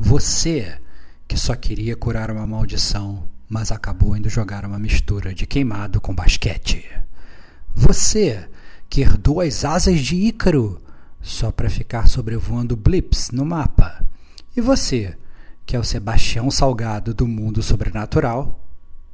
Você 0.00 0.78
que 1.26 1.36
só 1.36 1.56
queria 1.56 1.96
curar 1.96 2.30
uma 2.30 2.46
maldição, 2.46 3.24
mas 3.48 3.72
acabou 3.72 4.16
indo 4.16 4.30
jogar 4.30 4.64
uma 4.64 4.78
mistura 4.78 5.34
de 5.34 5.44
queimado 5.44 6.00
com 6.00 6.14
basquete. 6.14 6.88
Você 7.74 8.48
que 8.88 9.00
herdou 9.00 9.40
as 9.40 9.64
asas 9.64 10.00
de 10.00 10.14
Ícaro 10.14 10.80
só 11.20 11.50
para 11.50 11.68
ficar 11.68 12.08
sobrevoando 12.08 12.76
blips 12.76 13.32
no 13.32 13.44
mapa. 13.44 14.06
E 14.56 14.60
você 14.60 15.18
que 15.66 15.74
é 15.74 15.80
o 15.80 15.84
Sebastião 15.84 16.48
Salgado 16.48 17.12
do 17.12 17.26
mundo 17.26 17.60
sobrenatural, 17.60 18.64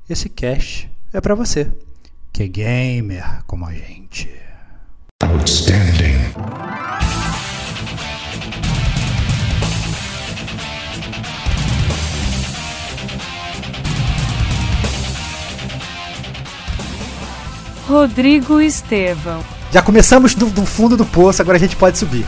esse 0.08 0.28
cast 0.28 0.88
é 1.14 1.20
para 1.20 1.34
você, 1.34 1.72
que 2.30 2.42
é 2.42 2.46
gamer 2.46 3.42
como 3.46 3.64
a 3.64 3.72
gente. 3.72 4.30
Outstanding. 5.22 6.93
Rodrigo 17.86 18.60
Estevão. 18.60 19.44
Já 19.70 19.82
começamos 19.82 20.34
do, 20.34 20.46
do 20.46 20.64
fundo 20.64 20.96
do 20.96 21.04
poço, 21.04 21.42
agora 21.42 21.58
a 21.58 21.60
gente 21.60 21.76
pode 21.76 21.98
subir. 21.98 22.26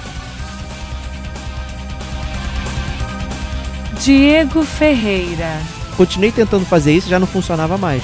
Diego 4.02 4.62
Ferreira. 4.64 5.60
Continuei 5.96 6.30
tentando 6.30 6.66
fazer 6.66 6.92
isso, 6.92 7.08
já 7.08 7.18
não 7.18 7.26
funcionava 7.26 7.78
mais. 7.78 8.02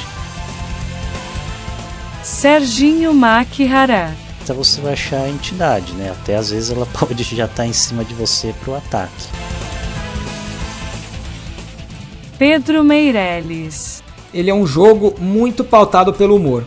Serginho 2.22 3.12
Makihara. 3.12 4.14
Então 4.42 4.56
você 4.56 4.80
vai 4.80 4.94
achar 4.94 5.22
a 5.22 5.28
entidade, 5.28 5.92
né? 5.92 6.10
Até 6.10 6.36
às 6.36 6.50
vezes 6.50 6.70
ela 6.70 6.86
pode 6.98 7.22
já 7.22 7.44
estar 7.44 7.56
tá 7.56 7.66
em 7.66 7.72
cima 7.72 8.04
de 8.04 8.14
você 8.14 8.54
pro 8.64 8.74
ataque. 8.74 9.28
Pedro 12.38 12.82
Meirelles. 12.82 14.02
Ele 14.32 14.50
é 14.50 14.54
um 14.54 14.66
jogo 14.66 15.14
muito 15.20 15.62
pautado 15.62 16.14
pelo 16.14 16.34
humor. 16.34 16.66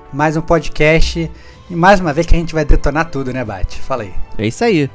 mais 0.13 0.35
um 0.35 0.41
podcast 0.41 1.31
e 1.69 1.75
mais 1.75 1.99
uma 1.99 2.11
vez 2.13 2.27
que 2.27 2.35
a 2.35 2.39
gente 2.39 2.53
vai 2.53 2.65
detonar 2.65 3.09
tudo, 3.09 3.31
né, 3.31 3.45
Bate? 3.45 3.79
Fala 3.79 4.03
aí. 4.03 4.13
É 4.37 4.45
isso 4.45 4.63
aí. 4.63 4.89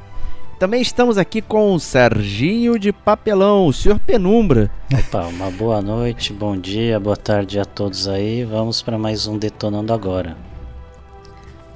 Também 0.59 0.81
estamos 0.81 1.17
aqui 1.17 1.41
com 1.41 1.73
o 1.73 1.79
Serginho 1.79 2.79
de 2.79 2.91
Papelão, 2.91 3.67
o 3.67 3.73
senhor 3.73 3.99
Penumbra. 3.99 4.71
Opa, 4.91 5.27
uma 5.27 5.51
boa 5.51 5.81
noite, 5.81 6.33
bom 6.33 6.57
dia, 6.57 6.99
boa 6.99 7.17
tarde 7.17 7.59
a 7.59 7.65
todos 7.65 8.07
aí. 8.07 8.43
Vamos 8.43 8.81
para 8.81 8.97
mais 8.97 9.27
um 9.27 9.37
Detonando 9.37 9.93
Agora. 9.93 10.35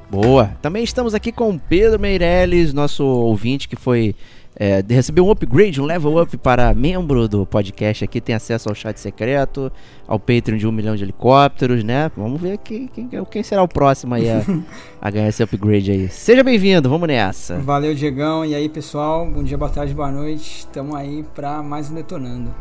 Boa. 0.10 0.52
Também 0.62 0.84
estamos 0.84 1.14
aqui 1.14 1.32
com 1.32 1.58
Pedro 1.58 2.00
Meirelles, 2.00 2.74
nosso 2.74 3.04
ouvinte 3.04 3.68
que 3.68 3.76
foi 3.76 4.16
é, 4.56 4.84
recebeu 4.88 5.26
um 5.26 5.32
upgrade, 5.32 5.80
um 5.80 5.86
level 5.86 6.22
up 6.22 6.38
para 6.38 6.74
membro 6.74 7.28
do 7.28 7.46
podcast 7.46 8.04
aqui, 8.04 8.20
tem 8.20 8.36
acesso 8.36 8.70
ao 8.70 8.76
chat 8.76 9.00
secreto, 9.00 9.72
ao 10.08 10.20
Patreon 10.20 10.58
de 10.58 10.68
um 10.68 10.72
milhão 10.72 10.96
de 10.96 11.04
helicópteros, 11.04 11.84
né? 11.84 12.12
Vamos 12.16 12.40
ver 12.42 12.58
quem, 12.58 12.88
quem, 12.88 13.10
quem 13.26 13.44
será 13.44 13.64
o 13.64 13.68
próximo 13.68 14.14
aí 14.14 14.30
a, 14.30 14.44
a 15.02 15.10
ganhar 15.10 15.30
esse 15.30 15.42
upgrade 15.42 15.92
aí. 15.92 16.10
Seja 16.10 16.44
bem-vindo, 16.44 16.90
vamos 16.90 17.08
nessa. 17.08 17.60
Valeu, 17.60 17.96
Diegão. 17.96 18.46
E 18.46 18.54
aí, 18.54 18.68
pessoal? 18.68 19.26
Bom 19.26 19.44
dia, 19.44 19.58
boa 19.58 19.72
tarde, 19.72 19.94
boa 19.94 20.12
noite. 20.12 20.60
Estamos 20.60 20.96
aí 20.96 21.24
para 21.34 21.64
mais 21.64 21.90
um 21.90 21.96
Detonando. 21.96 22.54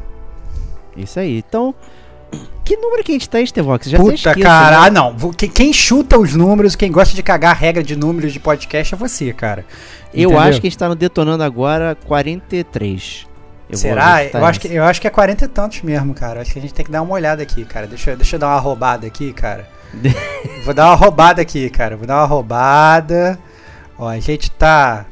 Isso 0.96 1.18
aí. 1.18 1.38
Então, 1.38 1.74
que 2.64 2.76
número 2.76 3.02
que 3.02 3.12
a 3.12 3.14
gente 3.14 3.28
tá, 3.28 3.40
Estevox? 3.40 3.88
Já 3.88 3.98
Puta, 3.98 4.34
cara. 4.34 4.80
Né? 4.80 4.86
Ah, 4.86 4.90
não. 4.90 5.16
Quem 5.32 5.72
chuta 5.72 6.18
os 6.18 6.34
números, 6.34 6.76
quem 6.76 6.90
gosta 6.92 7.14
de 7.14 7.22
cagar 7.22 7.50
a 7.50 7.54
regra 7.54 7.82
de 7.82 7.96
números 7.96 8.32
de 8.32 8.38
podcast 8.38 8.94
é 8.94 8.96
você, 8.96 9.32
cara. 9.32 9.64
Eu 10.14 10.38
acho 10.38 10.60
que 10.60 10.66
a 10.66 10.70
gente 10.70 10.78
tá 10.78 10.88
no 10.88 10.94
Detonando 10.94 11.42
agora 11.42 11.96
43. 12.06 13.26
Eu 13.68 13.78
Será? 13.78 14.24
Eu 14.24 14.44
acho, 14.44 14.60
que, 14.60 14.68
eu 14.68 14.84
acho 14.84 15.00
que 15.00 15.06
é 15.06 15.10
40 15.10 15.44
e 15.44 15.48
tantos 15.48 15.82
mesmo, 15.82 16.12
cara. 16.12 16.40
Acho 16.40 16.52
que 16.52 16.58
a 16.58 16.62
gente 16.62 16.74
tem 16.74 16.84
que 16.84 16.90
dar 16.90 17.02
uma 17.02 17.14
olhada 17.14 17.42
aqui, 17.42 17.64
cara. 17.64 17.86
Deixa, 17.86 18.16
deixa 18.16 18.36
eu 18.36 18.40
dar 18.40 18.48
uma 18.48 18.58
roubada 18.58 19.06
aqui, 19.06 19.32
cara. 19.32 19.68
Vou 20.64 20.74
dar 20.74 20.86
uma 20.86 20.96
roubada 20.96 21.40
aqui, 21.40 21.70
cara. 21.70 21.96
Vou 21.96 22.06
dar 22.06 22.16
uma 22.16 22.26
roubada. 22.26 23.38
Ó, 23.98 24.08
a 24.08 24.18
gente 24.18 24.50
tá 24.50 25.06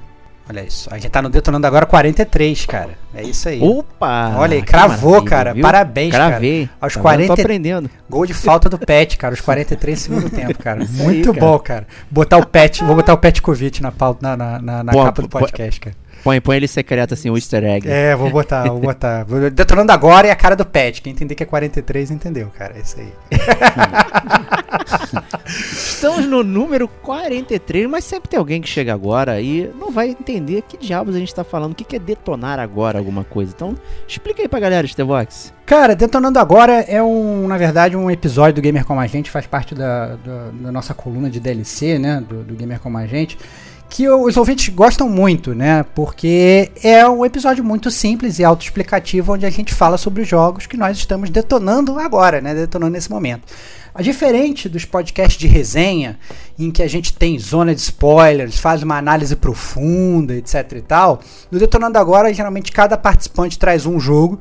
Olha 0.48 0.62
isso. 0.62 0.88
A 0.91 0.97
gente 0.97 1.10
tá 1.10 1.20
no 1.20 1.28
Detonando 1.28 1.66
agora 1.66 1.84
43, 1.84 2.64
cara. 2.64 2.91
É 3.14 3.22
isso 3.22 3.48
aí. 3.48 3.60
Opa! 3.60 4.34
Olha 4.38 4.54
aí, 4.54 4.62
cravou, 4.62 5.22
cara. 5.22 5.53
Viu? 5.53 5.62
Parabéns, 5.62 6.10
Cravei. 6.10 6.66
cara. 6.66 6.78
Aos 6.81 6.94
tá 6.94 7.00
40... 7.00 7.26
tô 7.34 7.41
aprendendo. 7.42 7.91
Gol 8.09 8.25
de 8.25 8.32
falta 8.32 8.69
do 8.70 8.78
Pet, 8.78 9.19
cara. 9.19 9.34
Os 9.34 9.42
43 9.42 9.98
segundo 10.00 10.31
tempo, 10.31 10.58
cara. 10.58 10.82
Isso 10.82 11.03
Muito 11.03 11.32
aí, 11.32 11.38
bom, 11.38 11.58
cara. 11.58 11.87
Botar 12.10 12.38
o 12.38 12.47
Pet, 12.47 12.82
vou 12.82 12.97
botar 12.97 13.12
o 13.12 13.19
Pet 13.19 13.42
Covid 13.42 13.82
na, 13.82 13.92
pauta, 13.92 14.37
na, 14.37 14.58
na, 14.58 14.82
na 14.84 14.92
capa 14.92 15.20
do 15.20 15.28
podcast, 15.28 15.81
cara. 15.81 15.97
Põe, 16.22 16.40
põe 16.40 16.56
ele 16.56 16.68
secreto 16.68 17.14
assim, 17.14 17.30
o 17.30 17.36
easter 17.36 17.64
egg. 17.64 17.88
É, 17.88 18.14
vou 18.14 18.30
botar, 18.30 18.64
vou 18.64 18.80
botar. 18.80 19.24
Detonando 19.52 19.92
agora 19.92 20.26
e 20.26 20.30
a 20.30 20.36
cara 20.36 20.56
do 20.56 20.64
Pet. 20.64 21.00
Quem 21.00 21.12
entender 21.12 21.34
que 21.34 21.42
é 21.42 21.46
43 21.46 22.10
entendeu, 22.10 22.50
cara. 22.56 22.74
É 22.76 22.80
isso 22.80 22.96
aí. 22.98 23.12
Estamos 25.46 26.26
no 26.26 26.42
número 26.42 26.88
43, 26.88 27.88
mas 27.88 28.04
sempre 28.04 28.28
tem 28.28 28.38
alguém 28.38 28.60
que 28.60 28.68
chega 28.68 28.92
agora 28.92 29.40
e 29.40 29.70
não 29.78 29.90
vai 29.90 30.10
entender 30.10 30.62
que 30.62 30.76
diabos 30.76 31.14
a 31.14 31.18
gente 31.18 31.34
tá 31.34 31.44
falando. 31.44 31.72
O 31.72 31.74
que 31.74 31.96
é 31.96 31.98
detonar 31.98 32.58
agora 32.58 32.98
alguma 32.98 33.24
coisa. 33.24 33.52
Então, 33.54 33.74
explica 34.06 34.42
aí 34.42 34.48
pra 34.48 34.60
galera, 34.60 34.86
Stevox. 34.86 35.52
Cara, 35.64 35.94
Detonando 35.94 36.38
Agora 36.38 36.72
é 36.72 37.02
um, 37.02 37.46
na 37.46 37.58
verdade, 37.58 37.94
um 37.94 38.10
episódio 38.10 38.54
do 38.54 38.62
Gamer 38.62 38.86
Como 38.86 39.00
a 39.00 39.06
Gente, 39.06 39.30
faz 39.30 39.46
parte 39.46 39.74
da, 39.74 40.16
da, 40.16 40.48
da 40.50 40.72
nossa 40.72 40.94
coluna 40.94 41.28
de 41.28 41.38
DLC, 41.38 41.98
né? 41.98 42.24
Do, 42.26 42.42
do 42.42 42.54
Gamer 42.54 42.80
Como 42.80 42.96
a 42.96 43.06
Gente 43.06 43.36
que 43.88 44.09
os 44.09 44.37
ouvintes 44.37 44.69
gostam 44.69 45.09
muito, 45.09 45.54
né? 45.54 45.84
Porque 45.94 46.71
é 46.82 47.09
um 47.09 47.25
episódio 47.25 47.65
muito 47.65 47.91
simples 47.91 48.38
e 48.38 48.44
autoexplicativo 48.44 49.32
onde 49.32 49.47
a 49.47 49.50
gente 49.50 49.75
fala 49.75 49.97
sobre 49.97 50.22
os 50.22 50.28
jogos 50.28 50.66
que 50.66 50.76
nós 50.76 50.99
estamos 50.99 51.31
detonando 51.31 51.99
agora, 51.99 52.41
né? 52.41 52.54
Detonando 52.54 52.93
nesse 52.93 53.10
momento. 53.10 53.43
A 53.94 54.03
diferente 54.03 54.69
dos 54.69 54.84
podcasts 54.84 55.38
de 55.38 55.49
resenha, 55.49 56.19
em 56.59 56.71
que 56.71 56.82
a 56.82 56.88
gente 56.88 57.12
tem 57.12 57.38
zona 57.38 57.75
de 57.75 57.81
spoilers, 57.81 58.59
faz 58.59 58.82
uma 58.82 58.97
análise 58.97 59.34
profunda, 59.34 60.34
etc 60.34 60.72
e 60.76 60.82
tal, 60.82 61.20
no 61.50 61.59
Detonando 61.59 61.99
Agora, 61.99 62.32
geralmente 62.32 62.70
cada 62.70 62.97
participante 62.97 63.59
traz 63.59 63.87
um 63.87 63.99
jogo 63.99 64.38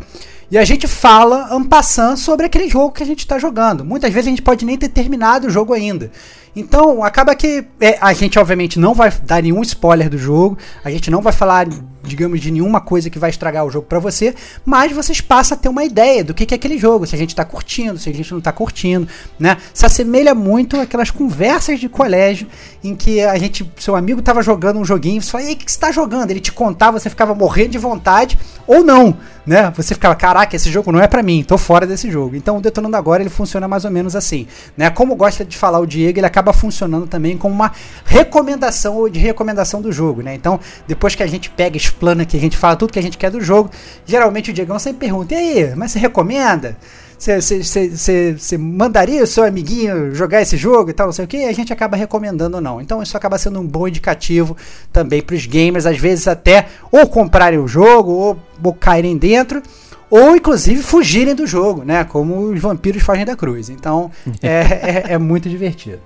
e 0.52 0.58
a 0.58 0.64
gente 0.64 0.88
fala 0.88 1.48
ampassando 1.52 2.18
sobre 2.18 2.46
aquele 2.46 2.70
jogo 2.70 2.94
que 2.94 3.04
a 3.04 3.06
gente 3.06 3.20
está 3.20 3.40
jogando. 3.40 3.84
Muitas 3.84 4.14
vezes 4.14 4.28
a 4.28 4.30
gente 4.30 4.42
pode 4.42 4.64
nem 4.64 4.78
ter 4.78 4.90
terminado 4.90 5.48
o 5.48 5.50
jogo 5.50 5.74
ainda. 5.74 6.12
Então, 6.60 7.04
acaba 7.04 7.36
que 7.36 7.64
é, 7.80 8.00
a 8.02 8.12
gente, 8.14 8.40
obviamente, 8.40 8.80
não 8.80 8.96
vai 8.96 9.14
dar 9.22 9.44
nenhum 9.44 9.62
spoiler 9.62 10.10
do 10.10 10.18
jogo, 10.18 10.58
a 10.84 10.90
gente 10.90 11.12
não 11.12 11.22
vai 11.22 11.32
falar, 11.32 11.68
digamos, 12.02 12.42
de 12.42 12.50
nenhuma 12.50 12.82
coisa 12.82 13.12
que 13.12 13.20
vai 13.20 13.30
estragar 13.30 13.64
o 13.64 13.70
jogo 13.70 13.86
para 13.86 14.00
você, 14.00 14.34
mas 14.66 14.92
vocês 14.92 15.22
passam 15.22 15.56
a 15.56 15.62
ter 15.62 15.70
uma 15.70 15.84
ideia 15.84 16.24
do 16.24 16.34
que, 16.34 16.48
que 16.48 16.56
é 16.56 16.58
aquele 16.58 16.80
jogo, 16.80 17.06
se 17.06 17.14
a 17.14 17.18
gente 17.18 17.36
tá 17.36 17.46
curtindo, 17.46 18.00
se 18.00 18.10
a 18.10 18.14
gente 18.14 18.34
não 18.34 18.42
tá 18.42 18.52
curtindo, 18.52 19.08
né? 19.38 19.58
Se 19.72 19.86
assemelha 19.86 20.34
muito 20.34 20.82
àquelas 20.82 21.12
conversas 21.12 21.80
de 21.80 21.88
colégio 21.88 22.48
em 22.84 22.96
que 22.96 23.22
a 23.22 23.38
gente, 23.38 23.72
seu 23.78 23.96
amigo 23.96 24.20
tava 24.24 24.42
jogando 24.42 24.80
um 24.80 24.86
joguinho, 24.86 25.22
você 25.22 25.30
fala, 25.30 25.44
o 25.44 25.56
que 25.56 25.72
você 25.72 25.80
tá 25.80 25.92
jogando? 25.92 26.32
Ele 26.32 26.40
te 26.40 26.52
contava, 26.52 27.00
você 27.00 27.08
ficava 27.08 27.36
morrendo 27.36 27.70
de 27.70 27.78
vontade, 27.78 28.36
ou 28.66 28.84
não, 28.84 29.16
né? 29.46 29.72
Você 29.78 29.94
ficava, 29.94 30.16
caraca, 30.16 30.56
esse 30.56 30.72
jogo 30.72 30.92
não 30.92 31.00
é 31.00 31.08
para 31.08 31.22
mim, 31.22 31.44
tô 31.44 31.56
fora 31.58 31.86
desse 31.86 32.10
jogo. 32.10 32.36
Então, 32.36 32.58
o 32.58 32.62
Detonando 32.62 32.98
Agora, 32.98 33.22
ele 33.22 33.30
funciona 33.30 33.68
mais 33.68 33.86
ou 33.86 33.92
menos 33.92 34.16
assim, 34.16 34.48
né? 34.76 34.90
Como 34.90 35.16
gosta 35.16 35.46
de 35.46 35.56
falar 35.56 35.80
o 35.80 35.86
Diego, 35.86 36.20
ele 36.20 36.26
acaba 36.26 36.47
acaba 36.48 36.54
funcionando 36.54 37.08
também 37.08 37.38
como 37.38 37.54
uma 37.54 37.72
recomendação 38.06 38.96
ou 38.96 39.10
de 39.10 39.20
recomendação 39.20 39.82
do 39.82 39.92
jogo, 39.92 40.22
né? 40.22 40.34
Então, 40.34 40.60
depois 40.88 41.16
que 41.16 41.24
a 41.24 41.28
gente 41.28 41.50
pega, 41.50 41.76
explana, 41.76 42.26
que 42.26 42.38
a 42.38 42.40
gente 42.40 42.58
fala 42.58 42.76
tudo 42.76 42.94
que 42.94 43.00
a 43.00 43.04
gente 43.04 43.18
quer 43.18 43.30
do 43.30 43.42
jogo, 43.42 43.70
geralmente 44.06 44.52
o 44.52 44.54
Diegão 44.54 44.80
sempre 44.80 45.00
pergunta: 45.08 45.34
e 45.34 45.38
aí, 45.38 45.76
mas 45.76 45.92
você 45.92 46.00
recomenda? 46.00 46.78
Você 47.20 48.58
mandaria 48.60 49.24
o 49.24 49.28
seu 49.28 49.44
amiguinho 49.44 50.14
jogar 50.14 50.40
esse 50.40 50.56
jogo 50.56 50.92
e 50.92 50.94
tal, 50.94 51.08
não 51.08 51.14
sei 51.14 51.26
o 51.26 51.28
que, 51.28 51.46
a 51.46 51.52
gente 51.52 51.74
acaba 51.74 51.98
recomendando 51.98 52.58
ou 52.58 52.62
não. 52.62 52.80
Então 52.80 53.02
isso 53.02 53.18
acaba 53.18 53.40
sendo 53.40 53.60
um 53.60 53.66
bom 53.66 53.88
indicativo 53.88 54.56
também 54.94 55.20
para 55.24 55.36
os 55.36 55.48
gamers, 55.48 55.88
às 55.88 55.98
vezes 55.98 56.28
até 56.28 56.68
ou 56.92 57.08
comprarem 57.08 57.58
o 57.58 57.68
jogo 57.68 58.12
ou, 58.12 58.38
ou 58.64 58.74
caírem 58.74 59.18
dentro 59.18 59.64
ou 60.12 60.36
inclusive 60.36 60.84
fugirem 60.84 61.34
do 61.34 61.48
jogo, 61.48 61.84
né? 61.84 62.04
Como 62.04 62.52
os 62.52 62.62
vampiros 62.62 63.02
fogem 63.02 63.26
da 63.26 63.36
cruz. 63.36 63.68
Então 63.68 64.12
é, 64.44 65.08
é, 65.10 65.14
é 65.14 65.18
muito 65.18 65.50
divertido. 65.50 66.00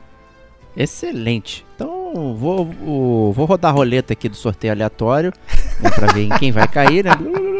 Excelente. 0.75 1.65
Então, 1.75 2.35
vou, 2.35 2.65
vou, 2.65 3.33
vou 3.33 3.45
rodar 3.45 3.71
a 3.71 3.73
roleta 3.73 4.13
aqui 4.13 4.29
do 4.29 4.35
sorteio 4.35 4.73
aleatório 4.73 5.33
né, 5.79 5.89
pra 5.89 6.13
ver 6.13 6.23
em 6.23 6.29
quem 6.29 6.51
vai 6.51 6.67
cair, 6.67 7.05
né? 7.05 7.11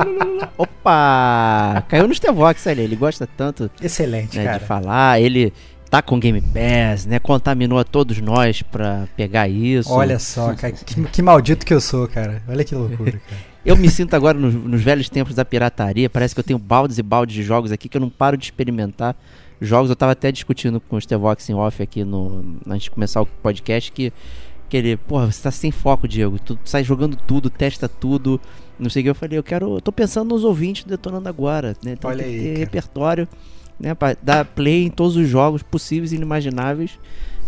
Opa! 0.57 1.83
Caiu 1.87 2.07
no 2.07 2.13
Stevox 2.13 2.67
ali. 2.67 2.81
Ele 2.81 2.95
gosta 2.95 3.27
tanto 3.27 3.69
Excelente, 3.81 4.37
né, 4.37 4.45
cara. 4.45 4.59
de 4.59 4.65
falar. 4.65 5.21
Ele 5.21 5.53
tá 5.89 6.01
com 6.01 6.19
Game 6.19 6.41
Pass, 6.41 7.05
né? 7.05 7.19
Contaminou 7.19 7.77
a 7.77 7.83
todos 7.83 8.19
nós 8.19 8.61
pra 8.61 9.07
pegar 9.15 9.47
isso. 9.47 9.91
Olha 9.91 10.17
só, 10.19 10.53
cara, 10.53 10.73
que, 10.73 11.03
que 11.03 11.21
maldito 11.21 11.65
que 11.65 11.73
eu 11.73 11.81
sou, 11.81 12.07
cara. 12.07 12.41
Olha 12.47 12.63
que 12.63 12.73
loucura, 12.73 13.11
cara. 13.27 13.51
Eu 13.63 13.77
me 13.77 13.89
sinto 13.89 14.15
agora 14.15 14.37
nos, 14.37 14.53
nos 14.53 14.81
velhos 14.81 15.09
tempos 15.09 15.35
da 15.35 15.45
pirataria. 15.45 16.09
Parece 16.09 16.33
que 16.33 16.39
eu 16.39 16.43
tenho 16.43 16.57
baldes 16.57 16.97
e 16.97 17.03
baldes 17.03 17.35
de 17.35 17.43
jogos 17.43 17.71
aqui 17.71 17.87
que 17.87 17.97
eu 17.97 18.01
não 18.01 18.09
paro 18.09 18.35
de 18.35 18.45
experimentar. 18.45 19.15
Jogos, 19.61 19.91
eu 19.91 19.95
tava 19.95 20.13
até 20.13 20.31
discutindo 20.31 20.81
com 20.81 20.95
o 20.95 21.01
Stevox 21.01 21.47
em 21.47 21.53
off 21.53 21.83
aqui 21.83 22.03
no, 22.03 22.57
antes 22.67 22.85
de 22.85 22.91
começar 22.91 23.21
o 23.21 23.27
podcast 23.27 23.91
que, 23.91 24.11
que 24.67 24.75
ele, 24.75 24.97
porra, 24.97 25.31
você 25.31 25.43
tá 25.43 25.51
sem 25.51 25.69
foco, 25.69 26.07
Diego. 26.07 26.39
Tu 26.39 26.57
sai 26.65 26.83
jogando 26.83 27.15
tudo, 27.15 27.47
testa 27.47 27.87
tudo. 27.87 28.41
Não 28.79 28.89
sei 28.89 29.01
o 29.01 29.03
que. 29.03 29.09
Eu 29.11 29.15
falei, 29.15 29.37
eu 29.37 29.43
quero. 29.43 29.75
Eu 29.75 29.81
tô 29.81 29.91
pensando 29.91 30.29
nos 30.29 30.43
ouvintes 30.43 30.83
detonando 30.83 31.29
agora, 31.29 31.75
né? 31.83 31.95
Tem 31.95 32.09
Olha 32.09 32.23
que 32.23 32.29
aí, 32.29 32.57
repertório, 32.57 33.27
né? 33.79 33.93
Pra 33.93 34.17
dar 34.19 34.45
play 34.45 34.85
em 34.85 34.89
todos 34.89 35.15
os 35.15 35.29
jogos 35.29 35.61
possíveis 35.61 36.11
e 36.11 36.15
inimagináveis, 36.15 36.97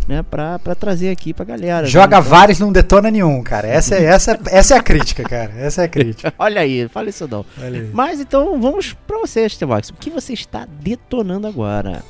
né? 0.07 0.23
Pra, 0.29 0.59
pra 0.59 0.75
trazer 0.75 1.09
aqui 1.09 1.33
pra 1.33 1.45
galera. 1.45 1.83
né? 1.83 1.87
Joga 1.87 2.17
Então- 2.17 2.29
vários 2.29 2.59
não 2.59 2.71
detona 2.71 3.09
nenhum, 3.11 3.41
cara. 3.43 3.67
Essa, 3.67 3.95
é- 3.95 4.03
essa, 4.05 4.39
essa 4.51 4.75
é 4.75 4.77
a 4.77 4.81
crítica, 4.83 5.23
cara. 5.23 5.51
Essa 5.57 5.81
é 5.81 5.85
a 5.85 5.87
crítica. 5.87 6.33
Olha 6.39 6.61
aí, 6.61 6.87
fala 6.89 7.09
isso 7.09 7.27
não. 7.27 7.45
Mas 7.93 8.19
então 8.19 8.59
vamos 8.59 8.93
pra 9.07 9.17
você, 9.19 9.47
Stevox. 9.47 9.89
O 9.89 9.93
que 9.95 10.09
você 10.09 10.33
está 10.33 10.65
detonando 10.81 11.47
agora? 11.47 12.01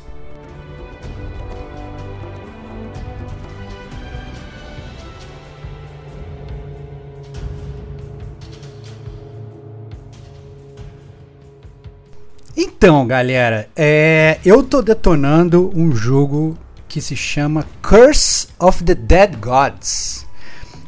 Então, 12.55 13.05
galera, 13.07 13.67
é, 13.75 14.37
eu 14.45 14.61
tô 14.61 14.81
detonando 14.81 15.71
um 15.75 15.91
jogo 15.95 16.55
que 16.93 17.01
se 17.01 17.15
chama 17.15 17.65
Curse 17.81 18.49
of 18.59 18.83
the 18.83 18.93
Dead 18.93 19.35
Gods. 19.41 20.27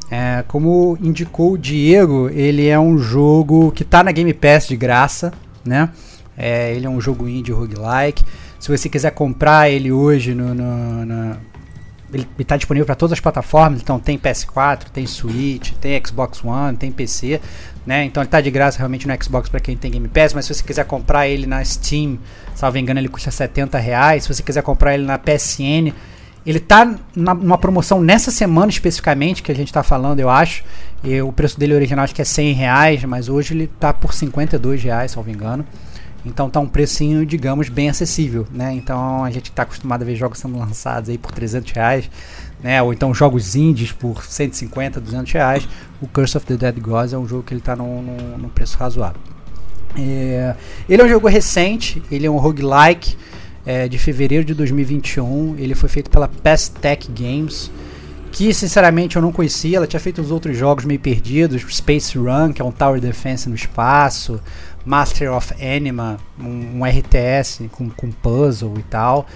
É, 0.08 0.44
como 0.46 0.96
indicou 1.02 1.54
o 1.54 1.58
Diego, 1.58 2.30
ele 2.32 2.68
é 2.68 2.78
um 2.78 2.96
jogo 2.96 3.72
que 3.72 3.82
tá 3.82 4.04
na 4.04 4.12
Game 4.12 4.32
Pass 4.32 4.68
de 4.68 4.76
graça, 4.76 5.32
né? 5.64 5.90
É, 6.38 6.72
ele 6.72 6.86
é 6.86 6.88
um 6.88 7.00
jogo 7.00 7.28
indie 7.28 7.50
roguelike. 7.50 8.22
Se 8.60 8.68
você 8.70 8.88
quiser 8.88 9.10
comprar 9.10 9.68
ele 9.68 9.90
hoje 9.90 10.32
no, 10.32 10.54
no- 10.54 11.04
na- 11.04 11.38
ele 12.12 12.24
está 12.38 12.56
disponível 12.56 12.86
para 12.86 12.94
todas 12.94 13.14
as 13.14 13.20
plataformas, 13.20 13.80
então 13.82 13.98
tem 13.98 14.16
PS4, 14.16 14.84
tem 14.92 15.08
Switch, 15.08 15.72
tem 15.80 16.00
Xbox 16.06 16.44
One, 16.44 16.76
tem 16.76 16.92
PC, 16.92 17.40
né? 17.86 18.04
Então 18.04 18.22
ele 18.22 18.28
tá 18.28 18.40
de 18.40 18.50
graça 18.50 18.78
realmente 18.78 19.06
no 19.06 19.14
Xbox 19.22 19.48
para 19.48 19.60
quem 19.60 19.76
tem 19.76 19.90
Game 19.90 20.08
Pass, 20.08 20.32
mas 20.34 20.44
se 20.46 20.54
você 20.54 20.62
quiser 20.62 20.84
comprar 20.84 21.28
ele 21.28 21.46
na 21.46 21.64
Steam, 21.64 22.18
salvo 22.54 22.78
engano, 22.78 22.98
ele 23.00 23.08
custa 23.08 23.30
70 23.30 23.78
reais. 23.78 24.24
Se 24.24 24.34
você 24.34 24.42
quiser 24.42 24.62
comprar 24.62 24.94
ele 24.94 25.04
na 25.04 25.16
PSN, 25.18 25.92
ele 26.44 26.60
tá 26.60 26.94
na- 27.14 27.34
numa 27.34 27.58
promoção 27.58 28.00
nessa 28.00 28.30
semana 28.30 28.70
especificamente, 28.70 29.42
que 29.42 29.50
a 29.50 29.54
gente 29.54 29.72
tá 29.72 29.82
falando, 29.82 30.20
eu 30.20 30.28
acho. 30.30 30.64
E 31.04 31.20
o 31.22 31.32
preço 31.32 31.58
dele 31.58 31.74
original 31.74 32.04
acho 32.04 32.14
que 32.14 32.22
é 32.22 32.24
100 32.24 32.52
reais, 32.54 33.04
mas 33.04 33.28
hoje 33.28 33.54
ele 33.54 33.66
tá 33.66 33.92
por 33.92 34.12
52 34.14 34.82
reais, 34.82 35.12
salvo 35.12 35.30
engano. 35.30 35.64
Então 36.24 36.50
tá 36.50 36.58
um 36.58 36.66
precinho, 36.66 37.24
digamos, 37.24 37.68
bem 37.68 37.88
acessível, 37.88 38.46
né? 38.50 38.72
Então 38.72 39.22
a 39.22 39.30
gente 39.30 39.52
tá 39.52 39.62
acostumado 39.62 40.02
a 40.02 40.04
ver 40.04 40.16
jogos 40.16 40.40
sendo 40.40 40.58
lançados 40.58 41.08
aí 41.08 41.16
por 41.18 41.30
300 41.30 41.70
reais, 41.70 42.10
né? 42.62 42.82
Ou 42.82 42.92
então 42.92 43.12
jogos 43.14 43.54
indies 43.54 43.92
por 43.92 44.24
150, 44.24 45.00
200 45.00 45.32
reais. 45.32 45.68
O 46.00 46.06
Curse 46.06 46.36
of 46.36 46.46
the 46.46 46.56
Dead 46.56 46.78
Gods 46.80 47.12
é 47.12 47.18
um 47.18 47.26
jogo 47.26 47.42
que 47.42 47.54
ele 47.54 47.60
tá 47.60 47.74
num, 47.76 48.02
num- 48.38 48.48
preço 48.48 48.76
razoável. 48.78 49.20
É, 49.98 50.54
ele 50.88 51.00
é 51.00 51.04
um 51.04 51.08
jogo 51.08 51.26
recente, 51.28 52.02
ele 52.10 52.26
é 52.26 52.30
um 52.30 52.36
roguelike 52.36 53.16
é, 53.64 53.88
de 53.88 53.98
fevereiro 53.98 54.44
de 54.44 54.54
2021. 54.54 55.56
Ele 55.58 55.74
foi 55.74 55.88
feito 55.88 56.10
pela 56.10 56.28
Tech 56.28 57.08
Games, 57.12 57.70
que 58.30 58.52
sinceramente 58.52 59.16
eu 59.16 59.22
não 59.22 59.32
conhecia. 59.32 59.78
Ela 59.78 59.86
tinha 59.86 60.00
feito 60.00 60.20
os 60.20 60.30
outros 60.30 60.56
jogos 60.56 60.84
meio 60.84 61.00
perdidos: 61.00 61.62
Space 61.74 62.16
Run, 62.18 62.52
que 62.52 62.60
é 62.60 62.64
um 62.64 62.72
Tower 62.72 63.00
Defense 63.00 63.48
no 63.48 63.54
espaço, 63.54 64.38
Master 64.84 65.32
of 65.32 65.54
Anima, 65.54 66.18
um, 66.38 66.80
um 66.80 66.84
RTS 66.84 67.68
com, 67.72 67.88
com 67.90 68.10
puzzle 68.10 68.74
e 68.78 68.82
tal. 68.82 69.26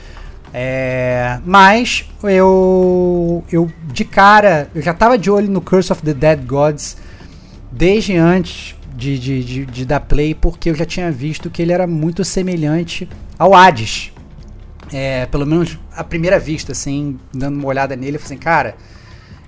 É, 0.53 1.39
mas 1.45 2.05
eu, 2.25 3.45
eu 3.51 3.71
de 3.85 4.05
cara, 4.05 4.69
eu 4.75 4.83
já 4.83 4.91
estava 4.91 5.17
de 5.17 5.31
olho 5.31 5.49
no 5.49 5.61
Curse 5.61 5.93
of 5.93 6.03
the 6.03 6.13
Dead 6.13 6.45
Gods 6.45 6.97
desde 7.71 8.17
antes 8.17 8.75
de, 8.97 9.19
de, 9.19 9.45
de, 9.45 9.67
de 9.67 9.85
dar 9.85 10.01
play, 10.01 10.35
porque 10.35 10.71
eu 10.71 10.75
já 10.75 10.85
tinha 10.85 11.11
visto 11.11 11.49
que 11.51 11.63
ele 11.63 11.73
era 11.73 11.87
muito 11.87 12.25
semelhante 12.25 13.09
ao 13.39 13.55
Hades. 13.55 14.13
É, 14.93 15.27
pelo 15.27 15.47
menos 15.47 15.79
à 15.95 16.03
primeira 16.03 16.39
vista, 16.39 16.73
assim, 16.73 17.19
dando 17.33 17.57
uma 17.57 17.69
olhada 17.69 17.95
nele, 17.95 18.17
eu 18.17 18.21
falei 18.21 18.35
assim, 18.37 18.43
cara. 18.43 18.75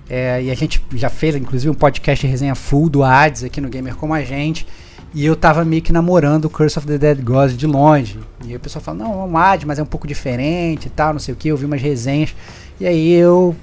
é, 0.09 0.41
e 0.41 0.49
a 0.49 0.55
gente 0.55 0.81
já 0.95 1.09
fez, 1.09 1.35
inclusive, 1.35 1.69
um 1.69 1.75
podcast 1.75 2.25
de 2.25 2.31
resenha 2.31 2.55
full 2.55 2.89
do 2.89 3.03
Hades 3.03 3.43
aqui 3.43 3.59
no 3.59 3.67
Gamer 3.69 3.95
Como 3.95 4.13
a 4.13 4.23
Gente. 4.23 4.65
E 5.13 5.25
eu 5.25 5.35
tava 5.35 5.63
meio 5.63 5.81
que 5.81 5.93
namorando 5.93 6.45
o 6.45 6.49
Curse 6.49 6.79
of 6.79 6.87
the 6.87 6.97
Dead 6.97 7.21
Gods 7.23 7.55
de 7.55 7.67
longe. 7.67 8.19
E 8.43 8.49
aí 8.49 8.55
o 8.55 8.59
pessoal 8.59 8.83
fala, 8.83 8.97
não, 8.97 9.21
é 9.21 9.25
um 9.25 9.37
Hades, 9.37 9.65
mas 9.65 9.77
é 9.77 9.83
um 9.83 9.85
pouco 9.85 10.07
diferente 10.07 10.87
e 10.87 10.89
tal, 10.89 11.13
não 11.13 11.19
sei 11.19 11.33
o 11.33 11.37
que. 11.37 11.49
Eu 11.49 11.57
vi 11.57 11.65
umas 11.65 11.81
resenhas. 11.81 12.35
E 12.79 12.87
aí 12.87 13.11
eu, 13.13 13.55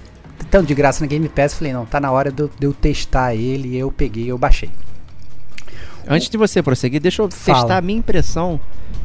tanto 0.48 0.68
de 0.68 0.74
graça 0.74 1.00
na 1.02 1.08
Game 1.08 1.28
Pass, 1.28 1.54
falei, 1.54 1.72
não, 1.72 1.84
tá 1.84 1.98
na 1.98 2.12
hora 2.12 2.30
de 2.30 2.42
eu, 2.42 2.50
de 2.56 2.66
eu 2.66 2.72
testar 2.72 3.34
ele. 3.34 3.70
E 3.70 3.76
eu 3.76 3.90
peguei 3.90 4.30
eu 4.30 4.38
baixei. 4.38 4.70
Antes 6.08 6.28
de 6.28 6.36
você 6.36 6.62
prosseguir, 6.62 7.00
deixa 7.00 7.22
eu 7.22 7.30
Fala. 7.30 7.58
testar 7.58 7.76
a 7.78 7.80
minha 7.80 7.98
impressão 7.98 8.60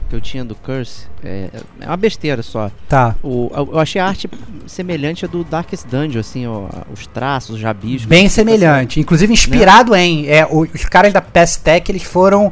que 0.09 0.15
eu 0.15 0.21
tinha 0.21 0.43
do 0.45 0.55
Curse. 0.55 1.07
É, 1.23 1.49
é 1.81 1.85
uma 1.87 1.97
besteira 1.97 2.41
só. 2.43 2.69
Tá. 2.87 3.15
O, 3.23 3.49
eu 3.73 3.79
achei 3.79 3.99
a 3.99 4.05
arte 4.07 4.29
semelhante 4.67 5.25
à 5.25 5.27
do 5.27 5.43
Darkest 5.43 5.85
Dungeon, 5.87 6.19
assim, 6.19 6.47
ó, 6.47 6.67
os 6.93 7.07
traços, 7.07 7.55
os 7.55 7.61
rabiscos. 7.61 8.05
Bem 8.05 8.29
semelhante. 8.29 8.99
Inclusive 8.99 9.31
inspirado 9.33 9.95
em. 9.95 10.27
É, 10.27 10.47
os 10.49 10.85
caras 10.85 11.11
da 11.13 11.21
PS 11.21 11.57
Tech, 11.57 11.91
eles 11.91 12.03
foram. 12.03 12.51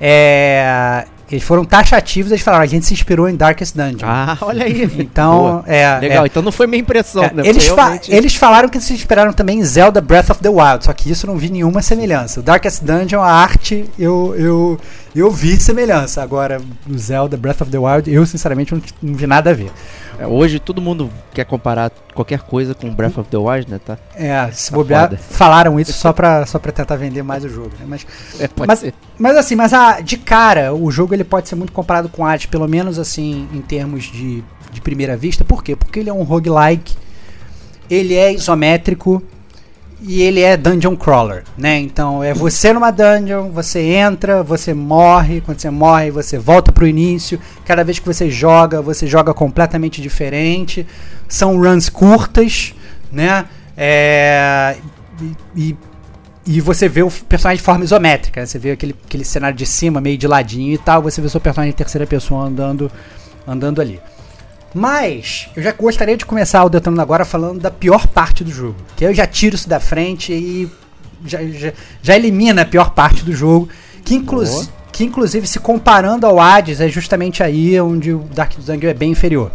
é, 0.00 1.04
eles 1.30 1.44
foram 1.44 1.62
taxativos, 1.62 2.32
eles 2.32 2.42
falaram, 2.42 2.64
a 2.64 2.66
gente 2.66 2.86
se 2.86 2.94
inspirou 2.94 3.28
em 3.28 3.36
Darkest 3.36 3.76
Dungeon. 3.76 3.98
Ah, 4.08 4.38
olha 4.40 4.64
aí. 4.64 4.84
então, 4.98 5.38
Boa. 5.38 5.64
é. 5.66 5.98
Legal, 6.00 6.24
é. 6.24 6.26
então 6.26 6.42
não 6.42 6.50
foi 6.50 6.66
minha 6.66 6.80
impressão, 6.80 7.22
É, 7.22 7.32
né? 7.34 7.42
eles, 7.44 7.66
fa- 7.68 8.00
eles 8.08 8.34
falaram 8.34 8.66
que 8.66 8.80
se 8.80 8.94
inspiraram 8.94 9.32
também 9.34 9.58
em 9.58 9.62
Zelda 9.64 10.00
Breath 10.00 10.30
of 10.30 10.40
the 10.40 10.48
Wild, 10.48 10.86
só 10.86 10.92
que 10.94 11.10
isso 11.10 11.26
não 11.26 11.36
vi 11.36 11.50
nenhuma 11.50 11.82
semelhança. 11.82 12.40
O 12.40 12.42
Darkest 12.42 12.82
Dungeon, 12.82 13.20
a 13.20 13.30
arte, 13.30 13.84
eu, 13.98 14.34
eu, 14.38 14.80
eu 15.14 15.30
vi 15.30 15.58
semelhança. 15.60 16.22
Agora, 16.22 16.60
Zelda 16.96 17.36
Breath 17.36 17.60
of 17.62 17.70
the 17.70 17.78
Wild, 17.78 18.12
eu 18.12 18.24
sinceramente 18.26 18.74
não, 18.74 18.82
não 19.02 19.14
vi 19.14 19.26
nada 19.26 19.50
a 19.50 19.54
ver. 19.54 19.70
É, 20.18 20.26
Hoje 20.26 20.58
todo 20.58 20.80
mundo 20.82 21.10
quer 21.32 21.44
comparar 21.44 21.90
qualquer 22.14 22.40
coisa 22.40 22.74
com 22.74 22.92
Breath 22.92 23.18
of 23.18 23.28
the 23.30 23.36
Wild, 23.36 23.70
né? 23.70 23.80
Tá? 23.84 23.96
É, 24.16 24.50
se 24.52 24.70
Tá 24.70 24.76
bobear, 24.76 25.16
falaram 25.16 25.78
isso 25.78 25.92
só 25.92 26.12
pra, 26.12 26.44
só 26.44 26.58
pra 26.58 26.72
tentar 26.72 26.96
vender 26.96 27.22
mais 27.22 27.44
o 27.44 27.48
jogo. 27.48 27.70
Né? 27.78 27.86
Mas 27.86 28.06
É, 28.40 28.48
Mas- 28.66 28.78
ser. 28.80 28.94
Mas 29.18 29.36
assim, 29.36 29.54
mas 29.56 29.72
a, 29.72 30.00
de 30.00 30.16
cara, 30.16 30.72
o 30.74 30.90
jogo 30.90 31.14
ele 31.14 31.24
pode 31.24 31.48
ser 31.48 31.54
muito 31.56 31.72
comparado 31.72 32.08
com 32.08 32.24
Hades, 32.26 32.46
pelo 32.46 32.68
menos 32.68 32.98
assim, 32.98 33.48
em 33.52 33.60
termos 33.60 34.04
de, 34.04 34.42
de 34.72 34.80
primeira 34.80 35.16
vista. 35.16 35.44
Por 35.44 35.62
quê? 35.62 35.74
Porque 35.74 35.98
ele 36.00 36.10
é 36.10 36.12
um 36.12 36.22
roguelike, 36.22 36.96
ele 37.90 38.14
é 38.14 38.32
isométrico 38.32 39.22
e 40.00 40.22
ele 40.22 40.40
é 40.40 40.56
dungeon 40.56 40.96
crawler, 40.96 41.42
né? 41.56 41.78
Então 41.80 42.22
é 42.22 42.32
você 42.32 42.72
numa 42.72 42.90
dungeon, 42.90 43.50
você 43.50 43.80
entra, 43.80 44.42
você 44.42 44.72
morre, 44.72 45.40
quando 45.40 45.58
você 45.60 45.70
morre, 45.70 46.10
você 46.10 46.38
volta 46.38 46.70
pro 46.70 46.86
início. 46.86 47.40
Cada 47.64 47.82
vez 47.82 47.98
que 47.98 48.06
você 48.06 48.30
joga, 48.30 48.80
você 48.80 49.06
joga 49.06 49.34
completamente 49.34 50.00
diferente. 50.00 50.86
São 51.28 51.56
runs 51.60 51.88
curtas, 51.88 52.74
né? 53.10 53.46
É, 53.76 54.76
e- 55.56 55.76
e 56.46 56.60
você 56.62 56.88
vê 56.88 57.02
o 57.02 57.10
personagem 57.10 57.58
de 57.58 57.64
forma 57.64 57.84
isométrica. 57.84 58.40
né? 58.40 58.46
Você 58.46 58.58
vê 58.58 58.70
aquele, 58.70 58.94
aquele 59.06 59.24
cenário 59.24 59.56
de 59.56 59.66
cima, 59.66 60.00
meio 60.00 60.16
de 60.16 60.26
ladinho 60.26 60.72
e 60.72 60.78
tal. 60.78 61.02
Você 61.02 61.20
vê 61.20 61.26
o 61.26 61.30
seu 61.30 61.40
personagem 61.40 61.70
em 61.72 61.76
terceira 61.76 62.06
pessoa 62.06 62.44
andando, 62.46 62.90
andando 63.46 63.80
ali. 63.82 64.00
Mas 64.74 65.48
eu 65.56 65.62
já 65.62 65.72
gostaria 65.72 66.16
de 66.16 66.26
começar 66.26 66.64
o 66.64 66.68
Detonando 66.68 67.00
agora 67.00 67.24
falando 67.24 67.60
da 67.60 67.70
pior 67.70 68.06
parte 68.06 68.44
do 68.44 68.50
jogo. 68.50 68.76
Que 68.96 69.04
aí 69.04 69.10
eu 69.10 69.14
já 69.14 69.26
tiro 69.26 69.56
isso 69.56 69.68
da 69.68 69.80
frente 69.80 70.32
e 70.32 70.70
já, 71.24 71.42
já, 71.44 71.72
já 72.02 72.16
elimina 72.16 72.62
a 72.62 72.66
pior 72.66 72.90
parte 72.90 73.24
do 73.24 73.32
jogo. 73.32 73.68
Que, 74.04 74.14
inclu 74.14 74.44
que 74.92 75.04
inclusive, 75.04 75.46
se 75.46 75.58
comparando 75.58 76.26
ao 76.26 76.40
Hades, 76.40 76.80
é 76.80 76.88
justamente 76.88 77.42
aí 77.42 77.80
onde 77.80 78.12
o 78.12 78.20
Dark 78.34 78.52
Dungeon 78.56 78.90
é 78.90 78.94
bem 78.94 79.12
inferior. 79.12 79.52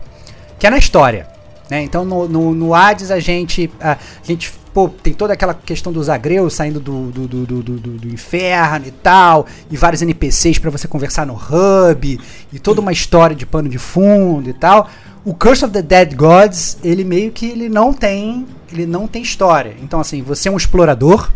Que 0.58 0.68
é 0.68 0.70
na 0.70 0.78
história. 0.78 1.28
Né? 1.70 1.84
Então 1.84 2.04
no, 2.04 2.28
no, 2.28 2.54
no 2.54 2.74
Hades 2.74 3.10
a 3.10 3.20
gente, 3.20 3.72
a, 3.80 3.98
gente 4.24 4.52
pô, 4.74 4.90
tem 4.90 5.14
toda 5.14 5.34
aquela 5.34 5.54
questão 5.54 5.94
dos 5.94 6.10
agreus 6.10 6.56
saindo 6.56 6.80
do, 6.80 7.12
do, 7.12 7.28
do, 7.28 7.46
do, 7.46 7.62
do, 7.62 7.98
do 7.98 8.08
inferno 8.08 8.88
e 8.88 8.92
tal, 8.92 9.46
e 9.70 9.78
vários 9.78 10.02
NPCs 10.02 10.58
para 10.58 10.72
você 10.72 10.88
conversar 10.88 11.26
no 11.26 11.36
hub, 11.36 12.20
e 12.52 12.60
toda 12.60 12.82
uma 12.82 12.92
história 12.92 13.36
de 13.36 13.46
pano 13.46 13.70
de 13.70 13.78
fundo 13.78 14.50
e 14.50 14.54
tal. 14.54 14.90
O 15.24 15.34
Curse 15.34 15.64
of 15.64 15.74
the 15.74 15.82
Dead 15.82 16.16
Gods, 16.16 16.78
ele 16.84 17.06
meio 17.06 17.32
que 17.32 17.46
ele 17.46 17.70
não 17.70 17.94
tem, 17.94 18.46
ele 18.72 18.86
não 18.86 19.08
tem 19.08 19.22
história. 19.22 19.76
Então 19.82 20.00
assim, 20.00 20.22
você 20.22 20.50
é 20.50 20.52
um 20.52 20.58
explorador 20.58 21.32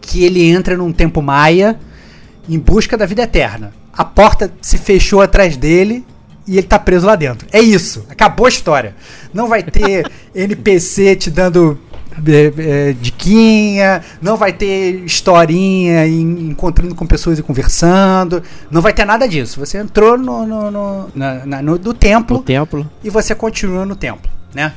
que 0.00 0.22
ele 0.22 0.44
entra 0.44 0.76
num 0.76 0.92
tempo 0.92 1.20
maia 1.20 1.78
em 2.48 2.58
busca 2.58 2.96
da 2.96 3.06
vida 3.06 3.22
eterna. 3.22 3.72
A 3.92 4.04
porta 4.04 4.52
se 4.60 4.76
fechou 4.76 5.20
atrás 5.20 5.56
dele 5.56 6.04
e 6.46 6.58
ele 6.58 6.66
tá 6.66 6.78
preso 6.78 7.06
lá 7.06 7.16
dentro. 7.16 7.46
É 7.52 7.60
isso. 7.60 8.04
Acabou 8.08 8.46
a 8.46 8.48
história. 8.48 8.94
Não 9.32 9.48
vai 9.48 9.62
ter 9.62 10.10
NPC 10.34 11.16
te 11.16 11.30
dando 11.30 11.78
é, 12.26 12.52
é, 12.88 12.92
diquinha, 12.92 14.02
não 14.22 14.36
vai 14.36 14.52
ter 14.52 15.02
historinha 15.04 16.06
encontrando 16.06 16.94
com 16.94 17.04
pessoas 17.06 17.38
e 17.38 17.42
conversando, 17.42 18.42
não 18.70 18.80
vai 18.80 18.92
ter 18.92 19.04
nada 19.04 19.26
disso. 19.28 19.58
Você 19.58 19.78
entrou 19.78 20.16
no, 20.16 20.46
no, 20.46 20.70
no, 20.70 21.10
na, 21.14 21.46
na, 21.46 21.62
no 21.62 21.76
do 21.78 21.92
templo, 21.92 22.40
templo 22.42 22.88
e 23.02 23.10
você 23.10 23.34
continua 23.34 23.84
no 23.84 23.96
templo, 23.96 24.30
né? 24.54 24.72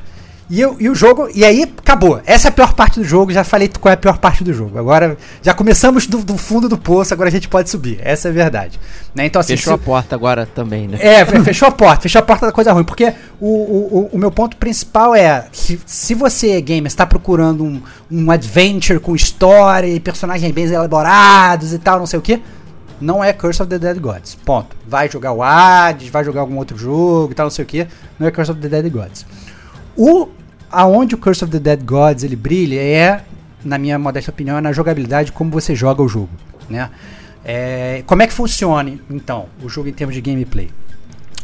E, 0.49 0.61
eu, 0.61 0.77
e 0.79 0.89
o 0.89 0.95
jogo, 0.95 1.27
e 1.35 1.43
aí 1.43 1.63
acabou. 1.77 2.21
Essa 2.25 2.47
é 2.47 2.49
a 2.49 2.51
pior 2.51 2.73
parte 2.73 2.99
do 2.99 3.05
jogo. 3.05 3.33
Já 3.33 3.43
falei 3.43 3.69
qual 3.79 3.91
é 3.91 3.95
a 3.95 3.97
pior 3.97 4.17
parte 4.17 4.43
do 4.45 4.53
jogo. 4.53 4.79
Agora 4.79 5.17
já 5.41 5.53
começamos 5.53 6.07
do, 6.07 6.19
do 6.19 6.37
fundo 6.37 6.69
do 6.69 6.77
poço, 6.77 7.13
agora 7.13 7.27
a 7.27 7.31
gente 7.31 7.49
pode 7.49 7.69
subir. 7.69 7.99
Essa 8.01 8.29
é 8.29 8.31
a 8.31 8.33
verdade. 8.33 8.79
Né? 9.13 9.25
Então, 9.25 9.41
assim, 9.41 9.57
fechou 9.57 9.77
se, 9.77 9.83
a 9.83 9.85
porta 9.85 10.15
agora 10.15 10.45
também, 10.45 10.87
né? 10.87 10.97
É, 11.01 11.25
fechou 11.43 11.67
a 11.67 11.71
porta, 11.71 12.03
fechou 12.03 12.19
a 12.19 12.21
porta 12.21 12.45
da 12.45 12.51
coisa 12.53 12.71
ruim. 12.71 12.85
Porque 12.85 13.13
o, 13.41 13.47
o, 13.47 14.09
o 14.13 14.17
meu 14.17 14.31
ponto 14.31 14.55
principal 14.55 15.13
é 15.13 15.47
que 15.51 15.79
se 15.85 16.13
você, 16.13 16.61
gamer, 16.61 16.87
está 16.87 17.05
procurando 17.05 17.65
um, 17.65 17.81
um 18.09 18.31
adventure 18.31 18.99
com 18.99 19.13
história 19.15 19.87
e 19.87 19.99
personagens 19.99 20.51
bem 20.53 20.65
elaborados 20.65 21.73
e 21.73 21.79
tal, 21.79 21.99
não 21.99 22.05
sei 22.05 22.19
o 22.19 22.21
que. 22.21 22.41
Não 22.99 23.23
é 23.23 23.31
Curse 23.31 23.61
of 23.61 23.69
the 23.69 23.77
Dead 23.77 23.99
Gods. 23.99 24.35
Ponto. 24.43 24.75
Vai 24.87 25.09
jogar 25.09 25.33
o 25.33 25.43
Hades, 25.43 26.09
vai 26.09 26.23
jogar 26.23 26.41
algum 26.41 26.57
outro 26.57 26.77
jogo 26.77 27.31
e 27.31 27.35
tal, 27.35 27.45
não 27.45 27.51
sei 27.51 27.63
o 27.63 27.67
que. 27.67 27.85
Não 28.17 28.27
é 28.27 28.31
Curse 28.31 28.51
of 28.51 28.61
the 28.61 28.69
Dead 28.69 28.91
Gods. 28.91 29.25
O 29.97 30.29
aonde 30.71 31.15
o 31.15 31.17
Curse 31.17 31.43
of 31.43 31.51
the 31.51 31.59
Dead 31.59 31.83
Gods 31.83 32.23
ele 32.23 32.35
brilha 32.35 32.79
é, 32.79 33.23
na 33.63 33.77
minha 33.77 33.97
modesta 33.97 34.31
opinião, 34.31 34.57
é 34.57 34.61
na 34.61 34.71
jogabilidade 34.71 35.31
como 35.31 35.49
você 35.49 35.73
joga 35.73 36.01
o 36.01 36.07
jogo, 36.07 36.29
né? 36.69 36.89
É, 37.43 38.03
como 38.05 38.21
é 38.21 38.27
que 38.27 38.33
funciona 38.33 38.93
então 39.09 39.47
o 39.63 39.69
jogo 39.69 39.87
em 39.87 39.93
termos 39.93 40.15
de 40.15 40.21
gameplay? 40.21 40.69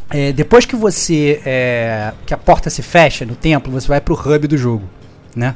É, 0.09 0.31
depois 0.31 0.65
que 0.65 0.75
você 0.75 1.41
é, 1.45 2.13
que 2.25 2.33
a 2.33 2.37
porta 2.37 2.69
se 2.69 2.81
fecha 2.81 3.25
no 3.25 3.35
templo, 3.35 3.71
você 3.71 3.87
vai 3.87 3.99
para 3.99 4.13
o 4.13 4.17
hub 4.17 4.47
do 4.47 4.57
jogo, 4.57 4.83
né? 5.35 5.55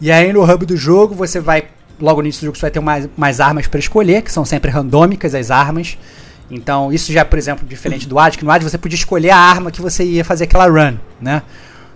E 0.00 0.10
aí 0.10 0.32
no 0.32 0.42
hub 0.42 0.64
do 0.64 0.76
jogo 0.76 1.14
você 1.14 1.40
vai 1.40 1.64
logo 2.00 2.20
no 2.22 2.26
início 2.26 2.40
do 2.40 2.46
jogo 2.46 2.56
você 2.56 2.62
vai 2.62 2.70
ter 2.70 2.80
mais, 2.80 3.08
mais 3.16 3.40
armas 3.40 3.66
para 3.66 3.78
escolher, 3.78 4.22
que 4.22 4.32
são 4.32 4.44
sempre 4.44 4.70
randômicas 4.70 5.34
as 5.34 5.50
armas. 5.50 5.98
Então, 6.50 6.92
isso 6.92 7.12
já, 7.12 7.24
por 7.24 7.38
exemplo, 7.38 7.66
diferente 7.68 8.08
do 8.08 8.18
AD, 8.18 8.38
que 8.38 8.44
no 8.44 8.50
AD 8.50 8.64
você 8.64 8.78
podia 8.78 8.96
escolher 8.96 9.30
a 9.30 9.36
arma 9.36 9.70
que 9.70 9.80
você 9.80 10.02
ia 10.02 10.24
fazer 10.24 10.44
aquela 10.44 10.66
run, 10.66 10.96
né? 11.20 11.42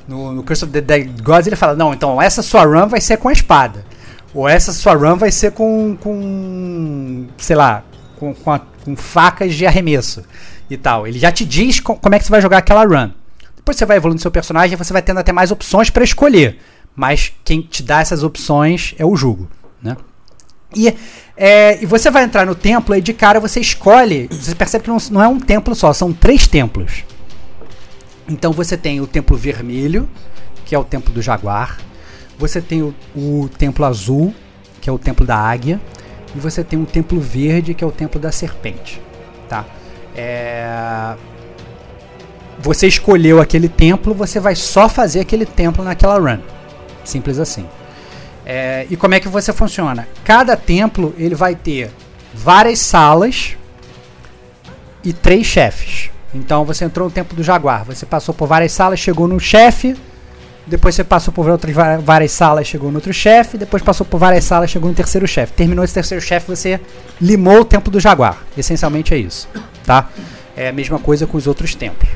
No, 0.06 0.32
no 0.32 0.42
Curse 0.42 0.64
of 0.64 0.72
the 0.72 0.80
Dead 0.80 1.22
Gods 1.22 1.46
ele 1.46 1.56
fala, 1.56 1.74
não, 1.74 1.94
então 1.94 2.20
essa 2.20 2.42
sua 2.42 2.64
run 2.64 2.88
vai 2.88 3.00
ser 3.00 3.16
com 3.16 3.28
a 3.28 3.32
espada. 3.32 3.84
Ou 4.34 4.48
essa 4.48 4.72
sua 4.72 4.94
run 4.94 5.16
vai 5.16 5.30
ser 5.30 5.52
com, 5.52 5.96
com 6.00 7.26
sei 7.38 7.56
lá, 7.56 7.82
com, 8.16 8.34
com, 8.34 8.50
a, 8.50 8.58
com 8.58 8.96
facas 8.96 9.54
de 9.54 9.66
arremesso 9.66 10.22
e 10.68 10.76
tal. 10.76 11.06
Ele 11.06 11.18
já 11.18 11.30
te 11.30 11.44
diz 11.44 11.80
com, 11.80 11.96
como 11.96 12.14
é 12.14 12.18
que 12.18 12.24
você 12.24 12.30
vai 12.30 12.40
jogar 12.40 12.58
aquela 12.58 12.84
run. 12.84 13.10
Depois 13.56 13.76
você 13.76 13.86
vai 13.86 13.96
evoluindo 13.96 14.20
seu 14.20 14.30
personagem 14.30 14.76
você 14.76 14.92
vai 14.92 15.02
tendo 15.02 15.20
até 15.20 15.32
mais 15.32 15.50
opções 15.50 15.88
para 15.88 16.04
escolher. 16.04 16.58
Mas 16.94 17.32
quem 17.44 17.60
te 17.60 17.82
dá 17.82 18.00
essas 18.00 18.22
opções 18.22 18.94
é 18.98 19.04
o 19.04 19.16
jogo, 19.16 19.48
né? 19.82 19.96
E, 20.76 20.94
é, 21.36 21.82
e 21.82 21.86
você 21.86 22.10
vai 22.10 22.24
entrar 22.24 22.44
no 22.44 22.54
templo 22.54 22.94
e 22.94 23.00
de 23.00 23.12
cara 23.12 23.40
você 23.40 23.60
escolhe. 23.60 24.28
Você 24.30 24.54
percebe 24.54 24.84
que 24.84 24.90
não, 24.90 24.98
não 25.10 25.22
é 25.22 25.28
um 25.28 25.38
templo 25.38 25.74
só, 25.74 25.92
são 25.92 26.12
três 26.12 26.46
templos. 26.46 27.04
Então 28.28 28.52
você 28.52 28.76
tem 28.76 29.00
o 29.00 29.06
templo 29.06 29.36
vermelho, 29.36 30.08
que 30.64 30.74
é 30.74 30.78
o 30.78 30.84
templo 30.84 31.12
do 31.12 31.20
jaguar. 31.20 31.78
Você 32.38 32.60
tem 32.60 32.82
o, 32.82 32.94
o 33.14 33.48
templo 33.58 33.84
azul, 33.84 34.34
que 34.80 34.88
é 34.88 34.92
o 34.92 34.98
templo 34.98 35.26
da 35.26 35.36
águia. 35.36 35.80
E 36.34 36.38
você 36.38 36.64
tem 36.64 36.80
o 36.80 36.86
templo 36.86 37.20
verde, 37.20 37.74
que 37.74 37.84
é 37.84 37.86
o 37.86 37.92
templo 37.92 38.18
da 38.20 38.32
serpente. 38.32 39.00
Tá? 39.48 39.64
É... 40.16 41.14
Você 42.60 42.86
escolheu 42.86 43.40
aquele 43.40 43.68
templo, 43.68 44.14
você 44.14 44.40
vai 44.40 44.54
só 44.54 44.88
fazer 44.88 45.20
aquele 45.20 45.44
templo 45.46 45.84
naquela 45.84 46.18
run. 46.18 46.40
Simples 47.04 47.38
assim. 47.38 47.66
É... 48.44 48.86
E 48.90 48.96
como 48.96 49.14
é 49.14 49.20
que 49.20 49.28
você 49.28 49.52
funciona? 49.52 50.08
Cada 50.24 50.56
templo 50.56 51.14
ele 51.18 51.34
vai 51.34 51.54
ter 51.54 51.90
várias 52.32 52.80
salas 52.80 53.56
e 55.04 55.12
três 55.12 55.46
chefes. 55.46 56.10
Então 56.34 56.64
você 56.64 56.84
entrou 56.84 57.08
no 57.08 57.14
tempo 57.14 57.34
do 57.34 57.42
Jaguar, 57.42 57.84
você 57.84 58.04
passou 58.04 58.34
por 58.34 58.48
várias 58.48 58.72
salas, 58.72 58.98
chegou 58.98 59.28
no 59.28 59.38
chefe, 59.38 59.96
depois 60.66 60.94
você 60.94 61.04
passou 61.04 61.32
por 61.32 61.48
outras 61.48 61.74
várias 62.02 62.32
salas, 62.32 62.66
chegou 62.66 62.90
no 62.90 62.96
outro 62.96 63.12
chefe, 63.12 63.58
depois 63.58 63.82
passou 63.82 64.06
por 64.06 64.18
várias 64.18 64.44
salas, 64.44 64.70
chegou 64.70 64.88
no 64.88 64.96
terceiro 64.96 65.26
chefe. 65.28 65.52
Terminou 65.52 65.84
esse 65.84 65.94
terceiro 65.94 66.24
chefe, 66.24 66.48
você 66.48 66.80
limou 67.20 67.60
o 67.60 67.64
tempo 67.64 67.90
do 67.90 68.00
Jaguar. 68.00 68.42
Essencialmente 68.56 69.12
é 69.12 69.18
isso, 69.18 69.48
tá? 69.84 70.08
É 70.56 70.68
a 70.68 70.72
mesma 70.72 70.98
coisa 70.98 71.26
com 71.26 71.36
os 71.36 71.46
outros 71.46 71.74
tempos. 71.74 72.08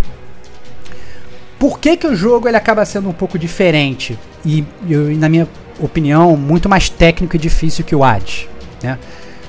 Por 1.58 1.78
que, 1.78 1.96
que 1.96 2.06
o 2.06 2.16
jogo 2.16 2.48
ele 2.48 2.56
acaba 2.56 2.84
sendo 2.84 3.08
um 3.08 3.12
pouco 3.12 3.38
diferente 3.38 4.18
e, 4.44 4.64
e 4.86 4.94
na 4.94 5.28
minha 5.28 5.46
opinião, 5.78 6.36
muito 6.36 6.68
mais 6.68 6.88
técnico 6.88 7.36
e 7.36 7.38
difícil 7.38 7.84
que 7.84 7.94
o 7.94 8.02
Hades, 8.02 8.48
né? 8.82 8.98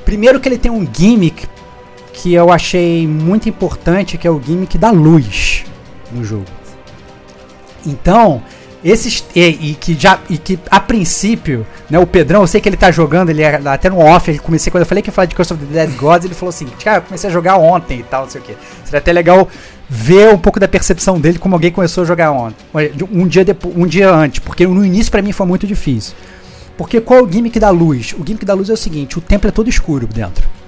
Primeiro 0.04 0.40
que 0.40 0.50
ele 0.50 0.58
tem 0.58 0.72
um 0.72 0.88
gimmick 0.92 1.48
que 2.22 2.34
eu 2.34 2.52
achei 2.52 3.08
muito 3.08 3.48
importante, 3.48 4.18
que 4.18 4.28
é 4.28 4.32
o 4.32 4.42
gimmick 4.42 4.78
da 4.78 4.92
luz 4.92 5.64
no 6.12 6.24
jogo. 6.24 6.46
Então, 7.86 8.44
esses 8.84 9.24
e, 9.34 9.72
e, 9.72 9.74
que 9.76 9.94
já 9.94 10.20
e 10.30 10.38
que 10.38 10.60
a 10.70 10.82
princípio, 10.82 11.66
né, 11.90 11.98
o 11.98 12.06
Pedrão, 12.06 12.42
eu 12.42 12.48
sei 12.48 12.60
que 12.60 12.68
ele 12.68 12.76
tá 12.76 12.92
jogando, 12.92 13.30
ele 13.30 13.42
é, 13.42 13.56
até 13.66 13.90
no 13.90 14.00
off, 14.00 14.30
ele 14.30 14.40
comecei 14.40 14.70
quando 14.70 14.82
eu 14.82 14.86
falei 14.86 15.02
que 15.02 15.10
ia 15.10 15.14
falar 15.14 15.28
de 15.28 15.36
Curse 15.36 15.54
of 15.54 15.66
the 15.66 15.74
Dead 15.74 15.98
Gods, 15.98 16.26
ele 16.26 16.34
falou 16.34 16.50
assim: 16.50 16.68
"Cara, 16.84 16.98
eu 16.98 17.02
comecei 17.04 17.30
a 17.30 17.34
jogar 17.34 17.58
ontem 17.58 18.00
e 18.00 18.04
tal, 18.04 18.24
não 18.24 18.30
sei 18.30 18.42
o 18.42 18.44
que. 18.44 18.58
Seria 18.84 19.00
até 19.00 19.14
legal 19.14 19.48
ver 19.88 20.34
um 20.34 20.38
pouco 20.38 20.60
da 20.60 20.68
percepção 20.68 21.20
dele 21.20 21.40
como 21.40 21.56
alguém 21.56 21.72
começou 21.72 22.04
a 22.04 22.06
jogar 22.06 22.32
ontem, 22.32 22.66
um 23.12 23.28
dia 23.28 23.46
depois, 23.46 23.76
um 23.76 23.88
dia 23.88 24.14
antes, 24.14 24.40
porque 24.40 24.68
no 24.68 24.86
início 24.86 25.10
para 25.10 25.22
mim 25.22 25.32
foi 25.32 25.48
muito 25.48 25.66
difícil. 25.66 26.16
Porque 26.78 27.02
qual 27.02 27.20
é 27.20 27.24
o 27.24 27.32
gimmick 27.32 27.60
da 27.60 27.70
luz? 27.70 28.14
O 28.14 28.26
gimmick 28.26 28.46
da 28.46 28.54
luz 28.54 28.70
é 28.70 28.74
o 28.74 28.78
seguinte, 28.78 29.18
o 29.18 29.22
templo 29.22 29.48
é 29.48 29.52
todo 29.52 29.70
escuro 29.70 30.06
dentro. 30.06 30.59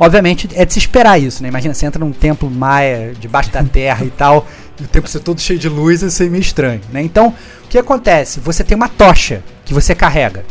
Obviamente 0.00 0.48
é 0.54 0.64
de 0.64 0.72
se 0.72 0.78
esperar 0.78 1.20
isso, 1.20 1.42
né? 1.42 1.50
Imagina, 1.50 1.74
você 1.74 1.84
entra 1.84 2.02
num 2.02 2.10
templo 2.10 2.50
maia, 2.50 3.12
debaixo 3.20 3.50
da 3.50 3.62
terra 3.62 4.02
e 4.02 4.08
tal, 4.08 4.46
e 4.80 4.84
o 4.84 4.86
templo 4.86 5.10
ser 5.10 5.20
todo 5.20 5.38
cheio 5.38 5.58
de 5.58 5.68
luz, 5.68 6.00
isso 6.00 6.22
é 6.22 6.26
meio 6.26 6.40
estranho, 6.40 6.80
né? 6.90 7.02
Então, 7.02 7.34
o 7.62 7.68
que 7.68 7.76
acontece? 7.76 8.40
Você 8.40 8.64
tem 8.64 8.74
uma 8.74 8.88
tocha 8.88 9.42
que 9.62 9.74
você 9.74 9.94
carrega. 9.94 10.42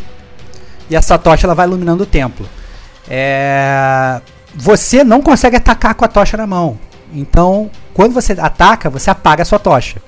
E 0.88 0.96
essa 0.96 1.18
tocha 1.18 1.48
ela 1.48 1.56
vai 1.56 1.66
iluminando 1.66 2.04
o 2.04 2.06
templo. 2.06 2.48
É... 3.10 4.22
Você 4.54 5.04
não 5.04 5.20
consegue 5.20 5.56
atacar 5.56 5.96
com 5.96 6.06
a 6.06 6.08
tocha 6.08 6.38
na 6.38 6.46
mão. 6.46 6.78
Então, 7.12 7.72
quando 7.92 8.14
você 8.14 8.34
ataca, 8.34 8.88
você 8.88 9.10
apaga 9.10 9.42
a 9.42 9.46
sua 9.46 9.58
tocha. 9.58 10.00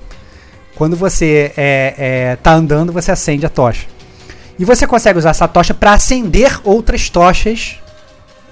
Quando 0.76 0.94
você 0.94 1.52
é, 1.56 1.94
é, 1.98 2.36
tá 2.36 2.52
andando, 2.52 2.92
você 2.92 3.10
acende 3.10 3.44
a 3.44 3.48
tocha. 3.48 3.88
E 4.56 4.64
você 4.64 4.86
consegue 4.86 5.18
usar 5.18 5.30
essa 5.30 5.48
tocha 5.48 5.74
para 5.74 5.94
acender 5.94 6.60
outras 6.62 7.10
tochas 7.10 7.81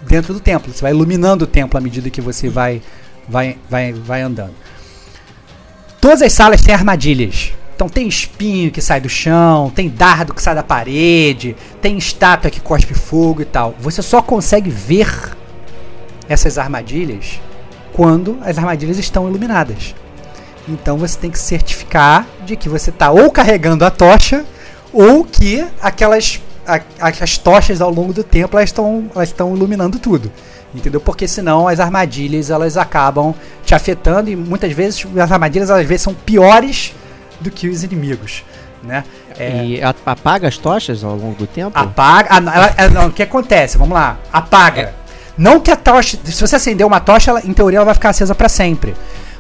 dentro 0.03 0.35
do 0.35 0.41
templo. 0.41 0.73
Você 0.73 0.83
vai 0.83 0.93
iluminando 0.93 1.45
o 1.45 1.47
templo 1.47 1.79
à 1.79 1.81
medida 1.81 2.11
que 2.11 2.21
você 2.21 2.49
vai, 2.49 2.83
vai, 3.29 3.59
vai, 3.69 3.93
vai 3.93 4.23
andando. 4.23 4.55
Todas 6.01 6.23
as 6.23 6.33
salas 6.33 6.63
têm 6.63 6.75
armadilhas. 6.75 7.53
Então 7.75 7.89
tem 7.89 8.07
espinho 8.07 8.71
que 8.71 8.81
sai 8.81 9.01
do 9.01 9.09
chão, 9.09 9.71
tem 9.71 9.89
dardo 9.89 10.35
que 10.35 10.43
sai 10.43 10.55
da 10.55 10.63
parede, 10.63 11.57
tem 11.81 11.97
estátua 11.97 12.51
que 12.51 12.61
cospe 12.61 12.93
fogo 12.93 13.41
e 13.41 13.47
tal. 13.47 13.75
Você 13.81 14.03
só 14.03 14.21
consegue 14.21 14.69
ver 14.69 15.09
essas 16.29 16.59
armadilhas 16.59 17.41
quando 17.93 18.39
as 18.43 18.59
armadilhas 18.59 18.99
estão 18.99 19.29
iluminadas. 19.29 19.95
Então 20.69 20.99
você 20.99 21.19
tem 21.19 21.31
que 21.31 21.39
certificar 21.39 22.27
de 22.45 22.55
que 22.55 22.69
você 22.69 22.91
está 22.91 23.11
ou 23.11 23.31
carregando 23.31 23.85
a 23.85 23.91
tocha 23.91 24.45
ou 24.93 25.25
que 25.25 25.67
aquelas 25.81 26.41
a, 26.67 26.81
as 27.01 27.39
tochas 27.39 27.81
ao 27.81 27.91
longo 27.91 28.13
do 28.13 28.23
tempo 28.23 28.57
elas 28.57 28.71
estão 28.71 29.11
elas 29.15 29.29
estão 29.29 29.55
iluminando 29.55 29.99
tudo. 29.99 30.31
Entendeu? 30.75 31.01
Porque 31.01 31.27
senão 31.27 31.67
as 31.67 31.81
armadilhas 31.81 32.51
elas 32.51 32.77
acabam 32.77 33.35
te 33.65 33.75
afetando 33.75 34.31
e 34.31 34.37
muitas 34.37 34.73
vezes 34.73 35.05
as 35.19 35.33
armadilhas 35.33 35.71
às 35.71 35.87
vezes 35.87 36.03
são 36.03 36.15
piores 36.15 36.95
do 37.41 37.51
que 37.51 37.69
os 37.69 37.83
inimigos. 37.83 38.45
Né? 38.83 39.05
É, 39.39 39.65
e 39.65 39.81
apaga 39.83 40.49
as 40.49 40.57
tochas 40.57 41.03
ao 41.03 41.17
longo 41.17 41.35
do 41.35 41.47
tempo? 41.47 41.73
Apaga. 41.75 42.37
ela, 42.37 42.75
ela, 42.77 42.91
não, 42.91 43.07
o 43.09 43.13
que 43.13 43.23
acontece? 43.23 43.77
Vamos 43.77 43.95
lá. 43.95 44.19
Apaga. 44.33 44.83
É. 44.83 44.93
Não 45.37 45.59
que 45.61 45.71
a 45.71 45.77
tocha. 45.77 46.19
Se 46.25 46.41
você 46.41 46.57
acender 46.57 46.87
uma 46.87 47.01
tocha, 47.01 47.31
ela, 47.31 47.41
em 47.45 47.53
teoria 47.53 47.79
ela 47.79 47.85
vai 47.85 47.95
ficar 47.95 48.11
acesa 48.11 48.35
para 48.35 48.49
sempre. 48.49 48.95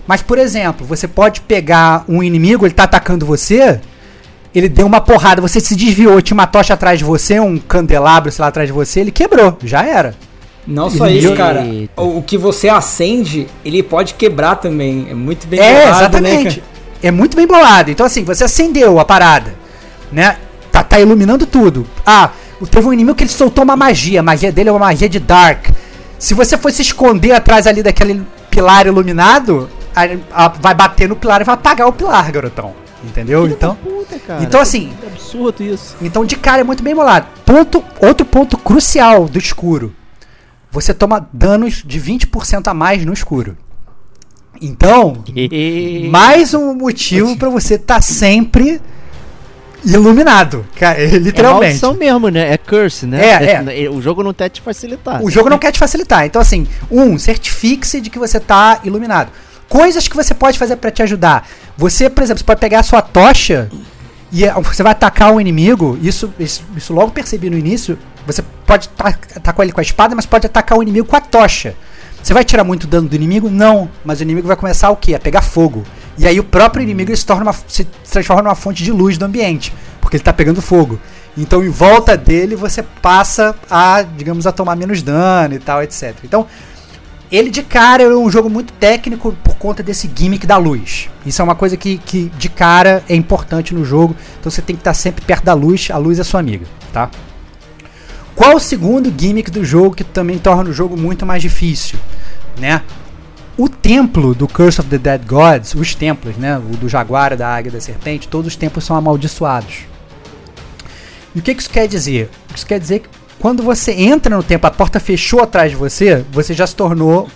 Mas, 0.07 0.23
por 0.23 0.39
exemplo, 0.39 0.87
você 0.87 1.07
pode 1.07 1.41
pegar 1.43 2.05
um 2.09 2.23
inimigo, 2.23 2.67
ele 2.67 2.75
tá 2.75 2.85
atacando 2.85 3.25
você, 3.25 3.81
ele 4.55 4.69
deu 4.69 4.87
uma 4.87 5.01
porrada, 5.01 5.41
você 5.41 5.61
se 5.61 5.77
desviou, 5.77 6.21
tinha 6.21 6.35
uma 6.35 6.47
tocha 6.47 6.75
atrás 6.75 6.99
de 6.99 7.05
você, 7.05 7.39
um 7.39 7.59
candelabro, 7.59 8.31
sei 8.33 8.43
lá, 8.43 8.49
atrás 8.49 8.69
de 8.69 8.73
você, 8.73 9.01
ele 9.01 9.11
quebrou, 9.11 9.57
já 9.65 9.83
era. 9.85 10.15
Não 10.67 10.91
só 10.91 11.07
Eita. 11.07 11.27
isso, 11.27 11.37
cara. 11.37 11.65
O, 11.97 12.19
o 12.19 12.23
que 12.23 12.37
você 12.37 12.69
acende, 12.69 13.47
ele 13.65 13.83
pode 13.83 14.15
quebrar 14.15 14.57
também. 14.57 15.07
É 15.11 15.15
muito 15.15 15.47
bem 15.47 15.59
É, 15.59 15.85
bolado, 15.87 15.99
exatamente. 16.03 16.59
né, 16.59 16.65
é 17.03 17.11
muito 17.11 17.37
bem 17.37 17.47
bolado. 17.47 17.91
Então, 17.91 18.05
assim, 18.05 18.23
você 18.25 18.45
acendeu 18.45 18.99
a 19.01 19.05
parada, 19.05 19.55
né? 20.13 20.37
Tá, 20.71 20.83
tá 20.85 21.01
iluminando 21.01 21.47
tudo. 21.47 21.87
Ah, 22.07 22.31
teve 22.71 22.87
um 22.87 22.93
inimigo 22.93 23.17
que 23.17 23.25
ele 23.25 23.31
soltou 23.31 23.65
uma 23.65 23.75
magia. 23.75 24.21
A 24.21 24.23
magia 24.23 24.53
dele 24.53 24.69
é 24.69 24.73
uma 24.73 24.79
magia 24.79 25.09
de 25.09 25.19
Dark. 25.19 25.67
Se 26.19 26.35
você 26.35 26.59
for 26.59 26.71
se 26.71 26.83
esconder 26.83 27.33
atrás 27.33 27.67
ali 27.67 27.83
daquele 27.83 28.23
pilar 28.51 28.87
iluminado, 28.87 29.69
a- 29.97 30.45
a- 30.45 30.49
vai 30.49 30.75
bater 30.75 31.09
no 31.09 31.17
pilar 31.17 31.41
e 31.41 31.45
vai 31.45 31.55
apagar 31.55 31.89
o 31.89 31.93
pilar, 31.93 32.31
garotão. 32.31 32.75
Entendeu? 33.05 33.47
Então, 33.49 33.75
puta, 33.77 34.19
cara. 34.19 34.43
então, 34.43 34.61
assim- 34.61 34.93
É 35.03 35.07
absurdo 35.07 35.63
isso. 35.63 35.97
então 36.03 36.25
de 36.25 36.37
cara 36.37 36.61
é 36.61 36.65
muito 36.65 36.83
bem 36.83 36.95
bolado. 36.95 37.27
Ponto, 37.47 37.83
outro 38.01 38.27
ponto 38.27 38.57
crucial 38.59 39.27
do 39.29 39.39
escuro. 39.39 39.95
Você 40.71 40.93
toma 40.95 41.29
danos 41.33 41.83
de 41.85 41.99
20% 41.99 42.69
a 42.69 42.75
mais 42.75 43.05
no 43.05 43.13
escuro. 43.13 43.57
Então, 44.63 45.25
mais 46.11 46.53
um 46.55 46.75
motivo 46.75 47.37
pra 47.37 47.49
você 47.49 47.75
estar 47.75 48.03
sempre 48.03 48.81
iluminado, 49.85 50.67
cara, 50.77 50.99
É 51.03 51.07
literalmente. 51.07 51.63
maldição 51.81 51.95
mesmo, 51.95 52.29
né? 52.29 52.53
É 52.53 52.59
curse, 52.59 53.07
né? 53.07 53.21
É, 53.25 53.89
O 53.91 54.01
jogo 54.03 54.23
não 54.23 54.33
quer 54.35 54.49
te 54.51 54.61
facilitar. 54.61 55.23
O 55.23 55.31
jogo 55.31 55.49
não 55.49 55.59
quer 55.59 55.73
te 55.73 55.79
facilitar. 55.79 56.27
Então, 56.27 56.41
assim, 56.41 56.67
um, 56.91 57.19
certifique-se 57.19 58.01
de 58.01 58.11
que 58.11 58.19
você 58.19 58.39
tá 58.39 58.81
iluminado. 58.85 59.31
Coisas 59.71 60.09
que 60.09 60.17
você 60.17 60.35
pode 60.35 60.59
fazer 60.59 60.75
pra 60.77 60.91
te 60.91 61.01
ajudar. 61.03 61.49
Você, 61.79 62.11
por 62.11 62.25
exemplo, 62.25 62.41
você 62.41 62.45
pode 62.45 62.61
pegar 62.61 62.81
a 62.81 62.83
sua 62.83 63.01
tocha 63.01 63.71
e 64.33 64.45
eh, 64.45 64.53
você 64.61 64.83
vai 64.83 64.91
atacar 64.91 65.33
um 65.33 65.41
inimigo. 65.41 65.97
Isso, 66.03 66.35
isso, 66.41 66.65
isso 66.77 66.93
logo 66.93 67.13
percebi 67.13 67.49
no 67.49 67.57
início. 67.57 67.97
Você 68.27 68.43
pode 68.67 68.89
ta- 68.89 69.15
atacar 69.37 69.65
ele 69.65 69.73
com 69.73 69.79
a 69.81 69.83
espada, 69.83 70.13
mas 70.17 70.27
pode 70.27 70.45
atacar 70.45 70.77
o 70.77 70.83
inimigo 70.83 71.07
com 71.07 71.15
a 71.15 71.21
tocha. 71.21 71.77
Você 72.21 72.35
vai 72.35 72.45
tirar 72.45 72.65
muito 72.65 72.89
dano 72.89 73.09
do 73.09 73.15
inimigo? 73.15 73.49
Não. 73.49 73.89
Mas 74.05 74.19
o 74.19 74.25
inimigo 74.25 74.49
vai 74.49 74.57
começar 74.57 74.91
o 74.91 74.97
quê? 74.97 75.15
A 75.15 75.21
pegar 75.21 75.41
fogo. 75.41 75.85
E 76.19 76.27
aí 76.27 76.41
o 76.41 76.45
próprio 76.45 76.83
inimigo 76.83 77.17
se, 77.17 77.25
torna 77.25 77.45
uma, 77.45 77.55
se 77.69 77.85
transforma 77.85 78.43
numa 78.43 78.57
fonte 78.57 78.83
de 78.83 78.91
luz 78.91 79.17
do 79.17 79.25
ambiente. 79.25 79.73
Porque 80.01 80.17
ele 80.17 80.25
tá 80.25 80.33
pegando 80.33 80.61
fogo. 80.61 80.99
Então 81.39 81.65
em 81.65 81.71
volta 81.71 82.17
dele 82.17 82.57
você 82.57 82.83
passa 82.83 83.55
a, 83.71 84.03
digamos, 84.03 84.49
a 84.49 84.53
tomar 84.53 84.75
menos 84.75 85.01
dano 85.01 85.55
e 85.55 85.61
tal, 85.61 85.81
etc. 85.81 86.15
Então, 86.25 86.45
ele 87.31 87.49
de 87.49 87.63
cara 87.63 88.03
é 88.03 88.09
um 88.09 88.29
jogo 88.29 88.51
muito 88.51 88.73
técnico 88.73 89.33
por 89.45 89.55
conta 89.55 89.83
desse 89.83 90.11
gimmick 90.13 90.47
da 90.47 90.57
luz. 90.57 91.09
Isso 91.25 91.41
é 91.41 91.45
uma 91.45 91.55
coisa 91.55 91.77
que, 91.77 91.99
que 91.99 92.31
de 92.37 92.49
cara 92.49 93.05
é 93.09 93.15
importante 93.15 93.73
no 93.73 93.85
jogo. 93.85 94.17
Então 94.39 94.51
você 94.51 94.61
tem 94.61 94.75
que 94.75 94.81
estar 94.81 94.95
sempre 94.95 95.25
perto 95.25 95.45
da 95.45 95.55
luz, 95.55 95.89
a 95.91 95.97
luz 95.97 96.19
é 96.19 96.25
sua 96.25 96.41
amiga, 96.41 96.67
tá? 96.93 97.09
Qual 98.35 98.57
o 98.57 98.61
segundo 98.61 99.13
gimmick 99.17 99.51
do 99.51 99.65
jogo 99.65 99.95
que 99.95 100.03
também 100.03 100.39
torna 100.39 100.71
o 100.71 100.73
jogo 100.73 100.97
muito 100.97 101.25
mais 101.25 101.43
difícil, 101.43 101.99
né? 102.59 102.83
O 103.57 103.69
templo 103.69 104.35
do 104.35 104.49
Curse 104.49 104.81
of 104.81 104.89
the 104.89 104.99
Dead 104.99 105.21
Gods, 105.27 105.75
os 105.75 105.95
templos, 105.95 106.37
né? 106.37 106.59
O 106.59 106.77
do 106.77 106.89
jaguar, 106.89 107.37
da 107.37 107.55
águia, 107.55 107.71
da 107.71 107.81
serpente, 107.81 108.27
todos 108.27 108.49
os 108.49 108.57
templos 108.57 108.85
são 108.85 108.97
amaldiçoados. 108.97 109.81
E 111.35 111.39
o 111.39 111.43
que 111.43 111.55
que 111.55 111.61
isso 111.61 111.71
quer 111.71 111.87
dizer? 111.87 112.29
Isso 112.55 112.67
quer 112.67 112.81
dizer 112.81 113.01
que 113.01 113.09
quando 113.41 113.63
você 113.63 113.93
entra 113.93 114.37
no 114.37 114.43
templo, 114.43 114.67
a 114.69 114.71
porta 114.71 115.01
fechou 115.01 115.41
atrás 115.43 115.71
de 115.71 115.77
você, 115.77 116.25
você 116.31 116.55
já 116.55 116.67
se 116.67 116.77
tornou. 116.77 117.29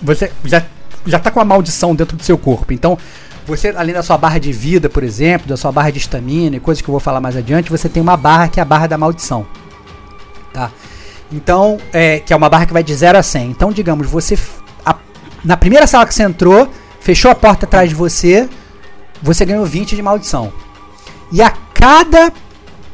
Você 0.00 0.30
já, 0.44 0.62
já 1.04 1.18
tá 1.18 1.30
com 1.30 1.40
a 1.40 1.44
maldição 1.44 1.94
dentro 1.94 2.16
do 2.16 2.22
seu 2.22 2.38
corpo. 2.38 2.72
Então, 2.72 2.96
você, 3.46 3.68
além 3.76 3.92
da 3.92 4.02
sua 4.02 4.16
barra 4.16 4.38
de 4.38 4.52
vida, 4.52 4.88
por 4.88 5.02
exemplo, 5.02 5.48
da 5.48 5.56
sua 5.56 5.72
barra 5.72 5.90
de 5.90 5.98
estamina 5.98 6.56
e 6.56 6.60
coisas 6.60 6.80
que 6.80 6.88
eu 6.88 6.92
vou 6.92 7.00
falar 7.00 7.20
mais 7.20 7.36
adiante, 7.36 7.70
você 7.70 7.88
tem 7.88 8.00
uma 8.00 8.16
barra 8.16 8.46
que 8.48 8.60
é 8.60 8.62
a 8.62 8.64
barra 8.64 8.86
da 8.86 8.96
maldição. 8.96 9.44
Tá? 10.52 10.70
Então, 11.32 11.78
é, 11.92 12.20
que 12.20 12.32
é 12.32 12.36
uma 12.36 12.48
barra 12.48 12.66
que 12.66 12.72
vai 12.72 12.84
de 12.84 12.94
0 12.94 13.18
a 13.18 13.22
100. 13.22 13.50
Então, 13.50 13.72
digamos, 13.72 14.08
você. 14.08 14.38
a- 14.86 14.96
na 15.44 15.56
primeira 15.56 15.86
sala 15.88 16.06
que 16.06 16.14
você 16.14 16.22
entrou, 16.22 16.68
fechou 17.00 17.30
a 17.30 17.34
porta 17.34 17.66
atrás 17.66 17.88
de 17.88 17.94
você, 17.96 18.48
você 19.20 19.44
ganhou 19.44 19.64
20 19.66 19.96
de 19.96 20.02
maldição. 20.02 20.52
E 21.32 21.42
a 21.42 21.50
cada 21.74 22.32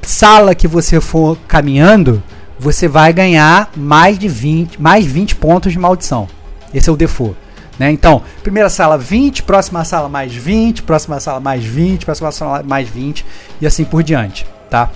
sala 0.00 0.55
que 0.55 0.67
você 0.67 0.99
for 1.00 1.37
caminhando, 1.47 2.23
você 2.59 2.88
vai 2.88 3.12
ganhar 3.12 3.71
mais 3.77 4.19
de 4.19 4.29
20, 4.29 4.81
mais 4.81 5.05
20 5.05 5.37
pontos 5.37 5.73
de 5.73 5.79
maldição. 5.79 6.28
Esse 6.73 6.89
é 6.89 6.93
o 6.93 6.97
default. 6.97 7.37
Né? 7.78 7.93
Então, 7.93 8.23
primeira 8.43 8.69
sala 8.69 8.99
20, 8.99 9.45
próxima 9.45 9.85
sala 9.85 10.09
mais 10.09 10.35
20, 10.35 10.82
próxima 10.82 11.21
sala 11.21 11.39
mais 11.39 11.65
20, 11.65 12.04
próxima 12.04 12.32
sala 12.32 12.63
mais 12.65 12.89
20 12.89 13.25
e 13.61 13.67
assim 13.67 13.85
por 13.85 14.02
diante, 14.02 14.45
tá? 14.69 14.91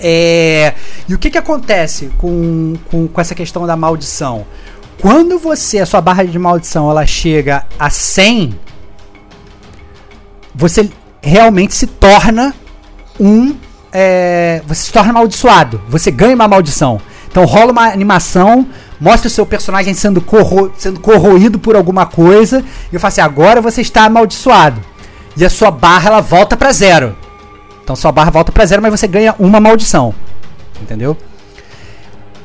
É, 0.00 0.74
e 1.08 1.14
o 1.14 1.18
que, 1.18 1.30
que 1.30 1.38
acontece 1.38 2.10
com, 2.16 2.74
com, 2.90 3.08
com 3.08 3.20
essa 3.20 3.34
questão 3.34 3.66
da 3.66 3.76
maldição? 3.76 4.46
Quando 5.00 5.38
você, 5.38 5.80
a 5.80 5.86
sua 5.86 6.00
barra 6.00 6.24
de 6.24 6.38
maldição, 6.38 6.90
ela 6.90 7.06
chega 7.06 7.66
a 7.78 7.90
100, 7.90 8.58
você 10.54 10.90
realmente 11.22 11.74
se 11.74 11.86
torna 11.86 12.54
um. 13.18 13.54
É, 14.00 14.62
você 14.64 14.84
se 14.84 14.92
torna 14.92 15.10
amaldiçoado. 15.10 15.82
Você 15.88 16.08
ganha 16.12 16.32
uma 16.32 16.46
maldição. 16.46 17.00
Então 17.28 17.44
rola 17.44 17.72
uma 17.72 17.88
animação, 17.88 18.64
mostra 19.00 19.26
o 19.26 19.30
seu 19.30 19.44
personagem 19.44 19.92
sendo, 19.92 20.20
corro 20.20 20.72
sendo 20.78 21.00
corroído 21.00 21.58
por 21.58 21.74
alguma 21.74 22.06
coisa. 22.06 22.64
E 22.92 22.94
eu 22.94 23.00
falo 23.00 23.08
assim: 23.08 23.20
agora 23.20 23.60
você 23.60 23.80
está 23.80 24.04
amaldiçoado. 24.04 24.80
E 25.36 25.44
a 25.44 25.50
sua 25.50 25.72
barra 25.72 26.10
ela 26.10 26.20
volta 26.20 26.56
pra 26.56 26.70
zero. 26.70 27.16
Então 27.82 27.96
sua 27.96 28.12
barra 28.12 28.30
volta 28.30 28.52
pra 28.52 28.64
zero, 28.64 28.80
mas 28.80 28.92
você 28.92 29.08
ganha 29.08 29.34
uma 29.36 29.58
maldição. 29.58 30.14
Entendeu? 30.80 31.16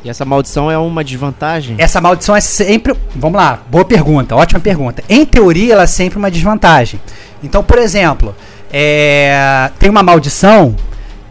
E 0.04 0.10
essa 0.10 0.26
maldição 0.26 0.72
é 0.72 0.78
uma 0.78 1.04
desvantagem? 1.04 1.76
Essa 1.78 2.02
maldição 2.02 2.36
é 2.36 2.42
sempre. 2.42 2.96
Vamos 3.16 3.38
lá, 3.38 3.60
boa 3.70 3.86
pergunta, 3.86 4.36
ótima 4.36 4.60
pergunta. 4.60 5.04
Em 5.08 5.24
teoria, 5.24 5.74
ela 5.74 5.84
é 5.84 5.88
sempre 5.88 6.18
uma 6.18 6.32
desvantagem. 6.32 7.00
Então, 7.44 7.64
por 7.64 7.78
exemplo, 7.78 8.36
é, 8.72 9.70
tem 9.78 9.88
uma 9.88 10.02
maldição 10.02 10.76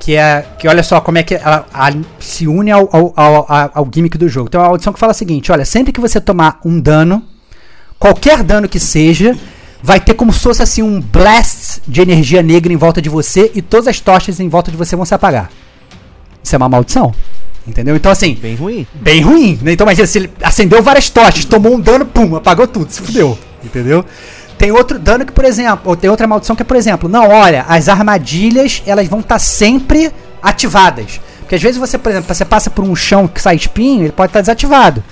que 0.04 0.16
é. 0.16 0.44
Que 0.58 0.66
olha 0.66 0.82
só 0.82 1.00
como 1.00 1.18
é 1.18 1.22
que 1.22 1.34
ela, 1.36 1.64
a- 1.72 1.92
se 2.18 2.48
une 2.48 2.72
ao, 2.72 2.88
ao, 2.92 3.12
ao, 3.14 3.46
ao- 3.74 3.88
gimmick 3.94 4.18
do 4.18 4.28
jogo. 4.28 4.50
Tem 4.50 4.60
uma 4.60 4.66
maldição 4.68 4.92
que 4.92 4.98
fala 4.98 5.12
o 5.12 5.14
seguinte: 5.14 5.52
olha, 5.52 5.64
sempre 5.64 5.92
que 5.92 6.00
você 6.00 6.20
tomar 6.20 6.58
um 6.64 6.80
dano, 6.80 7.22
qualquer 7.98 8.42
dano 8.42 8.68
que 8.68 8.80
seja, 8.80 9.36
vai 9.80 10.00
ter 10.00 10.14
como 10.14 10.32
se 10.32 10.40
fosse 10.40 10.60
assim 10.62 10.82
um 10.82 11.00
blast 11.00 11.80
de 11.86 12.00
energia 12.00 12.42
negra 12.42 12.72
em 12.72 12.76
volta 12.76 13.00
de 13.00 13.08
você 13.08 13.50
e 13.54 13.62
todas 13.62 13.86
as 13.86 14.00
tochas 14.00 14.40
em 14.40 14.48
volta 14.48 14.70
de 14.72 14.76
você 14.76 14.96
vão 14.96 15.04
se 15.04 15.14
apagar. 15.14 15.50
Isso 16.42 16.54
é 16.54 16.58
uma 16.58 16.68
maldição. 16.68 17.14
Entendeu? 17.64 17.94
Então, 17.94 18.10
assim, 18.10 18.34
Bem 18.34 18.56
ruim. 18.56 18.84
bem 18.92 19.20
ruim, 19.20 19.56
né? 19.62 19.72
Então 19.74 19.84
imagina, 19.84 20.04
se 20.08 20.18
ele 20.18 20.30
acendeu 20.42 20.82
várias 20.82 21.08
tochas, 21.08 21.44
tomou 21.44 21.74
um 21.76 21.80
dano, 21.80 22.04
pum, 22.04 22.34
apagou 22.34 22.66
tudo, 22.66 22.90
se 22.90 23.00
fudeu, 23.00 23.38
entendeu? 23.62 24.04
Tem 24.62 24.70
outro 24.70 24.96
dano 24.96 25.26
que, 25.26 25.32
por 25.32 25.44
exemplo, 25.44 25.90
ou 25.90 25.96
tem 25.96 26.08
outra 26.08 26.24
maldição 26.24 26.54
que 26.54 26.62
é, 26.62 26.64
por 26.64 26.76
exemplo, 26.76 27.08
não, 27.08 27.28
olha, 27.28 27.64
as 27.68 27.88
armadilhas, 27.88 28.80
elas 28.86 29.08
vão 29.08 29.18
estar 29.18 29.40
sempre 29.40 30.12
ativadas. 30.40 31.20
Porque 31.40 31.56
às 31.56 31.60
vezes 31.60 31.80
você, 31.80 31.98
por 31.98 32.10
exemplo, 32.10 32.32
você 32.32 32.44
passa 32.44 32.70
por 32.70 32.84
um 32.84 32.94
chão 32.94 33.26
que 33.26 33.42
sai 33.42 33.56
espinho, 33.56 34.04
ele 34.04 34.12
pode 34.12 34.30
estar 34.30 34.40
desativado. 34.40 35.02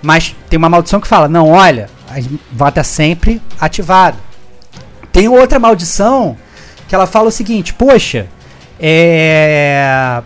Mas 0.00 0.36
tem 0.48 0.56
uma 0.56 0.68
maldição 0.68 1.00
que 1.00 1.08
fala, 1.08 1.26
não, 1.26 1.50
olha, 1.50 1.90
vai 2.52 2.68
estar 2.68 2.84
sempre 2.84 3.42
ativado. 3.60 4.18
Tem 5.10 5.26
outra 5.26 5.58
maldição 5.58 6.36
que 6.86 6.94
ela 6.94 7.08
fala 7.08 7.30
o 7.30 7.32
seguinte, 7.32 7.74
poxa, 7.74 8.28
é 8.78 10.22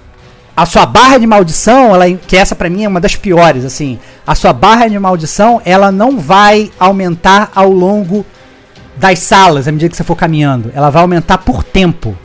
a 0.58 0.66
sua 0.66 0.84
barra 0.84 1.18
de 1.18 1.24
maldição, 1.24 1.94
ela, 1.94 2.10
que 2.10 2.36
essa 2.36 2.56
pra 2.56 2.68
mim 2.68 2.82
é 2.82 2.88
uma 2.88 3.00
das 3.00 3.14
piores, 3.14 3.64
assim. 3.64 3.96
A 4.26 4.34
sua 4.34 4.52
barra 4.52 4.88
de 4.88 4.98
maldição, 4.98 5.62
ela 5.64 5.92
não 5.92 6.18
vai 6.18 6.72
aumentar 6.80 7.52
ao 7.54 7.70
longo 7.70 8.26
das 8.96 9.20
salas, 9.20 9.68
à 9.68 9.70
medida 9.70 9.88
que 9.88 9.96
você 9.96 10.02
for 10.02 10.16
caminhando. 10.16 10.72
Ela 10.74 10.90
vai 10.90 11.00
aumentar 11.00 11.38
por 11.38 11.62
tempo. 11.62 12.18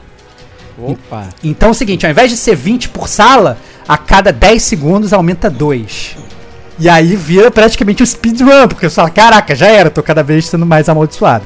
Opa. 0.75 1.29
Então 1.43 1.69
é 1.69 1.71
o 1.73 1.75
seguinte, 1.75 2.07
ao 2.07 2.11
invés 2.11 2.31
de 2.31 2.37
ser 2.37 2.55
20 2.55 2.89
por 2.89 3.07
sala, 3.07 3.55
a 3.87 3.99
cada 3.99 4.33
10 4.33 4.63
segundos 4.63 5.13
aumenta 5.13 5.47
2. 5.47 6.17
E 6.79 6.89
aí 6.89 7.15
vira 7.15 7.51
praticamente 7.51 8.01
um 8.01 8.05
speedrun, 8.05 8.67
porque 8.67 8.89
você 8.89 8.95
fala, 8.95 9.11
caraca, 9.11 9.55
já 9.55 9.67
era, 9.67 9.91
tô 9.91 10.01
cada 10.01 10.23
vez 10.23 10.47
sendo 10.47 10.65
mais 10.65 10.89
amaldiçoado. 10.89 11.45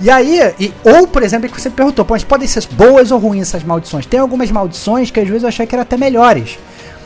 E 0.00 0.10
aí, 0.10 0.52
e- 0.60 0.72
ou 0.84 1.06
por 1.08 1.22
exemplo, 1.22 1.46
é 1.46 1.48
que 1.48 1.60
você 1.60 1.70
perguntou, 1.70 2.06
mas 2.08 2.22
podem 2.22 2.46
ser 2.46 2.66
boas 2.72 3.10
ou 3.10 3.18
ruins 3.18 3.42
essas 3.48 3.62
maldições? 3.64 4.04
Tem 4.06 4.20
algumas 4.20 4.50
maldições 4.50 5.10
que 5.10 5.18
às 5.20 5.26
vezes 5.26 5.42
eu 5.42 5.48
achei 5.48 5.66
que 5.66 5.74
eram 5.74 5.82
até 5.82 5.96
melhores. 5.96 6.58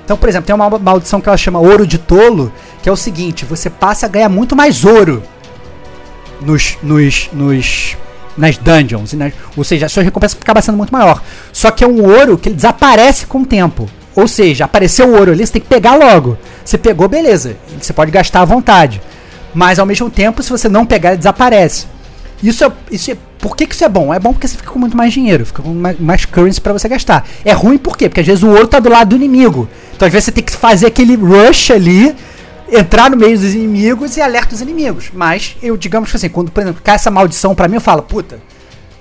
Então, 0.05 0.16
por 0.16 0.29
exemplo, 0.29 0.46
tem 0.46 0.55
uma 0.55 0.68
maldição 0.79 1.20
que 1.20 1.29
ela 1.29 1.37
chama 1.38 1.61
ouro 1.61 1.87
de 1.87 1.98
tolo, 1.98 2.53
que 2.83 2.88
é 2.88 2.92
o 2.92 2.96
seguinte, 2.96 3.44
você 3.44 3.70
passa 3.70 4.07
a 4.07 4.09
ganhar 4.09 4.29
muito 4.29 4.57
mais 4.57 4.85
ouro 4.85 5.22
nos, 6.40 6.76
nos, 6.83 7.29
nos 7.33 7.96
nas 8.37 8.57
dungeons, 8.57 9.12
nas- 9.12 9.35
ou 9.57 9.62
seja, 9.62 9.87
a 9.87 9.88
sua 9.88 10.03
recompensa 10.03 10.37
acaba 10.40 10.62
sendo 10.62 10.79
muito 10.79 10.92
maior. 10.92 11.22
Só 11.53 11.70
que 11.70 11.85
é 11.85 11.87
um 11.87 12.03
ouro 12.03 12.38
que 12.38 12.48
desaparece 12.50 13.26
com 13.26 13.40
o 13.42 13.46
tempo. 13.46 13.88
Ou 14.16 14.26
seja, 14.26 14.64
apareceu 14.64 15.09
o 15.09 15.16
ouro 15.16 15.31
ali, 15.33 15.46
você 15.46 15.53
tem 15.55 15.62
que 15.62 15.68
pegar 15.68 15.94
logo. 15.94 16.37
Você 16.64 16.79
pegou, 16.79 17.07
beleza. 17.09 17.57
Você 17.81 17.92
pode 17.92 18.11
gastar 18.11 18.40
à 18.40 18.44
vontade. 18.44 19.00
mas 19.53 19.79
ao 19.81 19.87
mesmo 19.87 20.09
tempo, 20.09 20.42
se 20.44 20.50
você 20.50 20.68
não 20.68 20.87
pegar, 20.87 21.11
ele 21.11 21.18
desaparece. 21.18 21.87
Isso 22.42 22.64
é, 22.64 22.72
isso 22.90 23.11
é, 23.11 23.16
por 23.38 23.55
que, 23.57 23.66
que 23.66 23.74
isso 23.74 23.85
é 23.85 23.88
bom? 23.88 24.12
É 24.12 24.18
bom 24.18 24.33
porque 24.33 24.48
você 24.48 24.57
fica 24.57 24.70
com 24.70 24.79
muito 24.79 24.96
mais 24.96 25.12
dinheiro, 25.12 25.44
fica 25.44 25.62
com 25.62 25.74
mais, 25.74 25.98
mais 25.98 26.24
currency 26.24 26.61
para 26.61 26.72
você 26.72 26.88
gastar. 26.88 27.26
É 27.44 27.53
ruim 27.53 27.76
por 27.76 27.96
quê? 27.96 28.09
Porque 28.09 28.20
às 28.20 28.26
vezes 28.26 28.42
o 28.42 28.48
ouro 28.48 28.66
tá 28.66 28.81
do 28.81 28.88
lado 28.88 29.11
do 29.11 29.16
inimigo. 29.16 29.68
Então 29.94 30.07
às 30.07 30.12
vezes 30.12 30.26
você 30.26 30.33
tem 30.33 30.44
que 30.44 30.53
fazer 30.53 30.87
aquele 30.87 31.14
rush 31.16 31.70
ali, 31.70 32.14
entrar 32.70 33.11
no 33.11 33.16
meio 33.16 33.38
dos 33.38 33.55
inimigos 33.55 34.16
e 34.16 34.22
alerta 34.22 34.55
os 34.55 34.61
inimigos. 34.61 35.11
Mas 35.12 35.57
eu, 35.62 35.76
digamos 35.76 36.11
que 36.11 36.16
assim, 36.16 36.29
quando, 36.29 36.50
por 36.50 36.62
exemplo, 36.62 36.81
cai 36.83 36.94
essa 36.94 37.11
maldição 37.11 37.55
pra 37.55 37.68
mim, 37.68 37.74
eu 37.74 37.81
falo, 37.81 38.03
puta, 38.03 38.40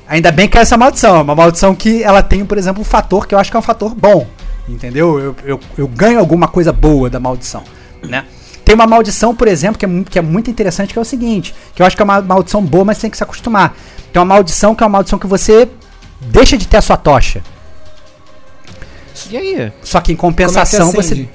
ainda 0.07 0.31
bem 0.31 0.47
que 0.47 0.53
cai 0.53 0.63
essa 0.63 0.77
maldição. 0.77 1.15
É 1.15 1.21
uma 1.21 1.35
maldição 1.35 1.73
que 1.73 2.03
ela 2.03 2.21
tem, 2.21 2.45
por 2.45 2.57
exemplo, 2.57 2.81
um 2.81 2.85
fator 2.85 3.25
que 3.25 3.33
eu 3.33 3.39
acho 3.39 3.49
que 3.49 3.55
é 3.55 3.59
um 3.59 3.63
fator 3.63 3.95
bom. 3.95 4.27
Entendeu? 4.67 5.19
Eu, 5.19 5.35
eu, 5.43 5.59
eu 5.77 5.87
ganho 5.87 6.19
alguma 6.19 6.47
coisa 6.47 6.71
boa 6.71 7.09
da 7.09 7.19
maldição, 7.19 7.63
né? 8.03 8.25
Tem 8.69 8.75
uma 8.75 8.85
maldição, 8.85 9.33
por 9.35 9.47
exemplo, 9.47 9.79
que 9.79 9.85
é, 9.87 9.89
que 10.07 10.19
é 10.19 10.21
muito 10.21 10.51
interessante, 10.51 10.93
que 10.93 10.99
é 10.99 11.01
o 11.01 11.05
seguinte, 11.05 11.55
que 11.73 11.81
eu 11.81 11.87
acho 11.87 11.95
que 11.95 12.03
é 12.03 12.05
uma 12.05 12.21
maldição 12.21 12.63
boa, 12.63 12.85
mas 12.85 12.99
tem 12.99 13.09
que 13.09 13.17
se 13.17 13.23
acostumar. 13.23 13.75
Tem 14.13 14.19
uma 14.19 14.25
maldição 14.35 14.75
que 14.75 14.83
é 14.83 14.85
uma 14.85 14.91
maldição 14.91 15.17
que 15.17 15.25
você 15.25 15.67
deixa 16.21 16.55
de 16.55 16.67
ter 16.67 16.77
a 16.77 16.81
sua 16.83 16.95
tocha. 16.95 17.41
E 19.31 19.35
aí? 19.35 19.73
Só 19.81 19.99
que 19.99 20.11
em 20.11 20.15
Como 20.15 20.29
é 20.29 20.35
que 20.35 20.43
compensação 20.43 20.91
você 20.91 21.27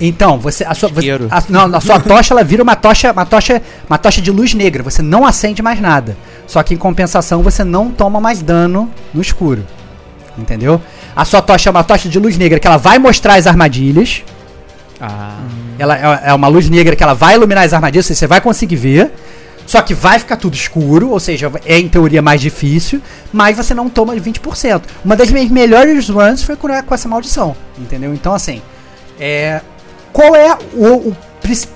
então, 0.00 0.36
você 0.36 0.64
a 0.64 0.74
sua 0.74 0.88
você- 0.88 1.12
a, 1.30 1.44
não, 1.48 1.76
a 1.76 1.80
sua 1.80 2.00
tocha 2.00 2.34
ela 2.34 2.42
vira 2.42 2.60
uma 2.60 2.74
tocha, 2.74 3.12
uma 3.12 3.24
tocha, 3.24 3.62
uma 3.88 3.96
tocha 3.96 4.20
de 4.20 4.32
luz 4.32 4.52
negra. 4.52 4.82
Você 4.82 5.00
não 5.00 5.24
acende 5.24 5.62
mais 5.62 5.80
nada. 5.80 6.16
Só 6.44 6.60
que 6.64 6.74
em 6.74 6.76
compensação 6.76 7.40
você 7.40 7.62
não 7.62 7.88
toma 7.92 8.20
mais 8.20 8.42
dano 8.42 8.90
no 9.14 9.22
escuro. 9.22 9.64
Entendeu? 10.36 10.82
A 11.14 11.24
sua 11.24 11.40
tocha 11.40 11.68
é 11.68 11.70
uma 11.70 11.84
tocha 11.84 12.08
de 12.08 12.18
luz 12.18 12.36
negra 12.36 12.58
que 12.58 12.66
ela 12.66 12.78
vai 12.78 12.98
mostrar 12.98 13.36
as 13.36 13.46
armadilhas. 13.46 14.24
Ah. 15.10 15.38
Ela 15.78 15.96
é, 16.24 16.30
é 16.30 16.34
uma 16.34 16.48
luz 16.48 16.68
negra 16.68 16.94
que 16.96 17.02
ela 17.02 17.14
vai 17.14 17.34
iluminar 17.34 17.64
as 17.64 17.72
armadilhas, 17.72 18.06
você 18.06 18.26
vai 18.26 18.40
conseguir 18.40 18.76
ver. 18.76 19.12
Só 19.66 19.80
que 19.80 19.94
vai 19.94 20.18
ficar 20.18 20.36
tudo 20.36 20.54
escuro, 20.54 21.08
ou 21.10 21.18
seja, 21.18 21.50
é 21.64 21.78
em 21.78 21.88
teoria 21.88 22.20
mais 22.20 22.38
difícil, 22.40 23.00
mas 23.32 23.56
você 23.56 23.72
não 23.72 23.88
toma 23.88 24.14
20%. 24.14 24.82
Uma 25.02 25.16
das 25.16 25.30
minhas 25.30 25.48
melhores 25.50 26.06
runs 26.10 26.42
foi 26.42 26.54
com, 26.54 26.68
com 26.82 26.94
essa 26.94 27.08
maldição, 27.08 27.56
entendeu? 27.78 28.12
Então, 28.12 28.34
assim, 28.34 28.60
é, 29.18 29.62
qual 30.12 30.36
é 30.36 30.54
o, 30.74 30.86
o, 30.86 31.16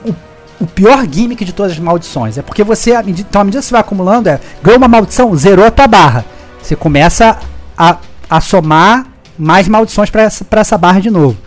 o- 0.04 0.14
o 0.60 0.66
pior 0.66 1.02
gimmick 1.10 1.42
de 1.46 1.52
todas 1.54 1.72
as 1.72 1.78
maldições? 1.78 2.36
É 2.36 2.42
porque 2.42 2.62
você, 2.62 2.92
então, 3.06 3.40
à 3.40 3.44
medida 3.44 3.62
que 3.62 3.66
você 3.68 3.72
vai 3.72 3.80
acumulando, 3.80 4.28
é, 4.28 4.38
ganhou 4.62 4.76
uma 4.76 4.88
maldição, 4.88 5.34
zerou 5.34 5.64
a 5.64 5.70
tua 5.70 5.86
barra. 5.86 6.26
Você 6.62 6.76
começa 6.76 7.38
a, 7.76 7.96
a 8.28 8.40
somar 8.42 9.06
mais 9.38 9.66
maldições 9.66 10.10
pra 10.10 10.22
essa, 10.24 10.44
essa 10.50 10.76
barra 10.76 11.00
de 11.00 11.10
novo. 11.10 11.38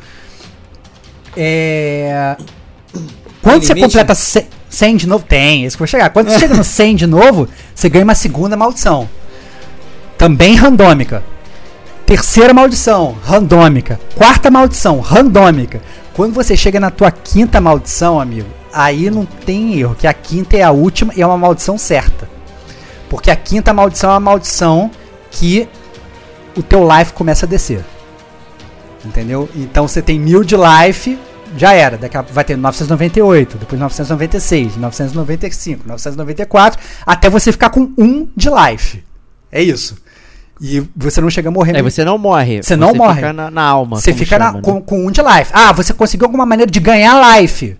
É. 1.35 2.35
Quando 3.41 3.63
você 3.63 3.75
completa 3.75 4.13
100 4.13 4.61
100 4.71 4.95
de 4.95 5.07
novo, 5.07 5.25
tem, 5.25 5.65
isso 5.65 5.75
que 5.75 5.83
eu 5.83 5.85
vou 5.85 5.91
chegar. 5.91 6.09
Quando 6.11 6.29
você 6.29 6.39
chega 6.39 6.55
no 6.55 6.63
100 6.63 6.95
de 6.95 7.05
novo, 7.05 7.47
você 7.75 7.89
ganha 7.89 8.05
uma 8.05 8.15
segunda 8.15 8.55
maldição. 8.55 9.07
Também 10.17 10.55
randômica. 10.55 11.21
Terceira 12.05 12.53
maldição, 12.53 13.17
randômica. 13.21 13.99
Quarta 14.15 14.49
maldição, 14.49 15.01
randômica. 15.01 15.81
Quando 16.13 16.33
você 16.33 16.55
chega 16.55 16.79
na 16.79 16.89
tua 16.89 17.11
quinta 17.11 17.59
maldição, 17.59 18.19
amigo, 18.19 18.47
aí 18.73 19.09
não 19.09 19.25
tem 19.25 19.77
erro, 19.77 19.95
que 19.95 20.07
a 20.07 20.13
quinta 20.13 20.55
é 20.55 20.63
a 20.63 20.71
última 20.71 21.13
e 21.15 21.21
é 21.21 21.27
uma 21.27 21.37
maldição 21.37 21.77
certa. 21.77 22.29
Porque 23.09 23.29
a 23.29 23.35
quinta 23.35 23.73
maldição 23.73 24.09
é 24.09 24.13
uma 24.13 24.19
maldição 24.21 24.89
que 25.29 25.67
o 26.55 26.63
teu 26.63 26.87
life 26.87 27.11
começa 27.11 27.45
a 27.45 27.49
descer. 27.49 27.83
Entendeu? 29.05 29.49
Então 29.55 29.87
você 29.87 30.01
tem 30.01 30.19
mil 30.19 30.43
de 30.43 30.55
life, 30.55 31.17
já 31.57 31.73
era. 31.73 31.97
Daqui 31.97 32.15
a, 32.17 32.21
vai 32.21 32.43
ter 32.43 32.55
998, 32.55 33.57
depois 33.57 33.79
996, 33.79 34.77
995, 34.77 35.87
994, 35.87 36.79
até 37.05 37.29
você 37.29 37.51
ficar 37.51 37.69
com 37.69 37.91
um 37.97 38.27
de 38.35 38.49
life. 38.49 39.03
É 39.51 39.61
isso. 39.61 39.97
E 40.61 40.83
você 40.95 41.19
não 41.19 41.29
chega 41.29 41.49
a 41.49 41.51
morrer. 41.51 41.75
Aí 41.75 41.81
você 41.81 42.05
não 42.05 42.17
morre. 42.19 42.61
Você 42.61 42.75
não 42.75 42.93
morre. 42.93 43.15
fica 43.15 43.33
na, 43.33 43.49
na 43.49 43.63
alma. 43.63 43.99
Você 43.99 44.13
fica 44.13 44.37
na- 44.37 44.45
chama, 44.45 44.57
né? 44.59 44.63
com, 44.63 44.79
com 44.81 45.07
um 45.07 45.11
de 45.11 45.21
life. 45.21 45.49
Ah, 45.51 45.71
você 45.71 45.91
conseguiu 45.91 46.27
alguma 46.27 46.45
maneira 46.45 46.71
de 46.71 46.79
ganhar 46.79 47.39
life. 47.39 47.75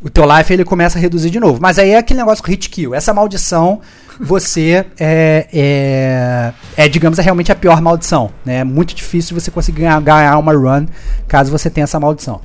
O 0.00 0.08
teu 0.08 0.24
life 0.36 0.52
ele 0.52 0.64
começa 0.64 0.96
a 0.98 1.00
reduzir 1.00 1.28
de 1.30 1.40
novo. 1.40 1.60
Mas 1.60 1.78
aí 1.78 1.90
é 1.90 1.98
aquele 1.98 2.20
negócio 2.20 2.42
com 2.44 2.50
hit 2.50 2.70
kill. 2.70 2.94
Essa 2.94 3.12
maldição, 3.12 3.80
você 4.20 4.86
é, 4.98 5.48
é, 5.52 6.52
é, 6.76 6.88
digamos, 6.88 7.18
é 7.18 7.22
realmente 7.22 7.50
a 7.50 7.54
pior 7.56 7.80
maldição. 7.80 8.30
né? 8.44 8.58
É 8.58 8.64
muito 8.64 8.94
difícil 8.94 9.38
você 9.38 9.50
conseguir 9.50 9.80
ganhar, 9.80 10.00
ganhar 10.00 10.38
uma 10.38 10.52
run 10.52 10.86
caso 11.26 11.50
você 11.50 11.68
tenha 11.68 11.84
essa 11.84 11.98
maldição. 11.98 12.40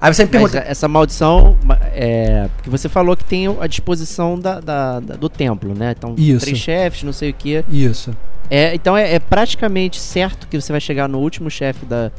Aí 0.00 0.12
você 0.12 0.24
me 0.24 0.30
Mas 0.32 0.50
pergunta. 0.50 0.58
essa 0.66 0.88
maldição, 0.88 1.56
ma- 1.62 1.78
é. 1.92 2.48
Porque 2.56 2.70
você 2.70 2.88
falou 2.88 3.14
que 3.16 3.22
tem 3.24 3.46
a 3.60 3.66
disposição 3.66 4.38
da, 4.38 4.58
da- 4.58 4.98
da- 4.98 5.14
do 5.14 5.28
templo, 5.28 5.74
né? 5.74 5.94
Então, 5.96 6.14
Isso. 6.16 6.46
três 6.46 6.58
chefes, 6.58 7.02
não 7.02 7.12
sei 7.12 7.30
o 7.30 7.34
que. 7.34 7.62
Isso. 7.70 8.10
É, 8.50 8.74
então 8.74 8.96
é, 8.96 9.14
é 9.14 9.18
praticamente 9.20 10.00
certo 10.00 10.48
que 10.48 10.58
você 10.60 10.72
vai 10.72 10.80
chegar 10.80 11.06
no 11.06 11.18
último 11.18 11.48
chefe 11.50 11.84
da, 11.86 12.10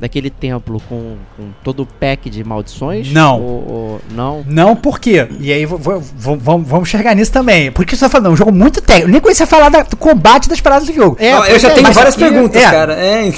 daquele 0.00 0.30
templo 0.30 0.80
com, 0.88 1.16
com 1.36 1.50
todo 1.64 1.82
o 1.82 1.86
pack 1.86 2.30
de 2.30 2.44
maldições? 2.44 3.10
Não. 3.12 3.40
Ou, 3.40 3.68
ou- 3.68 4.00
não? 4.12 4.44
Não, 4.46 4.76
por 4.76 4.98
quê? 5.00 5.26
E 5.40 5.52
aí 5.52 5.66
vamos, 5.66 6.88
chegar 6.88 7.14
nisso 7.14 7.32
também. 7.32 7.70
Porque 7.72 7.96
você 7.96 8.04
tá 8.04 8.08
falando, 8.08 8.26
é 8.26 8.30
um 8.30 8.36
jogo 8.36 8.52
muito 8.52 8.80
técnico. 8.80 9.08
Eu 9.08 9.12
nem 9.12 9.20
conhecia 9.20 9.46
falar 9.46 9.68
da- 9.68 9.82
do 9.82 9.96
combate 9.96 10.48
das 10.48 10.60
paradas 10.60 10.86
do 10.88 10.94
jogo. 10.94 11.16
Não, 11.20 11.44
eu 11.46 11.58
já 11.58 11.70
é, 11.70 11.74
tenho 11.74 11.92
várias 11.92 12.14
aqui- 12.14 12.24
perguntas, 12.24 12.62
é. 12.62 12.70
cara. 12.70 12.92
É, 12.94 13.32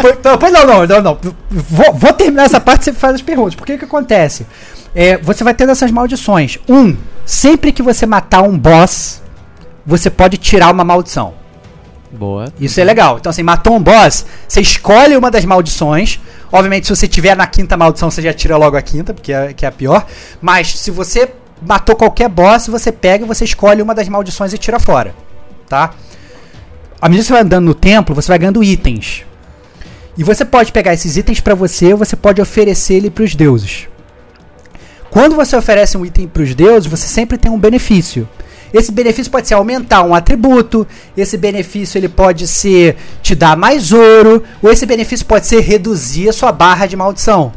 Pois 0.00 0.14
então, 0.18 0.38
pois 0.38 0.52
não, 0.52 0.66
não, 0.66 0.86
não, 0.86 1.02
não. 1.02 1.18
Vou, 1.50 1.92
vou 1.94 2.12
terminar 2.12 2.44
essa 2.44 2.60
parte 2.60 2.82
e 2.82 2.84
você 2.84 2.92
faz 2.92 3.14
as 3.16 3.22
perguntas. 3.22 3.54
Por 3.54 3.66
que 3.66 3.76
que 3.78 3.84
acontece? 3.84 4.46
É, 4.94 5.16
você 5.18 5.44
vai 5.44 5.54
tendo 5.54 5.70
essas 5.70 5.90
maldições. 5.90 6.58
Um, 6.68 6.96
sempre 7.24 7.70
que 7.72 7.82
você 7.82 8.06
matar 8.06 8.42
um 8.42 8.58
boss, 8.58 9.22
você 9.86 10.08
pode 10.10 10.36
tirar 10.36 10.70
uma 10.72 10.82
maldição. 10.84 11.34
Boa. 12.12 12.52
Isso 12.60 12.80
é 12.80 12.84
legal. 12.84 13.18
Então, 13.18 13.30
assim, 13.30 13.42
matou 13.42 13.76
um 13.76 13.82
boss, 13.82 14.26
você 14.46 14.60
escolhe 14.60 15.16
uma 15.16 15.30
das 15.30 15.44
maldições. 15.44 16.18
Obviamente, 16.50 16.86
se 16.86 16.94
você 16.94 17.06
tiver 17.06 17.36
na 17.36 17.46
quinta 17.46 17.76
maldição, 17.76 18.10
você 18.10 18.20
já 18.20 18.32
tira 18.32 18.56
logo 18.56 18.76
a 18.76 18.82
quinta, 18.82 19.14
porque 19.14 19.32
é, 19.32 19.52
que 19.52 19.64
é 19.64 19.68
a 19.68 19.72
pior. 19.72 20.04
Mas 20.40 20.78
se 20.78 20.90
você 20.90 21.30
matou 21.62 21.94
qualquer 21.94 22.28
boss, 22.28 22.66
você 22.66 22.90
pega 22.90 23.24
e 23.24 23.28
você 23.28 23.44
escolhe 23.44 23.80
uma 23.80 23.94
das 23.94 24.08
maldições 24.08 24.52
e 24.52 24.58
tira 24.58 24.80
fora. 24.80 25.14
Tá? 25.68 25.92
À 27.00 27.08
medida 27.08 27.22
que 27.22 27.28
você 27.28 27.32
vai 27.32 27.42
andando 27.42 27.64
no 27.64 27.74
templo, 27.74 28.14
você 28.14 28.28
vai 28.28 28.38
ganhando 28.38 28.62
itens. 28.62 29.24
E 30.18 30.24
você 30.24 30.44
pode 30.44 30.72
pegar 30.72 30.92
esses 30.92 31.16
itens 31.16 31.40
pra 31.40 31.54
você, 31.54 31.94
você 31.94 32.16
pode 32.16 32.42
oferecer 32.42 32.94
ele 32.94 33.10
pros 33.10 33.34
deuses. 33.34 33.88
Quando 35.10 35.34
você 35.34 35.56
oferece 35.56 35.96
um 35.96 36.04
item 36.04 36.28
pros 36.28 36.54
deuses, 36.54 36.90
você 36.90 37.06
sempre 37.08 37.38
tem 37.38 37.50
um 37.50 37.58
benefício. 37.58 38.28
Esse 38.72 38.92
benefício 38.92 39.30
pode 39.30 39.48
ser 39.48 39.54
aumentar 39.54 40.02
um 40.02 40.14
atributo, 40.14 40.86
esse 41.16 41.36
benefício 41.36 41.98
ele 41.98 42.08
pode 42.08 42.46
ser 42.46 42.96
te 43.22 43.34
dar 43.34 43.56
mais 43.56 43.92
ouro, 43.92 44.42
ou 44.62 44.70
esse 44.70 44.86
benefício 44.86 45.26
pode 45.26 45.46
ser 45.46 45.60
reduzir 45.60 46.28
a 46.28 46.32
sua 46.32 46.52
barra 46.52 46.86
de 46.86 46.96
maldição. 46.96 47.52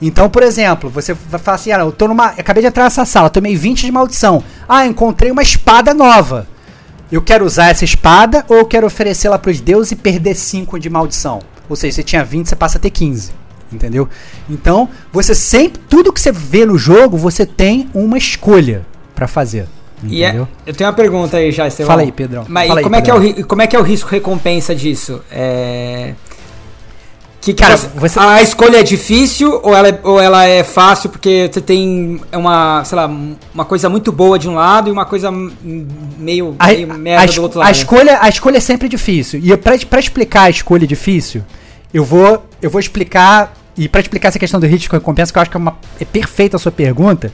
Então, 0.00 0.30
por 0.30 0.42
exemplo, 0.42 0.88
você 0.88 1.12
vai 1.12 1.40
falar 1.40 1.56
assim: 1.56 1.72
ah, 1.72 1.80
eu 1.80 1.92
tô 1.92 2.08
numa. 2.08 2.26
Acabei 2.26 2.62
de 2.62 2.68
entrar 2.68 2.84
nessa 2.84 3.04
sala, 3.04 3.28
tomei 3.28 3.56
20 3.56 3.84
de 3.84 3.92
maldição. 3.92 4.42
Ah, 4.68 4.86
encontrei 4.86 5.30
uma 5.30 5.42
espada 5.42 5.92
nova. 5.92 6.46
Eu 7.10 7.22
quero 7.22 7.44
usar 7.44 7.70
essa 7.70 7.84
espada 7.84 8.44
ou 8.48 8.58
eu 8.58 8.66
quero 8.66 8.86
oferecê-la 8.86 9.38
para 9.38 9.50
os 9.50 9.60
deuses 9.60 9.92
e 9.92 9.96
perder 9.96 10.34
5 10.34 10.78
de 10.78 10.90
maldição? 10.90 11.40
Ou 11.68 11.74
seja, 11.74 11.96
você 11.96 12.02
tinha 12.02 12.22
20, 12.22 12.48
você 12.48 12.56
passa 12.56 12.76
a 12.78 12.80
ter 12.80 12.90
15. 12.90 13.32
Entendeu? 13.72 14.08
Então, 14.48 14.88
você 15.12 15.34
sempre. 15.34 15.80
Tudo 15.88 16.12
que 16.12 16.20
você 16.20 16.30
vê 16.30 16.64
no 16.64 16.78
jogo, 16.78 17.16
você 17.16 17.44
tem 17.44 17.88
uma 17.92 18.18
escolha 18.18 18.86
para 19.14 19.26
fazer. 19.26 19.66
E 20.04 20.22
é, 20.22 20.34
eu 20.66 20.74
tenho 20.74 20.88
uma 20.88 20.94
pergunta 20.96 21.36
aí 21.36 21.50
já, 21.50 21.66
Estevão. 21.66 21.90
Fala 21.90 22.02
aí, 22.02 22.12
Pedrão. 22.12 22.44
Mas 22.48 22.68
Fala 22.68 22.80
e 22.80 22.80
aí, 22.80 22.84
como, 22.84 22.96
é 22.96 23.02
que 23.02 23.10
é 23.10 23.14
o, 23.14 23.20
Pedrão. 23.20 23.44
como 23.48 23.62
é 23.62 23.66
que 23.66 23.76
é 23.76 23.78
o 23.78 23.82
risco-recompensa 23.82 24.74
disso? 24.74 25.20
É... 25.30 26.14
Que, 27.40 27.54
Cara, 27.54 27.76
você- 27.76 28.18
A 28.18 28.42
escolha 28.42 28.78
é 28.78 28.82
difícil 28.82 29.60
ou 29.62 29.74
ela 29.74 29.88
é, 29.88 30.00
ou 30.02 30.20
ela 30.20 30.44
é 30.44 30.64
fácil 30.64 31.08
porque 31.08 31.48
você 31.50 31.60
tem 31.60 32.20
uma, 32.32 32.82
sei 32.84 32.96
lá, 32.96 33.06
uma 33.54 33.64
coisa 33.64 33.88
muito 33.88 34.10
boa 34.10 34.38
de 34.38 34.48
um 34.48 34.54
lado 34.54 34.88
e 34.88 34.92
uma 34.92 35.04
coisa 35.06 35.30
meio, 35.30 36.56
A, 36.58 36.66
meio 36.66 36.92
a 36.92 36.98
merda 36.98 37.24
es- 37.24 37.34
do 37.36 37.42
outro 37.42 37.60
a 37.60 37.64
lado? 37.64 37.74
escolha, 37.74 38.18
a 38.20 38.28
escolha 38.28 38.56
é 38.58 38.60
sempre 38.60 38.88
difícil. 38.88 39.40
E 39.42 39.56
pra, 39.56 39.78
pra 39.78 40.00
explicar 40.00 40.42
a 40.42 40.50
escolha 40.50 40.86
difícil, 40.86 41.42
eu 41.94 42.04
vou, 42.04 42.44
eu 42.60 42.68
vou 42.68 42.80
explicar. 42.80 43.54
E 43.76 43.88
pra 43.88 44.00
explicar 44.00 44.28
essa 44.28 44.38
questão 44.40 44.58
do 44.58 44.66
risco 44.66 44.92
e 44.94 44.98
recompensa, 44.98 45.32
que 45.32 45.38
eu 45.38 45.42
acho 45.42 45.50
que 45.52 45.56
é, 45.56 45.60
uma, 45.60 45.78
é 46.00 46.04
perfeita 46.04 46.56
a 46.56 46.58
sua 46.58 46.72
pergunta, 46.72 47.32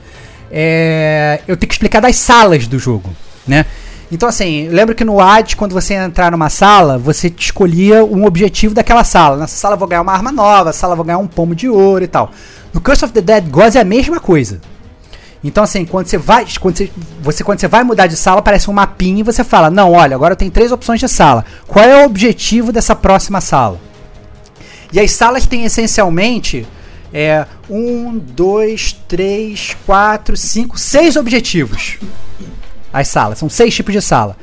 é, 0.57 1.41
eu 1.49 1.57
tenho 1.57 1.69
que 1.69 1.75
explicar 1.75 1.99
das 1.99 2.15
salas 2.15 2.69
do 2.69 2.79
jogo, 2.79 3.11
né? 3.45 3.67
Então, 4.13 4.29
assim, 4.29 4.69
lembra 4.69 4.95
que 4.95 5.05
no 5.05 5.19
AD, 5.21 5.57
quando 5.57 5.73
você 5.73 5.95
entrar 5.95 6.31
numa 6.31 6.49
sala, 6.49 6.97
você 6.97 7.35
escolhia 7.37 8.05
um 8.05 8.25
objetivo 8.25 8.73
daquela 8.73 9.03
sala. 9.03 9.37
Nessa 9.37 9.57
sala 9.57 9.75
eu 9.75 9.79
vou 9.79 9.89
ganhar 9.89 10.03
uma 10.03 10.13
arma 10.13 10.31
nova, 10.31 10.67
nessa 10.67 10.79
sala 10.79 10.93
eu 10.93 10.97
vou 10.97 11.05
ganhar 11.05 11.19
um 11.19 11.27
pomo 11.27 11.57
de 11.57 11.69
ouro 11.69 12.05
e 12.05 12.07
tal. 12.07 12.31
No 12.73 12.81
Curse 12.81 13.05
of 13.05 13.13
the 13.13 13.21
Dead 13.21 13.49
Gods 13.51 13.75
é 13.75 13.81
a 13.81 13.85
mesma 13.85 14.21
coisa. 14.21 14.61
Então, 15.43 15.65
assim, 15.65 15.85
quando 15.85 16.07
você 16.07 16.17
vai. 16.17 16.47
Quando 16.61 16.77
você, 16.77 16.91
você, 17.21 17.43
quando 17.43 17.59
você 17.59 17.67
vai 17.67 17.83
mudar 17.83 18.07
de 18.07 18.17
sala, 18.17 18.39
aparece 18.39 18.71
um 18.71 18.73
mapinha 18.73 19.21
e 19.21 19.25
você 19.25 19.43
fala: 19.43 19.71
Não, 19.71 19.91
olha, 19.91 20.15
agora 20.15 20.35
eu 20.35 20.37
tenho 20.37 20.53
três 20.53 20.71
opções 20.71 21.01
de 21.01 21.09
sala. 21.09 21.45
Qual 21.67 21.85
é 21.85 22.03
o 22.03 22.07
objetivo 22.07 22.71
dessa 22.71 22.95
próxima 22.95 23.41
sala? 23.41 23.81
E 24.93 25.01
as 25.01 25.11
salas 25.11 25.47
têm 25.47 25.65
essencialmente 25.65 26.65
é 27.15 27.47
um, 27.71 28.19
dois, 28.19 28.93
três, 29.07 29.77
quatro, 29.87 30.37
cinco, 30.37 30.77
seis 30.77 31.15
objetivos. 31.15 31.99
As 32.93 33.07
salas, 33.07 33.39
são 33.39 33.49
seis 33.49 33.73
tipos 33.73 33.95
de 33.95 34.03
sala. 34.03 34.37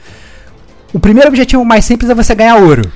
O 0.93 0.99
primeiro 0.99 1.27
objetivo 1.27 1.65
mais 1.65 1.83
simples 1.83 2.09
é 2.09 2.15
você 2.15 2.33
ganhar 2.33 2.55
ouro. 2.55 2.89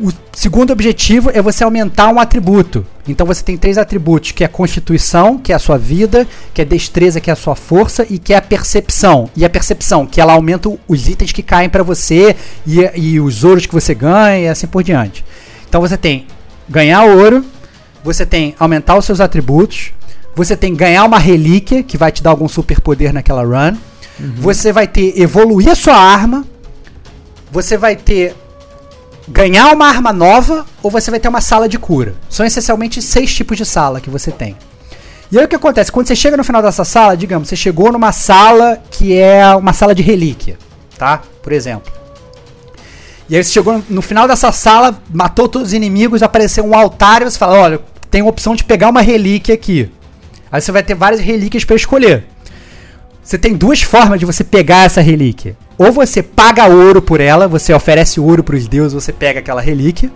O 0.00 0.10
segundo 0.32 0.72
objetivo 0.72 1.30
é 1.32 1.40
você 1.40 1.62
aumentar 1.62 2.08
um 2.08 2.18
atributo. 2.18 2.86
Então 3.06 3.26
você 3.26 3.44
tem 3.44 3.56
três 3.56 3.76
atributos, 3.76 4.32
que 4.32 4.42
é 4.42 4.48
constituição, 4.48 5.38
que 5.38 5.52
é 5.52 5.54
a 5.54 5.58
sua 5.58 5.76
vida, 5.76 6.26
que 6.52 6.62
é 6.62 6.64
destreza, 6.64 7.20
que 7.20 7.30
é 7.30 7.32
a 7.32 7.36
sua 7.36 7.54
força, 7.54 8.06
e 8.08 8.18
que 8.18 8.32
é 8.32 8.36
a 8.36 8.42
percepção. 8.42 9.30
E 9.36 9.44
a 9.44 9.50
percepção, 9.50 10.06
que 10.06 10.20
ela 10.20 10.32
aumenta 10.32 10.70
os 10.88 11.08
itens 11.08 11.32
que 11.32 11.42
caem 11.42 11.68
para 11.68 11.82
você 11.82 12.34
e, 12.66 12.80
e 12.94 13.20
os 13.20 13.44
ouros 13.44 13.66
que 13.66 13.74
você 13.74 13.94
ganha 13.94 14.38
e 14.38 14.48
assim 14.48 14.66
por 14.66 14.82
diante. 14.82 15.24
Então 15.68 15.80
você 15.80 15.96
tem 15.96 16.26
ganhar 16.68 17.04
ouro, 17.04 17.44
você 18.04 18.26
tem 18.26 18.54
aumentar 18.58 18.96
os 18.96 19.06
seus 19.06 19.20
atributos, 19.20 19.92
você 20.36 20.56
tem 20.56 20.74
ganhar 20.74 21.04
uma 21.04 21.18
relíquia, 21.18 21.82
que 21.82 21.96
vai 21.96 22.12
te 22.12 22.22
dar 22.22 22.30
algum 22.30 22.46
superpoder 22.46 23.12
naquela 23.12 23.42
run. 23.42 23.76
Você 24.36 24.72
vai 24.72 24.86
ter 24.86 25.18
evoluir 25.20 25.70
a 25.70 25.74
sua 25.74 25.96
arma. 25.96 26.44
Você 27.50 27.76
vai 27.76 27.96
ter 27.96 28.36
ganhar 29.28 29.72
uma 29.72 29.86
arma 29.86 30.12
nova 30.12 30.66
ou 30.82 30.90
você 30.90 31.10
vai 31.10 31.18
ter 31.18 31.28
uma 31.28 31.40
sala 31.40 31.68
de 31.68 31.78
cura. 31.78 32.14
São 32.28 32.44
essencialmente 32.44 33.00
seis 33.00 33.34
tipos 33.34 33.56
de 33.56 33.64
sala 33.64 34.00
que 34.00 34.10
você 34.10 34.30
tem. 34.30 34.56
E 35.32 35.38
aí 35.38 35.44
o 35.44 35.48
que 35.48 35.56
acontece? 35.56 35.90
Quando 35.90 36.06
você 36.06 36.14
chega 36.14 36.36
no 36.36 36.44
final 36.44 36.62
dessa 36.62 36.84
sala, 36.84 37.16
digamos, 37.16 37.48
você 37.48 37.56
chegou 37.56 37.90
numa 37.90 38.12
sala 38.12 38.80
que 38.90 39.16
é 39.16 39.54
uma 39.56 39.72
sala 39.72 39.94
de 39.94 40.02
relíquia, 40.02 40.58
tá? 40.98 41.22
Por 41.42 41.52
exemplo. 41.52 41.92
E 43.28 43.36
aí 43.36 43.42
você 43.42 43.50
chegou 43.50 43.82
no 43.88 44.02
final 44.02 44.28
dessa 44.28 44.52
sala, 44.52 45.00
matou 45.12 45.48
todos 45.48 45.68
os 45.68 45.74
inimigos, 45.74 46.22
apareceu 46.22 46.64
um 46.64 46.74
altar 46.76 47.22
e 47.22 47.24
você 47.24 47.38
fala, 47.38 47.58
olha, 47.58 47.80
tem 48.14 48.20
a 48.20 48.26
opção 48.26 48.54
de 48.54 48.62
pegar 48.62 48.90
uma 48.90 49.00
relíquia 49.00 49.56
aqui. 49.56 49.90
Aí 50.52 50.60
você 50.60 50.70
vai 50.70 50.84
ter 50.84 50.94
várias 50.94 51.20
relíquias 51.20 51.64
para 51.64 51.74
escolher. 51.74 52.22
Você 53.24 53.36
tem 53.36 53.56
duas 53.56 53.82
formas 53.82 54.20
de 54.20 54.24
você 54.24 54.44
pegar 54.44 54.84
essa 54.84 55.00
relíquia. 55.00 55.56
Ou 55.76 55.90
você 55.90 56.22
paga 56.22 56.64
ouro 56.68 57.02
por 57.02 57.20
ela, 57.20 57.48
você 57.48 57.74
oferece 57.74 58.20
ouro 58.20 58.44
para 58.44 58.54
os 58.54 58.68
deuses, 58.68 58.92
você 58.92 59.12
pega 59.12 59.40
aquela 59.40 59.60
relíquia. 59.60 60.12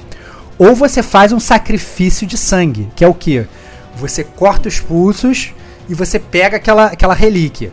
Ou 0.57 0.77
você 0.77 1.03
faz 1.03 1.33
um 1.33 1.41
sacrifício 1.41 2.25
de 2.25 2.39
sangue, 2.39 2.89
que 2.95 3.03
é 3.03 3.09
o 3.09 3.15
que? 3.15 3.45
Você 3.97 4.23
corta 4.23 4.69
os 4.69 4.79
pulsos 4.79 5.53
e 5.89 5.95
você 5.95 6.21
pega 6.21 6.57
aquela, 6.57 6.85
aquela 6.87 7.15
relíquia. 7.15 7.73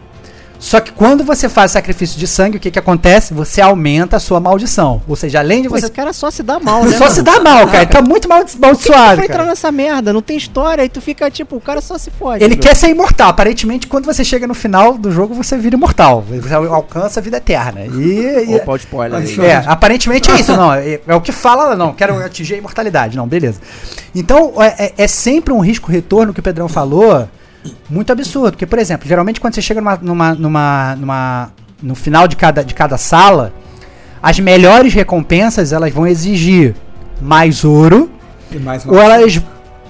Só 0.65 0.80
que 0.80 0.91
quando 0.91 1.23
você 1.23 1.47
faz 1.47 1.69
sacrifício 1.73 2.17
de 2.17 2.25
sangue, 2.25 2.58
o 2.58 2.60
que, 2.60 2.71
que 2.71 2.80
acontece? 2.80 3.36
Você 3.36 3.62
aumenta 3.62 4.17
a 4.17 4.19
sua 4.19 4.39
maldição. 4.39 4.99
Ou 5.08 5.15
seja, 5.15 5.38
além 5.38 5.62
de 5.62 5.69
Pô, 5.69 5.75
você. 5.75 5.86
esse 5.86 5.93
cara 5.93 6.12
só 6.12 6.32
se 6.32 6.41
dá 6.41 6.60
mal, 6.60 6.84
né? 6.84 6.97
Só 6.97 7.08
se 7.08 7.21
dá 7.21 7.39
mal, 7.39 7.67
cara. 7.67 7.84
Ele 7.84 7.91
tá 7.91 8.01
muito 8.01 8.28
mal, 8.28 8.43
amaldiçoado. 8.43 9.17
foi 9.17 9.25
entrar 9.25 9.45
nessa 9.45 9.71
merda? 9.71 10.12
Não 10.12 10.23
tem 10.23 10.36
história, 10.36 10.82
aí 10.82 10.89
tu 10.89 10.99
fica 10.99 11.30
tipo, 11.30 11.56
o 11.56 11.62
cara 11.62 11.82
só 11.82 11.99
se 11.99 12.10
fode. 12.10 12.43
Ele 12.43 12.56
bro. 12.56 12.63
quer 12.63 12.75
ser 12.75 12.89
imortal. 12.89 13.30
Aparentemente, 13.30 13.86
quando 13.86 14.06
você 14.06 14.23
chega 14.25 14.47
no 14.47 14.56
final 14.56 14.97
do 14.97 15.12
jogo, 15.12 15.36
você 15.36 15.56
vira 15.56 15.75
imortal. 15.75 16.23
Você 16.28 16.56
alcança 16.56 17.19
a 17.19 17.23
vida 17.23 17.38
eterna. 17.38 17.86
E. 17.86 18.49
e- 18.49 18.56
Opa, 18.56 18.75
spoiler 18.78 19.19
aí. 19.21 19.39
É, 19.41 19.63
aparentemente 19.67 20.32
é 20.32 20.39
isso, 20.39 20.58
não. 20.58 20.73
É, 20.73 20.99
é 21.06 21.13
o 21.13 21.21
que 21.21 21.32
fala, 21.32 21.75
não, 21.75 21.93
quero 21.93 22.17
atingir 22.25 22.56
a 22.56 22.58
imortalidade. 22.58 23.15
Não, 23.15 23.28
beleza. 23.28 23.60
Então, 24.15 24.54
é, 24.58 24.86
é- 24.86 24.93
é 24.97 25.08
sempre 25.08 25.54
um 25.54 25.60
risco-retorno 25.60 26.34
que 26.34 26.39
o 26.39 26.43
Pedrão 26.43 26.67
falou, 26.67 27.30
muito 27.89 28.12
absurdo. 28.12 28.51
Porque, 28.51 28.65
por 28.65 28.80
exemplo, 28.80 29.08
geralmente 29.08 29.39
quando 29.39 29.54
você 29.56 29.62
chega 29.62 29.82
numa, 29.82 29.95
numa, 30.01 30.36
numa, 30.36 30.95
numa- 30.95 31.51
no 31.82 31.95
final 31.95 32.28
de 32.28 32.36
cada, 32.36 32.63
de 32.63 32.73
cada 32.73 32.97
sala, 32.97 33.54
as 34.21 34.39
melhores 34.39 34.93
recompensas 34.93 35.71
elas 35.73 35.93
vão 35.93 36.08
exigir 36.08 36.75
mais 37.21 37.63
ouro 37.63 38.10
mais 38.60 38.86
ou 38.86 38.99
elas, 38.99 39.41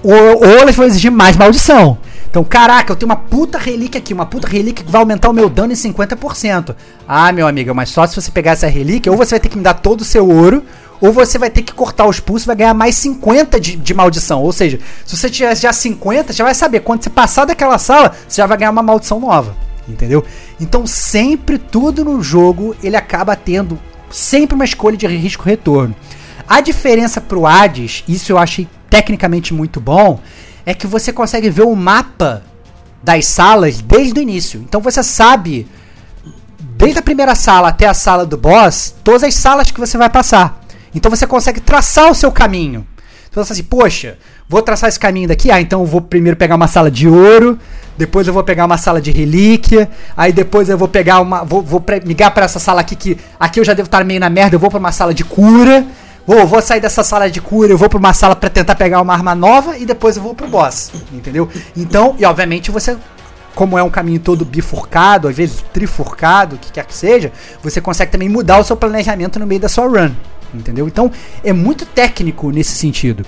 ou, 0.02 0.12
ou 0.38 0.44
elas 0.58 0.74
vão 0.74 0.86
exigir 0.86 1.10
mais 1.10 1.36
maldição. 1.36 1.98
Então, 2.28 2.44
caraca, 2.44 2.92
eu 2.92 2.96
tenho 2.96 3.08
uma 3.10 3.16
puta 3.16 3.56
relíquia 3.56 3.98
aqui, 3.98 4.12
uma 4.12 4.26
puta 4.26 4.46
relíquia 4.46 4.84
que 4.84 4.90
vai 4.92 5.00
aumentar 5.00 5.30
o 5.30 5.32
meu 5.32 5.48
dano 5.48 5.72
em 5.72 5.76
50%. 5.76 6.74
Ah, 7.08 7.32
meu 7.32 7.46
amigo, 7.46 7.74
mas 7.74 7.88
só 7.88 8.06
se 8.06 8.14
você 8.20 8.30
pegar 8.30 8.52
essa 8.52 8.66
relíquia, 8.66 9.10
ou 9.10 9.16
você 9.16 9.30
vai 9.36 9.40
ter 9.40 9.48
que 9.48 9.56
me 9.56 9.62
dar 9.62 9.74
todo 9.74 10.02
o 10.02 10.04
seu 10.04 10.28
ouro, 10.28 10.62
ou 11.00 11.12
você 11.12 11.38
vai 11.38 11.50
ter 11.50 11.62
que 11.62 11.72
cortar 11.72 12.06
os 12.06 12.20
pulsos 12.20 12.44
e 12.44 12.46
vai 12.46 12.56
ganhar 12.56 12.74
mais 12.74 12.94
50 12.96 13.60
de, 13.60 13.76
de 13.76 13.94
maldição. 13.94 14.42
Ou 14.42 14.52
seja, 14.52 14.78
se 15.04 15.16
você 15.16 15.28
tiver 15.28 15.56
já 15.56 15.72
50, 15.72 16.32
já 16.32 16.44
vai 16.44 16.54
saber, 16.54 16.80
quando 16.80 17.02
você 17.02 17.10
passar 17.10 17.44
daquela 17.44 17.78
sala, 17.78 18.14
você 18.26 18.40
já 18.40 18.46
vai 18.46 18.58
ganhar 18.58 18.70
uma 18.70 18.82
maldição 18.82 19.20
nova. 19.20 19.56
Entendeu? 19.88 20.24
Então, 20.60 20.86
sempre 20.86 21.58
tudo 21.58 22.04
no 22.04 22.22
jogo, 22.22 22.74
ele 22.82 22.96
acaba 22.96 23.36
tendo 23.36 23.78
sempre 24.10 24.54
uma 24.54 24.64
escolha 24.64 24.96
de 24.96 25.06
risco-retorno. 25.06 25.94
A 26.48 26.60
diferença 26.60 27.20
pro 27.20 27.46
Hades, 27.46 28.04
isso 28.08 28.32
eu 28.32 28.38
achei 28.38 28.68
tecnicamente 28.88 29.52
muito 29.52 29.80
bom, 29.80 30.20
é 30.64 30.74
que 30.74 30.86
você 30.86 31.12
consegue 31.12 31.50
ver 31.50 31.62
o 31.62 31.74
mapa 31.74 32.42
das 33.02 33.26
salas 33.26 33.80
desde 33.80 34.18
o 34.18 34.22
início. 34.22 34.60
Então 34.60 34.80
você 34.80 35.02
sabe, 35.02 35.66
desde 36.76 36.98
a 36.98 37.02
primeira 37.02 37.34
sala 37.34 37.68
até 37.68 37.86
a 37.86 37.94
sala 37.94 38.26
do 38.26 38.36
boss, 38.36 38.94
todas 39.04 39.22
as 39.22 39.34
salas 39.34 39.70
que 39.70 39.78
você 39.78 39.96
vai 39.96 40.10
passar. 40.10 40.65
Então 40.96 41.10
você 41.10 41.26
consegue 41.26 41.60
traçar 41.60 42.10
o 42.10 42.14
seu 42.14 42.32
caminho. 42.32 42.86
Então 43.28 43.44
você 43.44 43.52
assim, 43.52 43.62
poxa, 43.62 44.16
vou 44.48 44.62
traçar 44.62 44.88
esse 44.88 44.98
caminho 44.98 45.28
daqui, 45.28 45.50
ah, 45.50 45.60
então 45.60 45.80
eu 45.80 45.86
vou 45.86 46.00
primeiro 46.00 46.38
pegar 46.38 46.54
uma 46.54 46.66
sala 46.66 46.90
de 46.90 47.06
ouro, 47.06 47.58
depois 47.98 48.26
eu 48.26 48.32
vou 48.32 48.42
pegar 48.42 48.64
uma 48.64 48.78
sala 48.78 48.98
de 48.98 49.10
relíquia, 49.10 49.90
aí 50.16 50.32
depois 50.32 50.70
eu 50.70 50.78
vou 50.78 50.88
pegar 50.88 51.20
uma. 51.20 51.44
vou, 51.44 51.62
vou 51.62 51.84
migrar 52.06 52.32
pra 52.32 52.46
essa 52.46 52.58
sala 52.58 52.80
aqui 52.80 52.96
que 52.96 53.18
aqui 53.38 53.60
eu 53.60 53.64
já 53.64 53.74
devo 53.74 53.88
estar 53.88 54.02
meio 54.06 54.18
na 54.18 54.30
merda, 54.30 54.56
eu 54.56 54.58
vou 54.58 54.70
pra 54.70 54.78
uma 54.78 54.90
sala 54.90 55.12
de 55.12 55.22
cura. 55.22 55.86
Vou, 56.26 56.44
vou 56.44 56.60
sair 56.60 56.80
dessa 56.80 57.04
sala 57.04 57.30
de 57.30 57.40
cura, 57.40 57.70
eu 57.70 57.78
vou 57.78 57.88
pra 57.88 57.98
uma 57.98 58.12
sala 58.12 58.34
pra 58.34 58.50
tentar 58.50 58.74
pegar 58.74 59.00
uma 59.00 59.12
arma 59.12 59.32
nova 59.34 59.78
e 59.78 59.86
depois 59.86 60.16
eu 60.16 60.22
vou 60.22 60.34
pro 60.34 60.48
boss, 60.48 60.90
entendeu? 61.12 61.48
Então, 61.76 62.16
e 62.18 62.24
obviamente 62.24 62.70
você 62.70 62.96
como 63.54 63.78
é 63.78 63.82
um 63.82 63.88
caminho 63.88 64.18
todo 64.18 64.44
bifurcado, 64.44 65.28
às 65.28 65.36
vezes 65.36 65.64
trifurcado, 65.72 66.56
o 66.56 66.58
que 66.58 66.72
quer 66.72 66.84
que 66.84 66.94
seja, 66.94 67.32
você 67.62 67.80
consegue 67.80 68.10
também 68.12 68.28
mudar 68.28 68.58
o 68.58 68.64
seu 68.64 68.76
planejamento 68.76 69.38
no 69.38 69.46
meio 69.46 69.60
da 69.60 69.68
sua 69.68 69.86
run, 69.86 70.12
entendeu? 70.56 70.86
Então, 70.86 71.10
é 71.44 71.52
muito 71.52 71.84
técnico 71.86 72.50
nesse 72.50 72.76
sentido. 72.76 73.24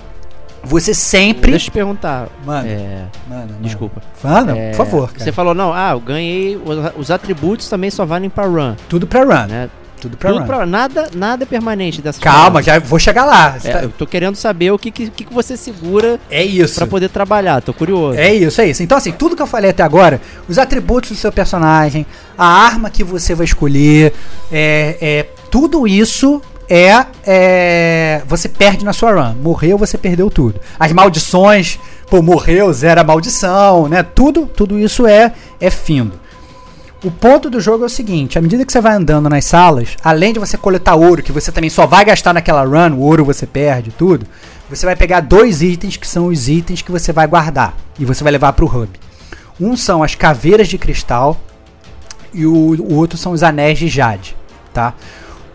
Você 0.65 0.93
sempre 0.93 1.53
Deixa 1.53 1.67
eu 1.67 1.71
te 1.71 1.75
perguntar. 1.75 2.29
Mano, 2.45 2.69
É, 2.69 3.05
Mano, 3.29 3.55
desculpa. 3.61 4.03
Mano, 4.23 4.57
É, 4.57 4.71
por 4.71 4.77
favor, 4.77 5.13
cara. 5.13 5.25
Você 5.25 5.31
falou, 5.33 5.55
não, 5.55 5.73
ah, 5.73 5.91
eu 5.93 6.01
ganhei. 6.01 6.57
Os, 6.57 6.79
os 6.97 7.11
atributos 7.11 7.69
também 7.69 7.91
só 7.91 8.05
valem 8.05 8.29
pra 8.29 8.45
run, 8.45 8.75
Tudo 8.89 9.07
pra 9.07 9.23
run, 9.23 9.47
né? 9.47 9.71
Tudo 10.01 10.17
pra 10.17 10.31
Tudo 10.31 10.41
run. 10.43 10.47
pra, 10.47 10.67
nada, 10.67 11.09
nada 11.15 11.43
é 11.43 11.47
permanente 11.47 12.01
dessa 12.03 12.21
Calma, 12.21 12.63
já 12.63 12.79
vou 12.79 12.99
chegar 13.01 13.25
lá. 13.25 13.57
É, 13.65 13.73
tá- 13.73 13.83
eu 13.83 13.91
tô 13.91 14.07
querendo 14.07 14.35
saber 14.37 14.71
o 14.73 14.79
que, 14.79 14.91
que, 14.93 15.11
que 15.11 15.33
você 15.35 15.57
segura 15.57 16.21
É 16.31 16.45
isso. 16.45 16.75
pra 16.77 16.87
poder 16.87 17.09
trabalhar, 17.09 17.61
tô 17.63 17.73
curioso. 17.73 18.19
É 18.19 18.33
isso, 18.35 18.61
é 18.61 18.67
isso. 18.69 18.83
Então, 18.83 18.99
assim, 18.99 19.11
tudo 19.13 19.35
que 19.37 19.43
eu 19.43 19.47
falei 19.47 19.71
até 19.71 19.83
agora, 19.85 20.21
os 20.49 20.59
atributos 20.59 21.11
do 21.11 21.17
seu 21.17 21.33
personagem, 21.33 22.05
a 22.37 22.47
arma 22.47 22.91
que 22.91 23.03
você 23.03 23.35
vai 23.35 23.45
escolher, 23.45 24.13
é, 24.53 24.97
é, 25.01 25.27
tudo 25.51 25.87
isso 25.87 26.41
é, 26.69 27.07
é, 27.27 28.23
Você 28.27 28.49
perde 28.49 28.85
na 28.85 28.93
sua 28.93 29.13
run. 29.13 29.35
Morreu, 29.43 29.79
você 29.79 29.97
perdeu 29.97 30.31
tudo. 30.31 30.61
As 30.79 30.93
maldições, 30.93 31.79
pô, 32.11 32.21
morreu, 32.23 32.73
zero 32.73 33.01
a 33.01 33.05
maldição, 33.05 33.89
né? 33.89 34.03
Tudo, 34.03 34.47
tudo 34.47 34.79
isso 34.79 35.07
é, 35.07 35.33
é 35.61 35.71
findo. 35.71 36.19
O 37.05 37.13
ponto 37.13 37.49
do 37.49 37.61
jogo 37.61 37.85
é 37.85 37.87
o 37.87 37.91
seguinte: 37.91 38.39
à 38.39 38.43
medida 38.43 38.65
que 38.65 38.73
você 38.73 38.81
vai 38.81 38.95
andando 38.95 39.29
nas 39.29 39.45
salas, 39.45 39.97
além 40.03 40.33
de 40.33 40.41
você 40.41 40.59
coletar 40.59 40.97
ouro, 40.97 41.23
que 41.23 41.31
você 41.31 41.53
também 41.53 41.71
só 41.71 41.87
vai 41.87 42.05
gastar 42.05 42.35
naquela 42.35 42.65
run, 42.65 42.97
o 42.97 43.01
ouro 43.01 43.25
você 43.25 43.47
perde, 43.47 43.93
tudo, 43.93 44.27
você 44.69 44.85
vai 44.85 44.97
pegar 44.97 45.21
dois 45.21 45.63
itens 45.63 45.97
que 45.97 46.07
são 46.07 46.27
os 46.27 46.49
itens 46.49 46.83
que 46.83 46.91
você 46.91 47.13
vai 47.13 47.27
guardar 47.27 47.75
e 47.99 48.05
você 48.05 48.25
vai 48.25 48.33
levar 48.33 48.53
para 48.53 48.65
o 48.65 48.69
hub. 48.69 48.91
Um 49.61 49.77
são 49.77 50.03
as 50.03 50.15
caveiras 50.15 50.69
de 50.69 50.77
cristal 50.77 51.41
e 52.33 52.45
o, 52.45 52.53
o 52.53 52.95
outro 52.95 53.17
são 53.17 53.33
os 53.33 53.43
anéis 53.43 53.79
de 53.79 53.89
jade, 53.89 54.37
tá? 54.75 54.93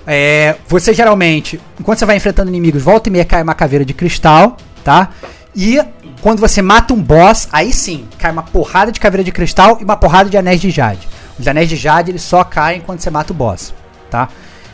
É, 0.06 0.56
você 0.68 0.94
geralmente, 0.94 1.60
enquanto 1.80 2.00
você 2.00 2.06
vai 2.06 2.18
enfrentando 2.18 2.50
inimigos, 2.50 2.82
volta 2.82 3.10
e 3.10 3.12
meia 3.12 3.26
cai 3.26 3.42
uma 3.42 3.56
caveira 3.56 3.86
de 3.86 3.94
cristal, 3.94 4.58
tá? 4.84 5.10
E 5.56 5.80
quando 6.22 6.40
você 6.40 6.62
mata 6.62 6.94
um 6.94 7.02
boss, 7.02 7.48
aí 7.52 7.72
sim, 7.72 8.06
cai 8.18 8.32
uma 8.32 8.44
porrada 8.44 8.92
de 8.92 9.00
caveira 9.00 9.24
de 9.24 9.32
cristal 9.32 9.78
e 9.80 9.84
uma 9.84 9.96
porrada 9.96 10.30
de 10.30 10.38
anéis 10.38 10.60
de 10.60 10.70
jade. 10.70 11.08
Os 11.40 11.48
anéis 11.48 11.70
de 11.70 11.76
jade 11.76 12.12
eles 12.12 12.22
só 12.22 12.44
caem 12.44 12.82
quando 12.82 13.00
você 13.00 13.10
mata 13.10 13.32
o 13.32 13.36
boss, 13.36 13.74
tá? 14.10 14.30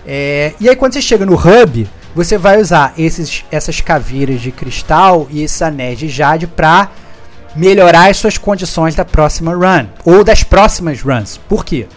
É, 0.05 0.53
e 0.59 0.67
aí 0.67 0.75
quando 0.75 0.93
você 0.93 1.01
chega 1.01 1.25
no 1.25 1.35
hub, 1.35 1.87
você 2.15 2.37
vai 2.37 2.59
usar 2.59 2.93
esses, 2.97 3.45
essas 3.51 3.81
caveiras 3.81 4.41
de 4.41 4.51
cristal 4.51 5.27
e 5.29 5.43
esses 5.43 5.61
anéis 5.61 5.99
de 5.99 6.07
jade 6.07 6.47
pra 6.47 6.89
melhorar 7.55 8.09
as 8.09 8.17
suas 8.17 8.37
condições 8.37 8.95
da 8.95 9.05
próxima 9.05 9.53
run 9.53 9.87
ou 10.05 10.23
das 10.23 10.43
próximas 10.43 11.01
runs. 11.01 11.39
Por 11.49 11.65
quê? 11.65 11.87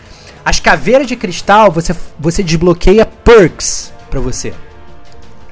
As 0.45 0.59
caveiras 0.59 1.07
de 1.07 1.17
cristal 1.17 1.71
você, 1.71 1.95
você 2.19 2.43
desbloqueia 2.43 3.09
perks 3.25 3.93
pra 4.11 4.21
você, 4.21 4.53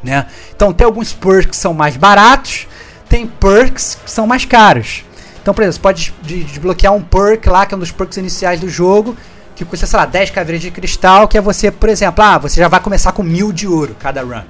né? 0.02 0.26
Então 0.54 0.72
tem 0.72 0.85
alguns 0.85 1.12
perks 1.12 1.50
que 1.50 1.56
são 1.56 1.72
mais 1.74 1.96
baratos, 1.96 2.66
tem 3.09 3.26
perks 3.26 3.98
que 4.04 4.11
são 4.11 4.26
mais 4.26 4.44
caros. 4.44 5.04
Então, 5.42 5.54
por 5.54 5.62
exemplo, 5.62 5.74
você 5.76 5.80
pode 5.80 6.14
des- 6.22 6.46
desbloquear 6.46 6.92
um 6.94 7.02
perk 7.02 7.48
lá, 7.48 7.64
que 7.64 7.72
é 7.74 7.76
um 7.76 7.80
dos 7.80 7.90
perks 7.90 8.18
iniciais 8.18 8.61
do 8.61 8.68
jogo, 8.68 9.16
que 9.56 9.64
custa, 9.64 9.87
sei 9.87 9.98
lá, 9.98 10.04
10 10.06 10.30
caveiras 10.30 10.61
de 10.62 10.70
cristal, 10.70 11.26
que 11.26 11.37
é 11.38 11.40
você, 11.40 11.70
por 11.70 11.88
exemplo, 11.88 12.22
ah, 12.22 12.38
você 12.38 12.61
já 12.61 12.68
vai 12.68 12.80
começar 12.80 13.12
com 13.12 13.22
mil 13.22 13.50
de 13.52 13.66
ouro 13.66 13.96
cada 13.98 14.22
run. 14.22 14.42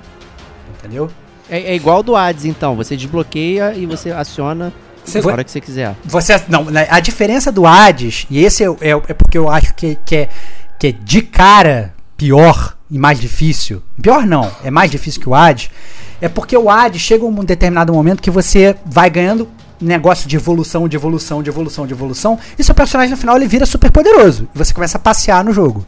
Entendeu? 0.78 1.10
É, 1.48 1.58
é 1.72 1.74
igual 1.74 2.02
do 2.02 2.16
Hades, 2.16 2.44
então. 2.44 2.74
Você 2.76 2.96
desbloqueia 2.96 3.72
e 3.74 3.86
você 3.86 4.10
aciona 4.10 4.72
Você- 5.04 5.20
na 5.20 5.32
hora 5.32 5.44
que 5.44 5.50
você 5.50 5.60
quiser. 5.60 5.94
Você, 6.04 6.40
não, 6.48 6.64
né, 6.64 6.86
a 6.90 7.00
diferença 7.00 7.50
do 7.52 7.66
Hades, 7.66 8.26
e 8.30 8.44
esse 8.44 8.64
é, 8.64 8.66
é, 8.80 8.90
é 8.90 9.14
porque 9.14 9.38
eu 9.38 9.48
acho 9.48 9.72
que, 9.74 9.96
que, 10.04 10.16
é, 10.16 10.28
que 10.78 10.86
é 10.88 10.92
de 10.92 11.22
cara 11.22 11.94
pior 12.16 12.76
e 12.90 12.98
mais 12.98 13.20
difícil. 13.20 13.82
Pior 14.00 14.26
não, 14.26 14.50
é 14.64 14.70
mais 14.70 14.90
difícil 14.90 15.20
que 15.20 15.28
o 15.28 15.34
Hades. 15.34 15.70
É 16.20 16.28
porque 16.28 16.56
o 16.56 16.68
Hades 16.68 17.00
chega 17.00 17.24
um 17.24 17.44
determinado 17.44 17.92
momento 17.92 18.22
que 18.22 18.30
você 18.30 18.76
vai 18.84 19.08
ganhando 19.08 19.48
negócio 19.80 20.28
de 20.28 20.36
evolução, 20.36 20.88
de 20.88 20.96
evolução, 20.96 21.42
de 21.42 21.48
evolução, 21.48 21.86
de 21.86 21.94
evolução, 21.94 22.38
e 22.58 22.62
seu 22.62 22.74
personagem 22.74 23.12
no 23.12 23.16
final 23.16 23.36
ele 23.36 23.48
vira 23.48 23.64
super 23.64 23.90
poderoso. 23.90 24.48
E 24.54 24.58
você 24.58 24.74
começa 24.74 24.98
a 24.98 25.00
passear 25.00 25.42
no 25.42 25.52
jogo. 25.52 25.86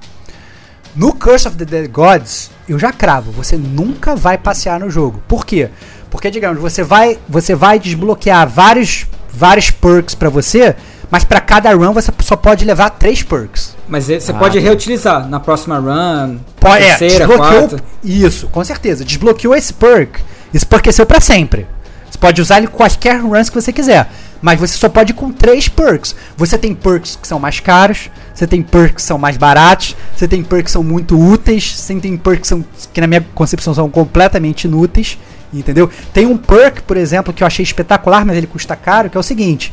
No 0.94 1.14
Curse 1.14 1.48
of 1.48 1.56
the 1.56 1.64
Dead 1.64 1.90
Gods, 1.90 2.50
eu 2.68 2.78
já 2.78 2.92
cravo, 2.92 3.32
você 3.32 3.56
nunca 3.56 4.14
vai 4.14 4.38
passear 4.38 4.78
no 4.80 4.90
jogo. 4.90 5.22
Por 5.26 5.44
quê? 5.44 5.70
Porque, 6.10 6.30
digamos, 6.30 6.60
você 6.60 6.82
vai, 6.82 7.18
você 7.28 7.54
vai 7.54 7.78
desbloquear 7.78 8.46
vários, 8.46 9.06
vários 9.32 9.70
perks 9.70 10.14
pra 10.14 10.28
você, 10.28 10.76
mas 11.12 11.22
pra 11.24 11.42
cada 11.42 11.70
run 11.74 11.92
você 11.92 12.10
só 12.22 12.34
pode 12.34 12.64
levar 12.64 12.88
três 12.90 13.22
perks. 13.22 13.76
Mas 13.86 14.08
é- 14.08 14.18
você 14.18 14.32
Ah, 14.32 14.34
pode 14.34 14.58
tá. 14.58 14.64
reutilizar 14.64 15.28
na 15.28 15.38
próxima 15.38 15.78
run, 15.78 16.38
Pode, 16.58 16.82
é, 16.82 16.96
terceira, 16.96 17.26
desbloqueou. 17.26 17.68
quarta. 17.68 17.84
Isso, 18.02 18.46
com 18.48 18.64
certeza. 18.64 19.04
Desbloqueou 19.04 19.54
esse 19.54 19.74
perk. 19.74 20.20
Esse 20.54 20.64
perk 20.64 20.88
é 20.88 20.92
seu 20.92 21.04
pra 21.04 21.20
sempre. 21.20 21.66
Você 22.10 22.16
pode 22.18 22.40
usar 22.40 22.56
ele 22.56 22.66
em 22.66 22.70
quaisquer 22.70 23.20
runs 23.22 23.50
que 23.50 23.54
você 23.60 23.70
quiser. 23.72 24.10
Mas 24.40 24.58
você 24.58 24.76
só 24.76 24.88
pode 24.88 25.12
ir 25.12 25.14
com 25.14 25.30
três 25.30 25.68
perks. 25.68 26.16
Você 26.36 26.56
tem 26.58 26.74
perks 26.74 27.14
que 27.20 27.28
são 27.28 27.38
mais 27.38 27.60
caros, 27.60 28.10
você 28.34 28.46
tem 28.46 28.60
perks 28.62 28.94
que 28.96 29.02
são 29.02 29.16
mais 29.18 29.36
baratos, 29.36 29.94
você 30.16 30.26
tem 30.26 30.42
perks 30.42 30.64
que 30.64 30.70
são 30.72 30.82
muito 30.82 31.16
úteis, 31.16 31.76
você 31.78 31.94
tem 32.00 32.16
perks 32.16 32.40
que, 32.40 32.48
são, 32.48 32.64
que 32.92 33.00
na 33.02 33.06
minha 33.06 33.24
concepção 33.34 33.72
são 33.74 33.88
completamente 33.88 34.64
inúteis. 34.64 35.18
Entendeu? 35.54 35.90
Tem 36.14 36.24
um 36.26 36.36
perk, 36.38 36.80
por 36.82 36.96
exemplo, 36.96 37.30
que 37.32 37.42
eu 37.42 37.46
achei 37.46 37.62
espetacular, 37.62 38.24
mas 38.24 38.38
ele 38.38 38.46
custa 38.46 38.74
caro, 38.74 39.10
que 39.10 39.16
é 39.18 39.20
o 39.20 39.22
seguinte. 39.22 39.70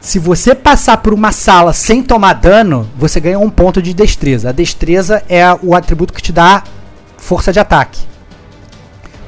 Se 0.00 0.18
você 0.18 0.54
passar 0.54 0.98
por 0.98 1.12
uma 1.12 1.32
sala 1.32 1.72
sem 1.72 2.02
tomar 2.02 2.34
dano, 2.34 2.88
você 2.96 3.18
ganha 3.20 3.38
um 3.38 3.50
ponto 3.50 3.82
de 3.82 3.92
destreza. 3.92 4.48
A 4.50 4.52
destreza 4.52 5.22
é 5.28 5.42
o 5.62 5.74
atributo 5.74 6.12
que 6.12 6.22
te 6.22 6.32
dá 6.32 6.62
força 7.16 7.52
de 7.52 7.58
ataque. 7.58 8.00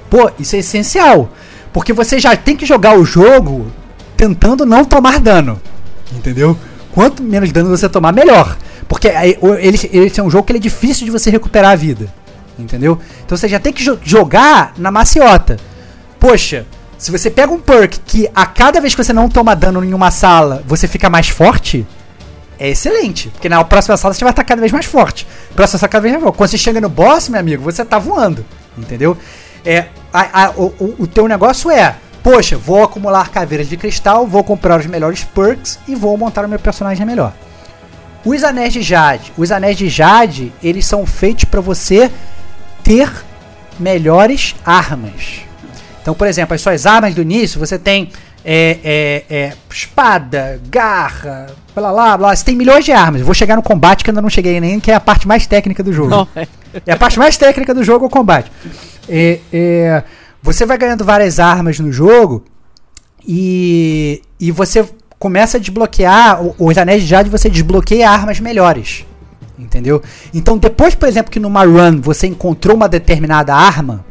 Pô, 0.08 0.30
isso 0.38 0.56
é 0.56 0.60
essencial. 0.60 1.30
Porque 1.72 1.92
você 1.92 2.18
já 2.18 2.36
tem 2.36 2.56
que 2.56 2.66
jogar 2.66 2.96
o 2.98 3.04
jogo 3.04 3.70
tentando 4.16 4.64
não 4.64 4.84
tomar 4.84 5.18
dano. 5.20 5.60
Entendeu? 6.12 6.56
Quanto 6.92 7.22
menos 7.22 7.50
dano 7.52 7.68
você 7.70 7.88
tomar, 7.88 8.12
melhor. 8.12 8.56
Porque 8.88 9.08
ele, 9.08 9.78
ele 9.92 10.12
é 10.16 10.22
um 10.22 10.30
jogo 10.30 10.44
que 10.44 10.52
é 10.52 10.58
difícil 10.58 11.04
de 11.04 11.10
você 11.10 11.30
recuperar 11.30 11.72
a 11.72 11.76
vida. 11.76 12.12
Entendeu? 12.58 12.98
Então 13.24 13.36
você 13.36 13.48
já 13.48 13.58
tem 13.60 13.72
que 13.72 13.82
jo- 13.82 13.98
jogar 14.02 14.72
na 14.76 14.90
maciota. 14.90 15.56
Poxa, 16.18 16.66
se 17.00 17.10
você 17.10 17.30
pega 17.30 17.52
um 17.52 17.58
perk 17.58 17.98
que 18.06 18.28
a 18.34 18.44
cada 18.46 18.80
vez 18.80 18.94
que 18.94 19.02
você 19.02 19.12
não 19.12 19.28
toma 19.28 19.56
dano 19.56 19.82
em 19.84 19.94
uma 19.94 20.10
sala, 20.10 20.62
você 20.66 20.86
fica 20.86 21.08
mais 21.08 21.28
forte, 21.28 21.86
é 22.58 22.68
excelente. 22.68 23.28
Porque 23.30 23.48
na 23.48 23.64
próxima 23.64 23.96
sala 23.96 24.12
você 24.14 24.22
vai 24.22 24.32
estar 24.32 24.44
cada 24.44 24.60
vez 24.60 24.70
mais 24.70 24.84
forte. 24.84 25.26
Próxima 25.56 25.78
sala 25.78 25.88
cada 25.88 26.02
vez 26.02 26.12
mais 26.12 26.22
forte. 26.22 26.36
Quando 26.36 26.50
você 26.50 26.58
chega 26.58 26.80
no 26.80 26.88
boss, 26.90 27.28
meu 27.30 27.40
amigo, 27.40 27.62
você 27.64 27.84
tá 27.84 27.98
voando. 27.98 28.44
Entendeu? 28.76 29.16
É, 29.64 29.86
a- 30.12 30.44
a- 30.44 30.50
o, 30.50 30.94
o- 30.98 31.06
teu 31.06 31.26
negócio 31.26 31.70
é, 31.70 31.96
poxa, 32.22 32.56
vou 32.58 32.82
acumular 32.84 33.30
caveiras 33.30 33.68
de 33.68 33.76
cristal, 33.78 34.26
vou 34.26 34.44
comprar 34.44 34.78
os 34.78 34.86
melhores 34.86 35.24
perks 35.24 35.78
e 35.88 35.94
vou 35.94 36.16
montar 36.18 36.44
o 36.44 36.48
meu 36.48 36.58
personagem 36.58 37.06
melhor. 37.06 37.32
Os 38.24 38.44
anéis 38.44 38.74
de 38.74 38.82
Jade, 38.82 39.32
os 39.38 39.50
anéis 39.50 39.78
de 39.78 39.88
Jade, 39.88 40.52
eles 40.62 40.84
são 40.84 41.06
feitos 41.06 41.44
para 41.46 41.62
você 41.62 42.10
ter 42.84 43.10
melhores 43.78 44.54
armas. 44.64 45.40
Então, 46.00 46.14
por 46.14 46.26
exemplo, 46.26 46.54
as 46.54 46.60
suas 46.60 46.86
armas 46.86 47.14
do 47.14 47.22
início, 47.22 47.58
você 47.58 47.78
tem 47.78 48.10
é, 48.44 48.78
é, 48.82 49.24
é, 49.28 49.52
espada, 49.70 50.60
garra, 50.70 51.46
blá 51.74 51.92
blá 51.92 52.16
blá. 52.16 52.36
Você 52.36 52.44
tem 52.44 52.56
milhões 52.56 52.84
de 52.84 52.92
armas. 52.92 53.20
Vou 53.20 53.34
chegar 53.34 53.56
no 53.56 53.62
combate 53.62 54.02
que 54.02 54.10
ainda 54.10 54.22
não 54.22 54.30
cheguei 54.30 54.60
nem, 54.60 54.80
que 54.80 54.90
é 54.90 54.94
a 54.94 55.00
parte 55.00 55.28
mais 55.28 55.46
técnica 55.46 55.82
do 55.82 55.92
jogo. 55.92 56.10
Não, 56.10 56.28
é. 56.34 56.92
A 56.92 56.96
parte 56.96 57.18
mais 57.18 57.36
técnica 57.36 57.74
do 57.74 57.84
jogo 57.84 58.04
é 58.04 58.08
o 58.08 58.10
combate. 58.10 58.50
É, 59.08 59.40
é, 59.52 60.02
você 60.42 60.64
vai 60.64 60.78
ganhando 60.78 61.04
várias 61.04 61.38
armas 61.38 61.78
no 61.78 61.92
jogo 61.92 62.44
e, 63.26 64.22
e 64.38 64.50
você 64.50 64.84
começa 65.18 65.58
a 65.58 65.60
desbloquear 65.60 66.40
os 66.58 66.78
anéis 66.78 67.02
de 67.02 67.08
Jade, 67.08 67.28
você 67.28 67.50
desbloqueia 67.50 68.08
armas 68.08 68.40
melhores. 68.40 69.04
Entendeu? 69.58 70.02
Então, 70.32 70.56
depois, 70.56 70.94
por 70.94 71.06
exemplo, 71.06 71.30
que 71.30 71.38
numa 71.38 71.64
run 71.64 72.00
você 72.00 72.26
encontrou 72.26 72.74
uma 72.74 72.88
determinada 72.88 73.54
arma. 73.54 74.06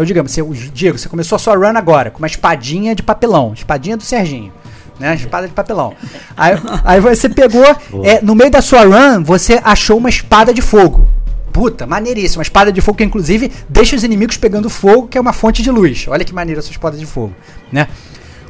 Então, 0.00 0.06
digamos, 0.06 0.32
você, 0.32 0.40
o 0.40 0.54
Diego, 0.54 0.96
você 0.96 1.10
começou 1.10 1.36
a 1.36 1.38
sua 1.38 1.54
run 1.54 1.76
agora 1.76 2.10
com 2.10 2.20
uma 2.20 2.26
espadinha 2.26 2.94
de 2.94 3.02
papelão, 3.02 3.52
espadinha 3.52 3.98
do 3.98 4.02
Serginho. 4.02 4.50
Né, 4.98 5.14
espada 5.14 5.46
de 5.46 5.52
papelão. 5.52 5.92
Aí, 6.34 6.54
aí 6.84 7.00
você 7.00 7.28
pegou, 7.28 7.62
é, 8.02 8.22
no 8.22 8.34
meio 8.34 8.50
da 8.50 8.62
sua 8.62 8.82
run, 8.84 9.22
você 9.22 9.60
achou 9.62 9.98
uma 9.98 10.08
espada 10.08 10.54
de 10.54 10.62
fogo. 10.62 11.06
Puta, 11.52 11.86
maneiríssima. 11.86 12.38
Uma 12.38 12.44
espada 12.44 12.72
de 12.72 12.80
fogo 12.80 12.96
que, 12.96 13.04
inclusive, 13.04 13.52
deixa 13.68 13.94
os 13.94 14.02
inimigos 14.02 14.38
pegando 14.38 14.70
fogo, 14.70 15.06
que 15.06 15.18
é 15.18 15.20
uma 15.20 15.34
fonte 15.34 15.62
de 15.62 15.70
luz. 15.70 16.06
Olha 16.08 16.24
que 16.24 16.32
maneira 16.32 16.60
a 16.60 16.62
sua 16.62 16.72
espada 16.72 16.96
de 16.96 17.04
fogo, 17.04 17.34
né? 17.70 17.86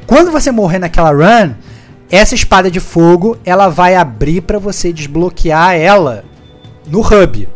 Quando 0.07 0.31
você 0.31 0.51
morrer 0.51 0.79
naquela 0.79 1.11
run, 1.11 1.51
essa 2.09 2.33
espada 2.33 2.71
de 2.71 2.79
fogo, 2.79 3.37
ela 3.43 3.67
vai 3.67 3.95
abrir 3.95 4.39
pra 4.39 4.57
você 4.57 4.93
desbloquear 4.93 5.75
ela 5.75 6.23
no 6.87 7.01
hub. 7.01 7.49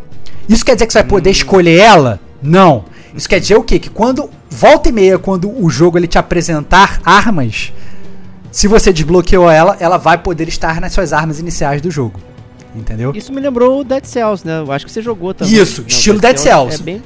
Isso 0.50 0.66
quer 0.66 0.76
dizer 0.76 0.86
que 0.86 0.92
você 0.92 1.00
vai 1.00 1.08
poder 1.08 1.30
escolher 1.30 1.80
ela? 1.80 2.20
Não. 2.44 2.84
Isso 3.16 3.30
quer 3.30 3.40
dizer 3.40 3.56
o 3.56 3.64
quê? 3.64 3.80
Que 3.80 3.90
quando 3.90 4.30
volta 4.50 4.90
e 4.90 4.92
meia, 4.92 5.18
quando 5.18 5.50
o 5.50 5.70
jogo 5.70 5.98
ele 5.98 6.08
te 6.08 6.18
apresentar 6.18 7.00
armas, 7.06 7.72
se 8.52 8.68
você 8.68 8.92
desbloqueou 8.92 9.50
ela, 9.50 9.78
ela 9.80 9.98
vai 9.98 10.18
poder 10.18 10.48
estar 10.48 10.80
nas 10.82 10.94
suas 10.94 11.14
armas 11.14 11.40
iniciais 11.40 11.82
do 11.82 11.90
jogo. 11.90 12.20
Entendeu? 12.76 13.14
Isso 13.16 13.32
me 13.32 13.40
lembrou 13.40 13.80
o 13.80 13.84
Dead 13.86 14.04
Cells, 14.04 14.46
né? 14.46 14.60
Eu 14.60 14.72
acho 14.72 14.86
que 14.86 14.92
você 14.92 15.02
jogou 15.02 15.34
também. 15.34 15.54
Isso, 15.54 15.82
Não, 15.82 15.88
estilo 15.88 16.20
Dead 16.20 16.38
Cells. 16.38 16.76
É 16.76 16.84
bem, 16.84 17.02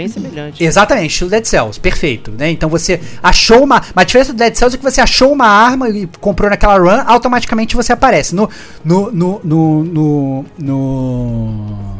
bem 0.00 0.08
semelhante. 0.08 0.62
Exatamente, 0.62 1.10
estilo 1.10 1.30
Dead 1.30 1.44
Cells, 1.44 1.80
perfeito, 1.80 2.30
né? 2.30 2.50
Então 2.50 2.68
você 2.68 3.00
achou 3.22 3.62
uma, 3.64 3.82
mas 3.94 4.02
a 4.02 4.04
diferença 4.04 4.32
do 4.32 4.36
Dead 4.36 4.54
Cells 4.54 4.76
é 4.76 4.78
que 4.78 4.84
você 4.84 5.00
achou 5.00 5.32
uma 5.32 5.46
arma 5.46 5.88
e 5.90 6.08
comprou 6.20 6.48
naquela 6.48 6.78
run, 6.78 7.02
automaticamente 7.06 7.74
você 7.74 7.92
aparece 7.92 8.34
no 8.34 8.48
no 8.84 9.10
no 9.10 9.40
no 9.42 9.84
no, 9.84 10.44
no, 10.58 11.99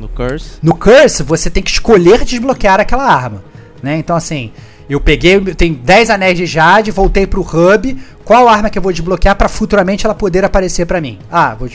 No 0.00 0.08
Curse. 0.08 0.58
no 0.62 0.74
Curse 0.74 1.22
você 1.22 1.50
tem 1.50 1.62
que 1.62 1.70
escolher 1.70 2.24
desbloquear 2.24 2.80
aquela 2.80 3.04
arma, 3.04 3.44
né? 3.82 3.96
Então 3.98 4.16
assim, 4.16 4.50
eu 4.88 5.00
peguei, 5.00 5.38
tem 5.54 5.72
10 5.72 6.10
anéis 6.10 6.36
de 6.36 6.46
Jade, 6.46 6.90
voltei 6.90 7.26
pro 7.26 7.42
hub, 7.42 7.96
qual 8.24 8.48
arma 8.48 8.70
que 8.70 8.78
eu 8.78 8.82
vou 8.82 8.92
desbloquear 8.92 9.36
pra 9.36 9.48
futuramente 9.48 10.04
ela 10.04 10.14
poder 10.14 10.44
aparecer 10.44 10.86
pra 10.86 11.00
mim? 11.00 11.18
Ah, 11.30 11.54
vou, 11.54 11.68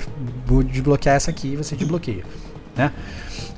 vou 0.46 0.64
desbloquear 0.64 1.16
essa 1.16 1.32
aqui 1.32 1.54
e 1.54 1.56
você 1.56 1.76
desbloqueia, 1.76 2.24
né? 2.76 2.92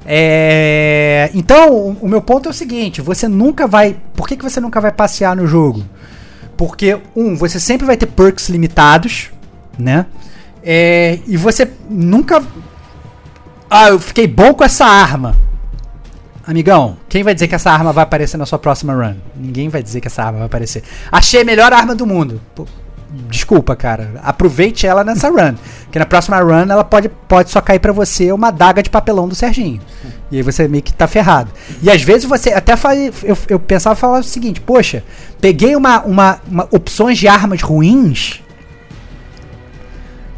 É, 0.09 1.29
então, 1.33 1.73
o, 1.73 1.91
o 2.03 2.07
meu 2.07 2.21
ponto 2.21 2.47
é 2.47 2.49
o 2.49 2.53
seguinte: 2.53 3.01
você 3.01 3.27
nunca 3.27 3.67
vai. 3.67 3.97
Por 4.15 4.25
que, 4.25 4.37
que 4.37 4.43
você 4.43 4.61
nunca 4.61 4.79
vai 4.79 4.91
passear 4.91 5.35
no 5.35 5.45
jogo? 5.45 5.83
Porque, 6.55 6.97
um, 7.13 7.35
você 7.35 7.59
sempre 7.59 7.85
vai 7.85 7.97
ter 7.97 8.05
perks 8.05 8.47
limitados, 8.47 9.29
né? 9.77 10.05
É, 10.63 11.19
e 11.27 11.35
você 11.35 11.69
nunca. 11.89 12.41
Ah, 13.69 13.89
eu 13.89 13.99
fiquei 13.99 14.27
bom 14.27 14.53
com 14.53 14.63
essa 14.63 14.85
arma. 14.85 15.35
Amigão, 16.45 16.95
quem 17.09 17.23
vai 17.23 17.33
dizer 17.33 17.49
que 17.49 17.55
essa 17.55 17.69
arma 17.69 17.91
vai 17.91 18.03
aparecer 18.03 18.37
na 18.37 18.45
sua 18.45 18.57
próxima 18.57 18.93
run? 18.93 19.15
Ninguém 19.35 19.67
vai 19.67 19.83
dizer 19.83 19.99
que 19.99 20.07
essa 20.07 20.23
arma 20.23 20.37
vai 20.37 20.47
aparecer. 20.47 20.81
Achei 21.11 21.41
a 21.41 21.45
melhor 21.45 21.73
arma 21.73 21.93
do 21.93 22.07
mundo. 22.07 22.39
Pô, 22.55 22.65
desculpa, 23.29 23.75
cara. 23.75 24.13
Aproveite 24.23 24.87
ela 24.87 25.03
nessa 25.03 25.29
run. 25.29 25.55
Porque 25.83 25.99
na 25.99 26.05
próxima 26.05 26.39
run 26.39 26.69
ela 26.69 26.85
pode, 26.85 27.09
pode 27.27 27.49
só 27.49 27.59
cair 27.59 27.79
pra 27.79 27.91
você 27.91 28.31
uma 28.31 28.49
daga 28.49 28.81
de 28.81 28.89
papelão 28.89 29.27
do 29.27 29.35
Serginho. 29.35 29.81
E 30.31 30.37
aí 30.37 30.41
você 30.41 30.69
meio 30.69 30.81
que 30.81 30.93
tá 30.93 31.05
ferrado. 31.05 31.51
E 31.83 31.91
às 31.91 32.01
vezes 32.01 32.23
você 32.23 32.53
até 32.53 32.77
faz. 32.77 33.21
Eu, 33.21 33.37
eu 33.49 33.59
pensava 33.59 33.95
falar 33.95 34.19
o 34.19 34.23
seguinte: 34.23 34.61
poxa, 34.61 35.03
peguei 35.41 35.75
uma, 35.75 36.01
uma, 36.03 36.39
uma 36.49 36.67
opções 36.71 37.17
de 37.17 37.27
armas 37.27 37.61
ruins. 37.61 38.41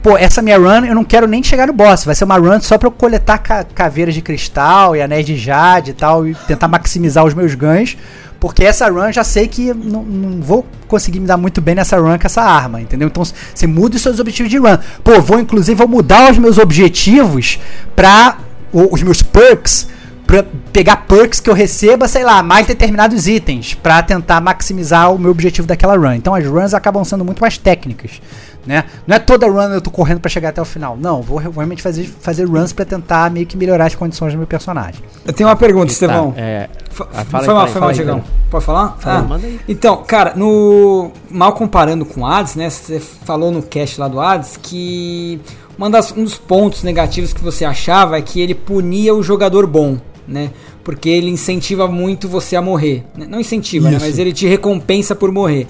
Pô, 0.01 0.17
essa 0.17 0.41
minha 0.41 0.57
run 0.57 0.85
eu 0.85 0.95
não 0.95 1.03
quero 1.03 1.27
nem 1.27 1.43
chegar 1.43 1.67
no 1.67 1.73
boss. 1.73 2.05
Vai 2.05 2.15
ser 2.15 2.23
uma 2.23 2.37
run 2.37 2.59
só 2.61 2.77
pra 2.77 2.87
eu 2.87 2.91
coletar 2.91 3.37
ca- 3.39 3.63
caveiras 3.65 4.13
de 4.13 4.21
cristal 4.21 4.95
e 4.95 5.01
anéis 5.01 5.25
de 5.25 5.35
jade 5.35 5.91
e 5.91 5.93
tal. 5.93 6.25
E 6.27 6.33
tentar 6.47 6.67
maximizar 6.67 7.25
os 7.25 7.33
meus 7.33 7.53
ganhos. 7.55 7.97
Porque 8.39 8.63
essa 8.63 8.87
run 8.89 9.11
já 9.11 9.23
sei 9.23 9.49
que 9.49 9.73
não, 9.73 10.01
não 10.03 10.41
vou 10.41 10.65
conseguir 10.87 11.19
me 11.19 11.27
dar 11.27 11.35
muito 11.35 11.59
bem 11.59 11.75
nessa 11.75 11.97
run 11.99 12.17
com 12.17 12.25
essa 12.25 12.41
arma, 12.41 12.79
entendeu? 12.81 13.09
Então 13.09 13.23
você 13.25 13.67
muda 13.67 13.97
os 13.97 14.01
seus 14.01 14.17
objetivos 14.19 14.49
de 14.49 14.57
run. 14.57 14.77
Pô, 15.03 15.19
vou 15.19 15.39
inclusive 15.39 15.75
vou 15.77 15.87
mudar 15.89 16.31
os 16.31 16.37
meus 16.37 16.57
objetivos 16.57 17.59
pra. 17.95 18.37
os 18.71 19.03
meus 19.03 19.21
perks 19.21 19.89
pra 20.25 20.45
pegar 20.71 20.95
perks 21.07 21.39
que 21.39 21.49
eu 21.49 21.55
receba, 21.55 22.07
sei 22.07 22.23
lá, 22.23 22.43
mais 22.43 22.67
determinados 22.67 23.27
itens 23.27 23.73
pra 23.73 24.01
tentar 24.03 24.39
maximizar 24.39 25.11
o 25.11 25.17
meu 25.17 25.31
objetivo 25.31 25.67
daquela 25.67 25.97
run. 25.97 26.13
Então 26.13 26.33
as 26.35 26.45
runs 26.45 26.73
acabam 26.73 27.03
sendo 27.03 27.25
muito 27.25 27.39
mais 27.39 27.57
técnicas, 27.57 28.21
né? 28.65 28.83
Não 29.07 29.15
é 29.15 29.19
toda 29.19 29.47
run 29.47 29.73
eu 29.73 29.81
tô 29.81 29.89
correndo 29.89 30.19
pra 30.19 30.29
chegar 30.29 30.49
até 30.49 30.61
o 30.61 30.65
final. 30.65 30.97
Não, 30.99 31.21
vou 31.21 31.37
re- 31.37 31.49
realmente 31.49 31.81
fazer, 31.81 32.05
fazer 32.21 32.45
runs 32.45 32.73
pra 32.73 32.85
tentar 32.85 33.29
meio 33.31 33.45
que 33.45 33.55
melhorar 33.57 33.85
as 33.85 33.95
condições 33.95 34.33
do 34.33 34.37
meu 34.37 34.47
personagem. 34.47 35.01
Eu 35.25 35.33
tenho 35.33 35.49
uma 35.49 35.55
pergunta, 35.55 35.91
Estevão. 35.91 36.31
Tá, 36.31 36.41
é, 36.41 36.69
Ah, 37.13 37.23
fala 37.23 37.23
aí, 37.23 37.25
foi 37.25 37.35
mal, 37.35 37.45
fala 37.45 37.61
aí, 37.63 37.65
foi 37.65 37.73
fala 37.73 37.85
mal, 37.85 37.93
Diegão. 37.93 38.19
Pedro. 38.19 38.33
Pode 38.49 38.65
falar? 38.65 38.97
Fala, 38.99 39.19
Ah, 39.19 39.21
manda 39.23 39.47
aí. 39.47 39.59
Então, 39.67 40.03
cara, 40.03 40.33
no 40.35 41.11
mal 41.29 41.53
comparando 41.53 42.05
com 42.05 42.21
o 42.21 42.25
Hades, 42.25 42.55
né? 42.55 42.69
Você 42.69 42.99
falou 42.99 43.51
no 43.51 43.61
cast 43.61 43.99
lá 43.99 44.07
do 44.07 44.19
Hades 44.19 44.57
que 44.61 45.39
uma 45.77 45.89
das- 45.89 46.11
um 46.11 46.23
dos 46.23 46.37
pontos 46.37 46.83
negativos 46.83 47.31
que 47.33 47.41
você 47.43 47.63
achava 47.65 48.17
é 48.17 48.21
que 48.21 48.41
ele 48.41 48.53
punia 48.55 49.13
o 49.15 49.23
jogador 49.23 49.65
bom, 49.67 49.97
né? 50.27 50.49
Porque 50.83 51.07
ele 51.09 51.29
incentiva 51.29 51.87
muito 51.87 52.27
você 52.27 52.55
a 52.55 52.61
morrer. 52.61 53.03
né? 53.15 53.27
Não 53.29 53.39
incentiva, 53.39 53.91
né? 53.91 53.97
Mas 54.01 54.17
ele 54.17 54.33
te 54.33 54.47
recompensa 54.47 55.13
por 55.15 55.31
morrer. 55.31 55.67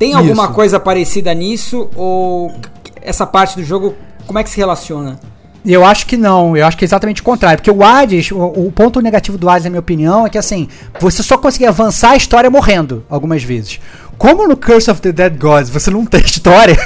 Tem 0.00 0.14
alguma 0.14 0.44
Isso. 0.44 0.54
coisa 0.54 0.80
parecida 0.80 1.34
nisso? 1.34 1.90
Ou 1.94 2.50
essa 3.02 3.26
parte 3.26 3.54
do 3.54 3.62
jogo, 3.62 3.94
como 4.26 4.38
é 4.38 4.42
que 4.42 4.48
se 4.48 4.56
relaciona? 4.56 5.20
Eu 5.62 5.84
acho 5.84 6.06
que 6.06 6.16
não, 6.16 6.56
eu 6.56 6.66
acho 6.66 6.74
que 6.74 6.86
é 6.86 6.86
exatamente 6.86 7.20
o 7.20 7.24
contrário. 7.24 7.58
Porque 7.58 7.70
o 7.70 7.84
Hades, 7.84 8.32
o, 8.32 8.38
o 8.38 8.72
ponto 8.72 8.98
negativo 9.02 9.36
do 9.36 9.46
Hades, 9.46 9.64
na 9.64 9.68
minha 9.68 9.80
opinião, 9.80 10.26
é 10.26 10.30
que 10.30 10.38
assim, 10.38 10.68
você 10.98 11.22
só 11.22 11.36
consegue 11.36 11.66
avançar 11.66 12.12
a 12.12 12.16
história 12.16 12.48
morrendo 12.48 13.04
algumas 13.10 13.42
vezes. 13.42 13.78
Como 14.16 14.48
no 14.48 14.56
Curse 14.56 14.90
of 14.90 15.02
the 15.02 15.12
Dead 15.12 15.38
Gods 15.38 15.68
você 15.68 15.90
não 15.90 16.06
tem 16.06 16.20
história, 16.24 16.78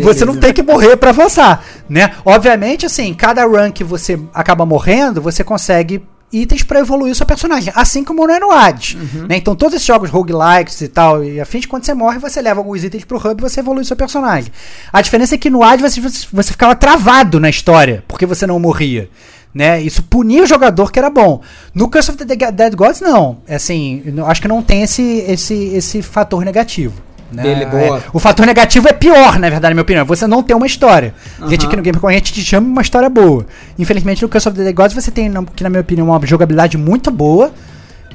você 0.00 0.24
não 0.24 0.36
tem 0.36 0.54
que 0.54 0.62
morrer 0.62 0.96
pra 0.96 1.10
avançar, 1.10 1.62
né? 1.86 2.12
Obviamente, 2.24 2.86
assim, 2.86 3.12
cada 3.12 3.44
run 3.44 3.70
que 3.70 3.84
você 3.84 4.18
acaba 4.32 4.64
morrendo, 4.64 5.20
você 5.20 5.44
consegue 5.44 6.02
itens 6.34 6.62
pra 6.62 6.80
evoluir 6.80 7.12
o 7.12 7.14
seu 7.14 7.24
personagem, 7.24 7.72
assim 7.76 8.02
como 8.02 8.26
no 8.26 8.50
Hades, 8.50 8.96
né? 9.28 9.36
Então 9.36 9.54
todos 9.54 9.74
esses 9.74 9.86
jogos 9.86 10.10
roguelikes 10.10 10.80
e 10.80 10.88
tal, 10.88 11.24
e 11.24 11.40
afins, 11.40 11.66
quando 11.66 11.84
você 11.84 11.94
morre, 11.94 12.18
você 12.18 12.42
leva 12.42 12.60
alguns 12.60 12.82
itens 12.82 13.04
pro 13.04 13.18
hub 13.18 13.38
e 13.38 13.42
você 13.42 13.60
evolui 13.60 13.82
o 13.82 13.84
seu 13.84 13.96
personagem. 13.96 14.52
A 14.92 15.00
diferença 15.00 15.34
é 15.34 15.38
que 15.38 15.50
no 15.50 15.62
Hades 15.62 15.94
você, 15.94 16.28
você, 16.32 16.52
ficava 16.52 16.74
travado 16.74 17.38
na 17.38 17.48
história, 17.48 18.04
porque 18.08 18.26
você 18.26 18.46
não 18.46 18.58
morria. 18.58 19.08
Né? 19.54 19.80
Isso 19.80 20.02
punia 20.02 20.42
o 20.42 20.46
jogador 20.46 20.90
que 20.90 20.98
era 20.98 21.08
bom. 21.08 21.40
No 21.72 21.88
Curse 21.88 22.10
of 22.10 22.24
the 22.24 22.50
Dead 22.50 22.74
Gods, 22.74 23.00
não. 23.00 23.38
É 23.46 23.54
Assim, 23.54 24.02
acho 24.26 24.42
que 24.42 24.48
não 24.48 24.60
tem 24.60 24.82
esse, 24.82 25.24
esse, 25.28 25.54
esse 25.54 26.02
fator 26.02 26.44
negativo. 26.44 27.00
Né? 27.34 27.42
Dele, 27.42 27.66
boa. 27.66 27.98
É, 27.98 28.02
o 28.12 28.18
fator 28.18 28.46
negativo 28.46 28.88
é 28.88 28.92
pior, 28.92 29.38
na 29.38 29.50
verdade, 29.50 29.70
na 29.70 29.74
minha 29.74 29.82
opinião. 29.82 30.04
Você 30.06 30.26
não 30.26 30.42
tem 30.42 30.56
uma 30.56 30.66
história. 30.66 31.14
A 31.40 31.48
gente 31.48 31.66
aqui 31.66 31.76
no 31.76 31.82
Game 31.82 31.98
gente 32.12 32.32
te 32.32 32.44
chama 32.44 32.66
uma 32.66 32.82
história 32.82 33.08
boa. 33.08 33.46
Infelizmente, 33.78 34.22
no 34.22 34.28
Curse 34.28 34.48
of 34.48 34.56
the 34.56 34.64
Dead 34.64 34.74
Gods 34.74 34.94
você 34.94 35.10
tem, 35.10 35.30
que 35.54 35.62
na 35.62 35.70
minha 35.70 35.80
opinião, 35.80 36.08
uma 36.08 36.24
jogabilidade 36.26 36.78
muito 36.78 37.10
boa, 37.10 37.52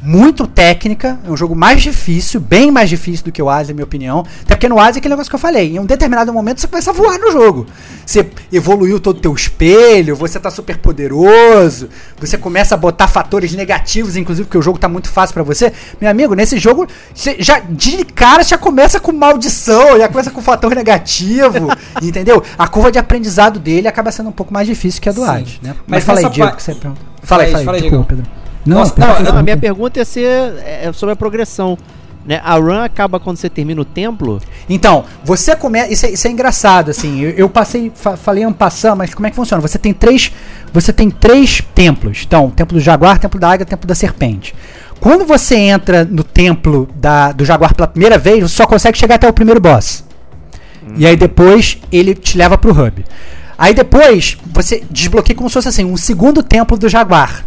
muito 0.01 0.47
técnica. 0.47 1.19
É 1.25 1.29
um 1.31 1.35
jogo 1.37 1.55
mais 1.55 1.81
difícil, 1.81 2.39
bem 2.39 2.71
mais 2.71 2.89
difícil 2.89 3.25
do 3.25 3.31
que 3.31 3.41
o 3.41 3.49
Hades, 3.49 3.69
na 3.69 3.73
minha 3.75 3.83
opinião. 3.83 4.25
Até 4.41 4.55
porque 4.55 4.69
no 4.69 4.79
Hades 4.79 4.95
é 4.95 4.99
aquele 4.99 5.13
negócio 5.13 5.29
que 5.29 5.35
eu 5.35 5.39
falei. 5.39 5.75
Em 5.75 5.79
um 5.79 5.85
determinado 5.85 6.31
momento 6.33 6.61
você 6.61 6.67
começa 6.67 6.89
a 6.91 6.93
voar 6.93 7.17
no 7.19 7.31
jogo. 7.31 7.65
Você 8.05 8.29
evoluiu 8.51 8.99
todo 8.99 9.17
o 9.17 9.19
teu 9.21 9.33
espelho, 9.33 10.15
você 10.15 10.39
tá 10.39 10.49
super 10.49 10.77
poderoso, 10.77 11.89
você 12.19 12.37
começa 12.37 12.75
a 12.75 12.77
botar 12.77 13.07
fatores 13.07 13.53
negativos, 13.53 14.15
inclusive, 14.15 14.45
porque 14.45 14.57
o 14.57 14.61
jogo 14.61 14.79
tá 14.79 14.87
muito 14.87 15.09
fácil 15.09 15.33
pra 15.33 15.43
você. 15.43 15.71
Meu 15.99 16.09
amigo, 16.09 16.33
nesse 16.33 16.57
jogo, 16.57 16.87
você 17.13 17.35
já 17.39 17.59
de 17.59 18.03
cara 18.05 18.43
já 18.43 18.57
começa 18.57 18.99
com 18.99 19.11
maldição, 19.11 19.97
já 19.97 20.07
começa 20.07 20.31
com 20.31 20.41
fator 20.41 20.73
negativo, 20.75 21.67
entendeu? 22.01 22.41
A 22.57 22.67
curva 22.67 22.91
de 22.91 22.97
aprendizado 22.99 23.59
dele 23.59 23.87
acaba 23.87 24.11
sendo 24.11 24.29
um 24.29 24.33
pouco 24.33 24.53
mais 24.53 24.67
difícil 24.67 25.01
que 25.01 25.09
a 25.09 25.11
do. 25.11 25.23
Hades, 25.23 25.59
né? 25.61 25.75
Mas, 25.85 25.85
Mas 25.87 26.03
fala 26.05 26.19
aí, 26.19 26.29
Diego, 26.29 26.49
pa- 26.49 26.55
que 26.55 26.63
você 26.63 26.73
pergunta. 26.75 27.01
Fala 27.21 27.43
aí, 27.43 27.51
fala 27.51 27.59
aí, 27.59 27.65
fala 27.65 27.77
aí. 27.77 28.05
Pedro. 28.07 28.25
Não, 28.65 28.77
Nossa, 28.79 28.93
não, 28.97 29.19
Não, 29.33 29.37
a 29.39 29.43
minha 29.43 29.57
pergunta 29.57 29.99
ia 29.99 30.05
ser 30.05 30.27
é, 30.65 30.89
sobre 30.93 31.13
a 31.13 31.15
progressão. 31.15 31.77
Né? 32.25 32.39
A 32.43 32.55
run 32.55 32.81
acaba 32.83 33.19
quando 33.19 33.37
você 33.37 33.49
termina 33.49 33.81
o 33.81 33.85
templo. 33.85 34.41
Então, 34.69 35.05
você 35.23 35.55
começa. 35.55 35.91
Isso, 35.91 36.05
é- 36.05 36.11
isso 36.11 36.27
é 36.27 36.31
engraçado, 36.31 36.91
assim. 36.91 37.21
Eu, 37.21 37.29
eu 37.31 37.49
passei, 37.49 37.91
fa- 37.95 38.17
falei 38.17 38.45
um 38.45 38.51
passando, 38.53 38.97
mas 38.97 39.13
como 39.13 39.25
é 39.25 39.29
que 39.29 39.35
funciona? 39.35 39.61
Você 39.61 39.79
tem 39.79 39.93
três. 39.93 40.31
Você 40.73 40.91
tem 40.93 41.09
três 41.09 41.61
templos. 41.73 42.23
Então, 42.27 42.47
o 42.47 42.51
templo 42.51 42.77
do 42.77 42.81
jaguar, 42.83 43.17
templo 43.17 43.39
da 43.39 43.49
águia, 43.51 43.65
templo 43.65 43.87
da 43.87 43.95
serpente. 43.95 44.53
Quando 44.99 45.25
você 45.25 45.55
entra 45.55 46.03
no 46.03 46.23
templo 46.23 46.87
da, 46.93 47.31
do 47.31 47.45
jaguar 47.45 47.73
pela 47.73 47.87
primeira 47.87 48.17
vez, 48.17 48.41
você 48.43 48.55
só 48.55 48.67
consegue 48.67 48.97
chegar 48.97 49.15
até 49.15 49.27
o 49.27 49.33
primeiro 49.33 49.59
boss. 49.61 50.03
E 50.97 51.07
aí 51.07 51.15
depois 51.15 51.77
ele 51.91 52.13
te 52.13 52.37
leva 52.37 52.57
pro 52.57 52.71
hub. 52.71 53.05
Aí 53.57 53.73
depois 53.73 54.37
você 54.53 54.83
desbloqueia 54.91 55.35
como 55.35 55.49
se 55.49 55.53
fosse 55.53 55.69
assim, 55.69 55.85
um 55.85 55.95
segundo 55.97 56.43
templo 56.43 56.77
do 56.77 56.89
jaguar. 56.89 57.45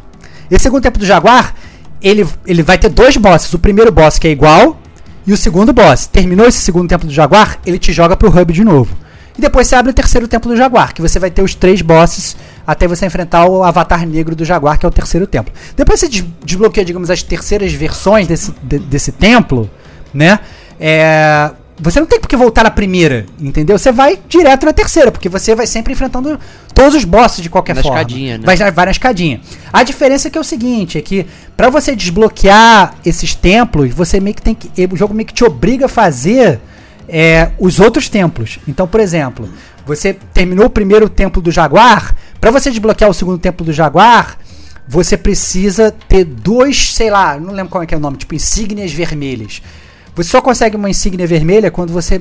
Esse 0.54 0.64
segundo 0.64 0.82
templo 0.82 0.98
do 1.00 1.06
jaguar, 1.06 1.54
ele, 2.00 2.26
ele 2.46 2.62
vai 2.62 2.78
ter 2.78 2.88
dois 2.88 3.16
bosses. 3.16 3.52
O 3.54 3.58
primeiro 3.58 3.90
boss 3.92 4.18
que 4.18 4.28
é 4.28 4.30
igual 4.30 4.80
e 5.26 5.32
o 5.32 5.36
segundo 5.36 5.72
boss. 5.72 6.06
Terminou 6.06 6.46
esse 6.46 6.58
segundo 6.60 6.88
templo 6.88 7.06
do 7.08 7.12
jaguar, 7.14 7.58
ele 7.64 7.78
te 7.78 7.92
joga 7.92 8.16
pro 8.16 8.28
hub 8.28 8.52
de 8.52 8.64
novo. 8.64 8.96
E 9.36 9.40
depois 9.40 9.66
você 9.66 9.74
abre 9.76 9.90
o 9.90 9.94
terceiro 9.94 10.28
templo 10.28 10.50
do 10.50 10.56
jaguar, 10.56 10.92
que 10.92 11.00
você 11.00 11.18
vai 11.18 11.30
ter 11.30 11.40
os 11.42 11.54
três 11.54 11.80
bosses 11.80 12.36
até 12.66 12.86
você 12.86 13.06
enfrentar 13.06 13.46
o 13.46 13.62
avatar 13.62 14.06
negro 14.06 14.36
do 14.36 14.44
jaguar, 14.44 14.78
que 14.78 14.84
é 14.84 14.88
o 14.88 14.92
terceiro 14.92 15.26
templo. 15.26 15.52
Depois 15.74 15.98
você 16.00 16.08
des- 16.08 16.24
desbloqueia, 16.44 16.84
digamos, 16.84 17.08
as 17.10 17.22
terceiras 17.22 17.72
versões 17.72 18.26
desse, 18.26 18.52
de- 18.62 18.78
desse 18.78 19.10
templo, 19.10 19.70
né? 20.12 20.38
É, 20.78 21.50
você 21.82 21.98
não 21.98 22.06
tem 22.06 22.20
por 22.20 22.28
que 22.28 22.36
voltar 22.36 22.62
na 22.62 22.70
primeira, 22.70 23.26
entendeu? 23.40 23.76
Você 23.76 23.90
vai 23.90 24.18
direto 24.28 24.64
na 24.64 24.72
terceira, 24.72 25.10
porque 25.10 25.28
você 25.28 25.52
vai 25.54 25.66
sempre 25.66 25.92
enfrentando 25.92 26.38
todos 26.72 26.94
os 26.94 27.04
bosses 27.04 27.42
de 27.42 27.50
qualquer 27.50 27.74
Na 27.74 27.82
forma. 27.82 27.98
escadinha, 27.98 28.38
né? 28.38 28.44
Vai, 28.46 28.56
vai 28.70 28.84
na 28.84 28.90
escadinha. 28.92 29.40
A 29.72 29.82
diferença 29.82 30.28
é 30.28 30.30
que 30.30 30.38
é 30.38 30.40
o 30.40 30.44
seguinte, 30.44 30.96
é 30.96 31.02
que 31.02 31.26
pra 31.56 31.68
você 31.68 31.96
desbloquear 31.96 32.94
esses 33.04 33.34
templos, 33.34 33.92
você 33.92 34.20
meio 34.20 34.36
que 34.36 34.42
tem 34.42 34.54
que. 34.54 34.70
O 34.92 34.96
jogo 34.96 35.12
meio 35.12 35.26
que 35.26 35.34
te 35.34 35.44
obriga 35.44 35.86
a 35.86 35.88
fazer 35.88 36.60
é, 37.08 37.50
os 37.58 37.80
outros 37.80 38.08
templos. 38.08 38.60
Então, 38.68 38.86
por 38.86 39.00
exemplo, 39.00 39.48
você 39.84 40.14
terminou 40.32 40.66
o 40.66 40.70
primeiro 40.70 41.08
templo 41.08 41.42
do 41.42 41.50
Jaguar, 41.50 42.14
pra 42.40 42.52
você 42.52 42.70
desbloquear 42.70 43.10
o 43.10 43.14
segundo 43.14 43.38
templo 43.38 43.66
do 43.66 43.72
Jaguar, 43.72 44.38
você 44.86 45.16
precisa 45.16 45.92
ter 46.08 46.24
dois, 46.24 46.94
sei 46.94 47.10
lá, 47.10 47.38
não 47.38 47.52
lembro 47.52 47.70
qual 47.70 47.82
é, 47.82 47.86
que 47.86 47.94
é 47.94 47.96
o 47.96 48.00
nome, 48.00 48.18
tipo 48.18 48.34
insígnias 48.34 48.92
vermelhas. 48.92 49.60
Você 50.14 50.30
só 50.30 50.40
consegue 50.40 50.76
uma 50.76 50.90
insígnia 50.90 51.26
vermelha 51.26 51.70
quando 51.70 51.92
você 51.92 52.20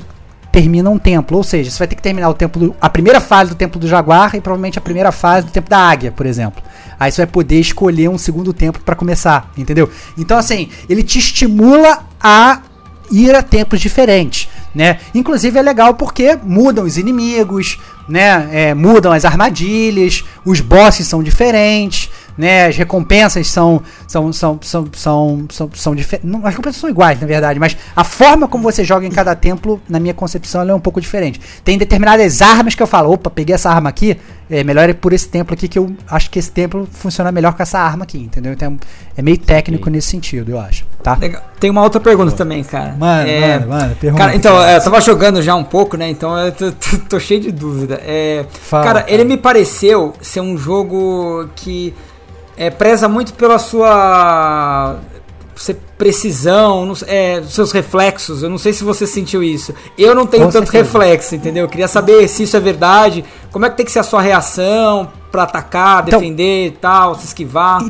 termina 0.52 0.90
um 0.90 1.00
templo, 1.00 1.38
ou 1.38 1.44
seja, 1.44 1.72
você 1.72 1.80
vai 1.80 1.88
ter 1.88 1.96
que 1.96 2.02
terminar 2.02 2.30
o 2.30 2.34
templo, 2.34 2.76
a 2.80 2.90
primeira 2.90 3.22
fase 3.22 3.52
do 3.52 3.56
templo 3.56 3.80
do 3.80 3.88
jaguar 3.88 4.36
e 4.36 4.42
provavelmente 4.42 4.78
a 4.78 4.82
primeira 4.82 5.12
fase 5.12 5.48
do 5.48 5.52
templo 5.52 5.70
da 5.70 5.78
águia, 5.78 6.12
por 6.12 6.26
exemplo. 6.26 6.62
Aí 7.00 7.12
você 7.12 7.22
vai 7.22 7.32
poder 7.32 7.60
escolher 7.60 8.10
um 8.10 8.18
segundo 8.18 8.54
templo 8.54 8.82
pra 8.84 8.96
começar, 8.96 9.50
entendeu? 9.58 9.90
Então 10.18 10.38
assim, 10.38 10.70
ele 10.90 11.04
te 11.04 11.20
estimula 11.20 12.06
a 12.22 12.62
ir 13.10 13.34
a 13.34 13.42
tempos 13.42 13.80
diferentes, 13.80 14.50
né? 14.76 15.00
Inclusive 15.14 15.58
é 15.58 15.62
legal 15.62 15.94
porque 15.94 16.38
mudam 16.44 16.86
os 16.86 16.98
inimigos, 16.98 17.80
né? 18.08 18.50
É, 18.52 18.74
mudam 18.74 19.12
as 19.12 19.26
armadilhas, 19.26 20.24
os 20.46 20.60
bosses 20.60 21.08
são 21.08 21.24
diferentes, 21.24 22.10
né? 22.38 22.66
As 22.68 22.76
recompensas 22.78 23.48
são 23.48 23.82
são 24.08 24.32
são 24.34 24.60
são 24.62 24.88
são 24.94 25.46
são, 25.50 25.70
são 25.74 25.96
diferentes. 25.96 26.30
As 26.44 26.50
recompensas 26.52 26.80
são 26.82 26.90
iguais, 26.90 27.20
na 27.20 27.28
verdade, 27.28 27.60
mas 27.60 27.76
a 27.96 28.04
forma 28.04 28.48
como 28.48 28.64
você 28.64 28.84
joga 28.84 29.06
em 29.06 29.12
cada 29.12 29.36
templo, 29.36 29.82
na 29.90 30.00
minha 30.00 30.14
concepção, 30.14 30.62
ela 30.62 30.72
é 30.72 30.76
um 30.76 30.80
pouco 30.80 31.00
diferente. 31.02 31.40
Tem 31.64 31.78
determinadas 31.78 32.42
armas 32.42 32.76
que 32.76 32.82
eu 32.84 32.88
falo, 32.88 33.12
opa, 33.14 33.30
peguei 33.30 33.56
essa 33.56 33.70
arma 33.70 33.90
aqui, 33.90 34.18
é 34.50 34.64
melhor 34.64 34.90
ir 34.90 34.96
por 34.96 35.14
esse 35.14 35.28
templo 35.30 35.54
aqui 35.54 35.68
que 35.68 35.80
eu 35.80 35.94
acho 36.10 36.30
que 36.30 36.38
esse 36.40 36.52
templo 36.52 36.88
funciona 36.92 37.32
melhor 37.32 37.54
com 37.54 37.64
essa 37.64 37.80
arma 37.80 38.04
aqui, 38.04 38.18
entendeu? 38.18 38.52
Então 38.54 38.78
é 39.16 39.22
meio 39.22 39.38
técnico 39.38 39.90
nesse 39.90 40.08
sentido, 40.10 40.52
eu 40.52 40.60
acho, 40.60 40.86
tá? 41.02 41.16
Legal. 41.16 41.42
Tem 41.60 41.70
uma 41.70 41.82
outra 41.84 42.02
pergunta 42.02 42.32
também, 42.34 42.64
cara. 42.64 42.96
Mano, 42.98 43.30
É, 43.30 43.60
mano, 43.60 43.70
mano, 43.70 43.96
pergunta. 43.96 44.24
Cara, 44.24 44.36
então, 44.36 44.62
é, 44.64 44.76
eu 44.78 44.84
tava 44.84 45.00
jogando 45.00 45.42
já 45.42 45.56
um 45.56 45.64
pouco, 45.64 45.96
né? 45.96 46.10
Então 46.10 46.38
eu 46.38 46.52
tô, 46.52 46.72
tô- 46.72 46.98
tô 47.10 47.20
cheio 47.20 47.40
de 47.40 47.52
dúvida. 47.52 48.02
É, 48.06 48.46
Fala, 48.64 48.84
cara, 48.84 49.00
cara. 49.04 49.14
ele 49.14 49.24
me 49.24 49.38
pareceu 49.38 50.14
ser 50.22 50.42
um 50.42 50.58
jogo 50.58 51.48
que 51.56 51.94
é, 52.58 52.70
preza 52.70 53.08
muito 53.08 53.34
pela 53.34 53.58
sua 53.60 54.98
precisão, 55.98 56.92
é, 57.06 57.44
seus 57.44 57.72
reflexos. 57.72 58.42
Eu 58.42 58.50
não 58.50 58.58
sei 58.58 58.74
se 58.74 58.84
você 58.84 59.06
sentiu 59.06 59.44
isso. 59.44 59.74
Eu 59.98 60.16
não 60.16 60.26
tenho 60.26 60.46
Com 60.46 60.52
tanto 60.52 60.72
certeza. 60.72 60.84
reflexo, 60.98 61.36
entendeu? 61.36 61.66
Eu 61.66 61.70
queria 61.70 61.88
saber 61.88 62.28
se 62.28 62.44
isso 62.44 62.58
é 62.58 62.60
verdade. 62.60 63.24
Como 63.52 63.66
é 63.66 63.70
que 63.70 63.78
tem 63.78 63.86
que 63.86 63.92
ser 63.92 64.00
a 64.00 64.04
sua 64.04 64.22
reação 64.22 65.12
pra 65.32 65.44
atacar, 65.44 66.04
Então- 66.08 66.20
defender 66.20 66.68
e 66.68 66.72
tal, 66.72 67.16
se 67.16 67.26
esquivar. 67.26 67.84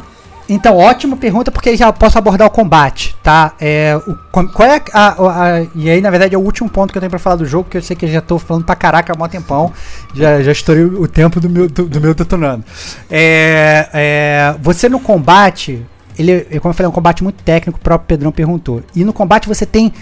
Então, 0.54 0.76
ótima 0.78 1.16
pergunta, 1.16 1.50
porque 1.50 1.78
já 1.78 1.94
posso 1.94 2.18
abordar 2.18 2.46
o 2.46 2.52
combate, 2.52 3.16
tá? 3.24 3.54
É, 3.60 3.96
o, 4.06 4.16
qual 4.50 4.68
é 4.68 4.82
a, 4.92 5.08
a- 5.08 5.46
a- 5.60 5.66
E 5.74 5.90
aí, 5.90 6.02
na 6.02 6.10
verdade, 6.10 6.36
é 6.36 6.38
o 6.38 6.42
último 6.42 6.70
ponto 6.70 6.92
que 6.92 6.98
eu 6.98 7.00
tenho 7.00 7.10
pra 7.10 7.20
falar 7.20 7.38
do 7.38 7.46
jogo, 7.46 7.64
porque 7.64 7.78
eu 7.78 7.82
sei 7.82 7.96
que 7.96 8.04
eu 8.06 8.10
já 8.10 8.20
tô 8.20 8.38
falando 8.38 8.66
pra 8.66 8.76
caraca 8.76 9.14
há 9.14 9.18
mó 9.18 9.30
tempão. 9.30 9.72
Já, 10.14 10.42
já 10.42 10.52
estourei 10.52 10.84
o 10.84 11.08
tempo 11.08 11.40
do 11.40 11.50
meu, 11.50 11.70
do, 11.70 11.86
do 11.86 12.02
meu 12.02 12.14
detonando. 12.14 12.66
É, 13.10 13.88
é, 13.94 14.56
você 14.62 14.90
no 14.90 15.00
combate, 15.00 15.86
ele, 16.20 16.46
é, 16.52 16.60
como 16.60 16.72
eu 16.72 16.74
falei, 16.76 16.88
é 16.88 16.90
um 16.90 16.94
combate 16.94 17.24
muito 17.24 17.42
técnico, 17.44 17.80
o 17.80 17.82
próprio 17.82 18.08
Pedrão 18.08 18.32
perguntou. 18.32 18.84
E 18.94 19.06
no 19.06 19.14
combate 19.14 19.48
você 19.48 19.66
tem. 19.66 19.94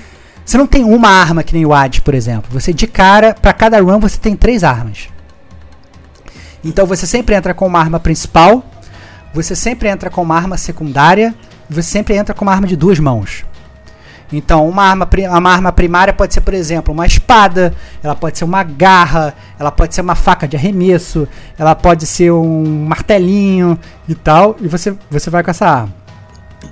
Você 0.43 0.57
não 0.57 0.65
tem 0.65 0.83
uma 0.83 1.09
arma 1.09 1.43
que 1.43 1.53
nem 1.53 1.63
o 1.63 1.71
Hades, 1.71 1.99
por 1.99 2.15
exemplo. 2.15 2.49
Você, 2.51 2.73
de 2.73 2.87
cara, 2.87 3.35
pra 3.39 3.53
cada 3.53 3.79
run, 3.79 3.99
você 3.99 4.17
tem 4.17 4.35
três 4.35 4.63
armas. 4.63 5.09
Então 6.65 6.87
você 6.87 7.05
sempre 7.05 7.35
entra 7.35 7.53
com 7.53 7.67
uma 7.67 7.79
arma 7.79 7.99
principal, 7.99 8.63
você 9.33 9.55
sempre 9.55 9.89
entra 9.89 10.09
com 10.09 10.21
uma 10.21 10.35
arma 10.35 10.57
secundária 10.57 11.35
você 11.69 11.83
sempre 11.83 12.15
entra 12.15 12.33
com 12.33 12.43
uma 12.43 12.51
arma 12.51 12.65
de 12.65 12.75
duas 12.75 12.99
mãos. 12.99 13.45
Então, 14.31 14.67
uma 14.67 14.83
arma, 14.83 15.09
uma 15.37 15.51
arma 15.51 15.71
primária 15.71 16.13
pode 16.13 16.33
ser, 16.33 16.41
por 16.41 16.53
exemplo, 16.53 16.93
uma 16.93 17.05
espada, 17.05 17.73
ela 18.03 18.15
pode 18.15 18.37
ser 18.37 18.43
uma 18.43 18.63
garra, 18.63 19.33
ela 19.57 19.71
pode 19.71 19.95
ser 19.95 20.01
uma 20.01 20.13
faca 20.13 20.47
de 20.47 20.55
arremesso, 20.55 21.27
ela 21.57 21.73
pode 21.73 22.05
ser 22.05 22.31
um 22.31 22.85
martelinho 22.85 23.77
e 24.07 24.13
tal, 24.13 24.55
e 24.59 24.67
você, 24.67 24.95
você 25.09 25.29
vai 25.31 25.43
com 25.43 25.49
essa 25.49 25.67
arma. 25.67 25.98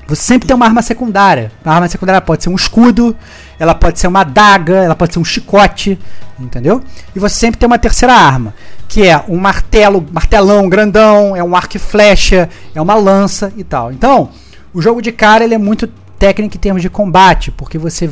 Você 0.07 0.21
sempre 0.21 0.47
tem 0.47 0.55
uma 0.55 0.65
arma 0.65 0.81
secundária. 0.81 1.51
A 1.63 1.73
arma 1.73 1.87
secundária 1.87 2.21
pode 2.21 2.43
ser 2.43 2.49
um 2.49 2.55
escudo, 2.55 3.15
ela 3.59 3.75
pode 3.75 3.99
ser 3.99 4.07
uma 4.07 4.21
adaga, 4.21 4.75
ela 4.75 4.95
pode 4.95 5.13
ser 5.13 5.19
um 5.19 5.25
chicote, 5.25 5.99
entendeu? 6.39 6.81
E 7.15 7.19
você 7.19 7.35
sempre 7.35 7.59
tem 7.59 7.67
uma 7.67 7.77
terceira 7.79 8.13
arma, 8.13 8.53
que 8.87 9.07
é 9.07 9.21
um 9.27 9.37
martelo, 9.37 10.05
martelão 10.11 10.69
grandão, 10.69 11.35
é 11.35 11.43
um 11.43 11.55
arco 11.55 11.77
e 11.77 11.79
flecha, 11.79 12.49
é 12.73 12.81
uma 12.81 12.95
lança 12.95 13.51
e 13.57 13.63
tal. 13.63 13.91
Então, 13.91 14.29
o 14.73 14.81
jogo 14.81 15.01
de 15.01 15.11
cara 15.11 15.43
ele 15.43 15.55
é 15.55 15.57
muito 15.57 15.87
técnico 16.19 16.55
em 16.55 16.59
termos 16.59 16.81
de 16.81 16.89
combate, 16.89 17.51
porque 17.51 17.77
você 17.77 18.09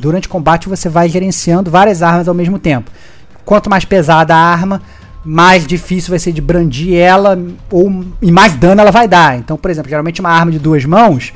durante 0.00 0.26
o 0.26 0.30
combate 0.30 0.68
você 0.68 0.88
vai 0.88 1.08
gerenciando 1.08 1.70
várias 1.70 2.02
armas 2.02 2.28
ao 2.28 2.34
mesmo 2.34 2.58
tempo. 2.58 2.90
Quanto 3.44 3.68
mais 3.68 3.84
pesada 3.84 4.34
a 4.34 4.38
arma, 4.38 4.80
mais 5.24 5.66
difícil 5.66 6.10
vai 6.10 6.18
ser 6.18 6.32
de 6.32 6.40
brandir 6.40 6.94
ela 6.94 7.38
ou 7.70 8.04
e 8.22 8.32
mais 8.32 8.54
dano 8.54 8.80
ela 8.80 8.90
vai 8.90 9.06
dar. 9.06 9.36
Então, 9.38 9.56
por 9.56 9.70
exemplo, 9.70 9.88
geralmente 9.88 10.20
uma 10.20 10.30
arma 10.30 10.50
de 10.50 10.58
duas 10.58 10.84
mãos, 10.84 11.32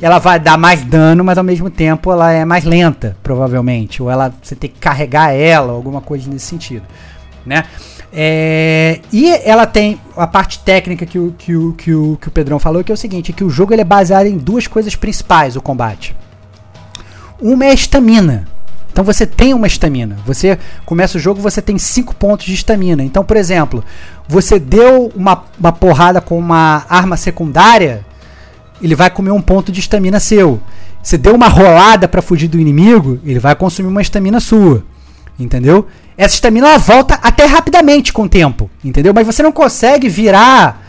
ela 0.00 0.18
vai 0.18 0.40
dar 0.40 0.56
mais 0.56 0.82
dano, 0.82 1.22
mas 1.22 1.38
ao 1.38 1.44
mesmo 1.44 1.70
tempo 1.70 2.10
ela 2.10 2.32
é 2.32 2.44
mais 2.44 2.64
lenta, 2.64 3.16
provavelmente, 3.22 4.02
ou 4.02 4.10
ela 4.10 4.34
você 4.42 4.54
tem 4.54 4.70
que 4.70 4.78
carregar 4.78 5.32
ela, 5.32 5.72
alguma 5.72 6.00
coisa 6.00 6.30
nesse 6.30 6.46
sentido, 6.46 6.84
né? 7.44 7.64
É, 8.12 9.00
e 9.12 9.28
ela 9.44 9.66
tem 9.66 10.00
a 10.16 10.26
parte 10.26 10.60
técnica 10.60 11.04
que 11.04 11.18
o, 11.18 11.34
que, 11.36 11.54
o, 11.54 11.72
que, 11.74 11.92
o, 11.92 12.16
que 12.18 12.28
o 12.28 12.30
Pedrão 12.30 12.58
falou, 12.58 12.82
que 12.82 12.90
é 12.90 12.94
o 12.94 12.96
seguinte, 12.96 13.32
que 13.32 13.44
o 13.44 13.50
jogo 13.50 13.74
ele 13.74 13.82
é 13.82 13.84
baseado 13.84 14.26
em 14.26 14.38
duas 14.38 14.66
coisas 14.66 14.96
principais, 14.96 15.54
o 15.54 15.60
combate. 15.60 16.16
Uma 17.40 17.66
é 17.66 17.70
a 17.70 17.74
estamina. 17.74 18.46
Então 18.96 19.04
você 19.04 19.26
tem 19.26 19.52
uma 19.52 19.66
estamina. 19.66 20.16
Você 20.24 20.58
começa 20.86 21.18
o 21.18 21.20
jogo, 21.20 21.38
você 21.38 21.60
tem 21.60 21.76
5 21.76 22.14
pontos 22.14 22.46
de 22.46 22.54
estamina. 22.54 23.04
Então, 23.04 23.22
por 23.22 23.36
exemplo, 23.36 23.84
você 24.26 24.58
deu 24.58 25.12
uma, 25.14 25.44
uma 25.60 25.70
porrada 25.70 26.18
com 26.18 26.38
uma 26.38 26.86
arma 26.88 27.14
secundária, 27.14 28.06
ele 28.80 28.94
vai 28.94 29.10
comer 29.10 29.32
um 29.32 29.42
ponto 29.42 29.70
de 29.70 29.80
estamina 29.80 30.18
seu. 30.18 30.62
Você 31.02 31.18
deu 31.18 31.34
uma 31.34 31.46
rolada 31.46 32.08
para 32.08 32.22
fugir 32.22 32.48
do 32.48 32.58
inimigo, 32.58 33.20
ele 33.22 33.38
vai 33.38 33.54
consumir 33.54 33.90
uma 33.90 34.00
estamina 34.00 34.40
sua. 34.40 34.82
Entendeu? 35.38 35.86
Essa 36.16 36.36
estamina 36.36 36.78
volta 36.78 37.16
até 37.22 37.44
rapidamente 37.44 38.14
com 38.14 38.22
o 38.22 38.28
tempo, 38.30 38.70
entendeu? 38.82 39.12
Mas 39.12 39.26
você 39.26 39.42
não 39.42 39.52
consegue 39.52 40.08
virar 40.08 40.85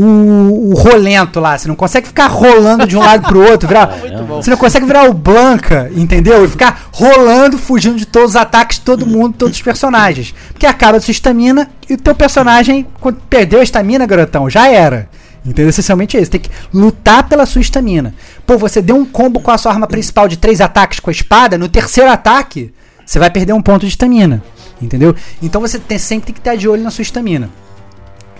o, 0.00 0.70
o 0.70 0.74
rolento 0.74 1.40
lá. 1.40 1.58
Você 1.58 1.66
não 1.66 1.74
consegue 1.74 2.06
ficar 2.06 2.28
rolando 2.28 2.86
de 2.86 2.96
um 2.96 3.00
lado 3.00 3.26
pro 3.26 3.42
outro. 3.50 3.66
Virar, 3.66 3.86
você 4.36 4.50
não 4.50 4.56
consegue 4.56 4.86
virar 4.86 5.08
o 5.08 5.12
Blanca, 5.12 5.90
entendeu? 5.94 6.44
E 6.44 6.48
ficar 6.48 6.88
rolando, 6.92 7.58
fugindo 7.58 7.96
de 7.96 8.06
todos 8.06 8.30
os 8.30 8.36
ataques 8.36 8.78
de 8.78 8.84
todo 8.84 9.06
mundo, 9.06 9.34
todos 9.36 9.56
os 9.56 9.62
personagens. 9.62 10.34
Porque 10.52 10.66
acaba 10.66 10.98
a 10.98 11.00
sua 11.00 11.10
estamina 11.10 11.68
e 11.88 11.94
o 11.94 11.98
teu 11.98 12.14
personagem, 12.14 12.86
quando 13.00 13.20
perdeu 13.28 13.58
a 13.58 13.62
estamina, 13.62 14.06
garotão, 14.06 14.48
já 14.48 14.68
era. 14.68 15.08
Entendeu? 15.44 15.70
Essencialmente 15.70 16.16
é 16.16 16.20
isso. 16.20 16.30
Tem 16.30 16.40
que 16.40 16.50
lutar 16.72 17.28
pela 17.28 17.44
sua 17.44 17.60
estamina. 17.60 18.14
Pô, 18.46 18.56
você 18.56 18.80
deu 18.80 18.96
um 18.96 19.04
combo 19.04 19.40
com 19.40 19.50
a 19.50 19.58
sua 19.58 19.72
arma 19.72 19.86
principal 19.86 20.28
de 20.28 20.36
três 20.36 20.60
ataques 20.60 21.00
com 21.00 21.10
a 21.10 21.12
espada. 21.12 21.58
No 21.58 21.68
terceiro 21.68 22.10
ataque, 22.10 22.72
você 23.04 23.18
vai 23.18 23.30
perder 23.30 23.52
um 23.52 23.62
ponto 23.62 23.80
de 23.80 23.88
estamina. 23.88 24.42
Entendeu? 24.80 25.14
Então 25.42 25.60
você 25.60 25.78
tem, 25.78 25.98
sempre 25.98 26.26
tem 26.26 26.34
que 26.34 26.40
estar 26.40 26.54
de 26.54 26.68
olho 26.68 26.82
na 26.82 26.90
sua 26.90 27.02
estamina. 27.02 27.50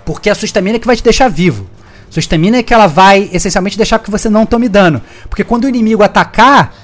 Porque 0.09 0.30
a 0.30 0.34
sua 0.34 0.46
estamina 0.46 0.76
é 0.76 0.78
que 0.78 0.86
vai 0.86 0.96
te 0.96 1.04
deixar 1.04 1.28
vivo. 1.28 1.66
Sua 2.09 2.20
estamina 2.20 2.56
é 2.56 2.62
que 2.62 2.72
ela 2.72 2.86
vai 2.86 3.28
essencialmente 3.30 3.76
deixar 3.76 3.98
que 3.98 4.11
você 4.11 4.30
não 4.30 4.46
tome 4.46 4.66
dano. 4.66 5.02
Porque 5.28 5.44
quando 5.44 5.64
o 5.64 5.68
inimigo 5.68 6.02
atacar, 6.02 6.74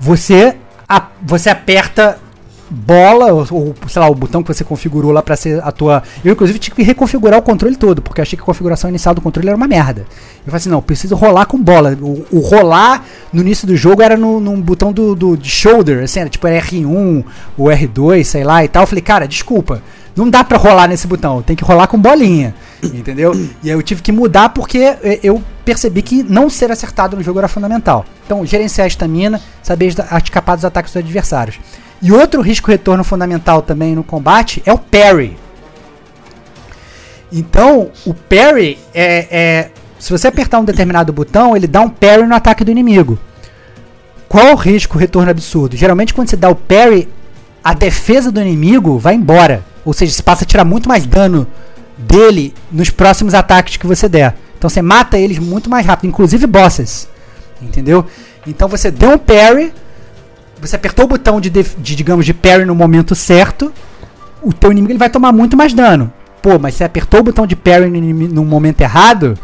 você, 0.00 0.56
a, 0.88 1.06
você 1.22 1.48
aperta 1.48 2.18
bola, 2.68 3.32
ou, 3.32 3.46
ou, 3.52 3.74
sei 3.86 4.00
lá, 4.00 4.10
o 4.10 4.14
botão 4.16 4.42
que 4.42 4.52
você 4.52 4.64
configurou 4.64 5.12
lá 5.12 5.22
para 5.22 5.36
ser 5.36 5.62
a 5.62 5.70
tua. 5.70 6.02
Eu, 6.24 6.32
inclusive, 6.32 6.58
tive 6.58 6.74
que 6.74 6.82
reconfigurar 6.82 7.38
o 7.38 7.42
controle 7.42 7.76
todo, 7.76 8.02
porque 8.02 8.20
achei 8.20 8.36
que 8.36 8.42
a 8.42 8.46
configuração 8.46 8.90
inicial 8.90 9.14
do 9.14 9.20
controle 9.20 9.46
era 9.46 9.56
uma 9.56 9.68
merda. 9.68 10.00
Eu 10.00 10.46
falei 10.46 10.56
assim: 10.56 10.68
não, 10.68 10.82
preciso 10.82 11.14
rolar 11.14 11.46
com 11.46 11.62
bola. 11.62 11.96
O, 12.02 12.26
o 12.32 12.40
rolar 12.40 13.04
no 13.32 13.42
início 13.42 13.64
do 13.64 13.76
jogo 13.76 14.02
era 14.02 14.16
no, 14.16 14.40
num 14.40 14.60
botão 14.60 14.92
do, 14.92 15.14
do 15.14 15.36
de 15.36 15.48
shoulder, 15.48 16.02
assim, 16.02 16.18
era 16.18 16.28
tipo 16.28 16.44
era 16.48 16.60
R1 16.60 17.24
ou 17.56 17.66
R2, 17.68 18.24
sei 18.24 18.42
lá 18.42 18.64
e 18.64 18.68
tal. 18.68 18.82
Eu 18.82 18.88
falei, 18.88 19.02
cara, 19.02 19.28
desculpa, 19.28 19.80
não 20.16 20.28
dá 20.28 20.42
pra 20.42 20.58
rolar 20.58 20.88
nesse 20.88 21.06
botão, 21.06 21.42
tem 21.42 21.54
que 21.54 21.64
rolar 21.64 21.86
com 21.86 21.98
bolinha. 21.98 22.54
Entendeu? 22.82 23.32
E 23.62 23.70
aí 23.70 23.76
eu 23.76 23.82
tive 23.82 24.02
que 24.02 24.10
mudar 24.10 24.48
porque 24.48 24.96
eu 25.22 25.42
percebi 25.64 26.02
que 26.02 26.22
não 26.22 26.50
ser 26.50 26.72
acertado 26.72 27.16
no 27.16 27.22
jogo 27.22 27.38
era 27.38 27.48
fundamental. 27.48 28.04
Então, 28.24 28.44
gerenciar 28.44 28.84
a 28.84 28.88
estamina, 28.88 29.40
saber 29.62 29.94
escapar 30.22 30.56
dos 30.56 30.64
ataques 30.64 30.92
dos 30.92 31.02
adversários. 31.02 31.60
E 32.00 32.10
outro 32.10 32.40
risco 32.42 32.70
retorno 32.70 33.04
fundamental 33.04 33.62
também 33.62 33.94
no 33.94 34.02
combate 34.02 34.60
é 34.66 34.72
o 34.72 34.78
parry. 34.78 35.36
Então, 37.32 37.90
o 38.04 38.12
parry 38.12 38.78
é, 38.92 39.28
é, 39.30 39.70
Se 39.98 40.10
você 40.10 40.26
apertar 40.26 40.58
um 40.58 40.64
determinado 40.64 41.12
botão, 41.12 41.56
ele 41.56 41.68
dá 41.68 41.80
um 41.80 41.88
parry 41.88 42.26
no 42.26 42.34
ataque 42.34 42.64
do 42.64 42.70
inimigo. 42.72 43.18
Qual 44.28 44.52
o 44.52 44.56
risco 44.56 44.98
retorno 44.98 45.30
absurdo? 45.30 45.76
Geralmente, 45.76 46.12
quando 46.12 46.28
você 46.28 46.36
dá 46.36 46.48
o 46.48 46.56
parry, 46.56 47.08
a 47.62 47.72
defesa 47.72 48.32
do 48.32 48.40
inimigo 48.40 48.98
vai 48.98 49.14
embora. 49.14 49.62
Ou 49.84 49.92
seja, 49.92 50.12
você 50.12 50.22
passa 50.22 50.42
a 50.42 50.46
tirar 50.46 50.64
muito 50.64 50.88
mais 50.88 51.06
dano 51.06 51.46
dele 51.96 52.54
nos 52.70 52.90
próximos 52.90 53.34
ataques 53.34 53.76
que 53.76 53.86
você 53.86 54.08
der. 54.08 54.36
Então 54.58 54.70
você 54.70 54.82
mata 54.82 55.18
eles 55.18 55.38
muito 55.38 55.68
mais 55.68 55.84
rápido, 55.84 56.08
inclusive 56.08 56.46
bosses. 56.46 57.08
Entendeu? 57.60 58.06
Então 58.46 58.68
você 58.68 58.90
deu 58.90 59.10
um 59.10 59.18
parry, 59.18 59.72
você 60.60 60.76
apertou 60.76 61.04
o 61.04 61.08
botão 61.08 61.40
de, 61.40 61.50
de, 61.50 61.96
digamos, 61.96 62.24
de 62.24 62.34
parry 62.34 62.64
no 62.64 62.74
momento 62.74 63.14
certo, 63.14 63.72
o 64.42 64.52
teu 64.52 64.72
inimigo 64.72 64.92
ele 64.92 64.98
vai 64.98 65.10
tomar 65.10 65.32
muito 65.32 65.56
mais 65.56 65.72
dano. 65.72 66.12
Pô, 66.40 66.58
mas 66.58 66.74
você 66.74 66.84
apertou 66.84 67.20
o 67.20 67.22
botão 67.22 67.46
de 67.46 67.54
parry 67.54 67.88
no, 67.88 68.28
no 68.28 68.44
momento 68.44 68.80
errado, 68.80 69.38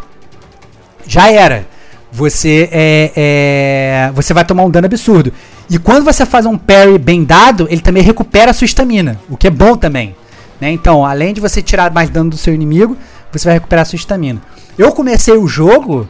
já 1.06 1.30
era. 1.30 1.66
Você 2.10 2.68
é, 2.72 3.12
é, 3.14 4.12
você 4.14 4.32
vai 4.32 4.44
tomar 4.44 4.64
um 4.64 4.70
dano 4.70 4.86
absurdo. 4.86 5.32
E 5.70 5.78
quando 5.78 6.04
você 6.04 6.24
faz 6.24 6.46
um 6.46 6.56
parry 6.56 6.98
bem 6.98 7.22
dado, 7.22 7.68
ele 7.70 7.80
também 7.80 8.02
recupera 8.02 8.50
a 8.50 8.54
sua 8.54 8.64
estamina, 8.64 9.20
o 9.28 9.36
que 9.36 9.46
é 9.46 9.50
bom 9.50 9.76
também. 9.76 10.16
Né? 10.60 10.70
Então, 10.70 11.04
além 11.04 11.32
de 11.32 11.40
você 11.40 11.62
tirar 11.62 11.92
mais 11.92 12.10
dano 12.10 12.30
do 12.30 12.36
seu 12.36 12.54
inimigo, 12.54 12.96
você 13.32 13.44
vai 13.44 13.54
recuperar 13.54 13.86
sua 13.86 13.96
estamina. 13.96 14.40
Eu 14.76 14.92
comecei 14.92 15.34
o 15.34 15.46
jogo 15.46 16.08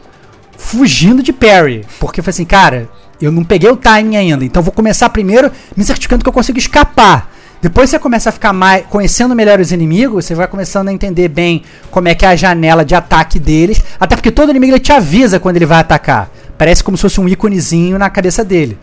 fugindo 0.57 1.23
de 1.23 1.31
parry, 1.31 1.85
porque 1.99 2.19
eu 2.19 2.23
falei 2.23 2.33
assim, 2.33 2.45
cara, 2.45 2.89
eu 3.21 3.31
não 3.31 3.43
peguei 3.43 3.69
o 3.69 3.75
timing 3.75 4.17
ainda, 4.17 4.45
então 4.45 4.61
vou 4.61 4.71
começar 4.71 5.09
primeiro 5.09 5.51
me 5.75 5.83
certificando 5.83 6.23
que 6.23 6.29
eu 6.29 6.33
consigo 6.33 6.57
escapar. 6.57 7.31
Depois 7.61 7.89
você 7.89 7.99
começa 7.99 8.29
a 8.29 8.31
ficar 8.31 8.53
mais 8.53 8.85
conhecendo 8.85 9.35
melhor 9.35 9.59
os 9.59 9.71
inimigos, 9.73 10.25
você 10.25 10.33
vai 10.33 10.47
começando 10.47 10.87
a 10.87 10.93
entender 10.93 11.27
bem 11.27 11.63
como 11.91 12.07
é 12.07 12.15
que 12.15 12.25
é 12.25 12.29
a 12.29 12.35
janela 12.35 12.85
de 12.85 12.95
ataque 12.95 13.37
deles, 13.37 13.81
até 13.99 14.15
porque 14.15 14.31
todo 14.31 14.49
inimigo 14.49 14.73
ele 14.73 14.79
te 14.79 14.93
avisa 14.93 15.39
quando 15.39 15.57
ele 15.57 15.65
vai 15.65 15.79
atacar. 15.79 16.29
Parece 16.57 16.83
como 16.83 16.95
se 16.95 17.01
fosse 17.01 17.19
um 17.19 17.27
íconezinho 17.27 17.97
na 17.99 18.09
cabeça 18.09 18.45
dele. 18.45 18.77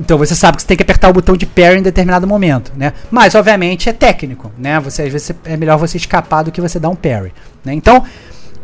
Então 0.00 0.16
você 0.16 0.34
sabe 0.34 0.56
que 0.56 0.62
você 0.62 0.68
tem 0.68 0.76
que 0.76 0.82
apertar 0.82 1.10
o 1.10 1.12
botão 1.12 1.36
de 1.36 1.44
parry 1.44 1.78
em 1.78 1.82
determinado 1.82 2.26
momento, 2.26 2.72
né? 2.74 2.94
Mas 3.10 3.34
obviamente 3.34 3.88
é 3.88 3.92
técnico, 3.92 4.50
né? 4.56 4.80
Você 4.80 5.02
às 5.02 5.12
vezes 5.12 5.30
é 5.44 5.56
melhor 5.56 5.76
você 5.76 5.98
escapar 5.98 6.42
do 6.42 6.50
que 6.50 6.60
você 6.60 6.80
dar 6.80 6.88
um 6.88 6.96
parry, 6.96 7.32
né? 7.62 7.74
Então, 7.74 8.02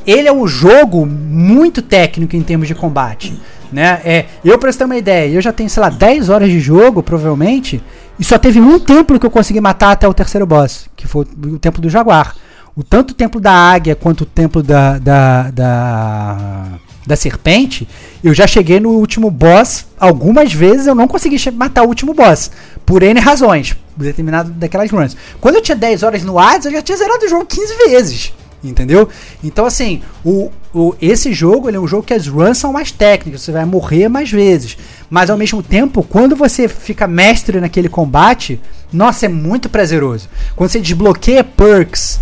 ele 0.06 0.26
é 0.26 0.32
um 0.32 0.46
jogo 0.48 1.04
muito 1.04 1.82
técnico 1.82 2.34
em 2.34 2.42
termos 2.42 2.66
de 2.66 2.74
combate. 2.74 3.38
Né? 3.70 4.00
É, 4.04 4.24
eu, 4.44 4.58
pra 4.58 4.70
você 4.70 4.78
ter 4.78 4.84
uma 4.84 4.96
ideia, 4.96 5.28
eu 5.28 5.42
já 5.42 5.52
tenho, 5.52 5.68
sei 5.68 5.82
lá, 5.82 5.90
10 5.90 6.28
horas 6.28 6.48
de 6.48 6.60
jogo, 6.60 7.02
provavelmente, 7.02 7.82
e 8.18 8.24
só 8.24 8.38
teve 8.38 8.60
um 8.60 8.78
templo 8.78 9.18
que 9.18 9.26
eu 9.26 9.30
consegui 9.30 9.60
matar 9.60 9.90
até 9.90 10.06
o 10.06 10.14
terceiro 10.14 10.46
boss, 10.46 10.88
que 10.96 11.06
foi 11.06 11.24
o 11.24 11.58
templo 11.58 11.82
do 11.82 11.90
Jaguar. 11.90 12.34
O 12.76 12.84
tanto 12.84 13.12
o 13.12 13.14
templo 13.14 13.40
da 13.40 13.52
águia 13.52 13.96
quanto 13.96 14.20
o 14.20 14.26
templo 14.26 14.62
da, 14.62 14.98
da, 14.98 15.50
da, 15.50 16.66
da 17.06 17.16
serpente, 17.16 17.88
eu 18.22 18.34
já 18.34 18.46
cheguei 18.46 18.78
no 18.78 18.90
último 18.90 19.30
boss 19.30 19.86
algumas 19.98 20.52
vezes, 20.52 20.86
eu 20.86 20.94
não 20.94 21.08
consegui 21.08 21.38
matar 21.52 21.84
o 21.84 21.88
último 21.88 22.12
boss, 22.12 22.50
por 22.84 23.02
N 23.02 23.18
razões, 23.18 23.74
determinado 23.96 24.50
daquelas 24.50 24.90
runs. 24.90 25.16
Quando 25.40 25.54
eu 25.54 25.62
tinha 25.62 25.74
10 25.74 26.02
horas 26.02 26.22
no 26.22 26.38
Hades, 26.38 26.66
eu 26.66 26.72
já 26.72 26.82
tinha 26.82 26.98
zerado 26.98 27.24
o 27.24 27.28
jogo 27.30 27.46
15 27.46 27.76
vezes. 27.88 28.32
Entendeu? 28.62 29.08
Então, 29.42 29.64
assim, 29.64 30.02
o, 30.22 30.50
o, 30.74 30.94
esse 31.00 31.32
jogo 31.32 31.70
é 31.70 31.78
um 31.78 31.86
jogo 31.86 32.02
que 32.02 32.12
as 32.12 32.26
runs 32.26 32.58
são 32.58 32.74
mais 32.74 32.92
técnicas, 32.92 33.40
você 33.40 33.52
vai 33.52 33.64
morrer 33.64 34.10
mais 34.10 34.30
vezes. 34.30 34.76
Mas 35.08 35.30
ao 35.30 35.38
mesmo 35.38 35.62
tempo, 35.62 36.02
quando 36.02 36.36
você 36.36 36.68
fica 36.68 37.06
mestre 37.06 37.58
naquele 37.58 37.88
combate, 37.88 38.60
nossa, 38.92 39.24
é 39.24 39.28
muito 39.30 39.70
prazeroso. 39.70 40.28
Quando 40.54 40.68
você 40.68 40.80
desbloqueia 40.80 41.42
perks 41.42 42.20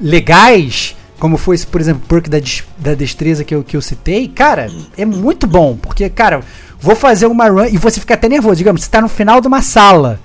legais, 0.00 0.96
como 1.18 1.36
foi, 1.36 1.56
por 1.58 1.80
exemplo, 1.80 2.02
perk 2.08 2.28
da, 2.28 2.38
da 2.76 2.94
destreza 2.94 3.44
que 3.44 3.54
eu, 3.54 3.62
que 3.62 3.76
eu 3.76 3.82
citei, 3.82 4.28
cara, 4.28 4.70
é 4.96 5.04
muito 5.04 5.46
bom. 5.46 5.76
Porque, 5.76 6.08
cara, 6.10 6.40
vou 6.80 6.94
fazer 6.94 7.26
uma 7.26 7.48
run 7.48 7.66
e 7.66 7.78
você 7.78 8.00
fica 8.00 8.14
até 8.14 8.28
nervoso. 8.28 8.56
Digamos, 8.56 8.82
você 8.82 8.88
está 8.88 9.00
no 9.00 9.08
final 9.08 9.40
de 9.40 9.48
uma 9.48 9.62
sala 9.62 10.20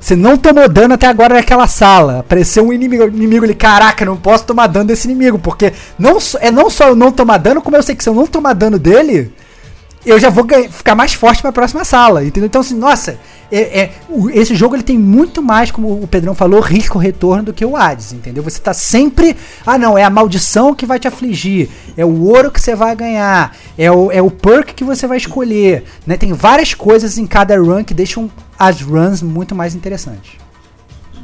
Você 0.00 0.14
não 0.14 0.36
tomou 0.36 0.68
dano 0.68 0.94
até 0.94 1.06
agora 1.06 1.34
naquela 1.34 1.66
sala. 1.66 2.20
Apareceu 2.20 2.66
um 2.66 2.72
inimigo, 2.72 3.08
inimigo 3.08 3.44
ali. 3.44 3.54
Caraca, 3.54 4.04
não 4.04 4.16
posso 4.16 4.44
tomar 4.44 4.68
dano 4.68 4.86
desse 4.86 5.08
inimigo. 5.08 5.38
Porque 5.38 5.72
não, 5.98 6.18
é 6.40 6.50
não 6.50 6.70
só 6.70 6.88
eu 6.88 6.96
não 6.96 7.10
tomar 7.10 7.38
dano, 7.38 7.60
como 7.62 7.76
eu 7.76 7.82
sei 7.82 7.96
que 7.96 8.04
se 8.04 8.08
eu 8.08 8.14
não 8.14 8.26
tomar 8.26 8.52
dano 8.52 8.78
dele, 8.78 9.32
eu 10.06 10.18
já 10.18 10.30
vou 10.30 10.44
ganhar- 10.44 10.70
ficar 10.70 10.94
mais 10.94 11.12
forte 11.12 11.42
pra 11.42 11.52
próxima 11.52 11.84
sala. 11.84 12.24
Entendeu? 12.24 12.46
Então, 12.46 12.60
assim, 12.60 12.76
nossa, 12.76 13.18
é, 13.50 13.80
é- 13.80 13.92
esse 14.32 14.54
jogo 14.54 14.74
ele 14.76 14.82
tem 14.82 14.96
muito 14.98 15.42
mais, 15.42 15.70
como 15.70 16.00
o 16.02 16.06
Pedrão 16.06 16.34
falou, 16.34 16.60
risco-retorno 16.60 17.42
do 17.44 17.52
que 17.52 17.64
o 17.64 17.76
Hades. 17.76 18.12
Entendeu? 18.12 18.42
Você 18.42 18.60
tá 18.60 18.72
sempre. 18.72 19.36
Ah, 19.66 19.76
não, 19.76 19.98
é 19.98 20.04
a 20.04 20.10
maldição 20.10 20.74
que 20.74 20.86
vai 20.86 20.98
te 20.98 21.08
afligir. 21.08 21.68
É 21.96 22.04
o 22.04 22.22
ouro 22.24 22.50
que 22.50 22.60
você 22.60 22.74
vai 22.74 22.94
ganhar. 22.96 23.54
É 23.76 23.90
o, 23.90 24.10
é 24.10 24.22
o 24.22 24.30
perk 24.30 24.72
que 24.74 24.84
você 24.84 25.06
vai 25.06 25.18
escolher. 25.18 25.84
Né? 26.06 26.16
Tem 26.16 26.32
várias 26.32 26.72
coisas 26.72 27.18
em 27.18 27.26
cada 27.26 27.58
run 27.58 27.84
que 27.84 27.92
deixam 27.94 28.30
as 28.58 28.80
runs 28.80 29.20
muito 29.22 29.54
mais 29.54 29.74
interessantes. 29.74 30.32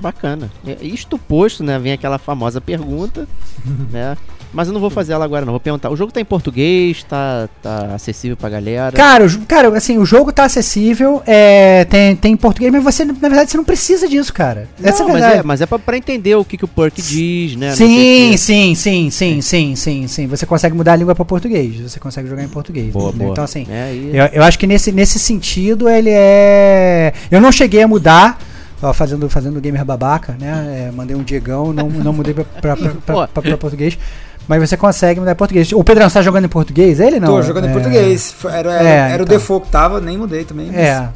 Bacana. 0.01 0.51
É, 0.67 0.77
Isto 0.85 1.17
posto, 1.17 1.63
né? 1.63 1.79
Vem 1.79 1.93
aquela 1.93 2.19
famosa 2.19 2.61
pergunta, 2.61 3.29
né? 3.91 4.17
Mas 4.53 4.69
eu 4.69 4.75
não 4.75 4.81
vou 4.81 4.91
fazer 4.91 5.15
ela 5.15 5.25
agora, 5.25 5.45
não. 5.47 5.53
Vou 5.53 5.61
perguntar. 5.61 5.89
O 5.91 5.97
jogo 5.97 6.13
tá 6.13 6.21
em 6.21 6.25
português, 6.25 7.03
tá, 7.05 7.49
tá 7.63 7.95
acessível 7.95 8.37
pra 8.37 8.51
galera. 8.51 8.93
Cara, 8.95 9.25
o 9.27 9.47
cara, 9.47 9.69
assim, 9.77 9.97
o 9.97 10.05
jogo 10.05 10.31
tá 10.33 10.45
acessível, 10.45 11.23
é, 11.27 11.85
tem, 11.87 12.15
tem 12.15 12.33
em 12.35 12.37
português, 12.37 12.71
mas 12.71 12.83
você, 12.85 13.05
na 13.05 13.13
verdade, 13.15 13.51
você 13.51 13.57
não 13.57 13.65
precisa 13.65 14.07
disso, 14.07 14.33
cara. 14.33 14.69
Essa 14.83 15.03
é 15.03 15.05
a 15.05 15.07
Não, 15.07 15.13
mas 15.13 15.21
verdade. 15.23 15.41
é, 15.41 15.43
mas 15.43 15.61
é 15.63 15.67
pra, 15.67 15.79
pra 15.79 15.97
entender 15.97 16.35
o 16.35 16.45
que, 16.45 16.59
que 16.59 16.65
o 16.65 16.69
perk 16.69 17.01
diz, 17.01 17.57
né? 17.57 17.71
Não 17.71 17.77
Sim, 17.77 18.37
sim, 18.37 18.75
sim, 18.75 19.11
sim, 19.11 19.41
sim, 19.41 19.75
sim, 19.77 20.07
sim. 20.07 20.27
Você 20.27 20.45
consegue 20.45 20.77
mudar 20.77 20.93
a 20.93 20.97
língua 20.97 21.15
pra 21.15 21.25
português. 21.25 21.81
Você 21.81 21.99
consegue 21.99 22.29
jogar 22.29 22.43
em 22.45 22.49
português. 22.49 22.93
Boa, 22.93 23.09
entendeu? 23.09 23.27
boa. 23.29 23.33
Então, 23.33 23.45
assim, 23.45 23.67
É, 23.71 23.93
eu, 24.13 24.41
eu 24.41 24.43
acho 24.43 24.59
que 24.59 24.67
nesse, 24.67 24.93
nesse 24.93 25.19
sentido 25.19 25.89
ele 25.89 26.11
é. 26.11 27.13
Eu 27.31 27.41
não 27.41 27.51
cheguei 27.51 27.83
a 27.83 27.89
mudar. 27.89 28.39
Fazendo, 28.95 29.31
fazendo 29.31 29.61
gamer 29.61 29.85
babaca, 29.85 30.37
né? 30.41 30.89
É, 30.89 30.91
mandei 30.91 31.15
um 31.15 31.23
Diegão, 31.23 31.73
não, 31.73 31.89
não 31.89 32.13
mudei 32.13 32.35
pra, 32.35 32.43
pra, 32.45 32.77
pra- 32.77 33.29
pra 33.41 33.57
português. 33.57 33.97
Mas 34.49 34.69
você 34.69 34.77
consegue 34.77 35.21
mudar 35.21 35.33
em 35.33 35.37
português. 35.37 35.73
O 35.73 35.85
Pedrão, 35.85 36.09
você 36.09 36.15
tá 36.15 36.23
jogando 36.23 36.45
em 36.45 36.49
português? 36.49 36.99
Ele 37.01 37.21
não? 37.21 37.29
Tô 37.29 37.43
jogando 37.43 37.67
em 37.67 37.71
É. 37.71 37.73
português. 37.73 38.33
Foi- 38.33 38.53
Era, 38.53 38.73
era, 38.73 38.89
É, 38.89 38.97
era 39.13 39.23
o 39.23 39.25
então. 39.25 39.37
default 39.39 39.67
que 39.67 39.73
tava, 39.73 40.01
nem 40.01 40.19
mudei 40.19 40.45
também. 40.45 40.67
mas- 40.67 40.77
É. 40.77 41.09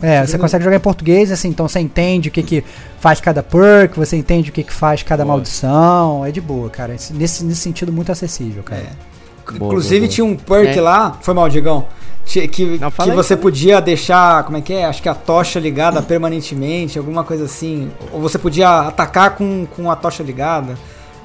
É, 0.00 0.24
você 0.24 0.38
consegue 0.38 0.62
jogar 0.62 0.76
em 0.76 0.80
português, 0.80 1.32
assim, 1.32 1.48
então 1.48 1.66
você 1.66 1.80
entende 1.80 2.28
o 2.28 2.32
que, 2.32 2.40
que 2.42 2.64
faz 3.00 3.20
cada 3.20 3.42
perk, 3.42 3.96
você 3.98 4.16
entende 4.16 4.50
o 4.50 4.52
que, 4.52 4.62
que 4.62 4.72
faz 4.72 5.02
cada 5.02 5.24
Boa. 5.24 5.34
maldição. 5.34 6.24
É 6.24 6.30
de 6.30 6.40
boa, 6.40 6.70
cara. 6.70 6.94
Esse- 6.94 7.12
Nesse, 7.12 7.44
nesse 7.44 7.60
sentido, 7.60 7.92
muito 7.92 8.12
acessível, 8.12 8.62
cara. 8.62 8.82
É. 8.82 9.52
Boa, 9.58 9.68
Inclusive 9.72 10.00
boa, 10.00 10.06
boa. 10.06 10.14
tinha 10.14 10.24
um 10.24 10.36
perk 10.36 10.78
É. 10.78 10.80
lá, 10.80 11.16
foi 11.20 11.34
mal, 11.34 11.48
Digão. 11.48 11.86
Que, 12.24 12.78
Não, 12.78 12.90
que 12.90 13.10
você 13.12 13.32
aí. 13.34 13.40
podia 13.40 13.80
deixar, 13.80 14.44
como 14.44 14.58
é 14.58 14.60
que 14.60 14.74
é? 14.74 14.84
Acho 14.84 15.02
que 15.02 15.08
a 15.08 15.14
tocha 15.14 15.58
ligada 15.58 16.00
permanentemente, 16.02 16.98
alguma 16.98 17.24
coisa 17.24 17.46
assim. 17.46 17.90
Ou 18.12 18.20
você 18.20 18.38
podia 18.38 18.80
atacar 18.80 19.30
com, 19.30 19.66
com 19.74 19.90
a 19.90 19.96
tocha 19.96 20.22
ligada, 20.22 20.74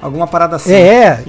alguma 0.04 0.26
parada 0.26 0.56
assim. 0.56 0.72
É, 0.72 1.24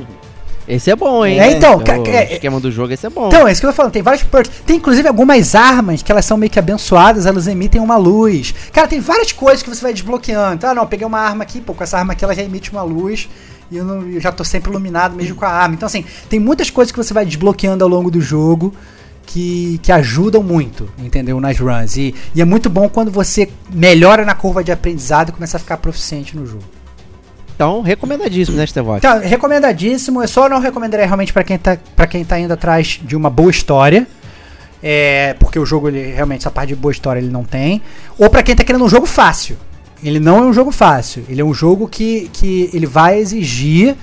Esse 0.67 0.89
é 0.89 0.95
bom, 0.95 1.23
hein? 1.23 1.39
É, 1.39 1.51
então, 1.51 1.77
o 1.77 2.07
é- 2.09 2.33
esquema 2.33 2.59
do 2.59 2.71
jogo, 2.71 2.91
esse 2.91 3.05
é 3.05 3.09
bom. 3.09 3.27
Então, 3.27 3.47
é 3.47 3.51
isso 3.51 3.61
que 3.61 3.67
eu 3.67 3.71
tô 3.71 3.75
falando, 3.75 3.91
tem 3.91 4.01
vários 4.01 4.23
perks. 4.23 4.51
Tem 4.65 4.77
inclusive 4.77 5.07
algumas 5.07 5.53
armas 5.53 6.01
que 6.01 6.11
elas 6.11 6.25
são 6.25 6.37
meio 6.37 6.49
que 6.49 6.57
abençoadas, 6.57 7.25
elas 7.27 7.45
emitem 7.47 7.79
uma 7.79 7.97
luz. 7.97 8.53
Cara, 8.73 8.87
tem 8.87 8.99
várias 8.99 9.31
coisas 9.31 9.61
que 9.61 9.69
você 9.69 9.81
vai 9.81 9.93
desbloqueando. 9.93 10.55
Então, 10.55 10.69
ah, 10.71 10.73
não, 10.73 10.87
peguei 10.87 11.05
uma 11.05 11.19
arma 11.19 11.43
aqui, 11.43 11.61
pô, 11.61 11.73
com 11.75 11.83
essa 11.83 11.97
arma 11.99 12.13
aqui 12.13 12.23
ela 12.25 12.33
já 12.33 12.41
emite 12.41 12.71
uma 12.71 12.81
luz 12.81 13.29
e 13.71 13.77
eu, 13.77 13.85
não- 13.85 14.01
eu 14.09 14.19
já 14.19 14.31
tô 14.31 14.43
sempre 14.43 14.71
iluminado 14.71 15.15
mesmo 15.15 15.35
com 15.35 15.45
a 15.45 15.49
arma. 15.49 15.75
Então, 15.75 15.85
assim, 15.85 16.03
tem 16.29 16.39
muitas 16.39 16.69
coisas 16.71 16.91
que 16.91 16.97
você 16.97 17.13
vai 17.13 17.25
desbloqueando 17.25 17.83
ao 17.83 17.89
longo 17.89 18.09
do 18.09 18.19
jogo 18.19 18.73
que, 19.27 19.79
que 19.83 19.91
ajudam 19.91 20.41
muito, 20.41 20.89
entendeu? 20.97 21.39
Nas 21.39 21.59
runs. 21.59 21.95
E, 21.95 22.15
e 22.33 22.41
é 22.41 22.45
muito 22.45 22.71
bom 22.71 22.89
quando 22.89 23.11
você 23.11 23.49
melhora 23.71 24.25
na 24.25 24.33
curva 24.33 24.63
de 24.63 24.71
aprendizado 24.71 25.29
e 25.29 25.31
começa 25.31 25.57
a 25.57 25.59
ficar 25.59 25.77
proficiente 25.77 26.35
no 26.35 26.45
jogo. 26.45 26.63
Então, 27.55 27.81
recomendadíssimo, 27.81 28.57
né, 28.57 28.67
Stevox? 28.67 28.97
Então, 28.97 29.19
recomendadíssimo. 29.19 30.21
Eu 30.21 30.27
só 30.27 30.49
não 30.49 30.59
recomendaria 30.59 31.05
realmente 31.05 31.31
pra 31.31 31.43
quem 31.43 31.57
tá, 31.57 31.77
quem 32.09 32.25
tá 32.25 32.37
indo 32.37 32.53
atrás 32.53 32.99
de 33.01 33.15
uma 33.15 33.29
boa 33.29 33.49
história. 33.49 34.05
É, 34.83 35.33
porque 35.39 35.57
o 35.57 35.65
jogo, 35.65 35.87
ele, 35.87 36.11
realmente, 36.11 36.41
essa 36.41 36.51
parte 36.51 36.69
de 36.69 36.75
boa 36.75 36.91
história 36.91 37.19
ele 37.19 37.29
não 37.29 37.43
tem. 37.43 37.81
Ou 38.19 38.29
pra 38.29 38.43
quem 38.43 38.55
tá 38.55 38.63
querendo 38.63 38.83
um 38.83 38.89
jogo 38.89 39.05
fácil. 39.05 39.57
Ele 40.03 40.19
não 40.19 40.37
é 40.39 40.41
um 40.41 40.53
jogo 40.53 40.69
fácil. 40.69 41.23
Ele 41.29 41.39
é 41.41 41.45
um 41.45 41.53
jogo 41.53 41.87
que, 41.87 42.29
que 42.33 42.69
ele 42.73 42.85
vai 42.85 43.17
exigir 43.17 43.95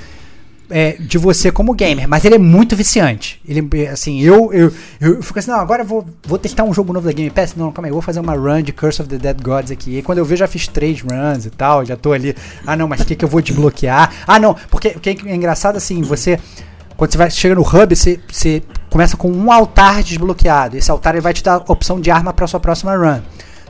é, 0.73 0.97
de 0.99 1.19
você 1.19 1.53
como 1.53 1.75
gamer, 1.75 2.09
mas 2.09 2.25
ele 2.25 2.37
é 2.37 2.39
muito 2.39 2.75
viciante. 2.75 3.41
Ele, 3.47 3.69
é, 3.75 3.89
assim, 3.89 4.21
eu, 4.21 4.53
eu, 4.53 4.73
eu 5.01 5.23
fico 5.23 5.39
assim, 5.39 5.51
não, 5.51 5.61
agora 5.61 5.83
eu 5.83 5.87
vou, 5.87 6.05
vou 6.25 6.39
testar 6.39 6.65
um 6.65 6.73
jogo 6.73 6.93
novo 6.93 7.07
da 7.07 7.13
Game 7.13 7.31
Pass. 7.31 7.55
Não, 7.55 7.71
calma 7.71 7.87
aí, 7.87 7.91
eu 7.91 7.95
vou 7.95 8.03
fazer 8.03 8.21
uma 8.21 8.35
run 8.35 8.63
de 8.63 8.73
Curse 8.73 9.03
of 9.03 9.09
the 9.11 9.19
Dead 9.19 9.43
Gods 9.43 9.71
aqui. 9.71 9.99
E 9.99 10.03
quando 10.03 10.19
eu 10.19 10.25
vejo, 10.25 10.41
já 10.41 10.49
fiz 10.49 10.67
três 10.67 11.03
runs 11.03 11.45
e 11.45 11.51
tal, 11.51 11.85
já 11.85 11.97
tô 11.97 12.13
ali. 12.13 12.35
Ah, 12.67 12.75
não, 12.75 12.89
mas 12.89 13.01
o 13.01 13.05
que, 13.05 13.15
que 13.15 13.25
eu 13.25 13.29
vou 13.29 13.43
desbloquear? 13.43 14.11
Ah, 14.27 14.39
não, 14.39 14.57
porque 14.71 14.89
o 14.89 15.01
que 15.01 15.11
é 15.11 15.35
engraçado 15.35 15.77
assim, 15.77 16.01
você. 16.03 16.39
Quando 16.97 17.13
você 17.13 17.19
vai, 17.19 17.31
chega 17.31 17.55
no 17.55 17.63
hub, 17.63 17.95
você, 17.95 18.21
você 18.31 18.63
começa 18.89 19.17
com 19.17 19.31
um 19.31 19.53
altar 19.53 20.03
desbloqueado. 20.03 20.77
Esse 20.77 20.91
altar 20.91 21.15
ele 21.15 21.21
vai 21.21 21.35
te 21.35 21.43
dar 21.43 21.57
opção 21.69 22.01
de 22.01 22.11
arma 22.11 22.33
para 22.33 22.47
sua 22.47 22.61
próxima 22.61 22.97
run. 22.97 23.21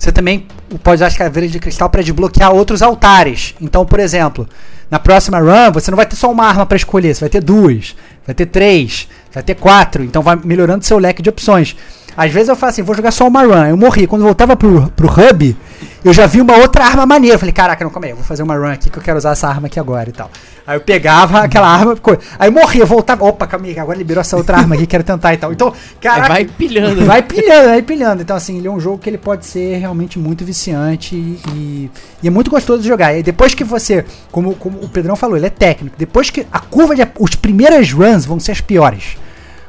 Você 0.03 0.11
também 0.11 0.48
pode 0.82 0.96
usar 0.96 1.07
as 1.07 1.16
caveiras 1.16 1.53
de 1.53 1.61
cristal 1.61 1.88
para 1.88 2.03
desbloquear 2.03 2.53
outros 2.53 2.82
altares. 2.82 3.55
Então, 3.61 3.86
por 3.86 4.00
exemplo, 4.00 4.48
na 4.90 4.98
próxima 4.98 5.38
run, 5.38 5.70
você 5.70 5.92
não 5.92 5.96
vai 5.96 6.05
ter 6.05 6.16
só 6.16 6.28
uma 6.28 6.44
arma 6.44 6.66
para 6.66 6.76
escolher, 6.76 7.14
você 7.14 7.20
vai 7.20 7.28
ter 7.28 7.40
duas, 7.40 7.94
vai 8.26 8.34
ter 8.34 8.46
três, 8.46 9.07
vai 9.32 9.44
ter 9.44 9.55
quatro. 9.55 10.03
Então, 10.03 10.20
vai 10.20 10.34
melhorando 10.42 10.84
seu 10.84 10.98
leque 10.98 11.22
de 11.22 11.30
opções. 11.30 11.76
Às 12.16 12.30
vezes 12.32 12.48
eu 12.48 12.56
falo 12.56 12.70
assim, 12.70 12.82
vou 12.82 12.94
jogar 12.94 13.10
só 13.10 13.26
uma 13.26 13.42
run. 13.42 13.64
Eu 13.66 13.76
morri. 13.76 14.06
Quando 14.06 14.22
eu 14.22 14.26
voltava 14.26 14.54
pro, 14.56 14.88
pro 14.94 15.08
hub, 15.08 15.56
eu 16.04 16.12
já 16.12 16.26
vi 16.26 16.40
uma 16.40 16.56
outra 16.58 16.84
arma 16.84 17.06
maneira. 17.06 17.36
Eu 17.36 17.38
falei, 17.38 17.52
caraca, 17.52 17.82
não, 17.84 17.90
calma 17.90 18.06
aí, 18.06 18.10
eu 18.12 18.16
vou 18.16 18.24
fazer 18.24 18.42
uma 18.42 18.54
run 18.56 18.70
aqui 18.72 18.90
que 18.90 18.98
eu 18.98 19.02
quero 19.02 19.16
usar 19.18 19.30
essa 19.32 19.48
arma 19.48 19.66
aqui 19.66 19.80
agora 19.80 20.08
e 20.08 20.12
tal. 20.12 20.30
Aí 20.66 20.76
eu 20.76 20.80
pegava 20.80 21.40
aquela 21.40 21.66
arma, 21.68 21.96
aí 22.38 22.48
eu 22.48 22.52
morria, 22.52 22.82
eu 22.82 22.86
voltava, 22.86 23.24
opa, 23.24 23.46
calma 23.48 23.66
aí, 23.66 23.76
agora 23.78 23.98
liberou 23.98 24.20
essa 24.20 24.36
outra 24.36 24.58
arma 24.58 24.74
aqui, 24.76 24.86
quero 24.86 25.02
tentar 25.02 25.34
e 25.34 25.36
tal. 25.36 25.52
Então, 25.52 25.72
caraca, 26.00 26.28
vai 26.28 26.44
pilhando. 26.44 27.04
Vai 27.04 27.22
pilhando, 27.22 27.68
vai 27.68 27.82
pilhando. 27.82 28.22
Então, 28.22 28.36
assim, 28.36 28.58
ele 28.58 28.68
é 28.68 28.70
um 28.70 28.78
jogo 28.78 28.98
que 28.98 29.10
ele 29.10 29.18
pode 29.18 29.44
ser 29.44 29.78
realmente 29.78 30.18
muito 30.20 30.44
viciante 30.44 31.16
e, 31.16 31.40
e- 31.52 31.90
e 32.22 32.28
é 32.28 32.30
muito 32.30 32.50
gostoso 32.50 32.82
de 32.82 32.88
jogar. 32.88 33.16
E 33.18 33.22
depois 33.22 33.54
que 33.54 33.64
você, 33.64 34.04
como, 34.30 34.54
como 34.54 34.78
o 34.80 34.88
Pedrão 34.88 35.16
falou, 35.16 35.36
ele 35.36 35.46
é 35.46 35.50
técnico. 35.50 35.96
Depois 35.98 36.30
que 36.30 36.46
a 36.52 36.60
curva 36.60 36.94
de. 36.94 37.02
Os 37.18 37.34
primeiras 37.34 37.90
runs 37.92 38.24
vão 38.24 38.38
ser 38.38 38.52
as 38.52 38.60
piores. 38.60 39.16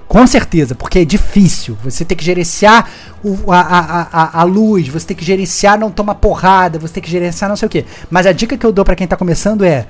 Com 0.08 0.28
certeza, 0.28 0.76
porque 0.76 1.00
é 1.00 1.06
difícil. 1.06 1.78
Você 1.84 2.06
tem 2.06 2.16
que 2.18 2.24
gerenciar 2.24 2.88
o- 3.24 3.52
a, 3.52 3.60
a, 3.60 4.08
a, 4.12 4.42
a 4.42 4.44
luz, 4.44 4.88
você 4.88 5.08
tem 5.08 5.18
que 5.18 5.26
gerenciar 5.26 5.80
não 5.80 5.90
tomar 5.90 6.16
porrada, 6.16 6.78
você 6.78 6.96
tem 6.96 7.04
que 7.04 7.10
gerenciar 7.10 7.50
não 7.50 7.56
sei 7.56 7.66
o 7.66 7.70
que. 7.70 7.86
Mas 8.12 8.28
a 8.28 8.32
dica 8.32 8.58
que 8.58 8.66
eu 8.66 8.72
dou 8.72 8.86
pra 8.86 8.96
quem 8.96 9.08
tá 9.08 9.16
começando 9.18 9.64
é: 9.66 9.88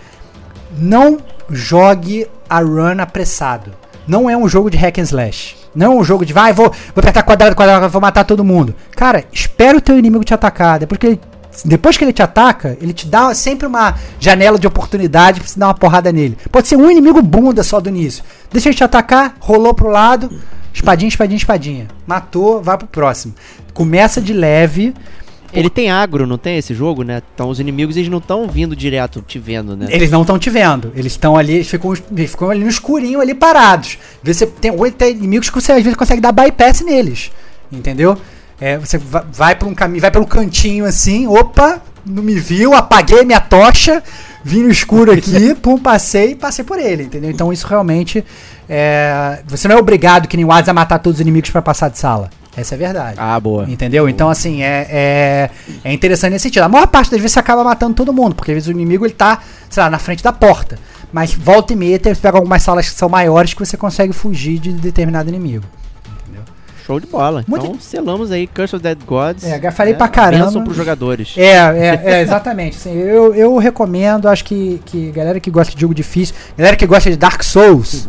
não 0.78 1.18
jogue 1.50 2.28
a 2.50 2.60
run 2.60 3.02
apressado. 3.02 3.72
Não 4.08 4.30
é 4.30 4.36
um 4.38 4.48
jogo 4.48 4.70
de 4.70 4.78
hack 4.78 4.98
and 5.00 5.04
slash. 5.04 5.56
Não 5.76 5.94
é 5.94 5.96
um 5.96 6.04
jogo 6.04 6.26
de 6.26 6.34
vai, 6.34 6.54
vou, 6.54 6.70
vou 6.70 7.02
apertar 7.02 7.24
quadrado, 7.24 7.56
quadrado, 7.56 7.90
vou 7.90 8.02
matar 8.02 8.24
todo 8.24 8.44
mundo. 8.44 8.76
Cara, 8.96 9.24
espera 9.32 9.78
o 9.78 9.82
teu 9.82 9.98
inimigo 9.98 10.24
te 10.24 10.34
atacar. 10.34 10.80
Depois 10.80 11.00
que 11.00 11.08
ele, 11.08 11.22
depois 11.64 11.98
que 11.98 12.04
ele 12.04 12.14
te 12.14 12.22
ataca, 12.22 12.78
ele 12.82 12.94
te 12.94 13.08
dá 13.08 13.34
sempre 13.34 13.68
uma 13.68 13.96
janela 14.20 14.58
de 14.58 14.68
oportunidade 14.68 15.40
pra 15.40 15.48
você 15.48 15.60
dar 15.60 15.68
uma 15.68 15.74
porrada 15.74 16.12
nele. 16.12 16.38
Pode 16.52 16.68
ser 16.68 16.76
um 16.76 16.90
inimigo 16.90 17.22
bunda 17.22 17.64
só 17.64 17.80
do 17.80 17.90
início. 17.90 18.24
Deixa 18.52 18.70
ele 18.70 18.76
te 18.76 18.84
atacar, 18.84 19.36
rolou 19.40 19.74
pro 19.74 19.90
lado, 19.90 20.32
espadinha, 20.74 21.10
espadinha, 21.10 21.38
espadinha. 21.38 21.88
Matou, 22.08 22.62
vai 22.62 22.78
pro 22.78 22.88
próximo. 22.88 23.34
Começa 23.74 24.20
de 24.22 24.34
leve. 24.34 24.94
Ele 25.54 25.70
tem 25.70 25.92
agro, 25.92 26.26
não 26.26 26.38
tem 26.38 26.58
esse 26.58 26.74
jogo, 26.74 27.04
né? 27.04 27.22
Então 27.36 27.48
os 27.48 27.60
inimigos 27.60 27.96
eles 27.96 28.10
não 28.10 28.18
estão 28.18 28.48
vindo 28.48 28.76
direto 28.76 29.22
te 29.22 29.38
vendo, 29.38 29.78
né? 29.78 29.86
Eles 29.90 30.10
não 30.10 30.22
estão 30.22 30.40
te 30.40 30.50
vendo. 30.50 30.92
Eles 30.96 31.14
estão 31.14 31.38
ali, 31.38 31.54
eles 31.54 31.68
ficam, 31.68 31.94
eles 31.94 32.32
ficam 32.32 32.50
ali 32.50 32.64
no 32.64 32.70
escurinho, 32.70 33.22
ali 33.22 33.36
parados. 33.36 34.00
Você 34.24 34.48
tem, 34.48 34.72
tem 34.92 35.12
inimigos 35.12 35.52
que 35.52 35.62
você 35.62 35.72
às 35.72 35.84
vezes 35.84 35.96
consegue 35.96 36.20
dar 36.20 36.32
bypass 36.32 36.82
neles. 36.82 37.32
Entendeu? 37.72 38.18
É, 38.64 38.78
você 38.78 38.98
va- 38.98 39.26
vai 39.32 39.56
por 39.56 39.68
um 39.68 39.74
caminho, 39.76 40.00
vai 40.00 40.10
pelo 40.12 40.26
cantinho 40.26 40.86
assim, 40.86 41.28
opa, 41.28 41.82
não 42.06 42.24
me 42.24 42.36
viu, 42.36 42.74
apaguei 42.74 43.24
minha 43.26 43.42
tocha, 43.42 44.02
vim 44.44 44.62
no 44.64 44.70
escuro 44.70 45.12
aqui, 45.12 45.54
pum, 45.62 45.78
passei 45.78 46.32
e 46.32 46.36
passei 46.36 46.64
por 46.64 46.80
ele, 46.80 47.04
entendeu? 47.04 47.30
Então 47.30 47.52
isso 47.52 47.68
realmente. 47.68 48.24
é, 48.70 49.42
você 49.48 49.68
não 49.68 49.76
é 49.76 49.80
obrigado 49.80 50.28
que 50.28 50.38
nem 50.38 50.46
o 50.46 50.52
Hades 50.52 50.70
a 50.70 50.74
matar 50.74 51.00
todos 51.00 51.18
os 51.18 51.22
inimigos 51.22 51.50
para 51.50 51.62
passar 51.62 51.90
de 51.90 51.98
sala. 52.00 52.30
Essa 52.56 52.76
é 52.76 52.78
a 52.78 52.80
verdade. 52.80 53.16
Ah, 53.18 53.40
boa. 53.40 53.66
Entendeu? 53.68 54.08
Então, 54.08 54.30
assim, 54.30 54.62
é, 54.62 54.88
é, 54.90 55.50
é 55.84 55.92
interessante 55.92 56.34
nesse 56.34 56.44
sentido. 56.44 56.62
A 56.62 56.70
maior 56.70 56.86
parte 56.88 57.10
das 57.10 57.20
vezes 57.20 57.34
você 57.34 57.40
acaba 57.40 57.64
matando 57.64 57.96
todo 57.96 58.14
mundo, 58.14 58.36
porque 58.36 58.52
às 58.52 58.56
vezes 58.56 58.68
o 58.70 58.72
inimigo 58.72 59.06
ele 59.06 59.14
tá, 59.14 59.40
sei 59.70 59.82
lá, 59.82 59.90
na 59.90 59.98
frente 59.98 60.24
da 60.24 60.32
porta. 60.32 60.78
Mas 61.12 61.34
volta 61.34 61.74
e 61.74 61.76
meia, 61.76 62.00
você 62.02 62.14
pega 62.16 62.38
algumas 62.38 62.62
salas 62.62 62.88
que 62.88 62.96
são 62.96 63.10
maiores 63.10 63.54
que 63.56 63.60
você 63.60 63.76
consegue 63.76 64.14
fugir 64.14 64.60
de 64.60 64.72
determinado 64.72 65.28
inimigo. 65.30 65.66
Show 66.86 67.00
de 67.00 67.08
bola. 67.08 67.44
Muito- 67.48 67.66
Então 67.66 67.80
selamos 67.80 68.32
aí 68.32 68.46
Curse 68.48 68.76
of 68.76 68.84
Dead 68.84 68.98
Gods. 69.06 69.44
É, 69.44 69.72
falei 69.72 69.94
pra 69.94 70.08
caramba. 70.08 70.46
Bênção 70.46 70.64
pros 70.64 70.76
jogadores. 70.76 71.34
É, 71.38 71.54
é, 71.56 72.02
é, 72.04 72.22
exatamente. 72.22 72.78
Assim, 72.78 72.94
eu, 72.94 73.34
eu 73.34 73.58
recomendo, 73.58 74.28
acho 74.28 74.44
que, 74.44 74.82
que 74.86 75.12
galera 75.12 75.40
que 75.40 75.50
gosta 75.50 75.74
de 75.74 75.80
jogo 75.82 75.94
difícil, 75.94 76.36
galera 76.58 76.76
que 76.76 76.86
gosta 76.86 77.10
de 77.10 77.16
Dark 77.18 77.42
Souls, 77.44 78.08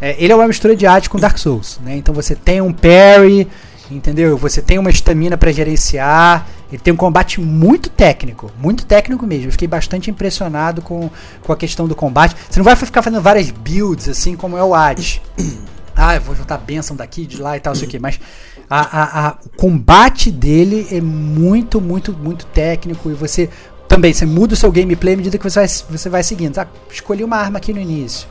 é, 0.00 0.14
ele 0.22 0.32
é 0.32 0.36
uma 0.36 0.46
mistura 0.46 0.76
de 0.76 0.86
arte 0.86 1.10
com 1.10 1.18
Dark 1.18 1.38
Souls, 1.38 1.80
né? 1.84 1.96
Então 1.96 2.14
você 2.14 2.34
tem 2.34 2.60
um 2.60 2.72
parry, 2.72 3.48
entendeu? 3.90 4.36
Você 4.38 4.60
tem 4.62 4.78
uma 4.78 4.90
estamina 4.90 5.36
pra 5.36 5.50
gerenciar, 5.52 6.46
Ele 6.72 6.80
tem 6.82 6.92
um 6.92 6.96
combate 6.96 7.40
muito 7.40 7.88
técnico, 7.88 8.50
muito 8.58 8.84
técnico 8.84 9.24
mesmo. 9.26 9.46
Eu 9.46 9.52
fiquei 9.52 9.68
bastante 9.68 10.10
impressionado 10.10 10.82
com, 10.82 11.08
com 11.42 11.52
a 11.52 11.56
questão 11.56 11.86
do 11.86 11.94
combate. 11.94 12.34
Você 12.50 12.58
não 12.58 12.64
vai 12.64 12.74
ficar 12.74 13.00
fazendo 13.02 13.22
várias 13.22 13.50
builds, 13.50 14.08
assim 14.08 14.34
como 14.34 14.56
é 14.58 14.64
o 14.64 14.74
Hades. 14.74 15.20
Ah, 15.96 16.14
eu 16.14 16.20
vou 16.20 16.34
juntar 16.34 16.56
a 16.56 16.58
benção 16.58 16.96
daqui, 16.96 17.26
de 17.26 17.40
lá 17.40 17.56
e 17.56 17.60
tal, 17.60 17.72
isso 17.72 17.84
aqui. 17.84 17.98
Mas 17.98 18.20
a, 18.68 18.80
a, 18.80 19.28
a, 19.28 19.36
o 19.44 19.56
combate 19.56 20.30
dele 20.30 20.86
é 20.90 21.00
muito, 21.00 21.80
muito, 21.80 22.12
muito 22.12 22.46
técnico. 22.46 23.10
E 23.10 23.14
você 23.14 23.48
também, 23.88 24.12
você 24.12 24.26
muda 24.26 24.54
o 24.54 24.56
seu 24.56 24.72
gameplay 24.72 25.14
à 25.14 25.16
medida 25.16 25.38
que 25.38 25.48
você 25.48 25.60
vai, 25.60 25.68
você 25.68 26.08
vai 26.08 26.22
seguindo. 26.22 26.58
Ah, 26.58 26.66
escolhi 26.90 27.22
uma 27.22 27.36
arma 27.36 27.58
aqui 27.58 27.72
no 27.72 27.80
início 27.80 28.28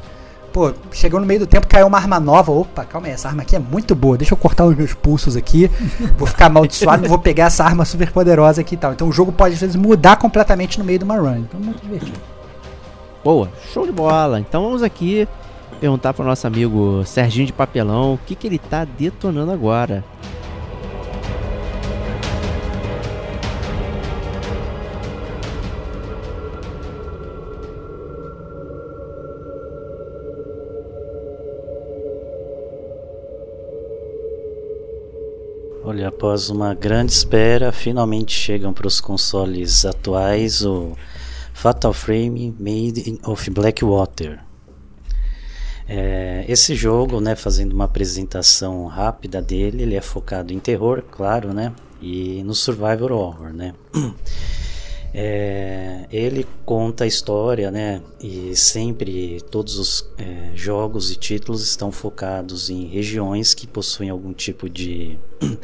pô, 0.53 0.71
chegou 0.91 1.19
no 1.19 1.25
meio 1.25 1.39
do 1.39 1.47
tempo, 1.47 1.67
caiu 1.67 1.87
uma 1.87 1.97
arma 1.97 2.19
nova. 2.19 2.51
Opa, 2.51 2.85
calma 2.85 3.07
aí, 3.07 3.13
essa 3.13 3.27
arma 3.27 3.41
aqui 3.41 3.55
é 3.55 3.59
muito 3.59 3.95
boa. 3.95 4.15
Deixa 4.15 4.33
eu 4.33 4.37
cortar 4.37 4.65
os 4.65 4.75
meus 4.75 4.93
pulsos 4.93 5.35
aqui. 5.35 5.69
Vou 6.15 6.27
ficar 6.27 6.45
amaldiçoado, 6.45 7.07
vou 7.09 7.17
pegar 7.17 7.45
essa 7.45 7.63
arma 7.63 7.83
super 7.83 8.11
poderosa 8.11 8.61
aqui 8.61 8.75
e 8.75 8.77
tal. 8.77 8.93
Então 8.93 9.07
o 9.07 9.11
jogo 9.11 9.31
pode 9.31 9.55
às 9.55 9.59
vezes 9.59 9.75
mudar 9.75 10.17
completamente 10.17 10.77
no 10.77 10.85
meio 10.85 10.99
de 10.99 11.05
uma 11.05 11.17
run. 11.17 11.39
Então 11.39 11.59
é 11.59 11.63
muito 11.63 11.81
divertido. 11.81 12.19
Boa, 13.23 13.49
show 13.73 13.85
de 13.85 13.91
bola. 13.91 14.39
Então 14.39 14.61
vamos 14.63 14.83
aqui 14.83 15.27
perguntar 15.73 16.13
para 16.13 16.23
o 16.23 16.27
nosso 16.27 16.47
amigo 16.47 17.03
Serginho 17.05 17.45
de 17.45 17.53
Papelão 17.53 18.13
o 18.13 18.17
que, 18.17 18.35
que 18.35 18.47
ele 18.47 18.59
tá 18.59 18.85
detonando 18.85 19.51
agora. 19.51 20.03
Olha, 35.85 36.07
após 36.07 36.49
uma 36.49 36.73
grande 36.73 37.11
espera, 37.11 37.71
finalmente 37.71 38.33
chegam 38.33 38.73
para 38.73 38.87
os 38.87 38.99
consoles 38.99 39.85
atuais 39.85 40.65
o 40.65 40.93
Fatal 41.53 41.93
Frame 41.93 42.55
Made 42.59 43.19
of 43.25 43.49
Blackwater. 43.51 44.39
É, 45.87 46.45
esse 46.47 46.75
jogo, 46.75 47.19
né, 47.19 47.35
fazendo 47.35 47.73
uma 47.73 47.85
apresentação 47.85 48.85
rápida 48.85 49.41
dele, 49.41 49.83
ele 49.83 49.95
é 49.95 50.01
focado 50.01 50.53
em 50.53 50.59
terror, 50.59 51.03
claro, 51.11 51.53
né, 51.53 51.73
e 52.01 52.41
no 52.43 52.55
survival 52.55 53.11
horror, 53.11 53.53
né. 53.53 53.73
É, 55.15 56.07
ele 56.11 56.47
conta 56.65 57.03
a 57.03 57.07
história, 57.07 57.69
né? 57.69 58.01
E 58.19 58.55
sempre 58.55 59.39
todos 59.51 59.77
os 59.77 60.09
é, 60.17 60.49
jogos 60.55 61.11
e 61.11 61.15
títulos 61.15 61.61
estão 61.63 61.91
focados 61.91 62.67
em 62.71 62.87
regiões 62.87 63.53
que 63.53 63.67
possuem 63.67 64.09
algum 64.09 64.33
tipo 64.33 64.67
de 64.67 65.19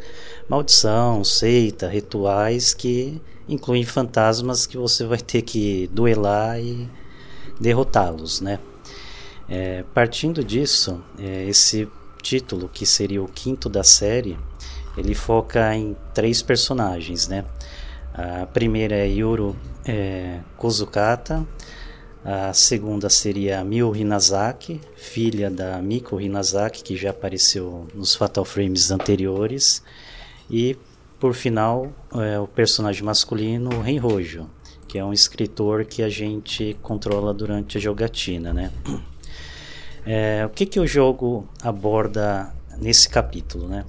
maldição, 0.48 1.24
seita, 1.24 1.88
rituais 1.88 2.72
que 2.72 3.20
incluem 3.48 3.84
fantasmas 3.84 4.66
que 4.68 4.76
você 4.76 5.04
vai 5.04 5.18
ter 5.18 5.42
que 5.42 5.90
duelar 5.92 6.60
e 6.60 6.88
derrotá-los, 7.60 8.40
né? 8.40 8.60
É, 9.50 9.84
partindo 9.92 10.44
disso, 10.44 11.02
é, 11.18 11.44
esse 11.48 11.88
título 12.22 12.70
que 12.72 12.86
seria 12.86 13.20
o 13.20 13.26
quinto 13.26 13.68
da 13.68 13.82
série, 13.82 14.38
ele 14.96 15.14
foca 15.14 15.74
em 15.74 15.96
três 16.14 16.40
personagens, 16.40 17.26
né? 17.26 17.44
A 18.14 18.46
primeira 18.46 18.94
é 18.94 19.08
Yuro 19.08 19.56
é, 19.84 20.38
Kozukata, 20.56 21.46
a 22.24 22.52
segunda 22.52 23.08
seria 23.08 23.64
Miu 23.64 23.96
Hinazaki, 23.96 24.80
filha 24.94 25.50
da 25.50 25.80
Miko 25.80 26.20
Hinazaki, 26.20 26.82
que 26.82 26.96
já 26.96 27.10
apareceu 27.10 27.88
nos 27.94 28.14
Fatal 28.14 28.44
Frames 28.44 28.90
anteriores. 28.90 29.82
E, 30.50 30.76
por 31.18 31.34
final, 31.34 31.90
é, 32.14 32.38
o 32.38 32.46
personagem 32.46 33.02
masculino, 33.02 33.80
Renrojo, 33.80 34.46
que 34.86 34.98
é 34.98 35.04
um 35.04 35.14
escritor 35.14 35.84
que 35.86 36.02
a 36.02 36.08
gente 36.10 36.76
controla 36.82 37.32
durante 37.32 37.78
a 37.78 37.80
jogatina. 37.80 38.52
Né? 38.52 38.70
É, 40.06 40.44
o 40.46 40.50
que, 40.50 40.66
que 40.66 40.80
o 40.80 40.86
jogo 40.86 41.48
aborda 41.62 42.52
nesse 42.78 43.08
capítulo? 43.08 43.68
Né? 43.68 43.84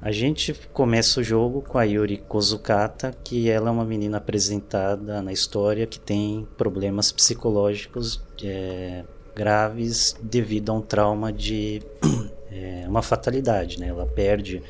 A 0.00 0.12
gente 0.12 0.54
começa 0.72 1.20
o 1.20 1.22
jogo 1.24 1.62
com 1.62 1.78
a 1.78 1.84
Yuri 1.84 2.18
Kozukata, 2.18 3.12
que 3.24 3.48
ela 3.48 3.68
é 3.68 3.72
uma 3.72 3.84
menina 3.84 4.18
apresentada 4.18 5.22
na 5.22 5.32
história 5.32 5.86
que 5.86 5.98
tem 5.98 6.46
problemas 6.56 7.10
psicológicos 7.10 8.22
é, 8.42 9.04
graves 9.34 10.16
devido 10.22 10.70
a 10.70 10.74
um 10.74 10.80
trauma 10.80 11.32
de 11.32 11.82
é, 12.50 12.84
uma 12.88 13.02
fatalidade, 13.02 13.78
né? 13.80 13.88
Ela 13.88 14.06
perde 14.06 14.62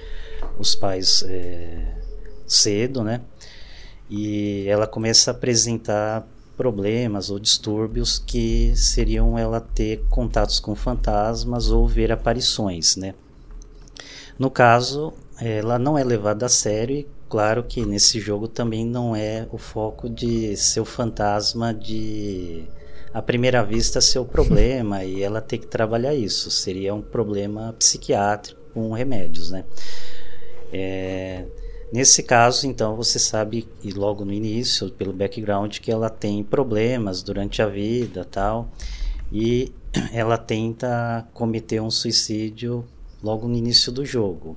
os 0.58 0.74
pais 0.74 1.22
é, 1.28 1.96
cedo, 2.46 3.02
né? 3.02 3.20
E 4.08 4.66
ela 4.68 4.86
começa 4.86 5.30
a 5.30 5.34
apresentar 5.34 6.26
problemas 6.56 7.30
ou 7.30 7.38
distúrbios 7.38 8.18
que 8.18 8.72
seriam 8.74 9.38
ela 9.38 9.60
ter 9.60 10.02
contatos 10.08 10.58
com 10.58 10.74
fantasmas 10.74 11.70
ou 11.70 11.86
ver 11.86 12.10
aparições, 12.10 12.96
né? 12.96 13.14
No 14.38 14.50
caso, 14.50 15.12
ela 15.40 15.78
não 15.78 15.98
é 15.98 16.04
levada 16.04 16.46
a 16.46 16.48
sério 16.48 16.96
e 16.96 17.06
claro 17.28 17.62
que 17.62 17.84
nesse 17.84 18.20
jogo 18.20 18.48
também 18.48 18.84
não 18.84 19.14
é 19.14 19.46
o 19.52 19.58
foco 19.58 20.08
de 20.08 20.56
ser 20.56 20.80
o 20.80 20.84
fantasma 20.84 21.74
de 21.74 22.64
à 23.12 23.20
primeira 23.20 23.62
vista 23.64 24.00
ser 24.00 24.18
o 24.18 24.24
problema 24.26 25.04
e 25.04 25.22
ela 25.22 25.40
ter 25.40 25.58
que 25.58 25.66
trabalhar 25.66 26.14
isso 26.14 26.50
seria 26.50 26.94
um 26.94 27.02
problema 27.02 27.74
psiquiátrico 27.78 28.60
com 28.72 28.92
remédios 28.92 29.50
né 29.50 29.64
é, 30.72 31.44
nesse 31.92 32.22
caso 32.22 32.66
então 32.66 32.96
você 32.96 33.18
sabe 33.18 33.68
e 33.82 33.92
logo 33.92 34.24
no 34.24 34.32
início 34.32 34.90
pelo 34.90 35.12
background 35.12 35.78
que 35.78 35.90
ela 35.90 36.10
tem 36.10 36.42
problemas 36.42 37.22
durante 37.22 37.62
a 37.62 37.66
vida 37.66 38.24
tal 38.24 38.68
e 39.32 39.72
ela 40.12 40.36
tenta 40.36 41.26
cometer 41.32 41.80
um 41.80 41.90
suicídio 41.90 42.84
logo 43.22 43.48
no 43.48 43.56
início 43.56 43.90
do 43.90 44.04
jogo 44.04 44.56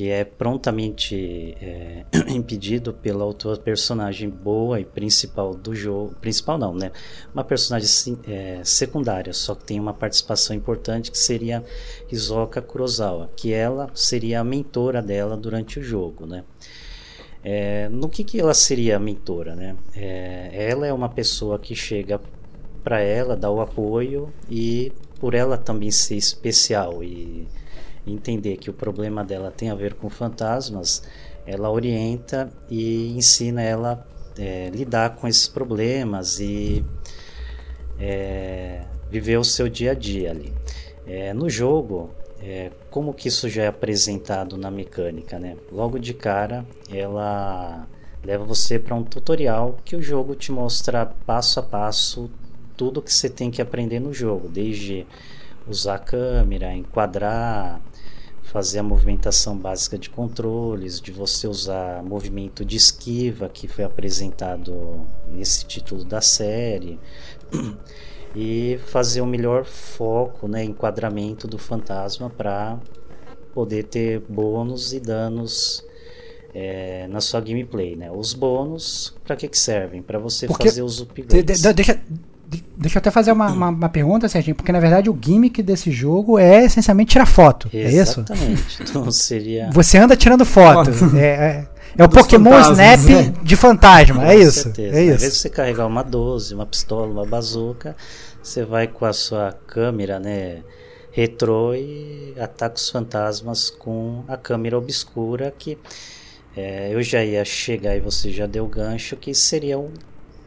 que 0.00 0.08
é 0.08 0.24
prontamente 0.24 1.54
é, 1.60 2.06
impedido 2.32 2.94
pela 2.94 3.22
outra 3.22 3.54
personagem 3.58 4.30
boa 4.30 4.80
e 4.80 4.84
principal 4.86 5.54
do 5.54 5.74
jogo. 5.74 6.14
Principal 6.22 6.56
não, 6.56 6.74
né? 6.74 6.90
Uma 7.34 7.44
personagem 7.44 8.16
é, 8.26 8.62
secundária, 8.64 9.34
só 9.34 9.54
que 9.54 9.62
tem 9.62 9.78
uma 9.78 9.92
participação 9.92 10.56
importante 10.56 11.10
que 11.10 11.18
seria 11.18 11.62
Hisoka 12.10 12.62
Kurosawa, 12.62 13.28
que 13.36 13.52
ela 13.52 13.90
seria 13.92 14.40
a 14.40 14.44
mentora 14.44 15.02
dela 15.02 15.36
durante 15.36 15.78
o 15.78 15.82
jogo, 15.82 16.24
né? 16.24 16.44
É, 17.44 17.90
no 17.90 18.08
que, 18.08 18.24
que 18.24 18.40
ela 18.40 18.54
seria 18.54 18.96
a 18.96 18.98
mentora, 18.98 19.54
né? 19.54 19.76
Ela 20.54 20.86
é 20.86 20.92
uma 20.94 21.10
pessoa 21.10 21.58
que 21.58 21.74
chega 21.74 22.18
para 22.82 23.02
ela, 23.02 23.36
dá 23.36 23.50
o 23.50 23.60
apoio 23.60 24.32
e 24.48 24.94
por 25.20 25.34
ela 25.34 25.58
também 25.58 25.90
ser 25.90 26.16
especial 26.16 27.04
e 27.04 27.46
entender 28.12 28.56
que 28.56 28.70
o 28.70 28.72
problema 28.72 29.24
dela 29.24 29.50
tem 29.50 29.70
a 29.70 29.74
ver 29.74 29.94
com 29.94 30.08
fantasmas, 30.08 31.02
ela 31.46 31.70
orienta 31.70 32.50
e 32.68 33.08
ensina 33.16 33.62
ela 33.62 34.06
é, 34.38 34.70
lidar 34.70 35.16
com 35.16 35.26
esses 35.26 35.46
problemas 35.46 36.38
e 36.40 36.84
é, 37.98 38.82
viver 39.10 39.38
o 39.38 39.44
seu 39.44 39.68
dia 39.68 39.92
a 39.92 39.94
dia 39.94 40.30
ali. 40.30 40.52
É, 41.06 41.32
no 41.34 41.48
jogo, 41.50 42.10
é, 42.40 42.70
como 42.90 43.12
que 43.12 43.28
isso 43.28 43.48
já 43.48 43.64
é 43.64 43.66
apresentado 43.66 44.56
na 44.56 44.70
mecânica, 44.70 45.38
né? 45.38 45.56
Logo 45.70 45.98
de 45.98 46.14
cara, 46.14 46.64
ela 46.90 47.86
leva 48.22 48.44
você 48.44 48.78
para 48.78 48.94
um 48.94 49.02
tutorial 49.02 49.78
que 49.84 49.96
o 49.96 50.02
jogo 50.02 50.34
te 50.34 50.52
mostra 50.52 51.06
passo 51.06 51.58
a 51.58 51.62
passo 51.62 52.30
tudo 52.76 53.02
que 53.02 53.12
você 53.12 53.28
tem 53.28 53.50
que 53.50 53.60
aprender 53.60 54.00
no 54.00 54.12
jogo, 54.12 54.48
desde 54.48 55.06
usar 55.68 55.96
a 55.96 55.98
câmera, 55.98 56.72
enquadrar, 56.72 57.80
fazer 58.50 58.80
a 58.80 58.82
movimentação 58.82 59.56
básica 59.56 59.96
de 59.96 60.10
controles, 60.10 61.00
de 61.00 61.12
você 61.12 61.46
usar 61.46 62.02
movimento 62.02 62.64
de 62.64 62.76
esquiva 62.76 63.48
que 63.48 63.68
foi 63.68 63.84
apresentado 63.84 65.06
nesse 65.28 65.64
título 65.64 66.04
da 66.04 66.20
série 66.20 66.98
e 68.34 68.80
fazer 68.86 69.20
o 69.20 69.26
melhor 69.26 69.64
foco, 69.64 70.48
né, 70.48 70.64
enquadramento 70.64 71.46
do 71.46 71.58
fantasma 71.58 72.28
para 72.28 72.76
poder 73.54 73.84
ter 73.84 74.20
bônus 74.28 74.92
e 74.92 74.98
danos 74.98 75.84
é, 76.52 77.06
na 77.06 77.20
sua 77.20 77.40
gameplay, 77.40 77.94
né? 77.94 78.10
Os 78.10 78.32
bônus 78.34 79.14
para 79.22 79.36
que, 79.36 79.46
que 79.46 79.58
servem? 79.58 80.02
Para 80.02 80.18
você 80.18 80.48
Porque 80.48 80.68
fazer 80.68 80.82
os 80.82 81.00
upgrades. 81.00 81.60
De, 81.60 81.68
de, 81.68 81.72
deixa, 81.72 82.00
Deixa 82.76 82.96
eu 82.96 83.00
até 83.00 83.10
fazer 83.10 83.30
uma, 83.30 83.48
uma, 83.52 83.68
uma, 83.68 83.88
pergunta, 83.88 84.28
Serginho, 84.28 84.56
porque 84.56 84.72
na 84.72 84.80
verdade 84.80 85.10
o 85.10 85.18
gimmick 85.20 85.62
desse 85.62 85.90
jogo 85.90 86.38
é 86.38 86.64
essencialmente 86.64 87.12
tirar 87.12 87.26
foto. 87.26 87.68
Exatamente. 87.72 87.98
É 87.98 88.02
isso? 88.02 88.20
Exatamente. 88.20 88.82
Então 88.90 89.10
seria. 89.10 89.70
Você 89.72 89.98
anda 89.98 90.16
tirando 90.16 90.44
foto. 90.44 90.90
é, 91.16 91.26
é, 91.26 91.68
é 91.96 92.04
o 92.04 92.08
Pokémon 92.08 92.58
Snap 92.60 93.00
né? 93.00 93.34
de 93.42 93.56
fantasma. 93.56 94.26
é 94.26 94.36
isso. 94.36 94.62
Certeza. 94.62 94.96
É 94.96 95.02
isso. 95.04 95.14
Às 95.14 95.22
vezes 95.22 95.38
você 95.38 95.50
carregar 95.50 95.86
uma 95.86 96.02
12, 96.02 96.54
uma 96.54 96.66
pistola, 96.66 97.06
uma 97.06 97.26
bazuca, 97.26 97.94
você 98.42 98.64
vai 98.64 98.86
com 98.86 99.04
a 99.04 99.12
sua 99.12 99.52
câmera, 99.66 100.18
né? 100.18 100.62
Retrô 101.12 101.74
e 101.74 102.34
ataca 102.38 102.76
os 102.76 102.88
fantasmas 102.88 103.68
com 103.68 104.24
a 104.28 104.36
câmera 104.36 104.78
obscura 104.78 105.52
que 105.56 105.76
é, 106.56 106.94
eu 106.94 107.02
já 107.02 107.24
ia 107.24 107.44
chegar 107.44 107.96
e 107.96 108.00
você 108.00 108.30
já 108.30 108.46
deu 108.46 108.66
gancho 108.66 109.16
que 109.16 109.34
seria 109.34 109.78
um 109.78 109.90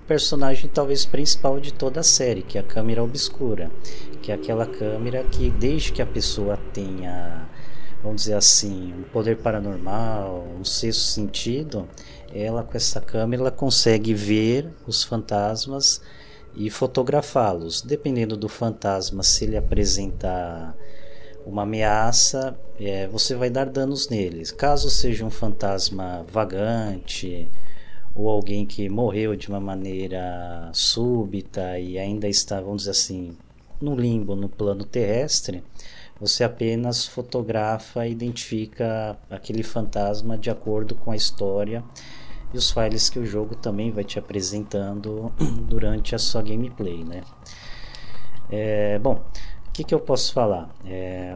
personagem 0.08 0.70
talvez 0.70 1.06
principal 1.06 1.60
de 1.60 1.74
toda 1.74 2.00
a 2.00 2.04
série, 2.04 2.42
que 2.42 2.58
é 2.58 2.62
a 2.62 2.64
câmera 2.64 3.04
obscura, 3.04 3.72
que 4.22 4.32
é 4.32 4.36
aquela 4.36 4.66
câmera 4.66 5.24
que 5.24 5.50
desde 5.50 5.92
que 5.92 6.02
a 6.02 6.06
pessoa 6.06 6.58
tenha, 6.74 7.48
vamos 8.02 8.24
dizer 8.24 8.36
assim, 8.36 8.94
um 8.94 9.04
poder 9.04 9.38
paranormal, 9.38 10.48
um 10.60 10.64
sexto 10.64 11.02
sentido, 11.02 11.88
ela 12.34 12.64
com 12.64 12.76
essa 12.76 13.00
câmera 13.00 13.44
ela 13.44 13.52
consegue 13.52 14.14
ver 14.14 14.70
os 14.88 15.04
fantasmas 15.04 16.02
e 16.56 16.70
fotografá-los. 16.70 17.82
Dependendo 17.82 18.36
do 18.36 18.50
fantasma, 18.50 19.24
se 19.24 19.46
ele 19.46 19.58
apresentar 19.58 20.76
uma 21.46 21.64
ameaça, 21.64 22.58
é, 22.80 23.08
você 23.08 23.36
vai 23.36 23.50
dar 23.50 23.66
danos 23.66 24.10
neles. 24.10 24.52
Caso 24.52 24.90
seja 24.90 25.26
um 25.26 25.30
fantasma 25.30 26.26
vagante 26.32 27.50
ou 28.16 28.30
alguém 28.30 28.66
que 28.66 28.88
morreu 28.90 29.36
de 29.36 29.50
uma 29.50 29.60
maneira 29.60 30.70
súbita 30.74 31.80
e 31.80 31.98
ainda 31.98 32.28
está, 32.28 32.62
vamos 32.62 32.84
dizer 32.84 32.92
assim, 32.92 33.36
no 33.82 33.96
limbo, 33.96 34.36
no 34.36 34.48
plano 34.48 34.86
terrestre, 34.86 35.64
você 36.20 36.44
apenas 36.44 37.06
fotografa 37.08 38.08
e 38.08 38.12
identifica 38.12 39.18
aquele 39.30 39.64
fantasma 39.64 40.38
de 40.38 40.50
acordo 40.50 40.96
com 40.96 41.12
a 41.12 41.16
história 41.16 41.84
e 42.54 42.58
os 42.58 42.72
files 42.72 43.10
que 43.10 43.18
o 43.18 43.26
jogo 43.26 43.56
também 43.56 43.92
vai 43.92 44.04
te 44.04 44.20
apresentando 44.20 45.34
durante 45.68 46.14
a 46.14 46.20
sua 46.20 46.42
gameplay, 46.44 47.04
né? 47.04 47.22
É, 48.50 49.00
bom, 49.00 49.16
o 49.68 49.72
que, 49.74 49.84
que 49.84 49.94
eu 49.94 50.00
posso 50.00 50.32
falar? 50.32 50.70
É, 50.86 51.36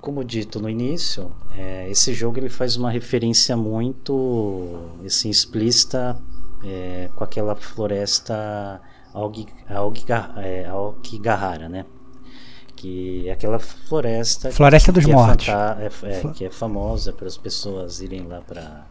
como 0.00 0.24
dito 0.24 0.60
no 0.60 0.68
início, 0.68 1.30
é, 1.56 1.88
esse 1.90 2.12
jogo 2.12 2.38
ele 2.38 2.48
faz 2.48 2.76
uma 2.76 2.90
referência 2.90 3.56
muito 3.56 4.90
assim, 5.04 5.30
explícita 5.30 6.20
é, 6.64 7.08
com 7.14 7.24
aquela 7.24 7.54
floresta 7.54 8.80
Aokigahara, 9.12 10.44
é, 11.64 11.68
né? 11.68 11.86
Que 12.76 13.28
é 13.28 13.32
aquela 13.32 13.58
floresta 13.58 14.52
Floresta 14.52 14.92
que, 14.92 15.00
dos 15.00 15.04
que 15.04 15.12
Mortos. 15.12 15.48
É, 15.48 15.90
é, 16.04 16.32
que 16.32 16.44
é 16.44 16.50
famosa 16.50 17.12
para 17.12 17.26
as 17.26 17.36
pessoas 17.36 18.00
irem 18.00 18.26
lá 18.26 18.40
para 18.40 18.86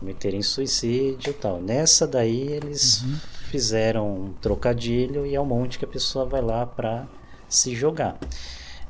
cometerem 0.00 0.42
suicídio 0.42 1.30
e 1.30 1.34
tal. 1.34 1.60
Nessa 1.60 2.06
daí 2.06 2.48
eles 2.48 3.02
uhum. 3.02 3.16
fizeram 3.50 4.12
um 4.12 4.32
trocadilho 4.32 5.24
e 5.24 5.36
é 5.36 5.40
um 5.40 5.44
monte 5.44 5.78
que 5.78 5.84
a 5.84 5.88
pessoa 5.88 6.24
vai 6.24 6.40
lá 6.40 6.66
para 6.66 7.06
se 7.48 7.76
jogar. 7.76 8.18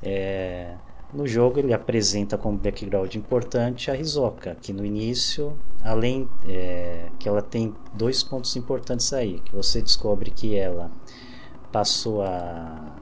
É, 0.02 0.74
no 1.12 1.26
jogo 1.26 1.58
ele 1.58 1.72
apresenta 1.72 2.38
como 2.38 2.56
background 2.56 3.14
importante 3.14 3.90
a 3.90 3.94
Rizoka, 3.94 4.56
que 4.61 4.72
no 4.72 4.84
início, 4.84 5.56
além 5.82 6.28
é, 6.46 7.08
que 7.18 7.28
ela 7.28 7.42
tem 7.42 7.74
dois 7.92 8.22
pontos 8.22 8.54
importantes 8.56 9.12
aí, 9.12 9.40
que 9.40 9.54
você 9.54 9.82
descobre 9.82 10.30
que 10.30 10.56
ela 10.56 10.90
passou 11.72 12.22
a 12.22 12.96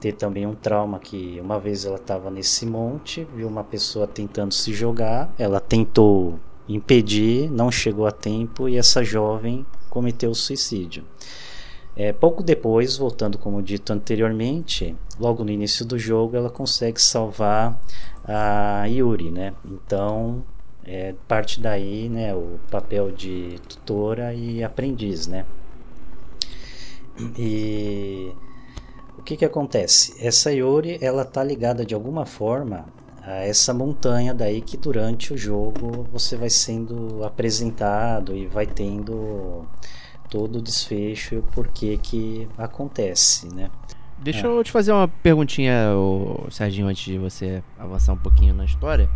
ter 0.00 0.12
também 0.12 0.46
um 0.46 0.54
trauma 0.54 0.98
que 0.98 1.38
uma 1.40 1.60
vez 1.60 1.84
ela 1.84 1.96
estava 1.96 2.30
nesse 2.30 2.66
monte, 2.66 3.26
viu 3.34 3.46
uma 3.46 3.62
pessoa 3.62 4.06
tentando 4.06 4.52
se 4.52 4.72
jogar, 4.72 5.32
ela 5.38 5.60
tentou 5.60 6.40
impedir, 6.68 7.50
não 7.50 7.70
chegou 7.70 8.06
a 8.06 8.10
tempo 8.10 8.68
e 8.68 8.76
essa 8.76 9.04
jovem 9.04 9.64
cometeu 9.88 10.34
suicídio. 10.34 11.04
É, 11.94 12.12
pouco 12.12 12.42
depois, 12.42 12.96
voltando 12.96 13.36
como 13.36 13.62
dito 13.62 13.92
anteriormente, 13.92 14.96
logo 15.20 15.44
no 15.44 15.50
início 15.50 15.84
do 15.84 15.98
jogo, 15.98 16.36
ela 16.36 16.48
consegue 16.48 17.00
salvar 17.00 17.78
a 18.24 18.86
Yuri, 18.86 19.30
né? 19.30 19.52
Então, 19.64 20.42
é, 20.84 21.14
parte 21.28 21.60
daí, 21.60 22.08
né, 22.08 22.34
o 22.34 22.58
papel 22.70 23.12
de 23.12 23.58
tutora 23.68 24.32
e 24.34 24.64
aprendiz, 24.64 25.26
né? 25.26 25.44
E 27.38 28.32
o 29.18 29.22
que 29.22 29.36
que 29.36 29.44
acontece? 29.44 30.14
Essa 30.24 30.50
Yuri, 30.50 30.98
ela 31.00 31.24
tá 31.24 31.44
ligada 31.44 31.84
de 31.84 31.94
alguma 31.94 32.24
forma 32.24 32.86
a 33.22 33.44
essa 33.44 33.72
montanha 33.72 34.34
daí 34.34 34.60
que 34.60 34.76
durante 34.76 35.32
o 35.32 35.36
jogo 35.36 36.08
você 36.10 36.36
vai 36.36 36.50
sendo 36.50 37.22
apresentado 37.22 38.34
e 38.34 38.46
vai 38.46 38.66
tendo 38.66 39.64
todo 40.32 40.56
o 40.56 40.62
desfecho 40.62 41.34
e 41.34 41.38
o 41.38 41.42
porquê 41.42 41.98
que 42.02 42.48
acontece, 42.56 43.54
né? 43.54 43.70
Deixa 44.18 44.46
é. 44.46 44.50
eu 44.50 44.64
te 44.64 44.72
fazer 44.72 44.90
uma 44.90 45.06
perguntinha, 45.06 45.90
Serginho, 46.50 46.86
antes 46.86 47.04
de 47.04 47.18
você 47.18 47.62
avançar 47.78 48.14
um 48.14 48.18
pouquinho 48.18 48.54
na 48.54 48.64
história. 48.64 49.10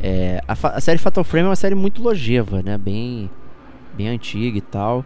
É, 0.00 0.42
a, 0.48 0.52
a, 0.52 0.80
série 0.80 0.98
Fatal 0.98 1.22
Frame 1.22 1.46
é 1.46 1.50
uma 1.50 1.56
série 1.56 1.76
muito 1.76 2.02
longeva, 2.02 2.60
né? 2.60 2.76
Bem, 2.76 3.30
bem 3.94 4.08
antiga 4.08 4.58
e 4.58 4.60
tal. 4.60 5.04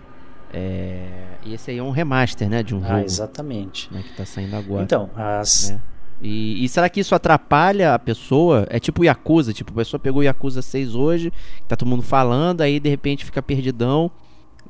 É, 0.55 1.36
e 1.44 1.53
esse 1.53 1.70
aí 1.70 1.76
é 1.76 1.82
um 1.82 1.90
remaster, 1.90 2.48
né? 2.48 2.62
De 2.62 2.74
um 2.74 2.82
ah, 2.82 2.88
jogo. 2.88 3.00
exatamente. 3.00 3.92
Né, 3.92 4.03
que 4.03 4.16
tá 4.16 4.24
saindo 4.24 4.57
agora. 4.57 4.84
Então, 4.84 5.11
as, 5.14 5.70
né? 5.70 5.82
E, 6.22 6.64
e, 6.64 6.68
será 6.68 6.88
que 6.88 7.00
isso 7.00 7.14
atrapalha 7.14 7.92
a 7.92 7.98
pessoa? 7.98 8.66
É 8.70 8.80
tipo 8.80 9.03
o 9.03 9.05
Yakuza, 9.05 9.53
tipo, 9.53 9.70
a 9.72 9.76
pessoa 9.76 10.00
pegou 10.00 10.20
o 10.20 10.24
Yakuza 10.24 10.62
6 10.62 10.94
hoje, 10.94 11.30
tá 11.68 11.76
todo 11.76 11.88
mundo 11.88 12.03
falando, 12.03 12.62
aí 12.62 12.80
de 12.80 12.88
repente 12.88 13.24
fica 13.24 13.42
perdidão. 13.42 14.11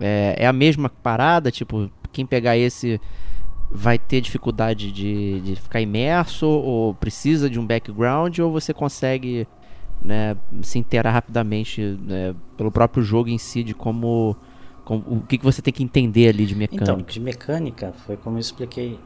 É, 0.00 0.36
é 0.38 0.46
a 0.46 0.52
mesma 0.52 0.88
parada, 0.88 1.50
tipo, 1.50 1.90
quem 2.12 2.26
pegar 2.26 2.56
esse 2.56 3.00
vai 3.70 3.98
ter 3.98 4.20
dificuldade 4.20 4.92
de, 4.92 5.40
de 5.40 5.56
ficar 5.56 5.80
imerso, 5.80 6.46
ou 6.46 6.94
precisa 6.94 7.48
de 7.48 7.58
um 7.58 7.66
background, 7.66 8.38
ou 8.38 8.52
você 8.52 8.74
consegue 8.74 9.46
né, 10.02 10.36
se 10.62 10.78
inteirar 10.78 11.12
rapidamente 11.12 11.80
né, 11.80 12.34
pelo 12.56 12.70
próprio 12.70 13.02
jogo 13.02 13.30
em 13.30 13.38
si, 13.38 13.62
de 13.62 13.74
como, 13.74 14.36
como 14.84 15.02
o 15.06 15.20
que, 15.22 15.38
que 15.38 15.44
você 15.44 15.62
tem 15.62 15.72
que 15.72 15.82
entender 15.82 16.28
ali 16.28 16.44
de 16.44 16.54
mecânica. 16.54 16.84
Então, 16.84 17.02
de 17.02 17.20
mecânica, 17.20 17.92
foi 18.04 18.16
como 18.16 18.36
eu 18.36 18.40
expliquei 18.40 18.98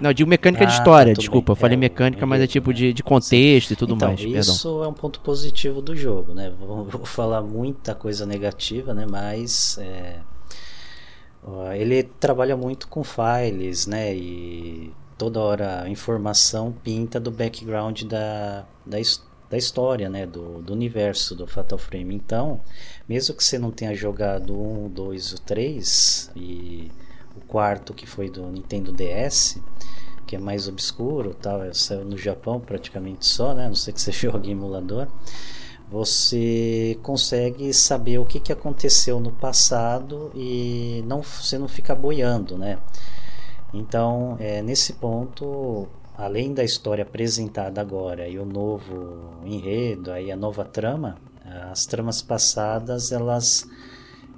não, 0.00 0.12
digo 0.12 0.28
mecânica 0.28 0.64
ah, 0.64 0.66
de 0.66 0.72
história, 0.72 1.14
desculpa. 1.14 1.52
Bem. 1.52 1.52
Eu 1.52 1.60
falei 1.60 1.76
é, 1.76 1.80
mecânica, 1.80 2.26
mas 2.26 2.42
é 2.42 2.46
tipo 2.46 2.74
de, 2.74 2.92
de 2.92 3.02
contexto 3.02 3.72
e 3.72 3.76
tudo 3.76 3.94
então, 3.94 4.08
mais. 4.08 4.20
Isso 4.20 4.62
perdão. 4.62 4.84
é 4.84 4.88
um 4.88 4.92
ponto 4.92 5.20
positivo 5.20 5.80
do 5.80 5.94
jogo, 5.94 6.34
né? 6.34 6.52
Vou, 6.58 6.84
vou 6.90 7.04
falar 7.06 7.42
muita 7.42 7.94
coisa 7.94 8.26
negativa, 8.26 8.92
né? 8.92 9.06
Mas 9.08 9.78
é, 9.78 10.16
ele 11.76 12.02
trabalha 12.02 12.56
muito 12.56 12.88
com 12.88 13.02
files, 13.04 13.86
né? 13.86 14.14
E 14.14 14.92
toda 15.16 15.40
hora 15.40 15.82
a 15.82 15.88
informação 15.88 16.72
pinta 16.72 17.20
do 17.20 17.30
background 17.30 18.02
da, 18.02 18.64
da, 18.84 18.98
da 19.48 19.58
história, 19.58 20.08
né? 20.08 20.26
Do, 20.26 20.62
do 20.62 20.72
universo 20.72 21.34
do 21.34 21.46
Fatal 21.46 21.78
Frame. 21.78 22.14
Então, 22.14 22.60
mesmo 23.08 23.36
que 23.36 23.44
você 23.44 23.58
não 23.58 23.70
tenha 23.70 23.94
jogado 23.94 24.58
um, 24.58 24.88
dois 24.88 25.32
ou 25.32 25.38
três 25.38 26.30
e 26.34 26.90
o 27.36 27.40
quarto 27.40 27.94
que 27.94 28.06
foi 28.06 28.28
do 28.28 28.46
Nintendo 28.46 28.92
DS, 28.92 29.58
que 30.26 30.36
é 30.36 30.38
mais 30.38 30.68
obscuro, 30.68 31.34
tal, 31.34 31.72
saiu 31.74 32.04
no 32.04 32.16
Japão 32.16 32.60
praticamente 32.60 33.26
só, 33.26 33.54
né? 33.54 33.66
Não 33.66 33.74
sei 33.74 33.92
que 33.92 34.00
você 34.00 34.12
jogue 34.12 34.48
em 34.48 34.52
emulador. 34.52 35.08
Você 35.90 36.96
consegue 37.02 37.72
saber 37.74 38.18
o 38.18 38.24
que, 38.24 38.38
que 38.38 38.52
aconteceu 38.52 39.18
no 39.18 39.32
passado 39.32 40.30
e 40.36 41.02
não 41.06 41.20
você 41.20 41.58
não 41.58 41.66
fica 41.66 41.96
boiando, 41.96 42.56
né? 42.56 42.78
Então, 43.74 44.36
é, 44.38 44.62
nesse 44.62 44.92
ponto, 44.94 45.88
além 46.16 46.54
da 46.54 46.62
história 46.62 47.02
apresentada 47.02 47.80
agora 47.80 48.28
e 48.28 48.38
o 48.38 48.44
novo 48.44 49.40
enredo, 49.44 50.12
aí 50.12 50.30
a 50.30 50.36
nova 50.36 50.64
trama, 50.64 51.16
as 51.70 51.86
tramas 51.86 52.22
passadas 52.22 53.10
elas 53.10 53.66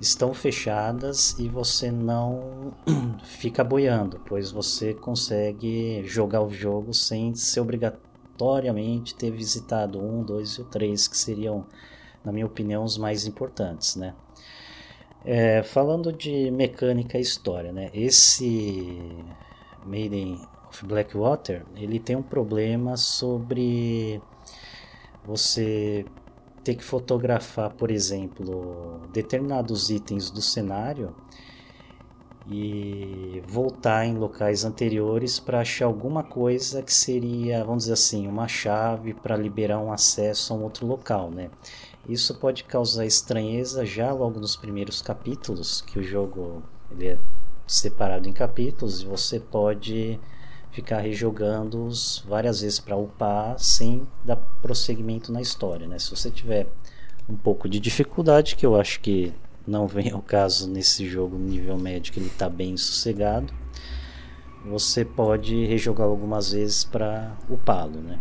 estão 0.03 0.35
fechadas 0.35 1.39
e 1.39 1.49
você 1.49 1.91
não 1.91 2.75
fica 3.25 3.63
boiando, 3.63 4.21
pois 4.27 4.51
você 4.51 4.93
consegue 4.93 6.03
jogar 6.05 6.43
o 6.43 6.51
jogo 6.51 6.93
sem 6.93 7.33
ser 7.37 7.61
obrigatoriamente 7.61 9.15
ter 9.15 9.31
visitado 9.31 10.03
um, 10.03 10.25
dois 10.25 10.59
e 10.59 10.65
três, 10.65 11.07
que 11.07 11.17
seriam, 11.17 11.65
na 12.25 12.33
minha 12.33 12.47
opinião, 12.47 12.83
os 12.83 12.99
mais 12.99 13.27
importantes, 13.27 13.95
né? 13.95 14.15
É, 15.25 15.63
falando 15.63 16.13
de 16.13 16.51
mecânica 16.51 17.17
e 17.17 17.21
história, 17.21 17.73
né? 17.73 17.89
Esse 17.95 18.99
Maiden 19.87 20.41
of 20.69 20.85
Blackwater, 20.85 21.65
ele 21.77 22.01
tem 22.01 22.17
um 22.17 22.23
problema 22.23 22.97
sobre 22.97 24.21
você 25.25 26.05
ter 26.65 26.75
que 26.75 26.85
fotografar, 26.85 27.71
por 27.71 27.91
exemplo, 27.91 29.01
determinados 29.13 29.91
itens 29.91 30.31
do 30.31 30.41
cenário 30.41 31.15
e 32.47 33.43
voltar 33.47 34.05
em 34.05 34.17
locais 34.17 34.65
anteriores 34.65 35.39
para 35.39 35.61
achar 35.61 35.87
alguma 35.87 36.23
coisa 36.23 36.83
que 36.83 36.93
seria, 36.93 37.65
vamos 37.65 37.85
dizer 37.85 37.95
assim, 37.95 38.27
uma 38.27 38.49
chave 38.49 39.15
para 39.15 39.37
liberar 39.37 39.79
um 39.79 39.93
acesso 39.93 40.53
a 40.53 40.57
um 40.57 40.63
outro 40.63 40.87
local, 40.87 41.31
né? 41.31 41.51
Isso 42.09 42.35
pode 42.35 42.65
causar 42.65 43.07
estranheza 43.07 43.87
já 43.87 44.13
logo 44.13 44.41
nos 44.41 44.57
primeiros 44.57 45.01
capítulos, 45.01 45.81
que 45.83 45.99
o 45.99 46.03
jogo 46.03 46.63
ele 46.91 47.09
é 47.09 47.19
separado 47.67 48.29
em 48.29 48.33
capítulos 48.33 49.03
e 49.03 49.07
você 49.07 49.39
pode 49.39 50.19
ficar 50.73 51.01
rejogando-os 51.01 52.25
várias 52.27 52.63
vezes 52.63 52.81
para 52.81 52.97
upar 52.97 53.59
sem 53.59 54.03
dar 54.25 54.37
prosseguimento 54.37 55.31
na 55.31 55.41
história. 55.41 55.87
Né? 55.87 55.99
Se 55.99 56.11
você 56.11 56.31
tiver 56.31 56.67
um 57.29 57.37
pouco 57.37 57.69
de 57.69 57.79
dificuldade, 57.79 58.57
que 58.57 58.67
eu 58.67 58.75
acho 58.75 59.01
que 59.01 59.33
não 59.67 59.87
vem 59.87 60.11
ao 60.11 60.23
caso 60.23 60.69
nesse 60.69 61.09
jogo 61.09 61.37
nível 61.37 61.79
médio, 61.79 62.13
que 62.13 62.19
ele 62.19 62.27
está 62.27 62.49
bem 62.49 62.77
sossegado. 62.77 63.53
Você 64.65 65.05
pode 65.05 65.67
rejogar 65.67 66.07
algumas 66.07 66.53
vezes 66.53 66.85
para 66.85 67.37
upá-lo, 67.49 68.01
né? 68.01 68.19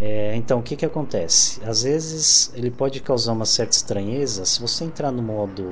É, 0.00 0.34
então, 0.34 0.58
o 0.58 0.62
que, 0.62 0.74
que 0.74 0.84
acontece? 0.84 1.62
Às 1.64 1.84
vezes 1.84 2.52
ele 2.56 2.70
pode 2.70 3.00
causar 3.00 3.32
uma 3.32 3.44
certa 3.44 3.76
estranheza 3.76 4.44
se 4.44 4.60
você 4.60 4.84
entrar 4.84 5.12
no 5.12 5.22
modo, 5.22 5.62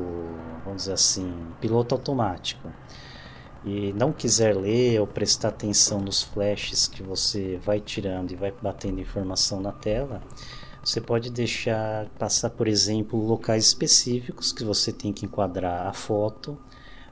vamos 0.64 0.82
dizer 0.82 0.93
assim, 0.93 1.34
piloto 1.61 1.95
automático 1.97 2.70
e 3.64 3.92
não 3.92 4.12
quiser 4.12 4.56
ler 4.56 5.00
ou 5.00 5.06
prestar 5.06 5.48
atenção 5.48 6.00
nos 6.00 6.22
flashes 6.22 6.88
que 6.88 7.02
você 7.02 7.58
vai 7.62 7.80
tirando 7.80 8.32
e 8.32 8.36
vai 8.36 8.52
batendo 8.62 9.00
informação 9.00 9.61
na 9.61 9.72
tela, 9.72 10.22
você 10.82 11.00
pode 11.00 11.30
deixar 11.30 12.06
passar, 12.18 12.50
por 12.50 12.66
exemplo, 12.66 13.18
locais 13.18 13.66
específicos 13.66 14.50
que 14.52 14.64
você 14.64 14.92
tem 14.92 15.12
que 15.12 15.26
enquadrar 15.26 15.86
a 15.86 15.92
foto 15.92 16.58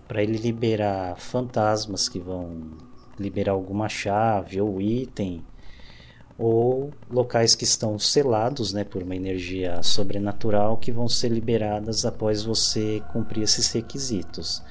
para 0.07 0.23
ele 0.23 0.39
liberar 0.39 1.17
fantasmas 1.19 2.09
que 2.09 2.19
vão 2.19 2.63
liberar 3.19 3.53
alguma 3.53 3.89
chave 3.89 4.61
ou 4.61 4.81
item 4.81 5.45
ou 6.39 6.91
locais 7.11 7.55
que 7.55 7.65
estão 7.65 7.99
selados 7.99 8.73
né, 8.73 8.85
por 8.85 9.03
uma 9.03 9.17
energia 9.17 9.83
sobrenatural 9.83 10.77
que 10.79 10.93
vão 10.93 11.09
ser 11.09 11.31
liberadas 11.31 12.07
após 12.07 12.45
você 12.45 13.03
cumprir 13.13 13.43
esses 13.43 13.71
requisitos. 13.73 14.63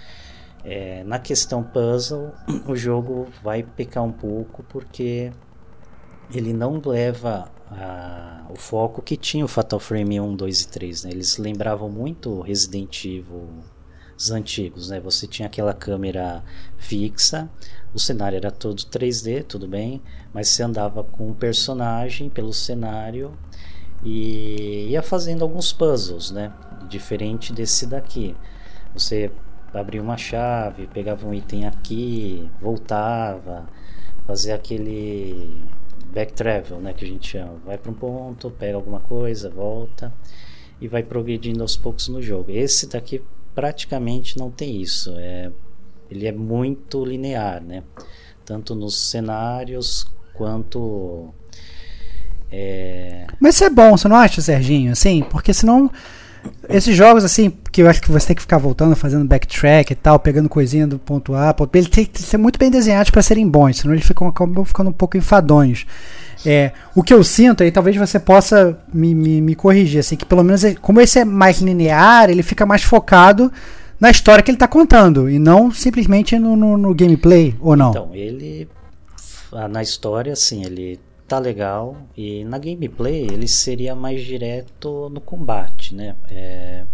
É, 0.69 1.01
na 1.05 1.17
questão 1.17 1.63
puzzle, 1.63 2.33
o 2.67 2.75
jogo 2.75 3.25
vai 3.41 3.63
pecar 3.63 4.03
um 4.03 4.11
pouco 4.11 4.63
porque 4.63 5.31
ele 6.29 6.51
não 6.51 6.81
leva 6.85 7.49
a, 7.71 8.45
o 8.49 8.55
foco 8.57 9.01
que 9.01 9.15
tinha 9.15 9.45
o 9.45 9.47
Fatal 9.47 9.79
Frame 9.79 10.19
1, 10.19 10.35
2 10.35 10.61
e 10.61 10.67
3. 10.67 11.03
Né? 11.05 11.11
Eles 11.11 11.37
lembravam 11.37 11.89
muito 11.89 12.41
Resident 12.41 13.05
Evil 13.05 13.47
antigos, 14.29 14.89
né? 14.89 14.99
Você 14.99 15.25
tinha 15.25 15.45
aquela 15.45 15.73
câmera 15.73 16.43
fixa, 16.75 17.49
o 17.93 17.99
cenário 17.99 18.35
era 18.35 18.51
todo 18.51 18.81
3D, 18.81 19.43
tudo 19.43 19.67
bem, 19.67 20.01
mas 20.33 20.49
você 20.49 20.63
andava 20.63 21.01
com 21.03 21.29
um 21.29 21.33
personagem 21.33 22.27
pelo 22.27 22.51
cenário 22.51 23.31
e 24.03 24.87
ia 24.89 25.03
fazendo 25.03 25.43
alguns 25.43 25.71
puzzles, 25.71 26.31
né? 26.31 26.51
Diferente 26.89 27.53
desse 27.53 27.85
daqui. 27.85 28.35
Você 28.93 29.31
abria 29.79 30.01
uma 30.01 30.17
chave, 30.17 30.87
pegava 30.87 31.27
um 31.27 31.33
item 31.33 31.65
aqui, 31.65 32.49
voltava, 32.61 33.67
fazia 34.25 34.55
aquele 34.55 35.61
back 36.13 36.33
travel, 36.33 36.79
né, 36.79 36.93
que 36.93 37.05
a 37.05 37.07
gente 37.07 37.27
chama. 37.27 37.55
Vai 37.65 37.77
para 37.77 37.91
um 37.91 37.93
ponto, 37.93 38.49
pega 38.51 38.75
alguma 38.75 38.99
coisa, 38.99 39.49
volta 39.49 40.13
e 40.79 40.87
vai 40.87 41.03
progredindo 41.03 41.61
aos 41.61 41.75
poucos 41.75 42.07
no 42.07 42.21
jogo. 42.21 42.51
Esse 42.51 42.87
daqui 42.87 43.21
praticamente 43.53 44.37
não 44.37 44.51
tem 44.51 44.81
isso. 44.81 45.13
É, 45.17 45.51
ele 46.09 46.27
é 46.27 46.31
muito 46.31 47.03
linear, 47.03 47.63
né? 47.63 47.83
Tanto 48.45 48.75
nos 48.75 49.09
cenários 49.09 50.07
quanto. 50.33 51.33
É... 52.51 53.27
Mas 53.39 53.55
isso 53.55 53.65
é 53.65 53.69
bom, 53.69 53.97
você 53.97 54.07
não 54.07 54.15
acha, 54.15 54.41
Serginho? 54.41 54.91
Assim, 54.91 55.23
porque 55.23 55.53
senão. 55.53 55.91
Esses 56.69 56.95
jogos, 56.95 57.23
assim, 57.23 57.51
que 57.71 57.81
eu 57.81 57.89
acho 57.89 58.01
que 58.01 58.11
você 58.11 58.27
tem 58.27 58.35
que 58.35 58.41
ficar 58.41 58.57
voltando, 58.57 58.95
fazendo 58.95 59.25
backtrack 59.25 59.93
e 59.93 59.95
tal, 59.95 60.19
pegando 60.19 60.49
coisinha 60.49 60.85
do 60.85 60.99
ponto 60.99 61.33
A, 61.33 61.53
ponto 61.53 61.71
B, 61.71 61.79
ele 61.79 61.87
tem 61.87 62.05
que 62.05 62.21
ser 62.21 62.37
muito 62.37 62.59
bem 62.59 62.69
desenhados 62.69 63.09
para 63.09 63.21
serem 63.21 63.47
bons, 63.47 63.77
senão 63.77 63.93
eles 63.93 64.05
ficam, 64.05 64.33
ficando 64.65 64.89
um 64.89 64.93
pouco 64.93 65.17
enfadonhos. 65.17 65.85
É, 66.45 66.71
o 66.95 67.01
que 67.01 67.13
eu 67.13 67.23
sinto 67.23 67.63
aí, 67.63 67.71
talvez 67.71 67.95
você 67.95 68.19
possa 68.19 68.77
me, 68.93 69.13
me, 69.15 69.41
me 69.41 69.55
corrigir, 69.55 69.99
assim, 69.99 70.15
que 70.15 70.25
pelo 70.25 70.43
menos, 70.43 70.63
é, 70.63 70.75
como 70.75 71.01
esse 71.01 71.19
é 71.19 71.25
mais 71.25 71.59
linear, 71.59 72.29
ele 72.29 72.43
fica 72.43 72.65
mais 72.65 72.83
focado 72.83 73.51
na 73.99 74.11
história 74.11 74.43
que 74.43 74.51
ele 74.51 74.55
está 74.55 74.67
contando 74.67 75.29
e 75.29 75.39
não 75.39 75.71
simplesmente 75.71 76.37
no, 76.37 76.55
no, 76.55 76.77
no, 76.77 76.93
gameplay, 76.93 77.55
ou 77.59 77.75
não? 77.75 77.89
Então, 77.89 78.09
ele 78.13 78.67
na 79.69 79.81
história, 79.81 80.33
assim, 80.33 80.63
ele 80.65 80.99
tá 81.27 81.39
legal 81.39 81.97
e 82.15 82.43
na 82.45 82.57
gameplay 82.57 83.23
ele 83.23 83.47
seria 83.47 83.93
mais 83.93 84.23
direto 84.23 85.09
no 85.09 85.19
combate, 85.19 85.93
né? 85.93 86.15
É, 86.29 86.85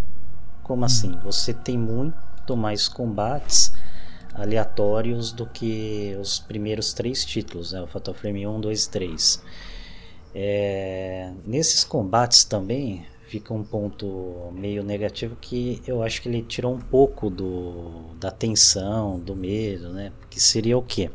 como 0.64 0.84
assim? 0.86 1.18
Você 1.24 1.54
tem 1.54 1.78
muito 1.78 2.58
mais 2.58 2.88
combates 2.88 3.72
aleatórios 4.34 5.32
do 5.32 5.46
que 5.46 6.18
os 6.20 6.40
primeiros 6.40 6.94
três 6.94 7.24
títulos, 7.24 7.72
né? 7.72 7.82
o 7.82 7.88
Fatal 7.88 8.14
Frame 8.14 8.48
1, 8.48 8.62
2 8.62 8.84
e 8.84 8.90
3. 8.90 9.44
É, 10.36 11.32
nesses 11.46 11.84
combates 11.84 12.44
também 12.44 13.06
fica 13.28 13.54
um 13.54 13.64
ponto 13.64 14.52
meio 14.54 14.84
negativo 14.84 15.36
que 15.40 15.82
eu 15.86 16.02
acho 16.02 16.22
que 16.22 16.30
ele 16.30 16.42
tirou 16.42 16.74
um 16.74 16.80
pouco 16.80 17.30
do, 17.30 18.16
da 18.20 18.32
tensão, 18.32 19.20
do 19.20 19.36
medo, 19.36 19.90
né? 19.90 20.12
Que 20.30 20.40
seria 20.40 20.78
o 20.78 20.82
quê? 20.82 21.12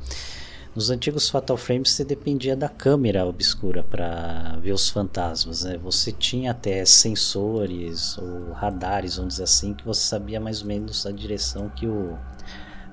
Nos 0.79 0.91
antigos 0.91 1.29
Fatal 1.29 1.57
Frames 1.57 1.91
você 1.91 2.05
dependia 2.05 2.55
da 2.55 2.69
câmera 2.69 3.27
obscura 3.27 3.83
para 3.83 4.57
ver 4.63 4.71
os 4.71 4.89
fantasmas, 4.89 5.65
né? 5.65 5.77
Você 5.79 6.13
tinha 6.13 6.53
até 6.53 6.85
sensores 6.85 8.17
ou 8.17 8.53
radares, 8.53 9.17
vamos 9.17 9.35
dizer 9.35 9.43
assim, 9.43 9.75
que 9.75 9.85
você 9.85 10.03
sabia 10.03 10.39
mais 10.39 10.61
ou 10.61 10.69
menos 10.69 11.05
a 11.05 11.11
direção 11.11 11.69
que 11.69 11.89
o 11.89 12.17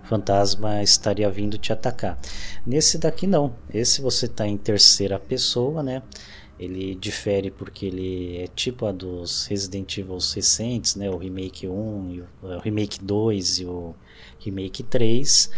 fantasma 0.01 0.81
estaria 0.81 1.29
vindo 1.29 1.59
te 1.59 1.71
atacar. 1.71 2.17
Nesse 2.65 2.97
daqui 2.97 3.27
não. 3.27 3.55
Esse 3.71 4.01
você 4.01 4.25
está 4.25 4.47
em 4.47 4.57
terceira 4.57 5.19
pessoa, 5.19 5.83
né? 5.83 6.01
Ele 6.59 6.95
difere 6.95 7.51
porque 7.51 7.86
ele 7.86 8.38
é 8.38 8.47
tipo 8.47 8.88
a 8.88 8.91
dos 8.91 9.45
Resident 9.45 9.95
Evil 9.95 10.17
recentes, 10.17 10.95
né? 10.95 11.07
O 11.07 11.17
Remake 11.17 11.67
1, 11.67 11.71
o 12.41 12.57
Remake 12.63 12.99
2 13.03 13.59
e 13.59 13.65
o 13.65 13.93
Remake 14.39 14.81
3. 14.81 15.51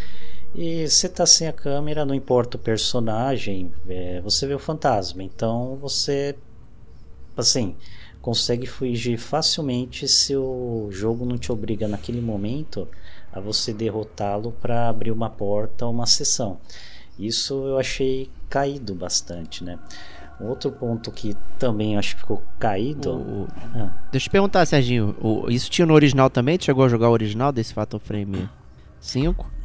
E 0.55 0.87
você 0.87 1.07
tá 1.07 1.25
sem 1.25 1.47
a 1.47 1.53
câmera, 1.53 2.05
não 2.05 2.15
importa 2.15 2.57
o 2.57 2.59
personagem, 2.59 3.71
é, 3.87 4.21
você 4.21 4.47
vê 4.47 4.53
o 4.53 4.59
fantasma. 4.59 5.23
Então 5.23 5.77
você, 5.79 6.35
assim, 7.35 7.75
consegue 8.21 8.65
fugir 8.67 9.17
facilmente 9.17 10.07
se 10.07 10.35
o 10.35 10.89
jogo 10.91 11.25
não 11.25 11.37
te 11.37 11.51
obriga 11.51 11.87
naquele 11.87 12.21
momento 12.21 12.87
a 13.31 13.39
você 13.39 13.73
derrotá-lo 13.73 14.51
para 14.51 14.89
abrir 14.89 15.11
uma 15.11 15.29
porta 15.29 15.85
ou 15.85 15.91
uma 15.91 16.05
sessão. 16.05 16.57
Isso 17.19 17.53
eu 17.65 17.77
achei 17.77 18.29
caído 18.49 18.93
bastante, 18.93 19.63
né? 19.63 19.79
Outro 20.39 20.71
ponto 20.71 21.11
que 21.11 21.35
também 21.57 21.97
acho 21.97 22.15
que 22.15 22.21
ficou 22.21 22.43
caído. 22.59 23.11
O, 23.11 23.47
ah. 23.73 23.91
Deixa 24.11 24.25
eu 24.25 24.29
te 24.29 24.29
perguntar, 24.29 24.65
Serginho. 24.65 25.15
O, 25.19 25.49
isso 25.49 25.69
tinha 25.69 25.85
no 25.85 25.93
original 25.93 26.29
também? 26.29 26.57
Tu 26.57 26.65
chegou 26.65 26.85
a 26.85 26.89
jogar 26.89 27.09
o 27.09 27.13
original 27.13 27.51
desse 27.51 27.73
Fatal 27.73 27.99
Frame 27.99 28.47
5? 28.99 29.56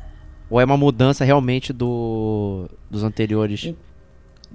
Ou 0.53 0.61
é 0.61 0.67
uma 0.67 0.77
mudança 0.77 1.25
realmente 1.25 1.73
do, 1.73 2.69
dos 2.91 3.03
anteriores 3.03 3.73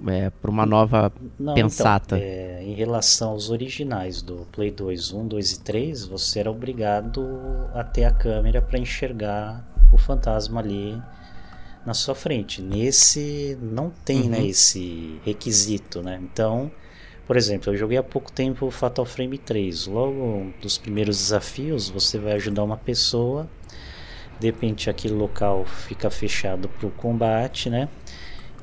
é, 0.06 0.30
para 0.30 0.48
uma 0.48 0.64
nova 0.64 1.12
Não, 1.36 1.54
pensata? 1.54 2.16
Então, 2.16 2.28
é, 2.28 2.62
em 2.62 2.72
relação 2.72 3.30
aos 3.30 3.50
originais 3.50 4.22
do 4.22 4.46
Play 4.52 4.70
2, 4.70 5.12
1, 5.12 5.26
2 5.26 5.52
e 5.54 5.60
3, 5.60 6.04
você 6.04 6.38
era 6.38 6.52
obrigado 6.52 7.26
a 7.74 7.82
ter 7.82 8.04
a 8.04 8.12
câmera 8.12 8.62
para 8.62 8.78
enxergar 8.78 9.68
o 9.92 9.98
fantasma 9.98 10.60
ali 10.60 11.02
na 11.84 11.94
sua 11.94 12.14
frente. 12.14 12.62
Nesse 12.62 13.58
não 13.60 13.90
tem 14.04 14.28
né, 14.28 14.38
uhum. 14.38 14.44
né, 14.44 14.46
esse 14.50 15.18
requisito, 15.24 16.00
né? 16.00 16.20
Então, 16.22 16.70
por 17.26 17.36
exemplo, 17.36 17.72
eu 17.72 17.76
joguei 17.76 17.98
há 17.98 18.04
pouco 18.04 18.30
tempo 18.30 18.66
o 18.66 18.70
Fatal 18.70 19.04
Frame 19.04 19.36
3. 19.36 19.88
Logo 19.88 20.52
dos 20.62 20.78
primeiros 20.78 21.18
desafios, 21.18 21.88
você 21.88 22.20
vai 22.20 22.34
ajudar 22.34 22.62
uma 22.62 22.76
pessoa 22.76 23.48
de 24.38 24.46
repente 24.46 24.88
aquele 24.88 25.14
local 25.14 25.64
fica 25.64 26.10
fechado 26.10 26.68
para 26.68 26.86
o 26.86 26.90
combate, 26.90 27.68
né? 27.68 27.88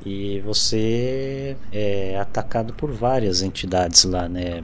E 0.06 0.40
você 0.42 1.58
é 1.72 2.18
atacado 2.20 2.74
por 2.74 2.92
várias 2.92 3.42
entidades 3.42 4.04
lá, 4.04 4.30
né? 4.30 4.64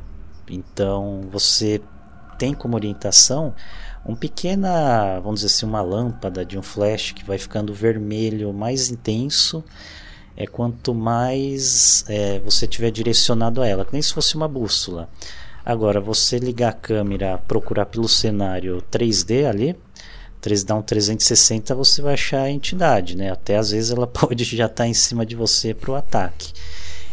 Então 0.49 1.22
você 1.32 1.82
tem 2.38 2.53
como 2.53 2.76
orientação 2.76 3.53
um 4.05 4.16
pequena, 4.16 5.20
vamos 5.20 5.41
dizer 5.41 5.53
assim, 5.53 5.66
uma 5.66 5.82
lâmpada 5.82 6.43
de 6.43 6.57
um 6.57 6.62
flash 6.62 7.12
que 7.12 7.24
vai 7.24 7.38
ficando 7.38 7.74
vermelho 7.74 8.51
mais 8.51 8.89
intenso 8.89 9.64
é 10.36 10.47
quanto 10.47 10.93
mais 10.93 12.03
é, 12.07 12.39
você 12.39 12.66
tiver 12.66 12.89
direcionado 12.91 13.62
a 13.62 13.68
ela, 13.68 13.86
que 13.86 13.93
nem 13.93 14.01
se 14.01 14.14
fosse 14.14 14.36
uma 14.36 14.47
bússola. 14.47 15.09
Agora, 15.64 16.01
você 16.01 16.39
ligar 16.39 16.70
a 16.70 16.74
câmera, 16.74 17.38
procurar 17.38 17.86
pelo 17.86 18.07
cenário 18.07 18.84
3D 18.91 19.47
ali, 19.47 19.76
3 19.91 19.91
dá 20.66 20.76
um 20.76 20.82
360 20.82 21.76
você 21.76 22.02
vai 22.02 22.16
achar 22.16 22.42
a 22.42 22.52
entidade, 22.52 23.16
né? 23.16 23.32
Até 23.32 23.58
às 23.58 23.72
vezes 23.72 23.92
ela 23.92 24.08
pode 24.08 24.44
já 24.44 24.66
estar 24.66 24.84
tá 24.84 24.88
em 24.88 24.94
cima 24.94 25.26
de 25.26 25.36
você 25.36 25.74
para 25.74 25.92
o 25.92 25.96
ataque. 25.96 26.54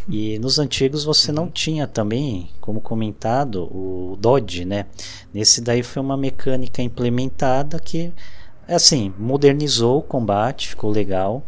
E 0.09 0.39
nos 0.39 0.59
antigos 0.59 1.05
você 1.05 1.31
não 1.31 1.51
tinha 1.51 1.87
também, 1.87 2.49
como 2.62 2.81
comentado, 2.81 3.64
o 3.64 4.16
Dodge, 4.18 4.64
né? 4.64 4.87
Nesse 5.35 5.61
daí 5.61 5.83
foi 5.83 6.01
uma 6.01 6.16
mecânica 6.16 6.81
implementada 6.81 7.79
que, 7.79 8.11
assim, 8.66 9.12
modernizou 9.18 9.99
o 9.99 10.03
combate, 10.03 10.68
ficou 10.68 10.91
legal. 10.91 11.45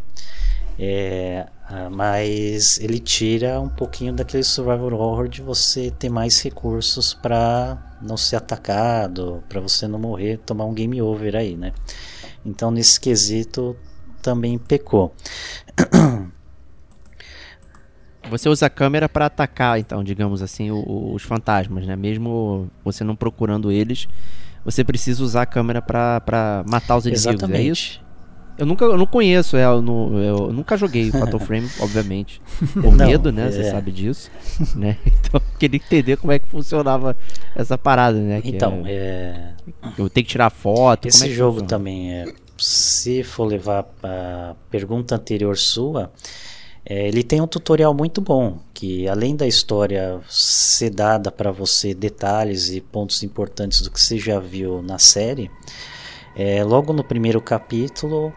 É, 0.78 1.46
Ah, 1.72 1.88
mas 1.88 2.80
ele 2.80 2.98
tira 2.98 3.60
um 3.60 3.68
pouquinho 3.68 4.12
daquele 4.12 4.42
survival 4.42 4.92
horror 4.92 5.28
de 5.28 5.40
você 5.40 5.88
ter 5.92 6.08
mais 6.10 6.42
recursos 6.42 7.14
para 7.14 7.78
não 8.02 8.16
ser 8.16 8.34
atacado, 8.36 9.40
para 9.48 9.60
você 9.60 9.86
não 9.86 9.98
morrer, 9.98 10.38
tomar 10.38 10.64
um 10.64 10.74
game 10.74 11.00
over 11.00 11.36
aí, 11.36 11.56
né? 11.56 11.72
Então 12.44 12.72
nesse 12.72 12.98
quesito 12.98 13.76
também 14.20 14.58
pecou. 14.58 15.14
Você 18.28 18.48
usa 18.48 18.66
a 18.66 18.70
câmera 18.70 19.08
para 19.08 19.26
atacar, 19.26 19.80
então, 19.80 20.04
digamos 20.04 20.40
assim, 20.42 20.70
o- 20.70 21.12
os 21.14 21.22
fantasmas, 21.22 21.86
né? 21.86 21.96
Mesmo 21.96 22.68
você 22.84 23.02
não 23.02 23.16
procurando 23.16 23.72
eles, 23.72 24.06
você 24.64 24.84
precisa 24.84 25.22
usar 25.24 25.42
a 25.42 25.46
câmera 25.46 25.80
para 25.82 26.20
pra 26.20 26.62
matar 26.68 26.96
os 26.96 27.06
inimigos, 27.06 27.50
é 27.50 27.60
isso? 27.62 28.00
Eu 28.60 28.66
nunca 28.66 28.84
eu 28.84 28.96
não 28.98 29.06
conheço, 29.06 29.56
é, 29.56 29.64
eu, 29.64 29.80
não- 29.82 30.18
eu 30.18 30.52
nunca 30.52 30.76
joguei 30.76 31.10
Fatal 31.12 31.40
Frame, 31.40 31.68
obviamente. 31.80 32.40
Por 32.80 32.94
Não, 32.94 33.06
medo, 33.06 33.32
né? 33.32 33.50
Você 33.50 33.60
é. 33.62 33.70
sabe 33.70 33.90
disso, 33.90 34.30
né? 34.76 34.96
Então, 35.06 35.40
eu 35.52 35.58
queria 35.58 35.76
entender 35.78 36.16
como 36.18 36.32
é 36.32 36.38
que 36.38 36.46
funcionava 36.46 37.16
essa 37.56 37.78
parada, 37.78 38.18
né? 38.18 38.40
que 38.42 38.48
Então, 38.50 38.82
é- 38.86 38.92
é, 38.92 39.54
eu 39.98 40.08
tenho 40.10 40.24
que 40.26 40.30
tirar 40.32 40.50
foto, 40.50 41.06
é 41.06 41.08
esse 41.08 41.24
que 41.26 41.34
jogo 41.34 41.52
funciona? 41.60 41.68
também 41.68 42.12
é, 42.12 42.24
se 42.58 43.22
for 43.22 43.44
levar 43.46 43.86
a 44.02 44.54
pergunta 44.70 45.14
anterior 45.14 45.56
sua, 45.56 46.10
é, 46.84 47.08
ele 47.08 47.22
tem 47.22 47.40
um 47.40 47.46
tutorial 47.46 47.94
muito 47.94 48.20
bom, 48.20 48.58
que 48.74 49.06
além 49.08 49.36
da 49.36 49.46
história 49.46 50.18
ser 50.28 50.90
dada 50.90 51.30
para 51.30 51.50
você 51.52 51.94
detalhes 51.94 52.70
e 52.70 52.80
pontos 52.80 53.22
importantes 53.22 53.82
do 53.82 53.90
que 53.90 54.00
você 54.00 54.18
já 54.18 54.38
viu 54.40 54.82
na 54.82 54.98
série, 54.98 55.50
é, 56.34 56.62
logo 56.64 56.92
no 56.92 57.04
primeiro 57.04 57.40
capítulo, 57.40 58.32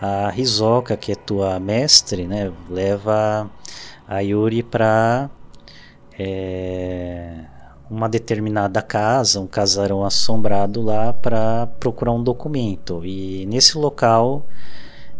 a 0.00 0.32
Hisoka, 0.36 0.96
que 0.96 1.12
é 1.12 1.14
tua 1.14 1.58
mestre, 1.60 2.26
né, 2.26 2.52
leva 2.68 3.50
a 4.06 4.20
Yuri 4.20 4.62
para 4.62 5.30
uma 7.90 8.08
determinada 8.08 8.80
casa, 8.80 9.40
um 9.40 9.46
casarão 9.46 10.04
assombrado 10.04 10.80
lá 10.82 11.12
para 11.12 11.66
procurar 11.78 12.12
um 12.12 12.22
documento. 12.22 13.04
E 13.04 13.46
nesse 13.46 13.76
local 13.76 14.46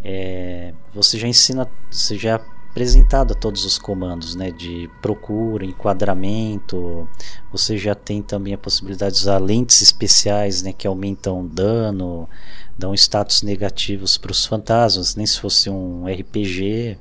é, 0.03 0.73
você 0.93 1.19
já 1.19 1.27
ensina, 1.27 1.69
você 1.91 2.17
já 2.17 2.41
é 2.75 2.85
apresentado 2.85 3.33
a 3.33 3.37
todos 3.37 3.65
os 3.65 3.79
comandos, 3.79 4.35
né, 4.35 4.51
de 4.51 4.91
procura, 5.01 5.65
enquadramento. 5.65 7.09
Você 7.53 7.79
já 7.79 7.95
tem 7.95 8.21
também 8.21 8.53
a 8.55 8.59
possibilidade 8.59 9.15
de 9.15 9.21
usar 9.21 9.39
lentes 9.39 9.81
especiais, 9.81 10.63
né, 10.63 10.73
que 10.73 10.87
aumentam 10.87 11.47
dano, 11.47 12.29
dão 12.77 12.93
status 12.95 13.43
negativos 13.43 14.17
para 14.17 14.33
os 14.33 14.45
fantasmas, 14.45 15.15
nem 15.15 15.25
se 15.25 15.41
fosse 15.41 15.71
um 15.71 16.05
RPG. 16.07 16.99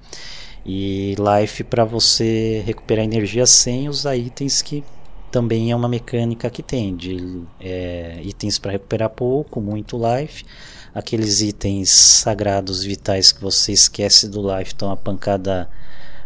E 0.65 1.15
life 1.15 1.63
para 1.63 1.83
você 1.83 2.63
recuperar 2.65 3.03
energia 3.03 3.45
sem 3.45 3.89
usar 3.89 4.15
itens 4.15 4.61
que 4.61 4.83
também 5.29 5.71
é 5.71 5.75
uma 5.75 5.89
mecânica 5.89 6.47
que 6.47 6.61
tem 6.61 6.95
de 6.95 7.41
é, 7.59 8.21
itens 8.23 8.59
para 8.59 8.71
recuperar 8.71 9.09
pouco, 9.09 9.59
muito 9.59 9.97
life, 9.97 10.45
aqueles 10.93 11.41
itens 11.41 11.91
sagrados 11.91 12.83
vitais 12.83 13.31
que 13.31 13.41
você 13.41 13.71
esquece 13.71 14.27
do 14.27 14.41
life, 14.41 14.73
então 14.75 14.91
a 14.91 14.97
pancada 14.97 15.69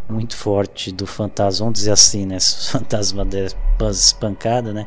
muito 0.08 0.36
forte 0.36 0.90
do 0.90 1.06
fantasma, 1.06 1.64
vamos 1.64 1.78
dizer 1.78 1.92
assim, 1.92 2.26
né? 2.26 2.38
Se 2.40 2.68
o 2.68 2.78
fantasma 2.78 3.24
der 3.24 3.52
espancada, 3.90 4.72
né? 4.72 4.86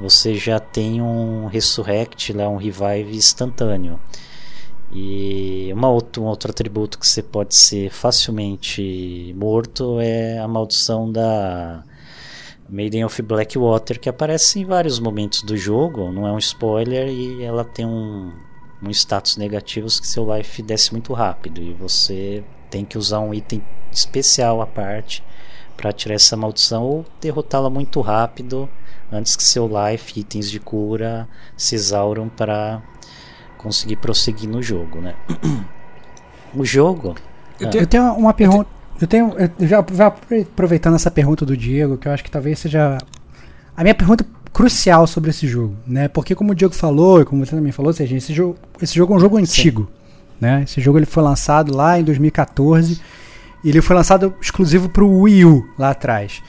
Você 0.00 0.34
já 0.34 0.58
tem 0.58 1.00
um 1.00 1.46
resurrect 1.46 2.32
lá, 2.32 2.48
um 2.48 2.56
revive 2.56 3.14
instantâneo. 3.14 4.00
E 4.92 5.70
uma 5.72 5.88
outro, 5.88 6.22
um 6.22 6.26
outro 6.26 6.50
atributo 6.50 6.98
que 6.98 7.06
você 7.06 7.22
pode 7.22 7.54
ser 7.54 7.90
facilmente 7.90 9.34
morto 9.38 9.98
é 10.00 10.38
a 10.38 10.46
maldição 10.46 11.10
da 11.10 11.82
Maiden 12.68 13.04
of 13.04 13.22
Blackwater, 13.22 13.98
que 13.98 14.08
aparece 14.08 14.60
em 14.60 14.64
vários 14.66 14.98
momentos 14.98 15.42
do 15.42 15.56
jogo, 15.56 16.12
não 16.12 16.26
é 16.26 16.32
um 16.32 16.38
spoiler, 16.38 17.08
e 17.08 17.42
ela 17.42 17.64
tem 17.64 17.86
um, 17.86 18.32
um 18.82 18.90
status 18.90 19.36
negativo 19.36 19.86
que 19.86 20.06
seu 20.06 20.34
life 20.36 20.62
desce 20.62 20.92
muito 20.92 21.12
rápido, 21.12 21.60
e 21.62 21.72
você 21.72 22.42
tem 22.70 22.84
que 22.84 22.98
usar 22.98 23.20
um 23.20 23.32
item 23.32 23.62
especial 23.92 24.60
à 24.62 24.66
parte 24.66 25.22
para 25.76 25.92
tirar 25.92 26.14
essa 26.14 26.36
maldição 26.36 26.82
ou 26.84 27.04
derrotá-la 27.20 27.70
muito 27.70 28.00
rápido 28.00 28.68
antes 29.10 29.36
que 29.36 29.42
seu 29.44 29.68
life, 29.68 30.18
itens 30.18 30.50
de 30.50 30.58
cura 30.58 31.28
se 31.56 31.74
exauram 31.74 32.28
para 32.28 32.82
conseguir 33.58 33.96
prosseguir 33.96 34.48
no 34.48 34.62
jogo, 34.62 35.00
né? 35.00 35.14
O 36.54 36.64
jogo. 36.64 37.14
Eu 37.58 37.68
Ah. 37.68 37.70
tenho- 37.70 37.82
Eu 37.82 37.86
tenho 37.86 38.12
uma 38.14 38.34
pergunta. 38.34 38.68
Eu 39.00 39.06
tenho. 39.06 39.34
Eu 39.38 39.66
já, 39.66 39.84
já 39.92 40.06
aproveitando 40.08 40.94
essa 40.96 41.10
pergunta 41.10 41.46
do 41.46 41.56
Diego, 41.56 41.96
que 41.96 42.06
eu 42.06 42.12
acho 42.12 42.22
que 42.22 42.30
talvez 42.30 42.58
seja 42.58 42.98
a 43.76 43.82
minha 43.82 43.94
pergunta 43.94 44.24
crucial 44.52 45.06
sobre 45.06 45.30
esse 45.30 45.46
jogo, 45.46 45.74
né? 45.86 46.08
Porque 46.08 46.34
como 46.34 46.52
o 46.52 46.54
Diego 46.54 46.74
falou 46.74 47.20
e 47.20 47.24
como 47.24 47.44
você 47.44 47.56
também 47.56 47.72
falou, 47.72 47.92
seja, 47.92 48.16
esse 48.16 48.34
jogo, 48.34 48.56
esse 48.80 48.94
jogo 48.94 49.14
é 49.14 49.16
um 49.16 49.20
jogo 49.20 49.38
antigo, 49.38 49.88
né? 50.40 50.62
Esse 50.64 50.80
jogo 50.80 50.98
ele 50.98 51.06
foi 51.06 51.22
lançado 51.22 51.74
lá 51.74 51.98
em 51.98 52.04
2014 52.04 53.00
e 53.64 53.68
ele 53.68 53.80
foi 53.80 53.96
lançado 53.96 54.34
exclusivo 54.40 54.88
para 54.88 55.04
o 55.04 55.22
Wii 55.22 55.44
U 55.44 55.66
lá 55.78 55.90
atrás. 55.90 56.42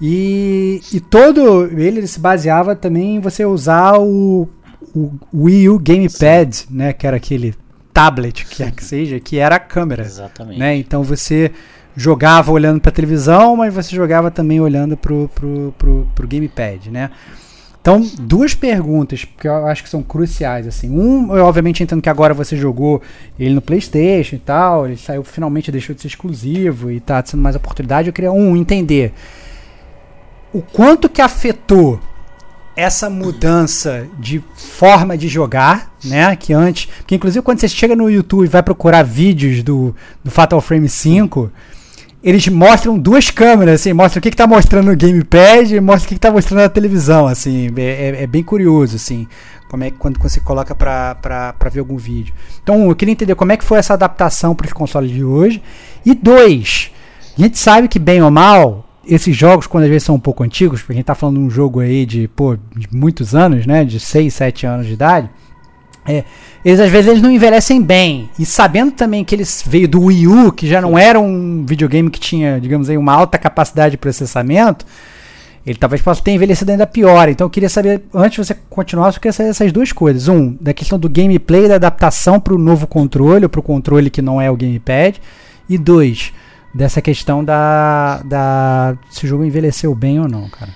E, 0.00 0.80
e 0.92 1.00
todo 1.00 1.64
ele, 1.66 1.98
ele 1.98 2.06
se 2.06 2.20
baseava 2.20 2.74
também 2.74 3.16
em 3.16 3.20
você 3.20 3.44
usar 3.44 3.98
o, 3.98 4.48
o 4.94 5.10
Wii 5.34 5.68
U 5.68 5.78
Gamepad, 5.78 6.66
né? 6.70 6.92
Que 6.92 7.06
era 7.06 7.16
aquele 7.16 7.54
tablet, 7.92 8.46
que 8.46 8.62
é 8.62 8.70
que 8.70 8.82
seja, 8.84 9.18
que 9.18 9.38
era 9.38 9.56
a 9.56 9.60
câmera 9.60 10.02
Exatamente. 10.04 10.58
né? 10.58 10.76
Então 10.76 11.02
você 11.02 11.50
jogava 11.96 12.52
olhando 12.52 12.80
para 12.80 12.92
televisão, 12.92 13.56
mas 13.56 13.74
você 13.74 13.94
jogava 13.94 14.30
também 14.30 14.60
olhando 14.60 14.96
pro, 14.96 15.28
pro, 15.34 15.74
pro 16.14 16.28
gamepad, 16.28 16.90
né? 16.90 17.10
Então, 17.80 18.06
duas 18.20 18.54
perguntas 18.54 19.24
que 19.24 19.48
eu 19.48 19.66
acho 19.66 19.82
que 19.82 19.88
são 19.88 20.02
cruciais, 20.02 20.66
assim. 20.66 20.90
Um, 20.90 21.34
eu 21.34 21.46
obviamente 21.46 21.82
entendo 21.82 22.02
que 22.02 22.10
agora 22.10 22.34
você 22.34 22.54
jogou 22.54 23.00
ele 23.38 23.54
no 23.54 23.62
PlayStation 23.62 24.36
e 24.36 24.38
tal, 24.38 24.86
ele 24.86 24.98
saiu 24.98 25.24
finalmente 25.24 25.72
deixou 25.72 25.94
de 25.94 26.02
ser 26.02 26.08
exclusivo 26.08 26.90
e 26.90 27.00
tá 27.00 27.22
sendo 27.24 27.42
mais 27.42 27.56
oportunidade. 27.56 28.08
Eu 28.08 28.12
queria 28.12 28.32
um 28.32 28.54
entender 28.54 29.14
o 30.52 30.60
quanto 30.60 31.08
que 31.08 31.22
afetou 31.22 31.98
essa 32.76 33.08
mudança 33.08 34.06
de 34.18 34.42
forma 34.54 35.16
de 35.16 35.28
jogar, 35.28 35.92
né? 36.04 36.36
Que 36.36 36.52
antes. 36.52 36.86
Porque 36.98 37.14
inclusive 37.14 37.42
quando 37.42 37.60
você 37.60 37.68
chega 37.68 37.96
no 37.96 38.10
YouTube 38.10 38.44
e 38.44 38.48
vai 38.48 38.62
procurar 38.62 39.02
vídeos 39.02 39.62
do, 39.62 39.94
do 40.22 40.30
Fatal 40.30 40.60
Frame 40.60 40.88
5, 40.88 41.50
eles 42.22 42.46
mostram 42.48 42.98
duas 42.98 43.30
câmeras, 43.30 43.80
assim, 43.80 43.92
mostra 43.92 44.18
o 44.18 44.22
que, 44.22 44.30
que 44.30 44.36
tá 44.36 44.46
mostrando 44.46 44.90
no 44.90 44.96
gamepad 44.96 45.72
e 45.74 45.80
mostra 45.80 46.04
o 46.06 46.08
que, 46.08 46.14
que 46.14 46.20
tá 46.20 46.30
mostrando 46.30 46.60
na 46.62 46.68
televisão, 46.68 47.26
assim. 47.26 47.70
É, 47.76 47.82
é- 47.82 48.22
é 48.24 48.26
bem 48.26 48.42
curioso, 48.42 48.96
assim. 48.96 49.26
Como 49.70 49.84
é 49.84 49.90
que 49.90 49.96
quando 49.98 50.18
você 50.20 50.40
coloca 50.40 50.74
pra, 50.74 51.14
pra, 51.14 51.52
pra 51.52 51.70
ver 51.70 51.80
algum 51.80 51.96
vídeo. 51.96 52.34
Então, 52.62 52.88
eu 52.88 52.96
queria 52.96 53.12
entender 53.12 53.34
como 53.36 53.52
é 53.52 53.56
que 53.56 53.64
foi 53.64 53.78
essa 53.78 53.94
adaptação 53.94 54.54
para 54.54 54.66
os 54.66 54.72
consoles 54.72 55.10
de 55.10 55.24
hoje. 55.24 55.62
E 56.04 56.12
dois, 56.14 56.90
a 57.38 57.40
gente 57.40 57.58
sabe 57.58 57.86
que 57.88 57.98
bem 57.98 58.20
ou 58.20 58.30
mal, 58.30 58.84
esses 59.06 59.34
jogos, 59.34 59.66
quando 59.66 59.84
às 59.84 59.90
vezes 59.90 60.02
são 60.04 60.16
um 60.16 60.20
pouco 60.20 60.42
antigos, 60.42 60.80
porque 60.80 60.92
a 60.92 60.96
gente 60.96 61.04
tá 61.06 61.14
falando 61.14 61.36
de 61.38 61.44
um 61.44 61.50
jogo 61.50 61.80
aí 61.80 62.04
de, 62.04 62.28
pô, 62.28 62.56
de 62.76 62.88
muitos 62.92 63.34
anos, 63.34 63.64
né? 63.64 63.84
De 63.84 63.98
6, 64.00 64.34
7 64.34 64.66
anos 64.66 64.86
de 64.86 64.92
idade. 64.92 65.30
É, 66.06 66.24
eles 66.64 66.80
às 66.80 66.90
vezes 66.90 67.10
eles 67.10 67.22
não 67.22 67.30
envelhecem 67.30 67.82
bem. 67.82 68.28
E 68.38 68.44
sabendo 68.44 68.92
também 68.92 69.24
que 69.24 69.34
eles 69.34 69.62
veio 69.66 69.88
do 69.88 70.02
Wii 70.02 70.26
U, 70.26 70.52
que 70.52 70.66
já 70.66 70.80
não 70.80 70.98
era 70.98 71.18
um 71.18 71.64
videogame 71.64 72.10
que 72.10 72.20
tinha, 72.20 72.60
digamos 72.60 72.90
aí, 72.90 72.98
uma 72.98 73.12
alta 73.12 73.38
capacidade 73.38 73.92
de 73.92 73.98
processamento, 73.98 74.84
ele 75.64 75.78
talvez 75.78 76.02
possa 76.02 76.22
ter 76.22 76.32
envelhecido 76.32 76.70
ainda 76.70 76.86
pior. 76.86 77.28
Então 77.28 77.46
eu 77.46 77.50
queria 77.50 77.68
saber, 77.68 78.02
antes 78.14 78.32
de 78.32 78.46
você 78.46 78.56
continuar, 78.68 79.08
eu 79.08 79.14
queria 79.14 79.32
saber 79.32 79.50
essas 79.50 79.72
duas 79.72 79.92
coisas. 79.92 80.28
Um, 80.28 80.56
da 80.60 80.74
questão 80.74 80.98
do 80.98 81.08
gameplay, 81.08 81.68
da 81.68 81.76
adaptação 81.76 82.38
para 82.38 82.54
o 82.54 82.58
novo 82.58 82.86
controle, 82.86 83.48
para 83.48 83.60
o 83.60 83.62
controle 83.62 84.10
que 84.10 84.20
não 84.20 84.40
é 84.40 84.50
o 84.50 84.56
gamepad. 84.56 85.20
E 85.68 85.78
dois, 85.78 86.32
dessa 86.74 87.00
questão 87.00 87.44
da, 87.44 88.20
da 88.24 88.96
se 89.10 89.24
o 89.24 89.28
jogo 89.28 89.44
envelheceu 89.44 89.94
bem 89.94 90.20
ou 90.20 90.28
não, 90.28 90.48
cara. 90.48 90.70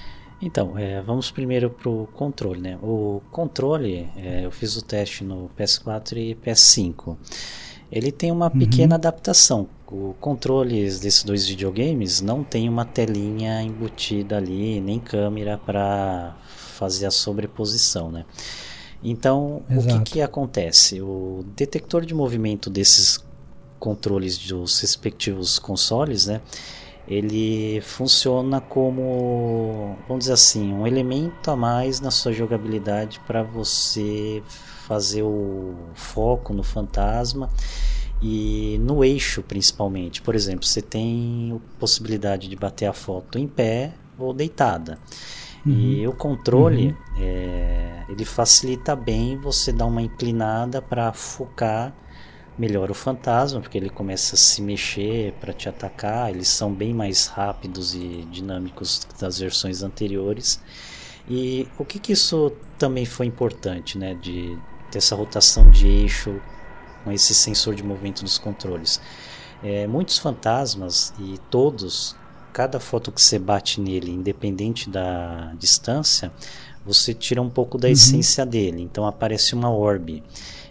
Então, 0.45 0.77
é, 0.77 1.01
vamos 1.01 1.31
primeiro 1.31 1.71
pro 1.71 2.07
controle, 2.13 2.61
né? 2.61 2.79
O 2.83 3.23
controle, 3.33 4.07
é, 4.15 4.45
eu 4.45 4.51
fiz 4.51 4.77
o 4.77 4.83
teste 4.83 5.25
no 5.25 5.51
PS4 5.59 6.19
e 6.19 6.35
PS5. 6.35 7.17
Ele 7.91 8.13
tem 8.13 8.31
uma 8.31 8.51
pequena 8.51 8.97
adaptação. 8.97 9.67
O 9.91 10.15
controles 10.21 11.01
desses 11.01 11.23
dois 11.23 11.47
videogames 11.47 12.21
não 12.21 12.45
tem 12.45 12.69
uma 12.69 12.85
telinha 12.85 13.63
embutida 13.63 14.37
ali, 14.37 14.81
nem 14.81 14.99
câmera 14.99 15.57
para 15.57 16.37
fazer 16.47 17.07
a 17.07 17.11
sobreposição, 17.11 18.11
né? 18.11 18.27
Então, 19.03 19.63
o 19.71 19.81
que, 19.81 19.89
Exato. 19.89 20.11
que 20.11 20.21
acontece? 20.21 21.01
O 21.01 21.45
detector 21.57 22.05
de 22.05 22.15
movimento 22.15 22.69
desses 22.69 23.25
controles 23.79 24.37
dos 24.39 24.81
respectivos 24.81 25.59
consoles, 25.59 26.27
né? 26.27 26.41
Ele 27.07 27.81
funciona 27.83 28.61
como, 28.61 29.97
vamos 30.09 30.25
dizer 30.25 30.33
assim, 30.33 30.73
um 30.73 30.87
elemento 30.87 31.51
a 31.51 31.57
mais 31.57 32.01
na 32.01 32.11
sua 32.11 32.33
jogabilidade 32.33 33.21
para 33.27 33.43
você 33.43 34.43
fazer 34.87 35.23
o 35.23 35.75
foco 35.95 36.55
no 36.55 36.63
fantasma 36.63 37.51
e 38.23 38.79
no 38.81 39.05
eixo 39.05 39.43
principalmente. 39.43 40.23
Por 40.23 40.35
exemplo, 40.35 40.65
você 40.65 40.81
tem 40.81 41.53
a 41.55 41.79
possibilidade 41.79 42.49
de 42.49 42.57
bater 42.57 42.87
a 42.87 42.93
foto 42.93 43.39
em 43.39 43.47
pé 43.47 43.93
ou 44.19 44.33
deitada. 44.33 44.99
Uhum. 45.67 45.73
E 45.73 46.07
o 46.07 46.13
controle 46.13 46.89
uhum. 46.89 47.23
é, 47.23 48.05
ele 48.09 48.25
facilita 48.25 48.97
bem 48.97 49.37
você 49.37 49.73
dar 49.73 49.87
uma 49.87 50.03
inclinada 50.03 50.81
para 50.81 51.13
focar 51.13 51.95
melhor 52.59 52.91
o 52.91 52.95
fantasma, 52.95 53.61
porque 53.61 53.77
ele 53.77 53.91
começa 53.91 54.35
a 54.35 54.39
se 54.39 54.63
mexer 54.63 55.33
para 55.41 55.53
te 55.53 55.69
atacar. 55.69 56.31
Eles 56.31 56.49
são 56.49 56.73
bem 56.73 56.95
mais 56.95 57.27
rápidos 57.27 57.95
e 57.95 58.27
dinâmicos 58.31 59.07
das 59.19 59.39
versões 59.39 59.83
anteriores. 59.83 60.61
E 61.29 61.69
o 61.79 61.85
que, 61.85 61.99
que 61.99 62.13
isso 62.13 62.53
também 62.79 63.05
foi 63.05 63.27
importante, 63.27 63.99
né? 63.99 64.15
De 64.15 64.57
ter 64.91 64.99
essa 64.99 65.17
rotação 65.17 65.71
de 65.71 65.87
eixo 65.87 66.41
com 67.03 67.11
esse 67.13 67.35
sensor 67.35 67.75
de 67.75 67.83
movimento 67.83 68.23
dos 68.23 68.39
controles. 68.39 69.01
É, 69.63 69.87
muitos 69.87 70.19
fantasmas 70.19 71.13
e 71.19 71.39
todos, 71.51 72.15
cada 72.53 72.79
foto 72.79 73.11
que 73.11 73.21
você 73.21 73.39
bate 73.39 73.81
nele, 73.81 74.11
independente 74.11 74.91
da 74.91 75.55
distância, 75.59 76.31
você 76.85 77.15
tira 77.15 77.41
um 77.41 77.49
pouco 77.49 77.79
da 77.79 77.89
uhum. 77.89 77.93
essência 77.93 78.45
dele. 78.45 78.83
Então 78.83 79.07
aparece 79.07 79.55
uma 79.55 79.71
orbe. 79.71 80.23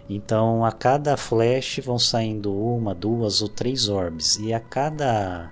Então 0.08 0.64
a 0.64 0.72
cada 0.72 1.16
flash 1.16 1.80
vão 1.82 1.98
saindo 1.98 2.54
uma, 2.54 2.94
duas 2.94 3.40
ou 3.40 3.48
três 3.48 3.88
orbes. 3.88 4.36
E 4.36 4.52
a 4.52 4.60
cada 4.60 5.50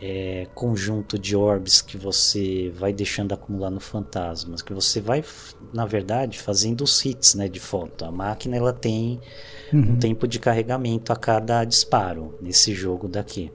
é, 0.00 0.46
conjunto 0.54 1.18
de 1.18 1.36
orbes 1.36 1.82
que 1.82 1.96
você 1.96 2.72
vai 2.74 2.92
deixando 2.92 3.32
acumular 3.32 3.70
no 3.70 3.80
fantasmas, 3.80 4.62
que 4.62 4.72
você 4.72 5.00
vai, 5.00 5.22
na 5.72 5.84
verdade, 5.84 6.38
fazendo 6.38 6.82
os 6.82 7.04
hits 7.04 7.34
né, 7.34 7.48
de 7.48 7.60
foto. 7.60 8.04
A 8.04 8.10
máquina 8.10 8.56
ela 8.56 8.72
tem 8.72 9.20
uhum. 9.72 9.92
um 9.92 9.96
tempo 9.98 10.26
de 10.26 10.38
carregamento 10.38 11.12
a 11.12 11.16
cada 11.16 11.64
disparo 11.64 12.36
nesse 12.40 12.74
jogo 12.74 13.08
daqui. 13.08 13.52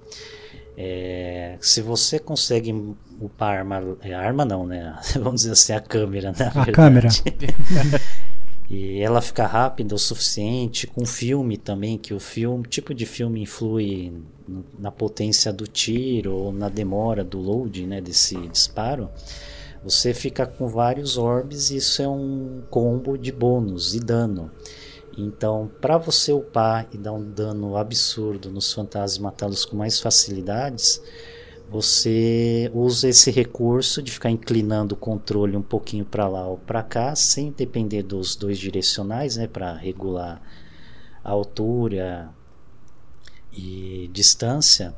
É, 0.78 1.58
se 1.62 1.82
você 1.82 2.20
consegue 2.20 2.74
upar 3.20 3.56
a 3.56 3.60
arma, 3.60 3.98
é, 4.02 4.14
a 4.14 4.20
arma 4.20 4.44
não, 4.46 4.68
né? 4.68 4.94
Vamos 5.16 5.42
dizer 5.42 5.54
assim, 5.54 5.74
a 5.74 5.80
câmera, 5.80 6.32
né? 6.32 6.52
A 6.54 6.72
câmera. 6.72 7.10
e 8.70 9.00
ela 9.00 9.22
fica 9.22 9.46
rápida 9.46 9.94
o 9.94 10.00
suficiente 10.00 10.88
com 10.88 11.06
filme 11.06 11.58
também 11.58 11.98
que 11.98 12.14
o 12.14 12.20
filme 12.20 12.66
tipo 12.68 12.94
de 12.94 13.06
filme 13.06 13.42
influi 13.42 14.14
na 14.80 14.92
potência 14.92 15.54
do 15.54 15.68
tiro 15.68 16.34
ou 16.34 16.52
na 16.52 16.70
demora 16.70 17.24
do 17.24 17.40
load 17.40 17.86
né 17.86 18.02
desse 18.02 18.36
disparo 18.48 19.10
você 19.86 20.16
fica 20.16 20.48
com 20.48 20.68
vários 20.68 21.16
orbes 21.16 21.70
e 21.70 21.78
isso 21.78 22.02
é 22.02 22.08
um 22.08 22.64
combo 22.72 23.16
de 23.16 23.32
bônus 23.32 23.94
e 23.94 24.00
dano. 24.00 24.50
Então 25.16 25.70
para 25.80 25.96
você 26.00 26.34
upar 26.34 26.88
e 26.92 26.98
dar 26.98 27.14
um 27.14 27.24
dano 27.24 27.78
absurdo 27.78 28.50
nos 28.50 28.74
fantasmas 28.74 29.18
e 29.18 29.22
matá-los 29.22 29.64
com 29.64 29.78
mais 29.78 30.00
facilidades 30.00 31.00
você 31.70 32.70
usa 32.74 33.10
esse 33.10 33.32
recurso 33.32 34.02
de 34.02 34.12
ficar 34.12 34.30
inclinando 34.30 34.96
o 34.96 34.98
controle 34.98 35.58
um 35.58 35.62
pouquinho 35.62 36.06
para 36.06 36.28
lá 36.28 36.48
ou 36.48 36.58
para 36.58 36.84
cá, 36.84 37.16
sem 37.16 37.52
depender 37.52 38.04
dos 38.04 38.36
dois 38.36 38.58
direcionais, 38.58 39.36
né, 39.36 39.48
para 39.48 39.74
regular 39.74 40.42
a 41.24 41.32
altura 41.32 42.30
e 43.52 44.10
distância, 44.14 44.94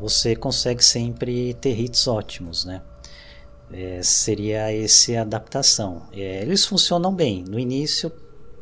você 0.00 0.34
consegue 0.34 0.84
sempre 0.84 1.54
ter 1.54 1.78
hits 1.78 2.06
ótimos, 2.08 2.64
né? 2.64 2.82
É, 3.70 4.02
seria 4.02 4.72
essa 4.72 5.20
adaptação. 5.20 6.08
É, 6.12 6.42
eles 6.42 6.64
funcionam 6.64 7.14
bem. 7.14 7.44
No 7.44 7.58
início 7.58 8.10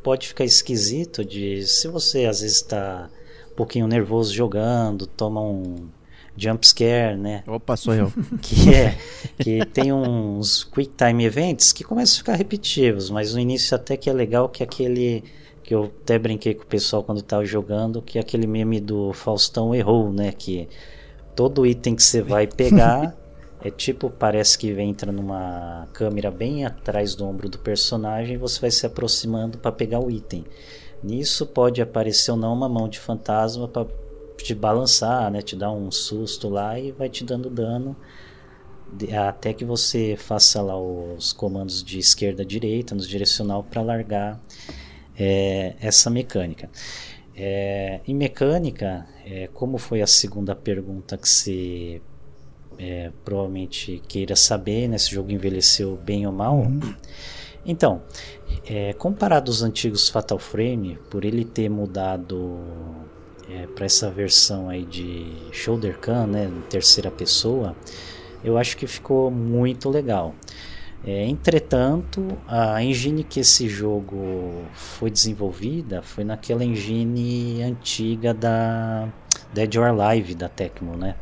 pode 0.03 0.27
ficar 0.27 0.43
esquisito 0.43 1.23
de 1.23 1.65
se 1.65 1.87
você 1.87 2.25
às 2.25 2.41
vezes 2.41 2.57
está 2.57 3.09
um 3.51 3.55
pouquinho 3.55 3.87
nervoso 3.87 4.33
jogando, 4.33 5.07
toma 5.07 5.41
um 5.41 5.89
jump 6.37 6.65
scare, 6.65 7.17
né? 7.17 7.43
Opa, 7.47 7.75
sou 7.75 7.93
eu. 7.93 8.13
Que 8.41 8.73
é 8.73 8.97
que 9.39 9.65
tem 9.65 9.91
uns 9.91 10.63
quick 10.63 10.91
time 10.95 11.25
events 11.25 11.73
que 11.73 11.83
começam 11.83 12.15
a 12.15 12.17
ficar 12.17 12.35
repetitivos, 12.35 13.09
mas 13.09 13.33
no 13.33 13.39
início 13.39 13.75
até 13.75 13.97
que 13.97 14.09
é 14.09 14.13
legal 14.13 14.47
que 14.47 14.63
aquele 14.63 15.23
que 15.63 15.75
eu 15.75 15.91
até 16.01 16.17
brinquei 16.17 16.53
com 16.53 16.63
o 16.63 16.67
pessoal 16.67 17.03
quando 17.03 17.19
estava 17.19 17.43
jogando, 17.43 18.01
que 18.01 18.17
é 18.17 18.21
aquele 18.21 18.47
meme 18.47 18.79
do 18.79 19.11
Faustão 19.11 19.75
errou, 19.75 20.13
né, 20.13 20.31
que 20.31 20.69
todo 21.35 21.65
item 21.65 21.93
que 21.93 22.01
você 22.01 22.21
vai 22.21 22.47
pegar 22.47 23.13
é 23.61 23.69
tipo, 23.69 24.09
parece 24.09 24.57
que 24.57 24.71
entra 24.79 25.11
numa 25.11 25.85
câmera 25.91 26.31
bem 26.31 26.65
atrás 26.65 27.15
do 27.15 27.25
ombro 27.25 27.49
do 27.49 27.59
personagem 27.59 28.35
e 28.35 28.37
você 28.37 28.61
vai 28.61 28.71
se 28.71 28.85
aproximando 28.85 29.57
para 29.57 29.71
pegar 29.71 29.99
o 29.99 30.09
item. 30.09 30.45
Nisso 31.03 31.45
pode 31.45 31.81
aparecer 31.81 32.31
ou 32.31 32.37
não 32.37 32.53
uma 32.53 32.69
mão 32.69 32.87
de 32.87 32.97
fantasma 32.97 33.67
para 33.67 33.85
te 34.43 34.55
balançar, 34.55 35.31
né? 35.31 35.41
Te 35.41 35.55
dar 35.55 35.71
um 35.71 35.91
susto 35.91 36.49
lá 36.49 36.79
e 36.79 36.91
vai 36.91 37.09
te 37.09 37.23
dando 37.23 37.49
dano 37.49 37.95
até 39.27 39.53
que 39.53 39.65
você 39.65 40.15
faça 40.17 40.61
lá 40.61 40.79
os 40.79 41.33
comandos 41.33 41.83
de 41.83 41.99
esquerda 41.99 42.43
a 42.43 42.45
direita 42.45 42.95
no 42.95 43.01
direcional 43.01 43.63
para 43.63 43.81
largar 43.81 44.39
é, 45.17 45.75
essa 45.79 46.09
mecânica. 46.09 46.69
É, 47.35 47.99
em 48.07 48.15
mecânica, 48.15 49.05
é, 49.25 49.47
como 49.53 49.77
foi 49.77 50.01
a 50.01 50.07
segunda 50.07 50.55
pergunta 50.55 51.17
que 51.17 51.29
você 51.29 52.01
é, 52.79 53.11
provavelmente 53.23 54.01
queira 54.07 54.35
saber, 54.35 54.87
né, 54.87 54.97
se 54.97 55.11
o 55.11 55.15
jogo 55.15 55.31
envelheceu 55.31 55.97
bem 55.97 56.25
ou 56.25 56.33
mal. 56.33 56.55
Uhum. 56.55 56.95
Então, 57.65 58.01
é, 58.65 58.93
comparado 58.93 59.51
aos 59.51 59.61
antigos 59.61 60.07
Fatal 60.07 60.39
Frame, 60.39 60.97
por 61.09 61.25
ele 61.25 61.43
ter 61.43 61.69
mudado 61.69 62.57
é, 63.49 63.67
para 63.67 63.85
essa 63.85 64.09
versão 64.09 64.69
aí 64.69 64.85
de 64.85 65.31
shoulder 65.51 65.97
cam, 65.99 66.27
né, 66.27 66.45
em 66.45 66.61
terceira 66.69 67.09
pessoa, 67.09 67.75
eu 68.43 68.57
acho 68.57 68.77
que 68.77 68.87
ficou 68.87 69.31
muito 69.31 69.89
legal. 69.89 70.35
É, 71.05 71.25
entretanto, 71.25 72.37
a 72.47 72.83
engine 72.83 73.23
que 73.23 73.39
esse 73.39 73.69
jogo 73.69 74.65
foi 74.73 75.09
desenvolvida 75.09 76.01
foi 76.01 76.23
naquela 76.23 76.63
engine 76.63 77.61
antiga 77.63 78.33
da 78.33 79.07
Dead 79.53 79.75
or 79.75 79.85
Alive 79.85 80.35
da 80.35 80.49
Tecmo, 80.49 80.97
né? 80.97 81.15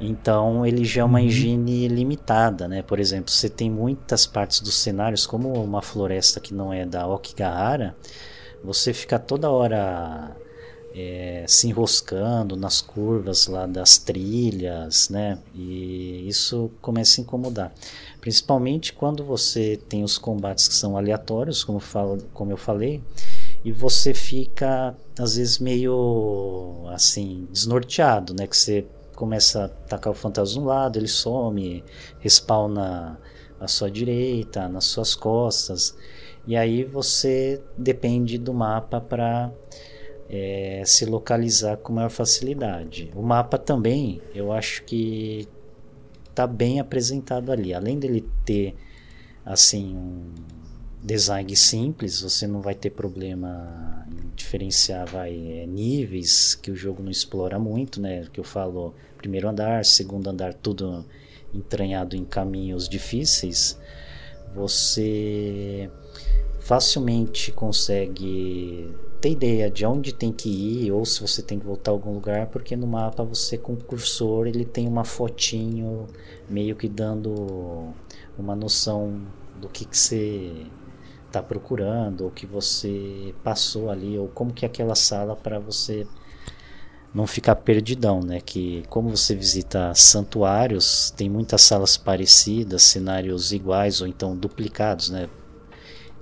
Então 0.00 0.64
ele 0.64 0.84
já 0.84 1.00
é 1.00 1.04
uma 1.04 1.18
uhum. 1.18 1.24
engine 1.24 1.88
limitada, 1.88 2.68
né? 2.68 2.82
Por 2.82 3.00
exemplo, 3.00 3.32
você 3.32 3.48
tem 3.48 3.70
muitas 3.70 4.26
partes 4.26 4.60
dos 4.60 4.74
cenários, 4.74 5.26
como 5.26 5.52
uma 5.52 5.82
floresta 5.82 6.38
que 6.38 6.54
não 6.54 6.72
é 6.72 6.86
da 6.86 7.06
Okigahara, 7.06 7.96
você 8.62 8.92
fica 8.92 9.18
toda 9.18 9.50
hora 9.50 10.36
é, 10.94 11.44
se 11.46 11.68
enroscando 11.68 12.56
nas 12.56 12.80
curvas 12.80 13.46
lá 13.46 13.66
das 13.66 13.98
trilhas, 13.98 15.08
né? 15.08 15.38
E 15.54 16.26
isso 16.26 16.70
começa 16.80 17.20
a 17.20 17.22
incomodar. 17.22 17.72
Principalmente 18.20 18.92
quando 18.92 19.24
você 19.24 19.78
tem 19.88 20.02
os 20.02 20.18
combates 20.18 20.66
que 20.66 20.74
são 20.74 20.96
aleatórios, 20.96 21.62
como, 21.62 21.78
falo, 21.78 22.18
como 22.32 22.50
eu 22.52 22.56
falei, 22.56 23.02
e 23.64 23.72
você 23.72 24.14
fica 24.14 24.96
às 25.18 25.36
vezes 25.36 25.58
meio 25.58 26.84
assim 26.88 27.46
desnorteado, 27.52 28.34
né? 28.34 28.46
Que 28.46 28.56
você 28.56 28.86
começa 29.14 29.64
a 29.64 29.68
tacar 29.68 30.12
o 30.12 30.16
fantasma 30.16 30.54
de 30.54 30.60
um 30.60 30.64
lado, 30.64 30.98
ele 30.98 31.08
some, 31.08 31.84
respawna 32.20 33.18
à 33.60 33.66
sua 33.66 33.90
direita, 33.90 34.68
nas 34.68 34.84
suas 34.84 35.14
costas, 35.14 35.96
e 36.46 36.56
aí 36.56 36.84
você 36.84 37.60
depende 37.76 38.38
do 38.38 38.54
mapa 38.54 39.00
para 39.00 39.52
é, 40.28 40.82
se 40.84 41.06
localizar 41.06 41.78
com 41.78 41.92
maior 41.92 42.10
facilidade. 42.10 43.10
O 43.14 43.22
mapa 43.22 43.56
também, 43.56 44.20
eu 44.34 44.52
acho 44.52 44.84
que 44.84 45.48
está 46.28 46.46
bem 46.46 46.78
apresentado 46.78 47.50
ali. 47.50 47.72
Além 47.72 47.98
dele 47.98 48.24
ter 48.44 48.74
assim 49.44 49.96
um 49.96 50.34
design 51.02 51.56
simples, 51.56 52.20
você 52.20 52.46
não 52.46 52.60
vai 52.60 52.74
ter 52.74 52.90
problema 52.90 54.06
em 54.10 54.34
diferenciar 54.36 55.06
vai, 55.06 55.34
é, 55.34 55.66
níveis 55.66 56.54
que 56.54 56.70
o 56.70 56.76
jogo 56.76 57.02
não 57.02 57.10
explora 57.10 57.58
muito, 57.58 58.00
né? 58.00 58.26
Que 58.32 58.38
eu 58.38 58.44
falo 58.44 58.94
primeiro 59.16 59.48
andar, 59.48 59.84
segundo 59.84 60.28
andar, 60.28 60.52
tudo 60.54 61.04
entranhado 61.54 62.14
em 62.14 62.24
caminhos 62.24 62.88
difíceis. 62.88 63.78
Você 64.54 65.90
facilmente 66.60 67.50
consegue 67.52 68.94
ter 69.20 69.30
ideia 69.30 69.70
de 69.70 69.84
onde 69.84 70.12
tem 70.12 70.32
que 70.32 70.48
ir 70.48 70.92
ou 70.92 71.04
se 71.04 71.20
você 71.20 71.42
tem 71.42 71.58
que 71.58 71.66
voltar 71.66 71.90
a 71.90 71.94
algum 71.94 72.14
lugar, 72.14 72.46
porque 72.48 72.76
no 72.76 72.86
mapa 72.86 73.24
você 73.24 73.58
com 73.58 73.72
o 73.72 73.76
cursor 73.76 74.46
ele 74.46 74.64
tem 74.64 74.86
uma 74.86 75.04
fotinho 75.04 76.06
meio 76.48 76.76
que 76.76 76.88
dando 76.88 77.92
uma 78.38 78.54
noção 78.54 79.20
do 79.60 79.68
que, 79.68 79.84
que 79.84 79.96
você 79.96 80.66
está 81.26 81.42
procurando, 81.42 82.24
ou 82.24 82.30
que 82.30 82.46
você 82.46 83.34
passou 83.44 83.90
ali, 83.90 84.18
ou 84.18 84.28
como 84.28 84.52
que 84.52 84.64
é 84.64 84.68
aquela 84.68 84.94
sala 84.94 85.36
para 85.36 85.58
você 85.58 86.06
não 87.12 87.26
ficar 87.26 87.56
perdidão, 87.56 88.20
né? 88.20 88.40
Que 88.40 88.84
como 88.88 89.10
você 89.10 89.34
visita 89.34 89.92
santuários, 89.94 91.10
tem 91.16 91.28
muitas 91.28 91.62
salas 91.62 91.96
parecidas, 91.96 92.82
cenários 92.82 93.52
iguais 93.52 94.00
ou 94.00 94.06
então 94.06 94.36
duplicados, 94.36 95.10
né? 95.10 95.28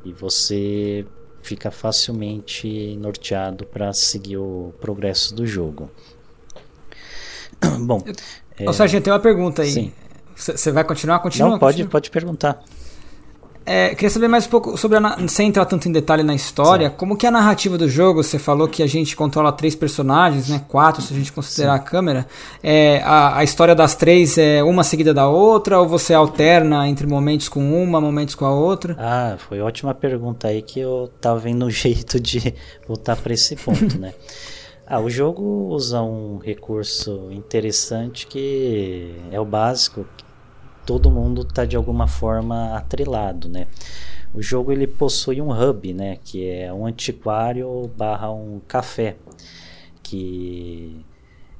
E 0.05 0.12
você 0.12 1.06
fica 1.47 1.70
facilmente 1.70 2.97
norteado 2.97 3.64
para 3.66 3.93
seguir 3.93 4.36
o 4.36 4.74
progresso 4.81 5.35
do 5.35 5.47
jogo. 5.47 5.89
Bom, 7.81 8.02
é... 8.59 8.68
Ô, 8.68 8.73
Sargento, 8.73 9.05
tem 9.05 9.12
uma 9.12 9.20
pergunta 9.20 9.62
aí. 9.62 9.93
Você 10.35 10.70
vai 10.73 10.85
continuar? 10.85 11.20
Continua? 11.20 11.51
Não, 11.51 11.59
pode, 11.59 11.77
continua. 11.77 11.90
pode 11.90 12.10
perguntar. 12.10 12.62
É, 13.68 13.97
queria 13.97 14.10
saber 14.10 14.28
mais 14.28 14.47
um 14.47 14.51
pouco 14.51 14.76
sobre, 14.78 14.97
a, 14.97 15.18
sem 15.26 15.48
entrar 15.48 15.64
tanto 15.64 15.88
em 15.88 15.93
detalhe 15.93 16.22
na 16.22 16.36
história, 16.36 16.88
Sim. 16.88 16.94
como 16.97 17.16
que 17.16 17.26
é 17.26 17.28
a 17.28 17.32
narrativa 17.32 17.76
do 17.76 17.88
jogo, 17.88 18.22
você 18.22 18.38
falou 18.38 18.68
que 18.68 18.80
a 18.80 18.86
gente 18.86 19.16
controla 19.16 19.51
três 19.51 19.74
personagens, 19.74 20.48
né, 20.48 20.64
quatro 20.68 21.02
se 21.02 21.12
a 21.12 21.16
gente 21.16 21.32
considerar 21.32 21.72
Sim. 21.72 21.80
a 21.80 21.82
câmera, 21.82 22.26
é, 22.62 23.02
a, 23.05 23.38
a, 23.38 23.44
história 23.44 23.74
das 23.74 23.97
três 23.97 24.38
é 24.38 24.62
uma 24.62 24.84
seguida 24.84 25.12
da 25.12 25.28
outra, 25.28 25.80
ou 25.80 25.88
você 25.88 26.14
alterna 26.14 26.88
entre 26.88 27.09
momentos 27.09 27.48
com 27.48 27.82
uma, 27.82 28.01
momentos 28.01 28.36
com 28.36 28.44
a 28.44 28.55
outra? 28.55 28.94
Ah, 29.01 29.36
foi 29.36 29.60
ótima 29.60 29.93
pergunta 29.93 30.47
aí 30.47 30.62
que 30.62 30.78
eu 30.78 31.10
tava 31.20 31.40
vendo 31.40 31.66
um 31.66 31.70
jeito 31.70 32.20
de 32.20 32.55
voltar 32.86 33.16
para 33.16 33.34
esse 33.34 33.56
ponto, 33.56 33.98
né. 33.98 34.14
Ah, 34.88 35.01
o 35.01 35.10
jogo 35.10 35.43
usa 35.74 36.01
um 36.01 36.38
recurso 36.38 37.28
interessante 37.32 38.24
que 38.24 39.16
é 39.32 39.40
o 39.40 39.44
básico, 39.44 40.06
todo 40.87 41.11
mundo 41.11 41.43
está 41.43 41.65
de 41.65 41.77
alguma 41.77 42.07
forma 42.07 42.77
atrelado, 42.77 43.49
né? 43.49 43.67
O 44.33 44.41
jogo 44.41 44.71
ele 44.73 44.87
possui 44.87 45.43
um 45.43 45.51
hub, 45.51 45.93
né? 45.93 46.19
Que 46.25 46.49
é 46.49 46.73
um 46.73 46.87
antiquário 46.87 47.91
barra 47.97 48.31
um 48.31 48.61
café 48.67 49.17
que 50.03 51.05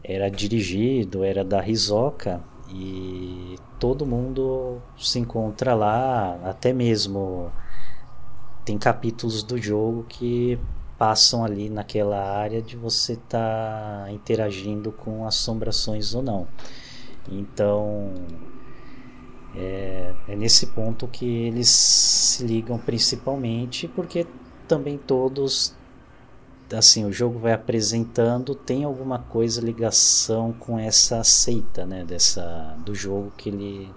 era 0.05 0.31
dirigido, 0.31 1.25
era 1.25 1.45
da 1.45 1.61
Risoca 1.61 2.41
e 2.71 3.57
todo 3.79 4.07
mundo 4.07 4.81
se 4.97 5.19
encontra 5.19 5.75
lá, 5.75 6.39
até 6.45 6.73
mesmo 6.73 7.51
tem 8.65 8.79
capítulos 8.79 9.43
do 9.43 9.59
jogo 9.59 10.05
que 10.09 10.59
passam 10.99 11.45
ali 11.45 11.69
naquela 11.69 12.21
área 12.21 12.63
de 12.63 12.77
você 12.77 13.15
estar 13.15 14.05
tá 14.05 14.13
interagindo 14.13 14.93
com 14.93 15.27
assombrações 15.27 16.15
ou 16.15 16.23
não. 16.23 16.47
Então 17.31 18.13
é, 19.57 20.13
é 20.29 20.37
nesse 20.37 20.67
ponto 20.67 21.09
que 21.09 21.25
eles 21.25 21.69
se 21.69 22.45
ligam 22.45 22.79
principalmente, 22.79 23.89
porque 23.89 24.27
também 24.69 24.99
todos 24.99 25.75
assim 26.75 27.05
o 27.05 27.13
jogo 27.13 27.39
vai 27.39 27.53
apresentando 27.53 28.53
tem 28.53 28.83
alguma 28.83 29.21
coisa 29.21 29.61
ligação 29.61 30.53
com 30.53 30.77
essa 30.77 31.23
seita 31.23 31.87
né 31.87 32.05
dessa 32.05 32.77
do 32.85 32.93
jogo 32.93 33.33
que 33.37 33.51
ele 33.51 33.89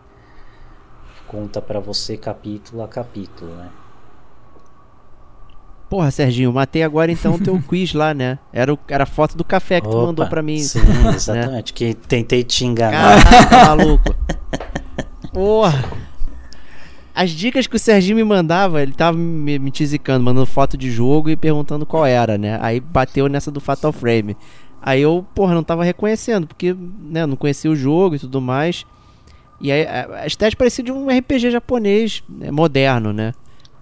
conta 1.27 1.60
para 1.60 1.80
você 1.80 2.15
capítulo 2.15 2.84
a 2.84 2.88
capítulo 2.88 3.56
né 3.56 3.72
Porra, 5.90 6.11
Serginho, 6.11 6.53
matei 6.53 6.84
agora 6.84 7.11
então 7.11 7.34
o 7.34 7.40
teu 7.40 7.60
quiz 7.68 7.95
lá, 7.95 8.14
né? 8.14 8.38
Era, 8.53 8.72
o, 8.72 8.77
era 8.88 9.06
a 9.06 9.07
foto 9.07 9.36
do 9.36 9.44
café 9.44 9.81
que 9.81 9.88
Opa, 9.88 9.98
tu 9.98 10.06
mandou 10.06 10.27
pra 10.27 10.44
mim. 10.44 10.60
Sim, 10.60 10.81
exatamente. 11.15 11.73
Né? 11.73 11.94
Que 11.94 11.94
tentei 11.95 12.44
te 12.44 12.64
enganar. 12.64 13.23
Caraca, 13.23 13.65
maluco. 13.65 14.15
Porra. 15.34 15.84
As 17.14 17.32
dicas 17.32 17.68
que 17.68 17.76
o 17.76 17.80
Serginho 17.80 18.16
me 18.16 18.24
mandava, 18.24 18.82
ele 18.82 18.94
tava 18.94 19.18
me, 19.18 19.60
me 19.60 19.72
tisicando, 19.72 20.24
mandando 20.24 20.46
foto 20.46 20.78
de 20.78 20.90
jogo 20.90 21.30
e 21.30 21.36
perguntando 21.36 21.86
qual 21.86 22.06
era, 22.06 22.38
né? 22.38 22.58
Aí 22.62 22.80
bateu 22.80 23.28
nessa 23.28 23.52
do 23.52 23.60
Fatal 23.60 23.92
Frame. 23.92 24.38
Aí 24.82 25.02
eu, 25.02 25.26
porra, 25.36 25.54
não 25.54 25.64
tava 25.64 25.84
reconhecendo, 25.84 26.48
porque, 26.48 26.74
né, 26.74 27.26
não 27.26 27.36
conhecia 27.36 27.70
o 27.70 27.76
jogo 27.76 28.16
e 28.16 28.20
tudo 28.20 28.40
mais. 28.40 28.86
E 29.60 29.72
aí 29.72 29.86
a 29.86 30.26
estética 30.26 30.60
parecia 30.60 30.84
de 30.84 30.92
um 30.92 31.08
RPG 31.10 31.52
japonês 31.52 32.24
né, 32.30 32.50
moderno, 32.50 33.12
né? 33.12 33.34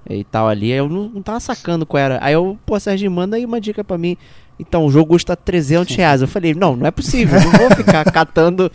E 0.09 0.23
tal 0.23 0.47
ali. 0.47 0.71
Aí 0.71 0.79
eu 0.79 0.89
não, 0.89 1.09
não 1.09 1.21
tava 1.21 1.39
sacando 1.39 1.85
qual 1.85 2.01
era. 2.01 2.17
Aí 2.21 2.33
eu, 2.33 2.57
pô, 2.65 2.79
Serginho, 2.79 3.11
manda 3.11 3.35
aí 3.35 3.45
uma 3.45 3.61
dica 3.61 3.83
pra 3.83 3.97
mim. 3.97 4.17
Então, 4.59 4.85
o 4.85 4.89
jogo 4.89 5.13
custa 5.13 5.35
300 5.35 5.95
reais. 5.95 6.21
Eu 6.21 6.27
falei, 6.27 6.55
não, 6.55 6.75
não 6.75 6.87
é 6.87 6.91
possível. 6.91 7.39
Não 7.39 7.51
vou 7.51 7.69
ficar 7.75 8.03
catando 8.11 8.71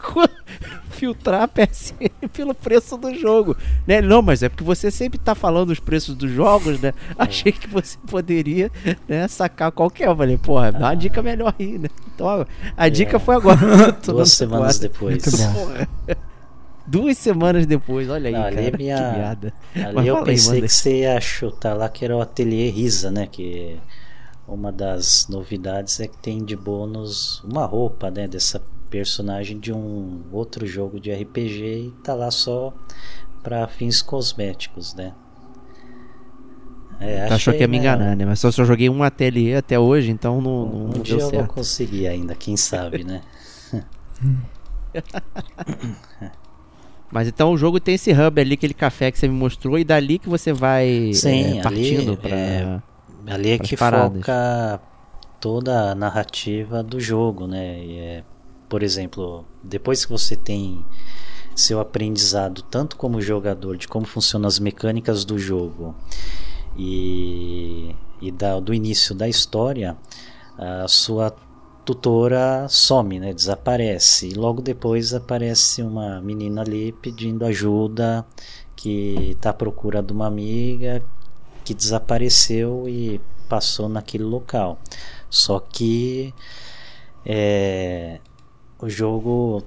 filtrar 0.98 1.42
a 1.42 1.48
PSN 1.48 2.10
pelo 2.34 2.54
preço 2.54 2.96
do 2.96 3.14
jogo. 3.14 3.56
Né? 3.86 4.02
Não, 4.02 4.20
mas 4.20 4.42
é 4.42 4.48
porque 4.48 4.64
você 4.64 4.90
sempre 4.90 5.18
tá 5.18 5.34
falando 5.34 5.70
os 5.70 5.78
preços 5.78 6.14
dos 6.16 6.30
jogos, 6.30 6.80
né? 6.80 6.92
É. 7.10 7.22
Achei 7.22 7.52
que 7.52 7.68
você 7.68 7.96
poderia 8.08 8.70
né, 9.06 9.28
sacar 9.28 9.70
qualquer. 9.70 10.08
Eu 10.08 10.16
falei, 10.16 10.36
porra, 10.36 10.72
dá 10.72 10.88
uma 10.88 10.94
dica 10.94 11.22
melhor 11.22 11.54
aí, 11.58 11.78
né? 11.78 11.88
Então 12.14 12.46
a 12.76 12.86
é. 12.86 12.90
dica 12.90 13.18
foi 13.18 13.36
agora. 13.36 13.58
Duas 14.04 14.32
semanas 14.32 14.78
depois. 14.78 15.22
Duas 16.86 17.18
semanas 17.18 17.66
depois, 17.66 18.08
olha 18.08 18.28
aí, 18.28 18.34
Não, 18.34 18.44
ali 18.44 18.56
cara, 18.56 18.76
minha... 18.78 18.96
que 18.96 19.18
merda. 19.18 19.52
Ali 19.74 19.94
Mas 19.94 20.06
eu 20.06 20.24
pensei 20.24 20.54
aí, 20.54 20.62
que 20.62 20.68
você 20.68 21.00
ia 21.00 21.20
chutar 21.20 21.74
lá 21.74 21.88
que 21.88 22.02
era 22.02 22.16
o 22.16 22.20
Ateliê 22.20 22.70
Risa, 22.70 23.10
né? 23.10 23.28
Que 23.30 23.78
uma 24.46 24.72
das 24.72 25.26
novidades 25.28 26.00
é 26.00 26.08
que 26.08 26.16
tem 26.16 26.42
de 26.42 26.56
bônus 26.56 27.44
uma 27.44 27.66
roupa, 27.66 28.10
né? 28.10 28.26
Dessa 28.26 28.62
personagem 28.90 29.58
de 29.58 29.72
um 29.72 30.22
outro 30.32 30.66
jogo 30.66 30.98
de 31.00 31.12
RPG 31.12 31.62
e 31.64 31.94
tá 32.02 32.14
lá 32.14 32.30
só 32.30 32.72
para 33.42 33.66
fins 33.68 34.02
cosméticos, 34.02 34.94
né? 34.94 35.14
É, 37.00 37.26
Achou 37.26 37.54
que 37.54 37.60
ia 37.60 37.68
me 37.68 37.78
enganar, 37.78 38.16
né? 38.16 38.24
Mas 38.24 38.40
só, 38.40 38.50
só 38.50 38.64
joguei 38.64 38.90
um 38.90 39.04
ateliê 39.04 39.54
até 39.54 39.78
hoje, 39.78 40.10
então 40.10 40.40
não, 40.40 40.66
não, 40.66 40.84
um 40.86 40.88
não 40.88 41.02
dia 41.02 41.14
eu 41.14 41.20
certo. 41.20 41.36
vou 41.36 41.46
conseguir 41.46 42.08
ainda, 42.08 42.34
quem 42.34 42.56
sabe, 42.56 43.04
né? 43.04 43.20
Mas 47.10 47.26
então 47.28 47.52
o 47.52 47.56
jogo 47.56 47.80
tem 47.80 47.94
esse 47.94 48.12
hub 48.12 48.40
ali, 48.40 48.54
aquele 48.54 48.74
café 48.74 49.10
que 49.10 49.18
você 49.18 49.28
me 49.28 49.34
mostrou, 49.34 49.78
e 49.78 49.84
dali 49.84 50.18
que 50.18 50.28
você 50.28 50.52
vai 50.52 51.12
Sim, 51.14 51.58
é, 51.58 51.62
partindo 51.62 52.12
ali, 52.12 52.16
pra. 52.16 52.36
É, 52.36 52.82
ali 53.28 53.50
é 53.50 53.58
que 53.58 53.76
paradas. 53.76 54.18
foca 54.18 54.80
toda 55.40 55.92
a 55.92 55.94
narrativa 55.94 56.82
do 56.82 57.00
jogo, 57.00 57.46
né? 57.46 57.78
E 57.82 57.98
é 57.98 58.24
por 58.68 58.82
exemplo, 58.82 59.44
depois 59.62 60.04
que 60.04 60.12
você 60.12 60.36
tem 60.36 60.84
seu 61.54 61.80
aprendizado 61.80 62.62
tanto 62.62 62.96
como 62.96 63.20
jogador 63.20 63.76
de 63.76 63.88
como 63.88 64.06
funcionam 64.06 64.46
as 64.46 64.58
mecânicas 64.60 65.24
do 65.24 65.38
jogo 65.38 65.94
e, 66.76 67.94
e 68.20 68.30
da, 68.30 68.60
do 68.60 68.72
início 68.72 69.14
da 69.14 69.28
história, 69.28 69.96
a 70.56 70.86
sua 70.86 71.34
tutora 71.84 72.66
some, 72.68 73.18
né, 73.18 73.32
desaparece. 73.32 74.28
E 74.28 74.34
logo 74.34 74.60
depois 74.62 75.14
aparece 75.14 75.82
uma 75.82 76.20
menina 76.20 76.60
ali 76.60 76.92
pedindo 76.92 77.44
ajuda, 77.44 78.24
que 78.76 79.32
está 79.32 79.50
à 79.50 79.54
procura 79.54 80.02
de 80.02 80.12
uma 80.12 80.26
amiga 80.26 81.02
que 81.64 81.74
desapareceu 81.74 82.84
e 82.86 83.20
passou 83.48 83.88
naquele 83.88 84.24
local. 84.24 84.78
Só 85.28 85.58
que 85.58 86.32
é, 87.26 88.20
o 88.80 88.88
jogo 88.88 89.64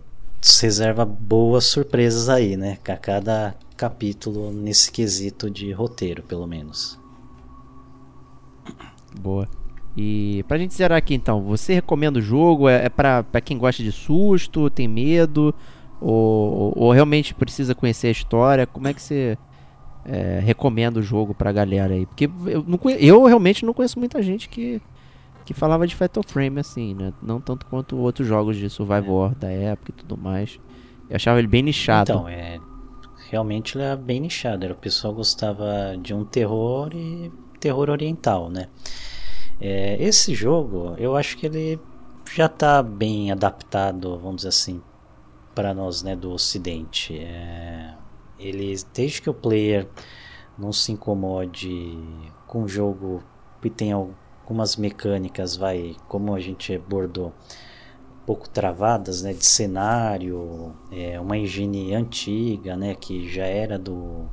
reserva 0.61 1.05
boas 1.05 1.65
surpresas 1.65 2.29
aí, 2.29 2.57
né? 2.57 2.77
A 2.87 2.97
cada 2.97 3.55
capítulo 3.77 4.51
nesse 4.51 4.91
quesito 4.91 5.49
de 5.49 5.71
roteiro, 5.71 6.23
pelo 6.23 6.47
menos. 6.47 6.99
Boa. 9.19 9.47
E 9.95 10.43
pra 10.47 10.57
gente 10.57 10.73
zerar 10.73 10.97
aqui 10.97 11.13
então, 11.13 11.41
você 11.41 11.73
recomenda 11.73 12.19
o 12.19 12.21
jogo? 12.21 12.69
É, 12.69 12.85
é 12.85 12.89
pra, 12.89 13.23
pra 13.23 13.41
quem 13.41 13.57
gosta 13.57 13.83
de 13.83 13.91
susto, 13.91 14.69
tem 14.69 14.87
medo? 14.87 15.53
Ou, 15.99 16.73
ou 16.75 16.91
realmente 16.91 17.33
precisa 17.33 17.75
conhecer 17.75 18.07
a 18.07 18.11
história? 18.11 18.65
Como 18.65 18.87
é 18.87 18.93
que 18.93 19.01
você 19.01 19.37
é, 20.05 20.39
recomenda 20.39 20.99
o 20.99 21.03
jogo 21.03 21.33
pra 21.33 21.51
galera 21.51 21.93
aí? 21.93 22.05
Porque 22.05 22.29
eu, 22.45 22.63
não, 22.65 22.79
eu 22.89 23.25
realmente 23.25 23.65
não 23.65 23.73
conheço 23.73 23.99
muita 23.99 24.21
gente 24.23 24.47
que, 24.47 24.81
que 25.45 25.53
falava 25.53 25.85
de 25.87 25.95
Fatal 25.95 26.23
Frame 26.25 26.59
assim, 26.59 26.93
né? 26.93 27.13
Não 27.21 27.39
tanto 27.41 27.65
quanto 27.65 27.97
outros 27.97 28.27
jogos 28.27 28.57
de 28.57 28.69
Survivor 28.69 29.31
é. 29.31 29.35
da 29.35 29.49
época 29.49 29.91
e 29.91 29.93
tudo 29.93 30.17
mais. 30.17 30.59
Eu 31.09 31.15
achava 31.15 31.39
ele 31.39 31.47
bem 31.47 31.61
nichado. 31.61 32.11
Então, 32.11 32.27
é. 32.27 32.59
Realmente 33.29 33.77
ele 33.77 33.85
é 33.85 33.95
bem 33.95 34.19
nichado. 34.19 34.65
Era, 34.65 34.73
o 34.73 34.77
pessoal 34.77 35.13
gostava 35.13 35.95
de 36.01 36.13
um 36.13 36.25
terror 36.25 36.89
e 36.93 37.31
terror 37.59 37.89
oriental, 37.89 38.49
né? 38.49 38.67
É, 39.59 40.01
esse 40.03 40.33
jogo, 40.33 40.95
eu 40.97 41.15
acho 41.15 41.37
que 41.37 41.45
ele 41.45 41.79
já 42.33 42.47
está 42.47 42.81
bem 42.81 43.31
adaptado, 43.31 44.17
vamos 44.17 44.37
dizer 44.37 44.49
assim, 44.49 44.81
para 45.53 45.73
nós, 45.73 46.01
né, 46.01 46.15
do 46.15 46.31
Ocidente. 46.31 47.17
É, 47.17 47.93
ele, 48.39 48.75
desde 48.93 49.21
que 49.21 49.29
o 49.29 49.33
player 49.33 49.87
não 50.57 50.71
se 50.71 50.91
incomode 50.91 51.97
com 52.47 52.63
o 52.63 52.67
jogo 52.67 53.23
que 53.61 53.69
tem 53.69 53.93
algumas 54.51 54.75
mecânicas, 54.75 55.55
vai, 55.55 55.95
como 56.09 56.35
a 56.35 56.39
gente 56.39 56.75
abordou, 56.75 57.27
um 58.21 58.25
pouco 58.25 58.49
travadas, 58.49 59.21
né, 59.21 59.33
de 59.33 59.45
cenário, 59.45 60.73
é, 60.91 61.17
uma 61.19 61.37
engine 61.37 61.95
antiga, 61.95 62.75
né, 62.75 62.93
que 62.93 63.29
já 63.29 63.45
era 63.45 63.79
do 63.79 64.29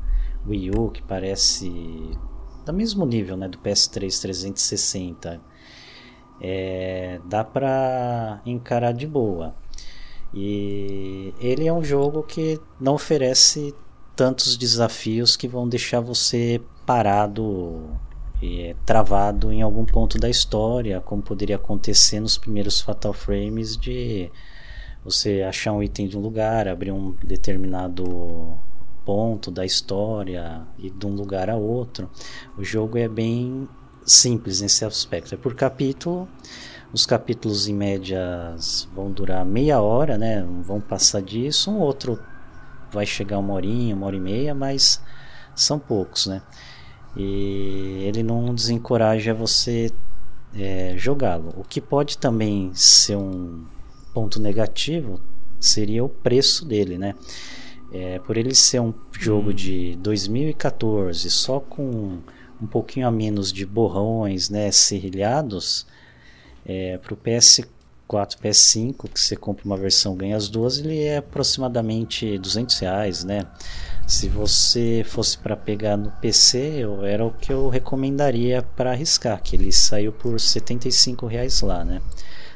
Wii 0.46 0.70
U, 0.72 0.90
que 0.90 1.02
parece 1.02 1.70
do 2.66 2.72
mesmo 2.72 3.06
nível, 3.06 3.36
né, 3.36 3.48
do 3.48 3.58
PS3 3.58 4.20
360. 4.20 5.40
É, 6.40 7.20
dá 7.24 7.44
para 7.44 8.40
encarar 8.44 8.92
de 8.92 9.06
boa. 9.06 9.54
E 10.34 11.32
ele 11.40 11.66
é 11.66 11.72
um 11.72 11.82
jogo 11.82 12.22
que 12.22 12.60
não 12.80 12.94
oferece 12.94 13.74
tantos 14.14 14.56
desafios 14.56 15.36
que 15.36 15.48
vão 15.48 15.68
deixar 15.68 16.00
você 16.00 16.60
parado 16.84 17.98
é, 18.42 18.74
travado 18.86 19.52
em 19.52 19.62
algum 19.62 19.84
ponto 19.84 20.18
da 20.18 20.28
história, 20.28 21.00
como 21.00 21.22
poderia 21.22 21.56
acontecer 21.56 22.20
nos 22.20 22.38
primeiros 22.38 22.80
Fatal 22.80 23.12
Frames 23.12 23.76
de 23.76 24.30
você 25.04 25.42
achar 25.42 25.72
um 25.72 25.82
item 25.82 26.06
de 26.06 26.16
um 26.16 26.20
lugar, 26.20 26.68
abrir 26.68 26.92
um 26.92 27.14
determinado 27.24 28.56
ponto 29.04 29.50
da 29.50 29.64
história 29.64 30.62
e 30.78 30.90
de 30.90 31.06
um 31.06 31.14
lugar 31.14 31.48
a 31.48 31.56
outro. 31.56 32.10
O 32.56 32.62
jogo 32.62 32.98
é 32.98 33.08
bem 33.08 33.66
simples 34.04 34.60
nesse 34.60 34.84
aspecto. 34.84 35.34
É 35.34 35.38
por 35.38 35.54
capítulo. 35.54 36.28
Os 36.92 37.06
capítulos 37.06 37.68
em 37.68 37.74
média 37.74 38.54
vão 38.94 39.10
durar 39.10 39.44
meia 39.44 39.80
hora, 39.80 40.16
né? 40.16 40.46
Vão 40.62 40.80
passar 40.80 41.22
disso. 41.22 41.70
Um 41.70 41.78
outro 41.78 42.18
vai 42.90 43.06
chegar 43.06 43.38
uma 43.38 43.54
horinha, 43.54 43.94
uma 43.94 44.06
hora 44.06 44.16
e 44.16 44.20
meia, 44.20 44.54
mas 44.54 45.02
são 45.54 45.78
poucos, 45.78 46.26
né? 46.26 46.42
E 47.18 48.04
ele 48.04 48.22
não 48.22 48.54
desencoraja 48.54 49.34
você 49.34 49.90
é, 50.54 50.94
jogá-lo. 50.96 51.52
O 51.56 51.64
que 51.64 51.80
pode 51.80 52.16
também 52.16 52.70
ser 52.74 53.16
um 53.16 53.64
ponto 54.14 54.40
negativo 54.40 55.20
seria 55.60 56.04
o 56.04 56.08
preço 56.08 56.64
dele, 56.64 56.96
né? 56.96 57.14
É, 57.92 58.18
por 58.20 58.36
ele 58.36 58.54
ser 58.54 58.80
um 58.80 58.94
jogo 59.18 59.50
hum. 59.50 59.54
de 59.54 59.96
2014, 59.96 61.28
só 61.30 61.58
com 61.58 62.18
um 62.60 62.66
pouquinho 62.66 63.06
a 63.06 63.10
menos 63.10 63.52
de 63.52 63.64
borrões, 63.64 64.50
né, 64.50 64.70
serrilhados, 64.70 65.86
é, 66.66 66.98
para 66.98 67.14
o 67.14 67.16
PS4, 67.16 67.68
PS5, 68.08 69.08
que 69.08 69.20
você 69.20 69.36
compra 69.36 69.64
uma 69.64 69.76
versão 69.76 70.16
ganha 70.16 70.36
as 70.36 70.48
duas, 70.48 70.78
ele 70.78 71.02
é 71.04 71.18
aproximadamente 71.18 72.36
200 72.38 72.78
reais, 72.80 73.24
né? 73.24 73.46
Se 74.08 74.26
você 74.26 75.04
fosse 75.06 75.36
para 75.36 75.54
pegar 75.54 75.98
no 75.98 76.10
PC, 76.10 76.78
eu, 76.78 77.04
era 77.04 77.22
o 77.26 77.30
que 77.30 77.52
eu 77.52 77.68
recomendaria 77.68 78.62
para 78.62 78.92
arriscar, 78.92 79.42
que 79.42 79.54
ele 79.54 79.70
saiu 79.70 80.12
por 80.12 80.40
75 80.40 81.26
reais 81.26 81.60
lá, 81.60 81.84
né? 81.84 82.00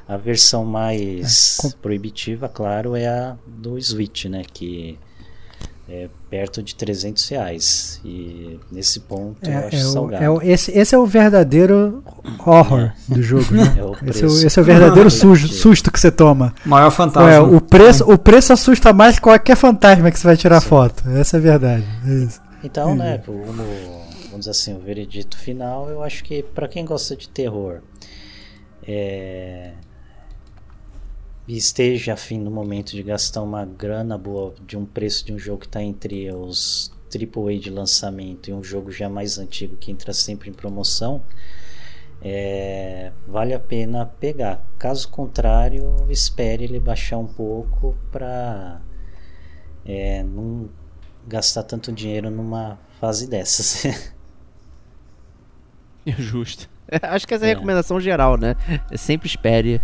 A 0.08 0.16
versão 0.16 0.64
mais 0.64 1.62
é, 1.62 1.70
proibitiva, 1.82 2.48
claro, 2.48 2.96
é 2.96 3.06
a 3.06 3.36
do 3.46 3.78
Switch, 3.78 4.24
né? 4.24 4.42
Que 4.50 4.98
é 5.94 6.08
perto 6.30 6.62
de 6.62 6.74
300 6.74 7.28
reais. 7.28 8.00
E 8.02 8.58
nesse 8.70 9.00
ponto 9.00 9.46
é, 9.46 9.54
eu 9.54 9.66
acho 9.66 9.76
é 9.76 9.80
salgado. 9.80 10.32
O, 10.32 10.42
é 10.42 10.46
esse, 10.46 10.72
esse 10.72 10.94
é 10.94 10.98
o 10.98 11.04
verdadeiro 11.04 12.02
horror 12.46 12.92
do 13.06 13.22
jogo, 13.22 13.52
né? 13.52 13.62
É 13.76 13.84
o 13.84 13.92
esse, 14.08 14.24
é 14.24 14.26
o, 14.26 14.46
esse, 14.46 14.58
é 14.58 14.62
o, 14.62 14.64
verdadeiro 14.64 15.10
sujo, 15.10 15.48
susto 15.48 15.92
que 15.92 16.00
você 16.00 16.10
toma. 16.10 16.54
Maior 16.64 16.90
fantasma. 16.90 17.30
É, 17.30 17.38
o, 17.38 17.60
preço, 17.60 18.10
o 18.10 18.16
preço 18.16 18.54
assusta 18.54 18.90
mais 18.94 19.16
que 19.16 19.20
qualquer 19.20 19.54
fantasma 19.54 20.10
que 20.10 20.18
você 20.18 20.26
vai 20.26 20.36
tirar 20.36 20.62
Sim. 20.62 20.68
foto. 20.68 21.06
Essa 21.10 21.36
é 21.36 21.38
a 21.38 21.42
verdade. 21.42 21.84
Então, 22.64 22.94
né, 22.94 23.18
como, 23.18 23.42
vamos 23.44 24.38
dizer 24.38 24.50
assim, 24.50 24.74
o 24.74 24.78
veredito 24.78 25.36
final, 25.36 25.90
eu 25.90 26.02
acho 26.02 26.24
que 26.24 26.42
para 26.42 26.66
quem 26.68 26.86
gosta 26.86 27.14
de 27.14 27.28
terror, 27.28 27.80
é, 28.86 29.72
e 31.46 31.56
esteja 31.56 32.14
afim 32.14 32.38
no 32.38 32.50
momento 32.50 32.92
de 32.92 33.02
gastar 33.02 33.42
uma 33.42 33.64
grana 33.64 34.16
boa 34.16 34.54
de 34.66 34.76
um 34.76 34.84
preço 34.84 35.24
de 35.24 35.32
um 35.32 35.38
jogo 35.38 35.60
que 35.60 35.66
está 35.66 35.82
entre 35.82 36.32
os 36.32 36.92
AAA 37.12 37.58
de 37.58 37.70
lançamento 37.70 38.48
e 38.48 38.52
um 38.52 38.62
jogo 38.62 38.90
já 38.90 39.08
mais 39.08 39.38
antigo 39.38 39.76
que 39.76 39.90
entra 39.90 40.12
sempre 40.12 40.50
em 40.50 40.52
promoção, 40.52 41.22
é, 42.22 43.12
vale 43.26 43.52
a 43.52 43.58
pena 43.58 44.06
pegar. 44.06 44.64
Caso 44.78 45.08
contrário, 45.08 46.06
espere 46.08 46.64
ele 46.64 46.78
baixar 46.78 47.18
um 47.18 47.26
pouco 47.26 47.96
para 48.12 48.80
é, 49.84 50.22
não 50.22 50.70
gastar 51.26 51.64
tanto 51.64 51.92
dinheiro 51.92 52.30
numa 52.30 52.78
fase 53.00 53.28
dessas. 53.28 54.12
Justo. 56.06 56.70
Acho 57.02 57.26
que 57.26 57.34
essa 57.34 57.44
é 57.44 57.48
a 57.48 57.50
é. 57.50 57.54
recomendação 57.54 58.00
geral, 58.00 58.36
né? 58.36 58.54
Sempre 58.96 59.28
espere 59.28 59.80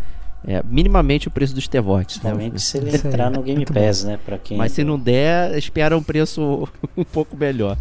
é, 0.46 0.62
minimamente 0.68 1.28
o 1.28 1.30
preço 1.30 1.54
dos 1.54 1.66
T-Vox. 1.66 2.20
Né? 2.22 2.52
se 2.56 2.78
ele 2.78 2.94
entrar 2.94 3.30
no 3.30 3.42
Game 3.42 3.64
Pass, 3.66 4.04
né? 4.04 4.18
Pra 4.24 4.38
quem... 4.38 4.56
Mas 4.56 4.72
se 4.72 4.84
não 4.84 4.98
der, 4.98 5.56
espera 5.56 5.96
um 5.96 6.02
preço 6.02 6.68
um 6.96 7.04
pouco 7.04 7.36
melhor. 7.36 7.76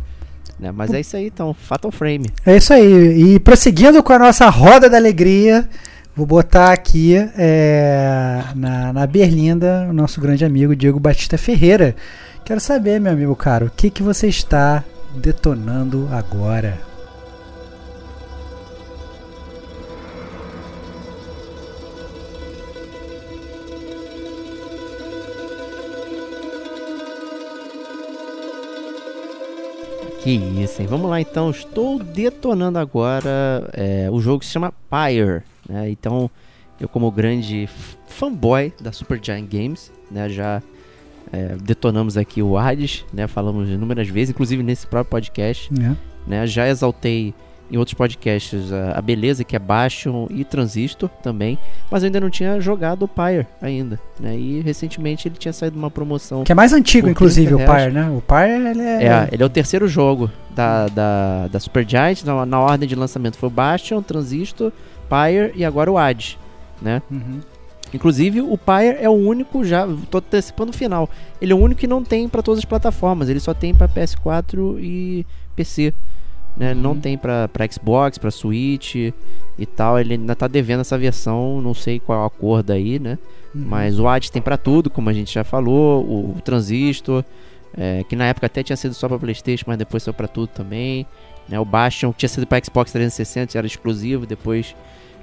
Né? 0.60 0.72
Mas 0.72 0.92
é 0.92 1.00
isso 1.00 1.16
aí 1.16 1.28
então, 1.28 1.54
Fatal 1.54 1.92
Frame. 1.92 2.28
É 2.46 2.58
isso 2.58 2.74
aí. 2.74 3.36
E 3.36 3.40
prosseguindo 3.40 4.02
com 4.02 4.14
a 4.14 4.20
nossa 4.20 4.50
roda 4.50 4.90
da 4.90 4.98
alegria, 4.98 5.70
vou 6.16 6.26
botar 6.26 6.72
aqui 6.72 7.16
é, 7.38 8.44
na, 8.56 8.92
na 8.92 9.08
berlinda 9.08 9.88
o 9.90 9.94
nosso 9.94 10.20
grande 10.20 10.44
amigo 10.44 10.76
Diego 10.76 11.00
Batista 11.00 11.38
Ferreira. 11.38 11.96
Quero 12.44 12.60
saber, 12.60 13.00
meu 13.00 13.12
amigo 13.12 13.36
caro, 13.36 13.68
o 13.68 13.70
que, 13.70 13.90
que 13.90 14.02
você 14.02 14.28
está 14.28 14.84
detonando 15.16 16.08
agora? 16.12 16.80
Que 30.28 30.34
isso, 30.34 30.82
hein? 30.82 30.88
Vamos 30.90 31.10
lá 31.10 31.22
então. 31.22 31.50
Estou 31.50 32.04
detonando 32.04 32.78
agora. 32.78 33.70
É, 33.72 34.10
o 34.12 34.20
jogo 34.20 34.44
se 34.44 34.52
chama 34.52 34.74
Pyre. 34.90 35.42
Né? 35.70 35.90
Então, 35.90 36.30
eu, 36.82 36.90
como 36.90 37.10
grande 37.10 37.70
fanboy 38.08 38.74
da 38.82 38.92
Super 38.92 39.24
Giant 39.24 39.48
Games, 39.50 39.90
né, 40.12 40.28
já 40.28 40.62
é, 41.32 41.56
detonamos 41.56 42.18
aqui 42.18 42.42
o 42.42 42.58
Hades, 42.58 43.06
né? 43.14 43.26
Falamos 43.26 43.70
inúmeras 43.70 44.10
vezes, 44.10 44.32
inclusive 44.32 44.62
nesse 44.62 44.86
próprio 44.86 45.12
podcast. 45.12 45.70
É. 45.74 45.96
Né? 46.30 46.46
Já 46.46 46.68
exaltei 46.68 47.34
em 47.72 47.78
outros 47.78 47.94
podcasts 47.94 48.72
a, 48.72 48.98
a, 48.98 49.02
beleza 49.02 49.44
que 49.44 49.56
é 49.56 49.60
Bastion 49.60 50.28
e 50.30 50.44
Transistor 50.44 51.10
também, 51.22 51.58
mas 51.92 52.04
eu 52.04 52.08
ainda 52.08 52.20
não 52.20 52.30
tinha 52.30 52.60
jogado 52.60 53.04
o 53.04 53.08
Pyre 53.08 53.46
ainda, 53.62 54.00
né? 54.20 54.38
E 54.38 54.62
recentemente 54.62 55.28
ele 55.28 55.36
tinha 55.38 55.54
saído 55.54 55.78
uma 55.78 55.92
promoção. 55.92 56.44
Que 56.44 56.52
é 56.52 56.56
mais 56.56 56.74
antigo, 56.74 57.10
inclusive, 57.10 57.54
o 57.54 57.58
Pyre, 57.58 57.92
né? 57.92 58.10
O 58.10 58.22
Pyre 58.22 58.70
ele 58.70 58.82
é... 58.82 59.04
é... 59.06 59.30
ele 59.32 59.44
é 59.44 59.46
o 59.46 59.50
terceiro 59.50 59.88
jogo 59.88 60.32
da, 60.56 60.88
da, 60.88 61.48
da 61.48 61.60
Supergiant, 61.60 62.24
na, 62.24 62.46
na 62.46 62.60
ordem 62.60 62.88
de 62.88 62.96
lançamento 62.96 63.38
foi 63.38 63.48
o 63.48 63.52
Bastion, 63.52 64.02
Transistor, 64.02 64.72
Pyre 65.10 65.52
e 65.56 65.64
agora 65.64 65.92
o 65.92 65.98
Ad, 65.98 66.38
né? 66.82 67.02
Uhum. 67.12 67.40
Inclusive, 67.94 68.42
o 68.42 68.58
Pyre 68.58 68.98
é 69.00 69.10
o 69.10 69.14
único, 69.14 69.64
já 69.64 69.88
tô 70.10 70.18
antecipando 70.18 70.72
o 70.72 70.74
final, 70.74 71.10
ele 71.42 71.54
é 71.54 71.56
o 71.56 71.60
único 71.60 71.80
que 71.80 71.88
não 71.88 72.04
tem 72.04 72.28
para 72.28 72.42
todas 72.42 72.60
as 72.60 72.66
plataformas, 72.66 73.30
ele 73.30 73.40
só 73.40 73.54
tem 73.54 73.74
para 73.74 73.88
PS4 73.88 74.78
e 74.80 75.26
PC 75.56 75.94
né? 76.58 76.74
Uhum. 76.74 76.82
Não 76.82 77.00
tem 77.00 77.18
pra, 77.18 77.48
pra 77.48 77.68
Xbox, 77.70 78.18
pra 78.18 78.32
Switch 78.32 78.96
e 78.96 79.66
tal. 79.76 80.00
Ele 80.00 80.16
ainda 80.16 80.36
tá 80.36 80.48
devendo 80.48 80.82
essa 80.82 80.98
versão, 80.98 81.62
não 81.62 81.74
sei 81.74 82.00
qual 82.00 82.26
a 82.26 82.30
cor 82.30 82.64
daí, 82.64 83.00
né? 83.00 83.18
Uhum. 83.54 83.66
Mas 83.68 84.00
o 84.00 84.08
AD 84.08 84.32
tem 84.32 84.42
para 84.42 84.58
tudo, 84.58 84.90
como 84.90 85.10
a 85.10 85.14
gente 85.14 85.34
já 85.34 85.44
falou. 85.44 86.04
O, 86.04 86.36
o 86.38 86.42
Transistor, 86.42 87.24
é, 87.78 88.04
que 88.10 88.16
na 88.16 88.26
época 88.26 88.48
até 88.48 88.64
tinha 88.64 88.76
sido 88.76 88.94
só 88.94 89.08
pra 89.08 89.20
Playstation, 89.20 89.66
mas 89.68 89.78
depois 89.78 90.04
saiu 90.04 90.14
pra 90.14 90.28
tudo 90.28 90.48
também. 90.48 91.06
Né? 91.48 91.60
O 91.60 91.66
Bastion 91.66 92.12
tinha 92.12 92.30
sido 92.30 92.46
pra 92.46 92.60
Xbox 92.64 92.92
360, 92.92 93.58
era 93.58 93.68
exclusivo, 93.68 94.26
depois 94.26 94.76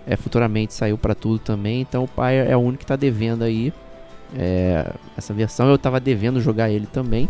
é, 0.06 0.16
futuramente 0.16 0.72
saiu 0.72 0.96
para 0.96 1.14
tudo 1.14 1.38
também. 1.38 1.80
Então 1.80 2.04
o 2.04 2.08
pai 2.08 2.38
é 2.38 2.56
o 2.56 2.60
único 2.60 2.80
que 2.80 2.86
tá 2.86 2.96
devendo 2.96 3.42
aí. 3.42 3.72
É, 4.36 4.90
essa 5.16 5.32
versão 5.32 5.68
eu 5.68 5.78
tava 5.78 6.00
devendo 6.00 6.40
jogar 6.40 6.70
ele 6.70 6.86
também. 6.86 7.28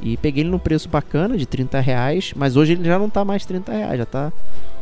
E 0.00 0.16
peguei 0.16 0.42
ele 0.42 0.50
num 0.50 0.58
preço 0.58 0.88
bacana 0.88 1.36
de 1.36 1.46
30 1.46 1.80
reais, 1.80 2.32
mas 2.36 2.56
hoje 2.56 2.72
ele 2.72 2.84
já 2.84 2.98
não 2.98 3.08
tá 3.08 3.24
mais 3.24 3.46
30 3.46 3.72
reais, 3.72 3.98
já 3.98 4.06
tá, 4.06 4.32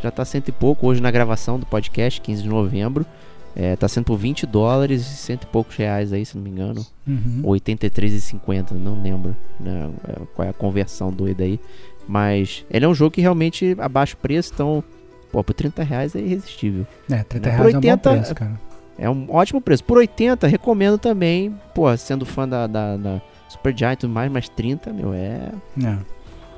já 0.03 0.11
tá 0.11 0.25
cento 0.25 0.49
e 0.49 0.53
pouco. 0.53 0.87
Hoje 0.87 1.01
na 1.01 1.11
gravação 1.11 1.59
do 1.59 1.67
podcast, 1.67 2.21
15 2.21 2.43
de 2.43 2.49
novembro, 2.49 3.07
é, 3.55 3.77
tá 3.77 3.87
sendo 3.87 4.05
por 4.05 4.17
20 4.17 4.47
dólares 4.47 5.03
e 5.03 5.17
cento 5.17 5.45
e 5.45 5.47
poucos 5.47 5.77
reais 5.77 6.13
aí, 6.13 6.27
se 6.27 6.37
não 6.37 6.43
me 6.43 6.51
engano. 6.51 6.85
Uhum. 7.07 7.43
83,50, 7.45 8.73
não 8.73 9.01
lembro 9.01 9.37
né, 9.61 9.91
é, 10.09 10.21
qual 10.35 10.47
é 10.47 10.51
a 10.51 10.55
conversão 10.55 11.13
doida 11.13 11.45
aí. 11.45 11.61
Mas 12.09 12.65
ele 12.69 12.85
é 12.85 12.89
um 12.89 12.95
jogo 12.95 13.13
que 13.13 13.21
realmente 13.21 13.77
abaixa 13.79 14.15
o 14.15 14.19
preço, 14.19 14.51
então, 14.53 14.85
pô, 15.31 15.43
por 15.45 15.55
30 15.55 15.83
reais 15.85 16.17
é 16.17 16.19
irresistível. 16.19 16.87
É, 17.09 17.23
30 17.23 17.49
né? 17.49 17.57
reais 17.57 17.75
80, 17.75 17.89
é 17.89 17.93
um 17.93 17.97
bom 17.97 18.19
preço, 18.19 18.35
cara. 18.35 18.61
É 18.99 19.11
um 19.11 19.27
ótimo 19.31 19.61
preço. 19.61 19.85
Por 19.85 19.99
80, 19.99 20.47
recomendo 20.47 20.99
também, 20.99 21.55
pô, 21.75 21.97
sendo 21.97 22.25
fã 22.25 22.49
da, 22.49 22.67
da, 22.67 22.97
da 22.97 23.23
Supergiant 23.55 23.95
e 23.95 23.97
tudo 24.01 24.13
mais, 24.13 24.31
mas 24.31 24.49
30, 24.49 24.93
meu, 24.93 25.15
é. 25.15 25.51
é. 25.83 25.97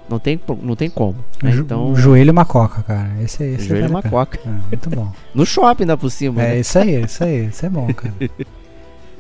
Não 0.09 0.19
tem, 0.19 0.41
não 0.63 0.77
tem 0.77 0.89
como. 0.89 1.17
Né? 1.43 1.53
Então, 1.57 1.95
joelho 1.97 2.31
uma 2.31 2.45
coca, 2.45 2.83
cara. 2.83 3.11
Esse, 3.21 3.43
esse 3.43 3.69
joelho 3.69 3.89
uma 3.89 4.03
coca. 4.03 4.39
É, 4.45 4.49
muito 4.69 4.91
bom. 4.91 5.13
no 5.35 5.45
shopping 5.45 5.83
ainda 5.83 5.97
por 5.97 6.11
cima. 6.11 6.43
É 6.43 6.49
né? 6.49 6.61
isso 6.61 6.79
aí, 6.79 7.03
isso 7.03 7.25
aí. 7.25 7.47
Isso 7.47 7.67
é 7.67 7.69
bom, 7.69 7.93
cara. 7.93 8.15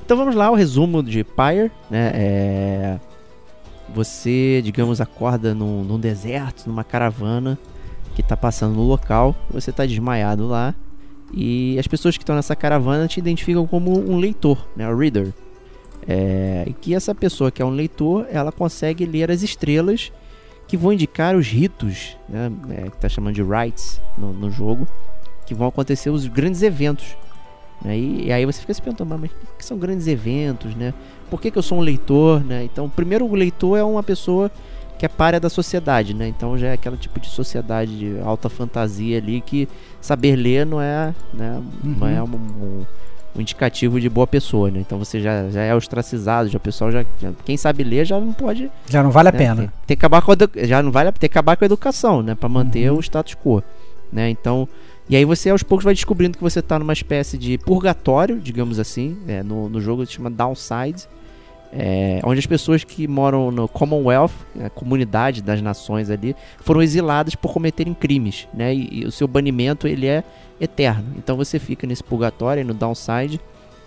então 0.05 0.17
vamos 0.17 0.35
lá, 0.35 0.51
o 0.51 0.55
resumo 0.55 1.03
de 1.03 1.25
Pyre, 1.25 1.73
né? 1.91 2.13
É... 2.15 3.01
Você, 3.95 4.61
digamos, 4.65 5.01
acorda 5.01 5.55
num, 5.55 5.83
num 5.83 5.99
deserto, 5.99 6.67
numa 6.67 6.85
caravana 6.85 7.59
que 8.15 8.21
está 8.21 8.37
passando 8.37 8.75
no 8.75 8.83
local. 8.83 9.35
Você 9.51 9.71
está 9.71 9.85
desmaiado 9.85 10.47
lá. 10.47 10.75
E 11.35 11.77
as 11.79 11.87
pessoas 11.89 12.17
que 12.17 12.23
estão 12.23 12.37
nessa 12.37 12.55
caravana 12.55 13.09
te 13.09 13.19
identificam 13.19 13.67
como 13.67 13.99
um 13.99 14.19
leitor, 14.19 14.67
né? 14.77 14.89
O 14.89 14.97
reader. 14.97 15.33
É, 16.09 16.65
e 16.67 16.73
que 16.73 16.95
essa 16.95 17.15
pessoa 17.15 17.51
que 17.51 17.61
é 17.61 17.65
um 17.65 17.71
leitor, 17.71 18.27
ela 18.31 18.53
consegue 18.53 19.05
ler 19.05 19.31
as 19.31 19.43
estrelas 19.43 20.13
que 20.69 20.77
vão 20.77 20.93
indicar 20.93 21.37
os 21.37 21.47
ritos, 21.47 22.17
né, 22.29 22.51
é, 22.71 22.91
que 22.91 22.97
tá 22.97 23.09
chamando 23.09 23.35
de 23.35 23.43
rites 23.43 24.01
no, 24.17 24.33
no 24.33 24.51
jogo, 24.51 24.87
que 25.47 25.55
vão 25.55 25.69
acontecer 25.69 26.11
os 26.11 26.27
grandes 26.27 26.63
eventos. 26.63 27.17
Né, 27.83 27.99
e, 27.99 28.27
e, 28.27 28.33
aí 28.33 28.45
você 28.45 28.61
fica 28.61 28.75
se 28.75 28.83
perguntando, 28.83 29.19
mas 29.19 29.31
o 29.31 29.35
que, 29.35 29.47
que 29.59 29.65
são 29.65 29.79
grandes 29.79 30.07
eventos, 30.07 30.75
né? 30.75 30.95
Por 31.31 31.41
que, 31.41 31.51
que 31.51 31.59
eu 31.59 31.63
sou 31.63 31.79
um 31.79 31.81
leitor, 31.83 32.43
né? 32.43 32.65
Então, 32.65 32.89
primeiro 32.89 33.27
o 33.27 33.35
leitor 33.35 33.79
é 33.79 33.85
uma 33.85 34.03
pessoa 34.03 34.51
que 34.99 35.05
é 35.05 35.09
párea 35.09 35.39
da 35.39 35.51
sociedade, 35.51 36.15
né? 36.15 36.29
Então 36.29 36.57
já 36.57 36.69
é 36.69 36.73
aquele 36.73 36.97
tipo 36.97 37.21
de 37.21 37.29
sociedade 37.29 37.99
de 37.99 38.19
alta 38.21 38.49
fantasia 38.49 39.19
ali 39.19 39.41
que 39.41 39.69
saber 40.01 40.37
ler 40.37 40.65
não 40.65 40.81
é, 40.81 41.15
né? 41.35 41.63
Uhum. 41.85 41.97
Não 41.99 42.09
é 42.09 42.23
um, 42.23 42.27
um, 42.27 42.87
um, 43.37 43.41
indicativo 43.41 44.01
de 44.01 44.09
boa 44.09 44.27
pessoa, 44.27 44.71
né? 44.71 44.81
Então 44.81 44.99
você 44.99 45.21
já, 45.21 45.49
já 45.51 45.63
é 45.63 45.75
ostracizado, 45.75 46.49
já 46.49 46.57
o 46.57 46.61
pessoal 46.61 46.91
já, 46.91 47.05
já, 47.21 47.33
quem 47.45 47.57
sabe 47.57 47.85
ler 47.85 48.05
já 48.05 48.19
não 48.19 48.33
pode, 48.33 48.71
já 48.89 49.03
não 49.03 49.11
vale 49.11 49.31
né? 49.31 49.37
a 49.37 49.39
pena. 49.39 49.57
Tem, 49.63 49.71
tem, 49.87 49.97
que 49.97 50.05
acabar 50.07 50.23
com 50.23 50.33
a, 50.33 50.37
já 50.67 50.83
não 50.83 50.91
vale, 50.91 51.13
tem 51.13 51.21
que 51.21 51.27
acabar 51.27 51.57
com 51.57 51.65
a 51.65 51.67
educação, 51.67 52.23
né? 52.23 52.35
Para 52.35 52.49
manter 52.49 52.91
uhum. 52.91 52.99
o 52.99 53.01
status 53.01 53.35
quo, 53.35 53.63
né? 54.13 54.31
Então 54.31 54.69
e 55.09 55.15
aí 55.15 55.25
você 55.25 55.51
aos 55.51 55.63
poucos 55.63 55.85
vai 55.85 55.95
descobrindo 55.95 56.37
que 56.37 56.43
você 56.43 56.59
está 56.59 56.79
numa 56.79 56.93
espécie 56.93 57.39
de 57.39 57.57
purgatório, 57.59 58.41
digamos 58.41 58.81
assim, 58.81 59.17
né? 59.25 59.43
no, 59.43 59.69
no 59.69 59.81
jogo 59.81 60.05
se 60.05 60.15
chama 60.15 60.29
Downside, 60.29 61.07
é, 61.73 62.21
onde 62.25 62.39
as 62.39 62.47
pessoas 62.47 62.85
que 62.85 63.07
moram 63.07 63.51
no 63.51 63.69
Commonwealth, 63.69 64.33
a 64.65 64.71
comunidade 64.71 65.43
das 65.43 65.61
nações 65.61 66.11
ali, 66.11 66.35
foram 66.61 66.83
exiladas 66.83 67.35
por 67.35 67.53
cometerem 67.53 67.93
crimes, 67.95 68.49
né? 68.55 68.75
E, 68.75 69.01
e, 69.01 69.05
o 69.05 69.13
seu 69.13 69.27
banimento 69.27 69.87
ele 69.87 70.07
é 70.07 70.25
eterno. 70.61 71.15
Então 71.17 71.37
você 71.37 71.59
fica 71.59 71.87
nesse 71.87 72.03
purgatório, 72.03 72.65
no 72.65 72.75
downside, 72.75 73.41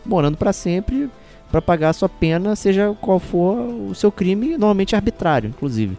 morando 0.05 0.37
para 0.37 0.53
sempre 0.53 1.09
para 1.51 1.61
pagar 1.61 1.89
a 1.89 1.93
sua 1.93 2.07
pena, 2.07 2.55
seja 2.55 2.95
qual 3.01 3.19
for 3.19 3.57
o 3.57 3.95
seu 3.95 4.11
crime, 4.11 4.51
normalmente 4.51 4.95
arbitrário, 4.95 5.49
inclusive. 5.49 5.97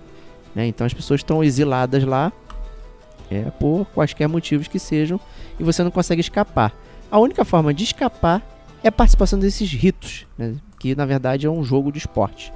Né? 0.55 0.67
Então 0.67 0.87
as 0.87 0.95
pessoas 0.95 1.21
estão 1.21 1.43
exiladas 1.43 2.05
lá 2.05 2.33
é, 3.31 3.43
por 3.59 3.85
quaisquer 3.87 4.29
motivos 4.29 4.69
que 4.69 4.79
sejam 4.79 5.19
e 5.59 5.65
você 5.65 5.83
não 5.83 5.91
consegue 5.91 6.21
escapar. 6.21 6.73
A 7.11 7.19
única 7.19 7.45
forma 7.45 7.75
de 7.75 7.83
escapar 7.83 8.43
é 8.83 8.89
a 8.89 8.93
participação 8.93 9.39
desses 9.39 9.73
ritos, 9.73 10.27
né? 10.39 10.55
Que 10.81 10.97
na 10.97 11.05
verdade 11.05 11.47
é 11.47 11.51
um 11.51 11.63
jogo 11.63 11.93
de 11.93 11.99
esporte. 11.99 12.53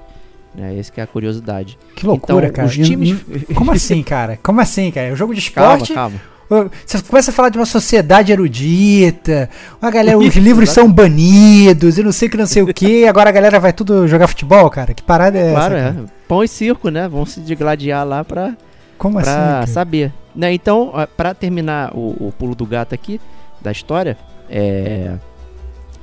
Né? 0.54 0.78
Essa 0.78 0.90
que 0.90 1.00
é 1.00 1.04
a 1.04 1.06
curiosidade. 1.06 1.78
Que 1.94 2.06
loucura, 2.06 2.46
então, 2.46 2.56
cara. 2.56 2.68
Os 2.68 2.74
times... 2.74 3.24
Como 3.54 3.70
assim, 3.70 4.02
cara? 4.02 4.38
Como 4.42 4.60
assim, 4.60 4.90
cara? 4.90 5.08
É 5.08 5.12
um 5.12 5.16
jogo 5.16 5.34
de 5.34 5.40
esporte. 5.40 5.92
Calma, 5.92 6.18
calma. 6.48 6.70
Você 6.86 7.02
começa 7.02 7.30
a 7.30 7.34
falar 7.34 7.48
de 7.48 7.58
uma 7.58 7.66
sociedade 7.66 8.30
erudita, 8.30 9.48
a 9.80 9.90
galera, 9.90 10.18
os 10.18 10.36
livros 10.36 10.70
são 10.70 10.90
banidos 10.92 11.98
e 11.98 12.02
não 12.02 12.12
sei 12.12 12.28
que 12.28 12.36
não 12.36 12.46
sei 12.46 12.62
o 12.62 12.72
que, 12.72 13.06
agora 13.06 13.30
a 13.30 13.32
galera 13.32 13.58
vai 13.58 13.72
tudo 13.72 14.06
jogar 14.06 14.28
futebol, 14.28 14.68
cara. 14.70 14.92
Que 14.92 15.02
parada 15.02 15.38
é 15.38 15.50
claro, 15.50 15.74
essa? 15.74 15.92
Claro, 15.92 16.06
é. 16.06 16.10
Pão 16.28 16.44
e 16.44 16.48
circo, 16.48 16.90
né? 16.90 17.08
Vão 17.08 17.24
se 17.24 17.40
degladiar 17.40 18.06
lá 18.06 18.22
pra, 18.22 18.54
Como 18.98 19.20
pra 19.20 19.60
assim, 19.60 19.72
saber. 19.72 20.12
Né? 20.36 20.52
Então, 20.52 20.92
para 21.16 21.34
terminar 21.34 21.92
o, 21.94 22.28
o, 22.28 22.34
pulo 22.38 22.54
do 22.54 22.66
gato 22.66 22.94
aqui 22.94 23.20
da 23.62 23.72
história, 23.72 24.16
é 24.48 25.14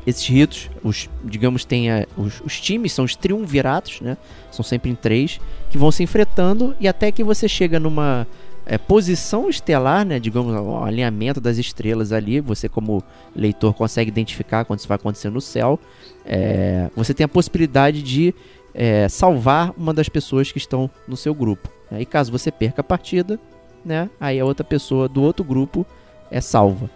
esses 0.06 0.26
ritos, 0.26 0.70
os, 0.84 1.10
digamos, 1.24 1.64
tem 1.64 1.92
a, 1.92 2.08
os, 2.18 2.42
os, 2.42 2.60
times 2.60 2.92
são 2.92 3.06
os 3.06 3.16
triunviratos, 3.16 4.02
né? 4.02 4.18
São 4.52 4.64
sempre 4.64 4.90
em 4.90 4.96
três, 4.96 5.40
que 5.70 5.78
vão 5.78 5.92
se 5.92 6.02
enfrentando 6.02 6.76
e 6.80 6.88
até 6.88 7.12
que 7.12 7.24
você 7.24 7.48
chega 7.48 7.80
numa 7.80 8.28
é, 8.66 8.78
posição 8.78 9.48
estelar, 9.48 10.06
né? 10.06 10.20
Digamos, 10.20 10.54
um 10.54 10.84
alinhamento 10.84 11.40
das 11.40 11.58
estrelas 11.58 12.12
ali. 12.12 12.40
Você, 12.40 12.68
como 12.68 13.04
leitor, 13.36 13.74
consegue 13.74 14.10
identificar 14.10 14.66
quando 14.66 14.80
isso 14.80 14.88
vai 14.88 14.96
acontecer 14.96 15.30
no 15.30 15.42
céu. 15.42 15.80
É, 16.26 16.90
você 16.96 17.14
tem 17.14 17.24
a 17.24 17.30
possibilidade 17.30 18.02
de 18.02 18.34
é, 18.74 19.08
salvar 19.08 19.72
uma 19.78 19.94
das 19.94 20.10
pessoas 20.10 20.52
que 20.52 20.58
estão 20.58 20.90
no 21.08 21.16
seu 21.16 21.36
grupo. 21.36 21.70
Né? 21.92 22.02
E 22.02 22.06
caso 22.06 22.32
você 22.32 22.52
perca 22.52 22.82
a 22.82 22.84
partida, 22.84 23.40
né? 23.86 24.10
Aí 24.20 24.40
a 24.40 24.46
outra 24.46 24.64
pessoa 24.64 25.08
do 25.08 25.22
outro 25.22 25.44
grupo 25.44 25.86
é 26.32 26.42
salva. 26.42 26.90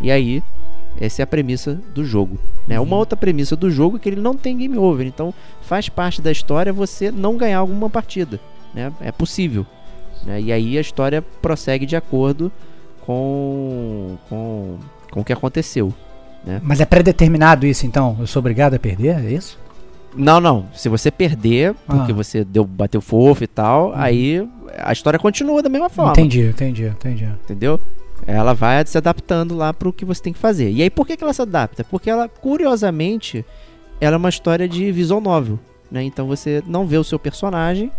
E 0.00 0.12
aí 0.12 0.40
essa 1.00 1.22
é 1.22 1.24
a 1.24 1.26
premissa 1.26 1.80
do 1.94 2.04
jogo. 2.04 2.38
Né? 2.66 2.78
Uhum. 2.78 2.86
Uma 2.86 2.96
outra 2.96 3.16
premissa 3.16 3.56
do 3.56 3.70
jogo 3.70 3.96
é 3.96 4.00
que 4.00 4.08
ele 4.08 4.20
não 4.20 4.36
tem 4.36 4.56
game 4.56 4.76
over. 4.78 5.06
Então 5.06 5.32
faz 5.62 5.88
parte 5.88 6.20
da 6.20 6.30
história 6.30 6.72
você 6.72 7.10
não 7.10 7.36
ganhar 7.36 7.58
alguma 7.58 7.90
partida. 7.90 8.38
Né? 8.74 8.92
É 9.00 9.12
possível. 9.12 9.66
Né? 10.24 10.40
E 10.40 10.52
aí 10.52 10.78
a 10.78 10.80
história 10.80 11.22
prossegue 11.40 11.86
de 11.86 11.96
acordo 11.96 12.52
com, 13.00 14.16
com, 14.28 14.78
com 15.10 15.20
o 15.20 15.24
que 15.24 15.32
aconteceu. 15.32 15.92
Né? 16.44 16.60
Mas 16.62 16.80
é 16.80 16.84
pré-determinado 16.84 17.66
isso, 17.66 17.86
então? 17.86 18.16
Eu 18.18 18.26
sou 18.26 18.40
obrigado 18.40 18.74
a 18.74 18.78
perder? 18.78 19.24
É 19.24 19.30
isso? 19.30 19.58
Não, 20.14 20.40
não. 20.40 20.66
Se 20.74 20.88
você 20.88 21.10
perder, 21.10 21.74
porque 21.86 22.12
ah. 22.12 22.14
você 22.14 22.44
deu, 22.44 22.64
bateu 22.64 23.00
fofo 23.00 23.44
e 23.44 23.46
tal, 23.46 23.88
uhum. 23.88 23.94
aí 23.96 24.48
a 24.78 24.92
história 24.92 25.18
continua 25.18 25.62
da 25.62 25.68
mesma 25.68 25.88
forma. 25.88 26.12
Entendi, 26.12 26.42
entendi, 26.42 26.84
entendi. 26.84 27.24
Entendeu? 27.44 27.80
Ela 28.26 28.54
vai 28.54 28.84
se 28.86 28.96
adaptando 28.96 29.56
lá 29.56 29.72
para 29.72 29.88
o 29.88 29.92
que 29.92 30.04
você 30.04 30.22
tem 30.22 30.32
que 30.32 30.38
fazer. 30.38 30.70
E 30.70 30.82
aí 30.82 30.90
por 30.90 31.06
que, 31.06 31.16
que 31.16 31.24
ela 31.24 31.32
se 31.32 31.42
adapta? 31.42 31.84
Porque 31.84 32.08
ela, 32.08 32.28
curiosamente, 32.28 33.44
ela 34.00 34.14
é 34.14 34.18
uma 34.18 34.28
história 34.28 34.68
de 34.68 34.92
visual 34.92 35.20
novel. 35.20 35.58
Né? 35.90 36.02
Então 36.04 36.26
você 36.26 36.62
não 36.66 36.86
vê 36.86 36.96
o 36.98 37.04
seu 37.04 37.18
personagem. 37.18 37.90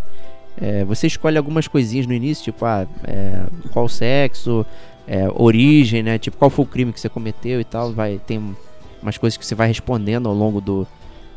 É, 0.56 0.84
você 0.86 1.08
escolhe 1.08 1.38
algumas 1.38 1.68
coisinhas 1.68 2.06
no 2.06 2.14
início, 2.14 2.44
tipo 2.45 2.64
ah, 2.64 2.88
é, 3.04 3.44
qual 3.72 3.90
sexo, 3.90 4.66
é, 5.08 5.28
origem, 5.34 6.04
né? 6.04 6.18
Tipo, 6.20 6.38
qual 6.38 6.50
foi 6.50 6.64
o 6.64 6.68
crime 6.68 6.94
que 6.94 7.00
você 7.00 7.10
cometeu 7.10 7.60
e 7.60 7.64
tal. 7.64 7.91
Vai, 7.91 8.22
tem 8.26 8.56
umas 9.02 9.18
coisas 9.18 9.36
que 9.36 9.45
você 9.45 9.56
vai 9.56 9.68
respondendo 9.68 10.30
ao 10.30 10.36
longo 10.36 10.62
do, 10.62 10.88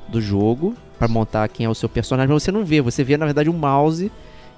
do 0.09 0.21
jogo 0.21 0.75
para 0.99 1.09
montar 1.09 1.49
quem 1.49 1.67
é 1.67 1.69
o 1.69 1.75
seu 1.75 1.89
personagem, 1.89 2.33
mas 2.33 2.43
você 2.43 2.53
não 2.53 2.65
vê, 2.65 2.81
você 2.81 3.05
vê 3.05 3.17
na 3.17 3.27
verdade 3.27 3.51
um 3.51 3.53
mouse 3.53 4.11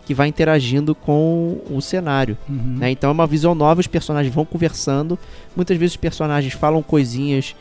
que 0.08 0.14
vai 0.14 0.26
interagindo 0.26 0.94
com 0.94 1.60
o 1.70 1.82
cenário. 1.82 2.38
Uhum. 2.48 2.76
Né? 2.78 2.92
Então 2.92 3.10
é 3.10 3.12
uma 3.12 3.26
visão 3.26 3.54
nova, 3.54 3.78
os 3.78 3.86
personagens 3.86 4.34
vão 4.34 4.42
conversando. 4.42 5.18
Muitas 5.54 5.76
vezes 5.76 5.92
os 5.92 5.96
personagens 5.98 6.54
falam 6.54 6.82
coisinhas 6.82 7.54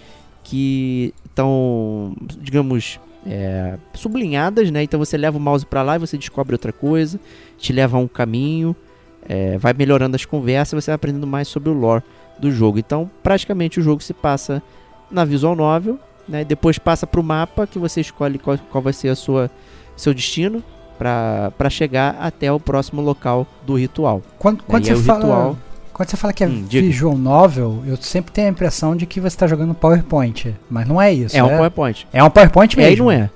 que 0.46 1.14
estão, 1.26 2.16
digamos, 2.40 3.02
é, 3.26 3.78
sublinhadas, 3.94 4.72
né? 4.72 4.82
Então 4.82 4.98
você 4.98 5.18
leva 5.18 5.38
o 5.38 5.42
mouse 5.42 5.66
para 5.66 5.82
lá 5.82 5.98
e 5.98 6.00
você 6.00 6.18
descobre 6.18 6.54
outra 6.54 6.72
coisa, 6.72 7.20
te 7.58 7.74
leva 7.74 7.98
a 7.98 8.00
um 8.00 8.08
caminho, 8.08 8.74
é, 9.28 9.58
vai 9.58 9.74
melhorando 9.74 10.16
as 10.16 10.24
conversas, 10.24 10.86
você 10.86 10.90
vai 10.90 10.96
aprendendo 10.96 11.28
mais 11.28 11.50
sobre 11.50 11.68
o 11.68 11.74
lore 11.74 12.02
do 12.40 12.50
jogo. 12.50 12.80
Então, 12.80 13.12
praticamente 13.22 13.78
o 13.78 13.84
jogo 13.84 14.02
se 14.02 14.14
passa 14.14 14.64
na 15.12 15.26
visual 15.26 15.54
novel, 15.54 16.00
né? 16.26 16.46
Depois 16.46 16.80
passa 16.80 17.06
para 17.06 17.20
o 17.20 17.24
mapa 17.24 17.68
que 17.68 17.78
você 17.78 18.00
escolhe 18.00 18.40
qual, 18.40 18.58
qual 18.72 18.82
vai 18.82 18.94
ser 18.94 19.10
a 19.10 19.18
sua 19.18 19.52
seu 19.98 20.14
destino 20.14 20.64
para 20.98 21.70
chegar 21.70 22.18
até 22.20 22.52
o 22.52 22.60
próximo 22.60 23.02
local 23.02 23.46
do 23.66 23.76
ritual. 23.76 24.22
Quando, 24.38 24.64
quando 24.64 24.86
você 24.86 24.96
fala, 24.96 25.20
ritual... 25.20 25.58
quando 25.94 26.10
você 26.10 26.18
fala 26.18 26.34
que 26.34 26.44
é 26.44 26.48
hum, 26.48 26.66
visual 26.68 27.18
novel, 27.18 27.84
eu 27.86 27.98
sempre 27.98 28.32
tenho 28.32 28.48
a 28.48 28.52
impressão 28.52 28.96
de 28.96 29.06
que 29.06 29.20
você 29.20 29.28
está 29.28 29.48
jogando 29.48 29.74
PowerPoint, 29.74 30.56
mas 30.70 30.88
não 30.88 31.02
é 31.02 31.14
isso. 31.14 31.36
É, 31.36 31.40
é 31.40 31.44
um 31.44 31.50
PowerPoint. 31.50 32.08
É 32.12 32.24
um 32.24 32.30
PowerPoint 32.30 32.78
mesmo. 32.78 33.12
É, 33.12 33.18
não 33.18 33.24
é. 33.24 33.30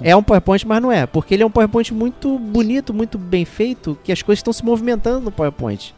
É 0.00 0.16
um 0.16 0.22
PowerPoint, 0.22 0.66
mas 0.66 0.82
não 0.82 0.90
é, 0.90 1.06
porque 1.06 1.34
ele 1.34 1.42
é 1.42 1.46
um 1.46 1.50
PowerPoint 1.50 1.92
muito 1.94 2.38
bonito, 2.38 2.92
muito 2.92 3.16
bem 3.16 3.44
feito, 3.44 3.96
que 4.02 4.10
as 4.10 4.22
coisas 4.22 4.40
estão 4.40 4.52
se 4.52 4.64
movimentando 4.64 5.20
no 5.20 5.30
PowerPoint. 5.30 5.94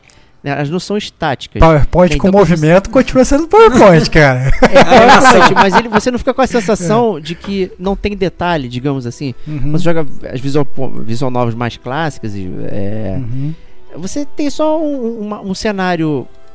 Né, 0.47 0.52
elas 0.52 0.70
não 0.70 0.78
são 0.78 0.97
estáticas. 0.97 1.59
PowerPoint 1.59 2.14
então, 2.14 2.31
com 2.31 2.39
movimento 2.39 2.86
você... 2.86 2.93
continua 2.93 3.24
sendo 3.24 3.48
PowerPoint, 3.48 4.09
cara. 4.09 4.52
É, 4.70 4.78
PowerPoint, 4.85 5.55
mas 5.55 5.74
ele, 5.74 5.89
você 5.89 6.09
não 6.09 6.20
fica 6.20 6.32
com 6.32 6.40
a 6.40 6.47
sensação 6.47 7.18
de 7.18 7.35
que 7.35 7.73
não 7.81 7.97
tem 7.97 8.16
detalhe, 8.16 8.68
digamos 8.68 9.06
assim. 9.06 9.35
Uhum. 9.44 9.73
Você 9.73 9.82
joga 9.82 10.06
as 10.32 10.40
visual, 10.40 10.64
visual 11.05 11.32
novas 11.32 11.55
mais 11.56 11.77
clássicas 11.77 12.36
e. 12.36 12.48
É, 12.70 13.16
uhum. 13.18 13.55
Você 13.97 14.24
tem 14.24 14.48
só 14.48 14.81
um, 14.81 15.48
um 15.48 15.55
cenário 15.55 16.28
é, 16.28 16.45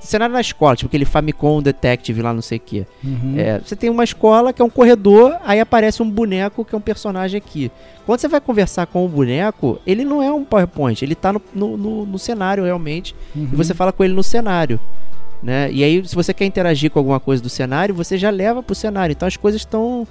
cenário 0.00 0.32
na 0.32 0.40
escola, 0.40 0.76
tipo 0.76 0.88
aquele 0.88 1.04
Famicom 1.04 1.62
Detective 1.62 2.20
lá, 2.22 2.32
não 2.32 2.42
sei 2.42 2.58
o 2.58 2.60
que. 2.60 2.86
Uhum. 3.02 3.34
É, 3.36 3.58
você 3.58 3.74
tem 3.74 3.88
uma 3.88 4.04
escola 4.04 4.52
que 4.52 4.60
é 4.60 4.64
um 4.64 4.70
corredor, 4.70 5.36
aí 5.44 5.60
aparece 5.60 6.02
um 6.02 6.10
boneco 6.10 6.64
que 6.64 6.74
é 6.74 6.78
um 6.78 6.80
personagem 6.80 7.38
aqui. 7.38 7.70
Quando 8.04 8.20
você 8.20 8.28
vai 8.28 8.40
conversar 8.40 8.86
com 8.86 9.04
o 9.04 9.08
boneco, 9.08 9.80
ele 9.86 10.04
não 10.04 10.22
é 10.22 10.30
um 10.30 10.44
PowerPoint, 10.44 11.02
ele 11.02 11.14
tá 11.14 11.32
no, 11.32 11.42
no, 11.54 11.76
no, 11.76 12.06
no 12.06 12.18
cenário 12.18 12.64
realmente, 12.64 13.14
uhum. 13.34 13.48
e 13.52 13.56
você 13.56 13.72
fala 13.74 13.92
com 13.92 14.04
ele 14.04 14.14
no 14.14 14.22
cenário. 14.22 14.78
Né? 15.42 15.70
E 15.70 15.84
aí, 15.84 16.06
se 16.06 16.14
você 16.14 16.32
quer 16.32 16.46
interagir 16.46 16.90
com 16.90 16.98
alguma 16.98 17.20
coisa 17.20 17.42
do 17.42 17.50
cenário, 17.50 17.94
você 17.94 18.16
já 18.16 18.30
leva 18.30 18.62
pro 18.62 18.74
cenário. 18.74 19.12
Então 19.12 19.28
as 19.28 19.36
coisas 19.36 19.60
estão 19.60 20.06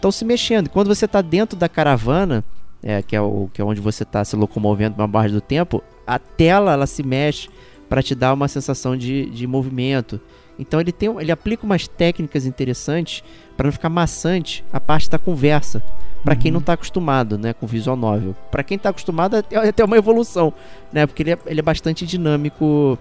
estão 0.00 0.10
se 0.10 0.24
mexendo. 0.24 0.68
Quando 0.70 0.88
você 0.88 1.04
está 1.04 1.20
dentro 1.20 1.58
da 1.58 1.68
caravana, 1.68 2.42
é, 2.82 3.02
que, 3.02 3.14
é 3.14 3.20
o, 3.20 3.50
que 3.52 3.60
é 3.60 3.64
onde 3.64 3.80
você 3.80 4.02
está 4.02 4.24
se 4.24 4.34
locomovendo 4.34 4.96
uma 4.96 5.06
barra 5.06 5.28
do 5.28 5.40
tempo, 5.40 5.82
a 6.06 6.18
tela 6.18 6.72
ela 6.72 6.86
se 6.86 7.02
mexe 7.02 7.48
para 7.90 8.04
te 8.04 8.14
dar 8.14 8.32
uma 8.32 8.46
sensação 8.46 8.96
de, 8.96 9.26
de 9.26 9.48
movimento. 9.48 10.20
Então 10.56 10.80
ele, 10.80 10.92
tem, 10.92 11.12
ele 11.18 11.32
aplica 11.32 11.66
umas 11.66 11.88
técnicas 11.88 12.46
interessantes 12.46 13.24
para 13.56 13.66
não 13.66 13.72
ficar 13.72 13.88
maçante 13.88 14.64
a 14.72 14.78
parte 14.78 15.10
da 15.10 15.18
conversa. 15.18 15.82
Para 16.22 16.34
uhum. 16.34 16.40
quem 16.40 16.52
não 16.52 16.60
está 16.60 16.74
acostumado, 16.74 17.36
né, 17.36 17.52
com 17.52 17.66
visual 17.66 17.96
novel. 17.96 18.36
Para 18.50 18.62
quem 18.62 18.76
está 18.76 18.90
acostumado 18.90 19.36
é, 19.36 19.44
é 19.50 19.68
até 19.70 19.84
uma 19.84 19.96
evolução, 19.96 20.52
né, 20.92 21.04
porque 21.06 21.22
ele 21.22 21.32
é, 21.32 21.38
ele 21.46 21.60
é 21.60 21.62
bastante 21.62 22.06
dinâmico 22.06 22.96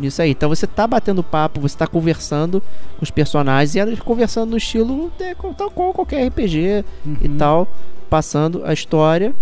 nisso 0.00 0.20
aí. 0.20 0.30
Então 0.30 0.48
você 0.48 0.66
tá 0.66 0.86
batendo 0.86 1.22
papo, 1.22 1.60
você 1.60 1.76
tá 1.76 1.86
conversando 1.86 2.60
com 2.96 3.02
os 3.02 3.12
personagens 3.12 3.76
e 3.76 3.78
eles 3.78 4.00
conversando 4.00 4.50
no 4.50 4.56
estilo 4.56 5.12
é, 5.20 5.34
tal 5.56 5.70
qual 5.70 5.92
qualquer 5.92 6.26
RPG 6.26 6.84
uhum. 7.06 7.16
e 7.22 7.28
tal, 7.28 7.68
passando 8.10 8.64
a 8.64 8.72
história 8.72 9.32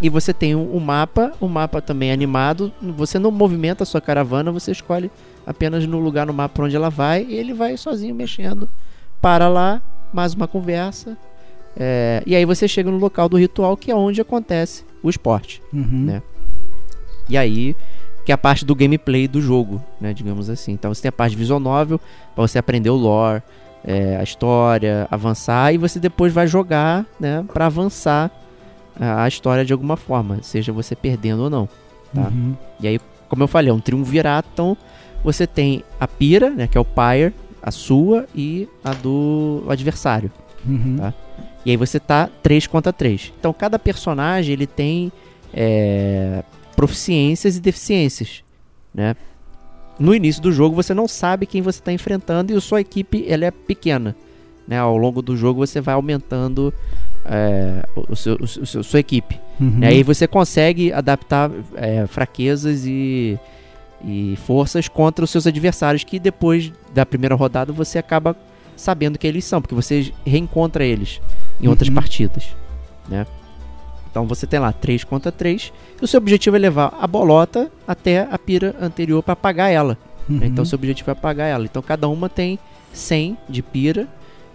E 0.00 0.08
você 0.08 0.32
tem 0.32 0.54
o 0.54 0.58
um, 0.58 0.76
um 0.76 0.80
mapa, 0.80 1.32
o 1.40 1.46
um 1.46 1.48
mapa 1.48 1.80
também 1.80 2.12
animado. 2.12 2.72
Você 2.82 3.18
não 3.18 3.30
movimenta 3.30 3.82
a 3.82 3.86
sua 3.86 4.00
caravana, 4.00 4.52
você 4.52 4.70
escolhe 4.70 5.10
apenas 5.46 5.86
no 5.86 5.98
lugar 5.98 6.26
no 6.26 6.32
mapa 6.32 6.62
onde 6.62 6.76
ela 6.76 6.90
vai 6.90 7.24
e 7.24 7.34
ele 7.34 7.54
vai 7.54 7.76
sozinho 7.76 8.14
mexendo. 8.14 8.68
Para 9.20 9.48
lá, 9.48 9.80
mais 10.12 10.34
uma 10.34 10.46
conversa. 10.46 11.16
É, 11.78 12.22
e 12.26 12.34
aí 12.34 12.44
você 12.44 12.66
chega 12.66 12.90
no 12.90 12.98
local 12.98 13.28
do 13.28 13.36
ritual, 13.36 13.76
que 13.76 13.90
é 13.90 13.94
onde 13.94 14.20
acontece 14.20 14.84
o 15.02 15.08
esporte. 15.08 15.62
Uhum. 15.72 16.04
Né? 16.04 16.22
E 17.28 17.36
aí, 17.36 17.76
que 18.24 18.32
é 18.32 18.34
a 18.34 18.38
parte 18.38 18.64
do 18.64 18.74
gameplay 18.74 19.28
do 19.28 19.40
jogo, 19.40 19.82
né? 20.00 20.12
Digamos 20.12 20.50
assim. 20.50 20.72
Então 20.72 20.92
você 20.92 21.02
tem 21.02 21.08
a 21.08 21.12
parte 21.12 21.36
visual 21.36 21.60
novel, 21.60 22.00
para 22.34 22.46
você 22.46 22.58
aprender 22.58 22.90
o 22.90 22.96
lore, 22.96 23.42
é, 23.84 24.16
a 24.16 24.22
história, 24.22 25.06
avançar, 25.10 25.72
e 25.72 25.78
você 25.78 26.00
depois 26.00 26.32
vai 26.32 26.46
jogar, 26.46 27.06
né? 27.20 27.44
Para 27.52 27.66
avançar 27.66 28.30
a, 28.98 29.26
história 29.28 29.64
de 29.64 29.72
alguma 29.72 29.96
forma, 29.96 30.38
seja 30.42 30.72
você 30.72 30.94
perdendo 30.94 31.44
ou 31.44 31.50
não. 31.50 31.68
Tá? 32.14 32.28
Uhum. 32.28 32.54
E 32.80 32.88
aí, 32.88 33.00
como 33.28 33.42
eu 33.42 33.48
falei, 33.48 33.70
é 33.70 33.74
um 33.74 33.80
triunvirato, 33.80 34.48
então 34.52 34.76
você 35.22 35.46
tem 35.46 35.82
a 35.98 36.06
pira, 36.06 36.50
né? 36.50 36.66
Que 36.66 36.78
é 36.78 36.80
o 36.80 36.84
pyre, 36.84 37.34
a 37.62 37.70
sua 37.70 38.26
e 38.34 38.68
a 38.84 38.92
do 38.92 39.64
adversário. 39.68 40.30
Uhum. 40.64 40.96
Tá? 40.98 41.14
E 41.64 41.70
aí 41.70 41.76
você 41.76 41.98
tá 41.98 42.30
3 42.42 42.66
contra 42.68 42.92
3. 42.92 43.32
Então 43.38 43.52
cada 43.52 43.78
personagem 43.78 44.52
ele 44.52 44.66
tem 44.66 45.10
é, 45.52 46.44
proficiências 46.76 47.56
e 47.56 47.60
deficiências, 47.60 48.44
né? 48.94 49.16
No 49.98 50.14
início 50.14 50.42
do 50.42 50.52
jogo 50.52 50.76
você 50.76 50.92
não 50.92 51.08
sabe 51.08 51.46
quem 51.46 51.62
você 51.62 51.80
está 51.80 51.90
enfrentando 51.90 52.52
e 52.52 52.56
a 52.56 52.60
sua 52.60 52.82
equipe 52.82 53.24
ela 53.26 53.46
é 53.46 53.50
pequena, 53.50 54.14
né? 54.68 54.78
Ao 54.78 54.96
longo 54.96 55.20
do 55.20 55.36
jogo 55.36 55.66
você 55.66 55.80
vai 55.80 55.94
aumentando 55.94 56.72
é, 57.28 57.84
o 58.08 58.14
seu, 58.16 58.36
o 58.36 58.46
seu, 58.46 58.82
sua 58.82 59.00
equipe. 59.00 59.38
Uhum. 59.60 59.80
E 59.80 59.86
aí 59.86 60.02
você 60.02 60.26
consegue 60.26 60.92
adaptar 60.92 61.50
é, 61.74 62.06
fraquezas 62.06 62.84
e, 62.86 63.38
e 64.04 64.36
forças 64.46 64.88
contra 64.88 65.24
os 65.24 65.30
seus 65.30 65.46
adversários 65.46 66.04
que 66.04 66.18
depois 66.18 66.72
da 66.94 67.04
primeira 67.04 67.34
rodada 67.34 67.72
você 67.72 67.98
acaba 67.98 68.36
sabendo 68.76 69.18
que 69.18 69.26
eles 69.26 69.44
são, 69.44 69.60
porque 69.60 69.74
você 69.74 70.12
reencontra 70.24 70.84
eles 70.84 71.20
em 71.60 71.66
outras 71.66 71.88
Uhum. 71.88 71.94
partidas, 71.94 72.46
né? 73.08 73.26
Então 74.10 74.26
você 74.26 74.46
tem 74.46 74.58
lá 74.58 74.72
3 74.72 75.04
contra 75.04 75.30
3 75.30 75.72
e 76.00 76.04
o 76.04 76.08
seu 76.08 76.18
objetivo 76.18 76.56
é 76.56 76.58
levar 76.58 76.96
a 76.98 77.06
bolota 77.06 77.70
até 77.86 78.26
a 78.30 78.38
pira 78.38 78.74
anterior 78.80 79.22
para 79.22 79.32
apagar 79.32 79.70
ela. 79.70 79.98
Uhum. 80.28 80.38
né? 80.38 80.46
Então 80.46 80.64
seu 80.64 80.76
objetivo 80.76 81.10
é 81.10 81.12
apagar 81.12 81.48
ela. 81.48 81.64
Então 81.64 81.82
cada 81.82 82.08
uma 82.08 82.28
tem 82.28 82.58
100 82.92 83.36
de 83.48 83.62
pira 83.62 84.08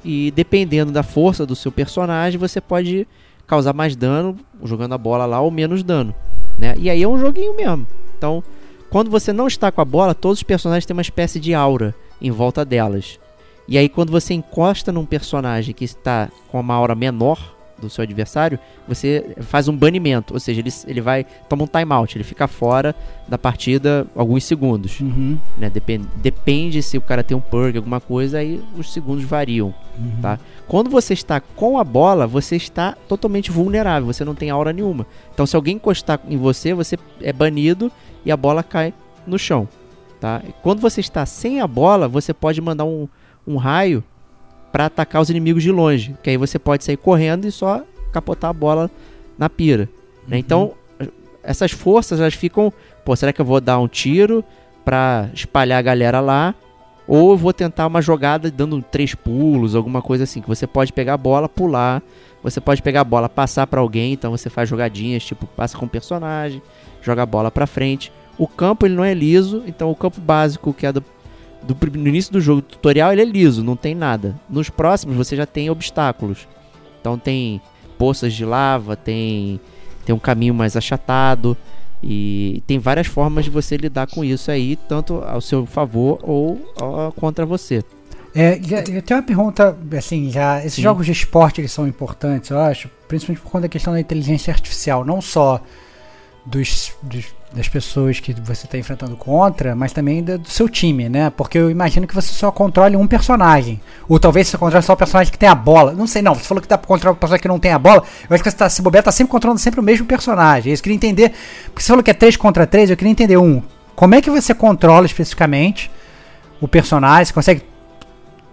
e 0.04 0.32
dependendo 0.32 0.92
da 0.92 1.04
força 1.04 1.46
do 1.46 1.56
seu 1.56 1.72
personagem, 1.72 2.40
você 2.40 2.60
pode 2.60 3.08
causar 3.46 3.74
mais 3.74 3.96
dano 3.96 4.38
jogando 4.64 4.94
a 4.94 4.98
bola 4.98 5.26
lá 5.26 5.42
ou 5.42 5.52
menos 5.52 5.84
dano, 5.84 6.16
né? 6.58 6.76
E 6.78 6.90
aí 6.90 7.04
é 7.04 7.08
um 7.08 7.20
joguinho 7.20 7.56
mesmo. 7.56 7.86
Então, 8.18 8.44
quando 8.90 9.10
você 9.10 9.32
não 9.34 9.48
está 9.48 9.72
com 9.72 9.82
a 9.82 9.86
bola, 9.86 10.14
todos 10.16 10.40
os 10.40 10.44
personagens 10.44 10.86
têm 10.86 10.96
uma 10.96 11.02
espécie 11.02 11.40
de 11.40 11.54
aura 11.54 11.94
em 12.22 12.32
volta 12.32 12.64
delas. 12.64 13.20
E 13.68 13.78
aí 13.78 13.88
quando 13.88 14.12
você 14.12 14.34
encosta 14.34 14.92
num 14.92 15.06
personagem 15.06 15.74
que 15.74 15.86
está 15.86 16.30
com 16.50 16.60
uma 16.60 16.74
aura 16.74 16.96
menor 16.96 17.56
do 17.82 17.90
seu 17.90 18.04
adversário, 18.04 18.58
você 18.88 19.36
faz 19.42 19.68
um 19.68 19.76
banimento, 19.76 20.34
ou 20.34 20.40
seja, 20.40 20.62
ele, 20.62 20.72
ele 20.88 21.02
vai 21.02 21.26
toma 21.50 21.64
um 21.64 21.68
timeout, 21.68 22.16
ele 22.18 22.24
fica 22.24 22.48
fora 22.48 22.96
da 23.28 23.38
partida 23.38 24.08
alguns 24.16 24.44
segundos, 24.46 25.00
Uhum. 25.00 25.38
né? 25.58 25.70
Depende, 25.70 26.08
depende 26.18 26.82
se 26.82 26.98
o 26.98 27.02
cara 27.02 27.24
tem 27.24 27.36
um 27.36 27.42
perk, 27.42 27.76
alguma 27.78 28.00
coisa, 28.00 28.38
aí 28.40 28.62
os 28.78 28.94
segundos 28.94 29.24
variam, 29.26 29.74
Uhum. 29.98 30.22
tá? 30.22 30.40
Quando 30.68 30.90
você 30.90 31.14
está 31.14 31.40
com 31.42 31.78
a 31.78 31.84
bola, 31.84 32.26
você 32.28 32.56
está 32.56 32.96
totalmente 33.08 33.52
vulnerável, 33.52 34.06
você 34.12 34.24
não 34.24 34.36
tem 34.36 34.50
aura 34.50 34.72
nenhuma. 34.72 35.06
Então 35.34 35.46
se 35.46 35.56
alguém 35.56 35.76
encostar 35.76 36.20
em 36.30 36.38
você, 36.38 36.74
você 36.74 36.98
é 37.22 37.34
banido 37.34 37.92
e 38.24 38.32
a 38.32 38.38
bola 38.38 38.64
cai 38.64 38.94
no 39.28 39.38
chão, 39.38 39.68
tá? 40.20 40.42
Quando 40.62 40.80
você 40.80 41.02
está 41.02 41.26
sem 41.26 41.60
a 41.62 41.68
bola, 41.68 42.08
você 42.08 42.34
pode 42.34 42.62
mandar 42.62 42.86
um, 42.86 43.08
um 43.48 43.58
raio 43.58 44.04
para 44.72 44.86
atacar 44.86 45.22
os 45.22 45.30
inimigos 45.30 45.64
de 45.64 45.72
longe, 45.72 46.16
que 46.24 46.30
aí 46.30 46.38
você 46.38 46.58
pode 46.58 46.84
sair 46.84 46.98
correndo 46.98 47.46
e 47.46 47.52
só 47.52 47.84
capotar 48.12 48.50
a 48.50 48.54
bola 48.54 48.90
na 49.38 49.50
pira, 49.50 49.90
né? 50.28 50.38
Então 50.38 50.74
essas 51.44 51.72
forças 51.72 52.20
elas 52.20 52.34
ficam, 52.34 52.72
pô, 53.04 53.16
será 53.16 53.34
que 53.34 53.42
eu 53.42 53.46
vou 53.46 53.60
dar 53.60 53.80
um 53.80 53.88
tiro 53.88 54.44
para 54.86 55.30
espalhar 55.34 55.80
a 55.80 55.82
galera 55.82 56.20
lá? 56.20 56.56
Ou 57.08 57.32
eu 57.32 57.38
vou 57.38 57.52
tentar 57.52 57.88
uma 57.88 58.02
jogada 58.02 58.50
dando 58.50 58.82
três 58.82 59.16
pulos, 59.16 59.76
alguma 59.76 60.02
coisa 60.02 60.24
assim, 60.24 60.42
que 60.42 60.48
você 60.48 60.68
pode 60.68 60.94
pegar 60.94 61.16
a 61.16 61.18
bola, 61.18 61.50
pular, 61.50 62.02
você 62.44 62.62
pode 62.62 62.82
pegar 62.82 63.02
a 63.02 63.04
bola, 63.04 63.28
passar 63.28 63.68
para 63.68 63.82
alguém, 63.82 64.14
então 64.14 64.32
você 64.32 64.50
faz 64.50 64.70
jogadinhas, 64.70 65.24
tipo, 65.24 65.46
passa 65.48 65.78
com 65.78 65.86
o 65.86 65.90
personagem, 65.90 66.62
joga 67.02 67.24
a 67.24 67.26
bola 67.26 67.52
para 67.52 67.68
frente. 67.68 68.12
O 68.38 68.48
campo 68.48 68.86
ele 68.86 68.96
não 68.96 69.04
é 69.04 69.14
liso, 69.14 69.64
então 69.68 69.92
o 69.92 69.96
campo 69.96 70.22
básico 70.22 70.74
que 70.74 70.86
é 70.86 70.94
do, 70.94 71.04
do 71.64 71.78
no 71.98 72.08
início 72.08 72.32
do 72.34 72.42
jogo 72.42 72.62
tutorial 72.62 73.12
ele 73.12 73.22
é 73.22 73.26
liso, 73.26 73.64
não 73.64 73.76
tem 73.76 73.94
nada. 73.96 74.36
Nos 74.50 74.70
próximos 74.70 75.16
você 75.16 75.36
já 75.36 75.46
tem 75.46 75.70
obstáculos. 75.70 76.48
Então 77.00 77.18
tem 77.18 77.62
poças 77.98 78.34
de 78.34 78.46
lava, 78.46 78.96
tem 78.96 79.60
tem 80.06 80.16
um 80.16 80.20
caminho 80.20 80.54
mais 80.54 80.76
achatado 80.76 81.56
e 82.04 82.64
tem 82.66 82.80
várias 82.80 83.06
formas 83.06 83.46
de 83.46 83.52
você 83.52 83.78
lidar 83.78 84.08
com 84.08 84.24
isso 84.24 84.50
aí, 84.50 84.76
tanto 84.90 85.22
ao 85.24 85.40
seu 85.40 85.66
favor 85.68 86.20
ou 86.24 86.56
contra 87.16 87.46
você. 87.46 87.84
É, 88.34 88.58
eu 88.90 89.02
tenho 89.02 89.20
uma 89.20 89.24
pergunta, 89.26 89.78
assim, 89.98 90.32
já, 90.32 90.60
esses 90.60 90.76
Sim. 90.76 90.82
jogos 90.84 91.06
de 91.06 91.12
esporte 91.12 91.60
eles 91.62 91.72
são 91.72 91.86
importantes, 91.88 92.50
eu 92.50 92.58
acho, 92.58 92.90
principalmente 93.08 93.42
por 93.44 93.52
conta 93.52 93.64
da 93.64 93.70
questão 93.70 93.92
da 93.94 94.00
inteligência 94.00 94.52
artificial, 94.54 95.04
não 95.06 95.22
só 95.22 95.62
dos, 96.46 96.94
dos- 97.04 97.36
das 97.54 97.68
pessoas 97.68 98.20
que 98.20 98.34
você 98.34 98.66
está 98.66 98.78
enfrentando 98.78 99.16
contra, 99.18 99.76
mas 99.76 99.92
também 99.92 100.24
do 100.24 100.48
seu 100.48 100.70
time, 100.70 101.10
né? 101.10 101.30
Porque 101.30 101.58
eu 101.58 101.70
imagino 101.70 102.08
que 102.08 102.16
você 102.16 102.32
só 102.32 102.50
controle 102.50 102.96
um 102.96 103.06
personagem, 103.06 103.82
ou 104.08 104.20
talvez 104.20 104.48
você 104.48 104.58
controle 104.58 104.84
só 104.84 104.94
o 104.94 104.98
personagem 104.98 105.32
que 105.32 105.38
tem 105.38 105.50
a 105.50 105.56
bola, 105.56 105.92
não 105.92 106.08
sei 106.08 106.22
não, 106.22 106.34
você 106.34 106.46
falou 106.46 106.62
que 106.62 106.68
dá 106.68 106.78
pra 106.78 106.88
controlar 106.88 107.14
o 107.14 107.18
personagem 107.18 107.42
que 107.42 107.48
não 107.48 107.60
tem 107.60 107.72
a 107.72 107.80
bola, 107.80 108.04
eu 108.30 108.34
acho 108.34 108.44
que 108.44 108.50
você 108.50 108.56
tá, 108.56 108.70
se 108.70 108.82
bobear, 108.82 109.04
tá 109.04 109.12
sempre 109.12 109.32
controlando 109.32 109.60
sempre 109.60 109.80
o 109.80 109.84
mesmo 109.84 110.06
personagem, 110.06 110.72
eu 110.72 110.80
queria 110.80 110.96
entender, 110.96 111.34
porque 111.66 111.82
você 111.82 111.88
falou 111.88 112.04
que 112.04 112.12
é 112.12 112.14
3 112.14 112.38
contra 112.38 112.66
3, 112.66 112.90
eu 112.90 112.98
queria 112.98 113.12
entender, 113.12 113.38
um, 113.38 113.62
como 113.96 114.16
é 114.16 114.22
que 114.22 114.30
você 114.30 114.54
controla 114.54 115.06
especificamente 115.06 115.92
o 116.62 116.68
personagem, 116.68 117.26
você 117.26 117.34
consegue 117.34 117.64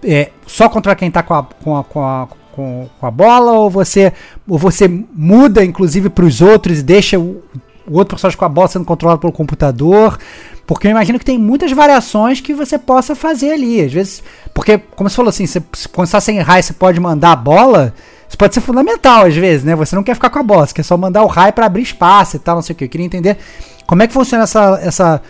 é, 0.04 0.30
só 0.46 0.68
controlar 0.68 0.96
quem 0.96 1.10
tá 1.10 1.22
com 1.22 1.34
a, 1.34 1.44
com 1.44 1.76
a, 1.76 1.84
com 1.84 2.04
a, 2.04 2.28
com 2.52 3.06
a 3.06 3.10
bola? 3.10 3.52
Ou 3.52 3.70
você, 3.70 4.12
ou 4.46 4.58
você 4.58 4.88
muda 4.88 5.64
inclusive 5.64 6.08
para 6.08 6.24
os 6.24 6.40
outros 6.40 6.80
e 6.80 6.82
deixa 6.82 7.18
o, 7.18 7.42
o 7.88 7.96
outro 7.96 8.14
personagem 8.14 8.38
com 8.38 8.44
a 8.44 8.48
bola 8.48 8.68
sendo 8.68 8.84
controlado 8.84 9.20
pelo 9.20 9.32
computador? 9.32 10.18
Porque 10.66 10.86
eu 10.86 10.90
imagino 10.90 11.18
que 11.18 11.24
tem 11.24 11.38
muitas 11.38 11.72
variações 11.72 12.40
que 12.40 12.52
você 12.52 12.78
possa 12.78 13.14
fazer 13.14 13.52
ali. 13.52 13.80
Às 13.80 13.92
vezes, 13.92 14.22
porque, 14.52 14.78
como 14.78 15.08
você 15.08 15.16
falou 15.16 15.30
assim, 15.30 15.46
você, 15.46 15.62
quando 15.92 16.06
você 16.06 16.12
tá 16.12 16.20
sem 16.20 16.38
raio, 16.40 16.62
você 16.62 16.72
pode 16.72 17.00
mandar 17.00 17.32
a 17.32 17.36
bola. 17.36 17.94
Isso 18.28 18.36
pode 18.36 18.52
ser 18.52 18.60
fundamental 18.60 19.24
às 19.24 19.34
vezes, 19.34 19.64
né? 19.64 19.74
Você 19.74 19.96
não 19.96 20.02
quer 20.02 20.14
ficar 20.14 20.28
com 20.28 20.38
a 20.38 20.42
bola, 20.42 20.66
você 20.66 20.74
quer 20.74 20.82
só 20.82 20.96
mandar 20.96 21.22
o 21.22 21.26
raio 21.26 21.52
para 21.52 21.64
abrir 21.64 21.82
espaço 21.82 22.36
e 22.36 22.38
tal, 22.38 22.56
não 22.56 22.62
sei 22.62 22.74
o 22.74 22.76
que. 22.76 22.84
Eu 22.84 22.88
queria 22.88 23.06
entender 23.06 23.38
como 23.86 24.02
é 24.02 24.06
que 24.06 24.12
funciona 24.12 24.44
essa, 24.44 24.78
essa, 24.82 25.22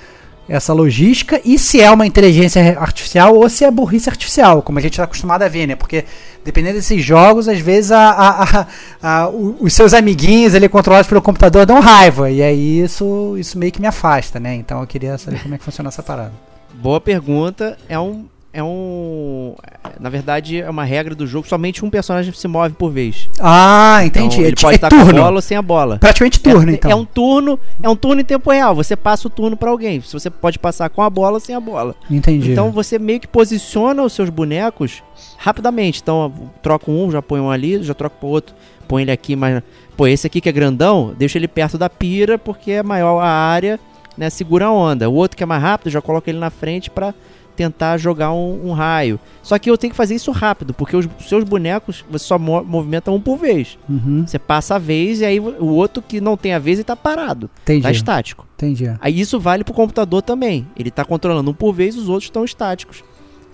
essa 0.49 0.73
logística 0.73 1.41
e 1.45 1.59
se 1.59 1.81
é 1.81 1.91
uma 1.91 2.07
inteligência 2.07 2.79
artificial 2.81 3.35
ou 3.37 3.49
se 3.51 3.65
é 3.65 3.71
burrice 3.71 4.09
artificial, 4.09 4.63
como 4.63 4.79
a 4.79 4.83
gente 4.83 4.93
está 4.93 5.05
acostumado 5.05 5.43
a 5.43 5.49
ver, 5.49 5.67
né? 5.67 5.75
Porque 5.77 6.05
dependendo 6.45 6.77
desses 6.77 7.05
jogos, 7.05 7.49
às 7.49 7.59
vezes 7.61 7.93
a, 7.93 8.11
a- 8.11 8.67
a- 9.03 9.29
os 9.29 9.73
seus 9.75 9.93
amiguinhos 9.93 10.55
ali 10.55 10.69
controlados 10.69 11.07
pelo 11.09 11.21
computador 11.21 11.67
dão 11.67 11.81
raiva 11.81 12.31
e 12.31 12.43
aí 12.43 12.81
isso, 12.81 13.37
isso 13.39 13.59
meio 13.59 13.71
que 13.73 13.81
me 13.81 13.87
afasta, 13.87 14.41
né? 14.41 14.55
Então 14.55 14.81
eu 14.81 14.87
queria 14.87 15.19
saber 15.19 15.43
como 15.43 15.55
é 15.55 15.59
que 15.59 15.65
funciona 15.65 15.89
essa 15.89 16.03
parada. 16.03 16.33
Boa 16.75 17.01
pergunta. 17.01 17.77
É 17.89 17.99
um. 17.99 18.25
É 18.59 18.63
um. 18.65 19.55
Na 20.01 20.11
verdade, 20.11 20.61
é 20.61 20.69
uma 20.69 20.83
regra 20.83 21.15
do 21.15 21.29
jogo. 21.29 21.47
Somente 21.47 21.85
um 21.85 21.91
personagem 21.91 22.33
se 22.33 22.49
move 22.49 22.75
por 22.75 22.91
vez. 22.91 23.29
Ah, 23.39 24.01
entendi. 24.05 24.35
Então, 24.35 24.45
é, 24.45 24.47
ele 24.49 24.57
ti- 24.57 24.63
pode 24.63 24.75
é 24.75 24.77
estar 24.77 24.89
com 24.91 24.97
a 24.97 25.05
turno. 25.05 25.21
bola 25.23 25.37
ou 25.37 25.41
sem 25.41 25.57
a 25.57 25.63
bola. 25.63 25.99
Praticamente 25.99 26.41
turno, 26.41 26.71
é, 26.73 26.75
então. 26.75 26.91
é 26.91 26.95
um 26.97 27.05
turno, 27.05 27.61
é 27.81 27.89
um 27.89 27.95
turno 27.95 28.21
em 28.21 28.25
tempo 28.25 28.51
real. 28.51 28.75
Você 28.75 28.97
passa 28.97 29.29
o 29.29 29.31
turno 29.31 29.57
pra 29.57 29.71
alguém. 29.71 30.01
Se 30.01 30.13
você 30.13 30.29
pode 30.29 30.59
passar 30.59 30.91
com 30.91 31.03
a 31.03 31.09
bola 31.09 31.35
ou 31.35 31.41
sem 31.41 31.55
a 31.55 31.61
bola. 31.61 31.95
Entendi. 32.11 32.51
Então 32.51 32.73
você 32.73 32.99
meio 32.99 33.21
que 33.21 33.29
posiciona 33.29 34.03
os 34.03 34.13
seus 34.13 34.29
bonecos 34.29 35.05
rapidamente. 35.37 36.01
Então 36.03 36.33
troca 36.61 36.91
um, 36.91 37.13
já 37.13 37.23
põe 37.23 37.39
um 37.41 37.51
ali, 37.51 37.81
já 37.85 37.95
troca 37.95 38.17
pro 38.19 38.29
outro, 38.29 38.57
põe 38.89 39.03
ele 39.03 39.13
aqui, 39.13 39.37
mas 39.37 39.63
pô, 39.97 40.09
esse 40.09 40.27
aqui 40.27 40.41
que 40.41 40.49
é 40.49 40.53
grandão, 40.53 41.15
deixa 41.17 41.39
ele 41.39 41.47
perto 41.47 41.79
da 41.79 41.89
pira 41.89 42.37
porque 42.37 42.73
é 42.73 42.83
maior 42.83 43.21
a 43.21 43.29
área, 43.29 43.79
né, 44.17 44.29
segura 44.31 44.67
a 44.67 44.73
onda. 44.73 45.09
O 45.09 45.15
outro 45.15 45.37
que 45.37 45.45
é 45.45 45.47
mais 45.47 45.63
rápido, 45.63 45.91
já 45.91 46.01
coloca 46.03 46.29
ele 46.29 46.41
na 46.41 46.51
frente 46.51 46.91
pra 46.91 47.15
tentar 47.59 47.99
jogar 47.99 48.33
um, 48.33 48.69
um 48.69 48.73
raio. 48.73 49.19
Só 49.43 49.59
que 49.59 49.69
eu 49.69 49.77
tenho 49.77 49.91
que 49.91 49.97
fazer 49.97 50.15
isso 50.15 50.31
rápido, 50.31 50.73
porque 50.73 50.95
os 50.97 51.09
seus 51.29 51.43
bonecos 51.43 52.05
você 52.09 52.25
só 52.25 52.39
mo- 52.39 52.63
movimenta 52.63 53.11
um 53.11 53.21
por 53.21 53.37
vez. 53.37 53.77
Uhum, 53.89 54.25
Você 54.25 54.39
passa 54.39 54.77
a 54.77 54.79
vez 54.79 55.21
e 55.21 55.25
aí 55.25 55.41
o 55.41 55.67
outro 55.67 56.01
que 56.01 56.21
não 56.21 56.37
tem 56.37 56.55
a 56.55 56.59
vez 56.61 56.79
ele 56.79 56.85
tá 56.85 56.95
parado, 56.95 57.51
entendi. 57.63 57.83
tá 57.83 57.91
estático. 57.91 58.47
Entendi. 58.57 58.85
Aí 59.01 59.19
isso 59.19 59.41
vale 59.41 59.65
pro 59.65 59.75
computador 59.75 60.23
também. 60.23 60.69
Ele 60.77 60.91
tá 60.91 61.05
controlando 61.05 61.51
um 61.51 61.55
por 61.55 61.73
vez, 61.73 61.97
os 61.97 62.09
outros 62.09 62.27
estão 62.27 62.45
estáticos 62.45 63.03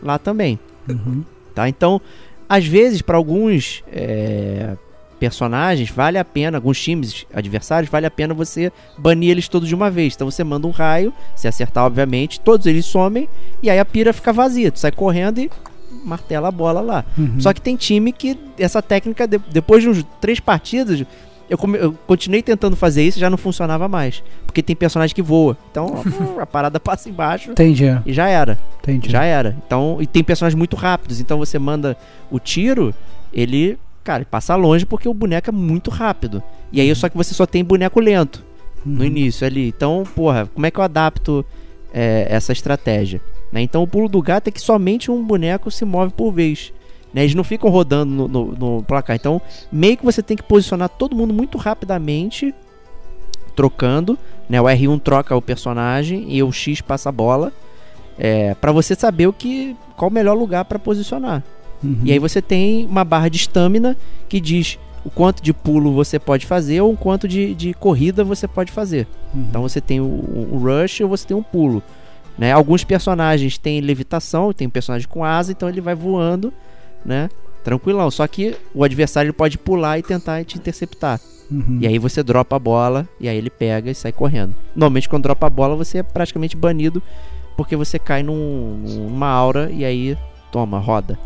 lá 0.02 0.18
também, 0.18 0.58
Uhum. 0.86 1.24
tá? 1.54 1.66
Então, 1.66 1.98
às 2.46 2.66
vezes 2.66 3.00
para 3.00 3.16
alguns 3.16 3.82
é, 3.90 4.76
personagens, 5.28 5.88
vale 5.90 6.18
a 6.18 6.24
pena, 6.24 6.58
alguns 6.58 6.78
times 6.78 7.24
adversários, 7.32 7.90
vale 7.90 8.04
a 8.04 8.10
pena 8.10 8.34
você 8.34 8.70
banir 8.98 9.30
eles 9.30 9.48
todos 9.48 9.66
de 9.68 9.74
uma 9.74 9.90
vez. 9.90 10.14
Então 10.14 10.30
você 10.30 10.44
manda 10.44 10.66
um 10.66 10.70
raio, 10.70 11.12
se 11.34 11.48
acertar, 11.48 11.84
obviamente, 11.84 12.38
todos 12.40 12.66
eles 12.66 12.84
somem, 12.84 13.26
e 13.62 13.70
aí 13.70 13.78
a 13.78 13.84
pira 13.86 14.12
fica 14.12 14.32
vazia. 14.34 14.70
Tu 14.70 14.78
sai 14.78 14.92
correndo 14.92 15.38
e 15.40 15.50
martela 16.04 16.48
a 16.48 16.50
bola 16.52 16.80
lá. 16.82 17.04
Uhum. 17.16 17.40
Só 17.40 17.54
que 17.54 17.60
tem 17.62 17.74
time 17.74 18.12
que 18.12 18.38
essa 18.58 18.82
técnica, 18.82 19.26
de- 19.26 19.40
depois 19.50 19.82
de 19.82 19.88
uns 19.88 20.04
três 20.20 20.38
partidas, 20.40 21.02
eu, 21.48 21.56
come- 21.56 21.78
eu 21.78 21.92
continuei 22.06 22.42
tentando 22.42 22.76
fazer 22.76 23.02
isso 23.02 23.16
e 23.18 23.20
já 23.20 23.30
não 23.30 23.38
funcionava 23.38 23.88
mais. 23.88 24.22
Porque 24.44 24.62
tem 24.62 24.76
personagem 24.76 25.14
que 25.14 25.22
voa. 25.22 25.56
Então 25.70 26.02
a 26.38 26.44
parada 26.44 26.78
passa 26.78 27.08
embaixo 27.08 27.52
Entendi, 27.52 27.84
e 28.04 28.12
já 28.12 28.28
era. 28.28 28.58
entendi. 28.82 29.10
Já 29.10 29.24
era. 29.24 29.56
Então, 29.66 29.96
e 30.00 30.06
tem 30.06 30.22
personagens 30.22 30.56
muito 30.58 30.76
rápidos. 30.76 31.18
Então 31.18 31.38
você 31.38 31.58
manda 31.58 31.96
o 32.30 32.38
tiro, 32.38 32.94
ele, 33.32 33.78
cara, 34.04 34.24
passa 34.30 34.54
longe 34.54 34.84
porque 34.86 35.08
o 35.08 35.14
boneco 35.14 35.48
é 35.50 35.52
muito 35.52 35.90
rápido. 35.90 36.42
E 36.70 36.80
aí 36.80 36.94
só 36.94 37.08
que 37.08 37.16
você 37.16 37.32
só 37.34 37.46
tem 37.46 37.64
boneco 37.64 37.98
lento 37.98 38.44
no 38.84 39.00
Uhum. 39.00 39.06
início 39.06 39.46
ali. 39.46 39.68
Então, 39.68 40.04
porra, 40.14 40.46
como 40.54 40.66
é 40.66 40.70
que 40.70 40.78
eu 40.78 40.84
adapto 40.84 41.44
é, 41.92 42.26
essa 42.28 42.52
estratégia? 42.52 43.20
né? 43.50 43.60
Então 43.62 43.82
o 43.82 43.86
pulo 43.86 44.08
do 44.08 44.20
gato 44.20 44.48
é 44.48 44.50
que 44.50 44.60
somente 44.60 45.10
um 45.10 45.22
boneco 45.24 45.70
se 45.70 45.84
move 45.84 46.12
por 46.12 46.30
vez. 46.32 46.72
né? 47.14 47.22
Eles 47.22 47.34
não 47.36 47.44
ficam 47.44 47.70
rodando 47.70 48.12
no, 48.12 48.26
no- 48.28 48.52
no 48.76 48.82
placar. 48.82 49.14
Então, 49.14 49.40
meio 49.70 49.96
que 49.96 50.04
você 50.04 50.20
tem 50.22 50.36
que 50.36 50.42
posicionar 50.42 50.88
todo 50.88 51.14
mundo 51.14 51.32
muito 51.32 51.56
rapidamente, 51.56 52.52
trocando. 53.54 54.18
Né? 54.48 54.60
O 54.60 54.64
R1 54.64 55.00
troca 55.00 55.34
o 55.36 55.40
personagem 55.42 56.26
e 56.28 56.42
o 56.42 56.50
X 56.52 56.80
passa 56.80 57.08
a 57.08 57.12
bola. 57.12 57.52
É, 58.18 58.54
para 58.54 58.70
você 58.72 58.94
saber 58.94 59.26
o 59.26 59.32
que 59.32 59.76
qual 59.96 60.10
o 60.10 60.12
melhor 60.14 60.34
lugar 60.36 60.64
para 60.64 60.78
posicionar. 60.78 61.42
Uhum. 61.84 62.00
E 62.04 62.12
aí 62.12 62.18
você 62.18 62.40
tem 62.40 62.86
uma 62.86 63.04
barra 63.04 63.28
de 63.28 63.36
estamina 63.36 63.96
que 64.28 64.40
diz 64.40 64.78
o 65.04 65.10
quanto 65.10 65.42
de 65.42 65.52
pulo 65.52 65.92
você 65.92 66.18
pode 66.18 66.46
fazer 66.46 66.80
ou 66.80 66.92
o 66.92 66.96
quanto 66.96 67.28
de, 67.28 67.54
de 67.54 67.74
corrida 67.74 68.24
você 68.24 68.48
pode 68.48 68.72
fazer. 68.72 69.06
Uhum. 69.34 69.46
Então 69.48 69.62
você 69.62 69.80
tem 69.80 70.00
o, 70.00 70.04
o 70.04 70.58
rush 70.58 71.00
ou 71.02 71.08
você 71.08 71.26
tem 71.26 71.36
um 71.36 71.42
pulo. 71.42 71.82
Né? 72.38 72.50
Alguns 72.52 72.82
personagens 72.82 73.58
têm 73.58 73.80
levitação, 73.80 74.52
tem 74.52 74.66
um 74.66 74.70
personagem 74.70 75.06
com 75.06 75.22
asa, 75.22 75.52
então 75.52 75.68
ele 75.68 75.80
vai 75.80 75.94
voando, 75.94 76.52
né? 77.04 77.28
Tranquilão. 77.62 78.10
Só 78.10 78.26
que 78.26 78.56
o 78.74 78.82
adversário 78.82 79.32
pode 79.32 79.56
pular 79.56 79.98
e 79.98 80.02
tentar 80.02 80.44
te 80.44 80.56
interceptar. 80.58 81.20
Uhum. 81.50 81.78
E 81.80 81.86
aí 81.86 81.98
você 81.98 82.22
dropa 82.22 82.56
a 82.56 82.58
bola 82.58 83.08
e 83.20 83.28
aí 83.28 83.36
ele 83.36 83.50
pega 83.50 83.90
e 83.90 83.94
sai 83.94 84.10
correndo. 84.10 84.54
Normalmente 84.74 85.08
quando 85.08 85.24
dropa 85.24 85.46
a 85.46 85.50
bola 85.50 85.76
você 85.76 85.98
é 85.98 86.02
praticamente 86.02 86.56
banido 86.56 87.02
porque 87.56 87.76
você 87.76 87.98
cai 87.98 88.22
num- 88.22 88.78
numa 88.84 89.28
aura 89.28 89.70
e 89.70 89.84
aí 89.84 90.16
toma, 90.50 90.78
roda. 90.78 91.18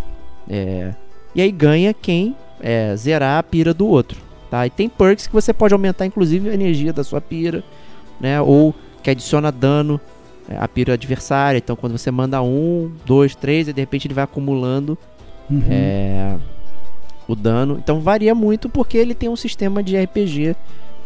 É, 0.49 0.95
E 1.35 1.43
aí 1.43 1.51
ganha 1.53 1.93
quem 1.93 2.35
é, 2.61 2.95
zerar 2.97 3.39
a 3.39 3.43
pira 3.43 3.73
do 3.75 3.87
outro. 3.87 4.19
Tá? 4.51 4.67
E 4.67 4.71
tem 4.71 4.89
perks 4.89 5.27
que 5.27 5.33
você 5.33 5.53
pode 5.53 5.75
aumentar 5.75 6.07
inclusive 6.07 6.49
a 6.49 6.55
energia 6.55 6.93
da 6.93 7.05
sua 7.05 7.21
pira, 7.21 7.63
né? 8.21 8.41
Ou 8.41 8.75
que 9.03 9.11
adiciona 9.11 9.53
dano 9.53 10.01
é, 10.49 10.57
à 10.59 10.67
pira 10.67 10.95
adversária. 10.95 11.59
Então 11.59 11.77
quando 11.77 11.97
você 11.99 12.11
manda 12.11 12.41
um, 12.43 12.91
dois, 13.05 13.35
três, 13.35 13.69
e 13.69 13.73
de 13.73 13.81
repente 13.81 14.07
ele 14.07 14.15
vai 14.15 14.25
acumulando 14.25 14.97
Uhum. 15.51 15.63
é, 15.71 16.37
o 17.27 17.35
dano. 17.35 17.79
Então 17.83 18.01
varia 18.01 18.35
muito 18.35 18.69
porque 18.69 18.99
ele 18.99 19.15
tem 19.15 19.29
um 19.29 19.37
sistema 19.37 19.83
de 19.83 19.97
RPG 19.97 20.55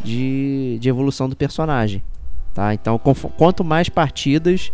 de, 0.02 0.78
de 0.80 0.88
evolução 0.88 1.28
do 1.28 1.36
personagem. 1.36 2.02
Tá? 2.54 2.74
Então, 2.74 2.98
quanto 3.36 3.64
mais 3.64 3.88
partidas 3.88 4.70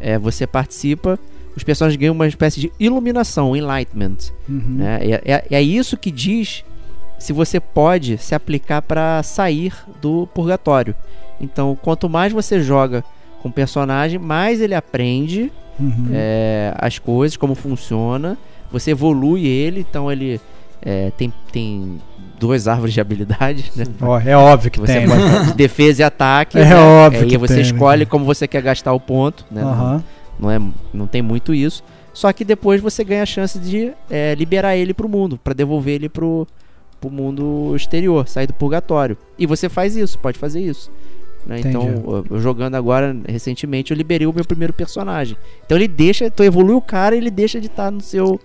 é, 0.00 0.18
você 0.18 0.46
participa, 0.46 1.18
os 1.58 1.64
personagens 1.64 1.98
ganham 2.00 2.14
uma 2.14 2.26
espécie 2.26 2.60
de 2.60 2.72
iluminação, 2.80 3.54
enlightenment. 3.54 4.16
Uhum. 4.48 4.62
Né? 4.76 4.98
É, 5.02 5.32
é- 5.32 5.44
é 5.50 5.62
isso 5.62 5.96
que 5.96 6.10
diz 6.10 6.64
se 7.18 7.32
você 7.32 7.58
pode 7.60 8.16
se 8.18 8.34
aplicar 8.34 8.80
para 8.80 9.22
sair 9.22 9.72
do 10.00 10.26
purgatório. 10.32 10.94
Então, 11.40 11.76
quanto 11.80 12.08
mais 12.08 12.32
você 12.32 12.60
joga 12.62 13.04
com 13.42 13.48
o 13.48 13.52
personagem, 13.52 14.18
mais 14.18 14.60
ele 14.60 14.74
aprende 14.74 15.52
Uhum. 15.78 16.08
é, 16.12 16.72
as 16.76 16.98
coisas, 16.98 17.36
como 17.36 17.54
funciona. 17.54 18.36
Você 18.72 18.90
evolui 18.90 19.46
ele, 19.46 19.86
então 19.88 20.10
ele 20.10 20.40
é, 20.82 21.10
tem, 21.16 21.32
tem 21.52 22.00
duas 22.38 22.66
árvores 22.68 22.92
de 22.94 23.00
habilidades, 23.00 23.74
né? 23.76 23.84
É 24.26 24.36
óbvio 24.36 24.70
que 24.70 24.78
Você 24.80 24.98
tem. 24.98 25.08
pode 25.08 25.22
né? 25.22 25.52
defesa 25.56 26.02
e 26.02 26.04
ataque. 26.04 26.58
É 26.58 26.64
né? 26.64 26.76
óbvio 26.76 27.22
Aí 27.22 27.28
que 27.28 27.38
você 27.38 27.54
tem, 27.54 27.62
né? 27.64 27.70
escolhe 27.70 28.06
como 28.06 28.24
você 28.24 28.46
quer 28.48 28.62
gastar 28.62 28.92
o 28.92 29.00
ponto, 29.00 29.44
né? 29.50 29.62
Aham. 29.62 30.02
Não, 30.38 30.50
é, 30.50 30.60
não 30.92 31.06
tem 31.06 31.22
muito 31.22 31.52
isso. 31.54 31.82
Só 32.12 32.32
que 32.32 32.44
depois 32.44 32.80
você 32.80 33.04
ganha 33.04 33.22
a 33.22 33.26
chance 33.26 33.58
de 33.58 33.92
é, 34.10 34.34
liberar 34.34 34.76
ele 34.76 34.92
pro 34.94 35.08
mundo, 35.08 35.38
para 35.42 35.52
devolver 35.54 35.94
ele 35.94 36.08
pro, 36.08 36.46
pro 37.00 37.10
mundo 37.10 37.74
exterior, 37.76 38.26
sair 38.28 38.46
do 38.46 38.54
purgatório. 38.54 39.16
E 39.38 39.46
você 39.46 39.68
faz 39.68 39.96
isso, 39.96 40.18
pode 40.18 40.38
fazer 40.38 40.60
isso. 40.60 40.90
né? 41.46 41.60
Então, 41.60 42.24
eu- 42.30 42.38
jogando 42.40 42.74
agora, 42.74 43.16
recentemente, 43.28 43.92
eu 43.92 43.96
liberei 43.96 44.26
o 44.26 44.32
meu 44.32 44.44
primeiro 44.44 44.72
personagem. 44.72 45.36
Então 45.64 45.76
ele 45.78 45.86
deixa, 45.88 46.28
tu 46.30 46.42
evolui 46.42 46.74
o 46.74 46.80
cara 46.80 47.14
e 47.14 47.18
ele 47.18 47.30
deixa 47.30 47.60
de 47.60 47.66
estar 47.66 47.90
no 47.90 48.00
seu 48.00 48.40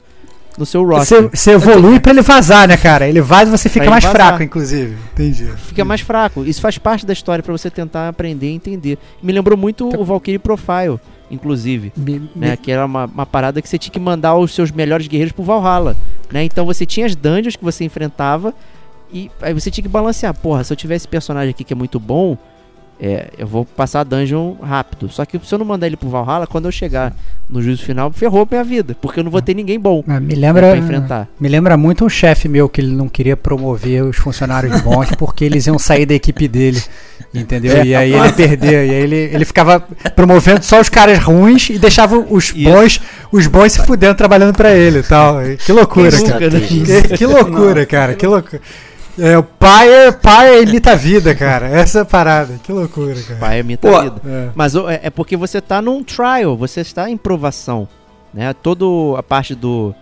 no 0.56 0.68
seu 0.68 0.86
Você, 0.86 1.15
roster. 1.20 1.30
você 1.40 1.52
evolui 1.53 1.99
pra 1.99 2.11
ele 2.11 2.22
vazar, 2.22 2.68
né, 2.68 2.78
cara? 2.78 3.10
Ele 3.10 3.20
vaza 3.22 3.49
e 3.52 3.57
você 3.57 3.70
fica 3.70 3.90
mais 3.90 4.03
vazar. 4.03 4.15
fraco, 4.28 4.44
inclusive. 4.44 4.95
Entendi. 5.14 5.48
Fica 5.57 5.84
mais 5.84 6.02
fraco. 6.02 6.45
Isso 6.45 6.61
faz 6.61 6.78
parte 6.78 7.07
da 7.07 7.11
história 7.14 7.41
para 7.44 7.52
você 7.52 7.72
tentar 7.72 8.07
aprender 8.07 8.52
e 8.52 8.53
entender. 8.53 8.99
Me 9.24 9.34
lembrou 9.34 9.57
muito 9.57 9.90
o 9.99 10.06
Valkyrie 10.06 10.38
Profile, 10.38 10.99
inclusive. 11.34 11.91
Né? 12.35 12.55
Que 12.55 12.72
era 12.72 12.85
uma, 12.85 13.05
uma 13.05 13.26
parada 13.26 13.61
que 13.61 13.68
você 13.68 13.77
tinha 13.77 13.91
que 13.91 13.99
mandar 13.99 14.35
os 14.35 14.51
seus 14.53 14.72
melhores 14.72 15.07
guerreiros 15.07 15.34
pro 15.34 15.43
Valhalla, 15.43 15.95
né? 16.31 16.43
Então 16.43 16.65
você 16.65 16.85
tinha 16.85 17.05
as 17.05 17.15
dungeons 17.15 17.55
que 17.55 17.64
você 17.64 17.84
enfrentava 17.84 18.53
e 19.11 19.30
aí 19.41 19.53
você 19.53 19.69
tinha 19.69 19.84
que 19.84 19.89
balancear. 19.89 20.34
Porra, 20.38 20.64
se 20.64 20.72
eu 20.72 20.77
tiver 20.77 20.95
esse 20.95 21.07
personagem 21.07 21.51
aqui 21.51 21.64
que 21.64 21.73
é 21.73 21.76
muito 21.76 21.99
bom, 21.99 22.38
é, 23.02 23.30
eu 23.38 23.45
vou 23.48 23.65
passar 23.65 24.02
a 24.02 24.03
dungeon 24.03 24.53
rápido. 24.61 25.10
Só 25.10 25.26
que 25.26 25.40
se 25.44 25.53
eu 25.53 25.60
não 25.60 25.65
mandar 25.65 25.88
ele 25.88 25.98
pro 25.98 26.10
Valhalla, 26.10 26.48
quando 26.48 26.65
eu 26.65 26.72
chegar 26.72 27.14
no 27.49 27.61
juízo 27.61 27.84
final, 27.84 28.11
ferrou 28.11 28.48
minha 28.49 28.64
vida, 28.64 28.95
porque 29.02 29.20
eu 29.20 29.24
não 29.24 29.32
vou 29.32 29.41
ter 29.41 29.53
ninguém 29.53 29.80
bom 29.80 30.03
Ah, 30.07 30.20
me 30.20 30.34
lembra, 30.36 30.70
pra 30.70 30.78
enfrentar. 30.78 31.28
me 31.40 31.49
lembra 31.49 31.76
muito 31.76 32.06
um 32.06 32.10
chefe 32.10 32.48
meu 32.48 32.70
que 32.70 32.80
ele 32.82 32.95
não 32.95 33.10
queria 33.10 33.36
promover 33.36 34.03
os 34.03 34.18
funcionários 34.18 34.80
bons 34.82 35.10
porque 35.18 35.44
eles 35.44 35.68
iam 35.68 35.78
sair 35.78 36.06
da 36.06 36.14
equipe 36.14 36.48
dele, 36.48 36.82
entendeu? 37.34 37.76
É, 37.78 37.86
e 37.86 37.95
aí 37.95 38.14
ele 38.14 38.32
perdia, 38.32 38.86
e 38.86 38.90
aí 38.90 38.95
ele, 39.03 39.15
ele 39.15 39.45
ficava 39.45 39.80
promovendo 40.15 40.64
só 40.64 40.80
os 40.80 40.88
caras 40.90 41.20
ruins 41.20 41.70
e 41.70 41.78
deixava 41.78 42.18
os 42.18 42.49
Isso. 42.56 42.64
bons, 42.70 43.02
os 43.32 43.48
bons 43.48 43.74
se 43.74 43.86
fudendo 43.86 44.15
trabalhando 44.15 44.56
pra 44.56 44.72
ele 44.74 44.99
e 44.99 45.03
tal. 45.03 45.38
Que 45.65 45.72
loucura, 45.72 46.11
Que 46.11 46.24
cara. 46.32 46.49
Que, 46.61 47.18
que 47.18 47.26
loucura, 47.26 47.86
cara. 47.86 48.14
Que 48.15 48.26
loucura. 48.26 48.61
É, 49.18 49.38
o 49.38 49.44
pai, 49.44 49.90
é, 49.94 50.11
pai 50.11 50.64
imita 50.64 50.91
a 50.94 50.95
vida, 50.95 51.35
cara. 51.35 51.68
Essa 51.68 51.99
é 51.99 52.02
a 52.02 52.06
parada. 52.06 52.60
Que 52.64 52.72
loucura, 52.72 53.14
cara. 53.22 53.40
Pai 53.40 53.60
é 53.60 53.64
minha 53.64 53.77
Pô, 53.77 54.02
vida. 54.02 54.22
É. 54.26 54.49
Mas 54.56 54.76
é 54.76 55.02
é 55.03 55.10
porque 55.10 55.38
você 55.38 55.61
tá 55.61 55.81
num 55.81 56.03
trial, 56.03 56.57
você 56.57 56.81
está 56.81 57.10
em 57.10 57.18
provação, 57.18 57.88
né? 58.34 58.53
Toda 58.53 58.85
a 59.19 59.22
parte 59.23 59.53
do 59.53 59.94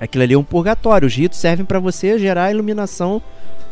aquilo 0.00 0.24
ali 0.24 0.34
é 0.34 0.38
um 0.38 0.44
purgatório. 0.44 1.06
Os 1.06 1.14
ritos 1.14 1.38
servem 1.38 1.66
para 1.66 1.78
você 1.78 2.18
gerar 2.18 2.50
iluminação 2.50 3.20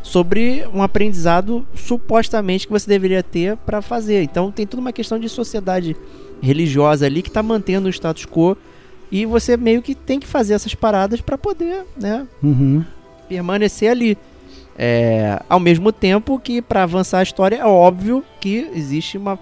sobre 0.03 0.67
um 0.75 0.83
aprendizado 0.83 1.67
supostamente 1.75 2.67
que 2.67 2.73
você 2.73 2.89
deveria 2.89 3.23
ter 3.23 3.57
para 3.57 3.81
fazer. 3.81 4.23
Então 4.23 4.51
tem 4.51 4.67
toda 4.67 4.81
uma 4.81 4.93
questão 4.93 5.19
de 5.19 5.29
sociedade 5.29 5.97
religiosa 6.43 7.07
ali 7.07 7.23
que 7.23 7.31
tá 7.31 7.43
mantendo 7.43 7.87
o 7.87 7.91
status 7.91 8.27
quo 8.27 8.57
e 9.11 9.25
você 9.25 9.57
meio 9.57 9.81
que 9.81 9.95
tem 9.95 10.19
que 10.19 10.27
fazer 10.27 10.55
essas 10.55 10.75
paradas 10.75 11.21
para 11.21 11.39
poder, 11.39 11.85
né, 11.97 12.27
Uhum. 12.43 12.85
permanecer 13.29 13.91
ali. 13.91 14.19
É, 14.85 15.41
ao 15.49 15.61
mesmo 15.61 15.93
tempo 15.93 16.41
que 16.41 16.61
para 16.61 16.83
avançar 16.83 17.21
a 17.21 17.23
história 17.23 17.55
é 17.55 17.65
óbvio 17.65 18.25
que 18.41 18.69
existe 18.75 19.17
uma, 19.17 19.39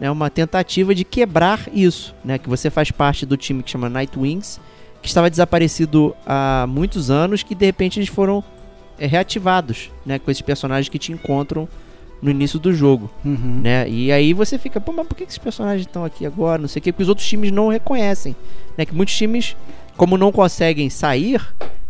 né, 0.00 0.10
uma 0.10 0.28
tentativa 0.28 0.92
de 0.92 1.04
quebrar 1.04 1.68
isso, 1.72 2.12
né, 2.24 2.36
que 2.36 2.48
você 2.48 2.68
faz 2.68 2.90
parte 2.90 3.24
do 3.24 3.36
time 3.36 3.62
que 3.62 3.70
chama 3.70 3.88
Nightwings, 3.88 4.58
que 5.00 5.06
estava 5.06 5.30
desaparecido 5.30 6.16
há 6.26 6.66
muitos 6.68 7.12
anos, 7.12 7.44
que 7.44 7.54
de 7.54 7.64
repente 7.64 8.00
eles 8.00 8.08
foram 8.08 8.42
é, 8.98 9.06
reativados, 9.06 9.88
né, 10.04 10.18
com 10.18 10.28
esses 10.32 10.42
personagens 10.42 10.88
que 10.88 10.98
te 10.98 11.12
encontram 11.12 11.68
no 12.20 12.28
início 12.28 12.58
do 12.58 12.72
jogo, 12.74 13.08
Uhum. 13.24 13.60
né? 13.62 13.88
E 13.88 14.10
aí 14.10 14.32
você 14.32 14.58
fica, 14.58 14.80
pô, 14.80 14.90
mas 14.90 15.06
por 15.06 15.14
que 15.14 15.22
esses 15.22 15.38
personagens 15.38 15.82
estão 15.86 16.04
aqui 16.04 16.26
agora? 16.26 16.60
Não 16.60 16.66
sei 16.66 16.80
o 16.80 16.82
que, 16.82 16.90
porque 16.90 17.04
os 17.04 17.08
outros 17.08 17.28
times 17.28 17.52
não 17.52 17.68
reconhecem, 17.68 18.34
né? 18.76 18.84
Que 18.84 18.92
muitos 18.94 19.14
times, 19.14 19.54
como 19.96 20.16
não 20.18 20.32
conseguem 20.32 20.88
sair, 20.90 21.40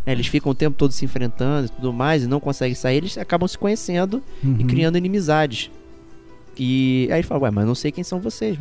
né, 0.07 0.13
eles 0.13 0.27
ficam 0.29 0.53
o 0.53 0.55
tempo 0.55 0.77
todo 0.79 0.93
se 0.93 1.05
enfrentando 1.05 1.67
e 1.67 1.71
tudo 1.71 1.93
mais 1.93 2.23
e 2.23 2.27
não 2.27 2.39
conseguem 2.41 2.75
sair, 2.75 2.99
eles 2.99 3.19
acabam 3.19 3.47
se 3.49 3.59
conhecendo 3.59 4.23
e 4.43 4.47
Uhum. 4.47 4.67
criando 4.67 4.97
inimizades. 4.97 5.71
E 6.59 7.09
aí 7.13 7.23
fala, 7.23 7.43
ué, 7.43 7.51
mas 7.51 7.67
não 7.67 7.75
sei 7.75 7.93
quem 7.93 8.03
são 8.03 8.19
vocês. 8.19 8.57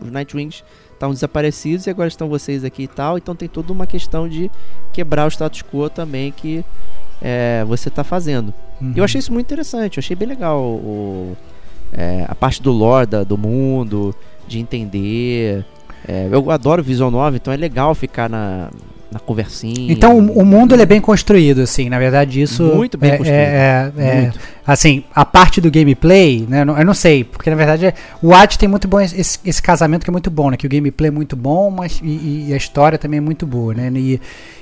Os 0.00 0.10
Nightwings 0.10 0.62
estavam 0.92 1.12
desaparecidos 1.12 1.86
e 1.86 1.90
agora 1.90 2.06
estão 2.06 2.28
vocês 2.28 2.62
aqui 2.64 2.84
e 2.84 2.86
tal. 2.88 3.18
Então 3.18 3.34
tem 3.34 3.48
toda 3.48 3.72
uma 3.72 3.86
questão 3.88 4.28
de 4.28 4.48
quebrar 4.92 5.24
o 5.26 5.28
status 5.30 5.62
quo 5.62 5.90
também 5.90 6.30
que 6.30 6.64
é, 7.20 7.64
você 7.66 7.88
está 7.88 8.04
fazendo. 8.04 8.54
Uhum. 8.80 8.92
E 8.94 8.98
eu 8.98 9.04
achei 9.04 9.18
isso 9.18 9.32
muito 9.32 9.46
interessante, 9.46 9.96
eu 9.98 10.00
achei 10.00 10.14
bem 10.14 10.28
legal 10.28 10.60
o, 10.62 11.36
é, 11.92 12.24
a 12.28 12.34
parte 12.36 12.62
do 12.62 12.70
lore 12.70 13.06
da- 13.06 13.24
do 13.24 13.36
mundo, 13.36 14.14
de 14.46 14.60
entender. 14.60 15.64
É, 16.06 16.28
eu 16.30 16.50
adoro 16.52 16.82
Visual 16.84 17.10
9, 17.10 17.36
então 17.38 17.52
é 17.52 17.56
legal 17.56 17.94
ficar 17.96 18.30
na, 18.30 18.70
na 19.10 19.18
conversinha. 19.18 19.92
Então 19.92 20.16
o, 20.18 20.38
o 20.40 20.44
mundo 20.44 20.74
ele 20.74 20.82
é 20.82 20.86
bem 20.86 21.00
construído, 21.00 21.62
assim, 21.62 21.88
na 21.88 21.98
verdade 21.98 22.40
isso 22.40 22.62
Muito 22.64 22.96
bem 22.96 23.10
é, 23.10 23.16
construído. 23.16 23.38
É, 23.38 23.92
é- 23.98 24.06
é- 24.08 24.20
Muito. 24.22 24.38
assim, 24.66 25.02
a 25.14 25.24
parte 25.24 25.60
do 25.60 25.70
gameplay, 25.70 26.46
né, 26.48 26.62
eu 26.62 26.84
não- 26.84 26.94
sei, 26.94 27.24
porque 27.24 27.50
na 27.50 27.56
verdade 27.56 27.86
é- 27.86 27.94
o 28.22 28.32
Ad 28.32 28.56
tem 28.58 28.68
muito 28.68 28.86
bom 28.86 29.00
esse, 29.00 29.38
esse 29.44 29.60
casamento 29.62 30.04
que 30.04 30.10
é 30.10 30.12
muito 30.12 30.30
bom, 30.30 30.50
né, 30.50 30.56
que 30.56 30.66
o 30.66 30.70
gameplay 30.70 31.08
é 31.08 31.10
muito 31.10 31.34
bom, 31.34 31.70
mas 31.70 32.00
e, 32.02 32.46
e 32.48 32.54
a 32.54 32.56
história 32.56 32.96
também 32.98 33.18
é 33.18 33.20
muito 33.20 33.46
boa, 33.46 33.74
né, 33.74 33.90
e, 33.94 34.20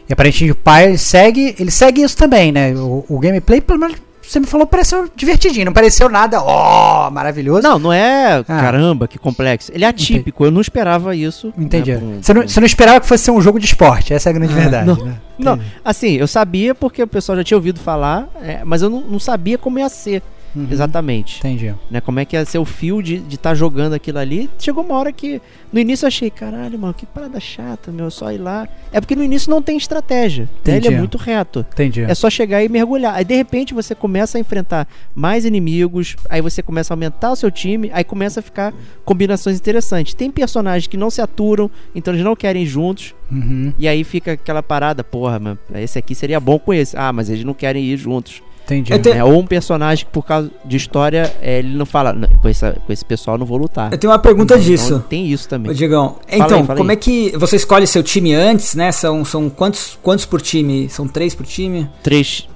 e 0.08 0.12
aparentemente 0.12 0.52
o 0.52 0.56
pai 0.56 0.86
ele 0.86 0.98
segue, 0.98 1.54
ele 1.58 1.70
segue 1.70 2.02
isso 2.02 2.16
também, 2.16 2.50
né, 2.50 2.72
o, 2.74 3.04
o 3.08 3.18
gameplay 3.18 3.60
pelo 3.60 3.78
menos 3.78 3.96
você 4.28 4.40
me 4.40 4.46
falou 4.46 4.66
pareceu 4.66 5.08
divertidinho, 5.16 5.66
não 5.66 5.72
pareceu 5.72 6.08
nada, 6.08 6.42
ó, 6.42 7.10
maravilhoso. 7.10 7.62
Não, 7.62 7.78
não 7.78 7.92
é 7.92 8.42
caramba, 8.44 9.08
que 9.08 9.18
complexo. 9.18 9.72
Ele 9.74 9.84
é 9.84 9.88
atípico, 9.88 10.44
eu 10.44 10.50
não 10.50 10.60
esperava 10.60 11.14
isso. 11.16 11.48
né, 11.56 11.64
Entendi. 11.64 11.92
um- 11.94 12.20
você, 12.22 12.34
não, 12.34 12.42
você 12.42 12.60
não 12.60 12.66
esperava 12.66 13.00
que 13.00 13.06
fosse 13.06 13.24
ser 13.24 13.30
um 13.30 13.40
jogo 13.40 13.58
de 13.58 13.66
esporte, 13.66 14.12
essa 14.12 14.28
é 14.28 14.30
a 14.30 14.32
grande 14.34 14.52
verdade, 14.52 14.86
não. 14.86 14.96
né? 15.04 15.14
Não, 15.38 15.54
Entendi. 15.54 15.72
assim, 15.84 16.12
eu 16.14 16.26
sabia 16.26 16.74
porque 16.74 17.02
o 17.02 17.06
pessoal 17.06 17.36
já 17.38 17.44
tinha 17.44 17.56
ouvido 17.56 17.78
falar, 17.80 18.28
é, 18.42 18.60
mas 18.64 18.82
eu 18.82 18.90
não, 18.90 19.00
não 19.00 19.18
sabia 19.20 19.56
como 19.56 19.78
ia 19.78 19.88
ser 19.88 20.22
Uhum. 20.54 20.66
exatamente. 20.70 21.38
Entendi. 21.38 21.74
Né, 21.90 22.00
como 22.00 22.18
é 22.20 22.24
que 22.24 22.36
ia 22.36 22.44
ser 22.44 22.58
o 22.58 22.64
fio 22.64 23.02
de 23.02 23.22
estar 23.30 23.54
jogando 23.54 23.92
aquilo 23.92 24.18
ali. 24.18 24.48
Chegou 24.58 24.82
uma 24.84 24.94
hora 24.96 25.12
que, 25.12 25.40
no 25.72 25.78
início 25.78 26.04
eu 26.04 26.08
achei, 26.08 26.30
caralho, 26.30 26.78
mano, 26.78 26.94
que 26.94 27.04
parada 27.06 27.38
chata, 27.38 27.90
meu, 27.92 28.10
só 28.10 28.32
ir 28.32 28.38
lá. 28.38 28.66
É 28.92 29.00
porque 29.00 29.14
no 29.14 29.22
início 29.24 29.50
não 29.50 29.60
tem 29.62 29.76
estratégia, 29.76 30.44
né, 30.44 30.50
ele 30.66 30.78
Entendi. 30.78 30.94
é 30.94 30.98
muito 30.98 31.18
reto. 31.18 31.66
Entendi. 31.72 32.02
É 32.02 32.14
só 32.14 32.28
chegar 32.30 32.62
e 32.64 32.68
mergulhar. 32.68 33.14
Aí 33.14 33.24
de 33.24 33.34
repente 33.36 33.74
você 33.74 33.94
começa 33.94 34.38
a 34.38 34.40
enfrentar 34.40 34.88
mais 35.14 35.44
inimigos, 35.44 36.16
aí 36.28 36.40
você 36.40 36.62
começa 36.62 36.92
a 36.92 36.94
aumentar 36.94 37.32
o 37.32 37.36
seu 37.36 37.50
time, 37.50 37.90
aí 37.92 38.02
começa 38.04 38.40
a 38.40 38.42
ficar 38.42 38.72
combinações 39.04 39.56
interessantes. 39.58 40.14
Tem 40.14 40.30
personagens 40.30 40.86
que 40.86 40.96
não 40.96 41.10
se 41.10 41.20
aturam, 41.20 41.70
então 41.94 42.12
eles 42.14 42.24
não 42.24 42.34
querem 42.36 42.62
ir 42.62 42.66
juntos, 42.66 43.14
Uhum. 43.30 43.72
e 43.78 43.86
aí 43.86 44.04
fica 44.04 44.32
aquela 44.32 44.62
parada, 44.62 45.04
porra, 45.04 45.38
mano, 45.38 45.58
esse 45.74 45.98
aqui 45.98 46.14
seria 46.14 46.40
bom 46.40 46.58
com 46.58 46.72
esse. 46.72 46.96
Ah, 46.96 47.12
mas 47.12 47.28
eles 47.28 47.44
não 47.44 47.52
querem 47.52 47.84
ir 47.84 47.96
juntos. 47.98 48.42
Entendi. 48.68 48.92
Eu 48.92 48.98
tenho- 49.00 49.16
É, 49.16 49.24
ou 49.24 49.38
um 49.38 49.46
personagem 49.46 50.04
que 50.04 50.10
por 50.10 50.24
causa 50.26 50.50
de 50.64 50.76
história, 50.76 51.34
é, 51.40 51.60
ele 51.60 51.74
não 51.74 51.86
fala, 51.86 52.12
"Não, 52.12 52.28
com, 52.28 52.48
essa, 52.48 52.76
com 52.86 52.92
esse 52.92 53.04
pessoal 53.04 53.36
eu 53.36 53.38
não 53.38 53.46
vou 53.46 53.56
lutar. 53.56 53.90
Eu 53.92 53.96
tenho 53.98 54.12
uma 54.12 54.18
pergunta 54.18 54.54
Então, 54.54 54.64
disso. 54.64 55.04
tem 55.08 55.26
isso 55.26 55.48
também. 55.48 55.70
Ô, 55.70 55.74
Diegão, 55.74 56.16
Fala 56.28 56.44
então, 56.44 56.58
aí, 56.60 56.76
como 56.76 56.90
aí. 56.90 56.94
é 56.94 56.96
que 56.96 57.32
você 57.38 57.56
escolhe 57.56 57.86
seu 57.86 58.02
time 58.02 58.34
antes, 58.34 58.74
né? 58.74 58.92
São, 58.92 59.24
são 59.24 59.48
quantos, 59.48 59.98
quantos 60.02 60.26
por 60.26 60.40
time? 60.42 60.88
São 60.90 61.08
três 61.08 61.34
por 61.34 61.46
time? 61.46 61.88
Três. 62.02 62.46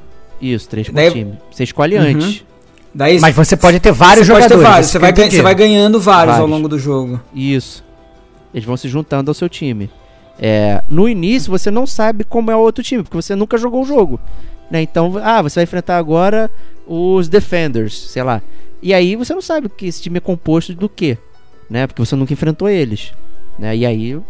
Isso, 0.41 0.69
três 0.69 0.87
por 0.89 0.95
Daí- 0.95 1.11
time. 1.11 1.39
Você 1.51 1.65
escolhe 1.65 1.97
Uhum. 1.97 2.03
antes. 2.05 2.45
Daí 2.95 3.19
Mas 3.19 3.35
você 3.35 3.57
pode 3.57 3.81
ter 3.81 3.91
vários 3.93 4.27
você 4.27 4.33
pode 4.35 4.43
ter 4.45 4.49
jogadores. 4.51 4.71
vários, 4.71 4.91
você 4.91 4.99
vai, 4.99 5.13
você 5.31 5.41
vai 5.43 5.55
ganhando 5.55 5.99
vários, 5.99 6.35
ao 6.35 6.41
Vários. 6.41 6.51
longo 6.51 6.69
do 6.69 6.79
jogo. 6.79 7.19
Isso. 7.35 7.83
Eles 8.53 8.67
vão 8.67 8.77
se 8.77 8.87
juntando 8.87 9.31
ao 9.31 9.35
seu 9.35 9.49
time. 9.49 9.89
É, 10.39 10.83
no 10.91 11.09
início 11.09 11.51
você 11.51 11.71
não 11.71 11.87
sabe 11.87 12.25
como 12.25 12.51
é 12.51 12.57
o 12.57 12.59
outro 12.59 12.83
time, 12.85 13.03
porque 13.03 13.17
você 13.17 13.35
nunca 13.37 13.57
jogou 13.57 13.83
o 13.83 13.87
jogo. 13.87 14.21
Né? 14.71 14.83
Então, 14.83 15.13
ah, 15.23 15.43
você 15.43 15.57
vai 15.57 15.65
enfrentar 15.65 15.99
agora 15.99 16.51
os 16.87 17.29
Defenders, 17.29 17.99
sei 18.11 18.23
lá. 18.23 18.43
E 18.83 18.93
aí 18.93 19.15
você 19.15 19.33
não 19.35 19.43
sabe 19.43 19.69
que 19.69 19.87
esse 19.87 20.03
time 20.03 20.19
é 20.19 20.21
composto 20.21 20.75
do 20.75 20.89
quê, 20.89 21.17
né? 21.71 21.87
Porque 21.87 22.05
você 22.05 22.17
nunca 22.17 22.33
enfrentou 22.33 22.69
eles. 22.69 23.13
Né? 23.59 23.77
E 23.77 23.87
aí 23.87 24.21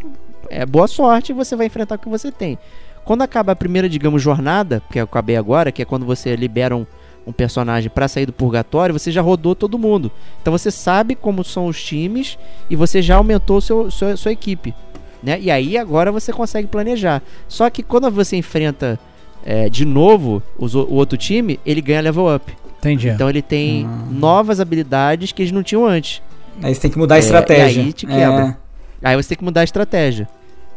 é 0.51 0.67
boa 0.67 0.87
sorte 0.87 1.33
você 1.33 1.57
vai 1.57 1.67
enfrentar 1.67 1.95
o 1.95 1.99
que 1.99 2.09
você 2.09 2.31
tem. 2.31 2.59
Quando 3.05 3.23
acaba 3.23 3.53
a 3.53 3.57
primeira, 3.57 3.89
digamos, 3.89 4.23
jornada, 4.23 4.83
que 4.91 5.01
eu 5.01 5.05
acabei 5.05 5.37
agora, 5.37 5.73
que 5.73 5.83
é 5.83 5.85
quando 5.85 6.07
você 6.07 6.37
libera 6.37 6.77
um, 6.77 6.87
um 7.27 7.33
personagem 7.33 7.91
pra 7.91 8.07
sair 8.07 8.27
do 8.27 8.33
purgatório, 8.33 8.93
você 8.93 9.11
já 9.11 9.23
rodou 9.23 9.55
todo 9.55 9.79
mundo. 9.79 10.11
Então 10.41 10.53
você 10.53 10.71
sabe 10.71 11.15
como 11.15 11.43
são 11.43 11.67
os 11.67 11.83
times 11.83 12.39
e 12.69 12.77
você 12.77 13.03
já 13.03 13.17
aumentou 13.17 13.61
seu, 13.61 13.91
sua, 13.91 14.17
sua 14.17 14.33
equipe. 14.33 14.75
Né? 15.23 15.41
E 15.41 15.51
aí 15.51 15.79
agora 15.79 16.13
você 16.13 16.33
consegue 16.33 16.69
planejar. 16.69 17.23
Só 17.49 17.69
que 17.71 17.83
quando 17.83 18.11
você 18.11 18.37
enfrenta 18.37 18.99
é, 19.44 19.69
de 19.69 19.85
novo 19.85 20.43
os 20.59 20.74
o 20.74 20.86
outro 20.93 21.16
time, 21.19 21.59
ele 21.64 21.81
ganha 21.81 22.01
level 22.01 22.35
up. 22.35 22.52
Entendi. 22.78 23.09
Então 23.09 23.28
ele 23.31 23.43
tem 23.43 23.89
novas 24.10 24.59
habilidades 24.60 25.31
que 25.32 25.43
eles 25.43 25.52
não 25.52 25.62
tinham 25.62 25.86
antes. 25.86 26.20
Aí 26.62 26.74
você 26.74 26.81
tem 26.82 26.90
que 26.90 26.98
mudar 26.98 27.14
a 27.14 27.19
É, 27.19 27.20
estratégia. 27.20 27.81
e 27.81 27.85
aí 27.86 27.93
te 27.93 28.06
quebra. 28.06 28.59
Aí 29.02 29.16
você 29.16 29.31
tem 29.31 29.39
que 29.39 29.44
mudar 29.44 29.60
a 29.60 29.64
estratégia. 29.64 30.28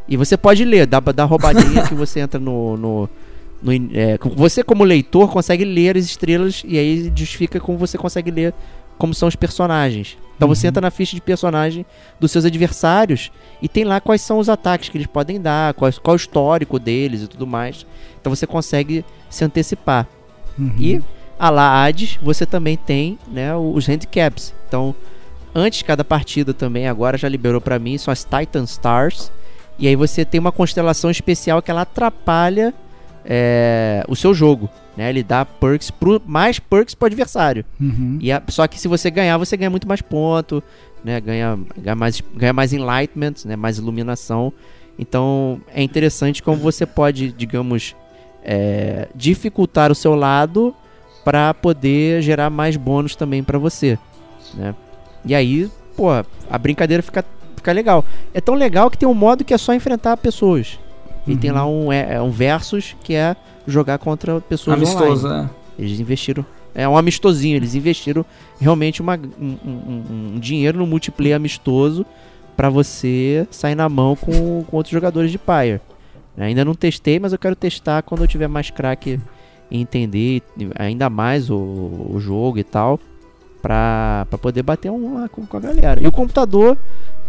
E 0.07 0.15
você 0.15 0.37
pode 0.37 0.63
ler, 0.63 0.85
dá 0.85 1.01
pra 1.01 1.11
dar 1.11 1.25
roubadinha 1.25 1.81
que 1.87 1.95
você 1.95 2.19
entra 2.19 2.39
no. 2.39 2.77
no, 2.77 3.09
no 3.61 3.71
é, 3.93 4.17
você, 4.35 4.63
como 4.63 4.83
leitor, 4.83 5.29
consegue 5.31 5.65
ler 5.65 5.97
as 5.97 6.05
estrelas 6.05 6.63
e 6.65 6.77
aí 6.77 7.11
justifica 7.15 7.59
como 7.59 7.77
você 7.77 7.97
consegue 7.97 8.29
ler 8.29 8.53
como 8.97 9.13
são 9.13 9.27
os 9.27 9.35
personagens. 9.35 10.17
Então 10.35 10.47
você 10.47 10.67
entra 10.67 10.81
na 10.81 10.91
ficha 10.91 11.15
de 11.15 11.22
personagem 11.22 11.85
dos 12.19 12.31
seus 12.31 12.43
adversários 12.43 13.31
e 13.61 13.69
tem 13.69 13.85
lá 13.85 14.01
quais 14.01 14.22
são 14.22 14.38
os 14.38 14.49
ataques 14.49 14.89
que 14.89 14.97
eles 14.97 15.07
podem 15.07 15.39
dar, 15.39 15.73
quais, 15.73 15.97
qual 15.97 16.13
é 16.13 16.15
o 16.15 16.17
histórico 16.17 16.77
deles 16.77 17.22
e 17.22 17.27
tudo 17.27 17.47
mais. 17.47 17.85
Então 18.19 18.34
você 18.35 18.45
consegue 18.45 19.05
se 19.30 19.45
antecipar. 19.45 20.07
Uhum. 20.57 20.76
E 20.77 21.01
a 21.39 21.49
lá 21.49 21.84
Hades, 21.84 22.17
você 22.22 22.45
também 22.45 22.77
tem 22.77 23.17
né, 23.27 23.55
os 23.55 23.88
handicaps. 23.88 24.53
Então, 24.67 24.95
antes 25.53 25.81
cada 25.81 26.03
partida 26.03 26.53
também, 26.53 26.88
agora 26.88 27.17
já 27.17 27.30
liberou 27.30 27.61
pra 27.61 27.80
mim, 27.80 27.97
são 27.97 28.11
as 28.11 28.26
Titan 28.26 28.63
Stars. 28.63 29.31
E 29.77 29.88
aí 29.88 29.95
você 29.95 30.23
tem 30.23 30.39
uma 30.39 30.51
constelação 30.51 31.09
especial 31.09 31.61
que 31.61 31.69
ela 31.69 31.81
atrapalha 31.81 32.73
é, 33.26 34.03
o 34.07 34.15
seu 34.15 34.34
jogo. 34.34 34.69
Né? 34.97 35.09
Ele 35.09 35.23
dá 35.23 35.43
perks 35.45 35.91
pro, 35.91 36.22
mais 36.26 36.57
perks 36.59 36.95
pro 36.95 37.07
adversário. 37.07 37.65
Uhum. 37.80 38.17
E 38.22 38.31
a- 38.31 38.41
só 38.47 38.65
que 38.67 38.80
se 38.80 38.88
você 38.88 39.11
ganhar, 39.11 39.38
você 39.38 39.57
ganha 39.57 39.69
muito 39.69 39.88
mais 39.88 40.01
ponto, 40.01 40.63
né? 41.03 41.19
Ganha, 41.19 41.59
ganha, 41.77 41.95
mais, 41.95 42.22
ganha 42.35 42.53
mais 42.53 42.72
enlightenment, 42.73 43.34
né? 43.45 43.55
Mais 43.55 43.77
iluminação. 43.77 44.53
Então 44.97 45.59
é 45.73 45.84
interessante 45.84 46.41
como 46.41 46.57
você 46.57 46.85
pode, 46.85 47.31
digamos, 47.34 47.95
é, 48.43 49.09
dificultar 49.13 49.91
o 49.91 49.95
seu 49.95 50.15
lado 50.15 50.73
para 51.26 51.53
poder 51.53 52.22
gerar 52.22 52.49
mais 52.49 52.77
bônus 52.77 53.15
também 53.15 53.43
para 53.43 53.57
você, 53.57 53.97
né? 54.53 54.73
E 55.26 55.34
aí, 55.35 55.69
pô, 55.97 56.09
a 56.11 56.57
brincadeira 56.57 57.01
fica, 57.03 57.26
fica 57.55 57.72
legal. 57.72 58.05
É 58.34 58.39
tão 58.39 58.53
legal 58.55 58.89
que 58.91 58.97
tem 58.97 59.09
um 59.09 59.13
modo 59.13 59.43
que 59.43 59.53
é 59.53 59.57
só 59.57 59.73
enfrentar 59.73 60.15
pessoas. 60.17 60.80
E 61.27 61.35
tem 61.35 61.49
lá 61.51 61.65
um, 61.65 61.91
é, 61.91 62.13
é 62.13 62.22
um 62.22 62.30
versus 62.30 62.95
que 63.03 63.15
é 63.15 63.35
jogar 63.67 63.97
contra 63.97 64.39
pessoas 64.41 64.77
Amistoso, 64.77 65.27
online. 65.27 65.43
né? 65.43 65.49
Eles 65.77 65.99
investiram. 65.99 66.45
É 66.73 66.87
um 66.87 66.97
amistosinho, 66.97 67.55
eles 67.55 67.73
investiram 67.75 68.25
realmente 68.59 69.01
uma, 69.01 69.15
um, 69.39 69.55
um- 69.65 70.33
um 70.35 70.39
dinheiro 70.39 70.77
no 70.77 70.85
multiplayer 70.85 71.35
amistoso 71.35 72.05
pra 72.55 72.69
você 72.69 73.47
sair 73.51 73.75
na 73.75 73.87
mão 73.89 74.15
com, 74.15 74.63
com 74.63 74.77
outros 74.77 74.91
jogadores 74.91 75.31
de 75.31 75.37
Pyre. 75.37 75.79
Ainda 76.37 76.65
não 76.65 76.73
testei, 76.75 77.17
mas 77.19 77.31
eu 77.31 77.39
quero 77.39 77.55
testar 77.55 78.01
quando 78.03 78.21
eu 78.21 78.27
tiver 78.27 78.47
mais 78.49 78.69
craque 78.69 79.19
em 79.71 79.81
entender 79.81 80.41
ainda 80.77 81.09
mais 81.09 81.49
o, 81.49 81.55
o 81.57 82.17
jogo 82.19 82.57
e 82.59 82.63
tal. 82.63 82.99
Pra, 83.61 84.27
pra 84.29 84.37
poder 84.37 84.61
bater 84.61 84.91
um 84.91 85.15
lá 85.15 85.27
com, 85.27 85.43
com 85.43 85.57
a 85.57 85.59
galera. 85.59 85.99
E 86.03 86.05
o 86.05 86.11
computador, 86.11 86.77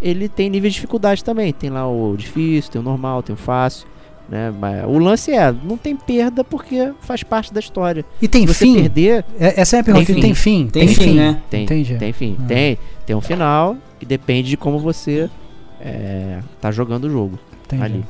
ele 0.03 0.29
tem 0.29 0.51
nível 0.51 0.69
de 0.69 0.75
dificuldade 0.75 1.25
também. 1.25 1.51
Tem 1.51 1.71
lá 1.71 1.89
o 1.89 2.15
difícil, 2.15 2.71
tem 2.73 2.79
o 2.81 2.85
normal, 2.85 3.23
tem 3.23 3.33
o 3.35 3.39
fácil. 3.39 3.87
Né? 4.29 4.53
Mas 4.59 4.85
o 4.87 4.99
lance 4.99 5.31
é, 5.33 5.53
não 5.53 5.77
tem 5.77 5.95
perda 5.95 6.43
porque 6.43 6.93
faz 7.01 7.23
parte 7.23 7.53
da 7.55 7.61
história. 7.61 8.05
E 8.21 8.27
tem 8.27 8.47
Se 8.47 8.55
você 8.55 8.65
fim? 8.65 8.75
perder, 8.75 9.25
É- 9.39 9.61
Essa 9.61 9.77
é 9.77 9.81
a 9.81 9.85
pergunta. 9.85 10.07
Tem 10.13 10.21
Tem 10.21 10.35
fim? 10.35 10.67
Tem 10.67 10.89
fim, 10.89 11.15
né? 11.15 11.41
tem, 11.49 11.63
Entendi. 11.65 11.97
tem 11.97 12.13
fim. 12.13 12.37
Tem, 12.49 12.79
tem 13.07 13.15
um 13.15 13.21
final 13.21 13.77
que 14.01 14.05
depende 14.07 14.49
de 14.51 14.57
como 14.57 14.79
você 14.81 15.31
é, 15.81 16.41
tá 16.61 16.73
jogando 16.73 17.05
o 17.05 17.11
jogo 17.11 17.39
Entendi. 17.65 17.83
ali. 17.83 18.05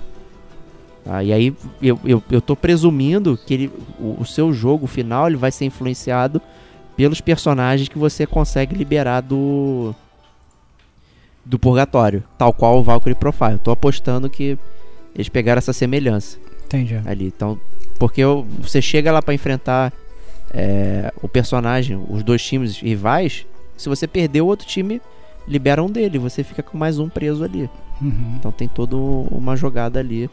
Ah, 1.08 1.22
e 1.22 1.32
aí 1.32 1.54
eu, 1.82 2.00
eu, 2.04 2.22
eu 2.30 2.40
tô 2.40 2.56
presumindo 2.56 3.38
que 3.46 3.52
ele, 3.54 3.72
o, 4.00 4.16
o 4.20 4.24
seu 4.24 4.52
jogo 4.52 4.86
final 4.86 5.28
ele 5.28 5.36
vai 5.36 5.52
ser 5.52 5.64
influenciado 5.66 6.40
pelos 6.96 7.20
personagens 7.20 7.88
que 7.88 7.98
você 7.98 8.26
consegue 8.26 8.74
liberar 8.74 9.20
do 9.20 9.94
do 11.44 11.58
purgatório, 11.60 12.24
tal 12.36 12.52
qual 12.52 12.78
o 12.78 12.82
Valkyrie 12.82 13.14
Profile. 13.14 13.52
Eu 13.52 13.58
tô 13.58 13.70
apostando 13.70 14.28
que 14.28 14.58
eles 15.16 15.28
pegaram 15.28 15.58
essa 15.58 15.72
semelhança 15.72 16.38
Entendi. 16.66 17.00
ali. 17.04 17.26
Então, 17.34 17.58
porque 17.98 18.22
você 18.60 18.80
chega 18.80 19.10
lá 19.10 19.20
pra 19.20 19.34
enfrentar 19.34 19.92
é, 20.52 21.12
o 21.22 21.28
personagem, 21.28 22.00
os 22.08 22.22
dois 22.22 22.42
times 22.44 22.78
rivais, 22.78 23.44
se 23.76 23.88
você 23.88 24.06
perder 24.06 24.42
o 24.42 24.46
outro 24.46 24.66
time 24.66 25.00
libera 25.48 25.82
um 25.82 25.90
dele, 25.90 26.18
você 26.18 26.44
fica 26.44 26.62
com 26.62 26.76
mais 26.78 26.98
um 26.98 27.08
preso 27.08 27.42
ali. 27.42 27.68
Uhum. 28.00 28.34
Então 28.38 28.52
tem 28.52 28.68
toda 28.68 28.94
uma 28.96 29.56
jogada 29.56 29.98
ali 29.98 30.28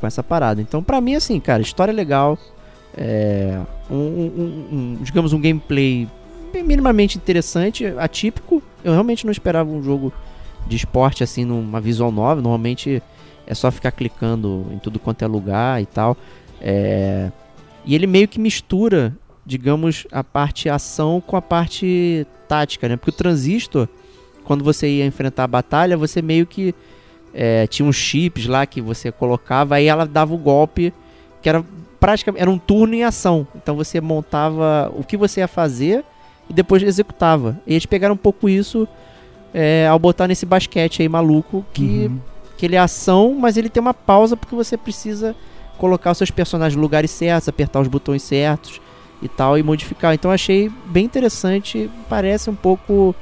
com 0.00 0.06
essa 0.06 0.22
parada. 0.22 0.60
Então 0.62 0.82
pra 0.82 1.00
mim 1.00 1.14
assim, 1.16 1.40
cara, 1.40 1.60
história 1.62 1.92
legal, 1.92 2.38
é, 2.96 3.60
um, 3.90 3.94
um- 3.96 4.68
um- 4.72 4.98
digamos 5.02 5.32
um 5.32 5.40
gameplay 5.40 6.08
minimamente 6.64 7.18
interessante, 7.18 7.84
atípico. 7.98 8.62
Eu 8.84 8.92
realmente 8.92 9.24
não 9.24 9.32
esperava 9.32 9.68
um 9.70 9.82
jogo 9.82 10.12
de 10.66 10.76
esporte 10.76 11.24
assim 11.24 11.44
numa 11.44 11.80
visual 11.80 12.12
nova. 12.12 12.40
Normalmente 12.40 13.02
é 13.46 13.54
só 13.54 13.70
ficar 13.70 13.92
clicando 13.92 14.66
em 14.70 14.78
tudo 14.78 14.98
quanto 14.98 15.22
é 15.22 15.26
lugar 15.26 15.82
e 15.82 15.86
tal. 15.86 16.16
É, 16.60 17.30
e 17.84 17.94
ele 17.94 18.06
meio 18.06 18.26
que 18.26 18.40
mistura, 18.40 19.14
digamos, 19.44 20.06
a 20.10 20.24
parte 20.24 20.68
ação 20.68 21.22
com 21.24 21.36
a 21.36 21.42
parte 21.42 22.26
tática, 22.48 22.88
né? 22.88 22.96
Porque 22.96 23.10
o 23.10 23.12
transistor, 23.12 23.88
quando 24.44 24.64
você 24.64 24.88
ia 24.88 25.06
enfrentar 25.06 25.44
a 25.44 25.48
batalha, 25.48 25.96
você 25.96 26.22
meio 26.22 26.46
que 26.46 26.74
é, 27.34 27.66
tinha 27.66 27.86
uns 27.86 27.96
chips 27.96 28.46
lá 28.46 28.64
que 28.64 28.80
você 28.80 29.10
colocava, 29.12 29.74
aí 29.74 29.86
ela 29.86 30.06
dava 30.06 30.34
o 30.34 30.38
golpe, 30.38 30.92
que 31.42 31.48
era 31.48 31.64
praticamente 32.00 32.42
era 32.42 32.50
um 32.50 32.58
turno 32.58 32.94
em 32.94 33.02
ação. 33.02 33.46
Então 33.54 33.74
você 33.76 34.00
montava 34.00 34.92
o 34.96 35.02
que 35.02 35.16
você 35.16 35.40
ia 35.40 35.48
fazer 35.48 36.04
e 36.48 36.52
depois 36.52 36.82
executava. 36.82 37.58
E 37.66 37.72
eles 37.72 37.86
pegaram 37.86 38.14
um 38.14 38.18
pouco 38.18 38.48
isso 38.48 38.86
é, 39.52 39.86
ao 39.86 39.98
botar 39.98 40.28
nesse 40.28 40.44
basquete 40.44 41.02
aí 41.02 41.08
maluco, 41.08 41.64
que, 41.72 42.06
Uhum. 42.06 42.20
Que 42.64 42.66
ele 42.66 42.76
é 42.76 42.78
ação, 42.78 43.36
mas 43.38 43.58
ele 43.58 43.68
tem 43.68 43.80
uma 43.80 43.92
pausa 43.92 44.36
porque 44.36 44.54
você 44.54 44.74
precisa 44.76 45.36
colocar 45.76 46.12
os 46.12 46.18
seus 46.18 46.30
personagens 46.30 46.74
no 46.76 46.80
lugares 46.82 47.10
certos, 47.10 47.46
apertar 47.48 47.80
os 47.80 47.88
botões 47.88 48.22
certos 48.22 48.80
e 49.20 49.28
tal, 49.28 49.58
e 49.58 49.62
modificar. 49.62 50.14
Então 50.14 50.30
achei 50.30 50.70
bem 50.86 51.04
interessante, 51.04 51.90
parece 52.08 52.48
um 52.48 52.54
pouco 52.54 53.14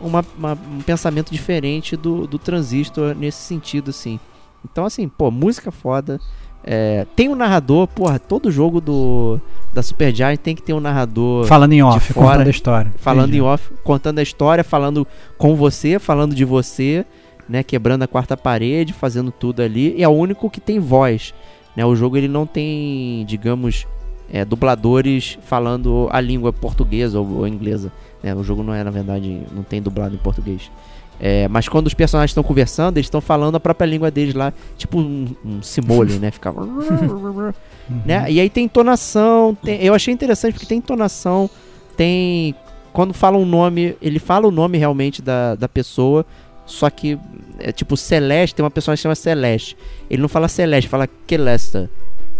uma- 0.00 0.24
uma- 0.38 0.52
um 0.76 0.80
pensamento 0.80 1.30
diferente 1.32 1.96
do, 1.96 2.26
do 2.26 2.38
Transistor 2.38 3.14
nesse 3.14 3.42
sentido, 3.42 3.90
assim. 3.90 4.18
Então, 4.64 4.84
assim, 4.86 5.06
pô, 5.06 5.30
música 5.30 5.70
foda. 5.70 6.18
É, 6.64 7.06
tem 7.14 7.28
um 7.28 7.34
narrador, 7.34 7.86
porra, 7.86 8.18
todo 8.18 8.50
jogo 8.50 8.80
do 8.80 9.40
da 9.72 9.82
Super 9.82 10.14
Giant 10.14 10.38
tem 10.40 10.54
que 10.56 10.62
ter 10.62 10.72
um 10.72 10.80
narrador 10.80 11.44
Falando 11.46 11.72
em 11.72 11.82
off, 11.82 12.12
fora, 12.12 12.30
contando 12.30 12.46
a 12.46 12.50
história. 12.50 12.92
falando 12.96 13.28
Entendi. 13.28 13.38
em 13.38 13.42
off, 13.42 13.70
contando 13.84 14.18
a 14.18 14.22
história, 14.22 14.64
falando 14.64 15.06
com 15.36 15.54
você, 15.54 15.98
falando 15.98 16.34
de 16.34 16.44
você, 16.44 17.04
né, 17.48 17.62
quebrando 17.62 18.02
a 18.02 18.06
quarta 18.08 18.36
parede, 18.36 18.92
fazendo 18.92 19.30
tudo 19.30 19.62
ali. 19.62 19.94
E 19.96 20.02
é 20.02 20.08
o 20.08 20.12
único 20.12 20.50
que 20.50 20.60
tem 20.60 20.78
voz, 20.78 21.32
né? 21.76 21.84
O 21.84 21.96
jogo 21.96 22.16
ele 22.16 22.28
não 22.28 22.46
tem, 22.46 23.24
digamos, 23.26 23.86
é, 24.30 24.44
dubladores 24.44 25.38
falando 25.42 26.08
a 26.10 26.20
língua 26.20 26.52
portuguesa 26.52 27.18
ou, 27.18 27.38
ou 27.38 27.48
inglesa. 27.48 27.90
Né? 28.22 28.34
O 28.34 28.42
jogo 28.42 28.62
não 28.62 28.74
é, 28.74 28.84
na 28.84 28.90
verdade, 28.90 29.40
não 29.52 29.62
tem 29.62 29.80
dublado 29.80 30.14
em 30.14 30.18
português. 30.18 30.70
É, 31.20 31.48
mas 31.48 31.68
quando 31.68 31.88
os 31.88 31.94
personagens 31.94 32.30
estão 32.30 32.44
conversando, 32.44 32.96
eles 32.96 33.06
estão 33.06 33.20
falando 33.20 33.56
a 33.56 33.60
própria 33.60 33.86
língua 33.86 34.10
deles 34.10 34.34
lá, 34.34 34.52
tipo 34.76 34.98
um, 35.00 35.26
um 35.44 35.62
simole, 35.62 36.12
né? 36.18 36.30
Fica 36.30 36.52
né? 38.06 38.30
E 38.30 38.38
aí 38.38 38.48
tem 38.48 38.66
entonação, 38.66 39.56
tem- 39.60 39.82
eu 39.82 39.94
achei 39.94 40.14
interessante 40.14 40.52
porque 40.52 40.66
tem 40.66 40.78
entonação, 40.78 41.50
tem 41.96 42.54
quando 42.92 43.12
fala 43.12 43.36
um 43.36 43.44
nome, 43.44 43.96
ele 44.00 44.18
fala 44.18 44.46
o 44.46 44.50
nome 44.50 44.78
realmente 44.78 45.20
da, 45.20 45.54
da 45.54 45.68
pessoa, 45.68 46.24
só 46.68 46.88
que 46.90 47.18
é 47.58 47.72
tipo 47.72 47.96
Celeste, 47.96 48.54
tem 48.54 48.62
uma 48.64 48.70
personagem 48.70 48.98
que 48.98 49.02
chama 49.02 49.14
Celeste. 49.14 49.76
Ele 50.08 50.22
não 50.22 50.28
fala 50.28 50.46
Celeste, 50.48 50.88
fala 50.88 51.08
Kelesta. 51.26 51.90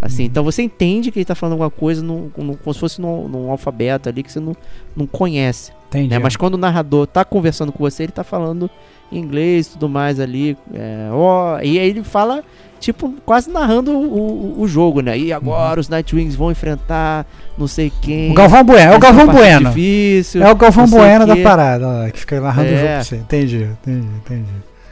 Assim, 0.01 0.25
então 0.25 0.45
você 0.45 0.63
entende 0.63 1.11
que 1.11 1.19
ele 1.19 1.25
tá 1.25 1.35
falando 1.35 1.55
alguma 1.55 1.71
coisa 1.71 2.03
num- 2.03 2.31
num- 2.37 2.55
como 2.55 2.73
se 2.73 2.79
fosse 2.79 3.01
num, 3.01 3.27
num 3.27 3.51
alfabeto 3.51 4.09
ali 4.09 4.23
que 4.23 4.31
você 4.31 4.39
não, 4.39 4.55
não 4.95 5.07
conhece. 5.09 5.73
Entendi. 5.89 6.09
né? 6.09 6.19
Mas 6.21 6.37
quando 6.37 6.55
o 6.55 6.59
narrador 6.59 7.07
tá 7.07 7.25
conversando 7.25 7.73
com 7.73 7.79
você, 7.81 8.05
ele 8.05 8.13
tá 8.13 8.23
falando 8.23 8.71
inglês 9.11 9.67
e 9.67 9.71
tudo 9.73 9.89
mais 9.89 10.21
ali. 10.21 10.57
É, 10.75 11.09
ó, 11.13 11.59
e 11.61 11.79
aí 11.79 11.89
ele 11.89 12.03
fala, 12.05 12.43
tipo, 12.79 13.15
quase 13.25 13.51
narrando 13.51 13.93
o, 13.93 14.57
o- 14.59 14.61
o 14.63 14.69
jogo, 14.69 15.01
né? 15.01 15.19
E 15.19 15.33
agora 15.33 15.81
os 15.81 15.89
Nightwings 15.89 16.35
vão 16.35 16.51
enfrentar 16.51 17.27
não 17.57 17.67
sei 17.67 17.91
quem. 18.03 18.31
O 18.31 18.35
Galvão 18.35 18.63
Bueno, 18.65 18.93
é 18.93 18.97
o 18.97 19.01
Galvão 19.01 19.27
Bueno. 19.27 19.69
Difícil, 19.71 20.43
É 20.43 20.51
o 20.51 20.55
Galvão 20.55 20.87
Bueno 20.89 21.27
da 21.27 21.37
parada, 21.37 22.11
que 22.13 22.21
fica 22.21 22.41
narrando 22.41 22.69
o 22.69 22.75
jogo 22.77 22.87
É. 22.87 22.95
pra 22.95 23.05
você. 23.05 23.17
Entendi, 23.17 23.63
entendi, 23.83 24.07
entendi. 24.25 24.49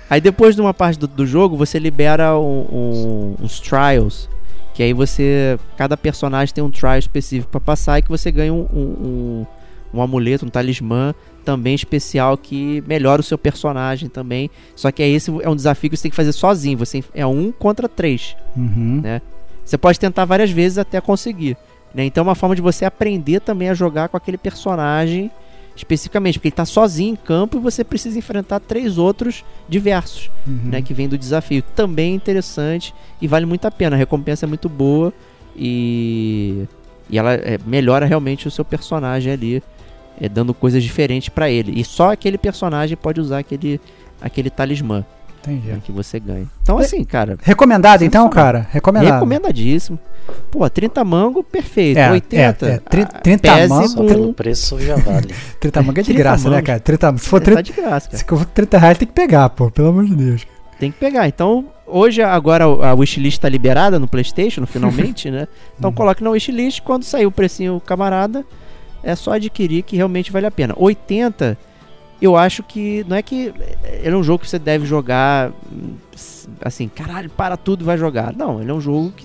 Aí 0.09 0.21
depois 0.21 0.55
de 0.55 0.61
uma 0.61 0.73
parte 0.75 0.99
do, 0.99 1.07
do 1.09 1.27
jogo, 1.27 1.57
você 1.57 1.79
libera 1.79 2.39
um- 2.39 2.67
um- 2.73 3.35
uns 3.43 3.61
trials. 3.61 4.29
Que 4.75 4.83
aí 4.83 4.93
você. 4.93 5.59
Cada 5.77 5.97
personagem 5.97 6.55
tem 6.55 6.63
um 6.63 6.71
trial 6.71 6.99
específico 6.99 7.51
pra 7.51 7.61
passar 7.61 7.99
e 7.99 8.03
que 8.03 8.09
você 8.11 8.31
ganha 8.31 8.53
um, 8.53 8.67
um, 8.73 8.79
um- 8.81 9.47
um 9.95 10.03
amuleto, 10.03 10.45
um 10.45 10.49
talismã 10.51 11.15
também 11.47 11.77
especial 11.77 12.37
que 12.37 12.83
melhora 12.89 13.21
o 13.21 13.25
seu 13.25 13.39
personagem 13.39 14.09
também. 14.09 14.51
Só 14.75 14.91
que 14.91 15.01
aí 15.01 15.15
esse 15.15 15.31
é 15.43 15.49
um 15.49 15.55
desafio 15.55 15.89
que 15.89 15.97
você 15.97 16.03
tem 16.03 16.11
que 16.11 16.17
fazer 16.17 16.33
sozinho. 16.33 16.77
Você 16.77 17.05
é 17.15 17.25
um 17.25 17.53
contra 17.53 17.89
três. 17.89 18.37
Uhum. 18.57 19.01
Né? 19.03 19.23
Você 19.65 19.79
pode 19.79 19.99
tentar 20.01 20.25
várias 20.25 20.51
vezes 20.51 20.77
até 20.77 21.01
conseguir. 21.01 21.57
Né? 21.95 22.05
Então 22.05 22.23
é 22.23 22.27
uma 22.27 22.35
forma 22.35 22.57
de 22.57 22.61
você 22.61 22.85
aprender 22.85 23.41
também 23.41 23.69
a 23.71 23.75
jogar 23.75 24.09
com 24.09 24.17
aquele 24.17 24.37
personagem 24.37 25.31
especificamente, 25.77 26.39
porque 26.39 26.49
ele 26.49 26.57
tá 26.57 26.65
sozinho 26.65 27.13
em 27.13 27.17
campo 27.17 27.59
e 27.59 27.61
você 27.61 27.85
precisa 27.85 28.19
enfrentar 28.19 28.61
três 28.61 28.97
outros 28.99 29.45
diversos, 29.69 30.31
Uhum. 30.47 30.71
né, 30.71 30.81
que 30.81 30.95
vem 30.95 31.07
do 31.07 31.19
desafio. 31.19 31.63
Também 31.75 32.13
é 32.13 32.17
interessante 32.17 32.95
e 33.21 33.29
vale 33.29 33.45
muito 33.47 33.67
a 33.67 33.71
pena. 33.71 33.95
A 33.95 33.99
recompensa 33.99 34.47
é 34.47 34.49
muito 34.49 34.69
boa 34.69 35.13
e 35.55 36.67
e 37.09 37.19
ela 37.19 37.35
é, 37.35 37.57
melhora 37.65 38.05
realmente 38.05 38.49
o 38.49 38.51
seu 38.51 38.65
personagem 38.65 39.33
ali, 39.33 39.63
é, 40.21 40.29
dando 40.29 40.53
coisas 40.55 40.83
diferentes 40.83 41.29
pra 41.29 41.51
ele. 41.51 41.79
E 41.79 41.85
só 41.85 42.13
aquele 42.13 42.39
personagem 42.39 42.97
pode 42.97 43.21
usar 43.21 43.39
aquele 43.39 43.81
aquele 44.21 44.49
talismã 44.49 45.05
Entendi. 45.43 45.69
né, 45.69 45.79
que 45.85 45.93
você 45.93 46.19
ganha. 46.19 46.47
Então 46.63 46.79
assim, 46.79 47.05
cara, 47.05 47.37
Recomendado 47.43 48.03
então, 48.03 48.29
cara? 48.29 48.67
Recomendado. 48.71 49.13
Recomendadíssimo. 49.15 49.99
Pô, 50.51 50.69
30 50.69 51.05
mango, 51.05 51.45
perfeito. 51.45 51.99
É, 51.99 52.11
80. 52.11 52.67
é, 52.67 52.71
é, 52.73 52.79
tri- 52.79 53.03
ah, 53.03 53.21
30 53.21 53.53
pese 53.53 53.69
mango, 53.69 53.95
com... 53.95 54.07
Pelo 54.07 54.35
preço 54.35 54.81
já 54.81 54.97
vale. 54.97 55.33
30 55.61 55.83
manga 55.83 56.01
é 56.01 56.03
de 56.03 56.07
30 56.09 56.19
graça, 56.23 56.45
né, 56.51 56.57
mangos. 56.57 56.67
cara? 56.67 56.81
30, 56.81 57.19
se 57.19 57.29
for 57.29 57.41
É, 57.41 57.45
30, 57.45 57.57
tá 57.57 57.63
de 57.63 57.73
graça, 57.73 58.07
cara. 58.11 58.19
se 58.19 58.25
for 58.25 58.45
30 58.45 58.79
reais, 58.79 58.99
tem 58.99 59.07
que 59.07 59.15
pegar, 59.15 59.49
pô. 59.51 59.71
Pelo 59.71 59.89
amor 59.89 60.05
de 60.05 60.17
Deus. 60.17 60.47
Tem 60.81 60.91
que 60.91 60.99
pegar. 60.99 61.29
Então, 61.29 61.67
hoje, 61.87 62.23
agora 62.23 62.65
a 62.65 62.93
wishlist 62.95 63.39
tá 63.41 63.49
liberada 63.49 63.99
no 64.01 64.09
PlayStation, 64.09 64.67
finalmente, 64.67 65.31
né? 65.31 65.47
Então, 65.79 65.93
coloque 65.93 66.25
na 66.25 66.31
wishlist. 66.31 66.81
Quando 66.83 67.05
sair 67.05 67.25
o 67.27 67.31
precinho 67.31 67.81
camarada, 67.81 68.45
é 69.07 69.15
só 69.15 69.35
adquirir 69.35 69.85
que 69.85 69.97
realmente 69.97 70.33
vale 70.33 70.47
a 70.47 70.51
pena. 70.51 70.75
80, 70.77 71.57
eu 72.21 72.37
acho 72.37 72.63
que. 72.65 73.07
Não 73.09 73.17
é 73.17 73.23
que. 73.23 73.55
Ele 74.03 74.15
é 74.15 74.17
um 74.17 74.23
jogo 74.23 74.41
que 74.43 74.51
você 74.51 74.59
deve 74.59 74.85
jogar. 74.85 75.53
Assim, 76.61 76.89
caralho, 76.89 77.31
para 77.31 77.57
tudo 77.57 77.83
e 77.83 77.85
vai 77.85 77.97
jogar. 77.97 78.35
Não, 78.35 78.61
ele 78.61 78.71
é 78.71 78.75
um 78.75 78.81
jogo 78.81 79.13
que, 79.13 79.25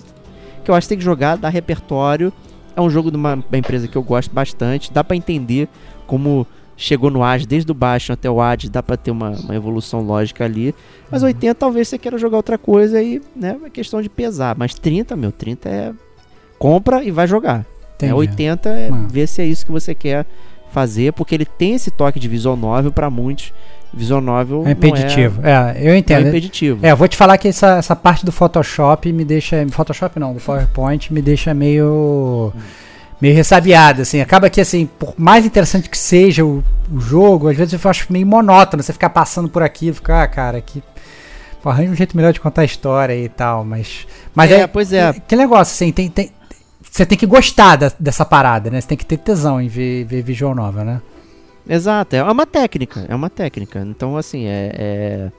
que 0.64 0.70
eu 0.70 0.74
acho 0.74 0.86
que 0.86 0.90
tem 0.90 0.98
que 0.98 1.04
jogar, 1.04 1.36
dar 1.36 1.48
repertório. 1.48 2.32
É 2.76 2.80
um 2.80 2.88
jogo 2.88 3.10
de 3.10 3.16
uma, 3.16 3.42
empresa 3.52 3.88
que 3.88 3.96
eu 3.96 4.02
gosto 4.04 4.32
bastante. 4.32 4.92
Dá 4.92 5.02
pra 5.02 5.16
entender 5.16 5.68
como 6.06 6.46
chegou 6.76 7.10
no 7.10 7.22
Hades, 7.24 7.46
desde 7.46 7.70
o 7.70 7.74
baixo 7.74 8.12
até 8.12 8.30
o 8.30 8.40
Hades, 8.40 8.70
dá 8.70 8.82
pra 8.82 8.96
ter 8.96 9.10
uma, 9.10 9.30
uma 9.30 9.54
evolução 9.54 10.00
lógica 10.00 10.44
ali. 10.44 10.74
Mas 11.10 11.22
80 11.22 11.54
talvez 11.54 11.88
você 11.88 11.98
queira 11.98 12.16
jogar 12.16 12.36
outra 12.36 12.56
coisa 12.56 13.02
e, 13.02 13.20
né, 13.34 13.58
é 13.64 13.70
questão 13.70 14.00
de 14.00 14.08
pesar. 14.08 14.56
Mas 14.56 14.74
30, 14.74 15.16
meu, 15.16 15.32
30 15.32 15.68
é. 15.68 15.92
Compra 16.58 17.02
e 17.02 17.10
vai 17.10 17.26
jogar. 17.26 17.66
Entendi. 18.06 18.12
É 18.12 18.14
80 18.14 18.68
é 18.68 18.88
Ah. 18.92 19.06
ver 19.10 19.26
se 19.26 19.42
é 19.42 19.44
isso 19.44 19.64
que 19.66 19.72
você 19.72 19.94
quer 19.94 20.26
fazer, 20.70 21.12
porque 21.12 21.34
ele 21.34 21.44
tem 21.44 21.74
esse 21.74 21.90
toque 21.90 22.18
de 22.18 22.28
visual 22.28 22.56
novel 22.56 22.90
pra 22.92 23.10
muitos. 23.10 23.52
Visual 23.94 24.22
novel 24.22 24.62
É 24.66 24.70
impeditivo. 24.70 25.40
É, 25.46 25.76
eu 25.78 25.84
não 25.88 25.92
é, 25.92 25.98
entendo. 25.98 26.24
é 26.24 26.28
impeditivo. 26.30 26.86
É, 26.86 26.92
eu 26.92 26.96
vou 26.96 27.06
te 27.06 27.14
falar 27.16 27.36
que 27.36 27.48
essa, 27.48 27.76
essa 27.76 27.94
parte 27.94 28.24
do 28.24 28.32
Photoshop 28.32 29.12
me 29.12 29.22
deixa. 29.22 29.66
Photoshop 29.70 30.18
não, 30.18 30.32
do 30.32 30.40
PowerPoint 30.40 31.12
me 31.12 31.20
deixa 31.20 31.52
meio. 31.52 32.50
meio 33.20 33.34
ressabiado, 33.34 34.00
assim. 34.00 34.22
Acaba 34.22 34.48
que, 34.48 34.62
assim, 34.62 34.86
por 34.98 35.12
mais 35.18 35.44
interessante 35.44 35.90
que 35.90 35.98
seja 35.98 36.42
o, 36.42 36.64
o 36.90 37.00
jogo, 37.00 37.48
às 37.50 37.56
vezes 37.56 37.74
eu 37.74 37.90
acho 37.90 38.10
meio 38.10 38.26
monótono 38.26 38.82
você 38.82 38.94
ficar 38.94 39.10
passando 39.10 39.50
por 39.50 39.62
aquilo, 39.62 39.94
ficar, 39.94 40.22
ah, 40.22 40.26
cara, 40.26 40.60
que. 40.62 40.82
Arranja 41.62 41.92
um 41.92 41.94
jeito 41.94 42.16
melhor 42.16 42.32
de 42.32 42.40
contar 42.40 42.62
a 42.62 42.64
história 42.64 43.14
e 43.14 43.28
tal, 43.28 43.62
mas. 43.62 44.06
Mas 44.34 44.50
É, 44.50 44.66
pois 44.66 44.90
é. 44.90 45.12
Que, 45.12 45.20
que 45.20 45.36
negócio, 45.36 45.72
assim, 45.74 45.92
tem. 45.92 46.08
tem 46.08 46.30
você 46.92 47.06
tem 47.06 47.16
que 47.16 47.24
gostar 47.24 47.76
da- 47.76 47.92
dessa 47.98 48.22
parada, 48.22 48.70
né? 48.70 48.78
Você 48.80 48.88
tem 48.88 48.98
que 48.98 49.06
ter 49.06 49.16
tesão 49.16 49.58
em 49.60 49.66
ver, 49.66 50.04
ver 50.04 50.22
visual 50.22 50.54
novel, 50.54 50.84
né? 50.84 51.00
Exato, 51.66 52.14
é 52.16 52.22
uma 52.22 52.44
técnica, 52.46 53.06
é 53.08 53.14
uma 53.14 53.30
técnica. 53.30 53.80
Então, 53.80 54.14
assim, 54.16 54.44
é, 54.46 54.70
é 54.74 55.32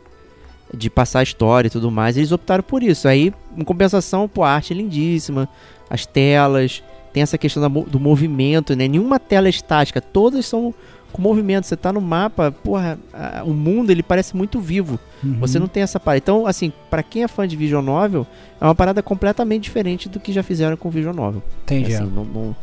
de 0.75 0.89
passar 0.89 1.19
a 1.19 1.23
história 1.23 1.67
e 1.67 1.69
tudo 1.69 1.91
mais, 1.91 2.17
eles 2.17 2.31
optaram 2.31 2.63
por 2.63 2.81
isso. 2.81 3.07
Aí, 3.07 3.31
em 3.55 3.63
compensação, 3.63 4.27
pô, 4.27 4.41
a 4.43 4.49
arte 4.49 4.73
é 4.73 4.75
lindíssima, 4.75 5.47
as 5.87 6.07
telas, 6.07 6.81
tem 7.13 7.21
essa 7.21 7.37
questão 7.37 7.61
da 7.61 7.67
do 7.67 7.99
movimento, 7.99 8.75
né? 8.75 8.87
Nenhuma 8.87 9.19
tela 9.19 9.47
é 9.47 9.51
estática, 9.51 10.01
todas 10.01 10.47
são 10.47 10.73
com 11.13 11.21
movimento. 11.21 11.65
Você 11.65 11.77
tá 11.77 11.93
no 11.93 12.01
mapa, 12.01 12.51
porra, 12.51 12.99
a- 13.13 13.43
o 13.45 13.53
mundo 13.53 13.91
ele 13.91 14.03
parece 14.03 14.35
muito 14.35 14.59
vivo. 14.59 14.99
Uhum. 15.23 15.37
Você 15.39 15.57
não 15.59 15.67
tem 15.67 15.81
essa 15.83 15.99
parada. 15.99 16.17
Então, 16.17 16.45
assim, 16.45 16.73
pra 16.89 17.01
quem 17.01 17.23
é 17.23 17.27
fã 17.29 17.47
de 17.47 17.55
Visual 17.55 17.81
Novel, 17.81 18.27
é 18.59 18.65
uma 18.65 18.75
parada 18.75 19.01
completamente 19.01 19.63
diferente 19.63 20.09
do 20.09 20.19
que 20.19 20.33
já 20.33 20.43
fizeram 20.43 20.75
com 20.75 20.89
Visual 20.89 21.15
Novel. 21.15 21.41
Entendi. 21.63 21.93
Assim, 21.95 22.03
não, 22.13 22.25
não- 22.25 22.55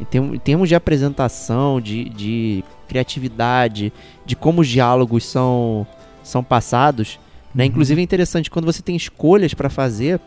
em, 0.00 0.04
term- 0.04 0.34
em 0.34 0.38
termos 0.38 0.68
de 0.68 0.74
apresentação, 0.74 1.80
de, 1.80 2.08
de 2.08 2.64
criatividade, 2.88 3.92
de 4.24 4.34
como 4.34 4.60
os 4.62 4.68
diálogos 4.68 5.24
são, 5.24 5.86
são 6.22 6.42
passados, 6.42 7.20
né? 7.54 7.64
Uhum. 7.64 7.70
Inclusive 7.70 8.00
é 8.00 8.04
interessante 8.04 8.50
quando 8.50 8.64
você 8.64 8.82
tem 8.82 8.96
escolhas 8.96 9.52
pra 9.54 9.68
fazer, 9.68 10.18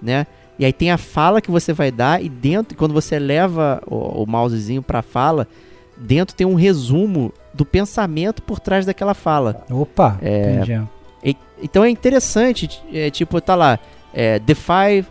né? 0.00 0.26
E 0.58 0.64
aí 0.64 0.72
tem 0.72 0.90
a 0.92 0.98
fala 0.98 1.40
que 1.40 1.50
você 1.50 1.72
vai 1.72 1.90
dar 1.90 2.22
e 2.22 2.28
dentro, 2.28 2.76
quando 2.78 2.94
você 2.94 3.18
leva 3.18 3.82
o, 3.86 4.22
o 4.22 4.26
mousezinho 4.26 4.82
pra 4.82 5.02
fala, 5.02 5.48
dentro 5.96 6.34
tem 6.34 6.46
um 6.46 6.54
resumo 6.54 7.32
do 7.52 7.64
pensamento 7.64 8.42
por 8.42 8.58
trás 8.60 8.84
daquela 8.86 9.14
fala. 9.14 9.64
Opa, 9.70 10.18
É, 10.22 10.54
entendi. 10.54 10.82
E- 11.24 11.36
então 11.62 11.84
é 11.84 11.88
interessante, 11.90 12.82
é, 12.92 13.10
tipo, 13.10 13.40
tá 13.40 13.54
lá, 13.54 13.78
é, 14.12 14.38
defy 14.38 15.04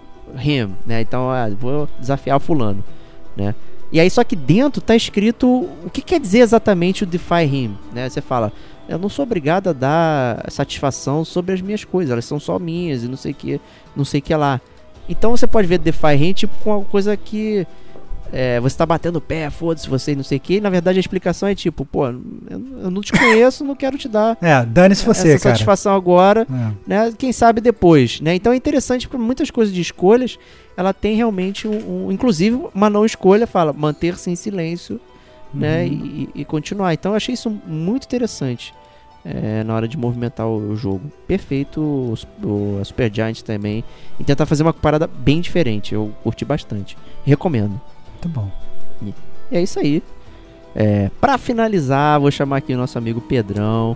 him, 0.43 0.75
né? 0.85 1.01
Então, 1.01 1.29
ah, 1.29 1.49
vou 1.49 1.87
desafiar 1.99 2.37
o 2.37 2.39
fulano, 2.39 2.83
né? 3.35 3.55
E 3.91 3.99
aí 3.99 4.09
só 4.09 4.23
que 4.23 4.35
dentro 4.35 4.81
tá 4.81 4.95
escrito 4.95 5.47
o 5.85 5.89
que 5.91 6.01
quer 6.01 6.19
dizer 6.19 6.39
exatamente 6.39 7.03
o 7.03 7.05
Defy 7.05 7.43
Him, 7.43 7.77
né? 7.93 8.09
Você 8.09 8.21
fala, 8.21 8.51
eu 8.89 8.97
não 8.97 9.07
sou 9.07 9.21
obrigado 9.21 9.67
a 9.69 9.73
dar 9.73 10.45
satisfação 10.49 11.23
sobre 11.23 11.53
as 11.53 11.61
minhas 11.61 11.83
coisas, 11.85 12.11
elas 12.11 12.25
são 12.25 12.39
só 12.39 12.57
minhas 12.57 13.03
e 13.03 13.07
não 13.07 13.15
sei 13.15 13.33
que, 13.33 13.61
não 13.95 14.03
sei 14.03 14.19
que 14.19 14.33
lá. 14.35 14.59
Então 15.07 15.29
você 15.37 15.45
pode 15.45 15.67
ver 15.67 15.77
Defy 15.77 16.15
Him 16.15 16.33
tipo 16.33 16.55
com 16.63 16.77
uma 16.77 16.85
coisa 16.85 17.15
que 17.15 17.67
é, 18.35 18.59
você 18.59 18.75
tá 18.75 18.83
batendo 18.85 19.17
o 19.17 19.21
pé, 19.21 19.47
foda-se 19.51 19.87
você 19.87 20.15
não 20.15 20.23
sei 20.23 20.39
o 20.39 20.41
que. 20.41 20.59
Na 20.59 20.69
verdade, 20.71 20.97
a 20.97 20.99
explicação 20.99 21.47
é 21.47 21.53
tipo, 21.53 21.85
pô, 21.85 22.07
eu, 22.07 22.21
eu 22.83 22.89
não 22.91 23.01
te 23.01 23.11
conheço, 23.13 23.63
não 23.63 23.75
quero 23.75 23.95
te 23.97 24.07
dar. 24.09 24.35
É, 24.41 24.65
dane-se 24.65 25.05
você, 25.05 25.29
essa 25.33 25.43
cara. 25.43 25.55
satisfação 25.55 25.93
agora, 25.95 26.47
É. 26.49 26.71
né? 26.87 27.13
Quem 27.17 27.31
sabe 27.31 27.61
depois, 27.61 28.19
né? 28.19 28.33
Então 28.33 28.51
é 28.51 28.55
interessante 28.55 29.07
para 29.07 29.19
muitas 29.19 29.51
coisas 29.51 29.73
de 29.73 29.79
escolhas, 29.81 30.39
ela 30.75 30.91
tem 30.93 31.15
realmente 31.15 31.67
um, 31.67 32.07
um- 32.07 32.11
inclusive 32.11 32.59
uma 32.73 32.89
não 32.89 33.05
escolha 33.05 33.45
fala 33.45 33.71
manter-se 33.71 34.31
em 34.31 34.35
silêncio, 34.35 34.99
né? 35.53 35.85
E, 35.85 36.27
e 36.33 36.43
continuar. 36.43 36.91
Então 36.93 37.11
eu 37.11 37.15
achei 37.15 37.33
isso 37.35 37.49
muito 37.67 38.05
interessante. 38.05 38.73
é, 39.25 39.63
na 39.63 39.73
hora 39.73 39.87
de 39.87 39.95
movimentar 39.95 40.47
o, 40.47 40.71
o 40.71 40.75
jogo. 40.75 41.01
Perfeito 41.27 41.79
o, 41.79 42.13
o 42.45 42.79
a 42.81 42.83
Super 42.83 43.09
Giant 43.13 43.39
também. 43.41 43.81
E 44.19 44.23
tentar 44.23 44.45
fazer 44.45 44.63
uma 44.63 44.73
parada 44.73 45.07
bem 45.07 45.39
diferente. 45.39 45.93
Eu 45.93 46.11
curti 46.23 46.43
bastante. 46.43 46.97
Recomendo. 47.23 47.79
Muito 48.23 48.29
bom. 48.29 48.49
E 49.01 49.13
é 49.51 49.61
isso 49.61 49.79
aí. 49.79 50.01
É, 50.75 51.11
para 51.19 51.37
finalizar, 51.37 52.19
vou 52.19 52.31
chamar 52.31 52.57
aqui 52.57 52.73
o 52.73 52.77
nosso 52.77 52.97
amigo 52.97 53.21
Pedrão 53.21 53.95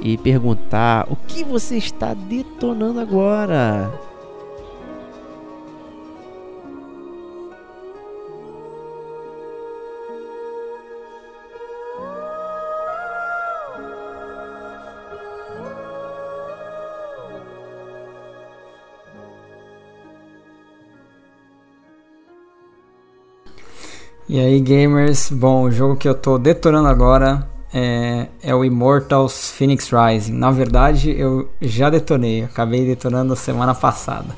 e 0.00 0.16
perguntar 0.16 1.06
o 1.10 1.16
que 1.16 1.44
você 1.44 1.76
está 1.76 2.14
detonando 2.14 3.00
agora. 3.00 3.92
E 24.28 24.40
aí, 24.40 24.58
gamers? 24.60 25.30
Bom, 25.30 25.62
o 25.62 25.70
jogo 25.70 25.94
que 25.94 26.08
eu 26.08 26.14
tô 26.14 26.36
detonando 26.36 26.88
agora 26.88 27.46
é, 27.72 28.26
é 28.42 28.54
o 28.54 28.64
Immortals 28.64 29.52
Phoenix 29.52 29.90
Rising. 29.92 30.32
Na 30.32 30.50
verdade, 30.50 31.14
eu 31.16 31.48
já 31.60 31.88
detonei, 31.88 32.42
acabei 32.42 32.84
detonando 32.84 33.36
semana 33.36 33.72
passada. 33.72 34.34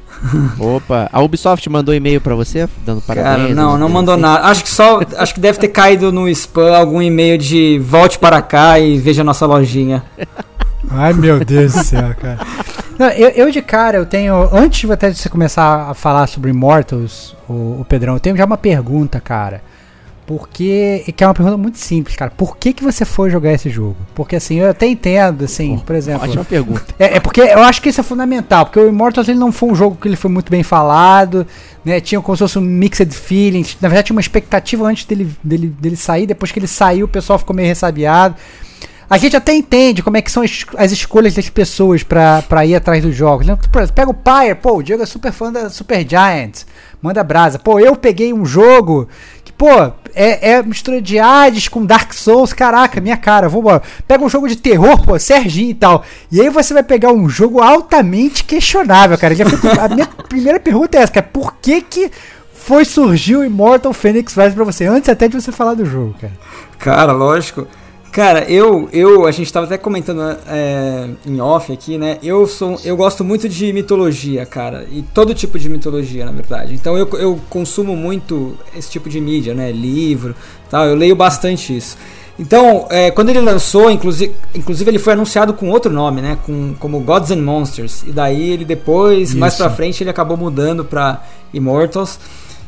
Opa, 0.58 1.10
a 1.12 1.20
Ubisoft 1.20 1.68
mandou 1.68 1.94
e-mail 1.94 2.18
para 2.18 2.34
você 2.34 2.66
dando 2.84 3.02
parabéns? 3.02 3.36
Cara, 3.36 3.54
não, 3.54 3.76
não 3.76 3.90
mandou 3.90 4.14
assim? 4.14 4.22
nada. 4.22 4.46
Acho 4.46 4.62
que 4.62 4.70
só, 4.70 5.00
acho 5.18 5.34
que 5.34 5.40
deve 5.40 5.58
ter 5.58 5.68
caído 5.68 6.10
no 6.10 6.26
spam 6.30 6.74
algum 6.74 7.02
e-mail 7.02 7.36
de 7.36 7.78
volte 7.78 8.18
para 8.18 8.40
cá 8.40 8.78
e 8.80 8.98
veja 8.98 9.22
nossa 9.22 9.44
lojinha. 9.44 10.02
Ai, 10.90 11.12
meu 11.12 11.44
Deus 11.44 11.74
do 11.74 11.84
céu, 11.84 12.14
cara. 12.18 12.38
Não, 12.98 13.08
eu, 13.10 13.28
eu 13.30 13.50
de 13.50 13.62
cara, 13.62 13.98
eu 13.98 14.06
tenho. 14.06 14.34
Antes 14.52 14.80
de 14.80 14.92
até 14.92 15.10
de 15.10 15.18
você 15.18 15.28
começar 15.28 15.90
a 15.90 15.94
falar 15.94 16.26
sobre 16.26 16.50
Immortals, 16.50 17.36
o, 17.48 17.80
o 17.80 17.86
Pedrão, 17.88 18.14
eu 18.14 18.20
tenho 18.20 18.36
já 18.36 18.44
uma 18.44 18.56
pergunta, 18.56 19.20
cara. 19.20 19.62
Porque. 20.26 21.04
Que 21.16 21.22
é 21.22 21.26
uma 21.26 21.34
pergunta 21.34 21.56
muito 21.56 21.78
simples, 21.78 22.16
cara. 22.16 22.32
Por 22.36 22.56
que, 22.56 22.72
que 22.72 22.82
você 22.82 23.04
foi 23.04 23.30
jogar 23.30 23.52
esse 23.52 23.70
jogo? 23.70 23.96
Porque 24.14 24.34
assim, 24.34 24.56
eu 24.56 24.68
até 24.68 24.86
entendo, 24.86 25.44
assim, 25.44 25.78
por 25.78 25.94
exemplo. 25.94 26.24
Ótima 26.24 26.44
pergunta. 26.44 26.84
É, 26.98 27.16
é 27.16 27.20
porque 27.20 27.40
eu 27.40 27.62
acho 27.62 27.80
que 27.82 27.90
isso 27.90 28.00
é 28.00 28.04
fundamental, 28.04 28.64
porque 28.64 28.80
o 28.80 28.88
Immortals 28.88 29.28
ele 29.28 29.38
não 29.38 29.52
foi 29.52 29.68
um 29.68 29.74
jogo 29.74 29.96
que 30.00 30.08
ele 30.08 30.16
foi 30.16 30.30
muito 30.30 30.50
bem 30.50 30.62
falado, 30.62 31.46
né? 31.84 32.00
Tinha 32.00 32.20
como 32.20 32.34
se 32.34 32.40
fosse 32.40 32.58
um 32.58 32.62
mixed 32.62 33.14
feelings. 33.14 33.76
Na 33.80 33.88
verdade, 33.88 34.06
tinha 34.06 34.16
uma 34.16 34.20
expectativa 34.20 34.86
antes 34.86 35.04
dele, 35.04 35.30
dele, 35.44 35.68
dele 35.68 35.96
sair, 35.96 36.26
depois 36.26 36.50
que 36.50 36.58
ele 36.58 36.66
saiu, 36.66 37.04
o 37.04 37.08
pessoal 37.08 37.38
ficou 37.38 37.54
meio 37.54 37.68
ressabiado. 37.68 38.34
A 39.08 39.18
gente 39.18 39.36
até 39.36 39.54
entende 39.54 40.02
como 40.02 40.16
é 40.16 40.22
que 40.22 40.30
são 40.32 40.42
as, 40.42 40.64
as 40.76 40.90
escolhas 40.90 41.34
das 41.34 41.48
pessoas 41.48 42.02
pra 42.02 42.66
ir 42.66 42.74
atrás 42.74 43.02
dos 43.02 43.14
jogos. 43.14 43.46
Né? 43.46 43.56
Pega 43.94 44.10
o 44.10 44.14
Pyre, 44.14 44.54
pô, 44.56 44.76
o 44.78 44.82
Diego 44.82 45.02
é 45.02 45.06
super 45.06 45.30
fã 45.32 45.52
da 45.52 45.70
Super 45.70 46.04
Giants, 46.08 46.66
manda 47.00 47.22
brasa. 47.22 47.58
Pô, 47.58 47.78
eu 47.78 47.94
peguei 47.94 48.32
um 48.32 48.44
jogo 48.44 49.08
que, 49.44 49.52
pô, 49.52 49.68
é, 50.12 50.50
é 50.54 50.62
mistura 50.62 51.00
de 51.00 51.20
Hades 51.20 51.68
com 51.68 51.86
Dark 51.86 52.12
Souls, 52.14 52.52
caraca, 52.52 53.00
minha 53.00 53.16
cara, 53.16 53.48
vambora. 53.48 53.80
Pega 54.08 54.24
um 54.24 54.28
jogo 54.28 54.48
de 54.48 54.56
terror, 54.56 55.00
pô, 55.04 55.16
Serginho 55.20 55.70
e 55.70 55.74
tal. 55.74 56.02
E 56.32 56.40
aí 56.40 56.50
você 56.50 56.74
vai 56.74 56.82
pegar 56.82 57.12
um 57.12 57.28
jogo 57.28 57.60
altamente 57.62 58.42
questionável, 58.42 59.16
cara. 59.16 59.36
Já 59.36 59.46
fica- 59.48 59.84
a 59.84 59.88
minha 59.88 60.06
primeira 60.28 60.58
pergunta 60.58 60.98
é 60.98 61.02
essa, 61.02 61.12
cara, 61.12 61.28
por 61.32 61.54
que 61.62 61.80
que 61.80 62.10
foi 62.52 62.84
surgir 62.84 63.36
o 63.36 63.44
Immortal 63.44 63.92
Phoenix 63.92 64.34
Rise 64.34 64.56
pra 64.56 64.64
você, 64.64 64.84
antes 64.86 65.08
até 65.08 65.28
de 65.28 65.40
você 65.40 65.52
falar 65.52 65.74
do 65.74 65.84
jogo, 65.86 66.16
cara? 66.20 66.32
Cara, 66.80 67.12
lógico. 67.12 67.68
Cara, 68.16 68.50
eu, 68.50 68.88
eu, 68.94 69.26
a 69.26 69.30
gente 69.30 69.52
tava 69.52 69.66
até 69.66 69.76
comentando 69.76 70.22
é, 70.48 71.06
em 71.26 71.38
off 71.38 71.70
aqui, 71.70 71.98
né? 71.98 72.16
Eu 72.22 72.46
sou, 72.46 72.80
eu 72.82 72.96
gosto 72.96 73.22
muito 73.22 73.46
de 73.46 73.70
mitologia, 73.74 74.46
cara, 74.46 74.86
e 74.90 75.02
todo 75.02 75.34
tipo 75.34 75.58
de 75.58 75.68
mitologia, 75.68 76.24
na 76.24 76.32
verdade. 76.32 76.72
Então 76.72 76.96
eu, 76.96 77.06
eu 77.18 77.38
consumo 77.50 77.94
muito 77.94 78.56
esse 78.74 78.90
tipo 78.90 79.10
de 79.10 79.20
mídia, 79.20 79.52
né? 79.52 79.70
Livro, 79.70 80.34
tal. 80.70 80.86
Eu 80.86 80.94
leio 80.94 81.14
bastante 81.14 81.76
isso. 81.76 81.98
Então, 82.38 82.86
é, 82.88 83.10
quando 83.10 83.28
ele 83.28 83.40
lançou, 83.42 83.90
inclusive, 83.90 84.34
inclusive 84.54 84.90
ele 84.90 84.98
foi 84.98 85.12
anunciado 85.12 85.52
com 85.52 85.68
outro 85.68 85.92
nome, 85.92 86.22
né? 86.22 86.38
Com, 86.46 86.74
como 86.78 86.98
Gods 87.00 87.30
and 87.32 87.42
Monsters. 87.42 88.02
E 88.06 88.12
daí 88.12 88.48
ele 88.48 88.64
depois, 88.64 89.34
mais 89.34 89.52
Isso. 89.52 89.62
pra 89.62 89.70
frente, 89.70 90.02
ele 90.02 90.08
acabou 90.08 90.38
mudando 90.38 90.86
pra 90.86 91.22
Immortals. 91.52 92.18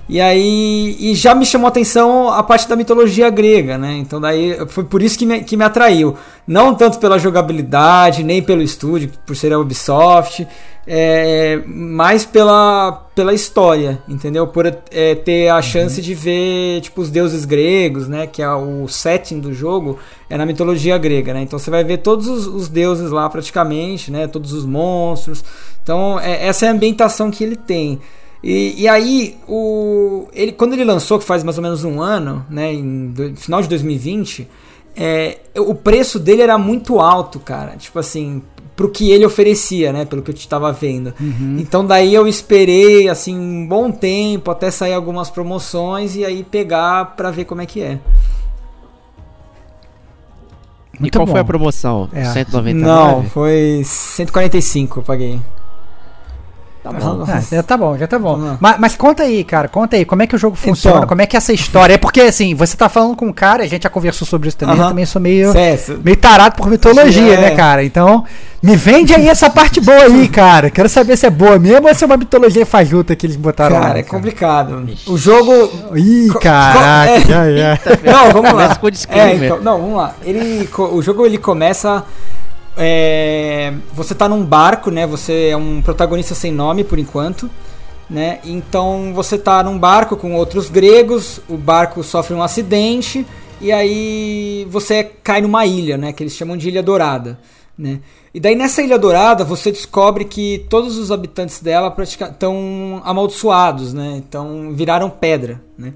E 0.09 0.21
aí 0.23 0.97
e 0.99 1.15
já 1.15 1.35
me 1.35 1.45
chamou 1.45 1.67
a 1.67 1.69
atenção 1.69 2.31
a 2.31 2.43
parte 2.43 2.67
da 2.67 2.75
mitologia 2.75 3.29
grega, 3.29 3.77
né? 3.77 3.99
Então 3.99 4.19
daí 4.19 4.57
foi 4.69 4.85
por 4.85 5.03
isso 5.03 5.19
que 5.19 5.27
me, 5.27 5.43
que 5.43 5.57
me 5.57 5.65
atraiu. 5.65 6.17
Não 6.47 6.75
tanto 6.75 6.99
pela 6.99 7.19
jogabilidade, 7.19 8.25
nem 8.25 8.43
pelo 8.43 8.63
estúdio, 8.63 9.11
por 9.27 9.37
ser 9.37 9.53
a 9.53 9.59
Ubisoft, 9.59 10.49
é, 10.87 11.63
mais 11.67 12.25
pela, 12.25 13.07
pela 13.15 13.35
história, 13.35 14.03
entendeu? 14.09 14.47
Por 14.47 14.65
é, 14.67 15.15
ter 15.15 15.51
a 15.51 15.61
chance 15.61 16.01
de 16.01 16.15
ver 16.15 16.81
tipo 16.81 17.03
os 17.03 17.11
deuses 17.11 17.45
gregos, 17.45 18.09
né? 18.09 18.27
Que 18.27 18.41
é 18.41 18.51
o 18.51 18.89
setting 18.89 19.41
do 19.41 19.53
jogo 19.53 19.99
é 20.31 20.39
na 20.39 20.47
mitologia 20.47 20.97
grega, 20.97 21.35
né? 21.35 21.43
Então 21.43 21.59
você 21.59 21.71
vai 21.71 21.85
ver 21.85 21.99
todos 21.99 22.27
os, 22.27 22.47
os 22.47 22.69
deuses 22.69 23.11
lá 23.11 23.29
praticamente, 23.29 24.11
né? 24.11 24.27
Todos 24.27 24.55
os 24.55 24.65
monstros. 24.65 25.45
Então 25.83 26.19
é, 26.19 26.47
essa 26.47 26.65
é 26.65 26.71
a 26.71 26.73
ambientação 26.73 27.31
que 27.31 27.45
ele 27.45 27.57
tem. 27.57 28.01
E, 28.51 28.83
e 28.83 28.89
aí, 28.89 29.37
o, 29.47 30.27
ele, 30.33 30.53
quando 30.53 30.73
ele 30.73 30.85
lançou, 30.85 31.19
que 31.19 31.25
faz 31.25 31.43
mais 31.45 31.59
ou 31.59 31.63
menos 31.63 31.85
um 31.85 32.01
ano, 32.01 32.47
né, 32.49 32.73
em 32.73 33.09
do- 33.09 33.37
final 33.37 33.61
de 33.61 33.69
2020, 33.69 34.49
é, 34.97 35.39
o 35.57 35.75
preço 35.75 36.19
dele 36.19 36.41
era 36.41 36.57
muito 36.57 36.99
alto, 36.99 37.39
cara. 37.39 37.77
Tipo 37.77 37.99
assim, 37.99 38.41
pro 38.75 38.89
que 38.89 39.11
ele 39.11 39.27
oferecia, 39.27 39.93
né, 39.93 40.05
pelo 40.07 40.23
que 40.23 40.31
eu 40.31 40.35
estava 40.35 40.73
vendo. 40.73 41.13
Então 41.59 41.85
daí 41.85 42.15
eu 42.15 42.27
esperei, 42.27 43.09
assim, 43.09 43.39
um 43.39 43.67
bom 43.69 43.91
tempo 43.91 44.51
até 44.51 44.71
sair 44.71 44.95
algumas 44.95 45.29
promoções 45.29 46.17
e 46.17 46.25
aí 46.25 46.43
pegar 46.43 47.17
pra 47.17 47.31
ver 47.31 47.45
como 47.45 47.61
é 47.61 47.67
que 47.67 47.83
é. 47.83 47.99
E 50.95 51.01
Muito 51.01 51.19
qual 51.19 51.27
bom. 51.27 51.33
foi 51.33 51.41
a 51.41 51.45
promoção? 51.45 52.09
É. 52.13 52.25
199? 52.25 52.75
Não, 52.83 53.23
foi 53.25 53.83
145 53.85 55.01
eu 55.01 55.03
paguei. 55.05 55.41
Tá 56.93 56.99
bom. 56.99 57.25
Ah, 57.29 57.41
já 57.41 57.63
tá 57.63 57.77
bom, 57.77 57.97
já 57.99 58.07
tá 58.07 58.19
bom. 58.19 58.37
Lá. 58.37 58.57
Mas, 58.61 58.77
mas 58.79 58.97
conta 58.97 59.23
aí, 59.23 59.45
cara, 59.45 59.69
conta 59.69 59.97
aí, 59.97 60.05
como 60.05 60.23
é 60.23 60.27
que 60.27 60.35
o 60.35 60.39
jogo 60.39 60.57
funciona, 60.57 60.99
Então. 60.99 61.09
como 61.09 61.23
é 61.23 61.27
que 61.27 61.37
é 61.37 61.39
essa 61.39 61.53
história? 61.53 61.95
É 61.95 61.99
porque, 61.99 62.21
assim, 62.23 62.55
você 62.55 62.77
tá 62.77 62.89
falando 62.89 63.17
com 63.17 63.27
um 63.27 63.33
cara, 63.33 63.63
a 63.63 63.67
gente 63.67 63.83
já 63.85 63.91
conversou 63.91 64.27
sobre 64.27 64.49
isso 64.49 64.57
também, 64.57 64.77
eu 64.79 64.89
também 64.89 65.07
sou 65.07 65.21
meio, 65.21 65.53
Certo. 65.53 66.01
meio 66.03 66.17
tarado 66.17 66.57
por 66.57 66.69
mitologia, 66.71 67.35
É. 67.35 67.41
né, 67.41 67.51
cara? 67.53 67.85
Então, 67.85 68.25
me 68.63 68.75
vende 68.77 69.15
aí 69.15 69.29
essa 69.29 69.49
parte 69.51 69.81
boa 69.81 70.03
aí, 70.05 70.27
cara. 70.29 70.71
Quero 70.71 70.89
saber 70.89 71.17
se 71.17 71.27
é 71.27 71.31
boa 71.31 71.59
mesmo 71.59 71.87
ou 71.89 71.95
se 71.95 72.03
é 72.03 72.07
uma 72.07 72.17
mitologia 72.17 72.65
fajuta 72.67 73.15
que 73.15 73.27
eles 73.27 73.37
botaram 73.37 73.77
lá. 73.77 73.83
Cara, 73.83 73.99
é 73.99 74.03
cara. 74.03 74.17
complicado. 74.17 74.87
O 75.07 75.17
jogo 75.17 75.53
Ih, 75.95 76.29
Co- 76.33 76.41
caraca, 76.41 77.13
co- 77.13 77.17
é. 77.17 77.21
já, 77.21 77.51
já. 77.57 77.79
Não, 78.13 78.33
vamos 78.33 78.45
lá. 78.45 78.51
Começa 78.53 78.75
com 78.81 78.87
o 78.87 78.91
disclaimer. 78.91 79.43
É, 79.43 79.47
então, 79.47 79.61
não, 79.61 79.79
vamos 79.81 79.97
lá. 79.97 80.15
Ele, 80.23 80.69
o 80.77 81.03
jogo 81.03 81.25
ele 81.27 81.39
começa. 81.39 82.05
É, 82.79 83.75
você 83.93 84.15
tá 84.15 84.29
num 84.29 84.45
barco, 84.45 84.91
né? 84.91 85.07
Você 85.07 85.49
é 85.49 85.57
um 85.57 85.83
protagonista 85.83 86.35
sem 86.35 86.53
nome 86.53 86.85
por 86.85 86.99
enquanto, 86.99 87.51
né? 88.09 88.39
Então 88.45 89.13
você 89.15 89.37
tá 89.37 89.63
num 89.63 89.77
barco 89.77 90.17
com 90.17 90.35
outros 90.35 90.71
gregos. 90.71 91.41
O 91.49 91.57
barco 91.57 92.03
sofre 92.05 92.35
um 92.35 92.43
acidente 92.43 93.27
e 93.61 93.73
aí 93.73 94.67
você 94.71 95.03
cai 95.03 95.41
numa 95.41 95.67
ilha, 95.67 95.97
né? 95.97 96.13
Que 96.13 96.23
eles 96.23 96.35
chamam 96.35 96.57
de 96.57 96.69
Ilha 96.69 96.83
Dourada, 96.83 97.39
né? 97.77 98.01
E 98.33 98.39
daí 98.39 98.55
nessa 98.55 98.81
Ilha 98.81 98.99
Dourada 98.99 99.45
você 99.45 99.73
descobre 99.73 100.25
que 100.25 100.65
todos 100.71 100.97
os 100.97 101.11
habitantes 101.11 101.61
dela 101.61 101.95
estão 101.99 103.03
amaldiçoados, 103.05 103.93
né? 103.93 104.15
Então 104.17 104.73
viraram 104.73 105.11
pedra, 105.11 105.61
né? 105.77 105.95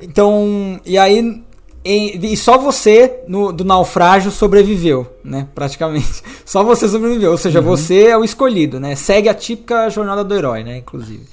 Então, 0.00 0.78
e 0.84 0.98
aí 0.98 1.42
em- 1.86 2.32
e 2.32 2.36
só 2.36 2.58
você 2.58 3.20
no, 3.28 3.52
do 3.52 3.64
naufrágio 3.64 4.30
sobreviveu, 4.30 5.06
né? 5.24 5.46
Praticamente. 5.54 6.22
Só 6.44 6.62
você 6.62 6.88
sobreviveu, 6.88 7.32
ou 7.32 7.38
seja, 7.38 7.60
você 7.60 8.06
é 8.06 8.16
o 8.16 8.24
escolhido, 8.24 8.78
né? 8.78 8.94
Segue 8.94 9.28
a 9.28 9.34
típica 9.34 9.88
jornada 9.90 10.22
do 10.22 10.34
herói, 10.34 10.62
né? 10.62 10.78
Inclusive. 10.78 11.24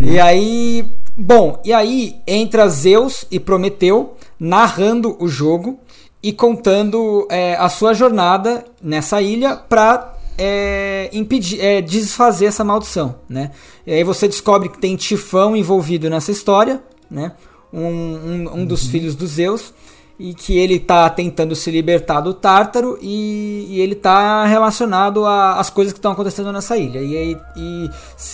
E 0.00 0.18
aí 0.18 0.84
Bom, 1.20 1.60
e 1.64 1.72
aí 1.72 2.16
entra 2.26 2.68
Zeus 2.68 3.24
e 3.28 3.40
Prometeu 3.40 4.14
narrando 4.38 5.16
o 5.18 5.26
jogo 5.26 5.80
e 6.22 6.32
contando 6.32 7.26
é, 7.28 7.56
a 7.56 7.68
sua 7.68 7.92
jornada 7.92 8.64
nessa 8.80 9.20
ilha 9.20 9.56
para 9.56 10.16
é, 10.38 11.10
impedir, 11.12 11.60
é, 11.60 11.80
desfazer 11.80 12.46
essa 12.46 12.62
maldição, 12.62 13.16
né? 13.28 13.50
E 13.84 13.92
aí 13.92 14.04
você 14.04 14.28
descobre 14.28 14.68
que 14.68 14.78
tem 14.78 14.94
Tifão 14.94 15.56
envolvido 15.56 16.08
nessa 16.08 16.30
história, 16.30 16.80
né? 17.10 17.32
Um, 17.72 17.80
um, 17.80 18.50
um 18.60 18.66
dos 18.66 18.84
uhum. 18.84 18.90
filhos 18.90 19.14
dos 19.14 19.32
Zeus 19.32 19.74
e 20.18 20.34
que 20.34 20.58
ele 20.58 20.74
está 20.74 21.08
tentando 21.08 21.54
se 21.54 21.70
libertar 21.70 22.20
do 22.20 22.34
Tártaro 22.34 22.98
e, 23.00 23.66
e 23.70 23.80
ele 23.80 23.92
está 23.92 24.44
relacionado 24.46 25.24
às 25.24 25.70
coisas 25.70 25.92
que 25.92 25.98
estão 25.98 26.10
acontecendo 26.10 26.52
nessa 26.52 26.76
ilha. 26.76 26.98
E, 26.98 27.36
e, 27.56 27.90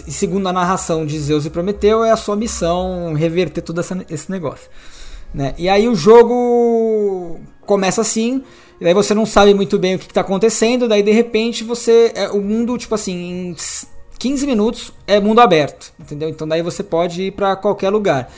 e, 0.07 0.11
segundo 0.11 0.49
a 0.49 0.53
narração 0.53 1.05
de 1.05 1.19
Zeus 1.19 1.45
e 1.45 1.51
Prometeu, 1.51 2.03
é 2.03 2.11
a 2.11 2.17
sua 2.17 2.37
missão 2.37 3.13
reverter 3.13 3.61
todo 3.61 3.81
essa, 3.81 4.03
esse 4.09 4.31
negócio. 4.31 4.71
Né? 5.35 5.55
E 5.59 5.69
aí 5.69 5.87
o 5.87 5.95
jogo 5.95 7.39
começa 7.67 8.01
assim, 8.01 8.43
e 8.81 8.85
daí 8.85 8.95
você 8.95 9.13
não 9.13 9.27
sabe 9.27 9.53
muito 9.53 9.79
bem 9.79 9.97
o 9.97 9.99
que 9.99 10.07
está 10.07 10.23
acontecendo, 10.23 10.89
daí 10.89 11.03
de 11.03 11.13
repente 11.13 11.65
você. 11.65 12.13
É, 12.15 12.31
o 12.31 12.41
mundo, 12.41 12.79
tipo 12.79 12.95
assim, 12.95 13.51
em 13.51 13.57
15 14.19 14.47
minutos 14.47 14.93
é 15.07 15.21
mundo 15.21 15.41
aberto, 15.41 15.93
entendeu? 16.01 16.31
Então 16.31 16.49
daí 16.49 16.63
você 16.63 16.83
pode 16.83 17.25
ir 17.25 17.33
para 17.33 17.57
qualquer 17.57 17.91
lugar. 17.91 18.31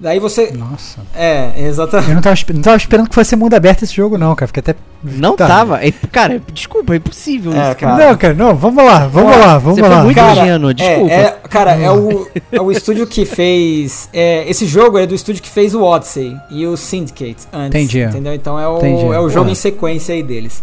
Daí 0.00 0.18
você. 0.18 0.50
Nossa. 0.52 1.02
É, 1.14 1.52
exatamente. 1.58 2.08
Eu 2.08 2.14
não 2.14 2.22
tava, 2.22 2.36
não 2.54 2.62
tava 2.62 2.76
esperando 2.78 3.08
que 3.10 3.14
fosse 3.14 3.36
mundo 3.36 3.52
aberto 3.52 3.82
esse 3.82 3.94
jogo, 3.94 4.16
não, 4.16 4.34
cara. 4.34 4.46
Fiquei 4.46 4.60
até. 4.60 4.74
Não 5.04 5.36
tá. 5.36 5.46
tava? 5.46 5.86
É, 5.86 5.92
cara, 6.10 6.40
desculpa, 6.54 6.94
é 6.94 6.96
impossível 6.96 7.52
é, 7.52 7.68
isso, 7.68 7.76
cara. 7.76 8.06
Não, 8.08 8.16
cara, 8.16 8.32
não, 8.32 8.56
vamos 8.56 8.82
lá, 8.82 9.06
vamos 9.06 9.36
lá, 9.36 9.58
vamos 9.58 9.78
Você 9.78 9.86
lá. 9.86 9.96
Foi 9.96 10.04
muito 10.04 10.16
cara, 10.16 10.40
ingênuo, 10.40 10.72
desculpa. 10.72 11.12
É, 11.12 11.20
é, 11.20 11.30
cara, 11.50 11.74
é 11.74 11.90
o, 11.90 12.26
é 12.50 12.60
o 12.62 12.72
estúdio 12.72 13.06
que 13.06 13.26
fez. 13.26 14.08
É, 14.10 14.48
esse 14.48 14.66
jogo 14.66 14.96
é 14.96 15.06
do 15.06 15.14
estúdio 15.14 15.42
que 15.42 15.50
fez 15.50 15.74
o 15.74 15.82
Odyssey 15.82 16.34
e 16.50 16.66
o 16.66 16.78
Syndicate 16.78 17.46
antes. 17.52 17.78
Entendi. 17.78 18.00
Entendeu? 18.00 18.32
Então 18.32 18.58
é 18.58 18.66
o, 18.66 18.78
Entendi. 18.78 19.04
é 19.04 19.20
o 19.20 19.28
jogo 19.28 19.50
em 19.50 19.54
sequência 19.54 20.14
aí 20.14 20.22
deles. 20.22 20.62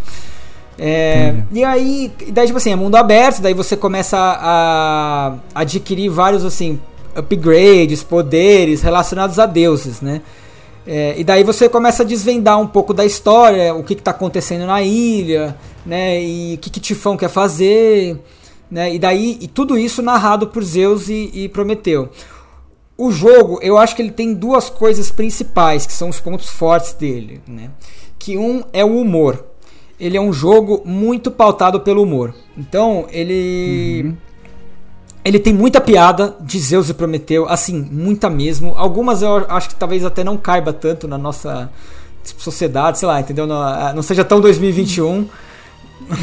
É, 0.79 1.35
e 1.51 1.63
aí, 1.63 2.11
daí, 2.31 2.45
tipo 2.47 2.57
assim, 2.57 2.71
é 2.71 2.75
mundo 2.75 2.95
aberto, 2.95 3.41
daí 3.41 3.53
você 3.53 3.75
começa 3.75 4.17
a, 4.17 5.33
a 5.53 5.61
adquirir 5.61 6.09
vários, 6.09 6.45
assim, 6.45 6.79
upgrades, 7.17 8.03
poderes 8.03 8.81
relacionados 8.81 9.39
a 9.39 9.45
deuses, 9.45 10.01
né? 10.01 10.21
É, 10.85 11.19
e 11.19 11.23
daí 11.23 11.43
você 11.43 11.67
começa 11.67 12.03
a 12.03 12.05
desvendar 12.05 12.57
um 12.59 12.67
pouco 12.67 12.93
da 12.93 13.05
história, 13.05 13.75
o 13.75 13.83
que 13.83 13.93
está 13.93 14.11
acontecendo 14.11 14.65
na 14.65 14.81
ilha, 14.81 15.57
né? 15.85 16.21
E 16.21 16.55
o 16.55 16.57
que, 16.59 16.69
que 16.69 16.79
Tifão 16.79 17.17
quer 17.17 17.29
fazer, 17.29 18.17
né? 18.71 18.93
E 18.93 18.97
daí 18.97 19.37
e 19.41 19.47
tudo 19.47 19.77
isso 19.77 20.01
narrado 20.01 20.47
por 20.47 20.63
Zeus 20.63 21.09
e, 21.09 21.29
e 21.33 21.49
Prometeu. 21.49 22.09
O 22.97 23.11
jogo, 23.11 23.59
eu 23.61 23.77
acho 23.77 23.95
que 23.95 24.01
ele 24.01 24.11
tem 24.11 24.33
duas 24.33 24.69
coisas 24.69 25.11
principais 25.11 25.85
que 25.85 25.93
são 25.93 26.09
os 26.09 26.19
pontos 26.19 26.49
fortes 26.49 26.93
dele, 26.93 27.41
né? 27.45 27.69
Que 28.17 28.37
um 28.37 28.63
é 28.71 28.83
o 28.85 28.97
humor. 28.97 29.45
Ele 29.99 30.15
é 30.15 30.21
um 30.21 30.31
jogo 30.31 30.83
muito 30.85 31.29
pautado 31.29 31.81
pelo 31.81 32.01
humor. 32.01 32.33
Então 32.57 33.07
ele 33.11 34.03
uhum 34.05 34.26
ele 35.27 35.39
tem 35.39 35.53
muita 35.53 35.81
piada 35.81 36.35
de 36.39 36.57
Zeus 36.57 36.89
e 36.89 36.93
Prometeu, 36.93 37.49
assim, 37.49 37.87
muita 37.91 38.29
mesmo. 38.29 38.73
Algumas 38.77 39.21
eu 39.21 39.45
acho 39.49 39.69
que 39.69 39.75
talvez 39.75 40.05
até 40.05 40.23
não 40.23 40.37
caiba 40.37 40.71
tanto 40.71 41.07
na 41.07 41.17
nossa 41.17 41.69
sociedade, 42.37 42.99
sei 42.99 43.07
lá, 43.07 43.19
entendeu? 43.19 43.45
Não, 43.45 43.93
não 43.93 44.01
seja 44.01 44.23
tão 44.23 44.39
2021. 44.39 45.27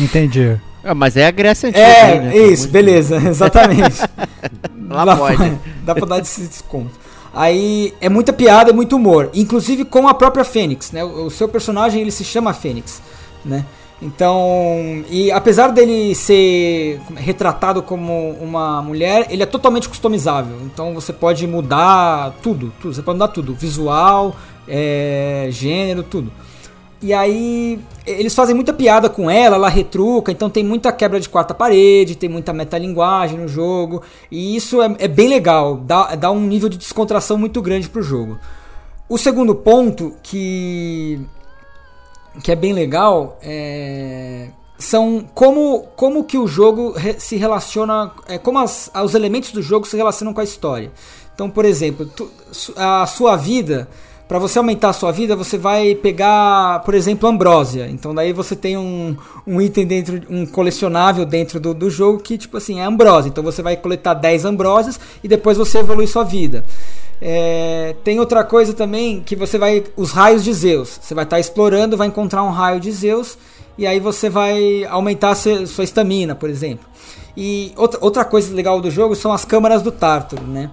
Entendi. 0.01 0.59
Ah, 0.83 0.95
mas 0.95 1.17
é 1.17 1.27
a 1.27 1.31
Grécia 1.31 1.69
Antiga. 1.69 1.85
É, 1.85 2.21
né? 2.21 2.37
isso, 2.37 2.69
beleza, 2.69 3.17
exatamente. 3.17 4.01
Lá, 4.89 5.05
Lá 5.05 5.17
pode. 5.17 5.59
Dá 5.85 5.95
pra 5.95 6.07
dar 6.07 6.19
esse 6.21 6.43
desconto. 6.43 6.93
Aí 7.35 7.93
é 8.01 8.09
muita 8.09 8.33
piada 8.33 8.71
e 8.71 8.73
muito 8.73 8.97
humor, 8.97 9.31
inclusive 9.35 9.85
com 9.85 10.07
a 10.07 10.15
própria 10.15 10.45
Fênix, 10.45 10.93
né? 10.93 11.03
O 11.03 11.29
seu 11.31 11.49
personagem 11.49 12.01
ele 12.01 12.11
se 12.11 12.23
chama 12.23 12.55
Fênix, 12.55 13.03
né? 13.45 13.65
Então, 14.05 15.03
e 15.09 15.33
apesar 15.33 15.69
dele 15.69 16.15
ser 16.15 17.01
retratado 17.17 17.83
como 17.83 18.33
uma 18.33 18.83
mulher, 18.83 19.27
ele 19.31 19.43
é 19.43 19.47
totalmente 19.47 19.89
customizável. 19.89 20.59
Então 20.67 20.93
você 20.93 21.11
pode 21.11 21.47
mudar 21.47 22.35
tudo, 22.43 22.71
tudo. 22.83 22.95
Você 22.95 23.01
pode 23.01 23.19
mudar 23.19 23.33
tudo, 23.33 23.55
visual, 23.55 24.37
é, 24.69 25.49
gênero, 25.51 26.03
tudo. 26.03 26.31
E 27.01 27.15
aí 27.15 27.81
eles 28.07 28.35
fazem 28.35 28.55
muita 28.55 28.75
piada 28.75 29.09
com 29.09 29.31
ela, 29.31 29.57
ela 29.57 29.69
retruca, 29.71 30.31
então 30.31 30.51
tem 30.51 30.63
muita 30.63 30.93
quebra 30.93 31.19
de 31.19 31.29
quarta 31.29 31.55
parede, 31.55 32.15
tem 32.15 32.29
muita 32.29 32.53
metalinguagem 32.53 33.39
no 33.39 33.49
jogo, 33.49 34.03
e 34.31 34.55
isso 34.55 34.81
é, 34.83 34.95
é 34.99 35.09
bem 35.09 35.29
legal, 35.29 35.77
dá, 35.77 36.15
dá 36.15 36.31
um 36.31 36.41
nível 36.41 36.69
de 36.69 36.79
descontração 36.79 37.37
muito 37.37 37.61
grande 37.61 37.91
pro 37.91 38.03
jogo. 38.03 38.39
O 39.07 39.19
segundo 39.19 39.55
ponto 39.55 40.15
que 40.23 41.21
que 42.43 42.51
é 42.51 42.57
bem 42.57 42.73
legal 42.73 43.39
é, 43.43 44.49
são 44.79 45.25
como, 45.35 45.87
como 45.97 46.25
que 46.25 46.37
o 46.37 46.47
jogo 46.47 46.93
re, 46.93 47.15
se 47.19 47.37
relaciona, 47.37 48.11
é, 48.27 48.39
como 48.39 48.59
as, 48.59 48.91
os 49.03 49.15
elementos 49.15 49.53
do 49.53 49.63
jogo 49.63 49.87
se 49.87 49.97
relacionam 49.97 50.35
com 50.35 50.41
a 50.41 50.45
história. 50.45 50.91
Então, 51.35 51.51
por 51.51 51.65
exemplo, 51.65 52.07
tu, 52.07 52.31
a 52.77 53.07
sua 53.07 53.37
vida, 53.37 53.89
para 54.29 54.39
você 54.39 54.59
aumentar 54.59 54.91
a 54.91 54.93
sua 54.93 55.11
vida, 55.11 55.35
você 55.35 55.59
vai 55.59 55.95
pegar, 55.95 56.81
por 56.85 56.95
exemplo, 56.95 57.29
ambrósia. 57.29 57.89
Então, 57.89 58.15
daí 58.15 58.33
você 58.33 58.55
tem 58.55 58.77
um, 58.77 59.17
um 59.47 59.61
item 59.61 59.87
dentro, 59.87 60.23
um 60.31 60.47
colecionável 60.47 61.25
dentro 61.25 61.59
do, 61.59 61.75
do 61.75 61.91
jogo 61.91 62.19
que, 62.21 62.39
tipo 62.39 62.57
assim, 62.57 62.81
é 62.81 62.85
ambrósia. 62.85 63.29
Então, 63.29 63.43
você 63.43 63.63
vai 63.63 63.77
coletar 63.77 64.15
10 64.15 64.45
ambrósias 64.45 64.99
e 65.23 65.29
depois 65.29 65.57
você 65.57 65.79
evolui 65.79 66.07
sua 66.07 66.25
vida. 66.25 66.65
É, 67.21 67.95
tem 68.05 68.21
outra 68.21 68.45
coisa 68.45 68.73
também 68.73 69.21
que 69.21 69.37
você 69.37 69.59
vai. 69.59 69.85
Os 69.97 70.11
raios 70.11 70.45
de 70.45 70.53
Zeus. 70.53 70.99
Você 71.01 71.15
vai 71.15 71.25
estar 71.25 71.37
tá 71.37 71.41
explorando, 71.41 71.97
vai 71.97 72.09
encontrar 72.09 72.43
um 72.43 72.51
raio 72.51 72.81
de 72.81 72.91
Zeus. 72.91 73.39
E 73.77 73.87
aí 73.87 73.99
você 73.99 74.31
vai 74.31 74.85
aumentar 74.85 75.35
sua 75.35 75.85
estamina, 75.85 76.35
por 76.35 76.49
exemplo. 76.49 76.87
E 77.37 77.73
outra, 77.77 77.99
outra 78.01 78.25
coisa 78.25 78.55
legal 78.55 78.81
do 78.81 78.91
jogo 78.91 79.17
são 79.17 79.33
as 79.33 79.45
câmaras 79.45 79.83
do 79.83 79.91
Tártaro, 79.91 80.47
né? 80.47 80.71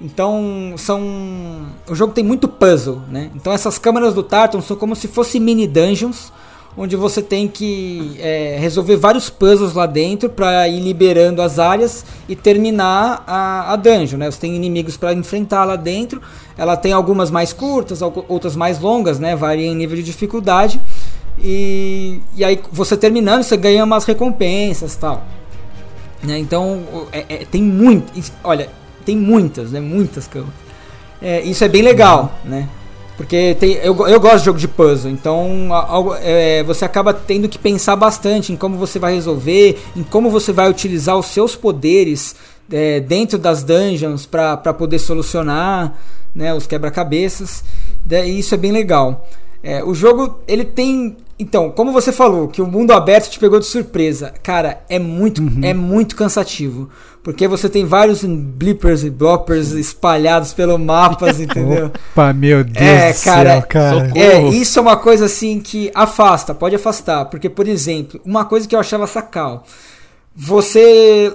Então 0.00 0.74
são. 0.76 1.66
O 1.88 1.94
jogo 1.94 2.12
tem 2.12 2.22
muito 2.22 2.46
puzzle, 2.46 3.00
né? 3.08 3.30
Então 3.34 3.52
essas 3.52 3.78
câmaras 3.78 4.14
do 4.14 4.22
Tártaro 4.22 4.62
são 4.62 4.76
como 4.76 4.94
se 4.94 5.08
fossem 5.08 5.40
mini 5.40 5.66
dungeons 5.66 6.32
onde 6.76 6.96
você 6.96 7.22
tem 7.22 7.46
que 7.46 8.16
é, 8.18 8.56
resolver 8.58 8.96
vários 8.96 9.30
puzzles 9.30 9.74
lá 9.74 9.86
dentro 9.86 10.28
para 10.28 10.66
ir 10.68 10.80
liberando 10.80 11.40
as 11.40 11.58
áreas 11.58 12.04
e 12.28 12.34
terminar 12.34 13.22
a, 13.26 13.72
a 13.72 13.76
dungeon. 13.76 14.18
Né? 14.18 14.30
Você 14.30 14.40
tem 14.40 14.56
inimigos 14.56 14.96
para 14.96 15.12
enfrentar 15.12 15.64
lá 15.64 15.76
dentro. 15.76 16.20
Ela 16.58 16.76
tem 16.76 16.92
algumas 16.92 17.30
mais 17.30 17.52
curtas, 17.52 18.02
outras 18.02 18.56
mais 18.56 18.80
longas, 18.80 19.18
né? 19.18 19.36
varia 19.36 19.66
em 19.66 19.74
nível 19.74 19.96
de 19.96 20.02
dificuldade. 20.02 20.80
E, 21.38 22.20
e 22.36 22.44
aí 22.44 22.60
você 22.72 22.96
terminando, 22.96 23.42
você 23.42 23.56
ganha 23.56 23.84
umas 23.84 24.04
recompensas 24.04 24.96
tal. 24.96 25.24
Né? 26.22 26.38
Então 26.38 26.82
é, 27.12 27.24
é, 27.28 27.44
tem 27.44 27.62
muito, 27.62 28.12
olha, 28.42 28.68
tem 29.04 29.16
muitas, 29.16 29.70
né? 29.70 29.80
muitas 29.80 30.26
câmeras. 30.26 30.54
É, 31.22 31.40
isso 31.42 31.62
é 31.62 31.68
bem 31.68 31.82
legal, 31.82 32.38
né? 32.44 32.68
Porque 33.16 33.56
tem, 33.60 33.74
eu, 33.74 33.94
eu 34.08 34.20
gosto 34.20 34.38
de 34.38 34.44
jogo 34.44 34.58
de 34.58 34.66
puzzle, 34.66 35.10
então 35.10 35.68
é, 36.20 36.64
você 36.64 36.84
acaba 36.84 37.14
tendo 37.14 37.48
que 37.48 37.58
pensar 37.58 37.94
bastante 37.94 38.52
em 38.52 38.56
como 38.56 38.76
você 38.76 38.98
vai 38.98 39.14
resolver, 39.14 39.80
em 39.94 40.02
como 40.02 40.30
você 40.30 40.52
vai 40.52 40.68
utilizar 40.68 41.16
os 41.16 41.26
seus 41.26 41.54
poderes 41.54 42.34
é, 42.72 42.98
dentro 42.98 43.38
das 43.38 43.62
dungeons 43.62 44.26
para 44.26 44.56
poder 44.56 44.98
solucionar 44.98 45.96
né, 46.34 46.52
os 46.52 46.66
quebra-cabeças. 46.66 47.62
E 48.10 48.38
isso 48.38 48.52
é 48.52 48.58
bem 48.58 48.72
legal. 48.72 49.28
É, 49.62 49.82
o 49.84 49.94
jogo 49.94 50.40
ele 50.48 50.64
tem 50.64 51.16
então, 51.38 51.70
como 51.70 51.92
você 51.92 52.12
falou, 52.12 52.46
que 52.46 52.62
o 52.62 52.66
mundo 52.66 52.92
aberto 52.92 53.28
te 53.28 53.40
pegou 53.40 53.58
de 53.58 53.66
surpresa, 53.66 54.32
cara, 54.42 54.84
é 54.88 55.00
muito, 55.00 55.42
uhum. 55.42 55.60
é 55.64 55.74
muito 55.74 56.14
cansativo. 56.14 56.88
Porque 57.24 57.48
você 57.48 57.70
tem 57.70 57.86
vários 57.86 58.22
blippers 58.22 59.02
e 59.02 59.08
bloppers 59.08 59.70
espalhados 59.70 60.52
pelo 60.52 60.78
mapas, 60.78 61.40
entendeu? 61.40 61.86
Opa, 61.86 62.34
meu 62.34 62.62
Deus 62.62 62.76
é, 62.76 63.14
cara, 63.14 63.52
céu, 63.52 63.62
cara. 63.66 64.12
É, 64.14 64.42
isso 64.42 64.78
é 64.78 64.82
uma 64.82 64.98
coisa 64.98 65.24
assim 65.24 65.58
que 65.58 65.90
afasta, 65.94 66.54
pode 66.54 66.76
afastar. 66.76 67.24
Porque, 67.24 67.48
por 67.48 67.66
exemplo, 67.66 68.20
uma 68.26 68.44
coisa 68.44 68.68
que 68.68 68.76
eu 68.76 68.78
achava 68.78 69.06
sacal. 69.06 69.64
Você 70.36 71.32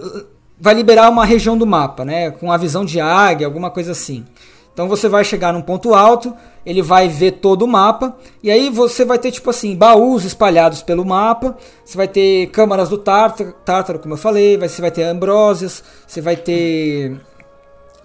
vai 0.61 0.75
liberar 0.75 1.09
uma 1.09 1.25
região 1.25 1.57
do 1.57 1.65
mapa, 1.65 2.05
né? 2.05 2.29
Com 2.29 2.51
a 2.51 2.57
visão 2.57 2.85
de 2.85 2.99
águia, 2.99 3.47
alguma 3.47 3.71
coisa 3.71 3.93
assim. 3.93 4.23
Então 4.71 4.87
você 4.87 5.09
vai 5.09 5.23
chegar 5.25 5.51
num 5.51 5.61
ponto 5.61 5.95
alto, 5.95 6.35
ele 6.65 6.81
vai 6.81 7.07
ver 7.07 7.33
todo 7.33 7.63
o 7.63 7.67
mapa, 7.67 8.15
e 8.43 8.51
aí 8.51 8.69
você 8.69 9.05
vai 9.05 9.17
ter, 9.17 9.31
tipo 9.31 9.49
assim, 9.49 9.75
baús 9.75 10.23
espalhados 10.23 10.81
pelo 10.81 11.05
mapa, 11.05 11.57
você 11.83 11.97
vai 11.97 12.07
ter 12.07 12.47
câmaras 12.47 12.89
do 12.89 12.97
tártaro, 12.97 13.53
tártaro 13.65 13.99
como 13.99 14.13
eu 14.13 14.17
falei, 14.17 14.57
você 14.57 14.81
vai 14.81 14.91
ter 14.91 15.03
ambrósias, 15.03 15.83
você 16.05 16.21
vai 16.21 16.35
ter 16.35 17.19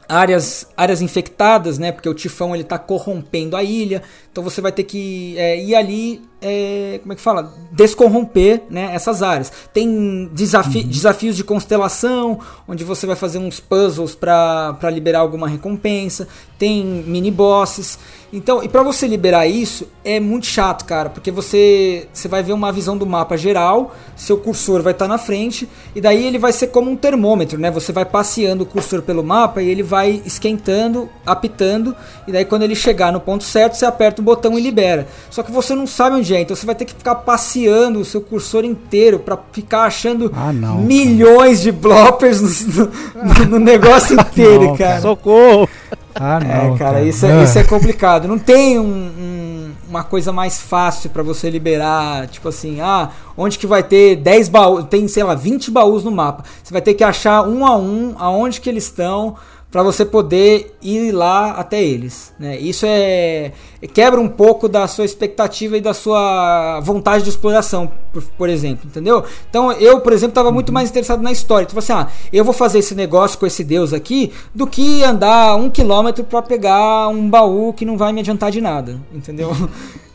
áreas, 0.08 0.66
áreas 0.76 1.02
infectadas, 1.02 1.78
né? 1.78 1.92
Porque 1.92 2.08
o 2.08 2.14
tifão 2.14 2.54
ele 2.54 2.62
está 2.62 2.78
corrompendo 2.78 3.56
a 3.56 3.62
ilha, 3.62 4.02
então 4.34 4.42
você 4.42 4.60
vai 4.60 4.72
ter 4.72 4.82
que 4.82 5.38
é, 5.38 5.62
ir 5.62 5.76
ali 5.76 6.20
é, 6.46 6.98
como 7.00 7.14
é 7.14 7.16
que 7.16 7.22
fala? 7.22 7.54
Descorromper 7.72 8.64
né, 8.68 8.90
essas 8.92 9.22
áreas. 9.22 9.50
Tem 9.72 10.28
desafi 10.30 10.80
uhum. 10.80 10.88
desafios 10.88 11.36
de 11.36 11.42
constelação, 11.42 12.38
onde 12.68 12.84
você 12.84 13.06
vai 13.06 13.16
fazer 13.16 13.38
uns 13.38 13.60
puzzles 13.60 14.14
para 14.14 14.90
liberar 14.92 15.20
alguma 15.20 15.48
recompensa. 15.48 16.28
Tem 16.58 16.84
mini 16.84 17.30
bosses. 17.30 17.98
Então, 18.30 18.62
e 18.62 18.68
para 18.68 18.82
você 18.82 19.06
liberar 19.06 19.46
isso 19.46 19.88
é 20.04 20.18
muito 20.18 20.46
chato, 20.46 20.84
cara, 20.84 21.08
porque 21.08 21.30
você 21.30 22.08
você 22.12 22.26
vai 22.26 22.42
ver 22.42 22.52
uma 22.52 22.72
visão 22.72 22.98
do 22.98 23.06
mapa 23.06 23.36
geral, 23.36 23.94
seu 24.16 24.36
cursor 24.36 24.82
vai 24.82 24.92
estar 24.92 25.04
tá 25.04 25.08
na 25.08 25.18
frente 25.18 25.68
e 25.94 26.00
daí 26.00 26.26
ele 26.26 26.38
vai 26.38 26.52
ser 26.52 26.66
como 26.68 26.90
um 26.90 26.96
termômetro, 26.96 27.58
né? 27.58 27.70
Você 27.70 27.92
vai 27.92 28.04
passeando 28.04 28.64
o 28.64 28.66
cursor 28.66 29.02
pelo 29.02 29.22
mapa 29.22 29.62
e 29.62 29.68
ele 29.68 29.84
vai 29.84 30.20
esquentando, 30.26 31.08
apitando 31.24 31.94
e 32.26 32.32
daí 32.32 32.44
quando 32.44 32.64
ele 32.64 32.74
chegar 32.74 33.12
no 33.12 33.20
ponto 33.20 33.44
certo, 33.44 33.74
você 33.74 33.86
aperta 33.86 34.20
o 34.24 34.26
botão 34.26 34.58
e 34.58 34.62
libera. 34.62 35.06
Só 35.30 35.42
que 35.42 35.52
você 35.52 35.74
não 35.74 35.86
sabe 35.86 36.16
onde 36.16 36.34
é, 36.34 36.40
então 36.40 36.56
você 36.56 36.66
vai 36.66 36.74
ter 36.74 36.86
que 36.86 36.94
ficar 36.94 37.14
passeando 37.16 38.00
o 38.00 38.04
seu 38.04 38.20
cursor 38.20 38.64
inteiro 38.64 39.18
para 39.18 39.38
ficar 39.52 39.82
achando 39.82 40.32
ah, 40.34 40.52
não, 40.52 40.78
milhões 40.78 41.58
cara. 41.58 41.62
de 41.62 41.72
bloppers 41.72 42.40
no, 42.66 42.90
no, 43.14 43.44
no 43.50 43.58
negócio 43.58 44.14
inteiro, 44.18 44.64
não, 44.64 44.76
cara. 44.76 45.00
Socorro! 45.00 45.68
Ah, 46.14 46.38
é, 46.40 46.44
não. 46.44 46.74
É, 46.74 46.78
cara, 46.78 46.92
cara. 46.92 47.02
Isso, 47.02 47.26
é, 47.26 47.42
isso 47.42 47.58
é 47.58 47.64
complicado. 47.64 48.28
Não 48.28 48.38
tem 48.38 48.78
um, 48.78 48.84
um, 48.84 49.72
uma 49.88 50.04
coisa 50.04 50.32
mais 50.32 50.60
fácil 50.60 51.10
para 51.10 51.22
você 51.22 51.50
liberar, 51.50 52.28
tipo 52.28 52.48
assim, 52.48 52.80
ah, 52.80 53.10
onde 53.36 53.58
que 53.58 53.66
vai 53.66 53.82
ter 53.82 54.16
10 54.16 54.48
baús, 54.48 54.84
tem, 54.88 55.08
sei 55.08 55.24
lá, 55.24 55.34
20 55.34 55.70
baús 55.70 56.04
no 56.04 56.10
mapa. 56.10 56.44
Você 56.62 56.72
vai 56.72 56.82
ter 56.82 56.94
que 56.94 57.02
achar 57.02 57.46
um 57.46 57.66
a 57.66 57.76
um 57.76 58.14
aonde 58.16 58.60
que 58.60 58.68
eles 58.68 58.84
estão 58.84 59.36
para 59.74 59.82
você 59.82 60.04
poder 60.04 60.78
ir 60.80 61.10
lá 61.10 61.50
até 61.50 61.82
eles. 61.82 62.32
Né? 62.38 62.56
Isso 62.60 62.86
é 62.88 63.50
quebra 63.92 64.20
um 64.20 64.28
pouco 64.28 64.68
da 64.68 64.86
sua 64.86 65.04
expectativa 65.04 65.76
e 65.76 65.80
da 65.80 65.92
sua 65.92 66.78
vontade 66.78 67.24
de 67.24 67.30
exploração, 67.30 67.90
por, 68.14 68.22
por 68.22 68.48
exemplo, 68.48 68.86
entendeu? 68.86 69.24
Então 69.50 69.72
eu, 69.72 70.00
por 70.00 70.12
exemplo, 70.12 70.30
estava 70.30 70.52
muito 70.52 70.72
mais 70.72 70.88
interessado 70.88 71.20
na 71.22 71.32
história. 71.32 71.66
Tipo 71.66 71.80
assim, 71.80 71.92
ah, 71.92 72.08
eu 72.32 72.44
vou 72.44 72.54
fazer 72.54 72.78
esse 72.78 72.94
negócio 72.94 73.38
com 73.38 73.46
esse 73.46 73.64
deus 73.64 73.92
aqui 73.92 74.32
do 74.54 74.66
que 74.66 75.02
andar 75.02 75.56
um 75.56 75.68
quilômetro 75.68 76.22
para 76.24 76.40
pegar 76.40 77.08
um 77.08 77.28
baú 77.28 77.72
que 77.72 77.84
não 77.84 77.98
vai 77.98 78.12
me 78.12 78.20
adiantar 78.20 78.50
de 78.50 78.60
nada, 78.60 79.00
entendeu? 79.12 79.50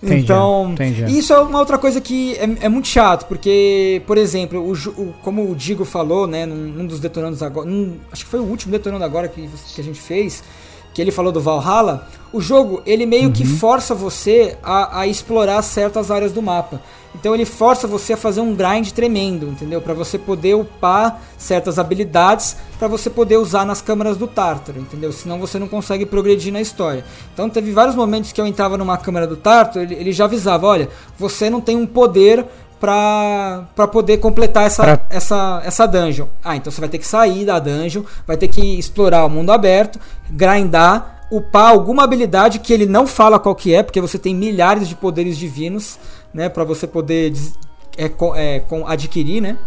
Entendi, 0.02 0.24
então, 0.24 0.72
entendi. 0.72 1.06
isso 1.18 1.34
é 1.34 1.40
uma 1.40 1.60
outra 1.60 1.78
coisa 1.78 2.00
que 2.00 2.36
é, 2.36 2.66
é 2.66 2.70
muito 2.70 2.88
chato, 2.88 3.28
porque, 3.28 4.02
por 4.08 4.18
exemplo, 4.18 4.60
o, 4.62 4.72
o, 4.72 5.14
como 5.22 5.52
o 5.52 5.56
Digo 5.56 5.84
falou, 5.84 6.26
né, 6.26 6.46
num, 6.46 6.56
num 6.56 6.88
dos 6.88 7.00
detonandos 7.00 7.44
agora, 7.44 7.70
num, 7.70 7.98
acho 8.12 8.24
que 8.24 8.32
foi 8.32 8.40
o 8.40 8.44
último 8.44 8.72
detonando 8.72 9.04
agora 9.04 9.28
que, 9.28 9.50
que 9.76 9.82
a 9.82 9.84
gente 9.84 10.00
fez, 10.00 10.42
que 11.00 11.04
ele 11.04 11.12
falou 11.12 11.32
do 11.32 11.40
Valhalla, 11.40 12.06
o 12.34 12.42
jogo 12.42 12.82
ele 12.86 13.06
meio 13.06 13.28
uhum. 13.28 13.32
que 13.32 13.46
força 13.46 13.96
você 13.96 14.58
a, 14.62 15.00
a, 15.00 15.08
explorar 15.08 15.62
certas 15.62 16.12
áreas 16.12 16.34
do 16.34 16.42
mapa. 16.42 16.82
Então 17.16 17.34
ele 17.34 17.46
força 17.46 17.88
você 17.88 18.14
a 18.14 18.18
fazer 18.18 18.42
um 18.42 18.54
grind 18.54 18.92
tremendo, 18.92 19.48
entendeu? 19.48 19.82
Para 19.82 19.94
você 19.94 20.18
poder 20.18 20.56
upar 20.56 21.22
certas 21.38 21.80
habilidades 21.80 22.58
para 22.78 22.90
você 22.90 23.10
poder 23.10 23.38
usar 23.38 23.66
nas 23.66 23.82
câmaras 23.82 24.18
do 24.18 24.28
Tártaro, 24.28 24.78
entendeu? 24.78 25.14
Senão 25.14 25.40
você 25.40 25.58
não 25.58 25.70
consegue 25.70 26.06
progredir 26.06 26.52
na 26.52 26.60
história. 26.60 27.06
Então 27.34 27.50
teve 27.50 27.72
vários 27.72 27.96
momentos 27.96 28.34
que 28.34 28.42
eu 28.42 28.46
entrava 28.46 28.78
numa 28.78 28.98
câmara 28.98 29.26
do 29.26 29.38
Tártaro, 29.38 29.86
ele, 29.86 29.96
ele 29.96 30.12
já 30.12 30.26
avisava, 30.26 30.68
olha, 30.68 30.90
você 31.18 31.50
não 31.50 31.62
tem 31.62 31.78
um 31.78 31.88
poder 31.88 32.46
para 32.80 33.88
poder 33.92 34.18
completar 34.18 34.66
essa, 34.66 34.84
pra... 34.84 35.02
essa, 35.10 35.62
essa 35.66 35.86
dungeon. 35.86 36.28
Ah, 36.44 36.56
então 36.56 36.72
você 36.72 36.80
vai 36.80 36.90
ter 36.90 36.98
que 36.98 37.08
sair 37.08 37.46
da 37.46 37.60
dungeon, 37.60 38.04
vai 38.26 38.38
ter 38.38 38.48
que 38.48 38.80
explorar 38.80 39.26
o 39.26 39.30
mundo 39.30 39.52
aberto, 39.52 40.00
grindar, 40.30 41.26
upar 41.32 41.72
alguma 41.72 42.04
habilidade 42.04 42.60
que 42.60 42.74
ele 42.74 42.86
não 42.86 43.06
fala 43.06 43.40
qual 43.40 43.54
que 43.54 43.74
é, 43.74 43.84
porque 43.84 44.02
você 44.02 44.18
tem 44.18 44.34
milhares 44.34 44.88
de 44.88 44.96
poderes 44.96 45.38
divinos, 45.38 46.00
né, 46.34 46.48
para 46.50 46.64
você 46.64 46.88
poder 46.88 47.34
é, 47.98 48.12
é, 48.36 48.64
adquirir, 48.88 49.42
né? 49.42 49.58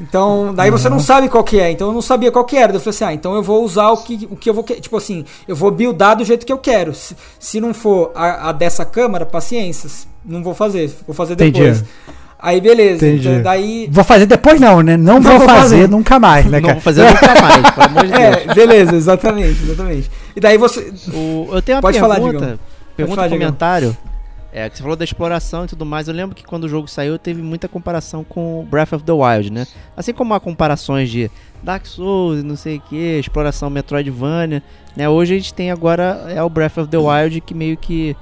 Então, 0.00 0.54
daí 0.54 0.70
você 0.70 0.88
não 0.88 0.96
uhum. 0.96 1.02
sabe 1.02 1.28
qual 1.28 1.44
que 1.44 1.60
é. 1.60 1.70
Então 1.70 1.88
eu 1.88 1.92
não 1.92 2.00
sabia 2.00 2.32
qual 2.32 2.44
que 2.44 2.56
era. 2.56 2.72
Eu 2.72 2.80
falei 2.80 2.90
assim, 2.90 3.04
ah, 3.04 3.12
então 3.12 3.34
eu 3.34 3.42
vou 3.42 3.62
usar 3.62 3.90
o 3.90 3.98
que, 3.98 4.26
o 4.30 4.36
que 4.36 4.48
eu 4.48 4.54
vou 4.54 4.64
Tipo 4.64 4.96
assim, 4.96 5.26
eu 5.46 5.54
vou 5.54 5.70
buildar 5.70 6.16
do 6.16 6.24
jeito 6.24 6.46
que 6.46 6.52
eu 6.52 6.56
quero. 6.56 6.94
Se, 6.94 7.14
se 7.38 7.60
não 7.60 7.74
for 7.74 8.10
a, 8.14 8.48
a 8.48 8.52
dessa 8.52 8.82
câmara, 8.82 9.26
paciências. 9.26 10.08
Não 10.24 10.42
vou 10.42 10.54
fazer. 10.54 10.90
Vou 11.06 11.14
fazer 11.14 11.36
depois. 11.36 11.80
Entendi. 11.80 11.90
Aí 12.42 12.60
beleza. 12.60 13.06
Então, 13.06 13.42
daí... 13.42 13.88
Vou 13.90 14.02
fazer 14.02 14.26
depois 14.26 14.60
não, 14.60 14.80
né? 14.80 14.96
Não, 14.96 15.20
não 15.20 15.22
vou, 15.22 15.40
fazer, 15.40 15.60
fazer, 15.60 15.88
nunca 15.88 16.18
mais, 16.18 16.46
né, 16.46 16.60
cara? 16.60 16.74
Não 16.74 16.74
vou 16.74 16.82
fazer 16.82 17.04
nunca 17.04 17.34
mais, 17.40 17.70
pelo 17.70 17.86
amor 17.86 18.06
de 18.06 18.12
é, 18.12 18.30
Deus. 18.30 18.46
É, 18.48 18.54
beleza, 18.54 18.96
exatamente, 18.96 19.62
exatamente. 19.62 20.10
E 20.34 20.40
daí 20.40 20.56
você... 20.56 20.92
O, 21.12 21.48
eu 21.52 21.60
tenho 21.60 21.76
uma 21.76 21.82
Pode 21.82 21.98
pergunta, 21.98 22.00
falar, 22.00 22.58
pergunta, 22.96 23.16
falar, 23.16 23.28
comentário. 23.28 23.96
É, 24.52 24.68
que 24.68 24.76
você 24.76 24.82
falou 24.82 24.96
da 24.96 25.04
exploração 25.04 25.64
e 25.64 25.68
tudo 25.68 25.86
mais. 25.86 26.08
Eu 26.08 26.14
lembro 26.14 26.34
que 26.34 26.42
quando 26.42 26.64
o 26.64 26.68
jogo 26.68 26.88
saiu 26.88 27.18
teve 27.18 27.40
muita 27.40 27.68
comparação 27.68 28.24
com 28.24 28.66
Breath 28.68 28.94
of 28.94 29.04
the 29.04 29.12
Wild, 29.12 29.52
né? 29.52 29.66
Assim 29.96 30.12
como 30.12 30.34
há 30.34 30.40
comparações 30.40 31.08
de 31.08 31.30
Dark 31.62 31.86
Souls, 31.86 32.42
não 32.42 32.56
sei 32.56 32.78
o 32.78 32.80
que, 32.80 32.96
exploração 32.96 33.70
Metroidvania, 33.70 34.62
né? 34.96 35.08
Hoje 35.08 35.34
a 35.34 35.36
gente 35.36 35.54
tem 35.54 35.70
agora 35.70 36.26
é 36.28 36.42
o 36.42 36.48
Breath 36.48 36.78
of 36.78 36.88
the 36.88 36.96
Wild 36.96 37.40
que 37.42 37.54
meio 37.54 37.76
que 37.76 38.16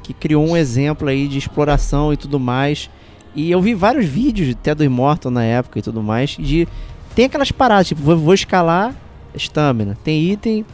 que 0.00 0.12
criou 0.12 0.46
um 0.46 0.56
exemplo 0.56 1.08
aí 1.08 1.26
de 1.26 1.38
exploração 1.38 2.12
e 2.12 2.16
tudo 2.16 2.38
mais. 2.38 2.88
E 3.34 3.50
eu 3.50 3.60
vi 3.60 3.74
vários 3.74 4.06
vídeos 4.06 4.50
até 4.50 4.74
do 4.74 4.84
Immortal 4.84 5.30
na 5.30 5.44
época 5.44 5.78
e 5.78 5.82
tudo 5.82 6.02
mais. 6.02 6.30
De. 6.30 6.68
Tem 7.14 7.26
aquelas 7.26 7.52
paradas, 7.52 7.88
tipo, 7.88 8.02
vou, 8.02 8.16
vou 8.16 8.34
escalar 8.34 8.94
estamina. 9.34 9.96
Tem 10.02 10.30
item 10.30 10.64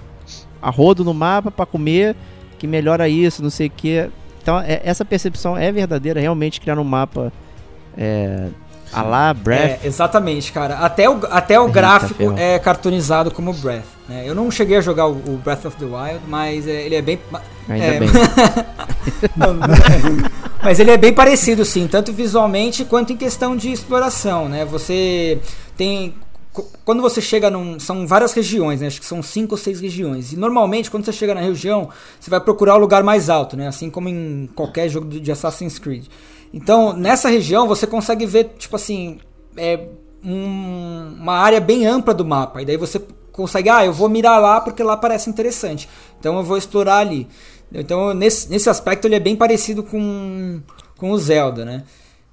a 0.61 0.71
rodo 0.71 1.05
no 1.05 1.15
mapa 1.15 1.51
para 1.51 1.67
comer 1.67 2.15
que 2.59 2.67
melhora 2.67 3.09
isso, 3.09 3.43
não 3.43 3.51
sei 3.51 3.69
o 3.69 3.71
que. 3.71 4.11
Então, 4.43 4.61
é, 4.61 4.81
essa 4.85 5.05
percepção 5.05 5.57
é 5.57 5.73
verdadeira, 5.73 6.21
realmente 6.21 6.61
criar 6.61 6.79
um 6.79 6.85
mapa 6.85 7.33
é, 7.97 8.49
a 8.93 9.03
lá 9.03 9.35
Breath. 9.35 9.85
É, 9.85 9.87
exatamente, 9.87 10.53
cara. 10.53 10.79
Até 10.79 11.09
o, 11.09 11.21
até 11.31 11.59
o 11.59 11.65
Eita, 11.65 11.73
gráfico 11.73 12.15
ferro. 12.15 12.39
é 12.39 12.59
cartoonizado 12.59 13.31
como 13.31 13.53
Breath. 13.53 13.85
Né? 14.09 14.25
Eu 14.27 14.35
não 14.35 14.51
cheguei 14.51 14.77
a 14.77 14.81
jogar 14.81 15.07
o, 15.07 15.13
o 15.13 15.41
Breath 15.43 15.65
of 15.65 15.77
the 15.77 15.85
Wild, 15.85 16.21
mas 16.27 16.67
é, 16.67 16.85
ele 16.85 16.97
é 16.97 17.03
bem. 17.03 17.19
Ainda 17.69 17.87
é, 17.87 18.01
bem. 18.01 18.09
não, 19.37 19.55
não, 19.55 19.69
mas 20.63 20.81
ele 20.81 20.91
é 20.91 20.97
bem 20.97 21.13
parecido, 21.13 21.65
sim, 21.65 21.87
tanto 21.87 22.13
visualmente 22.13 22.85
quanto 22.85 23.13
em 23.13 23.17
questão 23.17 23.57
de 23.57 23.71
exploração, 23.71 24.49
né? 24.49 24.65
Você 24.65 25.39
tem 25.77 26.15
quando 26.85 27.01
você 27.01 27.21
chega 27.21 27.49
num. 27.49 27.79
São 27.79 28.07
várias 28.07 28.33
regiões, 28.33 28.81
né? 28.81 28.89
Acho 28.89 29.01
que 29.01 29.07
são 29.07 29.23
cinco 29.23 29.55
ou 29.55 29.59
seis 29.59 29.81
regiões. 29.81 30.33
E 30.33 30.37
normalmente, 30.37 30.91
quando 30.91 31.05
você 31.05 31.13
chega 31.13 31.35
na 31.35 31.41
região, 31.41 31.89
você 32.19 32.29
vai 32.29 32.41
procurar 32.41 32.75
o 32.75 32.79
lugar 32.79 33.05
mais 33.05 33.31
alto, 33.31 33.57
né? 33.57 33.69
Assim 33.69 33.89
como 33.89 34.09
em 34.09 34.49
qualquer 34.55 34.89
jogo 34.89 35.09
de 35.09 35.31
Assassin's 35.31 35.79
Creed. 35.79 36.07
Então, 36.53 36.93
nessa 36.93 37.29
região, 37.29 37.69
você 37.69 37.87
consegue 37.87 38.27
ver, 38.27 38.55
tipo 38.59 38.77
assim, 38.77 39.19
é, 39.57 39.81
um, 40.25 41.15
uma 41.19 41.35
área 41.35 41.61
bem 41.61 41.87
ampla 41.87 42.13
do 42.13 42.25
mapa. 42.25 42.63
E 42.63 42.65
daí 42.65 42.77
você 42.77 43.01
consegue, 43.33 43.69
ah, 43.69 43.85
eu 43.85 43.93
vou 43.93 44.09
mirar 44.09 44.39
lá 44.39 44.61
porque 44.61 44.83
lá 44.83 44.97
parece 44.97 45.31
interessante. 45.31 45.89
Então 46.19 46.37
eu 46.37 46.45
vou 46.45 46.57
explorar 46.57 46.99
ali. 46.99 47.27
Então, 47.73 48.13
nesse, 48.13 48.51
nesse 48.51 48.69
aspecto, 48.69 49.07
ele 49.07 49.15
é 49.15 49.21
bem 49.21 49.37
parecido 49.37 49.83
com, 49.83 50.61
com 50.97 51.13
o 51.13 51.19
Zelda, 51.19 51.65
né? 51.65 51.85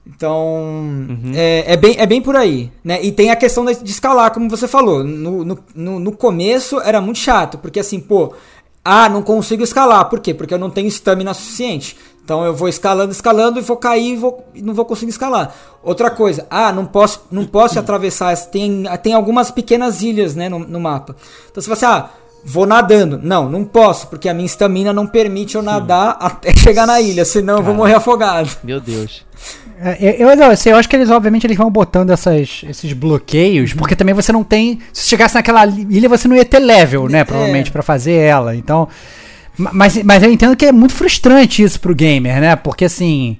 Então, 0.05 0.35
uhum. 0.35 1.31
é, 1.35 1.73
é, 1.73 1.77
bem, 1.77 1.95
é 1.99 2.05
bem 2.05 2.21
por 2.21 2.35
aí. 2.35 2.71
Né? 2.83 3.03
E 3.03 3.11
tem 3.11 3.29
a 3.29 3.35
questão 3.35 3.65
de, 3.65 3.75
de 3.83 3.91
escalar, 3.91 4.33
como 4.33 4.49
você 4.49 4.67
falou. 4.67 5.03
No, 5.03 5.43
no, 5.43 5.99
no, 5.99 6.11
começo 6.13 6.79
era 6.79 7.01
muito 7.01 7.19
chato, 7.19 7.57
porque 7.57 7.79
assim, 7.79 7.99
pô, 7.99 8.33
ah, 8.83 9.09
não 9.09 9.21
consigo 9.21 9.63
escalar. 9.63 10.09
Por 10.09 10.21
quê? 10.21 10.33
Porque 10.33 10.53
eu 10.53 10.57
não 10.57 10.69
tenho 10.69 10.87
estamina 10.87 11.33
suficiente. 11.33 11.97
Então 12.27 12.43
eu 12.43 12.53
vou 12.53 12.67
escalando, 12.67 13.09
escalando 13.09 13.57
e 13.57 13.61
vou 13.61 13.77
cair 13.77 14.15
e, 14.15 14.17
vou, 14.17 14.45
e 14.53 14.61
não 14.61 14.73
vou 14.73 14.83
conseguir 14.83 15.11
escalar. 15.11 15.55
Outra 15.81 16.09
coisa, 16.09 16.45
ah, 16.49 16.73
não 16.73 16.85
posso, 16.85 17.21
não 17.31 17.45
posso 17.45 17.79
atravessar. 17.79 18.35
Tem, 18.47 18.83
tem 19.01 19.13
algumas 19.13 19.49
pequenas 19.49 20.01
ilhas 20.01 20.35
né, 20.35 20.49
no, 20.49 20.59
no 20.59 20.77
mapa. 20.77 21.15
Então 21.49 21.63
você 21.63 21.73
fala 21.73 21.95
assim, 21.95 22.03
ah, 22.03 22.09
vou 22.43 22.65
nadando. 22.65 23.17
Não, 23.23 23.49
não 23.49 23.63
posso, 23.63 24.07
porque 24.07 24.27
a 24.27 24.33
minha 24.33 24.45
estamina 24.45 24.91
não 24.91 25.07
permite 25.07 25.55
eu 25.55 25.61
nadar 25.61 26.17
até 26.19 26.51
chegar 26.59 26.85
na 26.85 26.99
ilha, 26.99 27.23
senão 27.23 27.55
Cara, 27.55 27.59
eu 27.61 27.65
vou 27.65 27.73
morrer 27.73 27.93
afogado. 27.93 28.49
Meu 28.61 28.81
Deus. 28.81 29.25
É, 29.79 30.21
eu, 30.21 30.29
eu, 30.29 30.51
assim, 30.51 30.71
eu 30.71 30.75
acho 30.75 30.89
que 30.89 30.97
eles, 30.97 31.09
obviamente, 31.09 31.47
eles 31.47 31.55
vão 31.55 31.71
botando 31.71 32.09
essas, 32.09 32.65
esses 32.67 32.91
bloqueios, 32.91 33.73
porque 33.73 33.95
também 33.95 34.13
você 34.13 34.33
não 34.33 34.43
tem. 34.43 34.79
Se 34.91 35.07
chegasse 35.07 35.35
naquela 35.35 35.65
ilha, 35.65 36.09
você 36.09 36.27
não 36.27 36.35
ia 36.35 36.43
ter 36.43 36.59
level, 36.59 37.07
né? 37.07 37.19
É. 37.19 37.23
Provavelmente, 37.23 37.69
é. 37.69 37.71
para 37.71 37.81
fazer 37.81 38.15
ela. 38.15 38.53
Então. 38.53 38.89
Mas, 39.57 40.01
mas 40.03 40.23
eu 40.23 40.31
entendo 40.31 40.55
que 40.55 40.65
é 40.65 40.71
muito 40.71 40.93
frustrante 40.93 41.63
isso 41.63 41.79
pro 41.79 41.95
gamer, 41.95 42.39
né? 42.39 42.55
Porque 42.55 42.85
assim. 42.85 43.37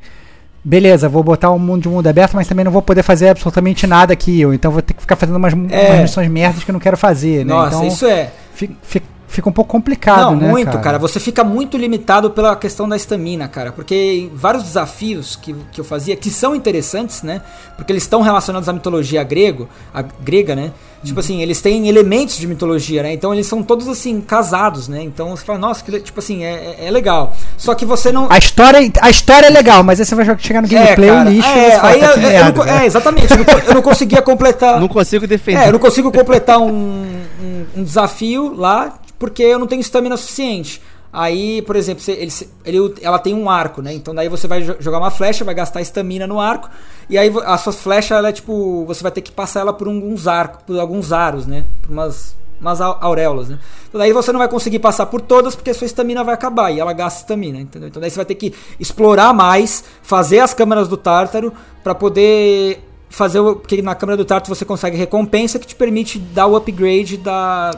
Beleza, 0.63 1.07
vou 1.07 1.23
botar 1.23 1.49
um 1.51 1.59
mundo 1.59 1.83
de 1.83 1.87
mundo 1.87 2.07
aberto, 2.07 2.33
mas 2.33 2.45
também 2.45 2.65
não 2.65 2.71
vou 2.71 2.81
poder 2.81 3.01
fazer 3.01 3.29
absolutamente 3.29 3.87
nada 3.87 4.11
aqui. 4.11 4.45
Ou 4.45 4.53
então 4.53 4.69
vou 4.69 4.81
ter 4.81 4.93
que 4.93 4.99
ficar 4.99 5.15
fazendo 5.15 5.37
umas, 5.37 5.53
é. 5.69 5.91
umas 5.91 6.01
missões 6.01 6.29
merdas 6.29 6.63
que 6.63 6.71
eu 6.71 6.73
não 6.73 6.79
quero 6.79 6.97
fazer, 6.97 7.45
né? 7.45 7.53
Nossa, 7.53 7.77
então, 7.77 7.87
isso 7.87 8.05
é. 8.05 8.31
Fica, 8.53 8.73
fica, 8.81 9.05
fica 9.27 9.49
um 9.49 9.51
pouco 9.51 9.69
complicado, 9.69 10.31
Não, 10.31 10.35
né? 10.35 10.49
muito, 10.49 10.77
cara? 10.79 10.97
Você 10.97 11.19
fica 11.19 11.43
muito 11.43 11.77
limitado 11.77 12.31
pela 12.31 12.55
questão 12.55 12.89
da 12.89 12.95
estamina, 12.95 13.47
cara. 13.47 13.71
Porque 13.71 14.29
vários 14.33 14.63
desafios 14.63 15.35
que, 15.35 15.53
que 15.71 15.79
eu 15.79 15.85
fazia, 15.85 16.15
que 16.15 16.29
são 16.29 16.55
interessantes, 16.55 17.21
né? 17.21 17.41
Porque 17.75 17.91
eles 17.91 18.03
estão 18.03 18.21
relacionados 18.21 18.67
à 18.67 18.73
mitologia 18.73 19.23
grego, 19.23 19.69
a 19.93 20.01
grega, 20.01 20.55
né? 20.55 20.71
Tipo 21.03 21.19
assim, 21.19 21.41
eles 21.41 21.61
têm 21.61 21.87
elementos 21.87 22.37
de 22.37 22.47
mitologia, 22.47 23.03
né? 23.03 23.13
Então 23.13 23.33
eles 23.33 23.45
são 23.45 23.61
todos 23.61 23.87
assim, 23.87 24.19
casados, 24.19 24.87
né? 24.87 25.01
Então 25.03 25.29
você 25.35 25.45
fala, 25.45 25.59
nossa, 25.59 25.83
que, 25.83 25.99
tipo 25.99 26.19
assim, 26.19 26.43
é, 26.43 26.75
é- 26.79 26.87
é 26.87 26.91
legal. 26.91 27.35
Só 27.55 27.75
que 27.75 27.85
você 27.85 28.11
não. 28.11 28.27
A 28.29 28.37
história, 28.37 28.79
a 29.01 29.09
história 29.09 29.47
é 29.47 29.49
legal, 29.49 29.83
mas 29.83 29.99
aí 29.99 30.05
você 30.05 30.15
vai 30.15 30.25
chegar 30.39 30.61
no 30.61 30.67
gameplay, 30.67 31.09
cara, 31.09 31.29
o 31.29 31.31
lixo, 31.31 31.47
é, 31.47 31.71
fala, 31.71 31.89
aí 31.89 31.99
"Tá, 31.99 32.05
eu- 32.07 32.13
que 32.13 32.19
eu 32.25 32.53
não 32.63 32.65
né?" 32.65 32.83
é, 32.83 32.85
exatamente. 32.87 33.31
Eu 33.31 33.37
não, 33.37 33.59
eu 33.67 33.73
não 33.75 33.81
conseguia 33.81 34.21
completar. 34.21 34.79
Não 34.79 34.87
consigo 34.87 35.27
defender. 35.27 35.61
É, 35.63 35.67
eu 35.67 35.71
não 35.73 35.79
consigo 35.79 36.11
completar 36.11 36.59
um, 36.59 36.67
um, 36.67 37.65
um 37.77 37.83
desafio 37.83 38.53
lá 38.55 38.97
porque 39.19 39.43
eu 39.43 39.59
não 39.59 39.67
tenho 39.67 39.81
estamina 39.81 40.17
suficiente. 40.17 40.81
Aí, 41.11 41.61
por 41.61 41.75
exemplo, 41.75 42.03
ele, 42.07 42.31
ele- 42.65 42.95
ela 43.01 43.17
tem 43.17 43.33
um 43.33 43.49
arco, 43.49 43.81
né? 43.81 43.93
Então 43.93 44.13
daí 44.13 44.27
você 44.29 44.47
vai 44.47 44.61
jo- 44.61 44.75
jogar 44.79 44.99
uma 44.99 45.09
flecha, 45.09 45.43
vai 45.45 45.55
gastar 45.55 45.81
estamina 45.81 46.27
no 46.27 46.39
arco, 46.39 46.69
e 47.09 47.17
aí 47.17 47.31
a 47.45 47.57
sua 47.57 47.73
flecha, 47.73 48.15
ela 48.15 48.29
é 48.29 48.31
tipo. 48.31 48.85
Você 48.85 49.01
vai 49.01 49.11
ter 49.11 49.21
que 49.21 49.31
passar 49.31 49.61
ela 49.61 49.73
por 49.73 49.87
alguns 49.87 50.27
arcos, 50.27 50.63
por 50.63 50.79
alguns 50.79 51.11
aros, 51.13 51.47
né? 51.47 51.63
Por 51.81 51.91
umas, 51.91 52.35
umas 52.59 52.81
au- 52.81 52.97
auréolas, 53.01 53.47
né? 53.49 53.57
Então 53.87 53.97
daí 53.99 54.11
você 54.11 54.31
não 54.33 54.39
vai 54.39 54.49
conseguir 54.49 54.79
passar 54.79 55.05
por 55.05 55.21
todas 55.21 55.55
porque 55.55 55.73
sua 55.73 55.85
estamina 55.85 56.23
vai 56.23 56.33
acabar 56.33 56.71
e 56.71 56.79
ela 56.79 56.91
gasta 56.93 57.21
estamina, 57.21 57.57
entendeu? 57.59 57.87
Então 57.87 58.01
daí 58.01 58.09
você 58.11 58.17
vai 58.17 58.25
ter 58.25 58.35
que 58.35 58.53
explorar 58.79 59.33
mais, 59.33 59.83
fazer 60.03 60.39
as 60.39 60.53
câmeras 60.53 60.87
do 60.89 60.97
Tártaro 60.97 61.53
pra 61.83 61.95
poder 61.95 62.83
fazer 63.09 63.39
o. 63.39 63.55
Porque 63.55 63.81
na 63.81 63.95
câmera 63.95 64.17
do 64.17 64.25
Tártaro 64.25 64.53
você 64.53 64.65
consegue 64.65 64.97
recompensa 64.97 65.57
que 65.57 65.65
te 65.65 65.75
permite 65.75 66.19
dar 66.19 66.47
o 66.47 66.55
upgrade 66.57 67.15
da. 67.15 67.71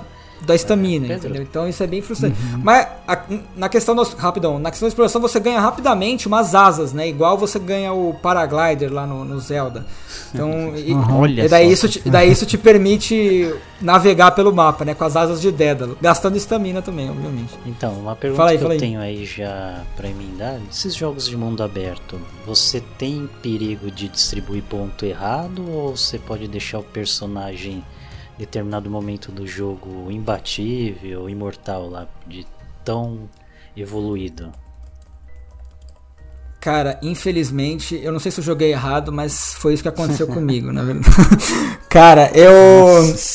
Da 0.45 0.55
estamina, 0.55 1.07
Pedro. 1.07 1.27
entendeu? 1.27 1.43
Então 1.43 1.67
isso 1.67 1.83
é 1.83 1.87
bem 1.87 2.01
frustrante. 2.01 2.35
Mas 2.63 2.87
a- 3.07 3.23
na 3.55 3.69
questão 3.69 3.95
do, 3.95 4.03
rapidão, 4.03 4.57
na 4.59 4.69
questão 4.71 4.87
da 4.87 4.89
exploração 4.89 5.21
você 5.21 5.39
ganha 5.39 5.59
rapidamente 5.59 6.27
umas 6.27 6.55
asas, 6.55 6.93
né? 6.93 7.07
Igual 7.07 7.37
você 7.37 7.59
ganha 7.59 7.91
o 7.93 8.13
paraglider 8.13 8.91
lá 8.91 9.05
no, 9.05 9.23
no 9.25 9.39
Zelda. 9.39 9.85
Então, 10.33 10.73
e, 10.77 10.93
Olha 11.11 11.45
e 11.45 11.49
daí 11.49 11.67
só. 11.67 11.73
isso, 11.87 11.89
te, 11.89 12.09
daí 12.09 12.31
isso 12.31 12.45
te 12.45 12.57
permite 12.57 13.53
navegar 13.81 14.31
pelo 14.31 14.53
mapa, 14.53 14.83
né? 14.85 14.93
Com 14.93 15.03
as 15.03 15.15
asas 15.15 15.41
de 15.41 15.51
Dédalo, 15.51 15.97
gastando 16.01 16.35
estamina 16.37 16.81
também, 16.81 17.09
obviamente. 17.09 17.53
Então, 17.65 17.93
uma 17.93 18.15
pergunta 18.15 18.37
Fala 18.37 18.51
aí, 18.51 18.57
que 18.57 18.61
fala 18.63 18.73
eu 18.73 18.75
aí. 18.75 18.79
tenho 18.79 18.99
aí 18.99 19.25
já 19.25 19.81
pra 19.95 20.09
emendar, 20.09 20.59
esses 20.71 20.95
jogos 20.95 21.27
de 21.27 21.35
mundo 21.37 21.61
aberto, 21.63 22.19
você 22.45 22.81
tem 22.97 23.29
perigo 23.41 23.91
de 23.91 24.07
distribuir 24.07 24.63
ponto 24.63 25.05
errado 25.05 25.63
ou 25.69 25.95
você 25.95 26.17
pode 26.17 26.47
deixar 26.47 26.79
o 26.79 26.83
personagem 26.83 27.73
em 27.73 27.83
determinado 28.39 28.89
momento 28.89 29.33
do 29.33 29.45
jogo 29.45 30.09
imbatível, 30.09 31.29
imortal 31.29 31.89
lá, 31.89 32.07
de 32.25 32.47
tão 32.85 33.29
evoluído? 33.75 34.51
Cara, 36.61 36.97
infelizmente, 37.01 37.99
eu 38.01 38.11
não 38.11 38.19
sei 38.19 38.31
se 38.31 38.39
eu 38.39 38.43
joguei 38.43 38.71
errado, 38.71 39.11
mas 39.11 39.53
foi 39.55 39.73
isso 39.73 39.83
que 39.83 39.89
aconteceu 39.89 40.27
comigo, 40.31 40.71
na 40.71 40.83
verdade. 40.83 41.15
Cara, 41.89 42.31
eu, 42.33 42.53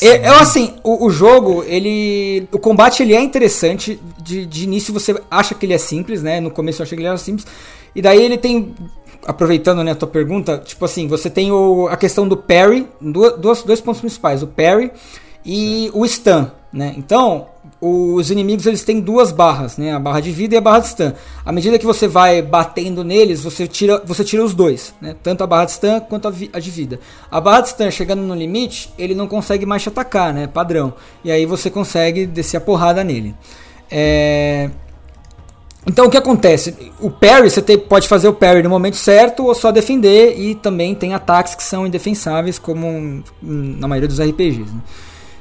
eu, 0.01 0.15
eu, 0.23 0.35
assim, 0.35 0.75
o, 0.83 1.05
o 1.05 1.09
jogo, 1.09 1.63
ele, 1.67 2.47
o 2.51 2.57
combate 2.57 3.03
ele 3.03 3.13
é 3.13 3.21
interessante. 3.21 3.99
De, 4.21 4.45
de 4.45 4.63
início 4.63 4.93
você 4.93 5.19
acha 5.29 5.53
que 5.53 5.65
ele 5.65 5.73
é 5.73 5.77
simples, 5.77 6.23
né? 6.23 6.39
No 6.39 6.49
começo 6.49 6.81
eu 6.81 6.83
achei 6.83 6.95
que 6.95 7.01
ele 7.01 7.07
era 7.07 7.17
simples. 7.17 7.45
E 7.95 8.01
daí 8.01 8.23
ele 8.23 8.37
tem, 8.37 8.75
aproveitando 9.25 9.83
né, 9.83 9.91
a 9.91 9.95
tua 9.95 10.07
pergunta, 10.07 10.57
tipo 10.57 10.85
assim, 10.85 11.07
você 11.07 11.29
tem 11.29 11.51
o, 11.51 11.87
a 11.87 11.97
questão 11.97 12.27
do 12.27 12.37
parry, 12.37 12.87
duas- 13.01 13.63
dois 13.63 13.81
pontos 13.81 14.01
principais, 14.01 14.43
o 14.43 14.47
parry 14.47 14.91
e 15.45 15.89
o 15.93 16.05
stun, 16.07 16.47
né? 16.71 16.93
Então, 16.97 17.47
os 17.79 18.31
inimigos 18.31 18.65
eles 18.65 18.83
têm 18.83 18.99
duas 18.99 19.31
barras, 19.31 19.77
né? 19.77 19.93
A 19.93 19.99
barra 19.99 20.19
de 20.19 20.31
vida 20.31 20.55
e 20.55 20.57
a 20.57 20.61
barra 20.61 20.79
de 20.79 20.89
stun. 20.89 21.13
À 21.45 21.51
medida 21.51 21.77
que 21.77 21.85
você 21.85 22.07
vai 22.07 22.41
batendo 22.41 23.03
neles, 23.03 23.43
você 23.43 23.67
tira, 23.67 24.01
você 24.05 24.23
tira 24.23 24.43
os 24.43 24.53
dois, 24.53 24.93
né? 24.99 25.15
Tanto 25.21 25.43
a 25.43 25.47
barra 25.47 25.65
de 25.65 25.73
stun 25.73 25.99
quanto 26.01 26.27
a, 26.27 26.33
a 26.53 26.59
de 26.59 26.71
vida. 26.71 26.99
A 27.29 27.39
barra 27.39 27.61
de 27.61 27.69
stun 27.69 27.91
chegando 27.91 28.21
no 28.23 28.33
limite, 28.33 28.91
ele 28.97 29.13
não 29.13 29.27
consegue 29.27 29.65
mais 29.65 29.83
te 29.83 29.89
atacar, 29.89 30.33
né? 30.33 30.47
Padrão. 30.47 30.93
E 31.23 31.31
aí 31.31 31.45
você 31.45 31.69
consegue 31.69 32.25
descer 32.25 32.57
a 32.57 32.61
porrada 32.61 33.03
nele. 33.03 33.35
É... 33.89 34.69
Então 35.87 36.05
o 36.05 36.09
que 36.09 36.17
acontece? 36.17 36.75
O 36.99 37.11
parry, 37.11 37.49
você 37.49 37.61
tem- 37.61 37.77
pode 37.77 38.07
fazer 38.07 38.27
o 38.27 38.33
parry 38.33 38.63
no 38.63 38.69
momento 38.69 38.97
certo 38.97 39.45
ou 39.45 39.53
só 39.53 39.71
defender, 39.71 40.35
e 40.39 40.55
também 40.55 40.95
tem 40.95 41.13
ataques 41.13 41.53
que 41.53 41.63
são 41.63 41.85
indefensáveis, 41.85 42.57
como 42.57 43.23
na 43.41 43.87
maioria 43.87 44.07
dos 44.07 44.19
RPGs. 44.19 44.71
né? 44.71 44.81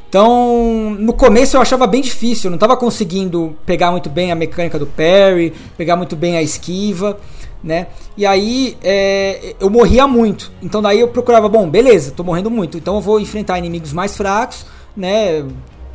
Então, 0.08 0.94
no 0.98 1.12
começo 1.12 1.56
eu 1.56 1.60
achava 1.60 1.86
bem 1.88 2.00
difícil, 2.00 2.48
não 2.48 2.54
estava 2.56 2.76
conseguindo 2.76 3.56
pegar 3.66 3.90
muito 3.90 4.08
bem 4.08 4.30
a 4.30 4.34
mecânica 4.36 4.78
do 4.78 4.86
parry, 4.86 5.52
pegar 5.76 5.96
muito 5.96 6.14
bem 6.14 6.36
a 6.36 6.42
esquiva, 6.42 7.18
né? 7.64 7.88
E 8.16 8.24
aí 8.24 8.76
é, 8.84 9.56
eu 9.58 9.68
morria 9.68 10.06
muito. 10.06 10.52
Então 10.62 10.80
daí 10.80 11.00
eu 11.00 11.08
procurava, 11.08 11.48
bom, 11.48 11.68
beleza, 11.68 12.12
tô 12.12 12.22
morrendo 12.22 12.48
muito, 12.48 12.76
então 12.78 12.94
eu 12.94 13.00
vou 13.00 13.18
enfrentar 13.18 13.58
inimigos 13.58 13.92
mais 13.92 14.16
fracos, 14.16 14.64
né? 14.96 15.44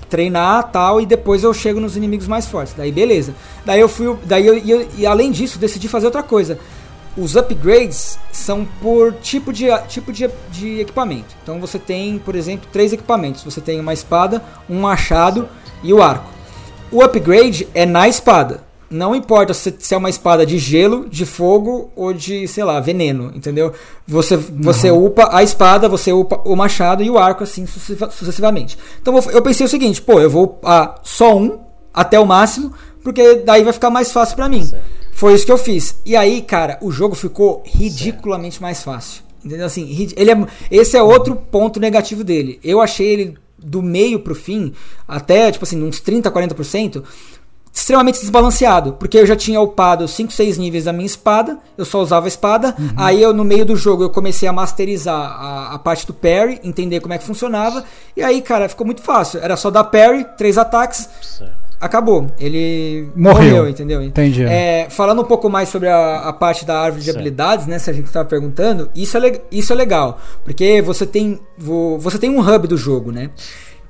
Treinar 0.09 0.71
tal, 0.71 0.99
e 0.99 1.05
depois 1.05 1.43
eu 1.43 1.53
chego 1.53 1.79
nos 1.79 1.95
inimigos 1.95 2.27
mais 2.27 2.47
fortes. 2.47 2.73
Daí 2.75 2.91
beleza. 2.91 3.33
Daí 3.65 3.79
eu 3.79 3.87
fui. 3.87 4.17
Daí 4.25 4.45
eu, 4.45 4.57
e 4.57 4.87
e 4.97 5.05
além 5.05 5.31
disso, 5.31 5.59
decidi 5.59 5.87
fazer 5.87 6.07
outra 6.07 6.23
coisa 6.23 6.59
os 7.17 7.35
upgrades 7.35 8.17
são 8.31 8.65
por 8.81 9.13
tipo 9.13 9.51
de, 9.51 9.65
tipo 9.87 10.11
de, 10.11 10.29
de 10.51 10.79
equipamento. 10.79 11.35
Então 11.43 11.59
você 11.59 11.77
tem, 11.77 12.17
por 12.17 12.35
exemplo, 12.35 12.67
três 12.71 12.93
equipamentos. 12.93 13.43
Você 13.43 13.59
tem 13.59 13.79
uma 13.79 13.93
espada, 13.93 14.41
um 14.69 14.79
machado 14.79 15.49
e 15.83 15.93
o 15.93 16.01
arco. 16.01 16.29
O 16.91 17.03
upgrade 17.03 17.67
é 17.73 17.85
na 17.85 18.07
espada. 18.07 18.63
Não 18.89 19.13
importa 19.15 19.53
se, 19.53 19.75
se 19.77 19.93
é 19.93 19.97
uma 19.97 20.09
espada 20.09 20.45
de 20.45 20.57
gelo, 20.57 21.07
de 21.07 21.25
fogo 21.25 21.91
ou 21.95 22.11
de, 22.11 22.47
sei 22.47 22.63
lá, 22.63 22.79
veneno, 22.79 23.31
entendeu? 23.35 23.71
Você, 24.07 24.35
você 24.35 24.89
upa 24.89 25.29
a 25.31 25.43
espada, 25.43 25.87
você 25.87 26.11
upa 26.11 26.41
o 26.43 26.55
machado 26.55 27.03
e 27.03 27.09
o 27.09 27.17
arco, 27.17 27.43
assim 27.43 27.65
sucessiva- 27.67 28.09
sucessivamente. 28.09 28.77
Então 29.01 29.15
eu- 29.31 29.41
pensei 29.43 29.65
o 29.65 29.69
seguinte, 29.69 30.01
pô, 30.01 30.19
eu 30.19 30.29
vou 30.29 30.43
upar 30.45 30.95
só 31.03 31.37
um 31.37 31.59
até 31.93 32.19
o 32.19 32.25
máximo, 32.25 32.73
porque 33.03 33.35
daí 33.35 33.63
vai 33.63 33.73
ficar 33.73 33.89
mais 33.91 34.11
fácil 34.11 34.35
pra 34.35 34.49
mim. 34.49 34.67
Foi 35.13 35.33
isso 35.33 35.45
que 35.45 35.51
eu 35.51 35.57
fiz. 35.57 35.95
E 36.05 36.15
aí, 36.15 36.41
cara, 36.41 36.77
o 36.81 36.91
jogo 36.91 37.13
ficou 37.13 37.61
ridiculamente 37.65 38.61
mais 38.61 38.81
fácil. 38.81 39.21
Entendeu? 39.45 39.65
Assim, 39.67 40.11
ele 40.17 40.31
é, 40.31 40.37
esse 40.71 40.97
é 40.97 41.03
outro 41.03 41.35
ponto 41.35 41.79
negativo 41.79 42.23
dele. 42.23 42.59
Eu 42.63 42.81
achei 42.81 43.07
ele 43.07 43.37
do 43.57 43.81
meio 43.81 44.19
pro 44.19 44.33
fim, 44.33 44.73
até, 45.07 45.51
tipo 45.51 45.65
assim, 45.65 45.81
uns 45.83 45.99
30, 45.99 46.31
40%, 46.31 47.03
extremamente 47.73 48.19
desbalanceado. 48.19 48.93
Porque 48.93 49.17
eu 49.17 49.25
já 49.25 49.35
tinha 49.35 49.59
upado 49.61 50.07
5, 50.07 50.31
6 50.31 50.57
níveis 50.57 50.85
da 50.85 50.93
minha 50.93 51.05
espada, 51.05 51.57
eu 51.77 51.85
só 51.85 52.01
usava 52.01 52.25
a 52.25 52.27
espada. 52.27 52.75
Aí 52.95 53.21
eu, 53.21 53.33
no 53.33 53.43
meio 53.43 53.65
do 53.65 53.75
jogo, 53.75 54.03
eu 54.03 54.09
comecei 54.09 54.47
a 54.47 54.53
masterizar 54.53 55.15
a, 55.15 55.73
a 55.75 55.79
parte 55.79 56.05
do 56.05 56.13
parry, 56.13 56.59
entender 56.63 56.99
como 56.99 57.13
é 57.13 57.17
que 57.17 57.23
funcionava. 57.23 57.83
E 58.15 58.21
aí, 58.23 58.41
cara, 58.41 58.67
ficou 58.69 58.85
muito 58.85 59.01
fácil. 59.01 59.39
Era 59.41 59.55
só 59.55 59.69
dar 59.69 59.83
parry, 59.85 60.25
três 60.37 60.57
ataques, 60.57 61.07
acabou. 61.79 62.27
Ele 62.37 63.09
Morreu. 63.15 63.67
entendeu? 63.69 64.01
Entendi. 64.03 64.43
É, 64.43 64.87
falando 64.89 65.21
um 65.21 65.25
pouco 65.25 65.49
mais 65.49 65.69
sobre 65.69 65.87
a, 65.87 66.19
a 66.21 66.33
parte 66.33 66.65
da 66.65 66.77
árvore 66.79 66.99
de 66.99 67.05
Certo. 67.05 67.17
habilidades, 67.17 67.65
né? 67.67 67.79
Se 67.79 67.89
a 67.89 67.93
gente 67.93 68.07
estava 68.07 68.27
perguntando, 68.27 68.89
isso 68.95 69.17
é, 69.17 69.41
isso 69.51 69.71
é 69.71 69.75
legal. 69.75 70.19
Porque 70.43 70.81
você 70.81 71.05
tem, 71.05 71.39
vo- 71.57 71.97
você 71.97 72.17
tem 72.17 72.29
um 72.29 72.39
hub 72.41 72.67
do 72.67 72.75
jogo, 72.77 73.11
né? 73.11 73.29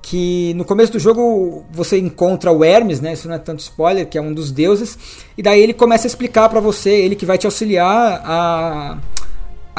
Que 0.01 0.53
no 0.55 0.63
começo 0.63 0.93
do 0.93 0.99
jogo 0.99 1.65
você 1.71 1.99
encontra 1.99 2.51
o 2.51 2.63
Hermes, 2.63 3.01
né? 3.01 3.13
Isso 3.13 3.27
não 3.27 3.35
é 3.35 3.39
tanto 3.39 3.59
spoiler, 3.59 4.07
que 4.07 4.17
é 4.17 4.21
um 4.21 4.33
dos 4.33 4.51
deuses. 4.51 4.97
E 5.37 5.43
daí 5.43 5.61
ele 5.61 5.73
começa 5.73 6.07
a 6.07 6.09
explicar 6.09 6.49
pra 6.49 6.59
você, 6.59 6.89
ele 6.89 7.15
que 7.15 7.25
vai 7.25 7.37
te 7.37 7.45
auxiliar 7.45 8.21
a 8.23 8.97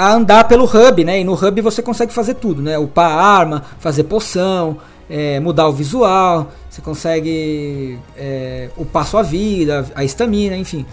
a 0.01 0.15
andar 0.15 0.49
pelo 0.49 0.65
hub, 0.65 1.05
né? 1.05 1.21
E 1.21 1.25
no 1.25 1.35
hub 1.35 1.61
você 1.61 1.83
consegue 1.83 2.11
fazer 2.11 2.35
tudo, 2.35 2.63
né? 2.63 2.79
Upar 2.79 3.13
arma, 3.13 3.65
fazer 3.79 4.05
poção, 4.05 4.79
é, 5.11 5.39
mudar 5.41 5.69
o 5.69 5.73
visual, 5.73 6.51
você 6.71 6.81
consegue 6.81 7.99
é, 8.17 8.71
upar 8.79 9.07
sua 9.07 9.23
vida, 9.23 9.85
a 9.95 10.03
estamina, 10.03 10.57
enfim. 10.57 10.87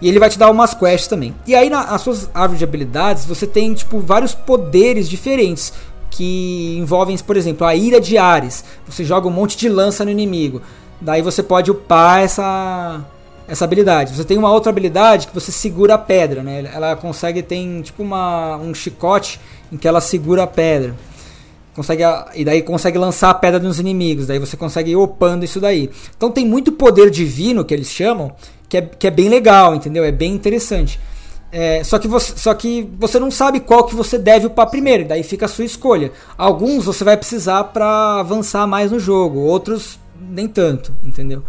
E 0.00 0.08
ele 0.08 0.20
vai 0.20 0.30
te 0.30 0.38
dar 0.38 0.48
umas 0.48 0.74
quests 0.74 1.08
também. 1.08 1.34
E 1.44 1.56
aí 1.56 1.68
nas 1.70 2.00
suas 2.02 2.30
árvores 2.32 2.58
de 2.58 2.64
habilidades 2.64 3.24
você 3.24 3.48
tem 3.48 3.74
tipo 3.74 3.98
vários 3.98 4.32
poderes 4.32 5.08
diferentes 5.08 5.72
que 6.12 6.76
envolvem, 6.78 7.16
por 7.18 7.36
exemplo, 7.36 7.66
a 7.66 7.74
ira 7.74 7.98
de 7.98 8.18
Ares. 8.18 8.64
Você 8.86 9.02
joga 9.02 9.26
um 9.26 9.30
monte 9.30 9.56
de 9.56 9.68
lança 9.68 10.04
no 10.04 10.10
inimigo. 10.10 10.60
Daí 11.00 11.22
você 11.22 11.42
pode 11.42 11.70
upar 11.70 12.20
essa 12.20 13.04
essa 13.48 13.64
habilidade. 13.64 14.14
Você 14.14 14.24
tem 14.24 14.38
uma 14.38 14.52
outra 14.52 14.70
habilidade 14.70 15.26
que 15.26 15.34
você 15.34 15.50
segura 15.50 15.94
a 15.94 15.98
pedra, 15.98 16.42
né? 16.42 16.70
Ela 16.72 16.94
consegue 16.94 17.42
tem 17.42 17.82
tipo 17.82 18.02
uma 18.02 18.56
um 18.58 18.74
chicote 18.74 19.40
em 19.72 19.76
que 19.76 19.88
ela 19.88 20.00
segura 20.00 20.42
a 20.44 20.46
pedra. 20.46 20.94
Consegue 21.74 22.02
e 22.34 22.44
daí 22.44 22.60
consegue 22.62 22.98
lançar 22.98 23.30
a 23.30 23.34
pedra 23.34 23.58
nos 23.58 23.80
inimigos. 23.80 24.26
Daí 24.26 24.38
você 24.38 24.56
consegue 24.56 24.90
ir 24.90 24.96
upando 24.96 25.46
isso 25.46 25.58
daí. 25.60 25.90
Então 26.14 26.30
tem 26.30 26.46
muito 26.46 26.72
poder 26.72 27.10
divino 27.10 27.64
que 27.64 27.72
eles 27.72 27.88
chamam, 27.88 28.32
que 28.68 28.76
é, 28.76 28.82
que 28.82 29.06
é 29.06 29.10
bem 29.10 29.30
legal, 29.30 29.74
entendeu? 29.74 30.04
É 30.04 30.12
bem 30.12 30.34
interessante. 30.34 31.00
É, 31.54 31.84
só, 31.84 31.98
que 31.98 32.08
você, 32.08 32.32
só 32.34 32.54
que 32.54 32.88
você 32.98 33.20
não 33.20 33.30
sabe 33.30 33.60
qual 33.60 33.84
que 33.84 33.94
você 33.94 34.16
deve 34.18 34.46
upar 34.46 34.70
primeiro, 34.70 35.06
daí 35.06 35.22
fica 35.22 35.44
a 35.44 35.48
sua 35.48 35.66
escolha. 35.66 36.10
Alguns 36.36 36.86
você 36.86 37.04
vai 37.04 37.14
precisar 37.14 37.64
para 37.64 38.20
avançar 38.20 38.66
mais 38.66 38.90
no 38.90 38.98
jogo, 38.98 39.40
outros 39.40 40.00
nem 40.18 40.48
tanto, 40.48 40.94
entendeu? 41.04 41.42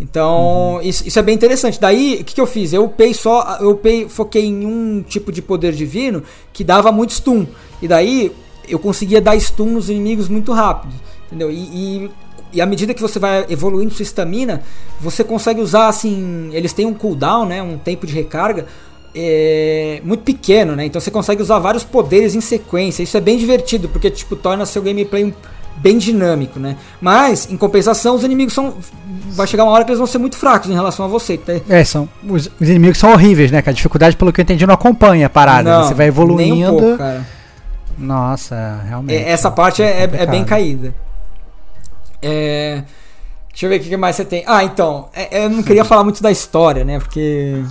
Então, 0.00 0.76
uhum. 0.76 0.80
isso, 0.80 1.06
isso, 1.06 1.18
é 1.18 1.22
bem 1.22 1.34
interessante. 1.34 1.78
Daí, 1.78 2.18
o 2.20 2.24
que, 2.24 2.34
que 2.34 2.40
eu 2.40 2.46
fiz? 2.46 2.72
Eu 2.72 2.84
upei 2.84 3.12
só, 3.12 3.58
eu 3.60 3.72
upei, 3.72 4.08
foquei 4.08 4.46
em 4.46 4.64
um 4.64 5.02
tipo 5.02 5.30
de 5.30 5.42
poder 5.42 5.72
divino 5.72 6.22
que 6.52 6.64
dava 6.64 6.90
muito 6.90 7.12
stun. 7.12 7.46
E 7.82 7.86
daí, 7.86 8.32
eu 8.66 8.78
conseguia 8.78 9.20
dar 9.20 9.38
stun 9.38 9.66
nos 9.66 9.90
inimigos 9.90 10.28
muito 10.28 10.52
rápido. 10.52 10.94
Entendeu? 11.26 11.50
E, 11.50 11.54
e, 11.54 12.10
e 12.54 12.60
à 12.62 12.66
medida 12.66 12.94
que 12.94 13.02
você 13.02 13.18
vai 13.18 13.44
evoluindo 13.50 13.92
sua 13.92 14.02
estamina, 14.02 14.62
você 14.98 15.22
consegue 15.22 15.60
usar 15.60 15.88
assim. 15.88 16.48
Eles 16.54 16.72
têm 16.72 16.86
um 16.86 16.94
cooldown, 16.94 17.44
né? 17.44 17.62
Um 17.62 17.76
tempo 17.76 18.06
de 18.06 18.14
recarga. 18.14 18.66
É, 19.14 20.00
muito 20.04 20.22
pequeno, 20.22 20.76
né? 20.76 20.84
Então 20.84 21.00
você 21.00 21.10
consegue 21.10 21.42
usar 21.42 21.58
vários 21.58 21.82
poderes 21.82 22.34
em 22.34 22.40
sequência. 22.40 23.02
Isso 23.02 23.16
é 23.16 23.20
bem 23.20 23.36
divertido, 23.36 23.88
porque 23.88 24.10
tipo 24.10 24.36
torna 24.36 24.64
seu 24.64 24.82
gameplay 24.82 25.34
bem 25.80 25.98
dinâmico, 25.98 26.58
né? 26.58 26.76
Mas, 27.00 27.50
em 27.50 27.56
compensação, 27.56 28.14
os 28.14 28.24
inimigos 28.24 28.54
são. 28.54 28.74
Vai 29.30 29.46
chegar 29.46 29.64
uma 29.64 29.72
hora 29.72 29.84
que 29.84 29.90
eles 29.90 29.98
vão 29.98 30.06
ser 30.06 30.18
muito 30.18 30.36
fracos 30.36 30.68
em 30.68 30.74
relação 30.74 31.04
a 31.04 31.08
você. 31.08 31.38
Tá? 31.38 31.54
É, 31.68 31.84
são. 31.84 32.08
Os, 32.28 32.50
os, 32.60 32.68
inimigos 32.68 32.98
são 32.98 33.12
horríveis, 33.12 33.50
né? 33.50 33.62
Que 33.62 33.70
a 33.70 33.72
dificuldade, 33.72 34.16
pelo 34.16 34.32
que 34.32 34.40
eu 34.40 34.42
entendi, 34.42 34.66
não 34.66 34.74
acompanha 34.74 35.26
a 35.26 35.30
parada. 35.30 35.70
Não, 35.70 35.88
você 35.88 35.94
vai 35.94 36.06
evoluindo. 36.06 36.54
Nem 36.54 36.66
um 36.66 36.78
pouco, 36.78 36.98
cara. 36.98 37.26
Nossa, 37.98 38.82
realmente. 38.86 39.16
É, 39.16 39.30
essa 39.30 39.50
parte 39.50 39.82
é, 39.82 40.04
é, 40.04 40.10
é, 40.22 40.26
bem 40.26 40.44
caída. 40.44 40.94
É. 42.22 42.82
Deixa 43.48 43.66
eu 43.66 43.70
ver 43.70 43.80
o 43.80 43.80
que 43.80 43.96
mais 43.96 44.16
você 44.16 44.24
tem. 44.24 44.44
Ah, 44.46 44.64
então. 44.64 45.08
É, 45.14 45.44
eu 45.44 45.50
não 45.50 45.62
queria 45.62 45.84
falar 45.84 46.04
muito 46.04 46.22
da 46.22 46.30
história, 46.30 46.84
né? 46.84 46.98
Porque. 46.98 47.62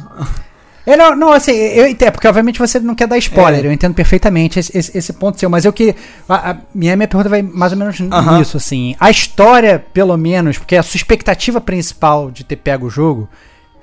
É, 0.89 0.97
não, 0.97 1.15
não, 1.15 1.31
assim, 1.31 1.51
eu 1.51 1.87
entendo, 1.87 2.13
porque 2.13 2.27
obviamente 2.27 2.57
você 2.57 2.79
não 2.79 2.95
quer 2.95 3.07
dar 3.07 3.15
spoiler, 3.19 3.63
é. 3.63 3.67
eu 3.67 3.71
entendo 3.71 3.93
perfeitamente 3.93 4.57
esse, 4.57 4.75
esse, 4.75 4.97
esse, 4.97 5.13
ponto 5.13 5.39
seu, 5.39 5.47
mas 5.47 5.63
eu 5.63 5.71
que. 5.71 5.95
A, 6.27 6.49
a, 6.49 6.57
minha, 6.73 6.95
minha 6.95 7.07
pergunta 7.07 7.29
vai 7.29 7.43
mais 7.43 7.71
ou 7.73 7.77
menos 7.77 7.99
uh 7.99 8.05
-huh. 8.05 8.39
nisso, 8.39 8.57
assim. 8.57 8.95
A 8.99 9.11
história, 9.11 9.85
pelo 9.93 10.17
menos, 10.17 10.57
porque 10.57 10.75
a 10.75 10.81
sua 10.81 10.97
expectativa 10.97 11.61
principal 11.61 12.31
de 12.31 12.43
ter 12.43 12.55
pego 12.55 12.87
o 12.87 12.89
jogo 12.89 13.29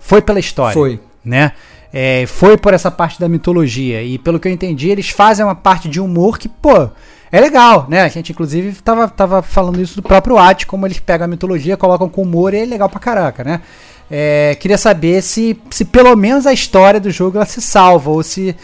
foi 0.00 0.20
pela 0.20 0.40
história. 0.40 0.74
Foi. 0.74 1.00
Né? 1.24 1.52
É, 1.92 2.26
foi 2.26 2.56
por 2.56 2.74
essa 2.74 2.90
parte 2.90 3.20
da 3.20 3.28
mitologia. 3.28 4.02
E 4.02 4.18
pelo 4.18 4.40
que 4.40 4.48
eu 4.48 4.52
entendi, 4.52 4.90
eles 4.90 5.08
fazem 5.08 5.44
uma 5.44 5.54
parte 5.54 5.88
de 5.88 6.00
humor 6.00 6.38
que, 6.38 6.48
pô, 6.48 6.90
é 7.30 7.40
legal, 7.40 7.86
né? 7.88 8.02
A 8.02 8.08
gente, 8.08 8.32
inclusive, 8.32 8.72
tava, 8.82 9.06
tava 9.06 9.42
falando 9.42 9.80
isso 9.80 9.94
do 9.94 10.02
próprio 10.02 10.38
At, 10.38 10.64
como 10.64 10.84
eles 10.88 10.98
pegam 10.98 11.24
a 11.24 11.28
mitologia, 11.28 11.76
colocam 11.76 12.08
com 12.08 12.22
humor 12.22 12.52
e 12.52 12.58
é 12.58 12.64
legal 12.64 12.88
pra 12.88 12.98
caraca, 12.98 13.44
né? 13.44 13.60
É, 14.10 14.56
queria 14.60 14.78
saber 14.78 15.22
se, 15.22 15.58
se 15.70 15.84
pelo 15.84 16.14
menos 16.16 16.46
a 16.46 16.52
história 16.52 17.00
do 17.00 17.10
jogo 17.10 17.36
ela 17.36 17.46
se 17.46 17.60
salva, 17.60 18.10
ou 18.10 18.22
se 18.22 18.54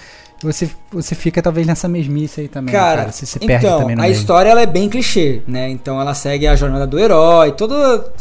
você, 0.42 0.68
você 0.90 1.14
fica 1.14 1.40
talvez 1.40 1.66
nessa 1.66 1.88
mesmice 1.88 2.40
aí 2.40 2.48
também, 2.48 2.72
cara. 2.72 3.02
cara 3.02 3.12
se 3.12 3.24
se 3.24 3.38
perde 3.38 3.64
então, 3.64 3.80
também 3.80 3.94
no 3.94 4.02
a 4.02 4.06
meio. 4.06 4.14
história 4.14 4.50
ela 4.50 4.60
é 4.60 4.66
bem 4.66 4.88
clichê, 4.88 5.40
né? 5.46 5.70
Então 5.70 6.00
ela 6.00 6.14
segue 6.14 6.48
a 6.48 6.56
jornada 6.56 6.86
do 6.86 6.98
herói, 6.98 7.52
toda 7.52 8.12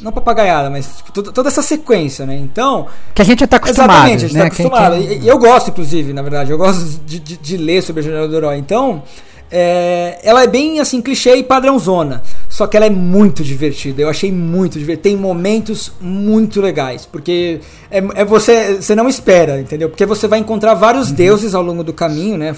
não 0.00 0.10
papagaiada, 0.10 0.70
mas 0.70 0.96
tipo, 0.96 1.12
toda, 1.12 1.32
toda, 1.32 1.48
essa 1.48 1.60
sequência, 1.60 2.24
né? 2.24 2.34
Então 2.36 2.86
que 3.14 3.20
a 3.20 3.24
gente 3.24 3.40
já 3.40 3.46
tá 3.46 3.58
acostumado, 3.58 3.90
exatamente, 3.90 4.24
a 4.24 4.28
gente 4.28 4.34
né? 4.34 4.40
tá 4.40 4.46
acostumado. 4.46 4.96
E, 4.96 5.18
e, 5.18 5.28
eu 5.28 5.38
gosto, 5.38 5.68
inclusive, 5.68 6.12
na 6.14 6.22
verdade, 6.22 6.50
eu 6.50 6.56
gosto 6.56 7.00
de, 7.04 7.18
de, 7.18 7.36
de 7.36 7.56
ler 7.58 7.82
sobre 7.82 8.00
a 8.00 8.04
jornada 8.04 8.28
do 8.28 8.36
herói. 8.36 8.56
Então 8.56 9.02
é, 9.50 10.18
ela 10.22 10.42
é 10.42 10.46
bem 10.46 10.80
assim, 10.80 11.00
clichê 11.00 11.36
e 11.36 11.42
padrãozona. 11.42 12.22
Só 12.56 12.66
que 12.66 12.74
ela 12.74 12.86
é 12.86 12.90
muito 12.90 13.44
divertida. 13.44 14.00
Eu 14.00 14.08
achei 14.08 14.32
muito 14.32 14.78
divertida. 14.78 15.10
Tem 15.10 15.14
momentos 15.14 15.92
muito 16.00 16.58
legais. 16.58 17.04
Porque 17.04 17.60
é, 17.90 17.98
é 18.14 18.24
você, 18.24 18.76
você 18.76 18.94
não 18.94 19.10
espera, 19.10 19.60
entendeu? 19.60 19.90
Porque 19.90 20.06
você 20.06 20.26
vai 20.26 20.38
encontrar 20.38 20.72
vários 20.72 21.10
uhum. 21.10 21.16
deuses 21.16 21.54
ao 21.54 21.62
longo 21.62 21.84
do 21.84 21.92
caminho, 21.92 22.38
né? 22.38 22.56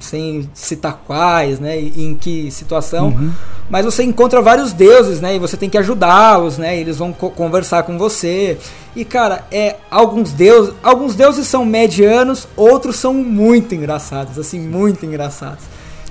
Sem 0.00 0.50
citar 0.52 1.04
quais, 1.06 1.60
né? 1.60 1.80
E 1.80 2.06
em 2.06 2.16
que 2.16 2.50
situação. 2.50 3.10
Uhum. 3.10 3.30
Mas 3.70 3.84
você 3.84 4.02
encontra 4.02 4.42
vários 4.42 4.72
deuses, 4.72 5.20
né? 5.20 5.36
E 5.36 5.38
você 5.38 5.56
tem 5.56 5.70
que 5.70 5.78
ajudá-los, 5.78 6.58
né? 6.58 6.76
E 6.76 6.80
eles 6.80 6.96
vão 6.96 7.12
co 7.12 7.30
conversar 7.30 7.84
com 7.84 7.96
você. 7.96 8.58
E 8.96 9.04
cara, 9.04 9.44
é 9.52 9.76
alguns 9.88 10.32
deuses, 10.32 10.74
alguns 10.82 11.14
deuses 11.14 11.46
são 11.46 11.64
medianos, 11.64 12.48
outros 12.56 12.96
são 12.96 13.14
muito 13.14 13.76
engraçados, 13.76 14.40
assim, 14.40 14.58
muito 14.58 15.06
engraçados. 15.06 15.62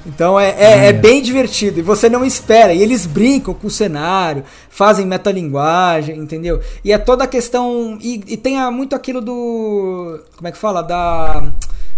Então 0.05 0.39
é, 0.39 0.49
é, 0.49 0.87
é, 0.87 0.93
bem 0.93 1.21
divertido 1.21 1.79
e 1.79 1.83
você 1.83 2.09
não 2.09 2.25
espera. 2.25 2.73
E 2.73 2.81
eles 2.81 3.05
brincam 3.05 3.53
com 3.53 3.67
o 3.67 3.71
cenário, 3.71 4.43
fazem 4.69 5.05
metalinguagem, 5.05 6.17
entendeu? 6.17 6.61
E 6.83 6.91
é 6.91 6.97
toda 6.97 7.23
a 7.23 7.27
questão. 7.27 7.97
E, 8.01 8.23
e 8.27 8.37
tem 8.37 8.59
muito 8.71 8.95
aquilo 8.95 9.21
do. 9.21 10.19
Como 10.35 10.47
é 10.47 10.51
que 10.51 10.57
fala? 10.57 10.81
Da. 10.81 11.51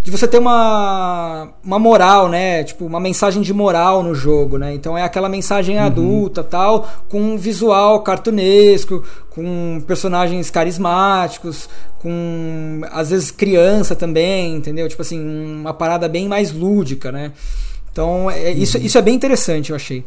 De 0.03 0.09
você 0.09 0.27
ter 0.27 0.39
uma, 0.39 1.49
uma 1.63 1.77
moral, 1.77 2.27
né? 2.27 2.63
Tipo, 2.63 2.87
uma 2.87 2.99
mensagem 2.99 3.39
de 3.39 3.53
moral 3.53 4.01
no 4.01 4.15
jogo, 4.15 4.57
né? 4.57 4.73
Então 4.73 4.97
é 4.97 5.03
aquela 5.03 5.29
mensagem 5.29 5.77
uhum. 5.77 5.85
adulta 5.85 6.43
tal, 6.43 6.89
com 7.07 7.21
um 7.21 7.37
visual 7.37 8.01
cartunesco, 8.01 9.03
com 9.29 9.79
personagens 9.85 10.49
carismáticos, 10.49 11.69
com 11.99 12.81
às 12.91 13.11
vezes 13.11 13.29
criança 13.29 13.95
também, 13.95 14.55
entendeu? 14.55 14.89
Tipo 14.89 15.03
assim, 15.03 15.23
uma 15.59 15.71
parada 15.71 16.09
bem 16.09 16.27
mais 16.27 16.51
lúdica, 16.51 17.11
né? 17.11 17.31
Então, 17.91 18.31
é, 18.31 18.51
isso, 18.51 18.77
isso 18.77 18.97
é 18.97 19.01
bem 19.01 19.15
interessante, 19.15 19.71
eu 19.71 19.75
achei. 19.75 20.05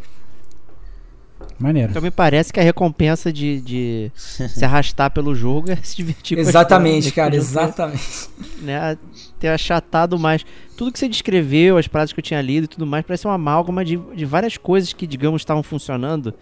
Maneiro. 1.58 1.90
Então 1.90 2.02
me 2.02 2.10
parece 2.10 2.52
que 2.52 2.58
a 2.58 2.62
recompensa 2.62 3.32
de, 3.32 3.60
de 3.60 4.12
se 4.14 4.64
arrastar 4.64 5.10
pelo 5.10 5.34
jogo 5.34 5.70
é 5.70 5.76
se 5.76 5.96
divertir 5.96 6.38
Exatamente, 6.38 7.12
cara, 7.12 7.36
exatamente. 7.36 8.28
Né, 8.60 8.98
ter 9.38 9.48
achatado 9.48 10.18
mais. 10.18 10.44
Tudo 10.76 10.90
que 10.90 10.98
você 10.98 11.08
descreveu, 11.08 11.78
as 11.78 11.86
frases 11.86 12.12
que 12.12 12.18
eu 12.18 12.24
tinha 12.24 12.40
lido 12.40 12.64
e 12.64 12.68
tudo 12.68 12.86
mais, 12.86 13.04
parece 13.06 13.26
uma 13.26 13.34
amálgama 13.34 13.84
de, 13.84 13.96
de 13.96 14.24
várias 14.24 14.56
coisas 14.56 14.92
que, 14.92 15.06
digamos, 15.06 15.42
estavam 15.42 15.62
funcionando, 15.62 16.34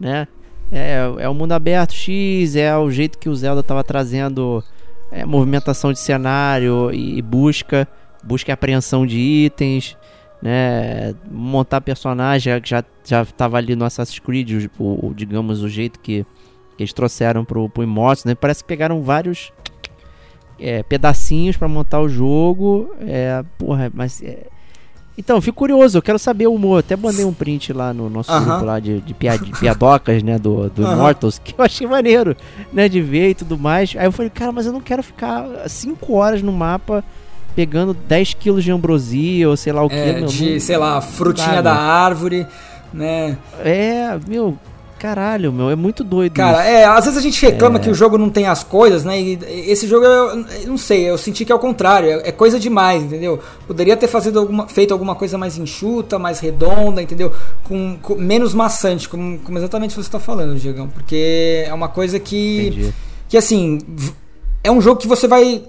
né? 0.00 0.26
É, 0.72 0.98
é 1.18 1.28
o 1.28 1.34
mundo 1.34 1.52
aberto 1.52 1.94
X, 1.94 2.56
é 2.56 2.76
o 2.76 2.90
jeito 2.90 3.18
que 3.18 3.28
o 3.28 3.36
Zelda 3.36 3.60
estava 3.60 3.84
trazendo 3.84 4.64
é, 5.12 5.24
movimentação 5.24 5.92
de 5.92 6.00
cenário 6.00 6.90
e, 6.92 7.18
e 7.18 7.22
busca, 7.22 7.86
busca 8.24 8.50
e 8.50 8.52
apreensão 8.52 9.06
de 9.06 9.16
itens 9.16 9.96
né, 10.42 11.14
montar 11.30 11.80
personagem 11.80 12.60
que 12.60 12.68
já 12.68 12.84
já 13.04 13.22
estava 13.22 13.56
ali 13.56 13.76
no 13.76 13.84
Assassin's 13.84 14.18
Creed, 14.18 14.68
o, 14.78 15.06
o, 15.06 15.14
digamos 15.14 15.62
o 15.62 15.68
jeito 15.68 16.00
que, 16.00 16.26
que 16.76 16.82
eles 16.82 16.92
trouxeram 16.92 17.44
pro, 17.44 17.68
pro 17.68 17.84
Immortals, 17.84 18.24
né? 18.24 18.34
Parece 18.34 18.64
que 18.64 18.68
pegaram 18.68 19.00
vários 19.02 19.52
é, 20.58 20.82
pedacinhos 20.82 21.56
para 21.56 21.68
montar 21.68 22.00
o 22.00 22.08
jogo, 22.08 22.90
é, 23.00 23.44
porra, 23.56 23.90
mas 23.94 24.20
é... 24.22 24.46
então, 25.16 25.40
fico 25.40 25.56
curioso, 25.56 25.98
eu 25.98 26.02
quero 26.02 26.18
saber 26.18 26.48
o 26.48 26.54
humor. 26.54 26.80
Até 26.80 26.96
mandei 26.96 27.24
um 27.24 27.32
print 27.32 27.72
lá 27.72 27.94
no 27.94 28.10
nosso 28.10 28.32
uh 28.32 28.34
-huh. 28.34 28.44
grupo 28.44 28.64
lá 28.64 28.80
de, 28.80 29.00
de, 29.00 29.14
piad, 29.14 29.40
de 29.40 29.52
piadocas, 29.52 30.20
né, 30.22 30.36
do, 30.36 30.68
do 30.68 30.82
uh 30.82 30.88
-huh. 30.88 30.92
Immortals, 30.94 31.38
que 31.38 31.54
eu 31.56 31.64
achei 31.64 31.86
maneiro, 31.86 32.36
né, 32.72 32.88
de 32.88 33.00
ver 33.00 33.30
e 33.30 33.34
tudo 33.34 33.56
mais. 33.56 33.94
Aí 33.96 34.06
eu 34.06 34.12
falei, 34.12 34.30
cara, 34.30 34.50
mas 34.50 34.66
eu 34.66 34.72
não 34.72 34.80
quero 34.80 35.02
ficar 35.02 35.68
5 35.68 36.12
horas 36.12 36.42
no 36.42 36.52
mapa 36.52 37.04
pegando 37.56 37.94
10 37.94 38.34
quilos 38.34 38.62
de 38.62 38.70
ambrosia 38.70 39.48
ou 39.48 39.56
sei 39.56 39.72
lá 39.72 39.82
o 39.82 39.86
é, 39.86 39.88
que. 39.88 40.20
Meu, 40.20 40.26
de, 40.28 40.52
não, 40.52 40.60
sei 40.60 40.76
lá, 40.76 41.00
frutinha 41.00 41.62
da 41.62 41.74
árvore, 41.74 42.46
né? 42.92 43.38
É, 43.64 44.18
meu, 44.28 44.56
Caralho, 44.98 45.52
meu, 45.52 45.68
é 45.70 45.76
muito 45.76 46.02
doido. 46.02 46.32
Cara, 46.32 46.62
isso. 46.62 46.70
é, 46.70 46.84
às 46.84 47.04
vezes 47.04 47.18
a 47.18 47.22
gente 47.22 47.40
reclama 47.44 47.76
é... 47.76 47.80
que 47.80 47.90
o 47.90 47.94
jogo 47.94 48.16
não 48.16 48.30
tem 48.30 48.46
as 48.46 48.64
coisas, 48.64 49.04
né? 49.04 49.20
E 49.20 49.38
esse 49.70 49.86
jogo, 49.86 50.06
eu, 50.06 50.44
eu 50.62 50.68
não 50.68 50.78
sei, 50.78 51.08
eu 51.08 51.18
senti 51.18 51.44
que 51.44 51.52
é 51.52 51.54
o 51.54 51.58
contrário, 51.58 52.08
é, 52.08 52.28
é, 52.28 52.32
coisa 52.32 52.58
demais, 52.58 53.02
entendeu? 53.02 53.38
Poderia 53.66 53.94
ter 53.94 54.08
fazido 54.08 54.38
alguma, 54.38 54.66
feito 54.68 54.92
alguma 54.92 55.14
coisa 55.14 55.36
mais 55.36 55.58
enxuta, 55.58 56.18
mais 56.18 56.40
redonda, 56.40 57.02
entendeu? 57.02 57.30
Com, 57.62 57.98
com 58.00 58.14
menos 58.14 58.54
maçante, 58.54 59.06
como, 59.06 59.38
como 59.40 59.58
exatamente 59.58 59.92
você 59.94 60.00
está 60.00 60.18
falando, 60.18 60.58
Diegão. 60.58 60.88
Porque 60.88 61.64
é 61.66 61.74
uma 61.74 61.88
coisa 61.88 62.18
que. 62.18 62.68
Entendi. 62.68 62.94
Que 63.28 63.36
assim. 63.36 63.78
É 64.64 64.70
um 64.70 64.80
jogo 64.80 64.98
que 64.98 65.06
você 65.06 65.28
vai 65.28 65.62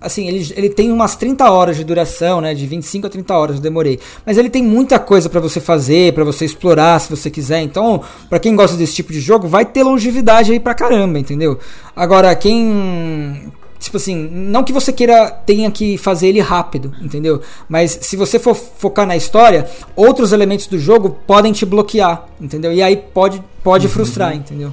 assim, 0.00 0.28
ele, 0.28 0.52
ele 0.56 0.68
tem 0.68 0.92
umas 0.92 1.16
30 1.16 1.50
horas 1.50 1.76
de 1.76 1.84
duração, 1.84 2.40
né? 2.40 2.54
De 2.54 2.66
25 2.66 3.06
a 3.06 3.10
30 3.10 3.34
horas, 3.36 3.56
eu 3.56 3.62
demorei. 3.62 3.98
Mas 4.24 4.36
ele 4.36 4.50
tem 4.50 4.62
muita 4.62 4.98
coisa 4.98 5.28
para 5.28 5.40
você 5.40 5.60
fazer, 5.60 6.12
para 6.12 6.24
você 6.24 6.44
explorar, 6.44 7.00
se 7.00 7.10
você 7.10 7.30
quiser. 7.30 7.62
Então, 7.62 8.02
para 8.28 8.38
quem 8.38 8.54
gosta 8.54 8.76
desse 8.76 8.94
tipo 8.94 9.12
de 9.12 9.20
jogo, 9.20 9.48
vai 9.48 9.64
ter 9.64 9.82
longevidade 9.82 10.52
aí 10.52 10.60
pra 10.60 10.74
caramba, 10.74 11.18
entendeu? 11.18 11.58
Agora, 11.96 12.34
quem 12.34 13.52
tipo 13.84 13.98
assim, 13.98 14.16
não 14.32 14.64
que 14.64 14.72
você 14.72 14.90
queira 14.90 15.30
tenha 15.30 15.70
que 15.70 15.98
fazer 15.98 16.28
ele 16.28 16.40
rápido, 16.40 16.94
entendeu? 17.02 17.42
Mas 17.68 17.98
se 18.00 18.16
você 18.16 18.38
for 18.38 18.54
focar 18.54 19.06
na 19.06 19.14
história, 19.14 19.68
outros 19.94 20.32
elementos 20.32 20.66
do 20.66 20.78
jogo 20.78 21.18
podem 21.26 21.52
te 21.52 21.66
bloquear, 21.66 22.26
entendeu? 22.40 22.72
E 22.72 22.82
aí 22.82 22.96
pode 22.96 23.42
pode 23.62 23.86
uhum. 23.86 23.92
frustrar, 23.92 24.34
entendeu? 24.34 24.72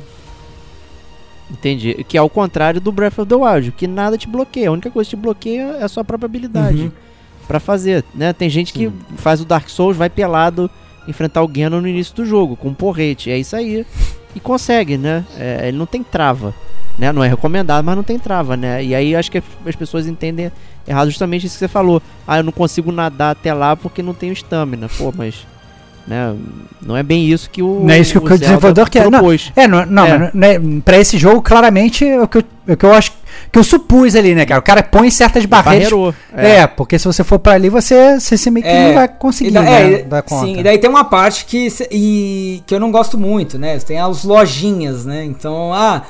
Entendi. 1.52 2.04
Que 2.08 2.18
é 2.18 2.22
o 2.22 2.30
contrário 2.30 2.80
do 2.80 2.92
Breath 2.92 3.20
of 3.20 3.28
the 3.28 3.36
Wild, 3.36 3.72
que 3.74 3.88
nada 3.88 4.18
te 4.18 4.28
bloqueia. 4.28 4.70
A 4.70 4.72
única 4.72 4.90
coisa 4.90 5.10
que 5.10 5.16
te 5.16 5.22
bloqueia 5.22 5.78
é 5.80 5.84
a 5.84 5.88
sua 5.90 6.04
própria 6.04 6.26
habilidade 6.26 6.84
uhum. 6.84 6.92
para 7.48 7.60
fazer, 7.60 8.06
né? 8.16 8.32
Tem 8.32 8.50
gente 8.50 8.72
que 8.72 8.92
faz 9.18 9.42
o 9.42 9.46
Dark 9.46 9.70
Souls, 9.70 9.98
vai 9.98 10.10
pelado 10.10 10.70
enfrentar 11.08 11.42
o 11.42 11.48
Ganon 11.48 11.82
no 11.82 11.88
início 11.88 12.16
do 12.16 12.26
jogo, 12.26 12.56
com 12.56 12.70
um 12.70 12.74
porrete. 12.74 13.30
É 13.30 13.38
isso 13.38 13.56
aí. 13.56 13.86
E 14.34 14.40
consegue, 14.40 14.98
né? 14.98 15.26
É, 15.38 15.68
ele 15.68 15.78
não 15.78 15.86
tem 15.86 16.04
trava. 16.04 16.54
Né? 16.98 17.12
Não 17.12 17.24
é 17.24 17.28
recomendado, 17.28 17.84
mas 17.84 17.96
não 17.96 18.04
tem 18.04 18.20
trava, 18.20 18.56
né? 18.56 18.84
E 18.84 18.94
aí 18.96 19.16
acho 19.16 19.32
que 19.32 19.42
as 19.66 19.76
pessoas 19.76 20.08
entendem 20.08 20.52
errado 20.88 21.10
justamente 21.10 21.46
isso 21.46 21.56
que 21.56 21.60
você 21.60 21.68
falou. 21.68 22.02
Ah, 22.28 22.38
eu 22.38 22.44
não 22.44 22.52
consigo 22.52 22.92
nadar 22.92 23.32
até 23.32 23.54
lá 23.54 23.76
porque 23.76 24.02
não 24.02 24.14
tenho 24.14 24.34
estamina. 24.34 24.88
Pô, 24.98 25.12
mas 25.16 25.46
Né? 26.08 26.36
Não 26.82 26.98
é 26.98 27.04
bem 27.04 27.26
isso 27.28 27.50
que 27.50 27.62
o 27.62 27.82
Não 27.84 27.92
é 27.94 28.00
isso 28.00 28.12
que 28.14 28.18
o, 28.18 28.22
Zelda 28.28 28.38
desenvolvedor 28.40 28.90
quer. 28.90 29.04
Não, 29.04 29.12
propôs. 29.12 29.52
é, 29.56 29.68
não, 29.68 29.86
não, 29.86 30.06
É. 30.08 30.32
não 30.34 30.48
é- 30.48 30.60
pra 30.84 30.98
esse 30.98 31.18
jogo, 31.18 31.42
claramente, 31.42 32.04
é 32.06 32.20
o 32.22 32.28
que 32.28 32.40
eu, 32.40 32.44
é 32.68 32.74
o 32.74 32.78
que 32.78 32.86
eu 32.86 32.94
acho 32.94 33.12
que 33.52 33.60
eu 33.60 33.64
supus 33.64 34.16
ali, 34.16 34.34
né, 34.34 34.46
cara? 34.46 34.60
O 34.60 34.64
cara 34.64 34.82
põe 34.82 35.10
certas 35.12 35.46
barreiras. 35.46 35.90
Barreirou. 35.90 36.14
É. 36.36 36.66
porque 36.68 36.98
se 36.98 37.06
você 37.06 37.24
for 37.24 37.38
pra 37.40 37.54
ali, 37.54 37.70
você, 37.70 38.20
você, 38.20 38.36
você 38.38 38.50
meio 38.50 38.66
que 38.66 38.74
não 38.74 38.94
vai 38.94 39.08
conseguir, 39.08 39.50
e 39.52 39.54
da- 39.54 39.62
né, 39.62 39.94
é, 39.94 40.04
dar 40.04 40.22
conta. 40.24 40.46
Sim, 40.46 40.60
e 40.60 40.64
daí 40.64 40.78
tem 40.80 40.90
uma 40.90 41.04
parte 41.06 41.46
que, 41.46 41.68
e, 41.92 42.64
que 42.66 42.74
eu 42.74 42.80
não 42.80 42.92
gosto 42.92 43.18
muito, 43.18 43.58
né? 43.60 43.78
Tem 43.80 44.00
as 44.00 44.24
lojinhas, 44.24 45.06
né? 45.06 45.24
Então, 45.24 45.72
ah, 45.74 46.02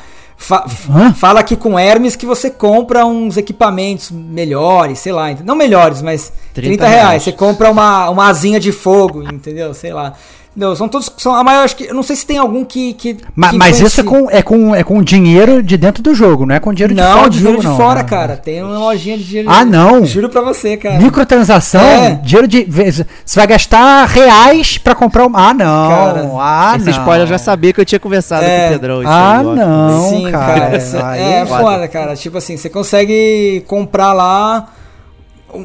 fa- 0.43 0.65
Hã? 0.89 1.13
fala 1.13 1.39
aqui 1.39 1.55
com 1.55 1.77
Hermes 1.77 2.15
que 2.15 2.25
você 2.25 2.49
compra 2.49 3.05
uns 3.05 3.37
equipamentos 3.37 4.11
melhores, 4.11 4.99
sei 4.99 5.11
lá. 5.11 5.27
Não 5.43 5.55
melhores, 5.55 6.01
mas 6.01 6.31
30, 6.53 6.67
30 6.69 6.87
reais. 6.87 7.01
reais. 7.07 7.23
Você 7.23 7.31
compra 7.31 7.69
uma, 7.71 8.09
uma 8.09 8.27
asinha 8.27 8.59
de 8.59 8.71
fogo, 8.71 9.23
entendeu? 9.23 9.73
Sei 9.73 9.93
lá. 9.93 10.13
Não, 10.53 10.75
são 10.75 10.89
todos. 10.89 11.09
São, 11.17 11.33
a 11.33 11.43
maior, 11.45 11.63
acho 11.63 11.77
que. 11.77 11.85
Eu 11.85 11.93
não 11.93 12.03
sei 12.03 12.13
se 12.13 12.25
tem 12.25 12.37
algum 12.37 12.65
que. 12.65 12.91
que 12.93 13.17
Ma- 13.33 13.51
que 13.51 13.57
mas 13.57 13.79
isso 13.79 14.01
é 14.01 14.03
com, 14.03 14.29
é, 14.29 14.41
com, 14.41 14.75
é 14.75 14.83
com 14.83 15.01
dinheiro 15.01 15.63
de 15.63 15.77
dentro 15.77 16.03
do 16.03 16.13
jogo, 16.13 16.45
não 16.45 16.53
é 16.53 16.59
com 16.59 16.73
dinheiro 16.73 16.93
de 16.93 16.99
Não, 17.01 17.17
fora 17.17 17.29
do 17.29 17.37
dinheiro 17.37 17.51
jogo, 17.53 17.61
de 17.61 17.67
não. 17.69 17.77
fora, 17.77 18.01
Ah, 18.01 18.03
cara. 18.03 18.35
Tem 18.35 18.61
uma 18.61 18.77
lojinha 18.77 19.17
de 19.17 19.23
dinheiro. 19.23 19.49
Ah, 19.49 19.63
não? 19.63 20.05
Juro 20.05 20.27
pra 20.27 20.41
você, 20.41 20.75
cara. 20.75 20.99
Microtransação, 20.99 21.79
É. 21.81 22.15
dinheiro 22.21 22.49
de. 22.49 22.65
Você 22.65 23.05
vai 23.39 23.47
gastar 23.47 24.05
reais 24.07 24.77
pra 24.77 24.93
comprar 24.93 25.25
um. 25.25 25.31
Ah, 25.37 25.53
não. 25.53 25.89
Cara, 25.89 26.29
ah, 26.41 26.73
Esse 26.75 26.85
não. 26.85 26.91
spoiler 26.91 27.21
eu 27.23 27.27
já 27.27 27.37
sabia 27.37 27.71
que 27.71 27.79
eu 27.79 27.85
tinha 27.85 27.99
conversado 27.99 28.43
É. 28.43 28.59
com 28.59 28.65
o 28.67 28.69
Pedrão. 28.73 29.01
isso 29.03 29.09
Ah, 29.09 29.37
aí, 29.39 29.45
não. 29.45 30.09
Sim, 30.09 30.31
cara, 30.31 30.71
aí 31.11 31.21
é 31.21 31.39
é 31.39 31.45
foda, 31.45 31.87
cara. 31.87 32.13
Tipo 32.17 32.37
assim, 32.39 32.57
você 32.57 32.69
consegue 32.69 33.63
comprar 33.67 34.11
lá 34.11 34.67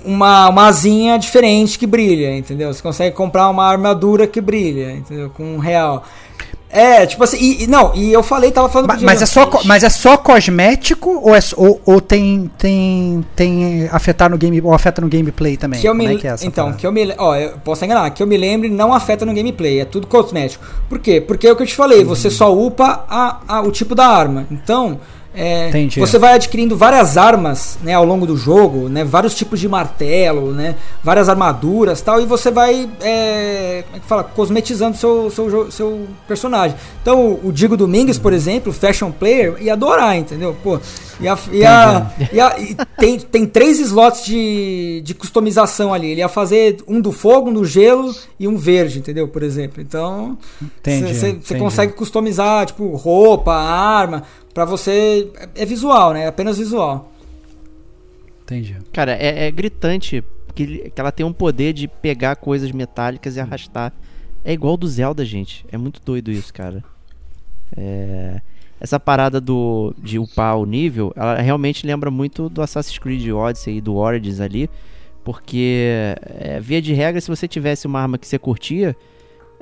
uma, 0.04 0.48
uma 0.48 0.66
asinha 0.66 1.18
diferente 1.18 1.78
que 1.78 1.86
brilha, 1.86 2.36
entendeu? 2.36 2.72
Você 2.72 2.82
consegue 2.82 3.14
comprar 3.16 3.48
uma 3.48 3.64
armadura 3.64 4.26
que 4.26 4.40
brilha, 4.40 4.92
entendeu? 4.92 5.30
Com 5.30 5.56
um 5.56 5.58
real. 5.58 6.02
É, 6.68 7.06
tipo 7.06 7.22
assim, 7.22 7.38
e, 7.38 7.62
e- 7.62 7.66
não, 7.68 7.94
e 7.94 8.12
eu 8.12 8.22
falei, 8.24 8.50
tava 8.50 8.68
falando 8.68 8.88
Mas, 8.88 9.00
mas 9.00 9.22
é 9.22 9.26
só, 9.26 9.48
mas 9.64 9.84
é 9.84 9.88
só 9.88 10.16
cosmético 10.16 11.20
ou, 11.22 11.34
é, 11.34 11.38
ou, 11.56 11.80
ou 11.86 12.00
tem, 12.00 12.50
tem, 12.58 13.24
tem 13.36 13.88
afetar 13.92 14.28
no 14.28 14.36
game 14.36 14.60
ou 14.60 14.74
afeta 14.74 15.00
no 15.00 15.08
gameplay 15.08 15.56
também? 15.56 15.80
Que 15.80 15.86
eu 15.88 15.92
Como 15.94 16.06
me, 16.06 16.16
é 16.16 16.18
que 16.18 16.26
é 16.26 16.30
essa 16.32 16.44
então, 16.44 16.64
parada? 16.64 16.80
que 16.80 16.86
eu 16.86 16.92
me, 16.92 17.14
ó, 17.16 17.36
eu 17.36 17.52
posso 17.64 17.84
enganar, 17.84 18.10
que 18.10 18.20
eu 18.22 18.26
me 18.26 18.36
lembre 18.36 18.68
não 18.68 18.92
afeta 18.92 19.24
no 19.24 19.32
gameplay, 19.32 19.78
é 19.80 19.84
tudo 19.84 20.08
cosmético. 20.08 20.64
Por 20.88 20.98
quê? 20.98 21.20
Porque 21.20 21.46
é 21.46 21.52
o 21.52 21.56
que 21.56 21.62
eu 21.62 21.66
te 21.66 21.74
falei, 21.74 22.02
você 22.04 22.28
só 22.30 22.52
upa 22.52 23.04
a, 23.08 23.38
a- 23.46 23.60
o 23.62 23.70
tipo 23.70 23.94
da 23.94 24.06
arma. 24.08 24.46
Então, 24.50 24.98
é, 25.36 25.70
você 26.00 26.18
vai 26.18 26.34
adquirindo 26.34 26.76
várias 26.76 27.16
armas, 27.16 27.78
né, 27.82 27.92
ao 27.92 28.04
longo 28.04 28.26
do 28.26 28.36
jogo, 28.36 28.88
né, 28.88 29.04
vários 29.04 29.34
tipos 29.34 29.60
de 29.60 29.68
martelo, 29.68 30.52
né, 30.52 30.74
várias 31.04 31.28
armaduras, 31.28 32.00
tal, 32.00 32.20
e 32.20 32.24
você 32.26 32.50
vai, 32.50 32.88
é, 33.02 33.84
como 33.86 33.96
é 33.96 34.00
que 34.00 34.06
fala, 34.06 34.24
cosmetizando 34.24 34.96
seu 34.96 35.30
seu 35.30 35.70
seu 35.70 36.06
personagem. 36.26 36.76
Então, 37.02 37.38
o 37.44 37.52
Digo 37.52 37.76
Domingues, 37.76 38.18
por 38.18 38.32
exemplo, 38.32 38.72
fashion 38.72 39.10
player, 39.12 39.56
ia 39.60 39.74
adorar, 39.74 40.16
entendeu? 40.16 40.56
Pô, 40.62 40.80
ia, 41.20 41.36
ia, 41.52 42.06
ia- 42.32 42.58
e 42.60 42.76
tem, 42.98 43.18
tem 43.18 43.46
três 43.46 43.78
slots 43.78 44.24
de, 44.24 45.02
de 45.04 45.14
customização 45.14 45.92
ali. 45.94 46.10
Ele 46.12 46.20
ia 46.20 46.28
fazer 46.28 46.78
um 46.88 47.00
do 47.00 47.12
fogo, 47.12 47.50
um 47.50 47.52
do 47.52 47.64
gelo 47.64 48.14
e 48.40 48.48
um 48.48 48.56
verde, 48.56 48.98
entendeu? 48.98 49.28
Por 49.28 49.42
exemplo. 49.42 49.80
Então, 49.82 50.36
você 51.42 51.54
consegue 51.58 51.92
customizar, 51.92 52.66
tipo, 52.66 52.94
roupa, 52.96 53.52
arma, 53.54 54.22
pra 54.56 54.64
você. 54.64 55.30
É 55.54 55.62
é 55.62 55.66
visual, 55.66 56.14
né? 56.14 56.22
É 56.22 56.26
apenas 56.28 56.56
visual. 56.56 57.12
Entendi. 58.42 58.74
Cara, 58.90 59.12
é, 59.12 59.48
é 59.48 59.50
gritante 59.50 60.24
que, 60.54 60.90
que 60.90 60.98
ela 60.98 61.12
tem 61.12 61.26
um 61.26 61.32
poder 61.32 61.74
de 61.74 61.86
pegar 61.86 62.36
coisas 62.36 62.72
metálicas 62.72 63.36
e 63.36 63.40
arrastar. 63.40 63.92
É 64.42 64.54
igual 64.54 64.78
do 64.78 64.88
Zelda, 64.88 65.26
gente. 65.26 65.66
É 65.70 65.76
muito 65.76 66.00
doido 66.02 66.30
isso, 66.30 66.54
cara. 66.54 66.82
É, 67.76 68.40
Essa 68.80 68.98
parada 68.98 69.42
do, 69.42 69.94
de 69.98 70.18
upar 70.18 70.56
o 70.56 70.64
nível, 70.64 71.12
ela 71.14 71.34
realmente 71.34 71.86
lembra 71.86 72.10
muito 72.10 72.48
do 72.48 72.62
Assassin's 72.62 72.98
Creed 72.98 73.28
Odyssey 73.28 73.76
e 73.76 73.80
do 73.82 73.96
Origins 73.96 74.40
ali. 74.40 74.70
Porque, 75.22 76.14
é, 76.38 76.60
via 76.60 76.80
de 76.80 76.94
regra, 76.94 77.20
se 77.20 77.28
você 77.28 77.46
tivesse 77.46 77.86
uma 77.86 78.00
arma 78.00 78.16
que 78.16 78.26
você 78.26 78.38
curtia, 78.38 78.96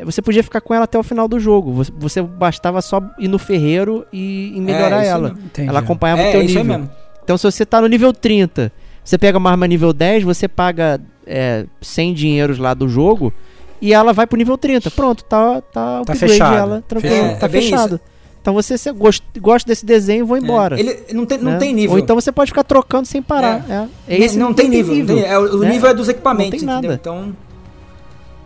você 0.02 0.20
podia 0.22 0.42
ficar 0.42 0.60
com 0.60 0.74
ela 0.74 0.84
até 0.84 0.98
o 0.98 1.02
final 1.02 1.28
do 1.28 1.38
jogo. 1.38 1.72
Você, 1.72 1.92
você 1.96 2.22
bastava 2.22 2.80
só 2.82 3.00
ir 3.18 3.28
no 3.28 3.38
ferreiro 3.38 4.04
e, 4.12 4.52
e 4.56 4.60
melhorar 4.60 5.02
isso 5.02 5.10
ela. 5.10 5.34
Ela 5.58 5.78
acompanhava 5.80 6.22
o 6.22 6.24
É, 6.24 6.32
teu 6.32 6.42
isso 6.42 6.58
aí 6.58 6.64
nível. 6.64 6.88
Então, 7.22 7.38
se 7.38 7.44
você 7.50 7.64
tá 7.64 7.80
no 7.80 7.86
nível 7.86 8.12
30, 8.12 8.72
você 9.04 9.16
pega 9.16 9.38
uma 9.38 9.50
arma 9.50 9.66
nível 9.66 9.92
10, 9.92 10.24
você 10.24 10.48
paga 10.48 11.00
é, 11.26 11.66
100 11.80 12.14
dinheiros 12.14 12.58
lá 12.58 12.74
do 12.74 12.88
jogo 12.88 13.32
e 13.80 13.92
ela 13.94 14.12
vai 14.12 14.26
pro 14.26 14.36
nível 14.36 14.58
30. 14.58 14.90
Pronto, 14.90 15.22
tá, 15.24 15.60
tá, 15.60 16.00
upgrade 16.00 16.18
fechado. 16.20 16.56
ela, 16.56 16.84
tranquilo, 16.86 17.36
tá 17.38 17.46
É 17.46 17.48
bem 17.48 17.62
fechado. 17.62 18.00
Então 18.42 18.52
você, 18.52 18.76
você 18.76 18.92
gosta, 18.92 19.24
gosta 19.40 19.66
desse 19.66 19.86
desenho, 19.86 20.26
vou 20.26 20.36
embora. 20.36 20.76
É, 20.76 20.80
Ele 20.80 20.98
não 21.14 21.24
tem, 21.24 21.38
não 21.38 21.52
né? 21.52 21.58
tem 21.58 21.72
nível. 21.72 21.92
Ou 21.92 21.98
então 21.98 22.14
você 22.14 22.30
pode 22.30 22.50
ficar 22.50 22.62
trocando 22.64 23.06
sem 23.06 23.22
parar. 23.22 23.64
É, 24.06 24.14
é 24.14 24.20
esse 24.20 24.36
não 24.36 24.52
tem 24.52 24.68
nível. 24.68 24.94
não 24.96 25.06
tem- 25.06 25.22
é, 25.24 25.38
o 25.38 25.56
o 25.56 25.58
né? 25.60 25.70
nível 25.70 25.88
é 25.88 25.94
dos 25.94 26.08
equipamentos, 26.10 26.62
Não 26.62 26.80
tem 26.82 26.90
entendeu? 26.90 26.90
nada. 26.90 27.00
Então. 27.00 27.34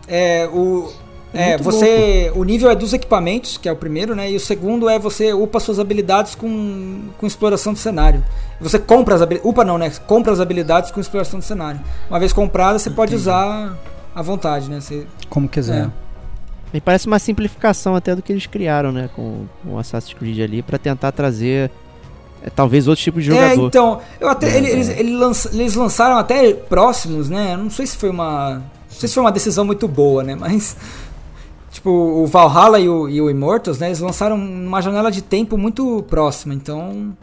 É, 0.07 0.47
o. 0.53 0.89
É, 1.33 1.49
Muito 1.51 1.63
você. 1.63 2.31
O 2.35 2.43
nível 2.43 2.71
é 2.71 2.75
dos 2.75 2.91
equipamentos, 2.91 3.55
que 3.57 3.69
é 3.69 3.71
o 3.71 3.75
primeiro, 3.75 4.15
né? 4.15 4.31
E 4.31 4.35
o 4.35 4.39
segundo 4.39 4.89
é 4.89 4.97
você 4.97 5.31
upa 5.31 5.59
suas 5.59 5.77
habilidades 5.79 6.33
com, 6.33 7.01
com 7.17 7.27
exploração 7.27 7.71
do 7.71 7.77
cenário. 7.79 8.23
Você 8.59 8.79
compra 8.79 9.13
as 9.15 9.21
habilidades. 9.21 9.51
Upa 9.51 9.63
não, 9.63 9.77
né? 9.77 9.91
Compra 10.07 10.33
as 10.33 10.39
habilidades 10.39 10.89
com 10.89 10.99
exploração 10.99 11.39
do 11.39 11.45
cenário. 11.45 11.79
Uma 12.09 12.19
vez 12.19 12.33
comprada, 12.33 12.79
você 12.79 12.89
pode 12.89 13.13
usar 13.15 13.77
à 14.15 14.21
vontade, 14.23 14.69
né? 14.69 14.81
Você, 14.81 15.05
Como 15.29 15.47
quiser. 15.47 15.85
É. 15.85 15.89
Me 16.73 16.81
parece 16.81 17.05
uma 17.07 17.19
simplificação 17.19 17.95
até 17.95 18.15
do 18.15 18.21
que 18.23 18.31
eles 18.33 18.45
criaram, 18.47 18.91
né? 18.91 19.09
Com 19.15 19.45
com 19.63 19.73
o 19.75 19.79
Assassin's 19.79 20.13
Creed 20.15 20.39
ali, 20.39 20.61
pra 20.63 20.77
tentar 20.79 21.11
trazer 21.11 21.69
é, 22.41 22.49
talvez 22.49 22.87
outro 22.87 23.03
tipo 23.03 23.21
de 23.21 23.29
É, 23.31 23.33
jogador. 23.35 23.67
então, 23.67 23.99
eu 24.19 24.29
até, 24.29 24.49
É, 24.49 24.57
ele- 24.57 24.69
eles, 24.69 24.89
é. 24.89 24.99
ele 24.99 25.15
lança- 25.15 25.49
eles 25.53 25.75
lançaram 25.75 26.17
até 26.17 26.53
próximos, 26.53 27.29
né? 27.29 27.55
Não 27.55 27.69
sei 27.69 27.85
se 27.85 27.97
foi 27.97 28.09
uma. 28.09 28.55
Não 28.55 28.97
sei 28.97 29.07
se 29.09 29.13
foi 29.15 29.21
uma 29.23 29.31
decisão 29.31 29.63
muito 29.65 29.87
boa, 29.87 30.23
né? 30.23 30.35
Mas. 30.35 30.75
Tipo, 31.79 31.89
o 31.91 32.27
Valhalla 32.27 32.77
e 32.77 32.89
o, 32.89 33.07
e 33.07 33.21
o 33.21 33.29
Immortals, 33.29 33.79
né? 33.79 33.87
Eles 33.87 33.99
lançaram 34.01 34.37
numa 34.37 34.81
janela 34.81 35.09
de 35.09 35.21
tempo 35.21 35.57
muito 35.57 36.03
próxima, 36.09 36.53
então. 36.53 37.13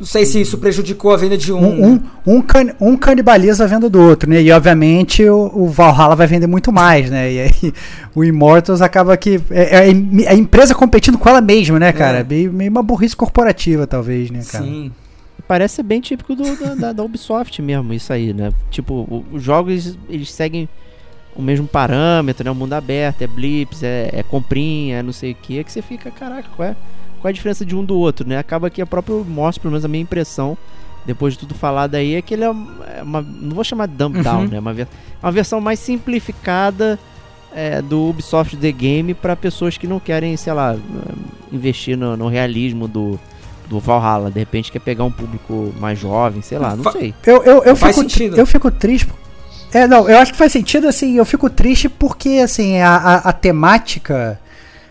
Não 0.00 0.06
sei 0.06 0.24
se 0.24 0.40
isso 0.40 0.56
prejudicou 0.56 1.12
a 1.12 1.16
venda 1.18 1.36
de 1.36 1.52
um. 1.52 1.58
Um, 1.58 1.92
um, 1.94 2.00
um, 2.36 2.40
can- 2.40 2.74
um 2.80 2.96
canibaliza 2.96 3.64
a 3.64 3.66
venda 3.66 3.90
do 3.90 4.00
outro, 4.00 4.30
né? 4.30 4.40
E 4.40 4.50
obviamente 4.50 5.22
o, 5.28 5.50
o 5.52 5.68
Valhalla 5.68 6.16
vai 6.16 6.26
vender 6.26 6.46
muito 6.46 6.72
mais, 6.72 7.10
né? 7.10 7.30
E 7.32 7.40
aí 7.40 7.74
o 8.14 8.24
Immortals 8.24 8.80
acaba 8.80 9.14
que. 9.16 9.38
É, 9.50 9.74
é 9.76 9.78
a 9.80 9.88
em- 9.88 10.26
a 10.26 10.34
empresa 10.34 10.74
competindo 10.74 11.18
com 11.18 11.28
ela 11.28 11.42
mesma, 11.42 11.78
né, 11.78 11.92
cara? 11.92 12.20
É. 12.20 12.24
Meio, 12.24 12.50
meio 12.50 12.70
uma 12.70 12.82
burrice 12.82 13.14
corporativa, 13.16 13.86
talvez, 13.86 14.30
né, 14.30 14.40
cara? 14.50 14.64
Sim. 14.64 14.90
Parece 15.46 15.74
ser 15.76 15.82
bem 15.82 16.00
típico 16.00 16.34
do- 16.34 16.56
da, 16.56 16.74
da- 16.74 16.92
da 16.94 17.02
Ubisoft 17.02 17.60
mesmo, 17.60 17.92
isso 17.92 18.10
aí, 18.10 18.32
né? 18.32 18.52
Tipo, 18.70 19.24
os 19.32 19.42
jogos, 19.42 19.98
eles 20.08 20.30
seguem 20.32 20.66
o 21.38 21.42
mesmo 21.42 21.66
parâmetro, 21.66 22.44
né? 22.44 22.50
O 22.50 22.54
mundo 22.54 22.72
aberto, 22.74 23.22
é 23.22 23.26
blips, 23.26 23.82
é, 23.82 24.10
é 24.12 24.22
comprinha, 24.22 24.96
é 24.98 25.02
não 25.02 25.12
sei 25.12 25.30
o 25.32 25.34
que, 25.36 25.62
que 25.64 25.70
você 25.72 25.80
fica, 25.80 26.10
caraca, 26.10 26.48
qual 26.56 26.68
é, 26.68 26.76
qual 27.20 27.28
é 27.28 27.30
a 27.30 27.32
diferença 27.32 27.64
de 27.64 27.74
um 27.76 27.84
do 27.84 27.96
outro, 27.96 28.28
né? 28.28 28.36
Acaba 28.38 28.68
que 28.68 28.82
a 28.82 28.86
própria 28.86 29.14
mostra, 29.16 29.62
pelo 29.62 29.70
menos 29.72 29.84
a 29.84 29.88
minha 29.88 30.02
impressão, 30.02 30.58
depois 31.06 31.34
de 31.34 31.38
tudo 31.40 31.54
falado 31.54 31.94
aí, 31.94 32.16
é 32.16 32.20
que 32.22 32.34
ele 32.34 32.42
é 32.44 32.50
uma, 32.50 32.84
é 32.86 33.02
uma- 33.02 33.22
não 33.22 33.54
vou 33.54 33.62
chamar 33.64 33.86
de 33.86 33.94
dump 33.94 34.16
down, 34.22 34.42
Uhum. 34.42 34.48
né? 34.48 34.58
Uma, 34.58 34.74
uma 35.22 35.32
versão 35.32 35.60
mais 35.60 35.78
simplificada 35.78 36.98
é, 37.54 37.80
do 37.80 38.10
Ubisoft 38.10 38.56
The 38.58 38.70
Game 38.72 39.14
para 39.14 39.34
pessoas 39.34 39.78
que 39.78 39.86
não 39.86 39.98
querem, 39.98 40.36
sei 40.36 40.52
lá, 40.52 40.76
investir 41.50 41.96
no, 41.96 42.14
no 42.16 42.28
realismo 42.28 42.86
do, 42.86 43.18
do 43.70 43.80
Valhalla. 43.80 44.30
De 44.30 44.38
repente 44.38 44.70
quer 44.70 44.80
pegar 44.80 45.04
um 45.04 45.10
público 45.10 45.72
mais 45.80 45.98
jovem, 45.98 46.42
sei 46.42 46.58
lá, 46.58 46.76
não 46.76 46.84
Fa- 46.84 46.92
sei. 46.92 47.14
Eu, 47.24 47.42
eu, 47.44 47.62
eu, 47.64 47.74
Faz 47.76 47.96
fico, 47.96 48.10
sentido. 48.10 48.36
eu 48.36 48.46
fico 48.46 48.70
triste. 48.70 49.08
É, 49.72 49.86
não, 49.86 50.08
eu 50.08 50.18
acho 50.18 50.32
que 50.32 50.38
faz 50.38 50.52
sentido, 50.52 50.88
assim, 50.88 51.16
eu 51.16 51.24
fico 51.24 51.50
triste 51.50 51.88
porque, 51.88 52.40
assim, 52.42 52.78
a, 52.78 52.96
a, 52.96 53.14
a 53.16 53.32
temática, 53.32 54.40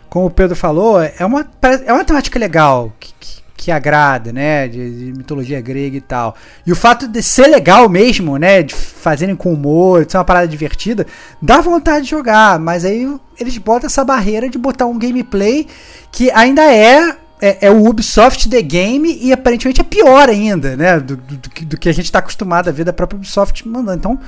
como 0.10 0.28
o 0.28 0.32
Pedro 0.32 0.56
falou, 0.56 1.02
é 1.02 1.26
uma, 1.26 1.46
é 1.86 1.92
uma 1.92 2.06
temática 2.06 2.38
legal, 2.38 2.94
que, 3.00 3.12
que, 3.20 3.42
que 3.56 3.72
agrada, 3.72 4.32
né, 4.32 4.68
de, 4.68 5.12
de 5.12 5.18
mitologia 5.18 5.60
grega 5.60 5.98
e 5.98 6.02
tal. 6.02 6.36
E 6.66 6.72
o 6.72 6.76
fato 6.76 7.08
de 7.08 7.24
ser 7.24 7.48
legal 7.48 7.90
mesmo, 7.90 8.38
né, 8.38 8.62
de 8.62 8.76
fazerem 8.76 9.36
com 9.36 9.52
humor, 9.52 10.06
de 10.06 10.12
ser 10.12 10.20
uma 10.20 10.26
parada 10.26 10.48
divertida, 10.48 11.08
dá 11.42 11.60
vontade 11.60 12.06
de 12.06 12.12
jogar, 12.12 12.60
mas 12.60 12.86
aí 12.86 13.12
eles 13.40 13.58
botam 13.58 13.88
essa 13.88 14.06
barreira 14.06 14.48
de 14.48 14.60
botar 14.60 14.86
um 14.86 14.98
gameplay 14.98 15.66
que 16.12 16.30
ainda 16.32 16.64
é 16.64 17.16
é, 17.42 17.68
é 17.68 17.72
o 17.72 17.88
Ubisoft 17.88 18.50
The 18.50 18.62
Game 18.62 19.18
e 19.22 19.32
aparentemente 19.32 19.82
é 19.82 19.84
pior 19.84 20.30
ainda, 20.30 20.76
né? 20.76 21.00
Do, 21.00 21.16
do, 21.16 21.38
do 21.66 21.78
que 21.78 21.88
a 21.90 21.94
gente 21.94 22.06
está 22.06 22.20
acostumado 22.20 22.68
a 22.68 22.72
ver 22.72 22.84
da 22.84 22.94
própria 22.94 23.18
Ubisoft 23.18 23.68
mandando. 23.68 23.98
Então, 23.98 24.20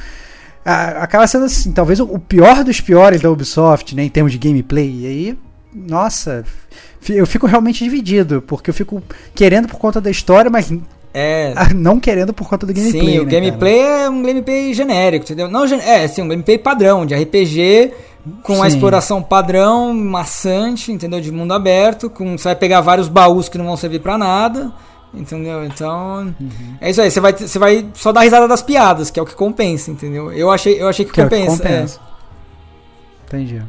a- 0.66 1.04
acaba 1.04 1.26
sendo 1.28 1.46
assim, 1.46 1.72
talvez 1.72 2.00
o, 2.00 2.20
pior 2.20 2.64
dos 2.64 2.80
piores 2.82 3.22
da 3.22 3.32
Ubisoft, 3.32 3.96
né? 3.96 4.04
Em 4.04 4.10
termos 4.10 4.32
de 4.32 4.38
gameplay. 4.38 4.90
E 5.02 5.06
aí, 5.08 5.38
nossa, 5.74 6.44
eu 7.10 7.26
fico 7.26 7.46
realmente 7.48 7.84
dividido, 7.84 8.42
porque 8.42 8.70
eu 8.70 8.74
fico 8.74 9.02
querendo 9.34 9.68
por 9.68 9.78
conta 9.80 10.00
da 10.02 10.10
história, 10.12 10.50
mas 10.52 10.72
É. 11.14 11.54
não 11.76 12.00
querendo 12.00 12.34
por 12.34 12.48
conta 12.48 12.66
do 12.68 12.74
gameplay. 12.74 13.02
Sim, 13.14 13.20
o 13.20 13.26
né, 13.26 13.32
gameplay 13.32 13.80
é 13.80 14.10
um 14.10 14.22
gameplay 14.22 14.74
genérico, 14.74 15.26
entendeu? 15.26 15.50
Não, 15.50 15.66
é, 15.66 16.04
assim, 16.06 16.22
um 16.22 16.28
gameplay 16.28 16.58
padrão 16.58 17.06
de 17.06 17.16
RPG 17.16 17.92
com 18.44 18.62
a 18.62 18.70
Sim. 18.70 18.76
exploração 18.76 19.24
padrão, 19.24 19.94
maçante, 19.94 20.92
entendeu? 20.92 21.22
De 21.22 21.32
mundo 21.32 21.54
aberto, 21.54 22.10
com 22.10 22.38
você 22.38 22.50
vai 22.50 22.56
pegar 22.56 22.82
vários 22.82 23.08
baús 23.08 23.48
que 23.50 23.58
não 23.58 23.66
vão 23.66 23.78
servir 23.78 24.00
pra 24.02 24.18
nada, 24.18 24.72
entendeu? 25.14 25.64
Então, 25.66 26.34
é 26.82 26.90
isso 26.90 27.02
aí, 27.02 27.10
você 27.12 27.20
vai 27.20 27.34
você 27.34 27.60
vai 27.60 27.88
só 27.94 28.12
dar 28.12 28.22
risada 28.22 28.48
das 28.48 28.62
piadas, 28.62 29.10
que 29.10 29.20
é 29.20 29.24
o 29.24 29.26
que 29.26 29.36
compensa, 29.36 29.90
entendeu? 29.92 30.32
Eu 30.32 30.50
achei 30.52 30.82
eu 30.82 30.88
achei 30.88 31.06
que, 31.06 31.12
Que 31.12 31.22
é 31.22 31.26
o 31.26 31.30
que 31.30 31.36
compensa. 31.36 31.64
é. 31.64 31.72
compensa. 31.72 32.00
Entendi. 33.28 33.62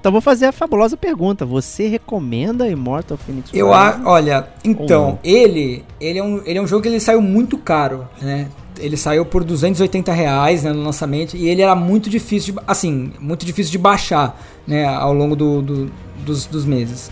Então 0.00 0.10
vou 0.10 0.20
fazer 0.20 0.46
a 0.46 0.52
fabulosa 0.52 0.96
pergunta. 0.96 1.46
Você 1.46 1.86
recomenda 1.86 2.68
Immortal 2.68 3.16
Phoenix 3.16 3.50
Eu 3.54 3.72
a, 3.72 4.00
olha, 4.04 4.48
então, 4.64 5.18
ele, 5.22 5.84
ele 6.00 6.18
é 6.18 6.22
um, 6.22 6.42
ele 6.44 6.58
é 6.58 6.62
um 6.62 6.66
jogo 6.66 6.82
que 6.82 6.88
ele 6.88 6.98
saiu 6.98 7.22
muito 7.22 7.56
caro, 7.56 8.08
né? 8.20 8.48
Ele 8.80 8.96
saiu 8.96 9.24
por 9.24 9.44
280 9.44 10.10
reais 10.12 10.64
né, 10.64 10.72
no 10.72 10.82
lançamento 10.82 11.36
e 11.36 11.46
ele 11.48 11.62
era 11.62 11.76
muito 11.76 12.10
difícil 12.10 12.54
de, 12.54 12.60
assim, 12.66 13.12
muito 13.20 13.46
difícil 13.46 13.70
de 13.70 13.78
baixar, 13.78 14.40
né, 14.66 14.84
ao 14.86 15.12
longo 15.14 15.36
do, 15.36 15.62
do- 15.62 15.92
dos, 16.24 16.46
dos 16.46 16.64
meses. 16.64 17.08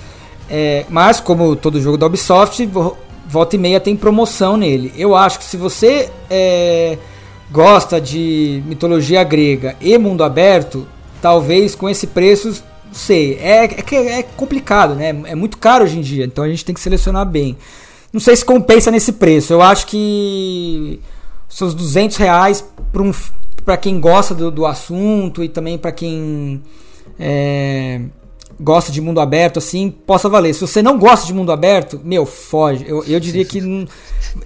É, 0.48 0.84
mas 0.88 1.20
como 1.20 1.54
todo 1.54 1.80
jogo 1.80 1.96
da 1.96 2.06
Ubisoft, 2.06 2.68
volta 3.30 3.54
e 3.54 3.58
meia 3.58 3.78
tem 3.78 3.96
promoção 3.96 4.56
nele. 4.56 4.92
Eu 4.96 5.14
acho 5.14 5.38
que 5.38 5.44
se 5.44 5.56
você 5.56 6.10
é, 6.28 6.98
gosta 7.50 8.00
de 8.00 8.60
mitologia 8.66 9.22
grega 9.22 9.76
e 9.80 9.96
mundo 9.96 10.24
aberto, 10.24 10.86
talvez 11.22 11.76
com 11.76 11.88
esse 11.88 12.08
preço, 12.08 12.62
sei, 12.90 13.34
é, 13.34 13.66
é, 13.66 14.18
é 14.18 14.22
complicado, 14.22 14.96
né? 14.96 15.10
É 15.26 15.34
muito 15.36 15.58
caro 15.58 15.84
hoje 15.84 15.96
em 15.96 16.00
dia, 16.00 16.24
então 16.24 16.42
a 16.42 16.48
gente 16.48 16.64
tem 16.64 16.74
que 16.74 16.80
selecionar 16.80 17.24
bem. 17.24 17.56
Não 18.12 18.20
sei 18.20 18.34
se 18.34 18.44
compensa 18.44 18.90
nesse 18.90 19.12
preço. 19.12 19.52
Eu 19.52 19.62
acho 19.62 19.86
que 19.86 21.00
seus 21.48 21.72
200 21.72 22.16
reais 22.16 22.64
para 22.92 23.02
um, 23.02 23.12
quem 23.80 24.00
gosta 24.00 24.34
do, 24.34 24.50
do 24.50 24.66
assunto 24.66 25.44
e 25.44 25.48
também 25.48 25.78
para 25.78 25.92
quem 25.92 26.60
é, 27.16 28.00
gosta 28.60 28.92
de 28.92 29.00
mundo 29.00 29.20
aberto, 29.20 29.58
assim, 29.58 29.90
possa 29.90 30.28
valer. 30.28 30.54
Se 30.54 30.60
você 30.60 30.82
não 30.82 30.98
gosta 30.98 31.26
de 31.26 31.32
mundo 31.34 31.50
aberto, 31.50 32.00
meu, 32.04 32.26
foge. 32.26 32.84
Eu, 32.86 33.02
eu 33.04 33.18
diria 33.18 33.44
que 33.44 33.86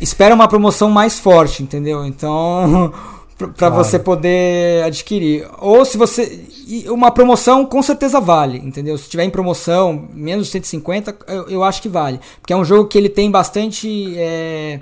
espera 0.01 0.35
uma 0.35 0.47
promoção 0.49 0.89
mais 0.91 1.19
forte, 1.19 1.63
entendeu? 1.63 2.05
Então, 2.07 2.93
pra 3.37 3.49
pra 3.49 3.69
Claro. 3.71 3.75
você 3.85 3.99
poder 3.99 4.85
adquirir. 4.85 5.47
Ou 5.59 5.85
se 5.85 5.99
você. 5.99 6.41
Uma 6.89 7.11
promoção 7.11 7.67
com 7.67 7.83
certeza 7.83 8.21
vale, 8.21 8.59
entendeu? 8.59 8.97
Se 8.97 9.09
tiver 9.09 9.25
em 9.25 9.31
promoção, 9.31 10.09
menos 10.15 10.47
de 10.47 10.53
150, 10.53 11.17
eu, 11.27 11.49
eu 11.49 11.65
acho 11.65 11.83
que 11.83 11.89
vale. 11.89 12.21
Porque 12.41 12.53
é 12.53 12.57
um 12.57 12.65
jogo 12.65 12.89
que 12.89 12.97
ele 12.97 13.09
tem 13.09 13.31
bastante. 13.31 14.15
é, 14.17 14.81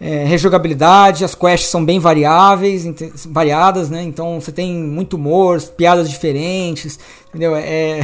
é, 0.00 0.24
rejogabilidade, 0.24 1.24
as 1.24 1.34
quests 1.34 1.70
são 1.70 1.82
bem 1.82 1.98
variáveis, 1.98 2.84
variadas, 3.26 3.88
né? 3.88 4.02
Então 4.02 4.38
você 4.40 4.50
tem 4.52 4.74
muito 4.74 5.14
humor, 5.14 5.62
piadas 5.62 6.10
diferentes, 6.10 6.98
entendeu? 7.28 7.54
É, 7.56 8.00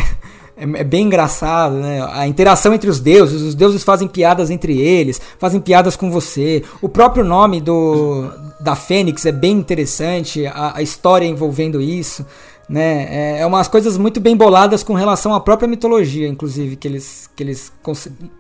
é, 0.61 0.81
é 0.81 0.85
bem 0.85 1.07
engraçado, 1.07 1.77
né? 1.77 2.07
A 2.13 2.27
interação 2.27 2.75
entre 2.75 2.91
os 2.91 3.01
deuses, 3.01 3.41
os 3.41 3.55
deuses 3.55 3.83
fazem 3.83 4.07
piadas 4.07 4.51
entre 4.51 4.79
eles, 4.79 5.21
fazem 5.39 5.61
piadas 5.61 5.97
com 5.97 6.11
você. 6.11 6.63
O 6.83 6.89
próprio 6.89 7.25
nome 7.25 7.61
do 7.61 8.31
da 8.61 8.77
Fênix 8.77 9.25
é 9.25 9.33
bem 9.33 9.53
interessante, 9.53 10.47
a, 10.47 10.77
a 10.77 10.83
história 10.83 11.25
envolvendo 11.25 11.81
isso, 11.81 12.27
né? 12.69 13.07
É, 13.11 13.41
é 13.41 13.47
umas 13.47 13.69
coisas 13.69 13.97
muito 13.97 14.21
bem 14.21 14.37
boladas 14.37 14.83
com 14.83 14.93
relação 14.93 15.33
à 15.35 15.41
própria 15.41 15.67
mitologia, 15.67 16.29
inclusive 16.29 16.77
que 16.77 16.87
eles 16.87 17.31
que 17.35 17.43
eles 17.43 17.73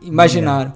imaginaram. 0.02 0.72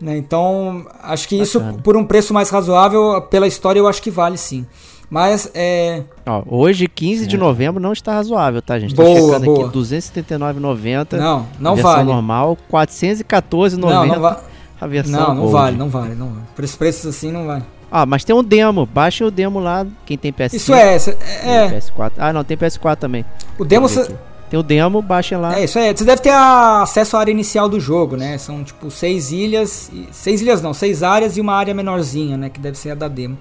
Né? 0.00 0.16
Então, 0.16 0.86
acho 1.02 1.28
que 1.28 1.36
isso, 1.36 1.58
Bacana. 1.58 1.82
por 1.82 1.96
um 1.96 2.04
preço 2.04 2.32
mais 2.34 2.50
razoável, 2.50 3.22
pela 3.22 3.46
história, 3.46 3.80
eu 3.80 3.88
acho 3.88 4.02
que 4.02 4.10
vale 4.10 4.36
sim. 4.36 4.66
Mas, 5.10 5.50
é. 5.54 6.02
Ó, 6.26 6.42
hoje, 6.46 6.88
15 6.88 7.26
de 7.26 7.36
novembro, 7.36 7.80
não 7.80 7.92
está 7.92 8.12
razoável, 8.14 8.60
tá, 8.62 8.78
gente? 8.78 8.94
Boa, 8.94 9.08
Tô 9.08 9.26
checando 9.26 9.44
boa. 9.46 9.66
aqui, 9.68 9.78
279,90. 9.78 11.16
Não, 11.18 11.46
não 11.60 11.74
versão 11.76 11.92
vale. 11.92 12.04
normal, 12.04 12.58
414,90 12.70 13.76
Não, 13.78 14.06
não, 14.06 14.20
va 14.20 14.40
a 14.80 14.86
versão 14.86 15.12
não, 15.20 15.28
não 15.28 15.36
Gold. 15.42 15.52
vale, 15.52 15.76
não 15.76 15.88
vale, 15.88 16.14
não 16.14 16.28
vale. 16.28 16.42
Por 16.54 16.64
esses 16.64 16.76
preços 16.76 17.06
assim, 17.06 17.30
não 17.30 17.46
vale. 17.46 17.62
Ah, 17.90 18.04
mas 18.04 18.24
tem 18.24 18.34
um 18.34 18.42
demo. 18.42 18.84
Baixem 18.86 19.26
o 19.26 19.30
demo 19.30 19.60
lá, 19.60 19.86
quem 20.04 20.18
tem 20.18 20.32
PS5. 20.32 20.54
Isso 20.54 20.74
é, 20.74 20.98
tem 20.98 21.14
é. 21.44 21.68
PS4. 21.70 22.12
Ah, 22.18 22.32
não, 22.32 22.42
tem 22.42 22.56
PS4 22.56 22.96
também. 22.96 23.24
O 23.58 23.64
demo. 23.64 23.88
Cê-. 23.88 24.10
Tem 24.50 24.58
o 24.58 24.62
demo, 24.62 25.00
baixem 25.00 25.38
lá. 25.38 25.58
É, 25.58 25.64
isso 25.64 25.78
é. 25.78 25.94
Você 25.94 26.04
deve 26.04 26.20
ter 26.20 26.30
a- 26.30 26.82
acesso 26.82 27.16
à 27.16 27.20
área 27.20 27.30
inicial 27.30 27.68
do 27.68 27.78
jogo, 27.78 28.16
né? 28.16 28.36
São 28.36 28.64
tipo 28.64 28.90
seis 28.90 29.30
ilhas. 29.30 29.90
e- 29.92 30.08
Seis 30.10 30.40
ilhas 30.42 30.60
não, 30.60 30.74
seis 30.74 31.02
áreas 31.04 31.36
e 31.36 31.40
uma 31.40 31.54
área 31.54 31.72
menorzinha, 31.72 32.36
né? 32.36 32.50
Que 32.50 32.58
deve 32.60 32.76
ser 32.76 32.90
a 32.90 32.94
da 32.96 33.06
demo. 33.08 33.38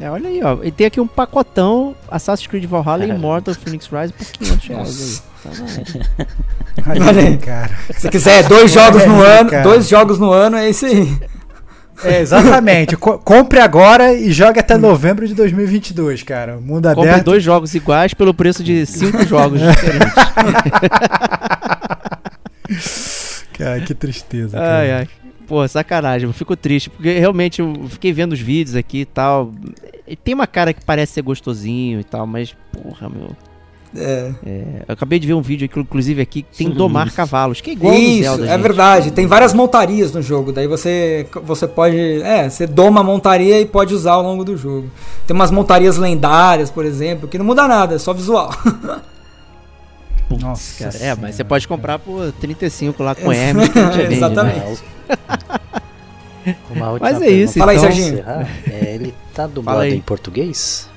É, 0.00 0.10
olha 0.10 0.28
aí, 0.28 0.40
ó. 0.42 0.58
E 0.62 0.70
tem 0.70 0.86
aqui 0.86 1.00
um 1.00 1.06
pacotão 1.06 1.94
Assassin's 2.10 2.46
Creed 2.46 2.64
Valhalla 2.66 3.04
e 3.06 3.08
Immortal 3.10 3.54
Phoenix 3.54 3.88
Rise 3.90 4.12
por 4.12 4.26
500 4.26 4.66
reais. 4.68 5.22
Aí. 5.44 5.52
Tá 6.82 6.92
Olha 7.08 7.22
aí. 7.28 7.38
cara. 7.38 7.70
Se 7.96 8.08
quiser 8.10 8.42
dois 8.48 8.72
jogos 8.72 9.06
no 9.06 9.22
ano, 9.22 9.50
cara. 9.50 9.62
dois 9.62 9.88
jogos 9.88 10.18
no 10.18 10.30
ano, 10.32 10.56
é 10.56 10.68
isso 10.68 10.84
aí. 10.86 11.16
É, 12.04 12.20
exatamente. 12.20 12.94
Co- 12.94 13.18
compre 13.18 13.58
agora 13.58 14.12
e 14.12 14.30
jogue 14.30 14.60
até 14.60 14.76
novembro 14.76 15.26
de 15.26 15.32
2022, 15.34 16.22
cara. 16.24 16.58
Mundo 16.58 16.86
Compre 16.92 17.08
aberto. 17.08 17.24
dois 17.24 17.42
jogos 17.42 17.74
iguais 17.74 18.12
pelo 18.12 18.34
preço 18.34 18.62
de 18.62 18.84
cinco 18.84 19.24
jogos 19.24 19.60
diferentes. 19.62 20.12
Cara, 23.56 23.80
que 23.80 23.94
tristeza. 23.94 24.58
Ai, 24.60 24.88
cara. 24.88 24.98
ai. 24.98 25.08
Pô, 25.46 25.66
sacanagem, 25.68 26.28
eu 26.28 26.32
fico 26.32 26.56
triste, 26.56 26.90
porque 26.90 27.18
realmente 27.18 27.60
eu 27.60 27.74
fiquei 27.88 28.12
vendo 28.12 28.32
os 28.32 28.40
vídeos 28.40 28.74
aqui 28.74 29.00
e 29.00 29.04
tal. 29.04 29.52
Tem 30.24 30.34
uma 30.34 30.46
cara 30.46 30.72
que 30.72 30.84
parece 30.84 31.14
ser 31.14 31.22
gostosinho 31.22 32.00
e 32.00 32.04
tal, 32.04 32.26
mas, 32.26 32.56
porra, 32.72 33.08
meu. 33.08 33.30
É. 33.96 34.32
é, 34.44 34.64
eu 34.88 34.92
acabei 34.92 35.18
de 35.18 35.26
ver 35.26 35.34
um 35.34 35.40
vídeo 35.40 35.64
aqui, 35.64 35.78
inclusive 35.78 36.20
aqui, 36.20 36.42
que 36.42 36.58
tem 36.58 36.70
domar 36.70 37.12
cavalos, 37.12 37.60
que 37.60 37.70
é 37.70 37.72
igual 37.72 37.94
Isso, 37.94 38.24
Zelda, 38.24 38.44
é 38.44 38.48
gente. 38.48 38.60
verdade. 38.60 39.10
Tem 39.10 39.26
várias 39.26 39.54
montarias 39.54 40.12
no 40.12 40.20
jogo. 40.20 40.52
Daí 40.52 40.66
você, 40.66 41.26
você 41.44 41.66
pode. 41.66 41.96
É, 42.22 42.50
você 42.50 42.66
doma 42.66 43.00
a 43.00 43.04
montaria 43.04 43.60
e 43.60 43.64
pode 43.64 43.94
usar 43.94 44.12
ao 44.12 44.22
longo 44.22 44.44
do 44.44 44.56
jogo. 44.56 44.90
Tem 45.26 45.34
umas 45.34 45.50
montarias 45.50 45.96
lendárias, 45.96 46.70
por 46.70 46.84
exemplo, 46.84 47.28
que 47.28 47.38
não 47.38 47.44
muda 47.44 47.66
nada, 47.68 47.94
é 47.94 47.98
só 47.98 48.12
visual. 48.12 48.50
Putz, 50.28 50.42
Nossa 50.42 50.84
cara. 50.84 50.96
É, 50.96 50.98
Senhora. 50.98 51.18
mas 51.22 51.34
você 51.36 51.44
pode 51.44 51.68
comprar 51.68 51.98
por 51.98 52.32
35 52.32 53.02
lá 53.02 53.14
com 53.14 53.32
Hermes 53.32 53.68
que 53.68 53.78
a 53.78 53.90
gente 53.92 54.06
vende, 54.08 54.34
né? 54.34 54.76
Exatamente. 55.08 55.66
Uma 56.70 56.90
última 56.90 57.10
Mas 57.10 57.22
é 57.22 57.28
isso, 57.28 57.58
Fala 57.58 57.72
aí, 57.72 57.78
pra 57.78 57.88
Serginho. 57.90 58.14
encerrar. 58.14 58.48
É, 58.70 58.94
ele 58.94 59.14
tá 59.34 59.46
dublado 59.46 59.80
aí. 59.80 59.94
em 59.94 60.00
português? 60.00 60.88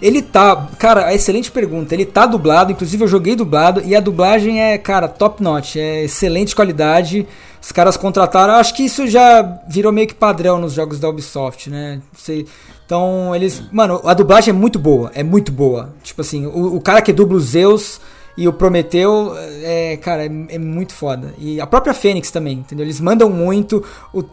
Ele 0.00 0.22
tá. 0.22 0.68
Cara, 0.78 1.14
excelente 1.14 1.50
pergunta. 1.50 1.94
Ele 1.94 2.06
tá 2.06 2.24
dublado, 2.26 2.72
inclusive 2.72 3.04
eu 3.04 3.08
joguei 3.08 3.36
dublado, 3.36 3.82
e 3.84 3.94
a 3.94 4.00
dublagem 4.00 4.60
é, 4.60 4.78
cara, 4.78 5.06
top 5.06 5.42
notch. 5.42 5.76
É 5.76 6.04
excelente 6.04 6.56
qualidade. 6.56 7.26
Os 7.60 7.70
caras 7.70 7.96
contrataram. 7.96 8.54
Acho 8.54 8.74
que 8.74 8.84
isso 8.84 9.06
já 9.06 9.42
virou 9.68 9.92
meio 9.92 10.08
que 10.08 10.14
padrão 10.14 10.58
nos 10.58 10.72
jogos 10.72 10.98
da 10.98 11.08
Ubisoft, 11.08 11.68
né? 11.70 12.00
Você- 12.12 12.46
então, 12.84 13.34
eles. 13.34 13.62
Mano, 13.70 14.00
a 14.04 14.14
dublagem 14.14 14.50
é 14.50 14.52
muito 14.52 14.78
boa. 14.78 15.12
É 15.14 15.22
muito 15.22 15.52
boa. 15.52 15.90
Tipo 16.02 16.22
assim, 16.22 16.46
o, 16.46 16.74
o 16.76 16.80
cara 16.80 17.00
que 17.02 17.12
dubla 17.12 17.36
o 17.36 17.40
Zeus 17.40 18.00
e 18.36 18.48
o 18.48 18.52
Prometeu, 18.52 19.34
é, 19.62 19.96
cara, 19.98 20.24
é, 20.24 20.30
é 20.48 20.58
muito 20.58 20.94
foda. 20.94 21.34
E 21.38 21.60
a 21.60 21.66
própria 21.66 21.92
Fênix 21.94 22.30
também, 22.30 22.58
entendeu? 22.58 22.84
Eles 22.86 23.00
mandam 23.00 23.28
muito. 23.30 23.84
o- 24.12 24.24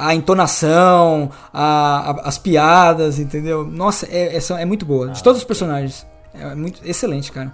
a 0.00 0.14
entonação, 0.14 1.28
a- 1.52 2.10
a- 2.12 2.28
as 2.28 2.38
piadas, 2.38 3.18
entendeu? 3.18 3.64
Nossa, 3.66 4.06
é, 4.06 4.36
é, 4.36 4.40
é 4.60 4.64
muito 4.64 4.86
boa. 4.86 5.08
De 5.08 5.20
todos 5.24 5.38
os 5.40 5.44
personagens. 5.44 6.06
É 6.32 6.54
muito 6.54 6.80
excelente, 6.84 7.32
cara. 7.32 7.52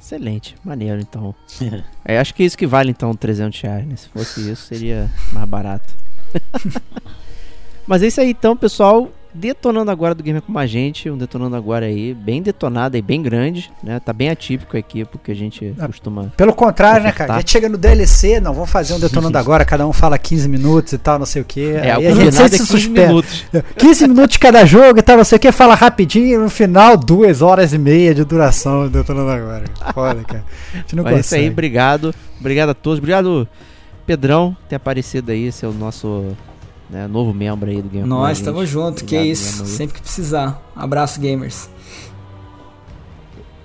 Excelente, 0.00 0.56
maneiro 0.64 1.00
então. 1.00 1.34
É, 2.04 2.18
acho 2.18 2.34
que 2.34 2.42
é 2.42 2.46
isso 2.46 2.58
que 2.58 2.66
vale 2.66 2.90
então 2.90 3.14
300 3.14 3.60
reais, 3.60 3.86
né? 3.86 3.94
Se 3.94 4.08
fosse 4.08 4.50
isso, 4.50 4.66
seria 4.66 5.08
mais 5.32 5.48
barato. 5.48 5.94
Mas 7.86 8.02
é 8.02 8.06
isso 8.08 8.20
aí 8.20 8.30
então, 8.30 8.56
pessoal. 8.56 9.08
Detonando 9.32 9.90
agora 9.90 10.14
do 10.14 10.22
Gamer 10.24 10.42
Como 10.42 10.58
a 10.58 10.66
Gente, 10.66 11.08
um 11.08 11.16
detonando 11.16 11.54
agora 11.54 11.86
aí, 11.86 12.12
bem 12.12 12.42
detonado 12.42 12.96
e 12.96 13.02
bem 13.02 13.22
grande, 13.22 13.70
né? 13.82 14.00
Tá 14.00 14.12
bem 14.12 14.28
atípico 14.28 14.76
aqui, 14.76 15.04
porque 15.04 15.30
a 15.30 15.34
gente 15.34 15.72
Ah, 15.78 15.86
costuma. 15.86 16.32
Pelo 16.36 16.52
contrário, 16.52 17.04
né, 17.04 17.12
cara? 17.12 17.34
A 17.34 17.38
gente 17.38 17.50
chega 17.52 17.68
no 17.68 17.78
DLC, 17.78 18.40
não, 18.40 18.52
vamos 18.52 18.70
fazer 18.70 18.92
um 18.94 18.98
detonando 18.98 19.38
agora, 19.38 19.64
cada 19.64 19.86
um 19.86 19.92
fala 19.92 20.18
15 20.18 20.48
minutos 20.48 20.92
e 20.92 20.98
tal, 20.98 21.18
não 21.18 21.26
sei 21.26 21.42
o 21.42 21.44
quê. 21.44 21.74
É, 21.76 21.92
Aí 21.92 22.06
a 22.08 22.14
gente 22.14 22.32
sempre 22.32 22.54
é 22.54 22.58
se 22.58 22.58
15 22.58 22.66
suspende. 22.66 23.00
minutos. 23.06 23.44
15 23.78 24.08
minutos 24.08 24.32
de 24.32 24.38
cada 24.40 24.66
jogo 24.66 24.98
e 24.98 25.02
tal, 25.02 25.16
não 25.16 25.24
sei 25.24 25.36
o 25.36 25.40
que, 25.40 25.52
fala 25.52 25.74
rapidinho 25.74 26.26
e 26.34 26.36
no 26.36 26.50
final, 26.50 26.96
duas 26.96 27.40
horas 27.40 27.72
e 27.72 27.78
meia 27.78 28.12
de 28.14 28.24
duração 28.24 28.84
do 28.84 28.90
detonando 28.90 29.30
agora. 29.30 29.64
Foda, 29.94 30.24
cara. 30.24 30.44
A 30.74 30.76
gente 30.78 30.96
não 30.96 31.04
Mas 31.04 31.16
é 31.16 31.20
isso 31.20 31.34
aí, 31.36 31.48
obrigado. 31.48 32.12
Obrigado 32.40 32.70
a 32.70 32.74
todos. 32.74 32.98
Obrigado, 32.98 33.46
Pedrão, 34.06 34.56
ter 34.68 34.74
aparecido 34.74 35.30
aí, 35.30 35.52
ser 35.52 35.66
o 35.66 35.72
nosso 35.72 36.36
né, 36.90 37.06
novo 37.06 37.32
membro 37.32 37.70
aí 37.70 37.80
do 37.80 38.02
a 38.02 38.06
Nós 38.06 38.38
estamos 38.38 38.68
junto, 38.68 39.04
que 39.04 39.14
Obrigado 39.14 39.32
isso. 39.32 39.64
Sempre 39.66 39.94
que 39.94 40.02
precisar. 40.02 40.60
Abraço, 40.74 41.20
gamers. 41.20 41.70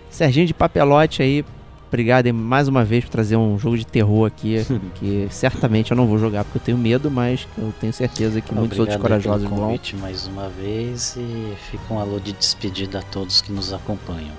Serginho 0.09 0.47
de 0.47 0.53
Papelote 0.53 1.21
aí, 1.21 1.43
obrigado 1.87 2.33
mais 2.33 2.69
uma 2.69 2.85
vez 2.85 3.03
por 3.03 3.09
trazer 3.09 3.35
um 3.35 3.59
jogo 3.59 3.77
de 3.77 3.85
terror 3.85 4.25
aqui, 4.25 4.65
que 4.95 5.27
certamente 5.29 5.91
eu 5.91 5.97
não 5.97 6.07
vou 6.07 6.17
jogar 6.17 6.45
porque 6.45 6.57
eu 6.57 6.61
tenho 6.61 6.77
medo, 6.77 7.11
mas 7.11 7.45
eu 7.57 7.73
tenho 7.81 7.91
certeza 7.91 8.39
que 8.39 8.53
muitos 8.53 8.79
outros 8.79 8.97
corajosos 8.97 9.43
pelo 9.43 9.55
vão. 9.55 9.65
convite 9.67 9.95
mais 9.97 10.25
uma 10.25 10.47
vez 10.47 11.17
e 11.17 11.53
fica 11.69 11.93
um 11.93 11.99
alô 11.99 12.17
de 12.19 12.31
despedida 12.31 12.99
a 12.99 13.01
todos 13.01 13.41
que 13.41 13.51
nos 13.51 13.73
acompanham. 13.73 14.33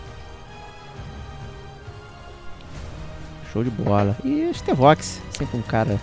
Show 3.52 3.62
de 3.62 3.70
bola. 3.70 4.16
E 4.24 4.50
Stevox, 4.54 5.20
sempre 5.30 5.58
um 5.58 5.62
cara 5.62 6.00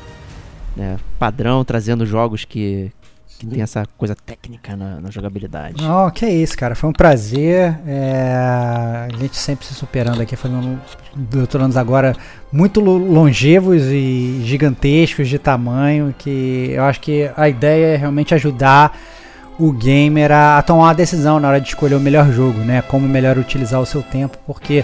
né, 0.76 0.98
padrão, 1.20 1.64
trazendo 1.64 2.06
jogos 2.06 2.46
que, 2.46 2.92
que 3.40 3.46
tem 3.46 3.62
essa 3.62 3.86
coisa 3.98 4.16
técnica 4.16 4.76
na, 4.76 5.02
na 5.02 5.12
jogabilidade. 5.12 5.82
Não, 5.84 6.10
que 6.10 6.26
é 6.26 6.34
isso, 6.34 6.58
cara. 6.58 6.76
Foi 6.76 6.90
um 6.90 6.94
prazer. 6.94 7.76
É, 7.88 9.08
a 9.12 9.18
gente 9.20 9.36
sempre 9.38 9.66
se 9.66 9.74
superando 9.74 10.22
aqui, 10.22 10.36
fazendo 10.36 10.80
doutorandos 11.16 11.78
agora 11.78 12.16
muito 12.52 12.80
lo- 12.80 12.98
longevos 12.98 13.84
e 13.84 14.42
gigantescos 14.44 15.28
de 15.30 15.38
tamanho. 15.38 16.14
Que 16.18 16.72
eu 16.72 16.84
acho 16.84 17.00
que 17.02 17.30
a 17.36 17.48
ideia 17.50 17.94
é 17.94 17.96
realmente 17.96 18.34
ajudar 18.34 18.98
o 19.60 19.72
gamer 19.72 20.32
a, 20.32 20.58
a 20.58 20.62
tomar 20.64 20.86
uma 20.86 20.96
decisão 20.96 21.40
na 21.40 21.48
hora 21.48 21.62
de 21.62 21.68
escolher 21.68 21.94
o 21.96 22.00
melhor 22.00 22.32
jogo, 22.32 22.60
né? 22.60 22.82
Como 22.82 23.08
melhor 23.08 23.38
utilizar 23.38 23.80
o 23.80 23.86
seu 23.86 24.02
tempo, 24.02 24.36
porque 24.48 24.84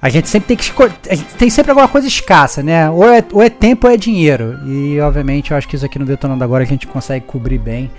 a 0.00 0.08
gente 0.08 0.28
sempre 0.28 0.48
tem 0.48 0.56
que 0.56 0.62
escolher. 0.64 0.94
A 1.10 1.14
gente 1.14 1.34
tem 1.34 1.50
sempre 1.50 1.70
alguma 1.70 1.88
coisa 1.88 2.06
escassa, 2.06 2.62
né? 2.62 2.88
Ou 2.90 3.04
é, 3.12 3.24
ou 3.32 3.42
é 3.42 3.50
tempo 3.50 3.86
ou 3.86 3.92
é 3.92 3.96
dinheiro. 3.96 4.58
E 4.66 5.00
obviamente 5.00 5.50
eu 5.50 5.56
acho 5.56 5.66
que 5.68 5.76
isso 5.76 5.84
aqui 5.84 5.98
no 5.98 6.04
Detonando 6.04 6.44
Agora 6.44 6.62
a 6.64 6.66
gente 6.66 6.86
consegue 6.86 7.24
cobrir 7.26 7.58
bem 7.58 7.90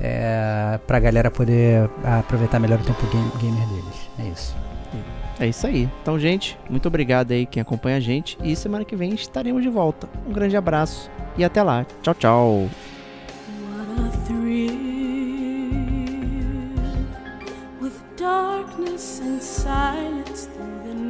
é, 0.00 0.78
pra 0.86 0.98
galera 0.98 1.30
poder 1.30 1.88
aproveitar 2.02 2.58
melhor 2.58 2.80
o 2.80 2.82
tempo 2.82 3.06
game- 3.06 3.30
gamer 3.40 3.68
deles. 3.68 4.08
É 4.18 4.22
isso. 4.32 4.56
É 5.40 5.46
isso 5.48 5.66
aí. 5.66 5.88
Então, 6.02 6.18
gente, 6.18 6.56
muito 6.70 6.86
obrigado 6.86 7.32
aí 7.32 7.44
quem 7.46 7.60
acompanha 7.60 7.96
a 7.96 8.00
gente. 8.00 8.38
E 8.42 8.54
semana 8.54 8.84
que 8.84 8.94
vem 8.94 9.14
estaremos 9.14 9.62
de 9.62 9.68
volta. 9.68 10.08
Um 10.28 10.32
grande 10.32 10.56
abraço 10.56 11.10
e 11.36 11.44
até 11.44 11.62
lá. 11.62 11.84
Tchau, 12.02 12.14
tchau. 12.14 12.68